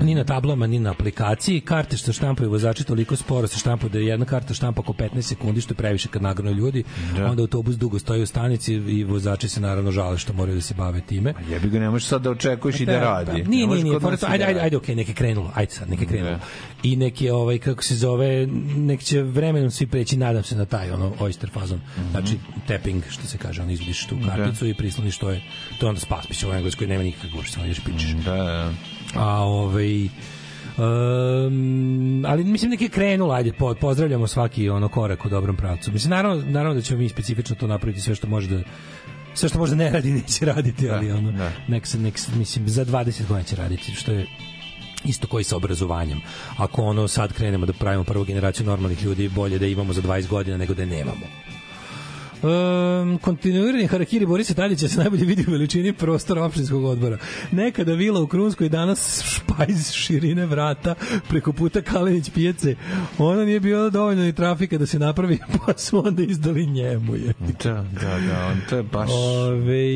ni 0.00 0.14
na 0.14 0.24
tablama, 0.24 0.66
ni 0.66 0.78
na 0.78 0.90
aplikaciji. 0.90 1.60
Karte 1.60 1.96
što 1.96 2.12
štampaju 2.12 2.50
vozači 2.50 2.84
toliko 2.84 3.16
sporo 3.16 3.46
se 3.46 3.58
štampaju 3.58 3.90
da 3.90 3.98
je 3.98 4.06
jedna 4.06 4.26
karta 4.26 4.54
štampa 4.54 4.80
oko 4.80 4.92
15 4.92 5.22
sekundi, 5.22 5.60
što 5.60 5.72
je 5.72 5.76
previše 5.76 6.08
kad 6.08 6.22
nagrano 6.22 6.50
ljudi. 6.50 6.84
Da. 7.16 7.26
Onda 7.26 7.42
autobus 7.42 7.76
dugo 7.76 7.98
stoji 7.98 8.22
u 8.22 8.26
stanici 8.26 8.74
i 8.74 9.04
vozači 9.04 9.48
se 9.48 9.60
naravno 9.60 9.90
žale 9.90 10.18
što 10.18 10.32
moraju 10.32 10.54
da 10.54 10.62
se 10.62 10.74
bave 10.74 11.00
time. 11.00 11.34
Jebi 11.48 11.68
ga, 11.68 11.78
ne 11.80 11.90
možeš 11.90 12.08
sad 12.08 12.22
da 12.22 12.30
očekuješ 12.30 12.80
i 12.80 12.86
da 12.86 13.00
radi. 13.00 13.32
Nije, 13.32 13.44
Ne 13.44 13.50
nije, 13.50 13.66
možeš 13.66 13.84
nije, 13.84 14.00
fora 14.00 14.10
nas 14.10 14.20
to- 14.20 14.26
da 14.26 14.32
ajde, 14.32 14.44
ajde, 14.44 14.54
radi. 14.54 14.64
ajde, 14.64 14.76
okej, 14.76 14.94
neke 14.94 15.12
krenulo, 15.14 15.50
ajde 15.54 15.72
sad, 15.72 15.90
neke 15.90 16.06
krenulo. 16.06 16.30
Da. 16.30 16.40
I 16.82 16.96
neki 16.96 17.30
ovaj 17.30 17.58
kako 17.58 17.82
se 17.82 17.96
zove, 17.96 18.46
nek 18.76 19.02
će 19.02 19.22
vremenom 19.22 19.70
svi 19.70 19.86
preći, 19.86 20.16
nadam 20.16 20.42
se 20.42 20.56
na 20.56 20.64
taj 20.64 20.90
ono 20.90 21.10
oyster 21.12 21.50
fazon. 21.50 21.80
Znači 22.10 22.36
tapping, 22.66 23.02
što 23.10 23.26
se 23.26 23.38
kaže, 23.38 23.62
on 23.62 23.70
izvadiš 23.70 24.06
tu 24.06 24.16
karticu 24.26 24.66
i 24.66 24.74
prisloniš 24.74 25.18
to 25.18 25.30
je 25.30 25.42
to 25.78 25.86
je 25.86 25.90
onda 25.90 26.00
spas, 26.00 26.42
u 26.44 26.52
engleskoj 26.52 26.86
nema 26.86 27.02
nikakve 27.02 27.30
gužve, 27.30 27.48
samo 27.48 27.64
ideš 27.66 27.80
pičeš. 27.80 28.10
Da, 28.10 28.34
da. 28.34 28.72
A 29.14 29.42
ovaj 29.44 30.08
Um, 30.78 32.24
ali 32.26 32.44
mislim 32.44 32.70
neki 32.70 32.84
je 32.84 32.88
krenulo, 32.88 33.34
ajde, 33.34 33.52
po, 33.52 33.74
pozdravljamo 33.74 34.26
svaki 34.26 34.68
ono 34.68 34.88
korak 34.88 35.24
u 35.24 35.28
dobrom 35.28 35.56
pravcu. 35.56 35.92
Mislim, 35.92 36.10
naravno, 36.10 36.44
naravno 36.46 36.74
da 36.74 36.80
ćemo 36.80 36.98
mi 37.00 37.08
specifično 37.08 37.56
to 37.56 37.66
napraviti 37.66 38.00
sve 38.00 38.14
što 38.14 38.26
može 38.26 38.48
da 38.48 38.62
sve 39.34 39.48
što 39.48 39.58
možda 39.58 39.76
ne 39.76 39.90
radi 39.90 40.10
neće 40.10 40.44
raditi, 40.44 40.90
ali 40.90 41.12
ono, 41.12 41.32
da. 41.32 41.52
nek 41.68 41.86
se, 41.86 41.98
nek, 41.98 42.18
se- 42.18 42.32
mislim, 42.36 42.68
za 42.68 42.84
20 42.84 43.26
godina 43.28 43.42
će 43.42 43.56
raditi, 43.56 43.94
što 43.94 44.12
je 44.12 44.26
isto 45.04 45.26
koji 45.26 45.44
sa 45.44 45.56
obrazovanjem. 45.56 46.20
Ako 46.56 46.82
ono 46.82 47.08
sad 47.08 47.32
krenemo 47.32 47.66
da 47.66 47.72
pravimo 47.72 48.04
prvu 48.04 48.24
generaciju 48.24 48.66
normalnih 48.66 49.04
ljudi, 49.04 49.28
bolje 49.28 49.58
da 49.58 49.66
imamo 49.66 49.92
za 49.92 50.02
20 50.02 50.28
godina 50.28 50.56
nego 50.56 50.74
da 50.74 50.84
nemamo. 50.84 51.26
Um, 52.42 53.18
kontinuirani 53.18 53.86
harakiri 53.86 54.26
Borisa 54.26 54.54
Tadića 54.54 54.88
se 54.88 54.98
najbolje 54.98 55.24
vidi 55.24 55.44
u 55.48 55.50
veličini 55.50 55.92
prostora 55.92 56.44
opštinskog 56.44 56.84
odbora. 56.84 57.18
Nekada 57.50 57.92
vila 57.92 58.20
u 58.20 58.26
Krunskoj, 58.26 58.68
danas 58.68 59.22
špajz 59.24 59.92
širine 59.92 60.46
vrata 60.46 60.94
preko 61.28 61.52
puta 61.52 61.82
Kalenić 61.82 62.30
pijace. 62.30 62.74
Ono 63.18 63.44
nije 63.44 63.60
bilo 63.60 63.90
dovoljno 63.90 64.22
ni 64.22 64.32
trafika 64.32 64.78
da 64.78 64.86
se 64.86 64.98
napravi, 64.98 65.38
pa 65.66 65.72
su 65.76 66.06
onda 66.06 66.22
izdali 66.22 66.66
njemu 66.66 67.14
je. 67.14 67.34
Da, 67.64 67.84
da, 68.00 68.18
da, 68.28 68.46
on 68.46 68.60
to 68.70 68.76
je 68.76 68.82
baš... 68.82 69.10
Ove, 69.12 69.86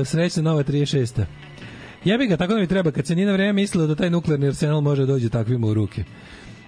e, 0.00 0.04
srećna 0.04 0.42
nova 0.42 0.62
36. 0.62 1.24
Jebi 2.04 2.26
ga, 2.26 2.36
tako 2.36 2.54
da 2.54 2.60
mi 2.60 2.66
treba, 2.66 2.90
kad 2.90 3.06
se 3.06 3.14
nije 3.14 3.26
na 3.26 3.32
vreme 3.32 3.52
mislilo 3.52 3.86
da 3.86 3.94
taj 3.94 4.10
nuklearni 4.10 4.46
arsenal 4.46 4.80
može 4.80 5.02
da 5.02 5.12
dođe 5.12 5.28
takvima 5.28 5.66
u 5.66 5.74
ruke. 5.74 6.04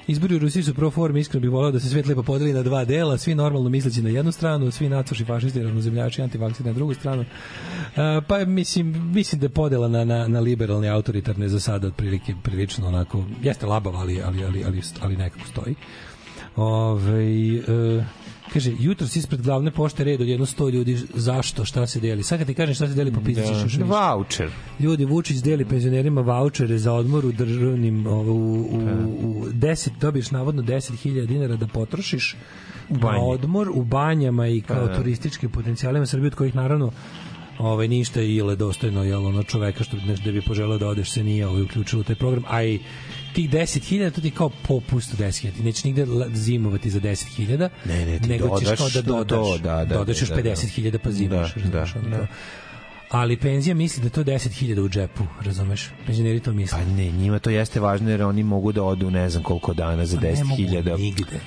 Izbori 0.08 0.36
u 0.36 0.38
Rusiji 0.38 0.62
su 0.62 0.74
pro 0.74 0.90
forme, 0.90 1.20
iskreno 1.20 1.40
bih 1.40 1.50
volao 1.50 1.70
da 1.70 1.80
se 1.80 1.88
svet 1.88 2.06
lepo 2.06 2.22
podeli 2.22 2.52
na 2.52 2.62
dva 2.62 2.84
dela, 2.84 3.18
svi 3.18 3.34
normalno 3.34 3.68
misleći 3.68 4.02
na 4.02 4.08
jednu 4.08 4.32
stranu, 4.32 4.70
svi 4.70 4.88
nacoši, 4.88 5.24
fašisti, 5.24 5.62
ravnozemljači, 5.62 6.22
antivakseri 6.22 6.68
na 6.68 6.72
drugu 6.72 6.94
stranu. 6.94 7.22
E, 7.22 7.26
pa 8.28 8.44
mislim, 8.44 9.12
mislim 9.14 9.40
da 9.40 9.44
je 9.44 9.50
podela 9.50 9.88
na, 9.88 10.04
na, 10.04 10.28
na 10.28 10.40
liberalne 10.40 10.88
autoritarne 10.88 11.48
za 11.48 11.60
sada 11.60 11.86
otprilike 11.86 12.34
prilično 12.42 12.88
onako, 12.88 13.24
jeste 13.42 13.66
labava, 13.66 13.98
ali, 13.98 14.22
ali, 14.22 14.44
ali, 14.44 14.64
ali, 14.64 14.82
ali 15.00 15.16
nekako 15.16 15.46
stoji. 15.46 15.74
Ove, 16.56 17.24
e, 17.56 18.04
kaže, 18.52 18.72
jutro 18.78 19.06
si 19.06 19.18
ispred 19.18 19.42
glavne 19.42 19.70
pošte 19.70 20.04
red 20.04 20.20
od 20.20 20.28
jedno 20.28 20.46
sto 20.46 20.68
ljudi, 20.68 20.98
zašto, 21.14 21.64
šta 21.64 21.86
se 21.86 22.00
deli? 22.00 22.22
Sad 22.22 22.38
kad 22.38 22.46
ti 22.46 22.54
kažem 22.54 22.74
šta 22.74 22.88
se 22.88 22.94
deli, 22.94 23.12
popisat 23.12 23.44
ćeš 23.44 23.62
još 23.62 23.76
ništa. 23.76 23.84
Voucher. 23.84 24.50
Ljudi, 24.80 25.04
Vučić 25.04 25.36
deli 25.36 25.64
penzionerima 25.64 26.20
vouchere 26.20 26.78
za 26.78 26.92
odmor 26.92 27.26
u 27.26 27.32
državnim, 27.32 28.06
ovo, 28.06 28.32
u, 28.32 28.60
u, 28.60 28.78
u 29.20 29.46
10, 29.46 29.88
dobiješ 30.00 30.30
navodno 30.30 30.62
10.000 30.62 31.26
dinara 31.26 31.56
da 31.56 31.66
potrošiš 31.66 32.36
na 32.88 33.22
odmor 33.22 33.70
u 33.74 33.84
banjama 33.84 34.46
i 34.46 34.60
kao 34.60 34.86
Pa 34.86 34.92
da. 34.92 34.96
turističkim 34.96 35.50
potencijalima 35.50 36.06
Srbije, 36.06 36.26
od 36.26 36.34
kojih 36.34 36.54
naravno 36.54 36.92
ovaj 37.58 37.88
ništa 37.88 38.22
ile 38.22 38.56
dostojno 38.56 39.04
jel 39.04 39.26
ono 39.26 39.42
čoveka 39.42 39.84
što 39.84 39.96
nešto 39.96 40.24
da 40.24 40.32
bi 40.32 40.42
poželeo 40.42 40.78
da 40.78 40.88
odeš 40.88 41.10
se 41.10 41.24
nije 41.24 41.46
ovaj 41.46 41.62
uključilo 41.62 42.00
u 42.00 42.04
taj 42.04 42.16
program 42.16 42.44
a 42.48 42.64
i 42.64 42.80
tih 43.28 43.50
10.000 43.50 44.10
to 44.10 44.20
ti 44.20 44.30
kao 44.30 44.48
popust 44.50 45.12
od 45.12 45.18
10.000 45.18 45.32
ti 45.52 45.62
nećeš 45.62 45.84
nigde 45.84 46.06
zimovati 46.34 46.90
za 46.90 47.00
10.000 47.00 47.68
Ne, 47.84 48.06
ne, 48.06 48.18
ti 48.18 48.28
nego 48.28 48.48
ćeš 48.50 48.64
dodaš 48.64 48.78
kao 48.78 48.88
da 48.90 49.02
do- 49.02 49.24
dodaš 49.24 49.60
da, 49.60 49.76
da, 49.76 49.84
dodaš 49.86 50.20
još 50.20 50.28
da, 50.28 50.34
da. 50.34 50.42
50.000 50.42 50.98
pa 50.98 51.10
zimaš 51.10 51.54
Da, 51.54 51.60
razumeš, 51.60 51.92
da, 51.92 51.98
ono 51.98 52.08
da. 52.10 52.16
kao. 52.18 52.26
ali 53.10 53.36
penzija 53.36 53.74
misli 53.74 54.02
da 54.02 54.08
to 54.10 54.22
10.000 54.22 54.80
u 54.80 54.88
džepu 54.88 55.24
razumeš 55.42 55.90
penzioneri 56.06 56.40
to 56.40 56.52
misle 56.52 56.78
Pa 56.78 56.84
ne, 56.86 57.10
njima 57.12 57.38
to 57.38 57.50
jeste 57.50 57.80
važno 57.80 58.10
jer 58.10 58.22
oni 58.22 58.42
mogu 58.44 58.72
da 58.72 58.82
odu 58.84 59.10
ne 59.10 59.30
znam 59.30 59.42
koliko 59.42 59.74
dana 59.74 60.06
za 60.06 60.16
Pa 60.16 60.22
ne 60.24 60.44
mogu 60.44 60.62
10.000. 60.62 60.98
nigde 60.98 61.40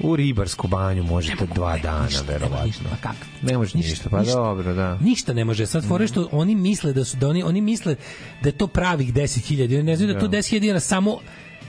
U 0.00 0.16
ribarsku 0.16 0.68
banju 0.68 1.02
možete 1.04 1.46
dva 1.54 1.78
dana, 1.78 2.08
verovatno. 2.28 2.90
Pa 2.90 2.96
kako? 2.96 3.26
Ne 3.42 3.58
može 3.58 3.78
ništa, 3.78 4.08
pa 4.10 4.20
ništa. 4.20 4.34
dobro, 4.34 4.74
da. 4.74 4.98
Ništa 5.00 5.32
ne 5.32 5.44
može. 5.44 5.66
Sad 5.66 5.88
fore 5.88 6.06
što 6.06 6.28
oni 6.32 6.54
misle 6.54 6.92
da 6.92 7.04
su 7.04 7.16
da 7.16 7.28
oni 7.28 7.42
oni 7.42 7.60
misle 7.60 7.96
da 8.42 8.48
je 8.48 8.52
to 8.52 8.66
pravih 8.66 9.14
10.000. 9.14 9.64
Oni 9.64 9.82
ne 9.82 9.96
znaju 9.96 10.12
da 10.12 10.18
je 10.18 10.20
to 10.20 10.28
Da. 10.28 10.38
10.000 10.38 10.58
dinara 10.60 10.80
samo 10.80 11.18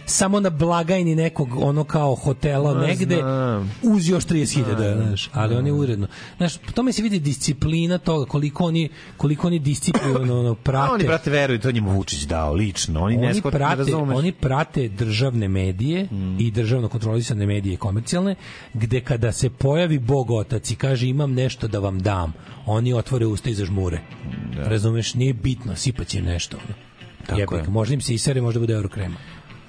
samo 0.10 0.40
na 0.40 0.50
blagajni 0.50 1.16
nekog 1.16 1.56
ono 1.56 1.84
kao 1.84 2.16
hotela 2.16 2.74
Ma, 2.74 2.82
negde 2.82 3.16
znam. 3.16 3.72
uz 3.84 4.10
još 4.10 4.26
30.000, 4.26 5.08
znaš, 5.08 5.30
ali 5.34 5.56
oni 5.56 5.72
uredno. 5.72 6.08
Znaš, 6.38 6.58
po 6.58 6.72
tome 6.72 6.92
se 6.94 7.02
vidi 7.02 7.20
disciplina 7.20 7.98
toga, 7.98 8.26
koliko 8.26 8.64
oni 8.64 8.90
koliko 9.18 9.48
oni 9.48 9.60
disciplinovano 9.60 10.40
ono, 10.40 10.52
A 10.52 10.56
prate. 10.56 10.94
oni, 10.94 11.04
brate, 11.04 11.30
veruju, 11.32 11.60
to 11.60 11.72
njemu 11.72 11.92
Vučić 11.92 12.22
dao, 12.22 12.54
lično. 12.54 13.02
Oni, 13.04 13.18
ne 13.18 13.28
oni 13.28 13.42
ne 13.46 13.52
prate, 13.52 13.76
razumeš. 13.76 14.18
oni 14.18 14.32
prate 14.32 14.88
državne 14.88 15.48
medije 15.48 16.08
i 16.40 16.52
državno 16.52 16.88
kontrolisane 16.88 17.46
medije 17.46 17.78
komercijalne, 17.78 18.36
gde 18.74 19.02
kada 19.02 19.32
se 19.32 19.50
pojavi 19.50 20.00
Bog 20.00 20.32
otac 20.32 20.72
i 20.72 20.76
kaže 20.76 21.08
imam 21.08 21.34
nešto 21.34 21.68
da 21.68 21.80
vam 21.80 22.00
dam, 22.00 22.34
oni 22.66 22.94
otvore 22.94 23.26
usta 23.26 23.50
i 23.50 23.54
zažmure. 23.54 24.00
Razumeš, 24.56 25.14
nije 25.14 25.34
bitno, 25.34 25.76
sipaće 25.76 26.22
nešto. 26.22 26.58
Ono. 26.58 26.76
Tako 27.28 27.40
Jebik, 27.40 27.68
je. 27.68 27.72
možda 27.72 27.94
im 27.94 28.02
se 28.02 28.14
isere, 28.14 28.42
možda 28.42 28.60
bude 28.60 28.74
eurokrema. 28.74 29.16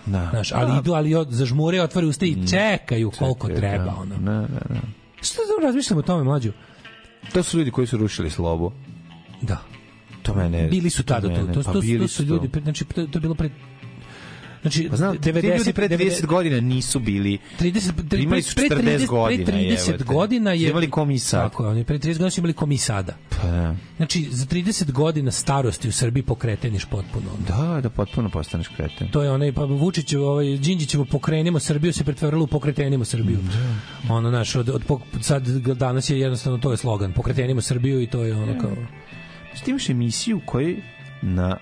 Da. 0.07 0.29
Znaš, 0.31 0.53
ali 0.53 0.79
idu, 0.79 0.93
ali 0.93 1.15
od, 1.15 1.29
zažmure 1.31 1.83
otvore 1.83 2.07
usta 2.07 2.27
i 2.27 2.37
čekaju 2.49 3.11
koliko 3.11 3.49
Čekaj, 3.49 3.61
treba. 3.61 3.85
da. 3.85 3.95
Ono. 3.95 4.17
Da, 4.17 4.33
da, 4.33 4.61
da. 4.69 4.81
Što 5.23 5.37
da 5.43 5.67
razmišljam 5.67 5.99
o 5.99 6.03
tome, 6.03 6.25
mlađu? 6.25 6.53
To 7.33 7.43
su 7.43 7.59
ljudi 7.59 7.71
koji 7.71 7.87
su 7.87 7.97
rušili 7.97 8.31
slobu. 8.31 8.73
Da. 9.43 9.59
To 10.23 10.35
mene... 10.35 10.69
Bili 10.69 10.91
su 10.91 11.03
tada 11.03 11.29
to. 11.29 11.35
mene- 11.35 11.53
To, 11.55 11.63
pa 11.63 11.73
to, 11.73 11.81
to 11.99 12.09
su 12.09 12.23
ljudi, 12.25 12.49
znači, 12.63 12.85
to, 12.85 13.07
to 13.07 13.19
je 13.19 13.21
bilo 13.21 13.35
pre 13.35 13.51
Znači, 14.63 14.89
Pa 14.91 14.97
znam, 14.97 15.19
ti 15.19 15.31
ljudi 15.31 15.73
pre 15.73 15.89
30 15.89 16.27
godina 16.27 16.61
nisu 16.61 16.99
bili 16.99 17.39
30 17.61 17.93
pre- 17.93 18.23
imali 18.23 18.43
su 18.43 18.55
pre 18.55 18.65
40 18.65 18.99
30 18.99 19.07
godina, 19.07 19.45
Pre 19.45 19.55
30 19.55 19.89
jebote. 19.89 20.05
godina 20.05 20.53
je 20.53 20.69
imali 20.71 20.91
ko 20.91 21.05
mi 21.05 21.19
sad. 21.19 21.51
Tako 21.51 21.65
je, 21.65 21.69
oni 21.71 21.85
pre 21.85 21.99
30 21.99 22.07
godina 22.09 22.31
su 22.31 22.41
imali 22.41 22.53
ko 22.53 22.67
mi 22.67 22.79
sada. 22.79 23.17
Pa 23.31 23.49
da. 23.49 23.77
Znači, 23.97 24.29
za 24.31 24.47
30 24.47 24.93
godina 24.93 25.31
starosti 25.31 25.89
u 25.89 25.93
Srbiji 25.93 26.23
pokreteniš 26.23 26.85
potpuno. 26.85 27.27
Da, 27.49 27.81
da 27.81 27.91
potpuno 27.91 28.29
postaneš 28.29 28.69
kreten. 28.69 29.11
To 29.11 29.23
je 29.23 29.31
onaj 29.31 29.53
pa 29.53 29.65
Vučićev, 29.65 30.23
ovaj 30.23 30.57
Đinđićevo 30.57 31.05
pokrenimo 31.05 31.59
Srbiju 31.61 31.93
se 31.93 32.05
pretvorilo 32.05 32.45
u 32.45 32.47
pokretenimo 32.47 33.05
Srbiju. 33.05 33.39
Ono 34.09 34.31
naš 34.31 34.55
od, 34.57 34.69
od 34.69 34.83
sad 35.21 35.47
danas 35.57 36.11
je 36.11 36.21
jednostavno 36.21 36.59
to 36.59 36.71
je 36.71 36.77
slogan 36.77 37.13
pokretenimo 37.13 37.61
Srbiju 37.61 38.03
i 38.03 38.07
to 38.07 38.25
je 38.25 38.35
ono 38.35 38.61
kao 38.61 38.71
Znači, 39.51 39.65
ti 39.65 39.71
imaš 39.71 39.89
emisiju 39.91 40.41
koji 40.47 40.83
na 41.23 41.57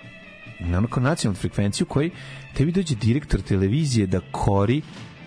na 0.60 0.78
onako 0.78 1.00
nacionalnu 1.00 1.36
frekvenciju 1.40 1.86
koji 1.86 2.10
tebi 2.58 2.72
dođe 2.72 2.94
direktor 2.94 3.40
televizije 3.40 4.06
da 4.06 4.20
kori 4.32 4.82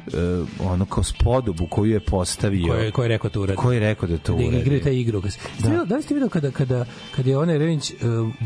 uh, 0.08 0.48
ono 0.72 0.86
kao 0.86 1.04
spodobu 1.04 1.68
koju 1.68 1.92
je 1.92 2.00
postavio 2.00 2.74
ko 2.74 2.80
je, 2.80 2.92
ko 2.92 3.04
je 3.04 3.08
rekao 3.08 3.30
to 3.30 3.42
uradi. 3.42 3.58
ko 3.58 3.72
je 3.72 3.80
rekao 3.80 4.10
da 4.10 4.18
to 4.18 4.34
da 4.34 4.44
uradi 4.44 4.58
igraju 4.58 4.82
taj 4.82 4.94
igrokaz. 4.94 5.38
Da. 5.60 5.70
Da. 5.70 5.86
da 5.86 5.96
li 5.96 6.04
ste 6.04 6.14
vidio 6.14 6.30
kada, 6.30 6.52
kada, 6.52 6.86
kada 7.16 7.30
je 7.30 7.38
onaj 7.38 7.58
Rević 7.58 7.92
uh, 7.92 7.98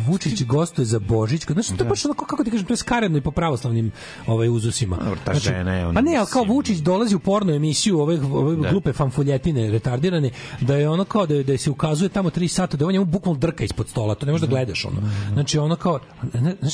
Vučić 0.08 0.44
gostuje 0.44 0.86
za 0.86 1.00
Božić, 1.00 1.46
znači, 1.46 1.78
to 1.78 1.84
je 1.84 1.90
baš 1.90 2.06
onako, 2.06 2.26
kako 2.26 2.44
ti 2.44 2.52
kažem, 2.52 2.66
to 2.68 2.74
je 2.74 2.78
skaredno 2.78 3.18
i 3.18 3.22
po 3.22 3.32
pravoslavnim 3.32 3.92
ovaj, 4.28 4.50
uzusima. 4.50 4.98
Dobro, 4.98 5.20
ta 5.26 5.34
žena 5.34 5.74
je, 5.74 5.86
ona, 5.86 5.94
Pa 5.94 6.02
ne, 6.02 6.16
ali 6.16 6.28
kao 6.34 6.44
Vučić 6.44 6.78
dolazi 6.78 7.16
u 7.16 7.20
porno 7.20 7.54
emisiju 7.54 8.00
ove, 8.00 8.20
ove 8.34 8.56
Da. 8.56 8.72
glupe 8.72 8.94
fanfuljetine 8.94 9.72
retardirane, 9.72 10.30
da 10.62 10.76
je 10.76 10.90
ono 10.90 11.06
kao 11.06 11.26
da, 11.26 11.44
da 11.44 11.58
se 11.58 11.70
ukazuje 11.70 12.10
tamo 12.10 12.30
3 12.30 12.48
sata, 12.48 12.78
da 12.78 12.84
je 12.84 12.88
on 12.88 12.94
njemu 12.94 13.06
bukvalno 13.06 13.40
drka 13.40 13.64
ispod 13.64 13.90
stola, 13.90 14.16
to 14.16 14.26
ne 14.26 14.32
možeš 14.32 14.48
da 14.48 14.52
gledaš 14.52 14.86
ono. 14.86 14.98
Znači 15.34 15.58
ono 15.58 15.76
kao, 15.76 16.00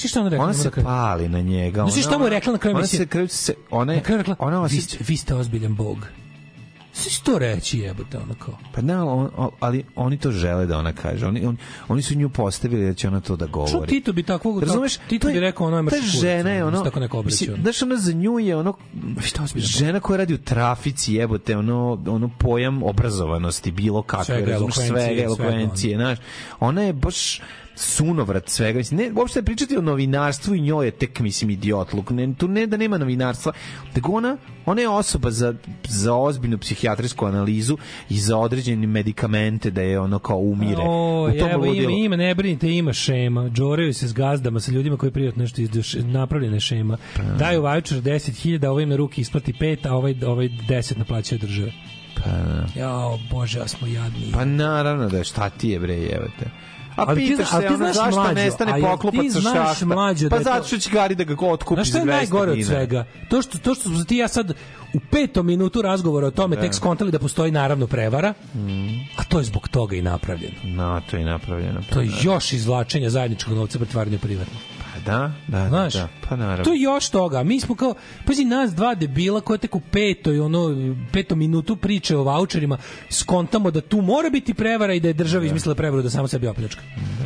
ti 0.02 0.08
šta 0.08 0.20
ona 0.20 0.30
rekla? 0.30 0.46
ona 0.46 0.54
se 0.54 0.72
pali 0.84 1.30
na 1.30 1.42
njega 1.42 1.82
Znaš 1.82 1.94
ti 1.94 2.02
šta 2.02 2.18
mu 2.18 2.24
je 2.24 2.30
rekla 2.30 2.54
na 2.54 2.60
kraju 2.60 2.76
ona 2.76 2.80
emisije? 2.80 2.98
se 2.98 3.08
kraju 3.08 3.28
se 3.28 3.54
ona 3.70 3.94
je 3.94 4.04
rekla, 4.08 4.36
ona 4.40 4.62
vi, 4.72 4.82
ste, 4.82 4.98
vi 5.08 5.18
ste 5.18 5.36
ozbiljan 5.36 5.76
bog. 5.76 6.08
Sve 6.94 7.12
će 7.12 7.22
to 7.24 7.40
reći 7.40 7.80
jebote, 7.80 8.18
ono 8.18 8.34
kao. 8.34 8.58
Pa 8.74 8.82
da, 8.82 9.04
on, 9.04 9.30
ali 9.60 9.84
oni 9.96 10.18
to 10.18 10.32
žele 10.32 10.66
da 10.66 10.78
ona 10.78 10.94
kaže. 10.94 11.28
Oni, 11.28 11.46
on, 11.46 11.58
oni 11.88 12.02
su 12.02 12.16
nju 12.16 12.30
postavili 12.30 12.86
da 12.86 12.94
će 12.94 13.08
ona 13.08 13.22
to 13.22 13.36
da 13.36 13.46
govori. 13.46 13.72
Što 13.72 13.86
Tito 13.86 14.14
bi 14.14 14.24
tako, 14.24 14.60
Razumeš? 14.60 14.98
Tito 14.98 15.28
To 15.28 15.34
bi 15.34 15.40
rekao 15.40 15.68
ono 15.68 15.78
je 15.78 15.84
Ta 15.84 15.90
kurac, 15.90 16.06
žena 16.06 16.50
je 16.50 16.66
ono, 16.66 16.84
tako 16.84 17.00
neko 17.00 17.24
mislim, 17.24 17.54
ono. 17.54 17.64
Znaš, 17.64 17.82
ona 17.82 17.98
za 17.98 18.14
nju 18.14 18.40
je 18.40 18.58
ono... 18.58 18.74
Šta 19.22 19.44
ozbiljno? 19.44 19.68
Žena 19.68 20.00
koja 20.00 20.18
radi 20.18 20.34
u 20.34 20.38
trafici, 20.38 21.14
jebote, 21.14 21.58
ono, 21.58 22.04
ono 22.08 22.30
pojam 22.40 22.84
obrazovanosti, 22.84 23.72
bilo 23.72 24.02
kakve, 24.02 24.26
Svega, 24.26 24.52
razumeš, 24.52 24.76
svega, 24.76 25.24
elokvencije, 25.24 25.98
znaš. 25.98 26.20
Ona 26.60 26.82
je 26.82 26.94
baš 26.94 27.42
sunovrat 27.76 28.50
svega. 28.50 28.78
Mislim, 28.78 29.00
ne, 29.00 29.12
uopšte 29.16 29.42
pričati 29.44 29.78
o 29.78 29.82
novinarstvu 29.82 30.56
i 30.56 30.62
njoj 30.62 30.86
je 30.86 30.92
tek, 30.92 31.20
mislim, 31.20 31.50
idiotluk. 31.50 32.10
Ne, 32.10 32.34
tu 32.38 32.48
ne 32.48 32.68
da 32.68 32.78
nema 32.78 32.98
novinarstva, 32.98 33.52
nego 33.96 34.12
ona, 34.12 34.38
ona 34.66 34.82
je 34.82 34.90
osoba 34.90 35.32
za, 35.32 35.54
za 35.88 36.16
ozbiljnu 36.16 36.58
psihijatrijsku 36.58 37.26
analizu 37.26 37.78
i 38.10 38.20
za 38.20 38.38
određene 38.38 38.88
medikamente 38.88 39.72
da 39.72 39.82
je 39.82 40.00
ono 40.00 40.20
kao 40.20 40.38
umire. 40.38 40.82
O, 40.82 41.30
u 41.30 41.40
tom 41.40 41.50
evo, 41.52 41.66
ima, 41.66 41.92
ima, 41.92 42.16
ne 42.16 42.36
brinite, 42.36 42.70
ima 42.70 42.94
šema. 42.94 43.50
Džoreju 43.50 43.94
se 43.94 44.08
s 44.08 44.14
gazdama, 44.14 44.60
sa 44.60 44.72
ljudima 44.72 44.98
koji 44.98 45.12
privatno 45.12 45.42
nešto 45.42 45.62
izduš, 45.62 45.94
napravljene 45.94 46.60
šema. 46.60 46.98
Pa. 47.16 47.24
Daju 47.24 47.62
voucher 47.62 48.02
10.000, 48.02 48.68
ovaj 48.68 48.84
im 48.84 48.90
na 48.90 48.96
ruki 48.96 49.22
isplati 49.22 49.54
5, 49.54 49.88
a 49.88 49.96
ovaj, 49.96 50.16
ovaj 50.26 50.48
10 50.48 50.98
naplaćaju 50.98 51.40
države. 51.40 51.72
Pa, 52.16 52.30
da. 52.30 52.68
Jao, 52.76 53.20
bože, 53.32 53.60
ja 53.60 53.68
smo 53.68 53.88
jadni. 53.88 54.32
Pa 54.34 54.46
naravno 54.46 55.10
da 55.10 55.18
je, 55.18 55.24
šta 55.24 55.50
ti 55.50 55.70
je 55.70 55.80
bre, 55.80 55.94
jevate. 55.94 56.46
A 57.02 57.06
Ali 57.08 57.22
ti 57.22 57.28
pitaš 57.28 57.48
zna- 57.48 57.56
ali 57.56 57.64
se 57.64 57.68
ti 57.68 57.74
ono 57.74 57.84
znaš, 57.84 57.96
zašto 57.96 58.16
mlađo, 58.18 58.34
nestane 58.36 58.82
poklopac 58.82 59.22
ti 59.22 59.30
sa 59.32 59.42
šahta? 59.44 59.86
mlađo, 59.88 60.30
da 60.30 60.36
Pa 60.38 60.44
zato 60.44 60.68
što 60.68 60.78
će 60.78 60.90
Gari 60.90 61.16
da 61.16 61.24
ga 61.24 61.36
otkupi 61.42 61.78
Znaš 61.78 61.88
za 61.88 61.92
šta 61.92 62.00
je 62.00 62.06
200 62.06 62.08
najgore 62.10 62.52
od 62.52 62.58
dinara. 62.58 62.76
svega? 62.76 63.06
To 63.30 63.42
što, 63.42 63.58
to 63.58 63.76
što 63.76 63.90
smo 63.90 64.04
ti 64.04 64.18
ja 64.18 64.28
sad 64.28 64.52
u 64.94 65.00
petom 65.02 65.46
minutu 65.46 65.82
razgovora 65.82 66.28
o 66.28 66.32
tome 66.32 66.56
Da. 66.56 66.62
tek 66.62 66.74
skontali 66.74 67.12
da 67.12 67.20
postoji 67.20 67.52
naravno 67.54 67.88
prevara, 67.88 68.34
a 69.16 69.24
to 69.24 69.38
je 69.38 69.44
zbog 69.44 69.68
toga 69.68 69.96
i 69.96 70.02
napravljeno. 70.02 70.56
No, 70.66 71.02
to 71.02 71.18
je 71.18 71.26
napravljeno. 71.26 71.82
To 71.90 72.02
je 72.02 72.10
još 72.22 72.54
izvlačenje 72.54 73.10
zajedničkog 73.10 73.54
novca 73.54 73.78
pretvaranje 73.80 74.16
u 74.16 74.20
privatno. 74.20 74.54
Pa 74.70 74.71
da, 75.06 75.32
da, 75.48 75.70
Znaš, 75.70 75.94
da, 75.94 76.08
pa 76.30 76.36
naravno. 76.36 76.64
To 76.64 76.74
je 76.74 76.82
još 76.82 77.10
toga. 77.10 77.44
Mi 77.44 77.60
smo 77.60 77.76
kao, 77.76 77.94
pazi, 78.26 78.46
nas 78.46 78.74
dva 78.74 78.96
debila 78.96 79.42
koja 79.42 79.58
tek 79.58 79.76
u 79.76 79.80
petoj, 79.80 80.40
ono, 80.40 80.76
petom 81.12 81.40
minutu 81.40 81.76
priče 81.76 82.18
o 82.18 82.24
voucherima, 82.24 82.78
skontamo 83.10 83.72
da 83.72 83.82
tu 83.82 84.02
mora 84.02 84.30
biti 84.30 84.54
prevara 84.54 84.94
i 84.94 85.00
da 85.00 85.08
je 85.08 85.14
država 85.14 85.46
izmislila 85.46 85.76
prevaru 85.76 86.04
da 86.04 86.10
samo 86.10 86.28
sebi 86.28 86.48
opljačka. 86.48 86.82
Pa 87.20 87.21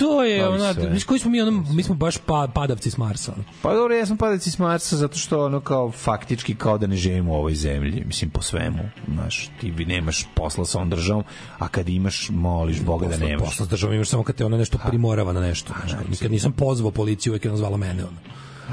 to 0.00 0.24
je, 0.24 0.48
ona, 0.48 0.70
viš 0.70 1.04
koji 1.04 1.20
smo 1.20 1.30
mi, 1.30 1.40
ono, 1.40 1.64
mi 1.72 1.82
smo 1.82 1.94
baš 1.94 2.16
pa, 2.16 2.48
padavci 2.54 2.90
s 2.90 2.96
Marsa. 2.96 3.32
Pa 3.62 3.74
dobro, 3.74 3.94
ja 3.94 4.06
sam 4.06 4.16
padaci 4.16 4.50
s 4.50 4.58
Marsa 4.58 4.96
zato 4.96 5.18
što 5.18 5.44
ono 5.44 5.60
kao 5.60 5.90
faktički 5.90 6.54
kao 6.54 6.78
da 6.78 6.86
ne 6.86 6.96
živimo 6.96 7.32
u 7.32 7.36
ovoj 7.36 7.54
zemlji, 7.54 8.04
mislim 8.06 8.30
po 8.30 8.42
svemu, 8.42 8.78
znaš, 9.08 9.50
ti 9.60 9.70
vi 9.70 9.84
nemaš 9.84 10.26
posla 10.34 10.64
sa 10.64 10.80
on 10.80 10.90
državom, 10.90 11.24
a 11.58 11.68
kad 11.68 11.88
imaš, 11.88 12.28
moliš 12.30 12.80
Boga 12.80 13.06
da 13.06 13.12
Posla- 13.12 13.28
nemaš. 13.28 13.48
Posla 13.48 13.66
s 13.66 13.68
državom 13.68 13.94
imaš 13.94 14.08
samo 14.08 14.22
kad 14.22 14.36
te 14.36 14.44
ona 14.44 14.56
nešto 14.56 14.78
primorava 14.88 15.32
na 15.32 15.40
nešto. 15.40 15.74
Znaš, 15.80 16.00
nikad 16.10 16.30
nisam 16.30 16.52
pozvao 16.52 16.90
policiju, 16.90 17.32
uvek 17.32 17.44
je 17.44 17.50
ona 17.50 17.58
zvala 17.58 17.76
mene. 17.76 18.04
Ono. 18.04 18.16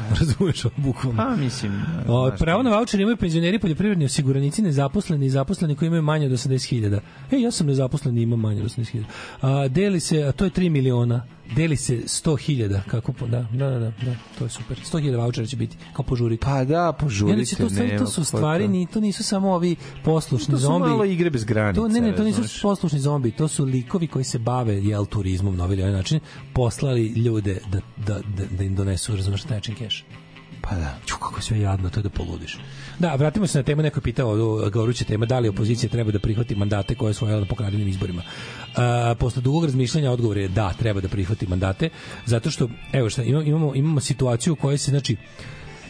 Razumeš, 0.20 0.64
bukvalno. 0.78 1.18
Pa, 1.18 1.36
mislim... 1.36 1.82
O, 2.08 2.28
znaš, 2.28 2.40
pravo 2.40 2.64
na 2.64 2.70
voucher 2.70 3.00
imaju 3.00 3.18
penzioneri, 3.18 3.60
poljoprivredni 3.60 4.06
osiguranici, 4.06 4.62
nezaposleni 4.62 5.26
i 5.26 5.30
zaposleni 5.30 5.76
koji 5.76 5.88
imaju 5.88 6.02
manje 6.02 6.26
od 6.26 6.32
80.000. 6.32 7.00
Ej, 7.32 7.42
ja 7.42 7.52
sam 7.52 7.68
nezaposlen 7.68 8.18
i 8.18 8.22
imam 8.22 8.40
manje 8.40 8.62
od 8.62 8.68
80.000. 8.68 9.04
A, 9.42 9.68
deli 9.68 10.00
se, 10.00 10.24
a 10.24 10.32
to 10.32 10.46
je 10.46 10.52
3 10.52 10.70
miliona, 10.70 11.26
deli 11.56 11.78
se 11.78 11.98
100.000, 11.98 12.80
kako 12.88 13.14
po, 13.14 13.28
da, 13.28 13.46
da, 13.52 13.70
da, 13.70 13.80
da, 13.80 13.92
da, 14.06 14.16
to 14.40 14.44
je 14.44 14.50
super. 14.50 14.80
100.000 14.92 15.16
vouchera 15.18 15.48
će 15.48 15.56
biti, 15.56 15.78
kao 15.94 16.06
požurite. 16.06 16.46
Pa 16.46 16.64
da, 16.64 16.94
požurite, 17.00 17.56
to, 17.56 17.70
stvari, 17.70 17.98
to 17.98 18.06
su 18.08 18.24
stvari, 18.24 18.66
to. 18.66 18.72
ni, 18.72 18.88
to 18.88 19.00
nisu 19.00 19.24
samo 19.24 19.52
ovi 19.52 19.76
poslušni 20.04 20.52
To 20.52 20.58
su 20.58 20.62
zombi. 20.62 20.90
malo 20.90 21.06
igre 21.06 21.30
bez 21.30 21.44
granica, 21.44 21.82
To, 21.82 21.88
ne, 21.88 22.02
ne, 22.02 22.16
to 22.16 22.24
nisu 22.24 22.42
razumeš. 22.42 22.62
poslušni 22.62 23.00
zombi, 23.00 23.32
to 23.32 23.48
su 23.48 23.66
likovi 23.66 24.08
koji 24.08 24.26
se 24.26 24.40
bave 24.40 24.84
jel, 24.84 25.06
turizmom 25.06 25.56
na 25.58 25.64
ovaj 25.64 25.78
način, 25.78 26.20
poslali 26.54 27.08
ljude 27.08 27.60
da, 27.72 27.80
da, 28.06 28.20
da, 28.38 28.46
da 28.58 28.64
im 28.64 28.76
donesu, 28.76 29.16
razumeš, 29.16 29.42
keš. 29.78 30.06
Pa 30.62 30.76
da. 30.76 30.98
Ću, 31.06 31.16
kako 31.16 31.42
sve 31.42 31.60
jadno, 31.60 31.90
to 31.90 32.00
je 32.00 32.04
da 32.04 32.10
poludiš. 32.10 32.58
Da, 33.00 33.16
vratimo 33.16 33.48
se 33.48 33.58
na 33.58 33.64
temu, 33.64 33.82
neko 33.82 33.98
je 33.98 34.04
pitao, 34.04 34.36
goruća 34.70 35.06
tema, 35.06 35.26
da 35.26 35.40
li 35.40 35.50
opozicija 35.50 35.90
treba 35.90 36.12
da 36.12 36.20
prihvati 36.20 36.56
mandate 36.56 36.96
koje 36.96 37.08
je 37.08 37.12
osvojila 37.12 37.40
na 37.40 37.46
pokradenim 37.46 37.88
izborima. 37.88 38.22
A, 38.76 39.16
posle 39.20 39.42
dugog 39.42 39.66
razmišljanja 39.66 40.12
odgovor 40.12 40.38
je 40.38 40.48
da, 40.48 40.74
treba 40.74 41.02
da 41.02 41.08
prihvati 41.08 41.48
mandate, 41.48 41.90
zato 42.26 42.52
što, 42.52 42.70
evo 42.94 43.10
šta, 43.10 43.24
imamo, 43.24 43.44
imamo, 43.46 43.76
imamo 43.76 44.00
situaciju 44.00 44.54
u 44.54 44.56
kojoj 44.56 44.78
se, 44.78 44.92
znači, 44.92 45.16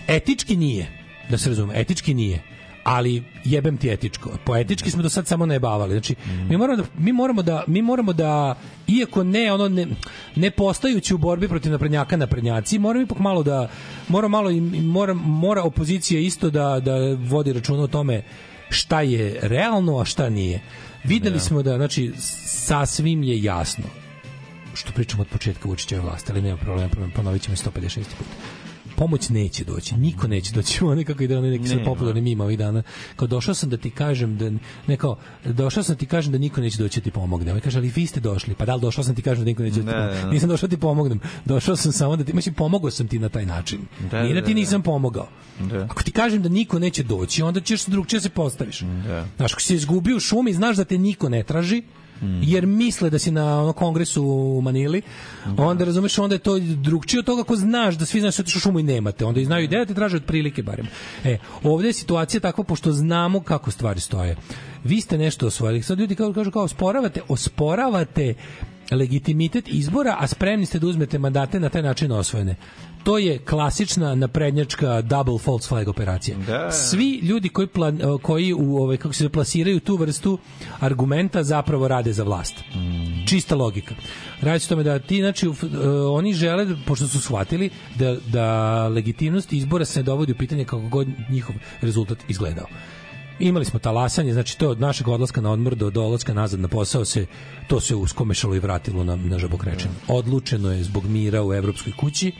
etički 0.07 0.57
nije, 0.57 0.87
da 1.29 1.37
se 1.37 1.49
razume, 1.49 1.73
etički 1.79 2.13
nije, 2.13 2.56
ali 2.87 3.23
jebem 3.43 3.77
ti 3.77 3.89
etičko. 3.89 4.29
Po 4.45 4.55
etički 4.55 4.91
smo 4.91 5.01
do 5.01 5.09
sad 5.09 5.27
samo 5.27 5.45
najbavali. 5.45 5.91
Znači, 5.91 6.15
mi 6.49 6.57
moramo 6.57 6.81
da 6.81 6.87
mi 6.97 7.11
moramo 7.11 7.41
da 7.41 7.63
mi 7.67 7.81
moramo 7.81 8.13
da 8.13 8.55
iako 8.87 9.23
ne 9.23 9.53
ono 9.53 9.67
ne, 9.69 9.87
ne 10.35 10.51
postajući 10.51 11.13
u 11.13 11.17
borbi 11.17 11.47
protiv 11.47 11.71
naprednjaka 11.71 12.17
naprednjaci, 12.17 12.79
moramo 12.79 13.03
ipak 13.03 13.19
malo 13.19 13.43
da 13.43 13.69
mora 14.07 14.27
malo 14.27 14.51
i 14.51 14.61
mora 14.81 15.13
mora 15.13 15.63
opozicija 15.63 16.19
isto 16.19 16.49
da 16.49 16.79
da 16.79 16.93
vodi 17.19 17.53
računa 17.53 17.83
o 17.83 17.87
tome 17.87 18.23
šta 18.69 19.01
je 19.01 19.39
realno, 19.41 19.99
a 19.99 20.05
šta 20.05 20.29
nije. 20.29 20.61
Videli 21.03 21.39
smo 21.39 21.63
da 21.63 21.75
znači 21.75 22.13
sasvim 22.17 23.23
je 23.23 23.43
jasno 23.43 23.85
što 24.73 24.91
pričamo 24.91 25.21
od 25.21 25.27
početka 25.27 25.69
Vučićeve 25.69 26.01
vlasti, 26.01 26.31
ali 26.31 26.41
nema 26.41 26.57
problema, 26.57 26.89
problem, 26.89 27.11
ponovit 27.11 27.41
ćemo 27.41 27.53
i 27.53 27.57
156. 27.57 27.95
put. 28.17 28.27
Pomoć 28.97 29.29
neće 29.29 29.63
doći, 29.63 29.95
niko 29.95 30.27
neće 30.27 30.53
doći. 30.53 30.83
Ono 30.83 31.03
kako 31.03 31.23
ide 31.23 31.37
onaj 31.37 31.49
neki 31.49 31.67
sad 31.67 31.77
Nema. 31.77 31.85
popularni 31.85 32.21
mima 32.21 32.43
ovih 32.43 32.57
dana. 32.57 32.83
Kao 33.15 33.27
došao 33.27 33.53
sam 33.53 33.69
da 33.69 33.77
ti 33.77 33.89
kažem 33.89 34.37
da 34.37 34.51
ne 34.87 34.97
kao 34.97 35.17
došao 35.45 35.83
sam 35.83 35.95
da 35.95 35.99
ti 35.99 36.05
kažem 36.05 36.31
da 36.31 36.37
niko 36.37 36.61
neće 36.61 36.77
doći 36.77 36.99
da 36.99 37.03
ti 37.03 37.11
pomogne. 37.11 37.53
On 37.53 37.59
kaže 37.59 37.77
ali 37.77 37.89
vi 37.89 38.05
ste 38.05 38.19
došli. 38.19 38.55
Pa 38.55 38.65
da 38.65 38.75
li 38.75 38.81
došao 38.81 39.03
sam 39.03 39.15
ti 39.15 39.21
kažem 39.21 39.43
da 39.43 39.47
niko 39.47 39.63
neće 39.63 39.75
da 39.75 39.81
ti 39.81 39.85
Da, 39.87 39.91
pomogne. 39.93 40.21
da. 40.21 40.29
Nisam 40.29 40.49
došao 40.49 40.67
da 40.67 40.75
ti 40.75 40.81
pomognem. 40.81 41.19
Došao 41.45 41.75
sam 41.75 41.91
samo 41.91 42.15
da 42.15 42.23
ti 42.23 42.33
mislim 42.33 42.55
pomogao 42.55 42.91
sam 42.91 43.07
ti 43.07 43.19
na 43.19 43.29
taj 43.29 43.45
način. 43.45 43.79
Da, 44.11 44.21
Nije 44.23 44.33
da 44.33 44.41
da, 44.41 44.45
ti 44.45 44.53
da. 44.53 44.59
nisam 44.59 44.81
pomogao. 44.81 45.27
Da. 45.61 45.83
Ako 45.83 46.03
ti 46.03 46.11
kažem 46.11 46.41
da 46.41 46.49
niko 46.49 46.79
neće 46.79 47.03
doći, 47.03 47.43
onda 47.43 47.59
ćeš 47.61 47.85
drugčije 47.85 48.21
se 48.21 48.29
postaviš. 48.29 48.79
Da. 48.79 49.25
Znaš, 49.37 49.53
ako 49.53 49.61
si 49.61 49.75
izgubio 49.75 50.17
u 50.17 50.21
šumi, 50.21 50.53
znaš 50.53 50.77
da 50.77 50.83
te 50.83 50.97
niko 50.97 51.29
ne 51.29 51.43
traži, 51.43 51.83
jer 52.41 52.65
misle 52.65 53.09
da 53.09 53.19
si 53.19 53.31
na 53.31 53.61
ono 53.61 53.73
kongresu 53.73 54.23
u 54.23 54.61
Manili, 54.61 55.01
onda 55.57 55.85
razumeš, 55.85 56.19
onda 56.19 56.35
je 56.35 56.39
to 56.39 56.59
drugčije 56.59 57.19
od 57.19 57.25
toga 57.25 57.41
ako 57.41 57.55
znaš 57.55 57.95
da 57.95 58.05
svi 58.05 58.19
znaš 58.19 58.37
da 58.37 58.41
otišao 58.41 58.57
u 58.57 58.61
šumu 58.61 58.79
i 58.79 58.83
nemate, 58.83 59.25
onda 59.25 59.39
i 59.39 59.45
znaju 59.45 59.63
i 59.63 59.67
da 59.67 59.85
te 59.85 59.93
traže 59.93 60.17
otprilike 60.17 60.63
barem. 60.63 60.87
E, 61.23 61.37
ovdje 61.63 61.89
je 61.89 61.93
situacija 61.93 62.41
takva 62.41 62.63
pošto 62.63 62.91
znamo 62.91 63.39
kako 63.39 63.71
stvari 63.71 63.99
stoje. 63.99 64.35
Vi 64.83 65.01
ste 65.01 65.17
nešto 65.17 65.47
osvojili, 65.47 65.83
sad 65.83 65.99
ljudi 65.99 66.15
kao, 66.15 66.33
kažu 66.33 66.51
kao 66.51 66.63
osporavate, 66.63 67.21
osporavate 67.27 68.33
legitimitet 68.91 69.67
izbora, 69.67 70.15
a 70.19 70.27
spremni 70.27 70.65
ste 70.65 70.79
da 70.79 70.87
uzmete 70.87 71.19
mandate 71.19 71.59
na 71.59 71.69
taj 71.69 71.81
način 71.81 72.11
osvojene. 72.11 72.55
To 73.07 73.17
je 73.17 73.37
klasična 73.37 74.15
naprednjačka 74.15 75.01
double 75.01 75.37
false 75.39 75.67
flag 75.67 75.87
operacija. 75.87 76.37
Da. 76.37 76.71
Svi 76.71 77.19
ljudi 77.23 77.49
koji 77.49 77.67
plan, 77.67 77.99
koji 78.21 78.53
u 78.53 78.77
ovaj 78.77 78.97
kako 78.97 79.13
se 79.13 79.29
plasiraju 79.29 79.79
tu 79.79 79.95
vrstu 79.95 80.37
argumenta 80.79 81.43
zapravo 81.43 81.87
rade 81.87 82.13
za 82.13 82.23
vlast. 82.23 82.55
Čista 83.27 83.55
logika. 83.55 83.95
Radi 84.41 84.59
se 84.59 84.69
tome 84.69 84.83
da 84.83 84.99
ti 84.99 85.19
znači 85.19 85.45
e, 85.45 85.49
oni 85.89 86.33
žele 86.33 86.67
pošto 86.85 87.07
su 87.07 87.21
shvatili 87.21 87.69
da 87.95 88.15
da 88.27 88.87
legitimnost 88.87 89.53
izbora 89.53 89.85
se 89.85 89.99
ne 89.99 90.03
dovodi 90.03 90.31
u 90.31 90.35
pitanje 90.37 90.65
kako 90.65 90.81
god 90.81 91.07
njihov 91.29 91.55
rezultat 91.81 92.17
izgledao. 92.27 92.67
Imali 93.39 93.65
smo 93.65 93.79
talasanje, 93.79 94.33
znači 94.33 94.57
to 94.57 94.69
od 94.69 94.79
našeg 94.79 95.07
odlaska 95.07 95.41
na 95.41 95.51
odmor 95.51 95.75
do 95.75 95.89
dolaska 95.89 96.33
nazad 96.33 96.59
na 96.59 96.67
posao 96.67 97.05
se 97.05 97.25
to 97.67 97.79
se 97.79 97.95
uskomešalo 97.95 98.55
i 98.55 98.59
vratilo 98.59 99.03
na 99.03 99.15
na 99.15 99.39
žabokrečenje. 99.39 99.93
Odlučeno 100.07 100.71
je 100.71 100.83
zbog 100.83 101.05
mira 101.05 101.43
u 101.43 101.53
evropskoj 101.53 101.93
kući 101.97 102.31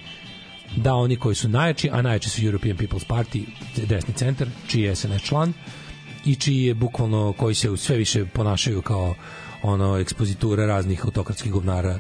da 0.76 0.94
oni 0.94 1.16
koji 1.16 1.36
su 1.36 1.50
najjači, 1.50 1.90
a 1.92 2.02
najjači 2.02 2.30
su 2.30 2.46
European 2.46 2.78
People's 2.78 3.06
Party, 3.08 3.44
desni 3.88 4.14
centar, 4.14 4.48
čiji 4.68 4.82
je 4.82 4.96
SNS 4.96 5.22
član 5.22 5.54
i 6.26 6.36
čiji 6.36 6.64
je 6.64 6.74
bukvalno 6.74 7.34
koji 7.38 7.56
se 7.56 7.78
sve 7.78 7.98
više 7.98 8.26
ponašaju 8.26 8.82
kao 8.82 9.16
ono 9.64 9.98
ekspozitura 9.98 10.66
raznih 10.66 11.06
autokratskih 11.06 11.52
govnara 11.52 12.00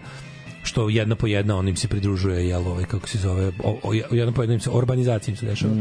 što 0.67 0.89
jedna 0.89 1.15
po 1.15 1.27
jedna 1.27 1.55
on 1.57 1.67
im 1.67 1.75
se 1.75 1.87
pridružuje 1.87 2.47
jel 2.47 2.67
ovaj 2.67 2.83
kako 2.85 3.07
se 3.07 3.17
zove 3.17 3.51
o, 3.63 3.79
o, 3.83 3.93
jedna 3.93 4.31
po 4.31 4.41
jedna 4.43 4.53
im 4.53 4.59
se 4.59 4.69
urbanizacija 4.69 5.31
im 5.31 5.37
se 5.37 5.45
dešava. 5.45 5.73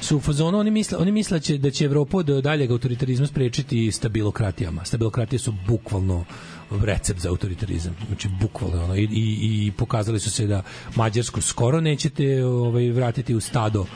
Su 0.00 0.16
u 0.16 0.20
fazonu 0.20 0.58
oni 0.58 0.70
misle 0.70 0.98
oni 0.98 1.12
misle 1.12 1.40
će 1.40 1.58
da 1.58 1.70
će 1.70 1.84
Evropu 1.84 2.22
do 2.22 2.40
daljeg 2.40 2.70
autoritarizma 2.70 3.26
sprečiti 3.26 3.92
stabilokratijama. 3.92 4.84
Stabilokratije 4.84 5.38
su 5.38 5.54
bukvalno 5.66 6.24
recept 6.70 7.20
za 7.20 7.28
autoritarizam. 7.28 7.96
Znači 8.06 8.28
bukvalno 8.40 8.84
ono 8.84 8.96
i, 8.96 9.02
i, 9.02 9.66
i 9.66 9.72
pokazali 9.76 10.20
su 10.20 10.30
se 10.30 10.46
da 10.46 10.62
Mađarsku 10.94 11.40
skoro 11.40 11.80
nećete 11.80 12.44
ovaj 12.44 12.90
vratiti 12.90 13.34
u 13.34 13.40
stado 13.40 13.86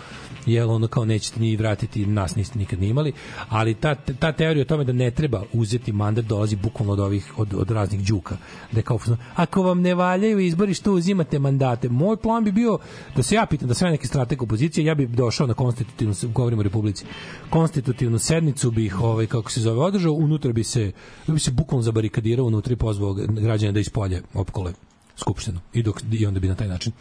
jel 0.46 0.70
ono 0.70 0.88
kao 0.88 1.04
nećete 1.04 1.40
ni 1.40 1.56
vratiti 1.56 2.06
nas 2.06 2.36
niste 2.36 2.58
nikad 2.58 2.80
ni 2.80 2.88
imali 2.88 3.12
ali 3.48 3.74
ta, 3.74 3.94
ta 3.94 4.32
teorija 4.32 4.62
o 4.62 4.64
tome 4.64 4.84
da 4.84 4.92
ne 4.92 5.10
treba 5.10 5.42
uzeti 5.52 5.92
mandat 5.92 6.24
dolazi 6.24 6.56
bukvalno 6.56 6.92
od 6.92 7.00
ovih 7.00 7.32
od, 7.36 7.54
od 7.54 7.70
raznih 7.70 8.06
đuka 8.06 8.36
da 8.72 8.82
kao 8.82 8.98
ako 9.34 9.62
vam 9.62 9.80
ne 9.80 9.94
valjaju 9.94 10.38
izbori 10.38 10.74
što 10.74 10.92
uzimate 10.92 11.38
mandate? 11.38 11.88
Moj 11.88 12.16
plan 12.16 12.44
bi 12.44 12.52
bio 12.52 12.78
da 13.16 13.22
se 13.22 13.34
ja 13.34 13.46
pitam 13.46 13.68
da 13.68 13.74
sve 13.74 13.90
neki 13.90 14.06
strateg 14.06 14.42
opozicije 14.42 14.84
ja 14.84 14.94
bih 14.94 15.08
došao 15.08 15.46
na 15.46 15.54
konstitutivnu 15.54 16.14
govorimo 16.34 16.60
o 16.60 16.62
republici 16.62 17.04
konstitutivnu 17.50 18.18
sednicu 18.18 18.70
bih 18.70 19.00
ovaj 19.00 19.26
kako 19.26 19.50
se 19.50 19.60
zove 19.60 19.80
održao 19.80 20.12
unutra 20.12 20.52
bi 20.52 20.64
se 20.64 20.92
bi 21.26 21.40
se 21.40 21.50
bukvalno 21.50 21.82
zabarikadirao 21.82 22.46
unutra 22.46 22.72
i 22.72 22.76
pozvao 22.76 23.14
građane 23.14 23.72
da 23.72 23.80
ispolje 23.80 24.22
opkole 24.34 24.72
skupštinu 25.16 25.60
i 25.72 25.82
dok 25.82 26.02
i 26.12 26.26
onda 26.26 26.40
bi 26.40 26.48
na 26.48 26.54
taj 26.54 26.68
način 26.68 26.92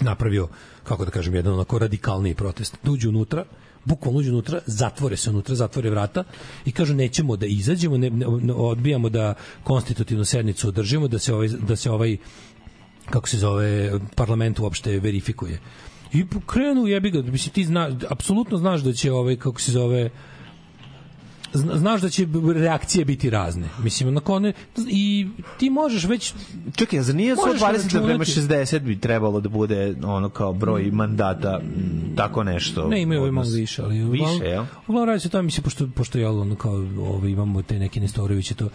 napravio, 0.00 0.48
kako 0.84 1.04
da 1.04 1.10
kažem, 1.10 1.34
jedan 1.34 1.54
onako 1.54 1.78
radikalniji 1.78 2.34
protest. 2.34 2.78
Uđu 2.88 3.08
unutra, 3.08 3.44
bukvalno 3.84 4.18
uđu 4.18 4.30
unutra, 4.30 4.60
zatvore 4.66 5.16
se 5.16 5.30
unutra, 5.30 5.54
zatvore 5.54 5.90
vrata 5.90 6.24
i 6.64 6.72
kažu 6.72 6.94
nećemo 6.94 7.36
da 7.36 7.46
izađemo, 7.46 7.98
ne, 7.98 8.10
ne, 8.10 8.26
odbijamo 8.54 9.08
da 9.08 9.34
konstitutivnu 9.64 10.24
sednicu 10.24 10.68
održimo, 10.68 11.08
da 11.08 11.18
se 11.18 11.34
ovaj, 11.34 11.48
da 11.48 11.76
se 11.76 11.90
ovaj 11.90 12.16
kako 13.10 13.28
se 13.28 13.38
zove, 13.38 14.00
parlament 14.14 14.58
uopšte 14.58 14.98
verifikuje. 15.00 15.60
I 16.12 16.24
krenu 16.46 16.86
jebi 16.86 17.10
ga, 17.10 17.22
mislim 17.22 17.52
ti 17.52 17.64
zna, 17.64 17.90
apsolutno 18.10 18.58
znaš 18.58 18.80
da 18.80 18.92
će 18.92 19.12
ovaj 19.12 19.36
kako 19.36 19.60
se 19.60 19.72
zove 19.72 20.10
znaš 21.52 22.00
da 22.00 22.08
će 22.08 22.26
reakcije 22.54 23.04
biti 23.04 23.30
razne. 23.30 23.68
Mislim, 23.82 24.08
onako 24.08 24.34
one, 24.34 24.52
i 24.88 25.26
ti 25.58 25.70
možeš 25.70 26.04
već... 26.04 26.32
Čekaj, 26.76 27.00
zar 27.00 27.14
nije 27.14 27.34
Možeš 27.34 27.60
120 27.60 27.90
prema 27.90 28.24
računati- 28.24 28.40
60 28.40 28.78
bi 28.78 29.00
trebalo 29.00 29.40
da 29.40 29.48
bude 29.48 29.94
ono 30.04 30.28
kao 30.28 30.52
broj 30.52 30.90
mandata, 30.92 31.60
m, 31.62 32.12
tako 32.16 32.44
nešto? 32.44 32.88
Ne, 32.88 33.02
imaju 33.02 33.20
ovaj 33.20 33.30
malo 33.32 33.50
više, 33.50 33.82
ali 33.82 34.04
Više, 34.04 34.44
jel? 34.44 34.64
Uglavnom 34.86 35.08
radi 35.08 35.20
se 35.20 35.28
o 35.28 35.30
tome, 35.30 35.42
mislim, 35.42 35.64
pošto, 35.64 35.88
pošto 35.94 36.18
je 36.18 36.28
ono 36.28 36.54
kao, 36.54 36.86
ovaj, 37.00 37.30
imamo 37.30 37.62
te 37.62 37.78
neke 37.78 38.00
Nestoroviće, 38.00 38.54
to 38.54 38.68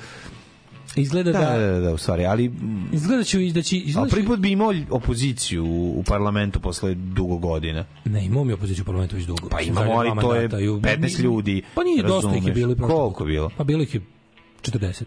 izgleda 0.96 1.32
Da, 1.32 1.40
da, 1.40 1.58
da, 1.58 1.68
da, 1.70 1.80
da, 1.80 1.94
u 1.94 1.98
stvari, 1.98 2.26
ali 2.26 2.52
izgleda 2.92 3.24
će 3.24 3.40
da 3.40 3.62
će 3.62 3.76
a 3.76 3.80
izgleda 3.80 4.10
prvi 4.10 4.22
će, 4.22 4.28
put 4.28 4.40
bi 4.40 4.52
imao 4.52 4.74
opoziciju 4.90 5.66
u, 5.66 6.00
u 6.00 6.04
parlamentu 6.04 6.60
posle 6.60 6.94
dugo 6.96 7.38
godina. 7.38 7.86
ne 8.06 8.26
imamo 8.26 8.44
mi 8.44 8.54
opoziciju 8.54 8.82
u 8.82 8.86
parlamentu 8.86 9.16
već 9.16 9.26
dugo. 9.26 9.50
Pa 9.50 9.62
imamo, 9.62 9.92
ali 9.92 10.10
to 10.12 10.34
je 10.34 10.40
mandata 10.40 10.60
i 10.60 10.70
u- 10.70 10.80
15 10.80 11.18
mi- 11.18 11.24
ljudi, 11.24 11.62
Pa 11.76 11.84
nije, 11.84 12.04
dosta 12.04 12.30
ih 12.30 12.36
je 12.36 12.50
razumeš. 12.50 12.78
bilo. 12.78 12.88
Koliko 12.90 13.24
je 13.24 13.28
bilo? 13.28 13.50
Pa 13.58 13.64
bilo 13.64 13.84
ih 13.84 13.96
je 13.96 14.02
40. 14.62 15.04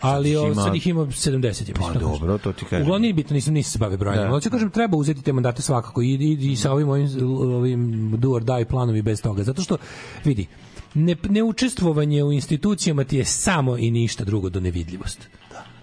Ali 0.00 0.36
o, 0.36 0.44
ima- 0.44 0.54
sad 0.56 0.74
ih 0.76 0.86
ima 0.86 1.00
70. 1.02 1.44
ja 1.68 1.74
Pa 1.74 1.80
mislim, 1.80 2.00
dobro, 2.02 2.38
to 2.38 2.52
ti 2.52 2.64
kažem. 2.64 2.82
Uglavnom 2.82 3.02
nije 3.02 3.14
bitno, 3.14 3.34
nisam, 3.34 3.54
nisam 3.54 3.70
se 3.70 3.78
bavio 3.78 3.98
brojanjem. 3.98 4.24
Da. 4.24 4.32
Ali 4.32 4.42
ću 4.42 4.50
kažem, 4.50 4.70
treba 4.70 4.96
uzeti 4.96 5.22
te 5.22 5.32
mandate 5.32 5.62
svakako 5.62 6.02
i, 6.02 6.06
i, 6.08 6.52
i 6.52 6.56
sa 6.56 6.72
ovim, 6.72 6.88
ovim, 6.88 7.08
ovim 7.50 7.80
do 8.12 8.30
or 8.30 8.44
die 8.44 8.64
planom 8.64 8.96
i 8.96 9.02
bez 9.02 9.22
toga. 9.22 9.42
Zato 9.42 9.62
što, 9.62 9.76
vidi, 10.24 10.46
ne, 10.94 11.16
neučestvovanje 11.28 12.24
u 12.24 12.32
institucijama 12.32 13.04
ti 13.04 13.16
je 13.16 13.24
samo 13.24 13.78
i 13.78 13.90
ništa 13.90 14.24
drugo 14.24 14.48
do 14.50 14.60
nevidljivost. 14.60 15.28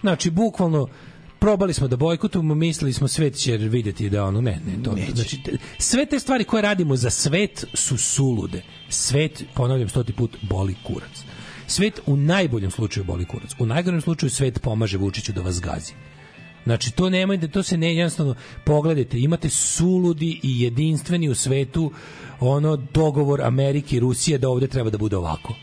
Znači, 0.00 0.30
bukvalno, 0.30 0.88
probali 1.38 1.74
smo 1.74 1.88
da 1.88 1.96
bojkotujemo, 1.96 2.54
mislili 2.54 2.92
smo 2.92 3.08
svet 3.08 3.34
će 3.34 3.56
vidjeti 3.56 4.10
da 4.10 4.24
ono, 4.24 4.40
ne, 4.40 4.60
ne, 4.66 4.82
to, 4.84 4.96
znači, 5.14 5.42
te- 5.42 5.56
sve 5.78 6.06
te 6.06 6.18
stvari 6.18 6.44
koje 6.44 6.62
radimo 6.62 6.96
za 6.96 7.10
svet 7.10 7.64
su 7.74 7.98
sulude. 7.98 8.62
Svet, 8.88 9.44
ponavljam 9.54 9.88
stoti 9.88 10.12
put, 10.12 10.36
boli 10.42 10.74
kurac. 10.82 11.24
Svet 11.66 12.00
u 12.06 12.16
najboljem 12.16 12.70
slučaju 12.70 13.04
boli 13.04 13.24
kurac. 13.24 13.50
U 13.58 13.66
najgorem 13.66 14.00
slučaju 14.00 14.30
svet 14.30 14.62
pomaže 14.62 14.98
Vučiću 14.98 15.32
da 15.32 15.40
vas 15.40 15.60
gazi. 15.60 15.92
Znači, 16.64 16.92
to 16.92 17.10
nemojte, 17.10 17.48
to 17.48 17.62
se 17.62 17.76
ne, 17.76 17.94
jednostavno, 17.94 18.34
pogledajte, 18.64 19.18
imate 19.18 19.50
suludi 19.50 20.40
i 20.42 20.62
jedinstveni 20.62 21.28
u 21.28 21.34
svetu 21.34 21.92
ono 22.40 22.76
dogovor 22.76 23.42
Amerike 23.42 23.96
i 23.96 24.00
Rusije 24.00 24.38
da 24.38 24.48
ovde 24.48 24.66
treba 24.66 24.90
da 24.90 24.98
bude 24.98 25.16
ovako. 25.16 25.54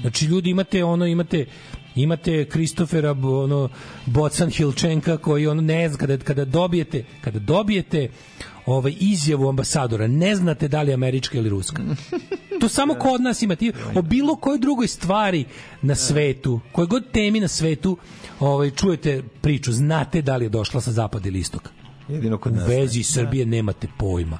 Znači, 0.00 0.26
ljudi 0.26 0.50
imate 0.50 0.84
ono, 0.84 1.06
imate 1.06 1.46
imate 1.94 2.44
Kristofera 2.44 3.10
ono 3.12 3.68
Bocan 4.06 4.50
Hilčenka 4.50 5.16
koji 5.16 5.46
ono 5.46 5.60
ne 5.60 5.88
zna 5.88 5.98
kada 5.98 6.16
kada 6.16 6.44
dobijete 6.44 7.04
kada 7.20 7.38
dobijete 7.38 8.08
ovaj 8.68 8.94
izjavu 9.00 9.48
ambasadora. 9.48 10.06
Ne 10.06 10.36
znate 10.36 10.68
da 10.68 10.82
li 10.82 10.90
je 10.90 10.94
američka 10.94 11.38
ili 11.38 11.48
ruska. 11.48 11.82
To 12.60 12.68
samo 12.68 12.94
kod 13.04 13.20
nas 13.20 13.42
ima. 13.42 13.56
Ti 13.56 13.72
o 13.94 14.02
bilo 14.02 14.36
kojoj 14.36 14.58
drugoj 14.58 14.88
stvari 14.88 15.44
na 15.82 15.94
svetu 15.94 16.60
kojoj 16.72 16.86
god 16.86 17.10
temi 17.12 17.40
na 17.40 17.48
svetu 17.48 17.96
ovaj 18.40 18.70
čujete 18.70 19.22
priču. 19.40 19.72
Znate 19.72 20.22
da 20.22 20.36
li 20.36 20.44
je 20.44 20.48
došla 20.48 20.80
sa 20.80 20.92
zapada 20.92 21.28
ili 21.28 21.38
istoka. 21.38 21.70
Jedino 22.08 22.38
kod 22.38 22.52
u 22.52 22.56
nas. 22.56 22.68
vezi 22.68 23.02
Srbije 23.02 23.46
nemate 23.46 23.88
pojma. 23.98 24.38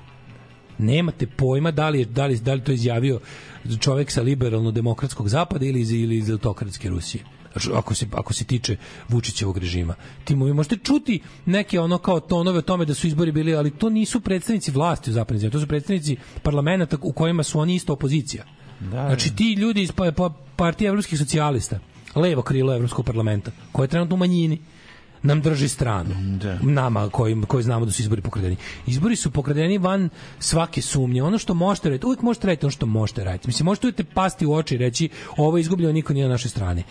Nemate 0.78 1.26
pojma 1.26 1.70
da 1.70 1.89
li 1.89 1.98
je 1.98 2.05
da 2.05 2.26
li 2.26 2.39
da 2.39 2.55
li 2.55 2.65
to 2.65 2.73
izjavio 2.73 3.20
čovek 3.81 4.10
sa 4.10 4.23
liberalno 4.23 4.70
demokratskog 4.70 5.28
zapada 5.28 5.66
ili 5.66 5.81
iz 5.81 5.92
ili 5.92 6.16
iz 6.16 6.31
autokratske 6.31 6.89
Rusije 6.89 7.38
ako 7.75 7.95
se 7.95 8.07
ako 8.12 8.33
se 8.33 8.45
tiče 8.45 8.77
Vučićevog 9.09 9.59
režima. 9.59 9.95
Ti 10.25 10.37
mu 10.37 10.55
možete 10.55 10.77
čuti 10.77 11.20
neke 11.47 11.81
ono 11.81 11.99
kao 11.99 12.20
tonove 12.20 12.59
o 12.59 12.62
tome 12.62 12.85
da 12.85 12.95
su 12.95 13.07
izbori 13.07 13.33
bili, 13.33 13.55
ali 13.57 13.70
to 13.70 13.91
nisu 13.91 14.20
predstavnici 14.20 14.70
vlasti 14.70 15.11
u 15.11 15.12
zapadnim 15.12 15.41
zemljama, 15.41 15.53
to 15.53 15.61
su 15.61 15.67
predstavnici 15.67 16.17
parlamenta 16.43 16.97
u 17.03 17.12
kojima 17.12 17.43
su 17.43 17.61
oni 17.61 17.75
isto 17.75 17.93
opozicija. 17.93 18.45
Da, 18.81 19.07
Znači 19.07 19.37
ti 19.37 19.53
ljudi 19.53 19.83
iz 19.83 19.93
pa, 19.93 20.12
pa, 20.12 20.31
partije 20.57 20.89
evropskih 20.89 21.19
socijalista, 21.19 21.78
levo 22.15 22.43
krilo 22.43 22.75
evropskog 22.75 23.07
parlamenta, 23.07 23.51
koje 23.73 23.85
je 23.85 23.89
trenutno 23.89 24.15
u 24.15 24.19
manjini, 24.19 24.59
nam 25.23 25.41
drži 25.41 25.69
stranu. 25.69 26.11
Da. 26.43 26.59
Nama 26.62 27.09
koji, 27.11 27.43
koji 27.49 27.62
znamo 27.62 27.87
da 27.87 27.93
su 27.93 28.03
izbori 28.03 28.23
pokradeni. 28.23 28.57
Izbori 28.87 29.17
su 29.17 29.31
pokradeni 29.31 29.78
van 29.78 30.09
svake 30.39 30.83
sumnje. 30.83 31.23
Ono 31.23 31.39
što 31.39 31.55
možete 31.55 31.89
raditi, 31.89 32.07
uvijek 32.07 32.23
možete 32.23 32.47
raditi 32.47 32.67
ono 32.67 32.70
što 32.70 32.87
možete 32.87 33.25
raditi. 33.25 33.49
Mislim, 33.49 33.65
možete 33.65 33.87
uvijek 33.87 34.15
pasti 34.15 34.47
u 34.47 34.53
oči 34.53 34.75
i 34.75 34.78
reći 34.78 35.09
ovo 35.37 35.57
je 35.57 35.61
izgubljeno, 35.61 35.93
niko 35.93 36.12
nije 36.12 36.27
na 36.27 36.33
našoj 36.33 36.49
strani. 36.51 36.83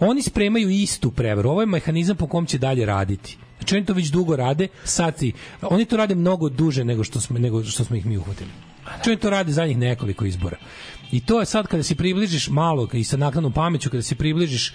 Oni 0.00 0.22
spremaju 0.22 0.70
istu 0.70 1.10
prevaru. 1.10 1.50
Ovo 1.50 1.60
je 1.60 1.66
mehanizam 1.66 2.16
po 2.16 2.26
kom 2.26 2.46
će 2.46 2.58
dalje 2.58 2.86
raditi. 2.86 3.38
Znači 3.58 3.76
oni 3.76 3.86
to 3.86 3.92
već 3.92 4.08
dugo 4.08 4.36
rade, 4.36 4.68
sad 4.84 5.18
si, 5.18 5.32
oni 5.62 5.84
to 5.84 5.96
rade 5.96 6.14
mnogo 6.14 6.48
duže 6.48 6.84
nego 6.84 7.04
što 7.04 7.20
smo, 7.20 7.38
nego 7.38 7.64
što 7.64 7.84
smo 7.84 7.96
ih 7.96 8.06
mi 8.06 8.18
uhvatili. 8.18 8.50
Znači 8.84 9.10
oni 9.10 9.18
to 9.18 9.30
rade 9.30 9.52
zadnjih 9.52 9.78
nekoliko 9.78 10.24
izbora. 10.24 10.56
I 11.12 11.20
to 11.20 11.40
je 11.40 11.46
sad 11.46 11.66
kada 11.66 11.82
se 11.82 11.94
približiš 11.94 12.48
malo 12.48 12.88
i 12.92 13.04
sa 13.04 13.16
naknadnom 13.16 13.52
pameću, 13.52 13.90
kada 13.90 14.02
se 14.02 14.14
približiš 14.14 14.74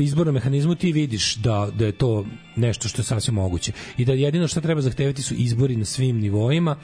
izbornom 0.00 0.34
mehanizmu, 0.34 0.74
ti 0.74 0.92
vidiš 0.92 1.34
da, 1.36 1.68
da 1.74 1.86
je 1.86 1.92
to 1.92 2.24
nešto 2.56 2.88
što 2.88 3.00
je 3.00 3.06
sasvim 3.06 3.34
moguće. 3.34 3.72
I 3.96 4.04
da 4.04 4.12
jedino 4.12 4.48
što 4.48 4.60
treba 4.60 4.80
zahtevati 4.80 5.22
su 5.22 5.34
izbori 5.34 5.76
na 5.76 5.84
svim 5.84 6.18
nivoima, 6.20 6.76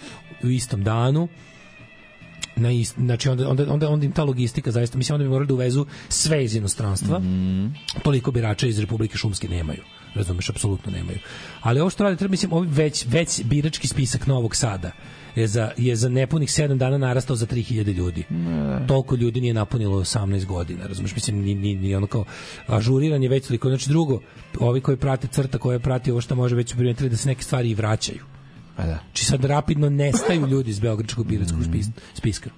u 0.43 0.49
istom 0.49 0.85
danu, 0.85 1.29
na 2.57 2.71
ist, 2.71 2.95
znači 2.97 3.29
onda, 3.29 3.49
onda, 3.49 3.73
onda, 3.73 3.89
onda 3.89 4.07
im 4.07 4.13
ta 4.13 4.25
logistika 4.25 4.71
zaista, 4.71 4.99
mislim 4.99 5.15
onda 5.15 5.25
bi 5.25 5.31
morali 5.31 5.47
da 5.47 5.55
uvezu 5.55 5.87
sve 6.09 6.45
iz 6.45 6.55
inostranstva, 6.55 7.21
toliko 8.03 8.31
birača 8.31 8.67
iz 8.67 8.79
Republike 8.79 9.17
Šumske 9.17 9.49
nemaju 9.49 9.83
razumeš, 10.15 10.51
apsolutno 10.51 10.93
nemaju. 10.93 11.19
Ali 11.61 11.81
ovo 11.81 11.91
što 11.91 12.05
rade, 12.05 12.17
treba, 12.17 12.31
mislim, 12.31 12.53
ovi 12.53 12.69
već, 12.71 13.07
već 13.09 13.45
birački 13.45 13.89
spisak 13.89 14.27
Novog 14.27 14.57
Sada 14.57 14.91
je 15.37 15.47
za, 15.47 15.71
je 15.77 15.97
za 15.97 16.09
nepunih 16.09 16.49
7 16.49 16.77
dana 16.77 16.99
narastao 16.99 17.37
za 17.37 17.47
3000 17.47 17.95
ljudi. 17.95 18.25
Toliko 18.89 19.17
ljudi 19.17 19.41
nije 19.41 19.55
napunilo 19.55 20.01
18 20.01 20.47
godina, 20.47 20.87
razumeš, 20.87 21.15
mislim, 21.15 21.37
ni, 21.37 21.55
ni, 21.55 21.75
ni 21.75 21.95
ono 21.95 22.07
kao 22.07 22.25
ažuriran 22.67 23.23
je 23.23 23.29
već 23.29 23.47
toliko. 23.47 23.69
Znači 23.69 23.89
drugo, 23.89 24.21
ovi 24.61 24.81
koji 24.81 24.97
prate 24.97 25.29
crta, 25.29 25.59
koja 25.59 25.79
prati 25.79 26.11
ovo 26.11 26.21
što 26.21 26.35
može 26.35 26.57
već 26.57 26.71
su 26.71 26.77
primetili 26.77 27.11
da 27.11 27.17
se 27.17 27.29
neke 27.29 27.43
stvari 27.43 27.71
i 27.71 27.75
vraćaju. 27.75 28.34
Pa 28.77 28.83
da. 28.83 28.99
Či 29.13 29.25
sad 29.25 29.45
rapidno 29.45 29.91
nestaju 29.91 30.47
ljudi 30.47 30.71
iz 30.71 30.81
Beogradskog 30.81 31.27
biračkog 31.27 31.61
spis- 31.61 31.91
spiska. 32.15 32.51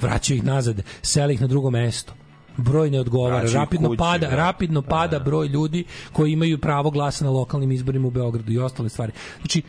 Vraćaju 0.00 0.36
ih 0.36 0.44
nazad, 0.44 0.82
sele 1.02 1.34
ih 1.34 1.40
na 1.40 1.46
drugo 1.46 1.70
mesto. 1.70 2.12
Broj 2.56 2.90
ne 2.90 3.00
odgovara, 3.00 3.50
rapidno 3.52 3.88
kući, 3.88 3.98
pada, 3.98 4.26
da. 4.28 4.36
rapidno 4.36 4.82
pada 4.82 5.18
broj 5.18 5.46
ljudi 5.46 5.84
koji 6.12 6.32
imaju 6.32 6.58
pravo 6.58 6.90
glasa 6.90 7.24
na 7.24 7.30
lokalnim 7.30 7.72
izborima 7.72 8.08
u 8.08 8.10
Beogradu 8.10 8.52
i 8.52 8.58
ostale 8.58 8.88
stvari. 8.88 9.12
Znači, 9.38 9.62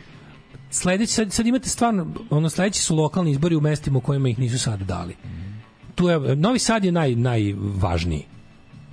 sledeći, 0.70 1.12
sad, 1.12 1.32
sad 1.32 1.46
imate 1.46 1.68
stvarno, 1.68 2.06
ono, 2.30 2.50
sledeći 2.50 2.82
su 2.82 2.96
lokalni 2.96 3.30
izbori 3.30 3.56
u 3.56 3.60
mestima 3.60 3.98
u 3.98 4.00
kojima 4.00 4.28
ih 4.28 4.38
nisu 4.38 4.58
sad 4.58 4.80
dali. 4.82 5.16
Tu 5.94 6.08
je, 6.08 6.36
Novi 6.36 6.58
Sad 6.58 6.84
je 6.84 6.92
naj, 6.92 7.14
najvažniji. 7.14 8.26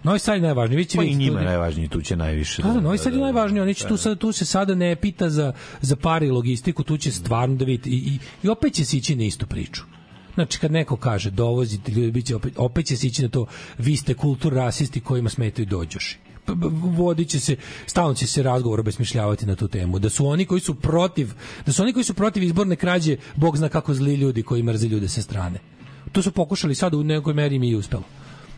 Novi 0.03 0.19
Sad 0.19 0.35
je 0.35 0.41
najvažniji. 0.41 0.77
Vi 0.77 0.85
ćete 0.85 0.97
Pa 0.97 1.03
i 1.03 1.05
vidjeti 1.05 1.23
njima 1.23 1.39
je 1.39 1.45
najvažnije, 1.45 1.87
tu 1.89 2.01
će 2.01 2.15
najviše. 2.15 2.61
da, 2.61 2.73
da, 2.73 2.79
Novi 2.79 2.97
Sad 2.97 3.13
je 3.13 3.19
najvažniji, 3.19 3.61
oni 3.61 3.73
će 3.73 3.87
tu, 3.87 3.97
sad, 3.97 4.17
tu 4.17 4.31
se 4.31 4.45
sada 4.45 4.75
ne 4.75 4.95
pita 4.95 5.29
za, 5.29 5.53
za 5.81 5.95
pare 5.95 6.27
i 6.27 6.31
logistiku, 6.31 6.83
tu 6.83 6.97
će 6.97 7.11
stvarno 7.11 7.55
da 7.55 7.65
vidite. 7.65 7.89
I, 7.89 7.93
i, 7.93 8.19
i 8.43 8.49
opet 8.49 8.73
će 8.73 8.85
se 8.85 8.97
ići 8.97 9.15
na 9.15 9.23
istu 9.23 9.47
priču. 9.47 9.81
Znači, 10.33 10.59
kad 10.59 10.71
neko 10.71 10.95
kaže 10.95 11.31
dovozite 11.31 11.91
ljudi, 11.91 12.11
bit 12.11 12.25
će 12.25 12.35
opet, 12.35 12.53
opet 12.57 12.85
će 12.85 12.97
se 12.97 13.07
ići 13.07 13.21
na 13.21 13.29
to 13.29 13.45
vi 13.77 13.95
ste 13.95 14.13
kultur 14.13 14.53
rasisti 14.53 14.99
kojima 15.01 15.29
smetaju 15.29 15.65
dođoši. 15.65 16.17
P- 16.45 16.55
b- 16.55 16.67
vodit 16.71 17.29
će 17.29 17.39
se, 17.39 17.55
stalno 17.85 18.13
će 18.13 18.27
se 18.27 18.43
razgovor 18.43 18.79
obesmišljavati 18.79 19.45
na 19.45 19.55
tu 19.55 19.67
temu. 19.67 19.99
Da 19.99 20.09
su 20.09 20.27
oni 20.27 20.45
koji 20.45 20.61
su 20.61 20.75
protiv, 20.75 21.33
da 21.65 21.71
su 21.71 21.83
oni 21.83 21.93
koji 21.93 22.03
su 22.03 22.13
protiv 22.13 22.43
izborne 22.43 22.75
krađe, 22.75 23.17
Bog 23.35 23.57
zna 23.57 23.69
kako 23.69 23.93
zli 23.93 24.15
ljudi 24.15 24.43
koji 24.43 24.63
mrze 24.63 24.87
ljude 24.87 25.07
sa 25.07 25.21
strane. 25.21 25.59
To 26.11 26.21
su 26.21 26.31
pokušali 26.31 26.75
sad 26.75 26.93
u 26.93 27.03
nekoj 27.03 27.33
meri 27.33 27.59
mi 27.59 27.69
i 27.69 27.75
uspelo. 27.75 28.03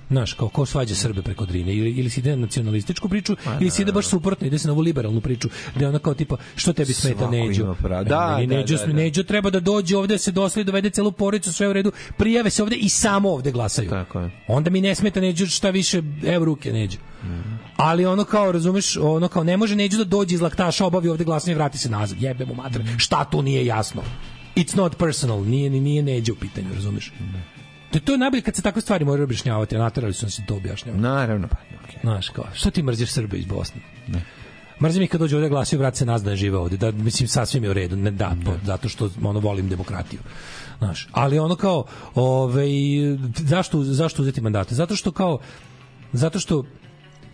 Znaš, 0.09 0.33
kao 0.33 0.49
ko 0.49 0.65
svađa 0.65 0.95
Srbe 0.95 1.21
preko 1.21 1.45
Drine? 1.45 1.73
Ili, 1.73 1.91
ili 1.91 2.09
se 2.09 2.19
ide 2.19 2.29
na 2.29 2.35
nacionalističku 2.35 3.09
priču 3.09 3.35
ili 3.59 3.69
se 3.69 3.81
ide 3.81 3.91
baš 3.91 4.07
suprotno, 4.07 4.47
ide 4.47 4.59
se 4.59 4.67
na 4.67 4.73
ovu 4.73 4.81
liberalnu 4.81 5.21
priču 5.21 5.49
gde 5.75 5.87
ona 5.87 5.99
kao 5.99 6.13
tipa 6.13 6.37
što 6.55 6.73
tebi 6.73 6.93
smeta 6.93 7.29
Neđo? 7.29 7.75
pravo. 7.81 8.03
Da, 8.03 8.37
Ne, 8.37 8.47
da, 8.47 8.55
Neđo, 8.55 8.77
da, 8.77 8.85
da. 8.85 8.93
Neđo 8.93 9.23
treba 9.23 9.49
da 9.49 9.59
dođe 9.59 9.97
ovde 9.97 10.13
da 10.13 10.17
se 10.17 10.31
dosledi 10.31 10.65
dovede 10.65 10.89
celu 10.89 11.11
porodicu 11.11 11.53
sve 11.53 11.67
u 11.67 11.73
redu 11.73 11.91
prijave 12.17 12.49
se 12.49 12.63
ovde 12.63 12.75
i 12.75 12.89
samo 12.89 13.29
ovde 13.29 13.51
glasaju. 13.51 13.89
Tako 13.89 14.19
je. 14.19 14.31
onda 14.47 14.69
mi 14.69 14.81
ne 14.81 14.95
smeta 14.95 15.21
Neđo 15.21 15.45
šta 15.47 15.69
više 15.69 16.01
evo 16.27 16.45
ruke 16.45 16.71
Neđo. 16.71 16.97
Ali 17.77 18.05
ono 18.05 18.23
kao 18.23 18.51
razumeš 18.51 18.97
ono 18.97 19.27
kao 19.27 19.43
ne 19.43 19.57
može 19.57 19.75
Neđo 19.75 19.97
da 19.97 20.03
dođe 20.03 20.35
iz 20.35 20.41
laktaša 20.41 20.85
obavi 20.85 21.09
ovde 21.09 21.23
glasanje 21.23 21.55
vrati 21.55 21.77
se 21.77 21.89
nazad. 21.89 22.21
Jebe 22.21 22.45
mu 22.45 22.53
mater 22.53 22.81
šta 22.97 23.25
tu 23.25 23.41
nije 23.41 23.65
jasno? 23.65 24.01
It's 24.55 24.77
not 24.77 24.97
personal 24.97 25.43
nije 25.45 25.69
ni 25.69 25.79
nije 25.79 26.03
Neđo 26.03 26.33
u 26.33 26.35
pitanju 26.35 26.73
razumeš 26.73 27.11
To, 27.93 27.99
to 27.99 28.11
je 28.11 28.17
najbolje 28.17 28.41
kad 28.41 28.55
se 28.55 28.61
takve 28.61 28.81
stvari 28.81 29.05
moraju 29.05 29.23
objašnjavati, 29.23 29.75
a 29.75 29.79
naterali 29.79 30.13
su 30.13 30.25
nas 30.25 30.39
da 30.39 30.45
to 30.45 30.55
objašnjavati. 30.55 31.01
Naravno, 31.01 31.47
pa, 31.47 31.57
okej. 31.83 31.99
Znaš, 32.01 32.29
kao, 32.29 32.45
što 32.53 32.71
ti 32.71 32.83
mrziš 32.83 33.11
Srbe 33.11 33.37
iz 33.37 33.45
Bosne? 33.45 33.81
Ne. 34.07 34.21
Mrzim 34.81 35.03
ih 35.03 35.09
kad 35.09 35.21
dođe 35.21 35.35
ovde 35.35 35.49
glasio, 35.49 35.79
vrat 35.79 35.95
se 35.95 36.05
nas 36.05 36.23
da 36.23 36.29
ne 36.29 36.35
žive 36.35 36.57
ovde. 36.57 36.77
Da, 36.77 36.91
mislim, 36.91 37.27
sasvim 37.27 37.63
je 37.63 37.69
u 37.69 37.73
redu. 37.73 37.95
Ne, 37.95 38.11
da, 38.11 38.35
to, 38.45 38.57
zato 38.65 38.89
što 38.89 39.09
ono, 39.23 39.39
volim 39.39 39.69
demokratiju. 39.69 40.19
Znaš, 40.77 41.07
ali 41.11 41.39
ono 41.39 41.55
kao, 41.55 41.85
ovaj, 42.15 42.69
zašto, 43.37 43.83
zašto 43.83 44.21
uzeti 44.21 44.41
mandate? 44.41 44.75
Zato 44.75 44.95
što 44.95 45.11
kao, 45.11 45.39
zato 46.13 46.39
što 46.39 46.63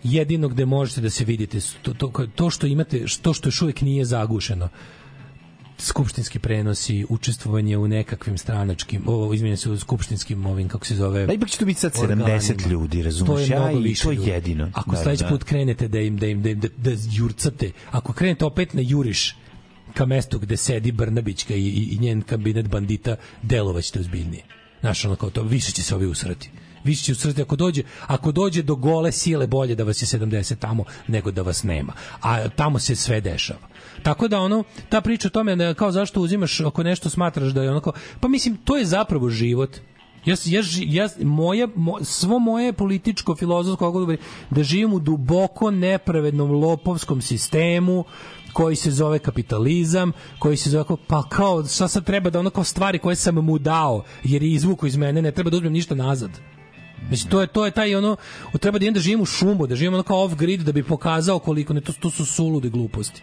jedino 0.02 0.48
gde 0.48 0.64
možete 0.66 1.00
da 1.00 1.10
se 1.10 1.24
vidite 1.24 1.58
to, 1.82 1.94
to, 1.94 2.26
to 2.34 2.50
što 2.50 2.66
imate, 2.66 3.04
to 3.22 3.32
što 3.32 3.48
još 3.48 3.62
uvijek 3.62 3.80
nije 3.80 4.04
zagušeno 4.04 4.68
skupštinski 5.80 6.38
prenosi, 6.38 7.06
učestvovanje 7.08 7.76
u 7.78 7.88
nekakvim 7.88 8.38
stranačkim, 8.38 9.02
o, 9.06 9.34
izvinjam 9.34 9.56
se, 9.56 9.70
u 9.70 9.78
skupštinskim 9.78 10.46
ovim, 10.46 10.68
kako 10.68 10.86
se 10.86 10.94
zove, 10.94 11.26
Da 11.26 11.32
ipak 11.32 11.50
će 11.50 11.58
tu 11.58 11.64
biti 11.66 11.80
sad 11.80 11.92
70 11.92 12.00
organima. 12.02 12.38
ljudi, 12.70 13.02
razumeš? 13.02 13.28
To 13.28 13.38
je 13.38 13.48
Ja 13.48 13.60
mnogo 13.60 13.78
i 13.78 13.82
više 13.82 14.02
to 14.02 14.12
je 14.12 14.18
jedino. 14.24 14.70
Ako 14.74 14.90
Da, 14.90 14.96
sledeći 14.96 15.24
da. 15.24 15.28
put 15.28 15.44
krenete 15.44 15.88
da 15.88 16.00
im 16.00 16.16
da 16.16 16.26
im 16.26 16.42
da, 16.42 16.50
im- 16.50 16.60
da, 16.60 16.68
da 16.76 16.90
jurcate, 17.10 17.70
ako 17.90 18.12
krenete 18.12 18.44
opet 18.44 18.74
na 18.74 18.80
juriš 18.80 19.36
ka 19.94 20.06
mestu 20.06 20.38
gde 20.38 20.56
sedi 20.56 20.92
Brnabićka 20.92 21.54
i, 21.54 21.60
i, 21.60 21.82
i 21.86 21.98
njen 21.98 22.22
kabinet 22.22 22.68
bandita, 22.68 23.16
delovaćete 23.42 24.00
ozbiljnije. 24.00 24.42
Znaš, 24.80 25.04
ono 25.04 25.16
kao 25.16 25.30
to, 25.30 25.42
više 25.42 25.72
će 25.72 25.82
se 25.82 25.94
ovi 25.94 26.06
usrati. 26.06 26.50
Više 26.84 27.04
će 27.04 27.12
usrati 27.12 27.42
ako 27.42 27.56
dođe, 27.56 27.82
ako 28.00 28.32
dođe 28.32 28.62
do 28.62 28.76
gole 28.76 29.12
sile 29.12 29.46
bolje 29.46 29.74
da 29.74 29.84
vas 29.84 30.02
je 30.02 30.18
70 30.18 30.56
tamo 30.56 30.84
nego 31.08 31.30
da 31.30 31.42
vas 31.42 31.62
nema. 31.62 31.92
A 32.20 32.48
tamo 32.48 32.78
se 32.78 32.96
sve 32.96 33.20
dešava. 33.20 33.68
Tako 34.02 34.28
da 34.28 34.40
ono, 34.40 34.64
ta 34.88 35.00
priča 35.00 35.28
o 35.28 35.30
tome 35.30 35.56
da 35.56 35.74
kao 35.74 35.92
zašto 35.92 36.20
uzimaš 36.20 36.60
ako 36.60 36.82
nešto 36.82 37.10
smatraš 37.10 37.52
da 37.52 37.62
je 37.62 37.70
onako, 37.70 37.92
pa 38.20 38.28
mislim, 38.28 38.56
to 38.56 38.76
je 38.76 38.84
zapravo 38.84 39.30
život. 39.30 39.76
Ja, 40.24 40.36
ja, 40.44 40.62
ja 40.76 41.08
moje, 41.22 41.68
mo, 41.74 42.04
svo 42.04 42.38
moje 42.38 42.72
političko, 42.72 43.36
filozofsko, 43.36 44.16
da, 44.50 44.62
živim 44.62 44.92
u 44.92 44.98
duboko 45.00 45.70
nepravednom 45.70 46.50
lopovskom 46.50 47.22
sistemu 47.22 48.04
koji 48.52 48.76
se 48.76 48.90
zove 48.90 49.18
kapitalizam, 49.18 50.12
koji 50.38 50.56
se 50.56 50.70
zove, 50.70 50.84
pa 51.06 51.22
kao, 51.28 51.66
šta 51.66 51.88
sad 51.88 52.04
treba 52.04 52.30
da 52.30 52.38
ono 52.38 52.50
kao 52.50 52.64
stvari 52.64 52.98
koje 52.98 53.16
sam 53.16 53.34
mu 53.34 53.58
dao, 53.58 54.04
jer 54.24 54.42
je 54.42 54.52
izvuko 54.52 54.86
iz 54.86 54.96
mene, 54.96 55.22
ne 55.22 55.32
treba 55.32 55.50
da 55.50 55.56
uzmem 55.56 55.72
ništa 55.72 55.94
nazad. 55.94 56.30
Mislim, 57.10 57.30
to 57.30 57.40
je, 57.40 57.46
to 57.46 57.64
je 57.64 57.70
taj 57.70 57.94
ono, 57.94 58.16
treba 58.60 58.78
da 58.78 58.84
idem 58.84 58.94
da 58.94 59.00
živim 59.00 59.20
u 59.20 59.26
šumu, 59.26 59.66
da 59.66 59.76
živim 59.76 59.94
ono 59.94 60.02
kao 60.02 60.24
off 60.24 60.34
grid, 60.34 60.60
da 60.60 60.72
bi 60.72 60.82
pokazao 60.82 61.38
koliko, 61.38 61.72
ne, 61.72 61.80
to, 61.80 61.92
to 61.92 62.10
su 62.10 62.26
sulude 62.26 62.68
gluposti. 62.68 63.22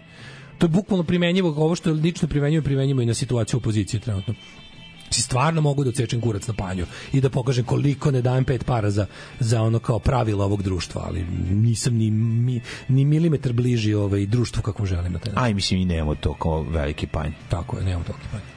To 0.58 0.66
je 0.66 0.70
bukvalno 0.70 1.04
primenjivo, 1.04 1.50
ovo 1.58 1.76
što 1.76 1.90
je 1.90 1.94
lično 1.94 2.28
primenjivo, 2.28 2.64
primenjivo 2.64 3.02
i 3.02 3.06
na 3.06 3.14
situaciju 3.14 3.58
opozicije 3.58 4.00
trenutno. 4.00 4.34
Znači, 5.08 5.22
stvarno 5.22 5.62
mogu 5.62 5.84
da 5.84 5.90
odsečem 5.90 6.22
kurac 6.22 6.48
na 6.48 6.54
panju 6.54 6.86
i 7.14 7.22
da 7.22 7.30
pokažem 7.30 7.66
koliko 7.66 8.12
ne 8.12 8.22
dajem 8.22 8.46
pet 8.46 8.66
para 8.66 8.92
za, 8.92 9.06
za 9.40 9.62
ono 9.62 9.80
kao 9.80 10.00
pravila 10.00 10.46
ovog 10.46 10.64
društva, 10.64 11.02
ali 11.06 11.26
nisam 11.52 11.96
ni, 11.96 12.12
mi, 12.12 12.62
ni 12.88 13.06
milimetar 13.06 13.54
bliži 13.54 13.94
ovaj 13.94 14.26
društvu 14.26 14.64
kakvom 14.64 14.88
želim 14.88 15.14
na 15.14 15.20
taj 15.20 15.34
način. 15.34 15.46
Aj, 15.46 15.54
mislim, 15.54 15.80
i 15.80 15.86
nemamo 15.86 16.16
to 16.16 16.34
kao 16.34 16.64
veliki 16.64 17.08
panj. 17.08 17.32
Tako 17.50 17.78
je, 17.78 17.86
nemamo 17.86 18.04
toliki 18.04 18.26
panj. 18.32 18.57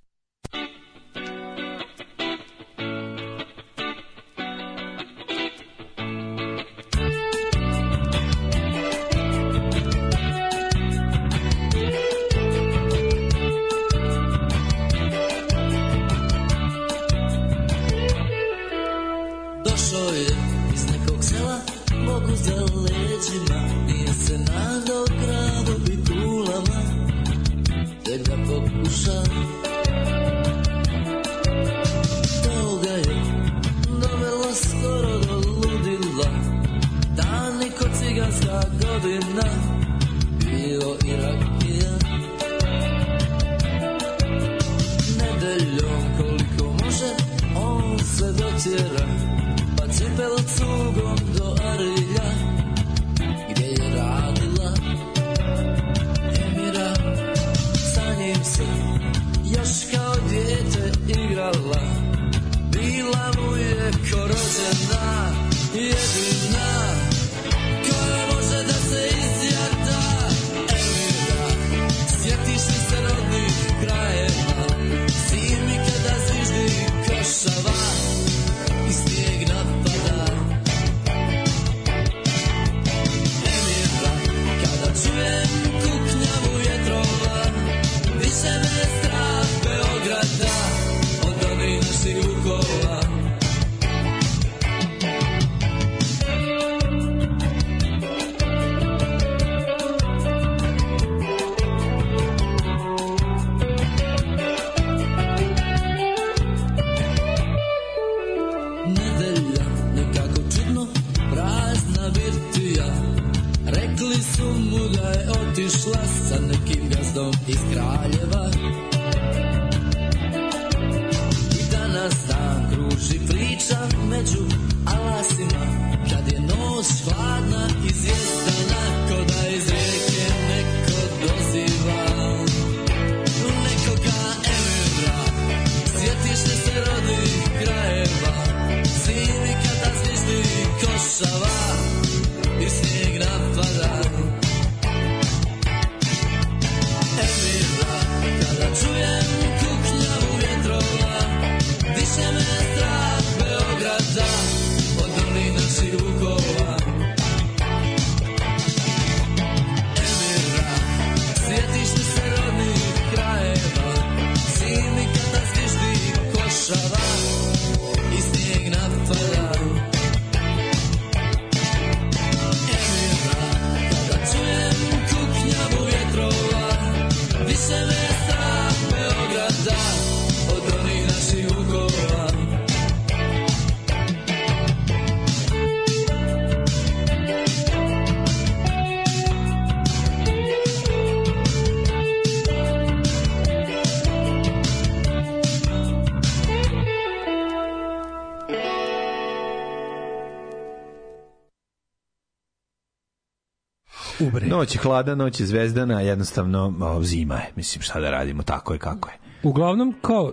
Noć 204.51 204.75
je 204.75 204.79
hladna, 204.81 205.15
noć 205.15 205.39
je 205.39 205.45
zvezdana, 205.45 206.01
jednostavno 206.01 206.73
o, 206.81 207.03
zima 207.03 207.35
je. 207.35 207.51
Mislim, 207.55 207.81
šta 207.81 207.99
da 207.99 208.11
radimo, 208.11 208.43
tako 208.43 208.73
je 208.73 208.79
kako 208.79 209.09
je. 209.09 209.15
Uglavnom, 209.43 209.95
kao 210.01 210.31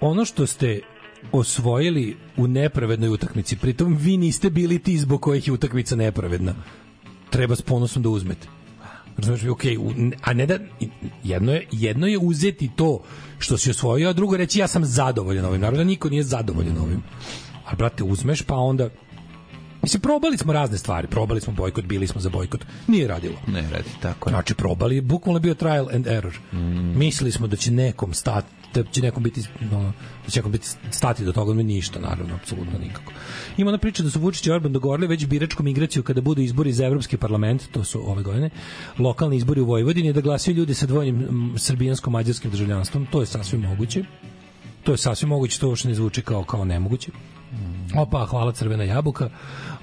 ono 0.00 0.24
što 0.24 0.46
ste 0.46 0.80
osvojili 1.32 2.16
u 2.36 2.46
nepravednoj 2.46 3.08
utakmici, 3.08 3.56
pritom 3.56 3.96
vi 3.96 4.16
niste 4.16 4.50
bili 4.50 4.78
ti 4.78 4.98
zbog 4.98 5.22
kojih 5.22 5.46
je 5.46 5.52
utakmica 5.52 5.96
nepravedna. 5.96 6.54
Treba 7.30 7.56
s 7.56 7.62
ponosom 7.62 8.02
da 8.02 8.08
uzmete. 8.08 8.48
Razumeš 9.16 9.42
u- 9.42 9.58
a 10.22 10.32
ne 10.32 10.46
da, 10.46 10.58
jedno 11.24 11.52
je, 11.52 11.66
jedno 11.72 12.06
je 12.06 12.18
uzeti 12.18 12.70
to 12.76 13.02
što 13.38 13.58
si 13.58 13.70
osvojio, 13.70 14.08
a 14.08 14.12
drugo 14.12 14.36
reći 14.36 14.58
ja 14.58 14.66
sam 14.66 14.84
zadovoljan 14.84 15.44
ovim. 15.44 15.60
Naravno, 15.60 15.78
da 15.78 15.84
niko 15.84 16.08
nije 16.08 16.22
zadovoljan 16.22 16.78
ovim. 16.78 17.02
Ali, 17.64 17.76
brate, 17.76 18.04
uzmeš, 18.04 18.42
pa 18.42 18.54
onda 18.54 18.88
Mislim, 19.86 20.00
probali 20.00 20.38
smo 20.38 20.52
razne 20.52 20.78
stvari. 20.78 21.08
Probali 21.08 21.40
smo 21.40 21.52
bojkot, 21.52 21.84
bili 21.84 22.06
smo 22.06 22.20
za 22.20 22.28
bojkot. 22.28 22.64
Nije 22.86 23.08
radilo. 23.08 23.34
Ne 23.46 23.62
radi, 23.62 23.90
tako. 24.02 24.30
Znači, 24.30 24.54
probali, 24.54 25.00
bukvalno 25.00 25.36
je 25.36 25.40
bio 25.40 25.54
trial 25.54 25.88
and 25.94 26.06
error. 26.06 26.38
Mislili 26.96 27.32
smo 27.32 27.46
da 27.46 27.56
će 27.56 27.70
nekom 27.70 28.14
stati, 28.14 28.46
da 28.74 28.82
će 28.84 29.02
nekom 29.02 29.22
biti, 29.22 29.42
no, 29.70 29.92
da 30.24 30.30
će 30.30 30.38
nekom 30.38 30.52
biti 30.52 30.68
stati 30.90 31.24
do 31.24 31.32
toga, 31.32 31.54
ništa, 31.54 32.00
naravno, 32.00 32.34
apsolutno 32.34 32.78
nikako. 32.78 33.12
Ima 33.56 33.68
ona 33.68 33.78
priča 33.78 34.02
da 34.02 34.10
su 34.10 34.20
Vučić 34.20 34.46
i 34.46 34.50
Orban 34.50 34.72
dogovorili 34.72 35.06
već 35.06 35.26
biračku 35.26 35.62
migraciju 35.62 36.02
kada 36.02 36.20
budu 36.20 36.42
izbori 36.42 36.72
za 36.72 36.86
Evropski 36.86 37.16
parlament, 37.16 37.62
to 37.72 37.84
su 37.84 38.10
ove 38.10 38.22
godine, 38.22 38.50
lokalni 38.98 39.36
izbori 39.36 39.60
u 39.60 39.66
Vojvodini, 39.66 40.12
da 40.12 40.20
glasaju 40.20 40.56
ljudi 40.56 40.74
sa 40.74 40.86
dvojnim 40.86 41.16
mm, 41.16 41.54
srbijansko-mađarskim 41.58 42.50
državljanstvom. 42.50 43.06
To 43.06 43.20
je 43.20 43.26
sasvim 43.26 43.60
moguće. 43.60 44.04
To 44.86 44.92
je 44.92 44.98
sasvim 44.98 45.28
moguće, 45.28 45.60
to 45.60 45.68
uopšte 45.68 45.88
ne 45.88 45.94
zvuči 45.94 46.22
kao, 46.22 46.44
kao 46.44 46.64
nemoguće. 46.64 47.10
Opa, 47.96 48.26
hvala 48.26 48.52
crvena 48.52 48.84
jabuka. 48.84 49.30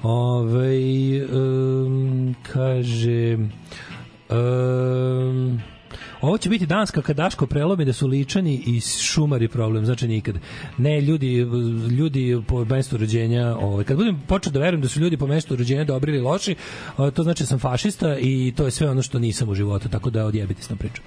Ove, 0.03 0.77
um, 1.25 2.35
kaže 2.51 3.37
um, 4.29 5.61
Ovo 6.23 6.37
će 6.37 6.49
biti 6.49 6.65
danska 6.65 7.01
kad 7.01 7.15
Daško 7.15 7.47
prelomi 7.47 7.85
da 7.85 7.93
su 7.93 8.07
ličani 8.07 8.63
i 8.65 8.81
šumari 8.81 9.47
problem, 9.47 9.85
znači 9.85 10.07
nikad. 10.07 10.35
Ne, 10.77 11.01
ljudi, 11.01 11.35
ljudi 11.99 12.41
po 12.47 12.65
mestu 12.65 12.97
rođenja, 12.97 13.55
ovaj, 13.55 13.83
kad 13.83 13.97
budem 13.97 14.21
počeo 14.27 14.51
da 14.51 14.59
verujem 14.59 14.81
da 14.81 14.87
su 14.87 14.99
ljudi 14.99 15.17
po 15.17 15.27
mestu 15.27 15.55
rođenja 15.55 15.83
dobri 15.83 16.11
ili 16.11 16.21
loši, 16.21 16.55
to 17.13 17.23
znači 17.23 17.43
da 17.43 17.47
sam 17.47 17.59
fašista 17.59 18.17
i 18.19 18.53
to 18.57 18.65
je 18.65 18.71
sve 18.71 18.89
ono 18.89 19.01
što 19.01 19.19
nisam 19.19 19.49
u 19.49 19.55
životu, 19.55 19.89
tako 19.89 20.09
da 20.09 20.25
odjebite 20.25 20.63
s 20.63 20.69
na 20.69 20.75
priču. 20.75 21.01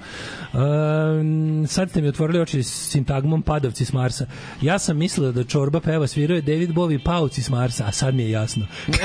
Um, 0.53 1.67
sad 1.67 1.91
ste 1.91 2.03
mi 2.03 2.09
otvorili 2.09 2.41
oči 2.41 2.62
s 2.62 2.91
sintagmom 2.91 3.43
padavci 3.43 3.85
s 3.85 3.93
Marsa. 3.93 4.27
Ja 4.62 4.78
sam 4.78 4.97
mislila 4.97 5.33
da 5.33 5.45
Čorba 5.45 5.81
peva 5.81 6.07
svirao 6.07 6.35
je 6.35 6.43
David 6.43 6.70
Bowie 6.70 7.05
pauci 7.05 7.43
s 7.43 7.51
Marsa, 7.51 7.85
a 7.86 7.93
sad 7.93 8.15
mi 8.15 8.23
je 8.23 8.31
jasno. 8.31 8.67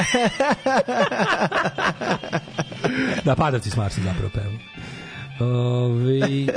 da, 3.26 3.36
padavci 3.36 3.70
s 3.70 3.76
Marsa 3.76 4.02
zapravo 4.02 4.30
peva. 4.34 4.52
Ove, 5.42 6.48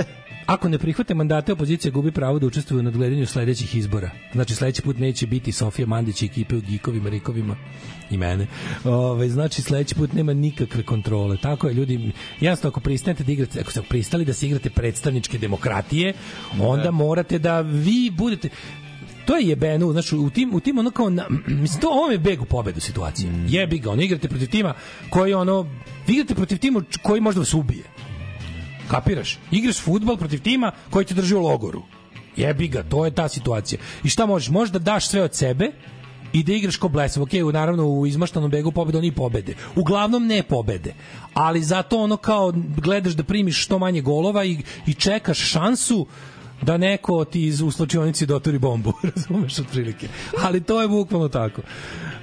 ako 0.47 0.69
ne 0.69 0.79
prihvate 0.79 1.15
mandate, 1.15 1.53
opozicija 1.53 1.93
gubi 1.93 2.13
pravo 2.13 2.39
da 2.39 2.47
učestvuje 2.47 2.81
u 2.81 2.83
nadgledanju 2.83 3.27
sledećih 3.27 3.77
izbora. 3.77 4.11
Znači, 4.33 4.55
sledeći 4.55 4.83
put 4.83 4.99
neće 4.99 5.27
biti 5.27 5.53
Sofija 5.53 5.87
Mandić 5.87 6.23
i 6.23 6.27
ekipe 6.27 6.57
u 6.57 6.61
Gikovima, 6.61 7.09
Rikovima 7.09 7.57
i 8.11 8.17
mene. 8.17 8.47
Ove, 8.85 9.29
znači, 9.29 9.63
sledeći 9.63 9.95
put 9.95 10.13
nema 10.13 10.33
nikakve 10.33 10.83
kontrole. 10.83 11.37
Tako 11.37 11.69
je, 11.69 11.75
ljudi, 11.75 12.13
jednostavno, 12.41 12.73
ako 12.73 12.81
pristanete 12.81 13.25
da 13.25 13.33
igrate, 13.33 13.61
ako 13.61 13.71
ste 13.71 13.83
pristali 13.83 14.25
da 14.25 14.33
se 14.33 14.47
igrate 14.47 14.71
predstavničke 14.71 15.39
demokratije, 15.39 16.13
onda 16.61 16.91
morate 16.91 17.39
da 17.39 17.61
vi 17.61 18.11
budete 18.17 18.49
to 19.27 19.37
je 19.37 19.49
jebeno, 19.49 19.93
znači 19.93 20.17
u 20.17 20.31
tim 20.31 20.55
u 20.55 20.61
tim 20.61 20.79
ono 20.79 20.91
kao 20.91 21.11
na, 21.11 21.27
mislim 21.63 21.81
to 21.81 21.89
ovo 21.89 22.11
je 22.11 22.19
beg 22.19 22.43
u 22.43 22.45
pobedu 22.45 22.81
situacije. 22.81 23.33
Jebi 23.49 23.79
ga, 23.79 23.91
ono 23.91 24.03
igrate 24.03 24.29
protiv 24.29 24.49
tima 24.49 24.75
koji 25.11 25.35
ono 25.35 25.63
vi 26.07 26.15
igrate 26.15 26.35
protiv 26.35 26.59
tima 26.59 26.83
koji 27.03 27.21
može 27.21 27.35
da 27.35 27.41
vas 27.41 27.55
ubije. 27.55 27.94
Kapiraš? 28.91 29.39
Igraš 29.51 29.81
fudbal 29.81 30.17
protiv 30.17 30.43
tima 30.43 30.73
koji 30.91 31.05
te 31.05 31.15
drži 31.15 31.35
u 31.35 31.43
logoru. 31.43 31.83
Jebi 32.37 32.69
ga, 32.69 32.83
to 32.83 33.05
je 33.05 33.15
ta 33.15 33.29
situacija. 33.29 33.81
I 34.05 34.09
šta 34.09 34.27
možeš? 34.27 34.51
Možeš 34.51 34.73
da 34.73 34.79
daš 34.79 35.09
sve 35.09 35.23
od 35.23 35.35
sebe 35.35 35.71
i 36.33 36.43
da 36.43 36.53
igraš 36.53 36.77
ko 36.77 36.89
blesav. 36.89 37.23
Ok, 37.23 37.33
naravno 37.53 37.87
u 37.87 38.07
izmaštanom 38.07 38.51
begu 38.51 38.73
pobede 38.73 38.99
oni 38.99 39.13
pobede. 39.13 39.55
Uglavnom 39.77 40.27
ne 40.27 40.43
pobede. 40.43 40.95
Ali 41.35 41.63
zato 41.63 41.99
ono 41.99 42.17
kao 42.17 42.53
gledaš 42.77 43.13
da 43.13 43.23
primiš 43.23 43.65
što 43.65 43.79
manje 43.79 44.01
golova 44.01 44.45
i, 44.45 44.59
i 44.87 44.95
čekaš 44.95 45.39
šansu 45.39 46.07
da 46.65 46.77
neko 46.77 47.25
ti 47.25 47.47
iz 47.47 47.61
u 47.61 47.71
slučionici 47.71 48.27
dotori 48.27 48.59
bombu, 48.59 48.93
razumeš 49.15 49.59
otprilike. 49.59 50.09
Ali 50.43 50.61
to 50.61 50.83
je 50.83 50.89
bukvalno 50.89 51.29
tako. 51.29 51.63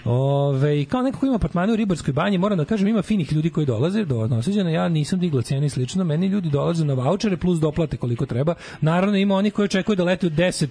Ove, 0.06 0.86
kao 0.86 1.02
neko 1.02 1.20
ko 1.20 1.26
ima 1.26 1.36
apartmane 1.36 1.74
u 1.74 1.76
Ribarskoj 1.76 2.14
banji, 2.14 2.38
moram 2.38 2.58
da 2.58 2.66
kažem, 2.66 2.88
ima 2.88 3.02
finih 3.02 3.34
ljudi 3.34 3.50
koji 3.50 3.66
dolaze 3.66 4.06
do 4.06 4.28
noseđena, 4.28 4.70
ja 4.70 4.90
nisam 4.90 5.20
digla 5.20 5.42
cene 5.42 5.66
i 5.66 5.70
slično, 5.70 6.04
meni 6.04 6.28
ljudi 6.28 6.50
dolaze 6.50 6.86
na 6.86 6.94
vouchere 6.94 7.38
plus 7.38 7.60
doplate 7.60 7.98
koliko 7.98 8.26
treba. 8.26 8.56
Naravno, 8.82 9.18
ima 9.18 9.36
oni 9.36 9.52
koji 9.52 9.66
očekuju 9.66 9.96
da 9.96 10.04
letuju 10.04 10.32
10, 10.32 10.68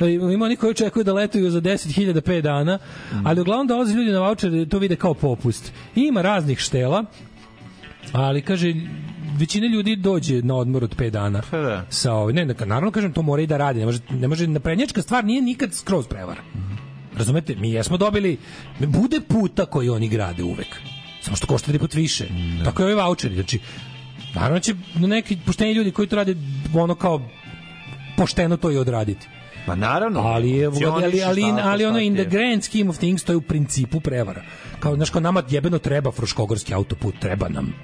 e, 0.00 0.12
ima 0.12 0.44
oni 0.44 0.56
koji 0.56 0.70
očekuju 0.70 1.04
da 1.04 1.12
letuju 1.12 1.50
za 1.50 1.60
10.000 1.60 2.20
5 2.20 2.40
dana, 2.40 2.78
ali 3.24 3.40
uglavnom 3.40 3.66
dolaze 3.66 3.94
ljudi 3.94 4.10
na 4.10 4.20
vouchere, 4.20 4.66
to 4.66 4.78
vide 4.78 4.96
kao 4.96 5.14
popust. 5.14 5.72
I 5.94 6.00
ima 6.00 6.22
raznih 6.22 6.58
štela, 6.58 7.04
ali 8.12 8.42
kaže 8.42 8.74
većina 9.36 9.66
ljudi 9.66 9.96
dođe 9.96 10.42
na 10.42 10.54
odmor 10.54 10.84
od 10.84 10.96
5 10.96 11.10
dana. 11.10 11.42
Pa 11.50 11.58
da. 11.58 11.86
Sa 11.90 12.12
ovaj, 12.12 12.32
ne, 12.34 12.46
neka- 12.46 12.64
naravno 12.64 12.90
kažem 12.90 13.12
to 13.12 13.22
mora 13.22 13.42
i 13.42 13.46
da 13.46 13.56
radi. 13.56 13.80
Ne 13.80 13.86
može 13.86 13.98
ne 14.10 14.28
može 14.28 14.46
naprednjačka 14.46 15.02
stvar 15.02 15.24
nije 15.24 15.42
nikad 15.42 15.74
skroz 15.74 16.06
prevara. 16.06 16.42
Razumete? 17.16 17.54
Mi 17.56 17.70
jesmo 17.70 17.96
dobili 17.96 18.38
bude 18.80 19.20
puta 19.28 19.66
koji 19.66 19.88
oni 19.88 20.08
grade 20.08 20.42
uvek. 20.42 20.76
Samo 21.22 21.36
što 21.36 21.46
košta 21.46 21.66
tri 21.66 21.78
put 21.78 21.94
više. 21.94 22.28
Tako 22.64 22.82
je 22.82 22.94
ovaj 22.94 23.06
voucheri. 23.06 23.34
Znači, 23.34 23.58
naravno 24.34 24.60
će 24.60 24.74
neki 24.94 25.38
pošteni 25.46 25.72
ljudi 25.72 25.90
koji 25.90 26.08
to 26.08 26.16
rade 26.16 26.36
ono 26.74 26.94
kao 26.94 27.22
pošteno 28.16 28.56
to 28.56 28.70
i 28.70 28.76
odraditi. 28.76 29.26
Ma 29.66 29.74
naravno. 29.74 30.20
Ali 30.20 30.50
je 30.50 30.66
ali, 30.66 30.84
ali, 30.84 31.22
ali, 31.22 31.42
ali 31.62 31.84
ono 31.84 31.98
in 31.98 32.14
the 32.14 32.24
grand 32.24 32.62
scheme 32.62 32.90
of 32.90 32.96
things 32.98 33.24
to 33.24 33.32
je 33.32 33.36
u 33.36 33.40
principu 33.40 34.00
prevara. 34.00 34.42
Kao 34.80 34.96
znaš 34.96 35.10
kao 35.10 35.20
nama 35.20 35.42
jebeno 35.50 35.78
treba 35.78 36.12
Fruškogorski 36.12 36.74
autoput, 36.74 37.14
treba 37.20 37.48
nam. 37.48 37.74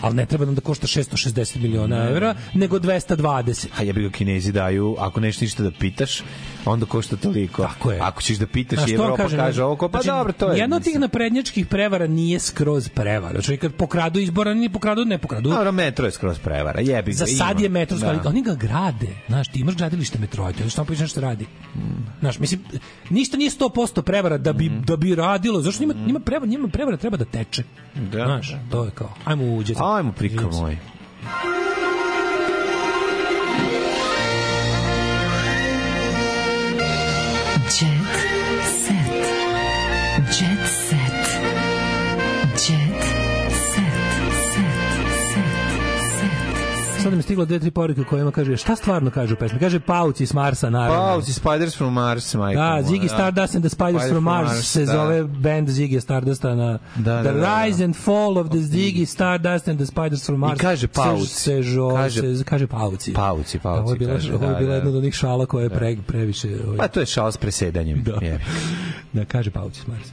Ali 0.00 0.14
ne 0.14 0.26
treba 0.26 0.44
nam 0.44 0.54
da 0.54 0.60
košta 0.60 0.86
660 0.86 1.60
miliona 1.62 2.08
evra, 2.08 2.34
nego 2.54 2.78
220. 2.78 3.66
A 3.78 3.82
jebi 3.82 4.02
ga 4.02 4.10
kinezi 4.10 4.52
daju, 4.52 4.96
ako 4.98 5.20
nešto 5.20 5.44
ništa 5.44 5.62
da 5.62 5.70
pitaš, 5.70 6.22
onda 6.64 6.86
košta 6.86 7.16
toliko. 7.16 7.62
Tako 7.62 7.90
je. 7.90 7.98
Ako 8.00 8.22
ćeš 8.22 8.36
da 8.36 8.46
pitaš 8.46 8.88
i 8.88 8.94
Evropa 8.94 9.16
kažem, 9.16 9.38
kaže 9.38 9.64
ovo, 9.64 9.76
pa 9.76 9.88
znači, 9.88 10.06
dobro, 10.06 10.32
to 10.32 10.52
je. 10.52 10.58
Jedna 10.58 10.76
od 10.76 10.82
tih 10.82 10.98
naprednjačkih 10.98 11.66
prevara 11.66 12.06
nije 12.06 12.38
skroz 12.38 12.88
prevara. 12.88 13.40
Znači, 13.40 13.56
kad 13.56 13.74
pokradu 13.74 14.20
izbora, 14.20 14.54
ni 14.54 14.68
pokradu, 14.68 15.04
ne 15.04 15.18
pokradu. 15.18 15.50
Dobro, 15.50 15.72
metro 15.72 16.06
je 16.06 16.10
skroz 16.10 16.38
prevara, 16.38 16.80
jebi 16.80 17.10
ga. 17.10 17.16
Za 17.16 17.26
sad 17.26 17.60
je 17.60 17.68
metro, 17.68 17.98
Da. 17.98 18.12
da. 18.12 18.28
oni 18.28 18.42
ga 18.42 18.54
grade. 18.54 19.08
Znaš, 19.28 19.48
ti 19.48 19.60
imaš 19.60 19.76
gradilište 19.76 20.18
metroa, 20.18 20.52
ti 20.52 20.70
što 20.70 20.84
piše 20.84 21.02
nešto 21.02 21.20
radi. 21.20 21.46
Znaš, 22.20 22.38
mislim, 22.38 22.60
ništa 23.10 23.36
nije 23.36 23.50
100% 23.50 24.02
prevara 24.02 24.38
da 24.38 24.52
bi, 24.52 24.68
da 24.68 24.96
bi 24.96 25.14
radilo. 25.14 25.60
Zašto 25.60 25.82
njima, 25.82 25.94
njima, 26.06 26.20
prevara, 26.20 26.46
njima 26.46 26.68
prevara 26.68 26.96
treba 26.96 27.16
da 27.16 27.24
teče. 27.24 27.62
Da. 27.94 28.24
Znaš, 28.24 28.56
to 28.70 28.84
je 28.84 28.90
kao, 28.90 29.14
ajmo 29.24 29.44
u 29.44 29.58
Jet 29.58 29.66
Set. 29.66 29.76
Ajmo, 29.96 30.12
prika 30.12 30.46
moj. 30.46 30.76
Sad 47.02 47.12
mi 47.12 47.18
je 47.18 47.22
stiglo 47.22 47.44
dve, 47.44 47.58
tri 47.58 47.70
poruke 47.70 48.04
kojima 48.04 48.30
kaže, 48.30 48.56
šta 48.56 48.76
stvarno 48.76 49.10
kaže 49.10 49.34
u 49.34 49.36
pesmi? 49.36 49.58
Kaže 49.58 49.80
Pauci 49.80 50.26
s 50.26 50.34
Marsa, 50.34 50.70
naravno. 50.70 50.96
Pauci 50.98 51.32
Spiders 51.32 51.76
from 51.76 51.92
Mars, 51.92 52.34
majko. 52.34 52.60
Da, 52.60 52.82
Ziggy 52.82 53.08
Stardust 53.08 53.54
and 53.54 53.64
the 53.64 53.68
Spiders 53.68 54.08
from 54.08 54.24
Mars 54.24 54.66
se 54.66 54.84
da. 54.84 54.92
zove 54.92 55.24
band 55.24 55.68
Ziggy 55.68 56.00
Stardusta 56.00 56.54
na 56.54 56.78
Da, 56.96 57.12
da, 57.12 57.22
The 57.22 57.32
da, 57.32 57.40
da. 57.40 57.64
Rise 57.64 57.84
and 57.84 57.96
Fall 57.96 58.38
of 58.38 58.48
the 58.48 58.58
Ziggy 58.58 59.06
Stardust 59.06 59.68
and 59.68 59.78
the 59.78 59.86
Spiders 59.86 60.26
from 60.26 60.38
Mars. 60.38 60.58
I 60.58 60.62
kaže 60.62 60.86
pauci. 60.88 61.26
Se, 61.26 61.34
se, 61.34 61.62
žo, 61.62 61.88
Kaže- 61.90 62.36
se, 62.36 62.44
kaže 62.44 62.66
pauci. 62.66 63.12
Pauci, 63.12 63.58
pauci, 63.58 63.80
Ovo 63.82 63.92
je 63.92 63.98
bila, 63.98 64.12
kaže, 64.12 64.34
ovo 64.34 64.44
je 64.44 64.50
da, 64.52 64.58
bila 64.58 64.68
da. 64.70 64.74
jedna 64.74 64.90
od 64.90 64.96
onih 64.96 65.14
šala 65.14 65.46
koja 65.46 65.62
je 65.62 65.70
pre, 65.70 65.96
previše... 66.06 66.48
Ovaj, 66.66 66.76
Pa 66.78 66.88
to 66.88 67.00
je 67.00 67.06
šal 67.06 67.32
s 67.32 67.36
presedanjem. 67.36 68.02
Da. 68.02 68.18
da, 69.12 69.24
kaže 69.24 69.50
pauci 69.50 69.80
s 69.80 69.86
Marsa. 69.86 70.12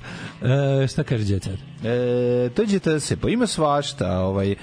E, 0.83 0.87
šta 0.87 1.03
kaže 1.03 1.33
Jet 1.33 1.43
Set? 1.43 1.59
E, 1.83 2.49
to 2.55 2.65
ćete 2.65 2.99
se, 2.99 3.17
pa 3.17 3.29
ima 3.29 3.47
svašta, 3.47 4.19
ovaj, 4.19 4.55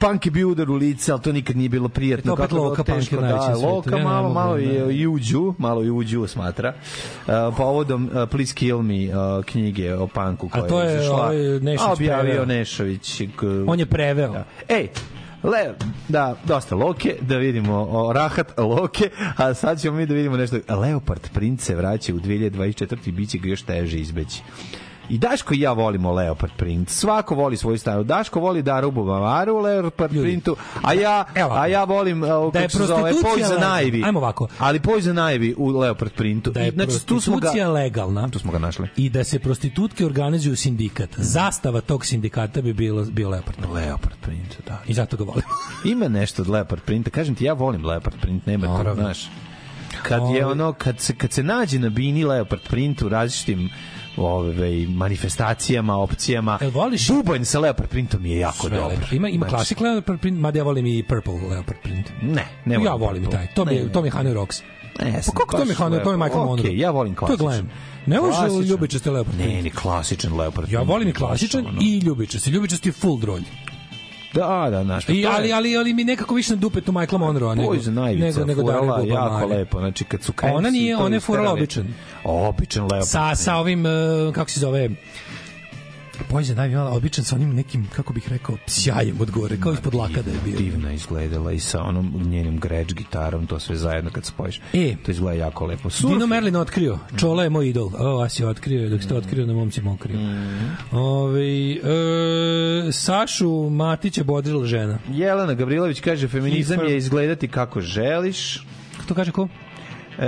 Punk 0.00 0.26
je 0.26 0.30
bio 0.30 0.48
udar 0.48 0.70
u 0.70 0.74
lice, 0.74 1.12
ali 1.12 1.20
to 1.20 1.32
nikad 1.32 1.56
nije 1.56 1.68
bilo 1.68 1.88
prijatno. 1.88 2.32
E, 2.32 2.36
to 2.36 2.42
opet 2.42 2.48
kako 2.48 2.54
je 2.54 2.58
bilo 2.58 2.68
Loka 2.68 2.84
Punk 2.84 3.12
je 3.12 3.18
da, 3.18 3.36
na 3.36 3.42
svijetu. 3.42 3.74
Loka 3.74 3.90
Ja 3.90 3.98
ne 3.98 4.04
malo, 4.04 4.32
malo 4.32 4.56
ne. 4.56 4.62
je 4.62 4.96
i 4.96 5.06
uđu, 5.06 5.54
malo 5.58 5.84
i 5.84 5.90
uđu 5.90 6.26
smatra. 6.26 6.74
Uh, 7.26 7.32
povodom 7.56 8.10
uh, 8.12 8.28
Please 8.30 8.54
Kill 8.54 8.82
Me 8.82 8.94
uh, 8.94 9.44
knjige 9.44 9.94
o 9.94 10.06
punku 10.06 10.48
koja 10.48 10.64
A 10.64 10.68
to 10.68 10.82
je 10.82 10.94
izašla. 10.94 11.16
ovaj 11.16 11.36
Nešović 11.60 11.92
objavio 11.92 12.24
preveo. 12.24 12.44
Nešović. 12.44 13.22
On 13.66 13.78
je 13.78 13.86
preveo. 13.86 14.32
Da. 14.32 14.44
Ej, 14.68 14.88
Le, 15.42 15.74
da, 16.08 16.36
dosta 16.44 16.74
Loke, 16.74 17.16
da 17.20 17.36
vidimo 17.36 17.88
o, 17.90 18.12
Rahat 18.12 18.58
Loke, 18.58 19.10
a 19.36 19.54
sad 19.54 19.80
ćemo 19.80 19.96
mi 19.96 20.06
da 20.06 20.14
vidimo 20.14 20.36
nešto. 20.36 20.56
Leopard 20.68 21.28
Prince 21.32 21.74
vraća 21.74 22.14
u 22.14 22.18
2024. 22.18 23.08
i 23.08 23.12
bit 23.12 23.30
će 23.30 23.38
ga 23.38 23.48
još 23.48 23.62
teže 23.62 23.98
izbeći. 23.98 24.42
I 25.10 25.18
Daško 25.18 25.54
i 25.54 25.60
ja 25.60 25.72
volimo 25.72 26.12
Leopard 26.12 26.52
Print. 26.56 26.88
Svako 26.88 27.34
voli 27.34 27.56
svoju 27.56 27.78
stanu. 27.78 28.04
Daško 28.04 28.40
voli 28.40 28.62
Daru 28.62 28.90
Bubamaru 28.90 29.54
u 29.54 29.58
Leopard 29.60 30.10
Printu, 30.10 30.56
a 30.82 30.92
ja, 30.92 31.24
Evo 31.34 31.50
a 31.52 31.66
ja 31.66 31.84
volim 31.84 32.22
uh, 32.22 32.52
Da 32.52 32.58
je 32.58 32.68
zove, 32.68 33.12
Poison. 33.22 33.58
Ivy. 33.60 34.06
Ajmo 34.06 34.18
ovako. 34.18 34.48
Ali 34.58 34.80
Poison 34.80 35.16
Ivy 35.16 35.54
u 35.56 35.78
Leopard 35.78 36.12
Printu. 36.12 36.50
Da 36.50 36.60
je 36.60 36.68
I, 36.68 36.70
znači, 36.70 37.06
tu 37.06 37.20
smo 37.20 37.36
ga, 37.36 37.68
legalna 37.68 38.28
tu 38.28 38.38
smo 38.38 38.52
ga 38.52 38.58
našli. 38.58 38.88
i 38.96 39.10
da 39.10 39.24
se 39.24 39.38
prostitutke 39.38 40.06
organizuju 40.06 40.56
sindikat. 40.56 41.10
Zastava 41.16 41.80
tog 41.80 42.06
sindikata 42.06 42.62
bi 42.62 42.72
bilo, 42.72 43.04
bio 43.04 43.28
Leopard. 43.28 43.58
Leopard 43.74 44.16
Print, 44.20 44.56
da. 44.66 44.82
I 44.86 44.94
zato 44.94 45.16
ga 45.16 45.24
volim. 45.24 45.42
Ima 45.92 46.08
nešto 46.08 46.42
od 46.42 46.48
Leopard 46.48 46.82
Printa. 46.82 47.10
Kažem 47.10 47.34
ti, 47.34 47.44
ja 47.44 47.52
volim 47.52 47.84
Leopard 47.86 48.16
Print, 48.20 48.46
nema 48.46 48.66
to, 48.66 48.72
Naravno. 48.72 49.02
znaš. 49.02 49.28
Kad 50.02 50.20
je 50.20 50.44
Ovaj. 50.44 50.52
ono, 50.52 50.72
kad 50.72 51.00
se, 51.00 51.14
kad 51.14 51.32
se 51.32 51.42
nađe 51.42 51.78
na 51.78 51.88
bini 51.88 52.24
Leopard 52.24 52.62
Print 52.68 53.02
u 53.02 53.08
različitim 53.08 53.70
ove, 54.20 54.86
manifestacijama, 54.88 55.96
opcijama, 55.96 56.58
Jel 56.60 56.70
voliš? 56.70 57.08
bubanj 57.08 57.44
sa 57.44 57.58
Leopard 57.58 57.88
Printom 57.88 58.26
je 58.26 58.38
jako 58.38 58.56
Sve 58.58 58.70
dobar. 58.70 58.90
lepo. 58.90 59.06
Ima 59.12 59.28
ima 59.28 59.38
Znači, 59.40 59.50
klasik 59.50 59.80
Leopard 59.80 60.20
print, 60.20 60.38
mada 60.38 60.58
ja 60.58 60.64
volim 60.64 60.86
i 60.88 61.02
Purple 61.02 61.34
Leopard 61.44 61.78
print. 61.82 62.06
Ne, 62.22 62.46
ne 62.64 62.74
ja 62.74 62.78
volim 62.80 63.00
volim 63.00 63.22
i 63.22 63.26
Purple. 63.26 63.38
taj. 63.38 63.54
To 63.54 63.64
mi 63.64 63.70
Ne, 63.70 63.76
je 63.76 63.84
ne. 63.84 63.92
to 63.92 64.02
mi 64.02 64.08
je 64.08 64.12
Hanoi 64.12 64.34
Rocks. 64.34 64.62
Ne, 65.00 65.20
Pa 65.26 65.32
kako 65.32 65.56
to 65.56 65.64
mi 65.64 65.70
je 65.70 65.74
Hanoi, 65.74 66.00
to 66.00 66.08
mi 66.08 66.14
je 66.14 66.18
Michael 66.18 66.44
Monroe. 66.44 66.60
Okej, 66.62 66.78
ja 66.78 66.90
volim 66.90 67.14
To 67.16 67.24
je 67.24 67.36
klasičan. 67.36 67.46
glam. 67.46 67.70
Ne 68.06 68.18
Klasičan. 68.18 68.60
ljubičasti 68.62 69.10
Leopard 69.10 69.38
Ne, 69.38 69.44
print. 69.44 69.64
ni 69.64 69.70
klasičan 69.72 70.32
Leopard 70.34 70.68
Ja 70.68 70.78
Print. 70.78 70.88
volim 70.88 71.08
i 71.08 71.12
klasičan 71.12 71.64
i 71.80 71.98
ljubičasti. 71.98 72.50
Ljubičasti 72.50 72.88
je 72.88 72.92
full 72.92 73.18
drolj. 73.18 73.42
Da, 74.34 74.68
da, 74.70 74.84
znaš. 74.84 75.06
pa 75.06 75.12
I, 75.12 75.26
ali, 75.26 75.52
ali, 75.52 75.76
ali 75.76 75.94
mi 75.94 76.04
nekako 76.04 76.34
više 76.34 76.50
na 76.50 76.56
dupetu 76.56 76.92
Michaela 76.92 77.18
Monroe 77.18 77.56
nego, 77.56 77.74
nego, 77.74 78.44
nego 78.44 78.62
furala 78.62 78.96
Dario 78.96 79.14
jako 79.14 79.28
Bobamare. 79.28 79.46
lepo. 79.46 79.78
Znači, 79.78 80.04
kad 80.04 80.22
su 80.22 80.32
kremsi... 80.32 80.56
Ona 80.56 80.70
nije, 80.70 80.96
ona 80.96 81.16
je 81.16 81.20
furala 81.20 81.52
običan. 81.52 81.94
Običan 82.24 82.82
Leopard 82.82 83.08
Sa, 83.08 83.34
sa 83.34 83.56
ovim, 83.56 83.84
uh, 83.86 84.34
kako 84.34 84.50
se 84.50 84.60
zove, 84.60 84.90
Poison 86.30 86.56
Ivy 86.56 86.72
imala 86.72 86.90
običan 86.90 87.24
sa 87.24 87.36
onim 87.36 87.54
nekim, 87.54 87.88
kako 87.96 88.12
bih 88.12 88.28
rekao, 88.28 88.56
sjajem 88.66 89.16
od 89.20 89.30
gore, 89.30 89.56
kao 89.60 89.72
ispod 89.72 89.94
laka 89.94 90.22
da 90.22 90.30
je 90.30 90.36
bio. 90.44 90.58
Divno 90.58 90.92
izgledala 90.92 91.52
i 91.52 91.58
sa 91.58 91.82
onom 91.82 92.22
njenim 92.26 92.60
greč 92.60 92.94
gitarom, 92.94 93.46
to 93.46 93.58
sve 93.58 93.76
zajedno 93.76 94.10
kad 94.10 94.24
spojiš. 94.24 94.60
E. 94.72 94.96
to 95.04 95.10
izgleda 95.10 95.38
jako 95.38 95.66
lepo. 95.66 95.90
Surf, 95.90 96.12
Dino 96.12 96.26
Merlin 96.26 96.56
otkrio. 96.56 96.98
Čola 97.16 97.42
je 97.42 97.50
moj 97.50 97.68
idol. 97.68 97.90
O, 97.98 98.16
vas 98.16 98.40
je 98.40 98.46
otkrio, 98.46 98.88
dok 98.88 99.02
ste 99.02 99.14
otkrio 99.14 99.46
na 99.46 99.52
momci 99.52 99.82
mokrio. 99.82 100.18
Ove, 100.92 101.72
e, 101.72 102.92
Sašu 102.92 103.70
Matića 103.70 104.24
bodrila 104.24 104.66
žena. 104.66 104.98
Jelena 105.08 105.54
Gavrilović 105.54 106.00
kaže 106.00 106.28
feminizam 106.28 106.88
je 106.88 106.96
izgledati 106.96 107.48
kako 107.48 107.80
želiš. 107.80 108.66
To 109.08 109.14
kaže 109.14 109.32
ko? 109.32 109.48
E, 110.18 110.26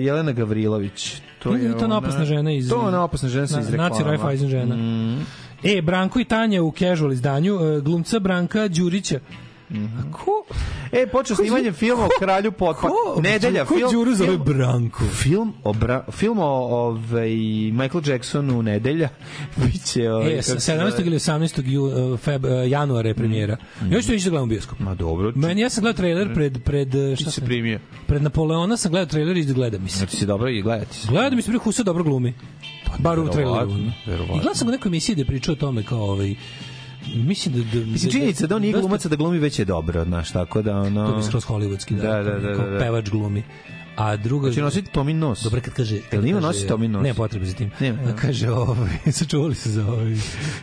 Jelena 0.00 0.32
Gavrilović. 0.32 1.27
To 1.38 1.54
Je 1.54 1.64
je 1.64 1.78
to 1.78 1.84
ona 1.84 1.98
opasna 1.98 2.24
žena 2.24 2.52
iz... 2.52 2.68
To 2.68 2.80
je 2.80 2.88
ona 2.88 3.04
opasna 3.04 3.28
žena 3.28 3.44
iz 3.44 3.70
reklama. 3.70 3.88
Naci 3.88 4.02
Raiffeisen 4.02 4.48
žena. 4.48 4.76
Mm. 4.76 5.26
E, 5.62 5.82
Branko 5.82 6.20
i 6.20 6.24
Tanja 6.24 6.62
u 6.62 6.72
casual 6.72 7.12
izdanju, 7.12 7.54
e, 7.54 7.80
glumca 7.80 8.18
Branka 8.18 8.68
Đurića. 8.68 9.20
A 9.70 10.12
ko? 10.12 10.44
E, 10.92 11.06
počeo 11.06 11.36
Ko 11.36 11.42
snimanjem 11.42 11.74
Đu- 11.74 11.76
filma 11.76 12.04
o 12.04 12.08
kralju 12.20 12.52
potpa. 12.52 12.88
Ko? 12.88 13.20
Nedelja, 13.22 13.64
Ko 13.64 13.74
film. 13.76 13.90
Đuru 13.92 14.14
zove 14.14 14.30
film- 14.30 14.44
Branko? 14.44 15.04
Film 15.04 15.52
o, 15.64 15.72
Bra, 15.72 16.04
film 16.10 16.38
o 16.38 16.44
ovaj, 16.44 17.30
Michael 17.72 18.02
Jacksonu 18.06 18.62
Nedelja. 18.62 19.08
Biće... 19.56 20.10
Ovaj, 20.10 20.32
E, 20.32 20.36
kako 20.36 20.60
se 20.60 20.72
17. 20.72 20.90
zove? 20.90 21.06
ili 21.06 21.16
18. 21.16 21.62
Ju, 21.66 21.86
e, 22.14 22.16
feb, 22.16 22.44
e, 22.44 22.68
januara 22.68 23.08
je 23.08 23.14
premijera. 23.14 23.56
Ja 23.90 24.00
ću 24.00 24.06
to 24.08 24.14
ići 24.14 24.24
da 24.24 24.30
gledam 24.30 24.48
bioskop. 24.48 24.78
Ma 24.78 24.94
dobro. 24.94 25.32
Meni 25.34 25.60
ja 25.60 25.70
sam 25.70 25.82
gledao 25.82 25.96
trailer 25.96 26.34
pred 26.34 26.58
pred 26.64 26.94
e, 26.94 27.16
šta 27.16 27.30
se 27.30 27.40
primio. 27.40 27.80
Pred 28.06 28.22
Napoleona 28.22 28.76
sam 28.76 28.90
gledao 28.90 29.06
trailer 29.06 29.36
i 29.36 29.44
da 29.44 29.52
gledam 29.52 29.82
mi 29.82 29.88
se. 29.88 29.98
Znači 29.98 30.16
si 30.16 30.26
dobro 30.26 30.48
i 30.48 30.62
gledati 30.62 30.96
se. 30.96 31.08
Gledam 31.08 31.36
mi 31.36 31.42
se 31.42 31.46
prije 31.46 31.58
Husa 31.58 31.82
dobro 31.82 32.04
glumi. 32.04 32.34
Bar 32.98 33.18
u 33.18 33.28
traileru. 33.28 33.70
I 34.06 34.32
gledao 34.32 34.54
sam 34.54 34.68
u 34.68 34.70
nekoj 34.70 34.88
emisiji 34.88 35.14
da 35.16 35.22
je 35.22 35.26
pričao 35.26 35.52
o 35.52 35.56
tome 35.56 35.82
kao 35.82 36.00
ovaj 36.02 36.34
mislim 37.14 37.54
da, 37.54 37.60
da 37.60 37.86
Mislim, 37.86 38.12
činjenica 38.12 38.46
da 38.46 38.56
on 38.56 38.62
nije 38.62 38.72
glumac, 38.72 39.06
da 39.06 39.16
glumi 39.16 39.38
već 39.38 39.58
je 39.58 39.64
dobro, 39.64 40.04
znaš, 40.04 40.30
tako 40.30 40.62
da 40.62 40.76
ono... 40.76 41.10
To 41.10 41.16
bi 41.16 41.22
skroz 41.22 41.44
hollywoodski, 41.44 41.96
da. 41.96 42.02
Da, 42.02 42.22
da, 42.22 42.38
da, 42.38 42.54
da, 42.54 42.70
da. 42.70 42.78
Pevač 42.78 43.10
glumi. 43.10 43.42
A 43.98 44.16
druga... 44.16 44.46
Znači 44.46 44.60
nositi 44.60 44.90
Tomin 44.90 45.18
nos. 45.18 45.42
Dobro 45.42 45.60
kad 45.60 45.74
kaže... 45.74 45.96
Jel 46.12 46.26
ima 46.26 46.34
kaže- 46.34 46.46
nosi 46.46 46.66
Tomin 46.66 46.90
nos? 46.90 47.02
Ne 47.02 47.14
potrebe 47.14 47.46
za 47.46 47.54
tim. 47.54 47.70
Nema, 47.80 47.98
A 48.04 48.16
kaže, 48.16 48.50
ovaj, 48.50 48.88
sačuvali 49.12 49.54
se 49.54 49.70
za 49.70 49.86
ovaj, 49.86 50.16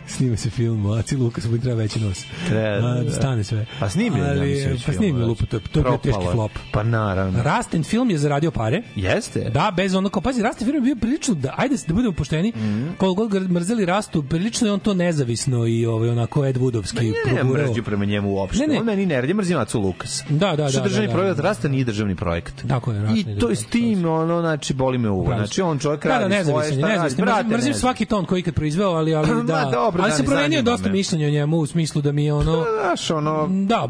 snima 0.08 0.38
se 0.38 0.50
film, 0.50 0.86
a 0.88 1.02
ci 1.02 1.16
Lukas 1.16 1.46
mu 1.46 1.58
treba 1.58 1.76
veći 1.76 2.00
nos. 2.00 2.26
Treba, 2.48 2.88
a, 2.88 3.04
da. 3.04 3.12
stane 3.12 3.44
sve. 3.44 3.66
A 3.80 3.90
snimljen 3.90 4.24
je, 4.24 4.30
Ali, 4.32 4.54
već 4.66 4.86
Pa 4.86 4.92
da. 4.92 5.26
lupa, 5.26 5.46
to, 5.46 5.60
to 5.62 5.80
je 5.82 5.98
teški 6.04 6.22
flop. 6.32 6.52
Pa 6.72 6.84
naravno. 6.84 7.44
Rasten 7.44 7.84
film 7.84 8.10
je 8.10 8.18
zaradio 8.18 8.52
pare. 8.52 8.82
Jeste? 8.96 9.50
Da, 9.50 9.74
bez 9.74 9.96
ono 9.96 10.10
kao, 10.10 10.22
pazi, 10.22 10.42
Rasten 10.42 10.66
film 10.66 10.76
je 10.78 10.82
bio 10.84 10.96
prilično, 10.96 11.34
da, 11.36 11.54
ajde 11.58 11.76
da 11.88 11.94
budemo 11.94 12.14
pošteni, 12.14 12.54
Mhm. 12.56 12.88
koliko 12.98 13.28
god 13.28 13.52
mrzeli 13.52 13.86
Rastu, 13.86 14.24
prilično 14.24 14.68
je 14.68 14.74
on 14.74 14.80
to 14.80 14.94
nezavisno 14.94 15.68
i 15.68 15.86
ovaj, 15.86 16.10
onako 16.10 16.46
Ed 16.46 16.58
Woodovski 16.58 17.04
Ne, 17.26 17.36
progurao. 17.36 17.66
mržđu 17.66 17.84
prema 17.84 18.06
njemu 18.06 18.30
uopšte. 18.32 18.60
Ne, 18.60 18.74
ne. 18.74 18.80
On 18.80 18.86
meni 18.86 19.06
ne 19.06 19.22
radi, 19.22 19.34
mrzim 19.34 19.58
Acu 19.58 19.80
Lukas. 19.80 20.24
Da, 20.30 20.56
da, 20.56 20.70
Što 20.70 20.80
da, 20.80 20.84
državni 20.84 21.08
da, 21.08 21.14
da. 21.14 21.18
projekat 21.18 21.40
Rasta 21.40 21.68
nije 21.68 21.84
državni 21.84 22.16
projekat. 22.16 22.54
Tako 22.68 22.92
je, 22.92 23.02
Rasta 23.02 23.20
I 23.20 23.25
to 23.40 23.50
je 23.50 23.56
s 23.56 23.66
tim, 23.66 24.06
ono, 24.06 24.42
znači, 24.42 24.74
boli 24.74 24.98
me 24.98 25.10
uvo. 25.10 25.26
Znači, 25.26 25.62
on 25.62 25.80
čovjek 25.80 26.04
Da, 26.04 26.10
da, 26.10 26.28
radi 26.28 26.46
svoje, 26.46 26.74
šta 26.74 26.88
radi. 26.88 27.16
Brate, 27.16 27.50
Mrzim, 27.50 27.74
svaki 27.74 28.06
ton 28.06 28.26
koji 28.26 28.40
ikad 28.40 28.54
proizveo, 28.54 28.90
ali, 28.90 29.16
ali 29.16 29.28
da. 29.44 29.70
dobro, 29.72 30.04
ali 30.04 30.12
da, 30.12 30.16
se 30.16 30.22
ne 30.22 30.28
promenio 30.28 30.58
zanima 30.58 30.72
dosta 30.72 30.90
mišljenja 30.90 31.28
o 31.28 31.30
njemu 31.30 31.58
u 31.58 31.66
smislu 31.66 32.02
da 32.02 32.12
mi 32.12 32.26
je 32.26 32.34
ono... 32.34 32.66
Znaš, 32.82 33.12
ono... 33.12 33.48
Da, 33.48 33.90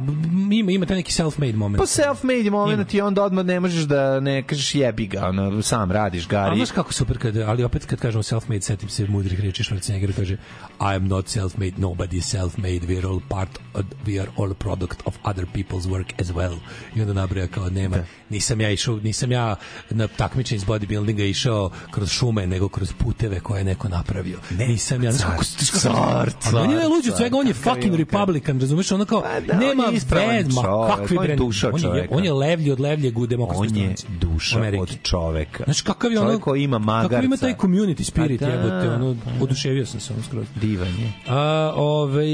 ima, 0.52 0.72
ima 0.72 0.86
taj 0.86 0.98
neki 0.98 1.12
self-made 1.12 1.56
moment. 1.56 1.78
Pa 1.78 1.86
self-made 1.86 2.50
moment 2.50 2.94
i 2.94 3.02
onda 3.02 3.24
odmah 3.24 3.46
ne 3.46 3.60
možeš 3.60 3.84
da 3.84 4.20
ne 4.20 4.44
kažeš 4.44 4.76
jebi 4.76 5.08
ga, 5.08 5.28
ono, 5.28 5.62
sam 5.62 5.92
radiš, 5.92 6.26
A 6.26 6.30
gari. 6.30 6.56
znaš 6.56 6.72
kako 6.72 6.94
super 6.94 7.18
kad, 7.18 7.38
ali 7.38 7.64
opet 7.64 7.86
kad 7.86 8.00
kažemo 8.00 8.24
self-made, 8.24 8.62
setim 8.62 8.90
se 8.90 9.08
mudrih 9.08 9.40
reči 9.40 9.64
Schwarzenegger 9.64 10.14
kaže 10.16 10.34
I 10.80 10.96
am 10.96 11.08
not 11.08 11.26
self-made, 11.26 11.74
nobody 11.78 12.18
is 12.18 12.36
self-made, 12.36 12.80
we 12.88 12.98
are 12.98 13.08
all 13.08 13.22
part, 13.30 13.60
of, 13.74 13.86
we 14.06 14.22
are 14.22 14.32
all 14.38 14.54
product 14.54 15.02
of 15.06 15.18
other 15.24 15.46
people's 15.56 15.88
work 15.88 16.22
as 16.22 16.32
well. 16.32 16.56
I 16.96 17.02
onda 17.02 17.14
nabraja 17.14 17.48
kao 17.48 17.70
nema, 17.70 17.98
nisam 18.30 18.62
ja 18.62 18.72
išao, 18.72 18.96
nisam 18.96 19.25
ja 19.32 19.56
na 19.90 20.08
takmičenje 20.08 20.58
iz 20.58 20.64
bodybuildinga 20.64 21.30
išao 21.30 21.70
kroz 21.92 22.10
šume, 22.10 22.48
nego 22.48 22.70
kroz 22.70 22.94
puteve 22.94 23.40
koje 23.40 23.60
je 23.60 23.64
neko 23.64 23.90
napravio. 23.90 24.40
nisam 24.68 25.04
ja, 25.04 25.12
car, 25.12 25.30
kako- 25.32 25.44
car, 25.80 26.32
Ali 26.44 26.60
on 26.60 26.70
je 26.70 26.78
car, 26.78 26.90
najluđi 26.90 27.10
od 27.10 27.18
svega, 27.18 27.38
on 27.38 27.48
je 27.48 27.54
fucking 27.54 27.96
Republican, 27.96 28.60
razumeš, 28.60 28.92
ono 28.92 29.06
kao, 29.06 29.22
Pa 29.22 29.40
da, 29.40 29.60
nema 29.60 29.84
je 29.84 29.94
ispravan 29.94 30.36
vez, 30.36 30.56
ma 30.56 30.62
čovek, 30.62 30.96
kakvi 30.96 31.18
bre, 31.18 31.38
on 31.74 31.96
je, 31.96 32.08
on 32.12 32.26
je 32.26 32.34
levlji 32.34 32.72
od 32.72 32.80
levljeg 32.80 33.20
u 33.20 33.28
demokratskoj 33.28 33.68
On 33.68 33.78
je 33.78 33.96
duša 34.20 34.60
u 34.60 34.82
od 34.82 34.98
čoveka. 35.04 35.64
Znači 35.64 35.84
kakav 35.84 36.12
je 36.12 36.20
ono 36.20 36.28
Čovjek 36.28 36.44
koji 36.44 36.64
ima 36.64 36.80
magarca. 36.80 37.10
Kakav 37.10 37.26
ima 37.26 37.38
taj 37.38 37.54
community 37.54 38.04
spirit, 38.04 38.40
Pa 38.40 38.46
da, 38.46 38.52
jebote, 38.52 38.90
ono 38.90 39.16
pa 39.26 39.32
da. 39.32 39.44
oduševio 39.44 39.86
sam 39.86 40.00
se 40.00 40.14
on 40.14 40.24
skroz. 40.24 40.46
Divan 40.62 40.88
je. 40.88 41.12
A, 41.28 41.74
ovaj, 41.76 42.28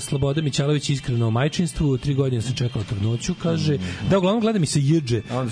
Sloboda 0.00 0.42
Mićalović 0.42 0.90
iskreno 0.90 1.26
o 1.26 1.30
majčinstvu, 1.30 1.98
tri 1.98 2.14
godine 2.14 2.42
sam 2.42 2.54
čekao 2.54 2.82
trudnoću, 2.82 3.34
kaže, 3.42 3.78
da, 4.10 4.18
uglavnom 4.18 4.40
gleda 4.40 4.58
mi 4.58 4.66
se 4.66 4.80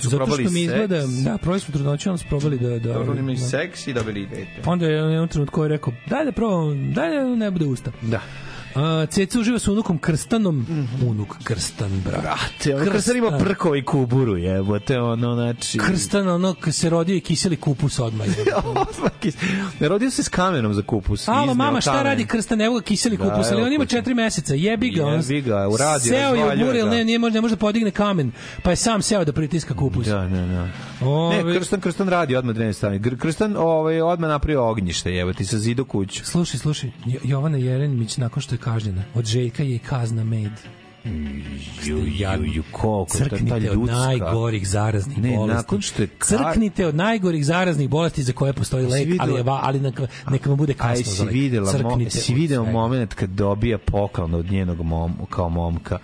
su 0.01 0.09
zato 0.09 0.31
što 0.31 0.49
mi 0.51 0.67
izgleda, 0.83 1.31
da, 1.31 1.37
probali 1.37 1.59
smo 1.59 1.71
trudnoću, 1.71 2.09
onda 2.09 2.17
smo 2.17 2.29
probali 2.29 2.57
da... 2.59 2.69
da 2.69 2.93
Dobro, 2.93 3.11
oni 3.11 3.35
da- 3.35 3.41
seks 3.41 3.87
i 3.87 3.93
dobili 3.93 4.25
dete. 4.25 4.61
Onda 4.65 4.85
je 4.85 5.03
u 5.05 5.09
jednom 5.09 5.27
trenutku 5.27 5.59
ovaj 5.59 5.69
rekao, 5.69 5.93
daj 6.07 6.25
da 6.25 6.31
probam, 6.31 6.93
daj 6.93 7.09
da 7.09 7.23
ne 7.23 7.51
bude 7.51 7.65
usta. 7.65 7.91
Da. 8.01 8.21
A, 8.79 9.05
Ceca 9.05 9.39
uživa 9.39 9.59
sa 9.59 9.71
unukom 9.71 9.97
Krstanom, 9.97 10.65
unuk 11.03 11.35
Krstan, 11.43 12.01
brat. 12.01 12.21
Brate, 12.21 12.75
on 12.77 12.85
Krstan 12.87 13.17
ima 13.17 13.37
prkova 13.39 13.77
i 13.77 13.83
kuburu, 13.83 14.37
jebote, 14.37 14.99
ono, 14.99 15.35
znači... 15.35 15.77
Krstan, 15.79 16.27
ono, 16.29 16.55
se 16.71 16.89
rodio 16.89 17.15
i 17.15 17.21
kiseli 17.21 17.55
kupus 17.55 17.99
odmah. 17.99 18.27
Ne 19.79 19.87
rodio 19.87 20.09
se 20.09 20.23
s 20.23 20.29
kamenom 20.29 20.73
za 20.73 20.81
kupus. 20.81 21.27
Alo, 21.27 21.53
mama, 21.53 21.81
šta 21.81 21.91
kamen. 21.91 22.05
radi 22.05 22.25
Krstan? 22.25 22.61
Evo 22.61 22.75
ga 22.75 22.81
kiseli 22.81 23.17
Da, 23.17 23.23
kupus, 23.23 23.51
ali 23.51 23.61
on 23.61 23.73
ima 23.73 23.85
četiri 23.85 24.13
meseca. 24.13 24.53
Jebi 24.53 24.89
ga. 24.89 25.05
on 25.05 25.13
Jebi 25.13 25.41
ga, 25.41 25.67
uradi, 25.67 26.03
Seo 26.03 26.35
je 26.35 26.45
u 26.45 26.85
ga. 26.85 26.85
ne, 26.85 27.03
nije 27.05 27.19
ne 27.21 27.41
može 27.41 27.55
da 27.55 27.59
podigne 27.59 27.91
kamen, 27.91 28.31
pa 28.63 28.69
je 28.69 28.75
sam 28.75 29.01
seo 29.01 29.25
da 29.25 29.33
pritiska 29.33 29.73
kupus. 29.73 30.07
Da, 30.07 30.19
da, 30.21 30.45
da. 30.47 30.67
Ove- 31.01 31.43
Ne, 31.43 31.59
Krstan, 31.59 31.81
Krstan 31.81 32.09
radi 32.09 32.35
odmah 32.35 32.55
dve 32.55 32.73
strane. 32.73 32.99
Gr- 32.99 33.17
Krstan 33.17 33.55
ovaj, 33.57 34.01
odmah 34.01 34.29
napravio 34.29 34.65
ognjište, 34.65 35.13
jebote, 35.13 35.45
sa 35.45 35.57
zidu 35.57 35.85
kuću. 35.85 36.25
Slušaj, 36.25 36.59
slušaj, 36.59 36.91
Jo- 37.05 37.19
Jovana 37.23 37.57
Jeremić 37.57 38.17
nakon 38.17 38.41
što 38.41 38.55
je 38.55 38.59
kažnjena, 38.69 39.03
od 39.15 39.25
Željka 39.25 39.63
je 39.63 39.79
kazna 39.79 40.23
med. 40.25 40.51
Ju, 41.85 41.97
ju, 41.97 42.43
ju, 42.45 42.63
koliko 42.71 42.89
je 43.13 43.19
ta- 43.19 43.23
ta 43.25 43.35
Crknite 43.35 43.71
od 43.71 43.75
ljudska. 43.75 43.95
najgorih 43.97 44.67
zaraznih 44.67 45.17
Ne, 45.17 45.29
bolesti. 45.31 45.55
nakon 45.55 45.81
što 45.81 46.01
je 46.01 46.07
ka- 46.09 46.27
Crknite 46.27 46.87
od 46.87 46.95
najgorih 46.95 47.45
zaraznih 47.45 47.89
bolesti 47.89 48.23
za 48.23 48.33
koje 48.33 48.53
postoji 48.53 48.83
Jesi 48.83 48.93
lek, 48.93 49.19
ali, 49.19 49.31
videla- 49.31 49.37
je, 49.37 49.43
va- 49.43 49.59
ali 49.63 49.79
neka, 49.79 50.07
neka 50.29 50.49
vam 50.49 50.57
bude 50.57 50.73
kasno 50.73 50.89
Aj, 50.89 51.03
za 51.03 51.11
si 51.11 51.21
lek. 51.21 51.33
videla, 51.33 51.71
mo, 51.73 51.77
Crknite 51.79 52.11
si 52.11 52.33
video 52.33 52.63
svega. 52.63 52.71
moment 52.73 53.13
kad 53.13 53.29
dobija 53.29 53.77
poklon 53.77 54.33
od 54.33 54.51
njenog 54.51 54.81
mom, 54.81 55.13
kao 55.29 55.49
momka. 55.49 55.99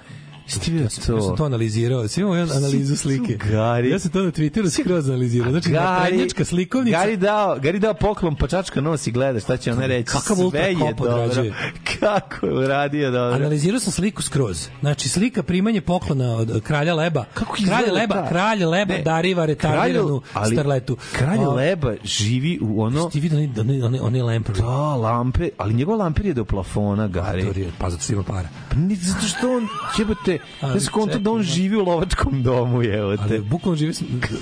Jesi 0.45 0.59
ti 0.59 0.71
vidio 0.71 0.83
Ja 0.83 0.89
sam, 0.89 1.15
ja 1.15 1.21
sam 1.21 1.29
to 1.29 1.35
to? 1.35 1.45
analizirao. 1.45 2.07
Svi 2.07 2.21
imamo 2.21 2.35
jednu 2.35 2.53
analizu 2.55 2.97
slike. 2.97 3.37
Gari. 3.39 3.89
Ja 3.89 3.99
sam 3.99 4.11
to 4.11 4.21
na 4.21 4.31
Twitteru 4.31 4.69
skroz 4.71 5.09
analizirao. 5.09 5.51
Znači, 5.51 5.69
naprednjačka 5.69 6.45
slikovnica. 6.45 6.97
Gari 6.99 7.17
dao, 7.17 7.59
Gari 7.59 7.79
dao 7.79 7.93
poklon, 7.93 8.35
pa 8.35 8.47
čačka 8.47 8.81
nos 8.81 9.07
i 9.07 9.11
gleda 9.11 9.39
šta 9.39 9.57
će 9.57 9.71
ona 9.71 9.85
reći. 9.85 10.11
Kakav 10.11 10.39
ultra 10.39 10.59
je 10.59 10.75
dobro. 10.97 11.43
Kako 11.99 12.45
je 12.45 12.53
uradio 12.55 13.11
dobro. 13.11 13.35
Analizirao 13.35 13.79
sam 13.79 13.91
sliku 13.93 14.21
skroz. 14.21 14.67
Znači, 14.79 15.09
slika 15.09 15.43
primanje 15.43 15.81
poklona 15.81 16.35
od 16.35 16.61
kralja 16.63 16.95
Leba. 16.95 17.25
Kako 17.33 17.55
kralj 17.65 17.91
Leba, 17.91 18.15
ta- 18.15 18.29
kralj 18.29 18.65
Leba 18.65 18.93
Ne, 18.93 19.01
dariva 19.01 19.45
retardiranu 19.45 20.07
kralj- 20.09 20.21
ali 20.33 20.55
starletu. 20.55 20.97
Kralj 21.11 21.39
Leba 21.55 21.93
živi 22.03 22.59
u 22.61 22.81
ono... 22.81 23.09
Ti 23.09 23.19
vidio 23.19 23.37
one, 23.37 23.49
one, 23.57 23.85
one, 23.85 24.01
one 24.01 24.19
lampery. 24.21 24.57
Da, 24.57 24.65
lampe, 24.95 25.49
ali 25.57 25.73
njegov 25.73 25.97
lamper 25.97 26.25
je 26.25 26.33
do 26.33 26.45
plafona, 26.45 27.07
Gari. 27.07 27.65
Pa 27.77 27.89
zato 27.89 28.03
što 28.03 28.13
ima 28.13 28.23
para. 28.23 28.47
Pa 28.69 28.75
zato 29.01 29.27
što 29.27 29.57
on, 29.57 29.67
jebate, 29.99 30.34
Ali 30.61 30.73
ja 30.73 30.79
sam 30.79 30.93
konto 30.93 31.19
da 31.19 31.31
on 31.31 31.43
živi 31.43 31.77
u 31.77 31.83
lovačkom 31.83 32.43
domu, 32.43 32.81
jebote. 32.81 33.23
Ali 33.23 33.39
bukvalno 33.39 33.77
živi. 33.77 33.93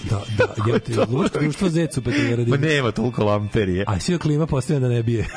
Da, 0.09 0.21
da, 0.37 0.71
je 0.71 0.79
ti 0.79 0.93
lučko 1.11 1.39
društvo 1.39 1.69
Zecu 1.69 2.01
Petrovaradinu. 2.01 2.49
Ma 2.49 2.57
nema 2.57 2.91
toliko 2.91 3.23
lamperije. 3.25 3.85
A 3.87 3.99
svi 3.99 4.17
klima 4.17 4.47
postavlja 4.47 4.79
da 4.79 4.89
ne 4.89 5.03
bije. 5.03 5.27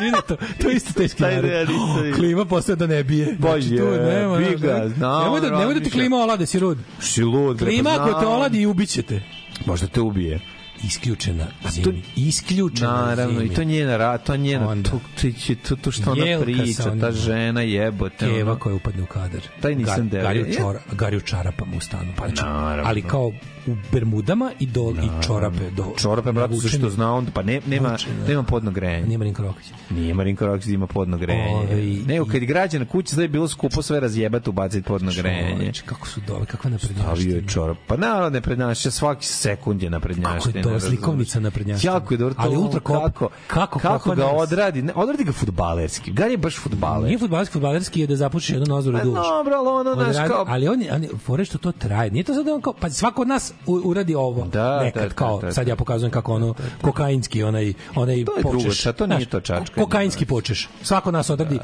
Vidi 0.00 0.16
to, 0.26 0.36
to 0.62 0.68
je 0.68 0.76
isto 0.76 0.92
teški 0.92 1.22
narod. 1.22 1.44
vidio. 1.44 2.16
Klima 2.16 2.44
postavlja 2.44 2.76
da 2.76 2.94
ne 2.94 3.04
bije. 3.04 3.36
Znači, 3.40 3.68
tu 3.68 3.84
nema, 3.84 4.38
bi 4.38 4.44
ga, 4.44 4.56
znaš, 4.56 4.96
znam, 4.96 5.22
nemoj 5.22 5.40
da, 5.40 5.58
nemoj 5.58 5.74
da 5.74 5.80
ti 5.80 5.90
klima 5.90 6.16
olade, 6.16 6.46
si 6.46 6.58
rud. 6.58 6.78
Si 7.00 7.22
lud, 7.22 7.58
Klima 7.58 7.90
pa 7.96 8.02
ako 8.02 8.20
te 8.20 8.26
oladi 8.26 8.60
i 8.60 8.66
ubićete. 8.66 9.22
Možda 9.66 9.86
te 9.86 10.00
ubije. 10.00 10.40
Isključena 10.84 11.46
to- 11.62 11.68
zimi. 11.70 12.02
Isključena 12.16 12.92
Naravno, 12.92 13.38
zimi. 13.40 13.52
i 13.52 13.54
to 13.54 13.64
njena 13.64 14.18
to 14.18 14.36
njena, 14.36 14.68
Onda. 14.68 14.90
to, 14.90 15.00
to, 15.20 15.28
to, 15.68 15.76
to 15.76 15.90
što 15.90 16.10
ona 16.12 16.24
Jelka 16.24 16.44
priča, 16.44 16.96
ta 17.00 17.12
žena 17.12 17.60
jebote. 17.60 18.26
Keva 18.26 18.50
ono. 18.50 18.60
koja 18.60 18.74
upadne 18.74 19.02
u 19.02 19.06
kadar. 19.06 19.40
Taj 19.60 19.74
nisam 19.74 20.08
deo. 20.08 20.22
Gari 20.22 20.42
u, 20.42 20.46
Ja- 20.46 20.56
čora, 20.56 20.80
gari 20.92 21.16
u 21.16 21.20
čarapama 21.20 21.76
u 21.76 21.80
stanu. 21.80 22.12
Pa, 22.16 22.28
znači, 22.28 22.42
ali 22.84 23.02
kao 23.02 23.32
u 23.68 23.76
bermudama 23.92 24.52
i 24.58 24.66
dol 24.66 24.92
i 24.92 25.22
čorape 25.22 25.70
do 25.70 25.84
Čorape, 25.96 26.32
brate, 26.32 26.50
navučene. 26.50 26.78
što 26.78 26.90
zna 26.90 27.14
on, 27.14 27.26
pa 27.26 27.42
ne, 27.42 27.60
nema, 27.66 27.88
Navučene. 27.88 28.14
nema 28.28 28.42
podno 28.42 28.70
grejanje. 28.70 29.06
Nije 29.06 29.18
Marinka 29.18 29.42
Rokić. 29.42 29.66
Nije 29.90 30.14
Marinko 30.14 30.46
Rokić 30.46 30.66
da 30.66 30.72
ima 30.72 30.86
podno 30.86 31.16
grejanje. 31.18 31.54
Ovaj, 31.54 31.82
Nego 32.06 32.24
kad 32.26 32.34
je 32.34 32.46
građana 32.46 32.84
kuće, 32.86 33.14
sve 33.14 33.24
je 33.24 33.28
bilo 33.28 33.48
skupo 33.48 33.82
sve 33.82 34.00
razjebati, 34.00 34.50
ubaciti 34.50 34.82
podno 34.84 35.12
grejanje. 35.12 35.72
Kako 35.86 36.08
su 36.08 36.20
dobre, 36.22 36.46
kakva 36.46 36.70
Stavio 36.70 36.94
je 36.94 37.04
naprednjaština. 37.04 37.48
čorap. 37.48 37.76
Pa 37.86 37.96
naravno 37.96 38.30
ne 38.30 38.40
prednjašća, 38.40 38.90
svaki 38.90 39.26
sekund 39.26 39.82
je 39.82 39.90
naprednjaština. 39.90 40.38
Kako 40.52 40.58
je 40.58 40.62
razumeš. 40.64 40.82
slikovnica 40.88 41.40
naprednjaštva. 41.40 41.92
Jako 41.92 42.14
je 42.14 42.18
dobro 42.18 42.34
to. 42.34 42.40
Ali 42.40 42.56
ultra 42.56 42.80
kako, 42.80 43.28
kako 43.46 43.78
kako 43.78 44.14
ga 44.14 44.26
odradi, 44.26 44.82
ne, 44.82 44.92
odradi 44.94 45.24
ga 45.24 45.32
fudbalerski. 45.32 46.12
Gari 46.12 46.32
je 46.32 46.38
baš 46.38 46.56
fudbaler. 46.56 47.04
Nije 47.04 47.18
fudbalerski, 47.18 47.52
fudbalerski 47.52 48.00
je 48.00 48.06
da 48.06 48.16
zapušiš 48.16 48.50
jednu 48.50 48.66
nozu 48.66 48.92
da 48.92 48.98
Pa 48.98 49.04
dobro, 49.04 49.22
ali 49.56 49.68
ono, 49.70 49.94
radi- 49.94 50.28
kao- 50.28 50.44
Ali 50.48 50.68
on, 50.68 50.82
je- 50.82 50.88
fore 51.18 51.44
što 51.44 51.58
to 51.58 51.72
traje. 51.72 52.10
Nije 52.10 52.24
to 52.24 52.34
sad 52.34 52.46
da 52.46 52.54
on 52.54 52.60
kao, 52.60 52.72
pa 52.72 52.90
svako 52.90 53.22
od 53.22 53.28
nas 53.28 53.52
uradi 53.66 54.14
ovo. 54.14 54.44
Da, 54.44 54.80
nekad, 54.80 55.02
da, 55.02 55.08
da, 55.08 55.14
kao, 55.14 55.40
da, 55.40 55.52
sad 55.52 55.68
ja 55.68 55.76
pokazujem 55.76 56.10
kako 56.12 56.34
ono, 56.34 56.54
kokainski, 56.82 57.42
onaj, 57.42 57.72
onaj 57.94 58.24
To 58.24 58.36
je 58.36 58.42
počeš. 58.42 58.60
drugo, 58.60 58.70
šta, 58.70 58.92
to 58.92 59.06
nije 59.06 59.26
to 59.26 59.40
čačkanje. 59.40 59.84
Kokainski 59.84 60.26
počeš. 60.26 60.68
Svako 60.82 61.10
nas 61.10 61.30
odradi. 61.30 61.58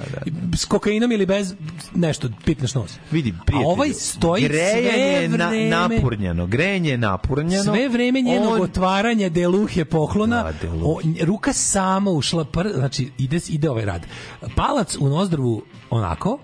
S 0.55 0.65
kokainom 0.65 1.13
ili 1.13 1.27
bez, 1.27 1.55
nešto, 1.95 2.29
pitneš 2.45 2.75
nos. 2.75 2.97
Vidi, 3.11 3.31
A 3.33 3.45
prijatelju, 3.45 3.69
ovaj 3.69 3.91
stoji 3.91 4.43
grejanje 4.43 4.83
sve 4.83 5.01
je 5.01 5.29
na, 5.29 5.49
vreme. 5.49 5.71
napurnjeno, 5.71 6.47
grejanje 6.47 6.91
je 6.91 6.99
napurnjeno. 6.99 7.65
Sve 7.65 7.89
vreme 7.89 8.21
njenog 8.21 8.53
On- 8.53 8.61
otvaranja 8.61 9.29
deluhe 9.29 9.85
poklona, 9.85 10.43
Da, 10.43 10.53
deluhe. 10.63 10.85
o, 10.85 11.25
ruka 11.25 11.53
sama 11.53 12.11
ušla, 12.11 12.45
pr, 12.45 12.69
znači 12.75 13.11
ide, 13.19 13.41
ide 13.49 13.71
ovaj 13.71 13.85
rad. 13.85 14.03
Palac 14.57 14.97
u 14.97 15.09
nozdrvu 15.09 15.63
onako, 15.91 16.39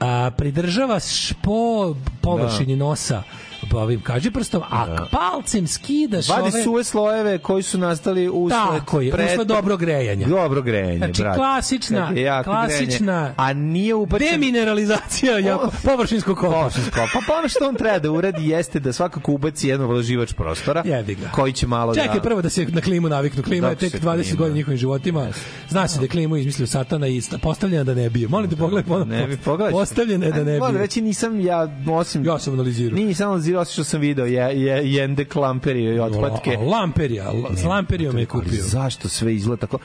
a, 0.00 0.30
pridržava 0.30 1.00
špo 1.00 1.94
površini 2.20 2.76
nosa 2.76 3.22
po 3.22 3.51
ovim 3.72 4.00
kažiprstom, 4.02 4.62
a 4.62 5.06
palcem 5.10 5.66
skidaš 5.66 6.28
Vadi 6.28 6.42
ove... 6.44 6.62
suve 6.64 6.84
slojeve 6.84 7.38
koji 7.38 7.62
su 7.62 7.78
nastali 7.78 8.28
usled 8.28 8.60
Tako 8.70 9.00
je, 9.00 9.14
usled 9.14 9.46
dobrog 9.46 9.80
grejanja. 9.80 10.26
Dobro 10.28 10.62
grejanje, 10.62 10.98
Znači, 10.98 11.22
brate. 11.22 11.38
klasična- 11.38 12.10
je 12.10 12.22
jako 12.22 12.50
klasična 12.50 13.12
grejanje, 13.12 13.34
a 13.36 13.52
nije 13.52 13.94
ubačen... 13.94 14.28
Demineralizacija 14.30 15.38
jako, 15.40 15.70
površinskog 15.84 16.36
kopa. 16.38 16.52
Površinsko. 16.52 16.90
Pa, 17.12 17.20
pa 17.26 17.34
ono 17.34 17.48
što 17.48 17.68
on 17.68 17.74
treba 17.74 17.98
da 17.98 18.10
uradi 18.10 18.48
jeste 18.48 18.80
da 18.80 18.92
svakako 18.92 19.32
ubaci 19.32 19.68
jedan 19.68 19.86
ovlaživač 19.86 20.32
prostora 20.32 20.82
Jebi 20.86 21.14
ga. 21.14 21.28
koji 21.28 21.52
će 21.52 21.66
malo 21.66 21.94
Čekaj, 21.94 22.14
da... 22.14 22.20
prvo 22.20 22.42
da 22.42 22.50
se 22.50 22.64
na 22.64 22.80
klimu 22.80 23.08
naviknu. 23.08 23.42
Klima 23.42 23.68
je 23.68 23.74
Dok 23.74 23.80
se 23.80 23.90
tek 23.90 24.02
20 24.02 24.22
klima. 24.22 24.36
godina 24.36 24.56
njihovim 24.56 24.78
životima. 24.78 25.26
Zna 25.68 25.88
se 25.88 25.98
da 25.98 26.04
je 26.04 26.08
klimu 26.08 26.36
izmislio 26.36 26.66
satana 26.66 27.06
i 27.06 27.20
sta- 27.20 27.38
postavljena 27.38 27.84
da 27.84 27.94
ne 27.94 28.10
bije. 28.10 28.28
Molim 28.28 28.50
te 28.50 28.56
pogledaj 28.56 28.82
ponovno. 28.84 29.14
Ne 29.14 29.26
bi 29.26 29.36
pogledaj. 29.36 29.72
Postavljena 29.72 30.26
je 30.26 30.32
da 30.32 30.44
ne 30.44 30.58
Moram 30.58 30.74
bije. 30.74 30.82
reći, 30.82 31.00
nisam 31.02 31.40
ja, 31.40 31.68
osim... 31.90 32.24
Ja 32.24 32.38
sam 32.38 32.52
analizirao. 32.54 32.96
Nisam 32.96 33.26
analizirao, 33.26 33.51
osim 33.54 33.72
što 33.72 33.84
sam 33.84 34.00
video 34.00 34.26
je, 34.26 34.32
je, 34.60 34.92
jende 34.92 35.24
klamperi 35.24 35.82
i 35.82 35.98
otplatke. 36.00 36.50
A, 36.52 36.60
Lamperija, 36.60 37.24
la- 37.24 37.56
s 37.56 37.64
Lamperijom 37.64 38.14
je 38.14 38.26
Ali 38.30 38.42
kupio. 38.42 38.62
zašto 38.62 39.08
sve 39.08 39.34
izgleda 39.34 39.60
tako? 39.60 39.78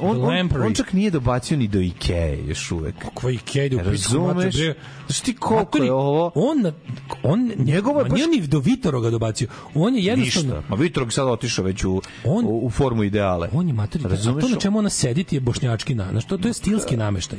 On, 0.00 0.18
on, 0.22 0.50
on 0.56 0.74
čak 0.74 0.92
nije 0.92 1.10
dobacio 1.10 1.56
ni 1.56 1.68
do 1.68 1.80
Ikea 1.80 2.34
još 2.38 2.72
uvek. 2.72 2.94
Kakva 2.98 3.30
Ikea 3.30 3.64
ide 3.64 3.76
u 3.76 3.80
Razumeš? 3.80 4.34
mater, 4.34 4.52
bre. 4.54 4.74
Znaš 5.06 5.20
ti 5.20 5.36
koliko 5.36 5.78
je 5.78 5.92
ovo? 5.92 6.32
On, 6.34 6.72
on, 7.22 7.50
Njegovo 7.56 7.98
je 8.00 8.04
ma 8.04 8.10
baš- 8.10 8.16
nije 8.16 8.28
ni 8.30 8.46
do 8.46 8.58
Vitoroga 8.58 9.10
dobacio. 9.10 9.48
On 9.74 9.96
je 9.96 10.04
jednostavno... 10.04 10.54
Ništa. 10.54 10.68
Ma 10.68 10.76
Vitrog 10.76 11.12
sad 11.12 11.28
otišao 11.28 11.64
već 11.64 11.84
u, 11.84 12.02
On- 12.24 12.44
u, 12.44 12.60
u 12.60 12.70
formu 12.70 13.04
ideale. 13.04 13.48
On 13.52 13.66
je 13.68 13.72
mater, 13.74 14.00
a 14.04 14.08
to 14.40 14.48
na 14.48 14.56
čemu 14.56 14.78
ona 14.78 14.90
sedi 14.90 15.24
ti 15.24 15.36
je 15.36 15.40
bošnjački 15.40 15.94
na, 15.94 16.20
to, 16.20 16.38
to 16.38 16.48
je 16.48 16.54
stilski 16.54 16.96
nameštaj. 16.96 17.38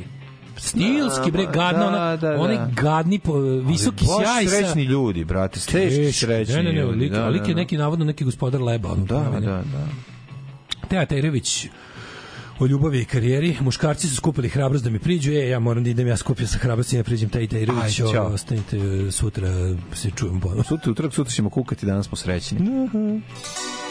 Stilski, 0.62 1.30
bre, 1.30 1.44
Da, 1.44 1.50
gadno, 1.50 1.90
da, 1.90 2.16
da, 2.16 2.28
da. 2.28 2.40
onaj 2.40 2.58
gadni, 2.76 3.18
po, 3.18 3.38
visoki 3.40 4.04
Ali 4.10 4.24
sjaj 4.24 4.44
sa... 4.46 4.50
srećni 4.50 4.84
ljudi, 4.84 5.24
brate, 5.24 5.60
teški 5.60 6.12
srećni 6.12 6.54
Ne, 6.54 6.62
ne, 6.62 6.72
ne, 6.72 6.84
lik, 6.84 7.12
da, 7.12 7.24
a 7.24 7.28
lik 7.28 7.48
je 7.48 7.54
da, 7.54 7.60
neki 7.60 7.76
navodno 7.76 8.04
neki 8.04 8.24
gospodar 8.24 8.60
leba. 8.62 8.92
ono, 8.92 9.04
Da, 9.04 9.30
ne? 9.30 9.40
da, 9.40 9.62
da. 9.72 9.86
Teja 10.88 11.06
Terević 11.06 11.66
o 12.58 12.66
ljubavi 12.66 13.00
i 13.00 13.04
karijeri. 13.04 13.56
Muškarci 13.60 14.08
su 14.08 14.16
skupili 14.16 14.48
hrabrost 14.48 14.84
da 14.84 14.90
mi 14.90 14.98
priđu. 14.98 15.32
E, 15.32 15.48
ja 15.48 15.58
moram 15.58 15.84
da 15.84 15.90
idem, 15.90 16.06
ja 16.08 16.16
skupio 16.16 16.46
sa 16.46 16.58
hrabrosti 16.58 16.96
da 16.96 17.02
priđem 17.04 17.28
Teji 17.28 17.46
Terević. 17.48 17.82
Aj, 17.82 17.90
ćao. 17.90 18.26
Ostanite, 18.26 18.78
sutra 19.10 19.48
se 19.94 20.10
čujemo 20.16 20.40
ponovno. 20.40 20.62
Sutra, 20.62 20.92
utorak, 20.92 21.14
sutra 21.14 21.32
ćemo 21.32 21.50
kukati, 21.50 21.86
danas 21.86 22.06
smo 22.06 22.16
srećni. 22.16 22.58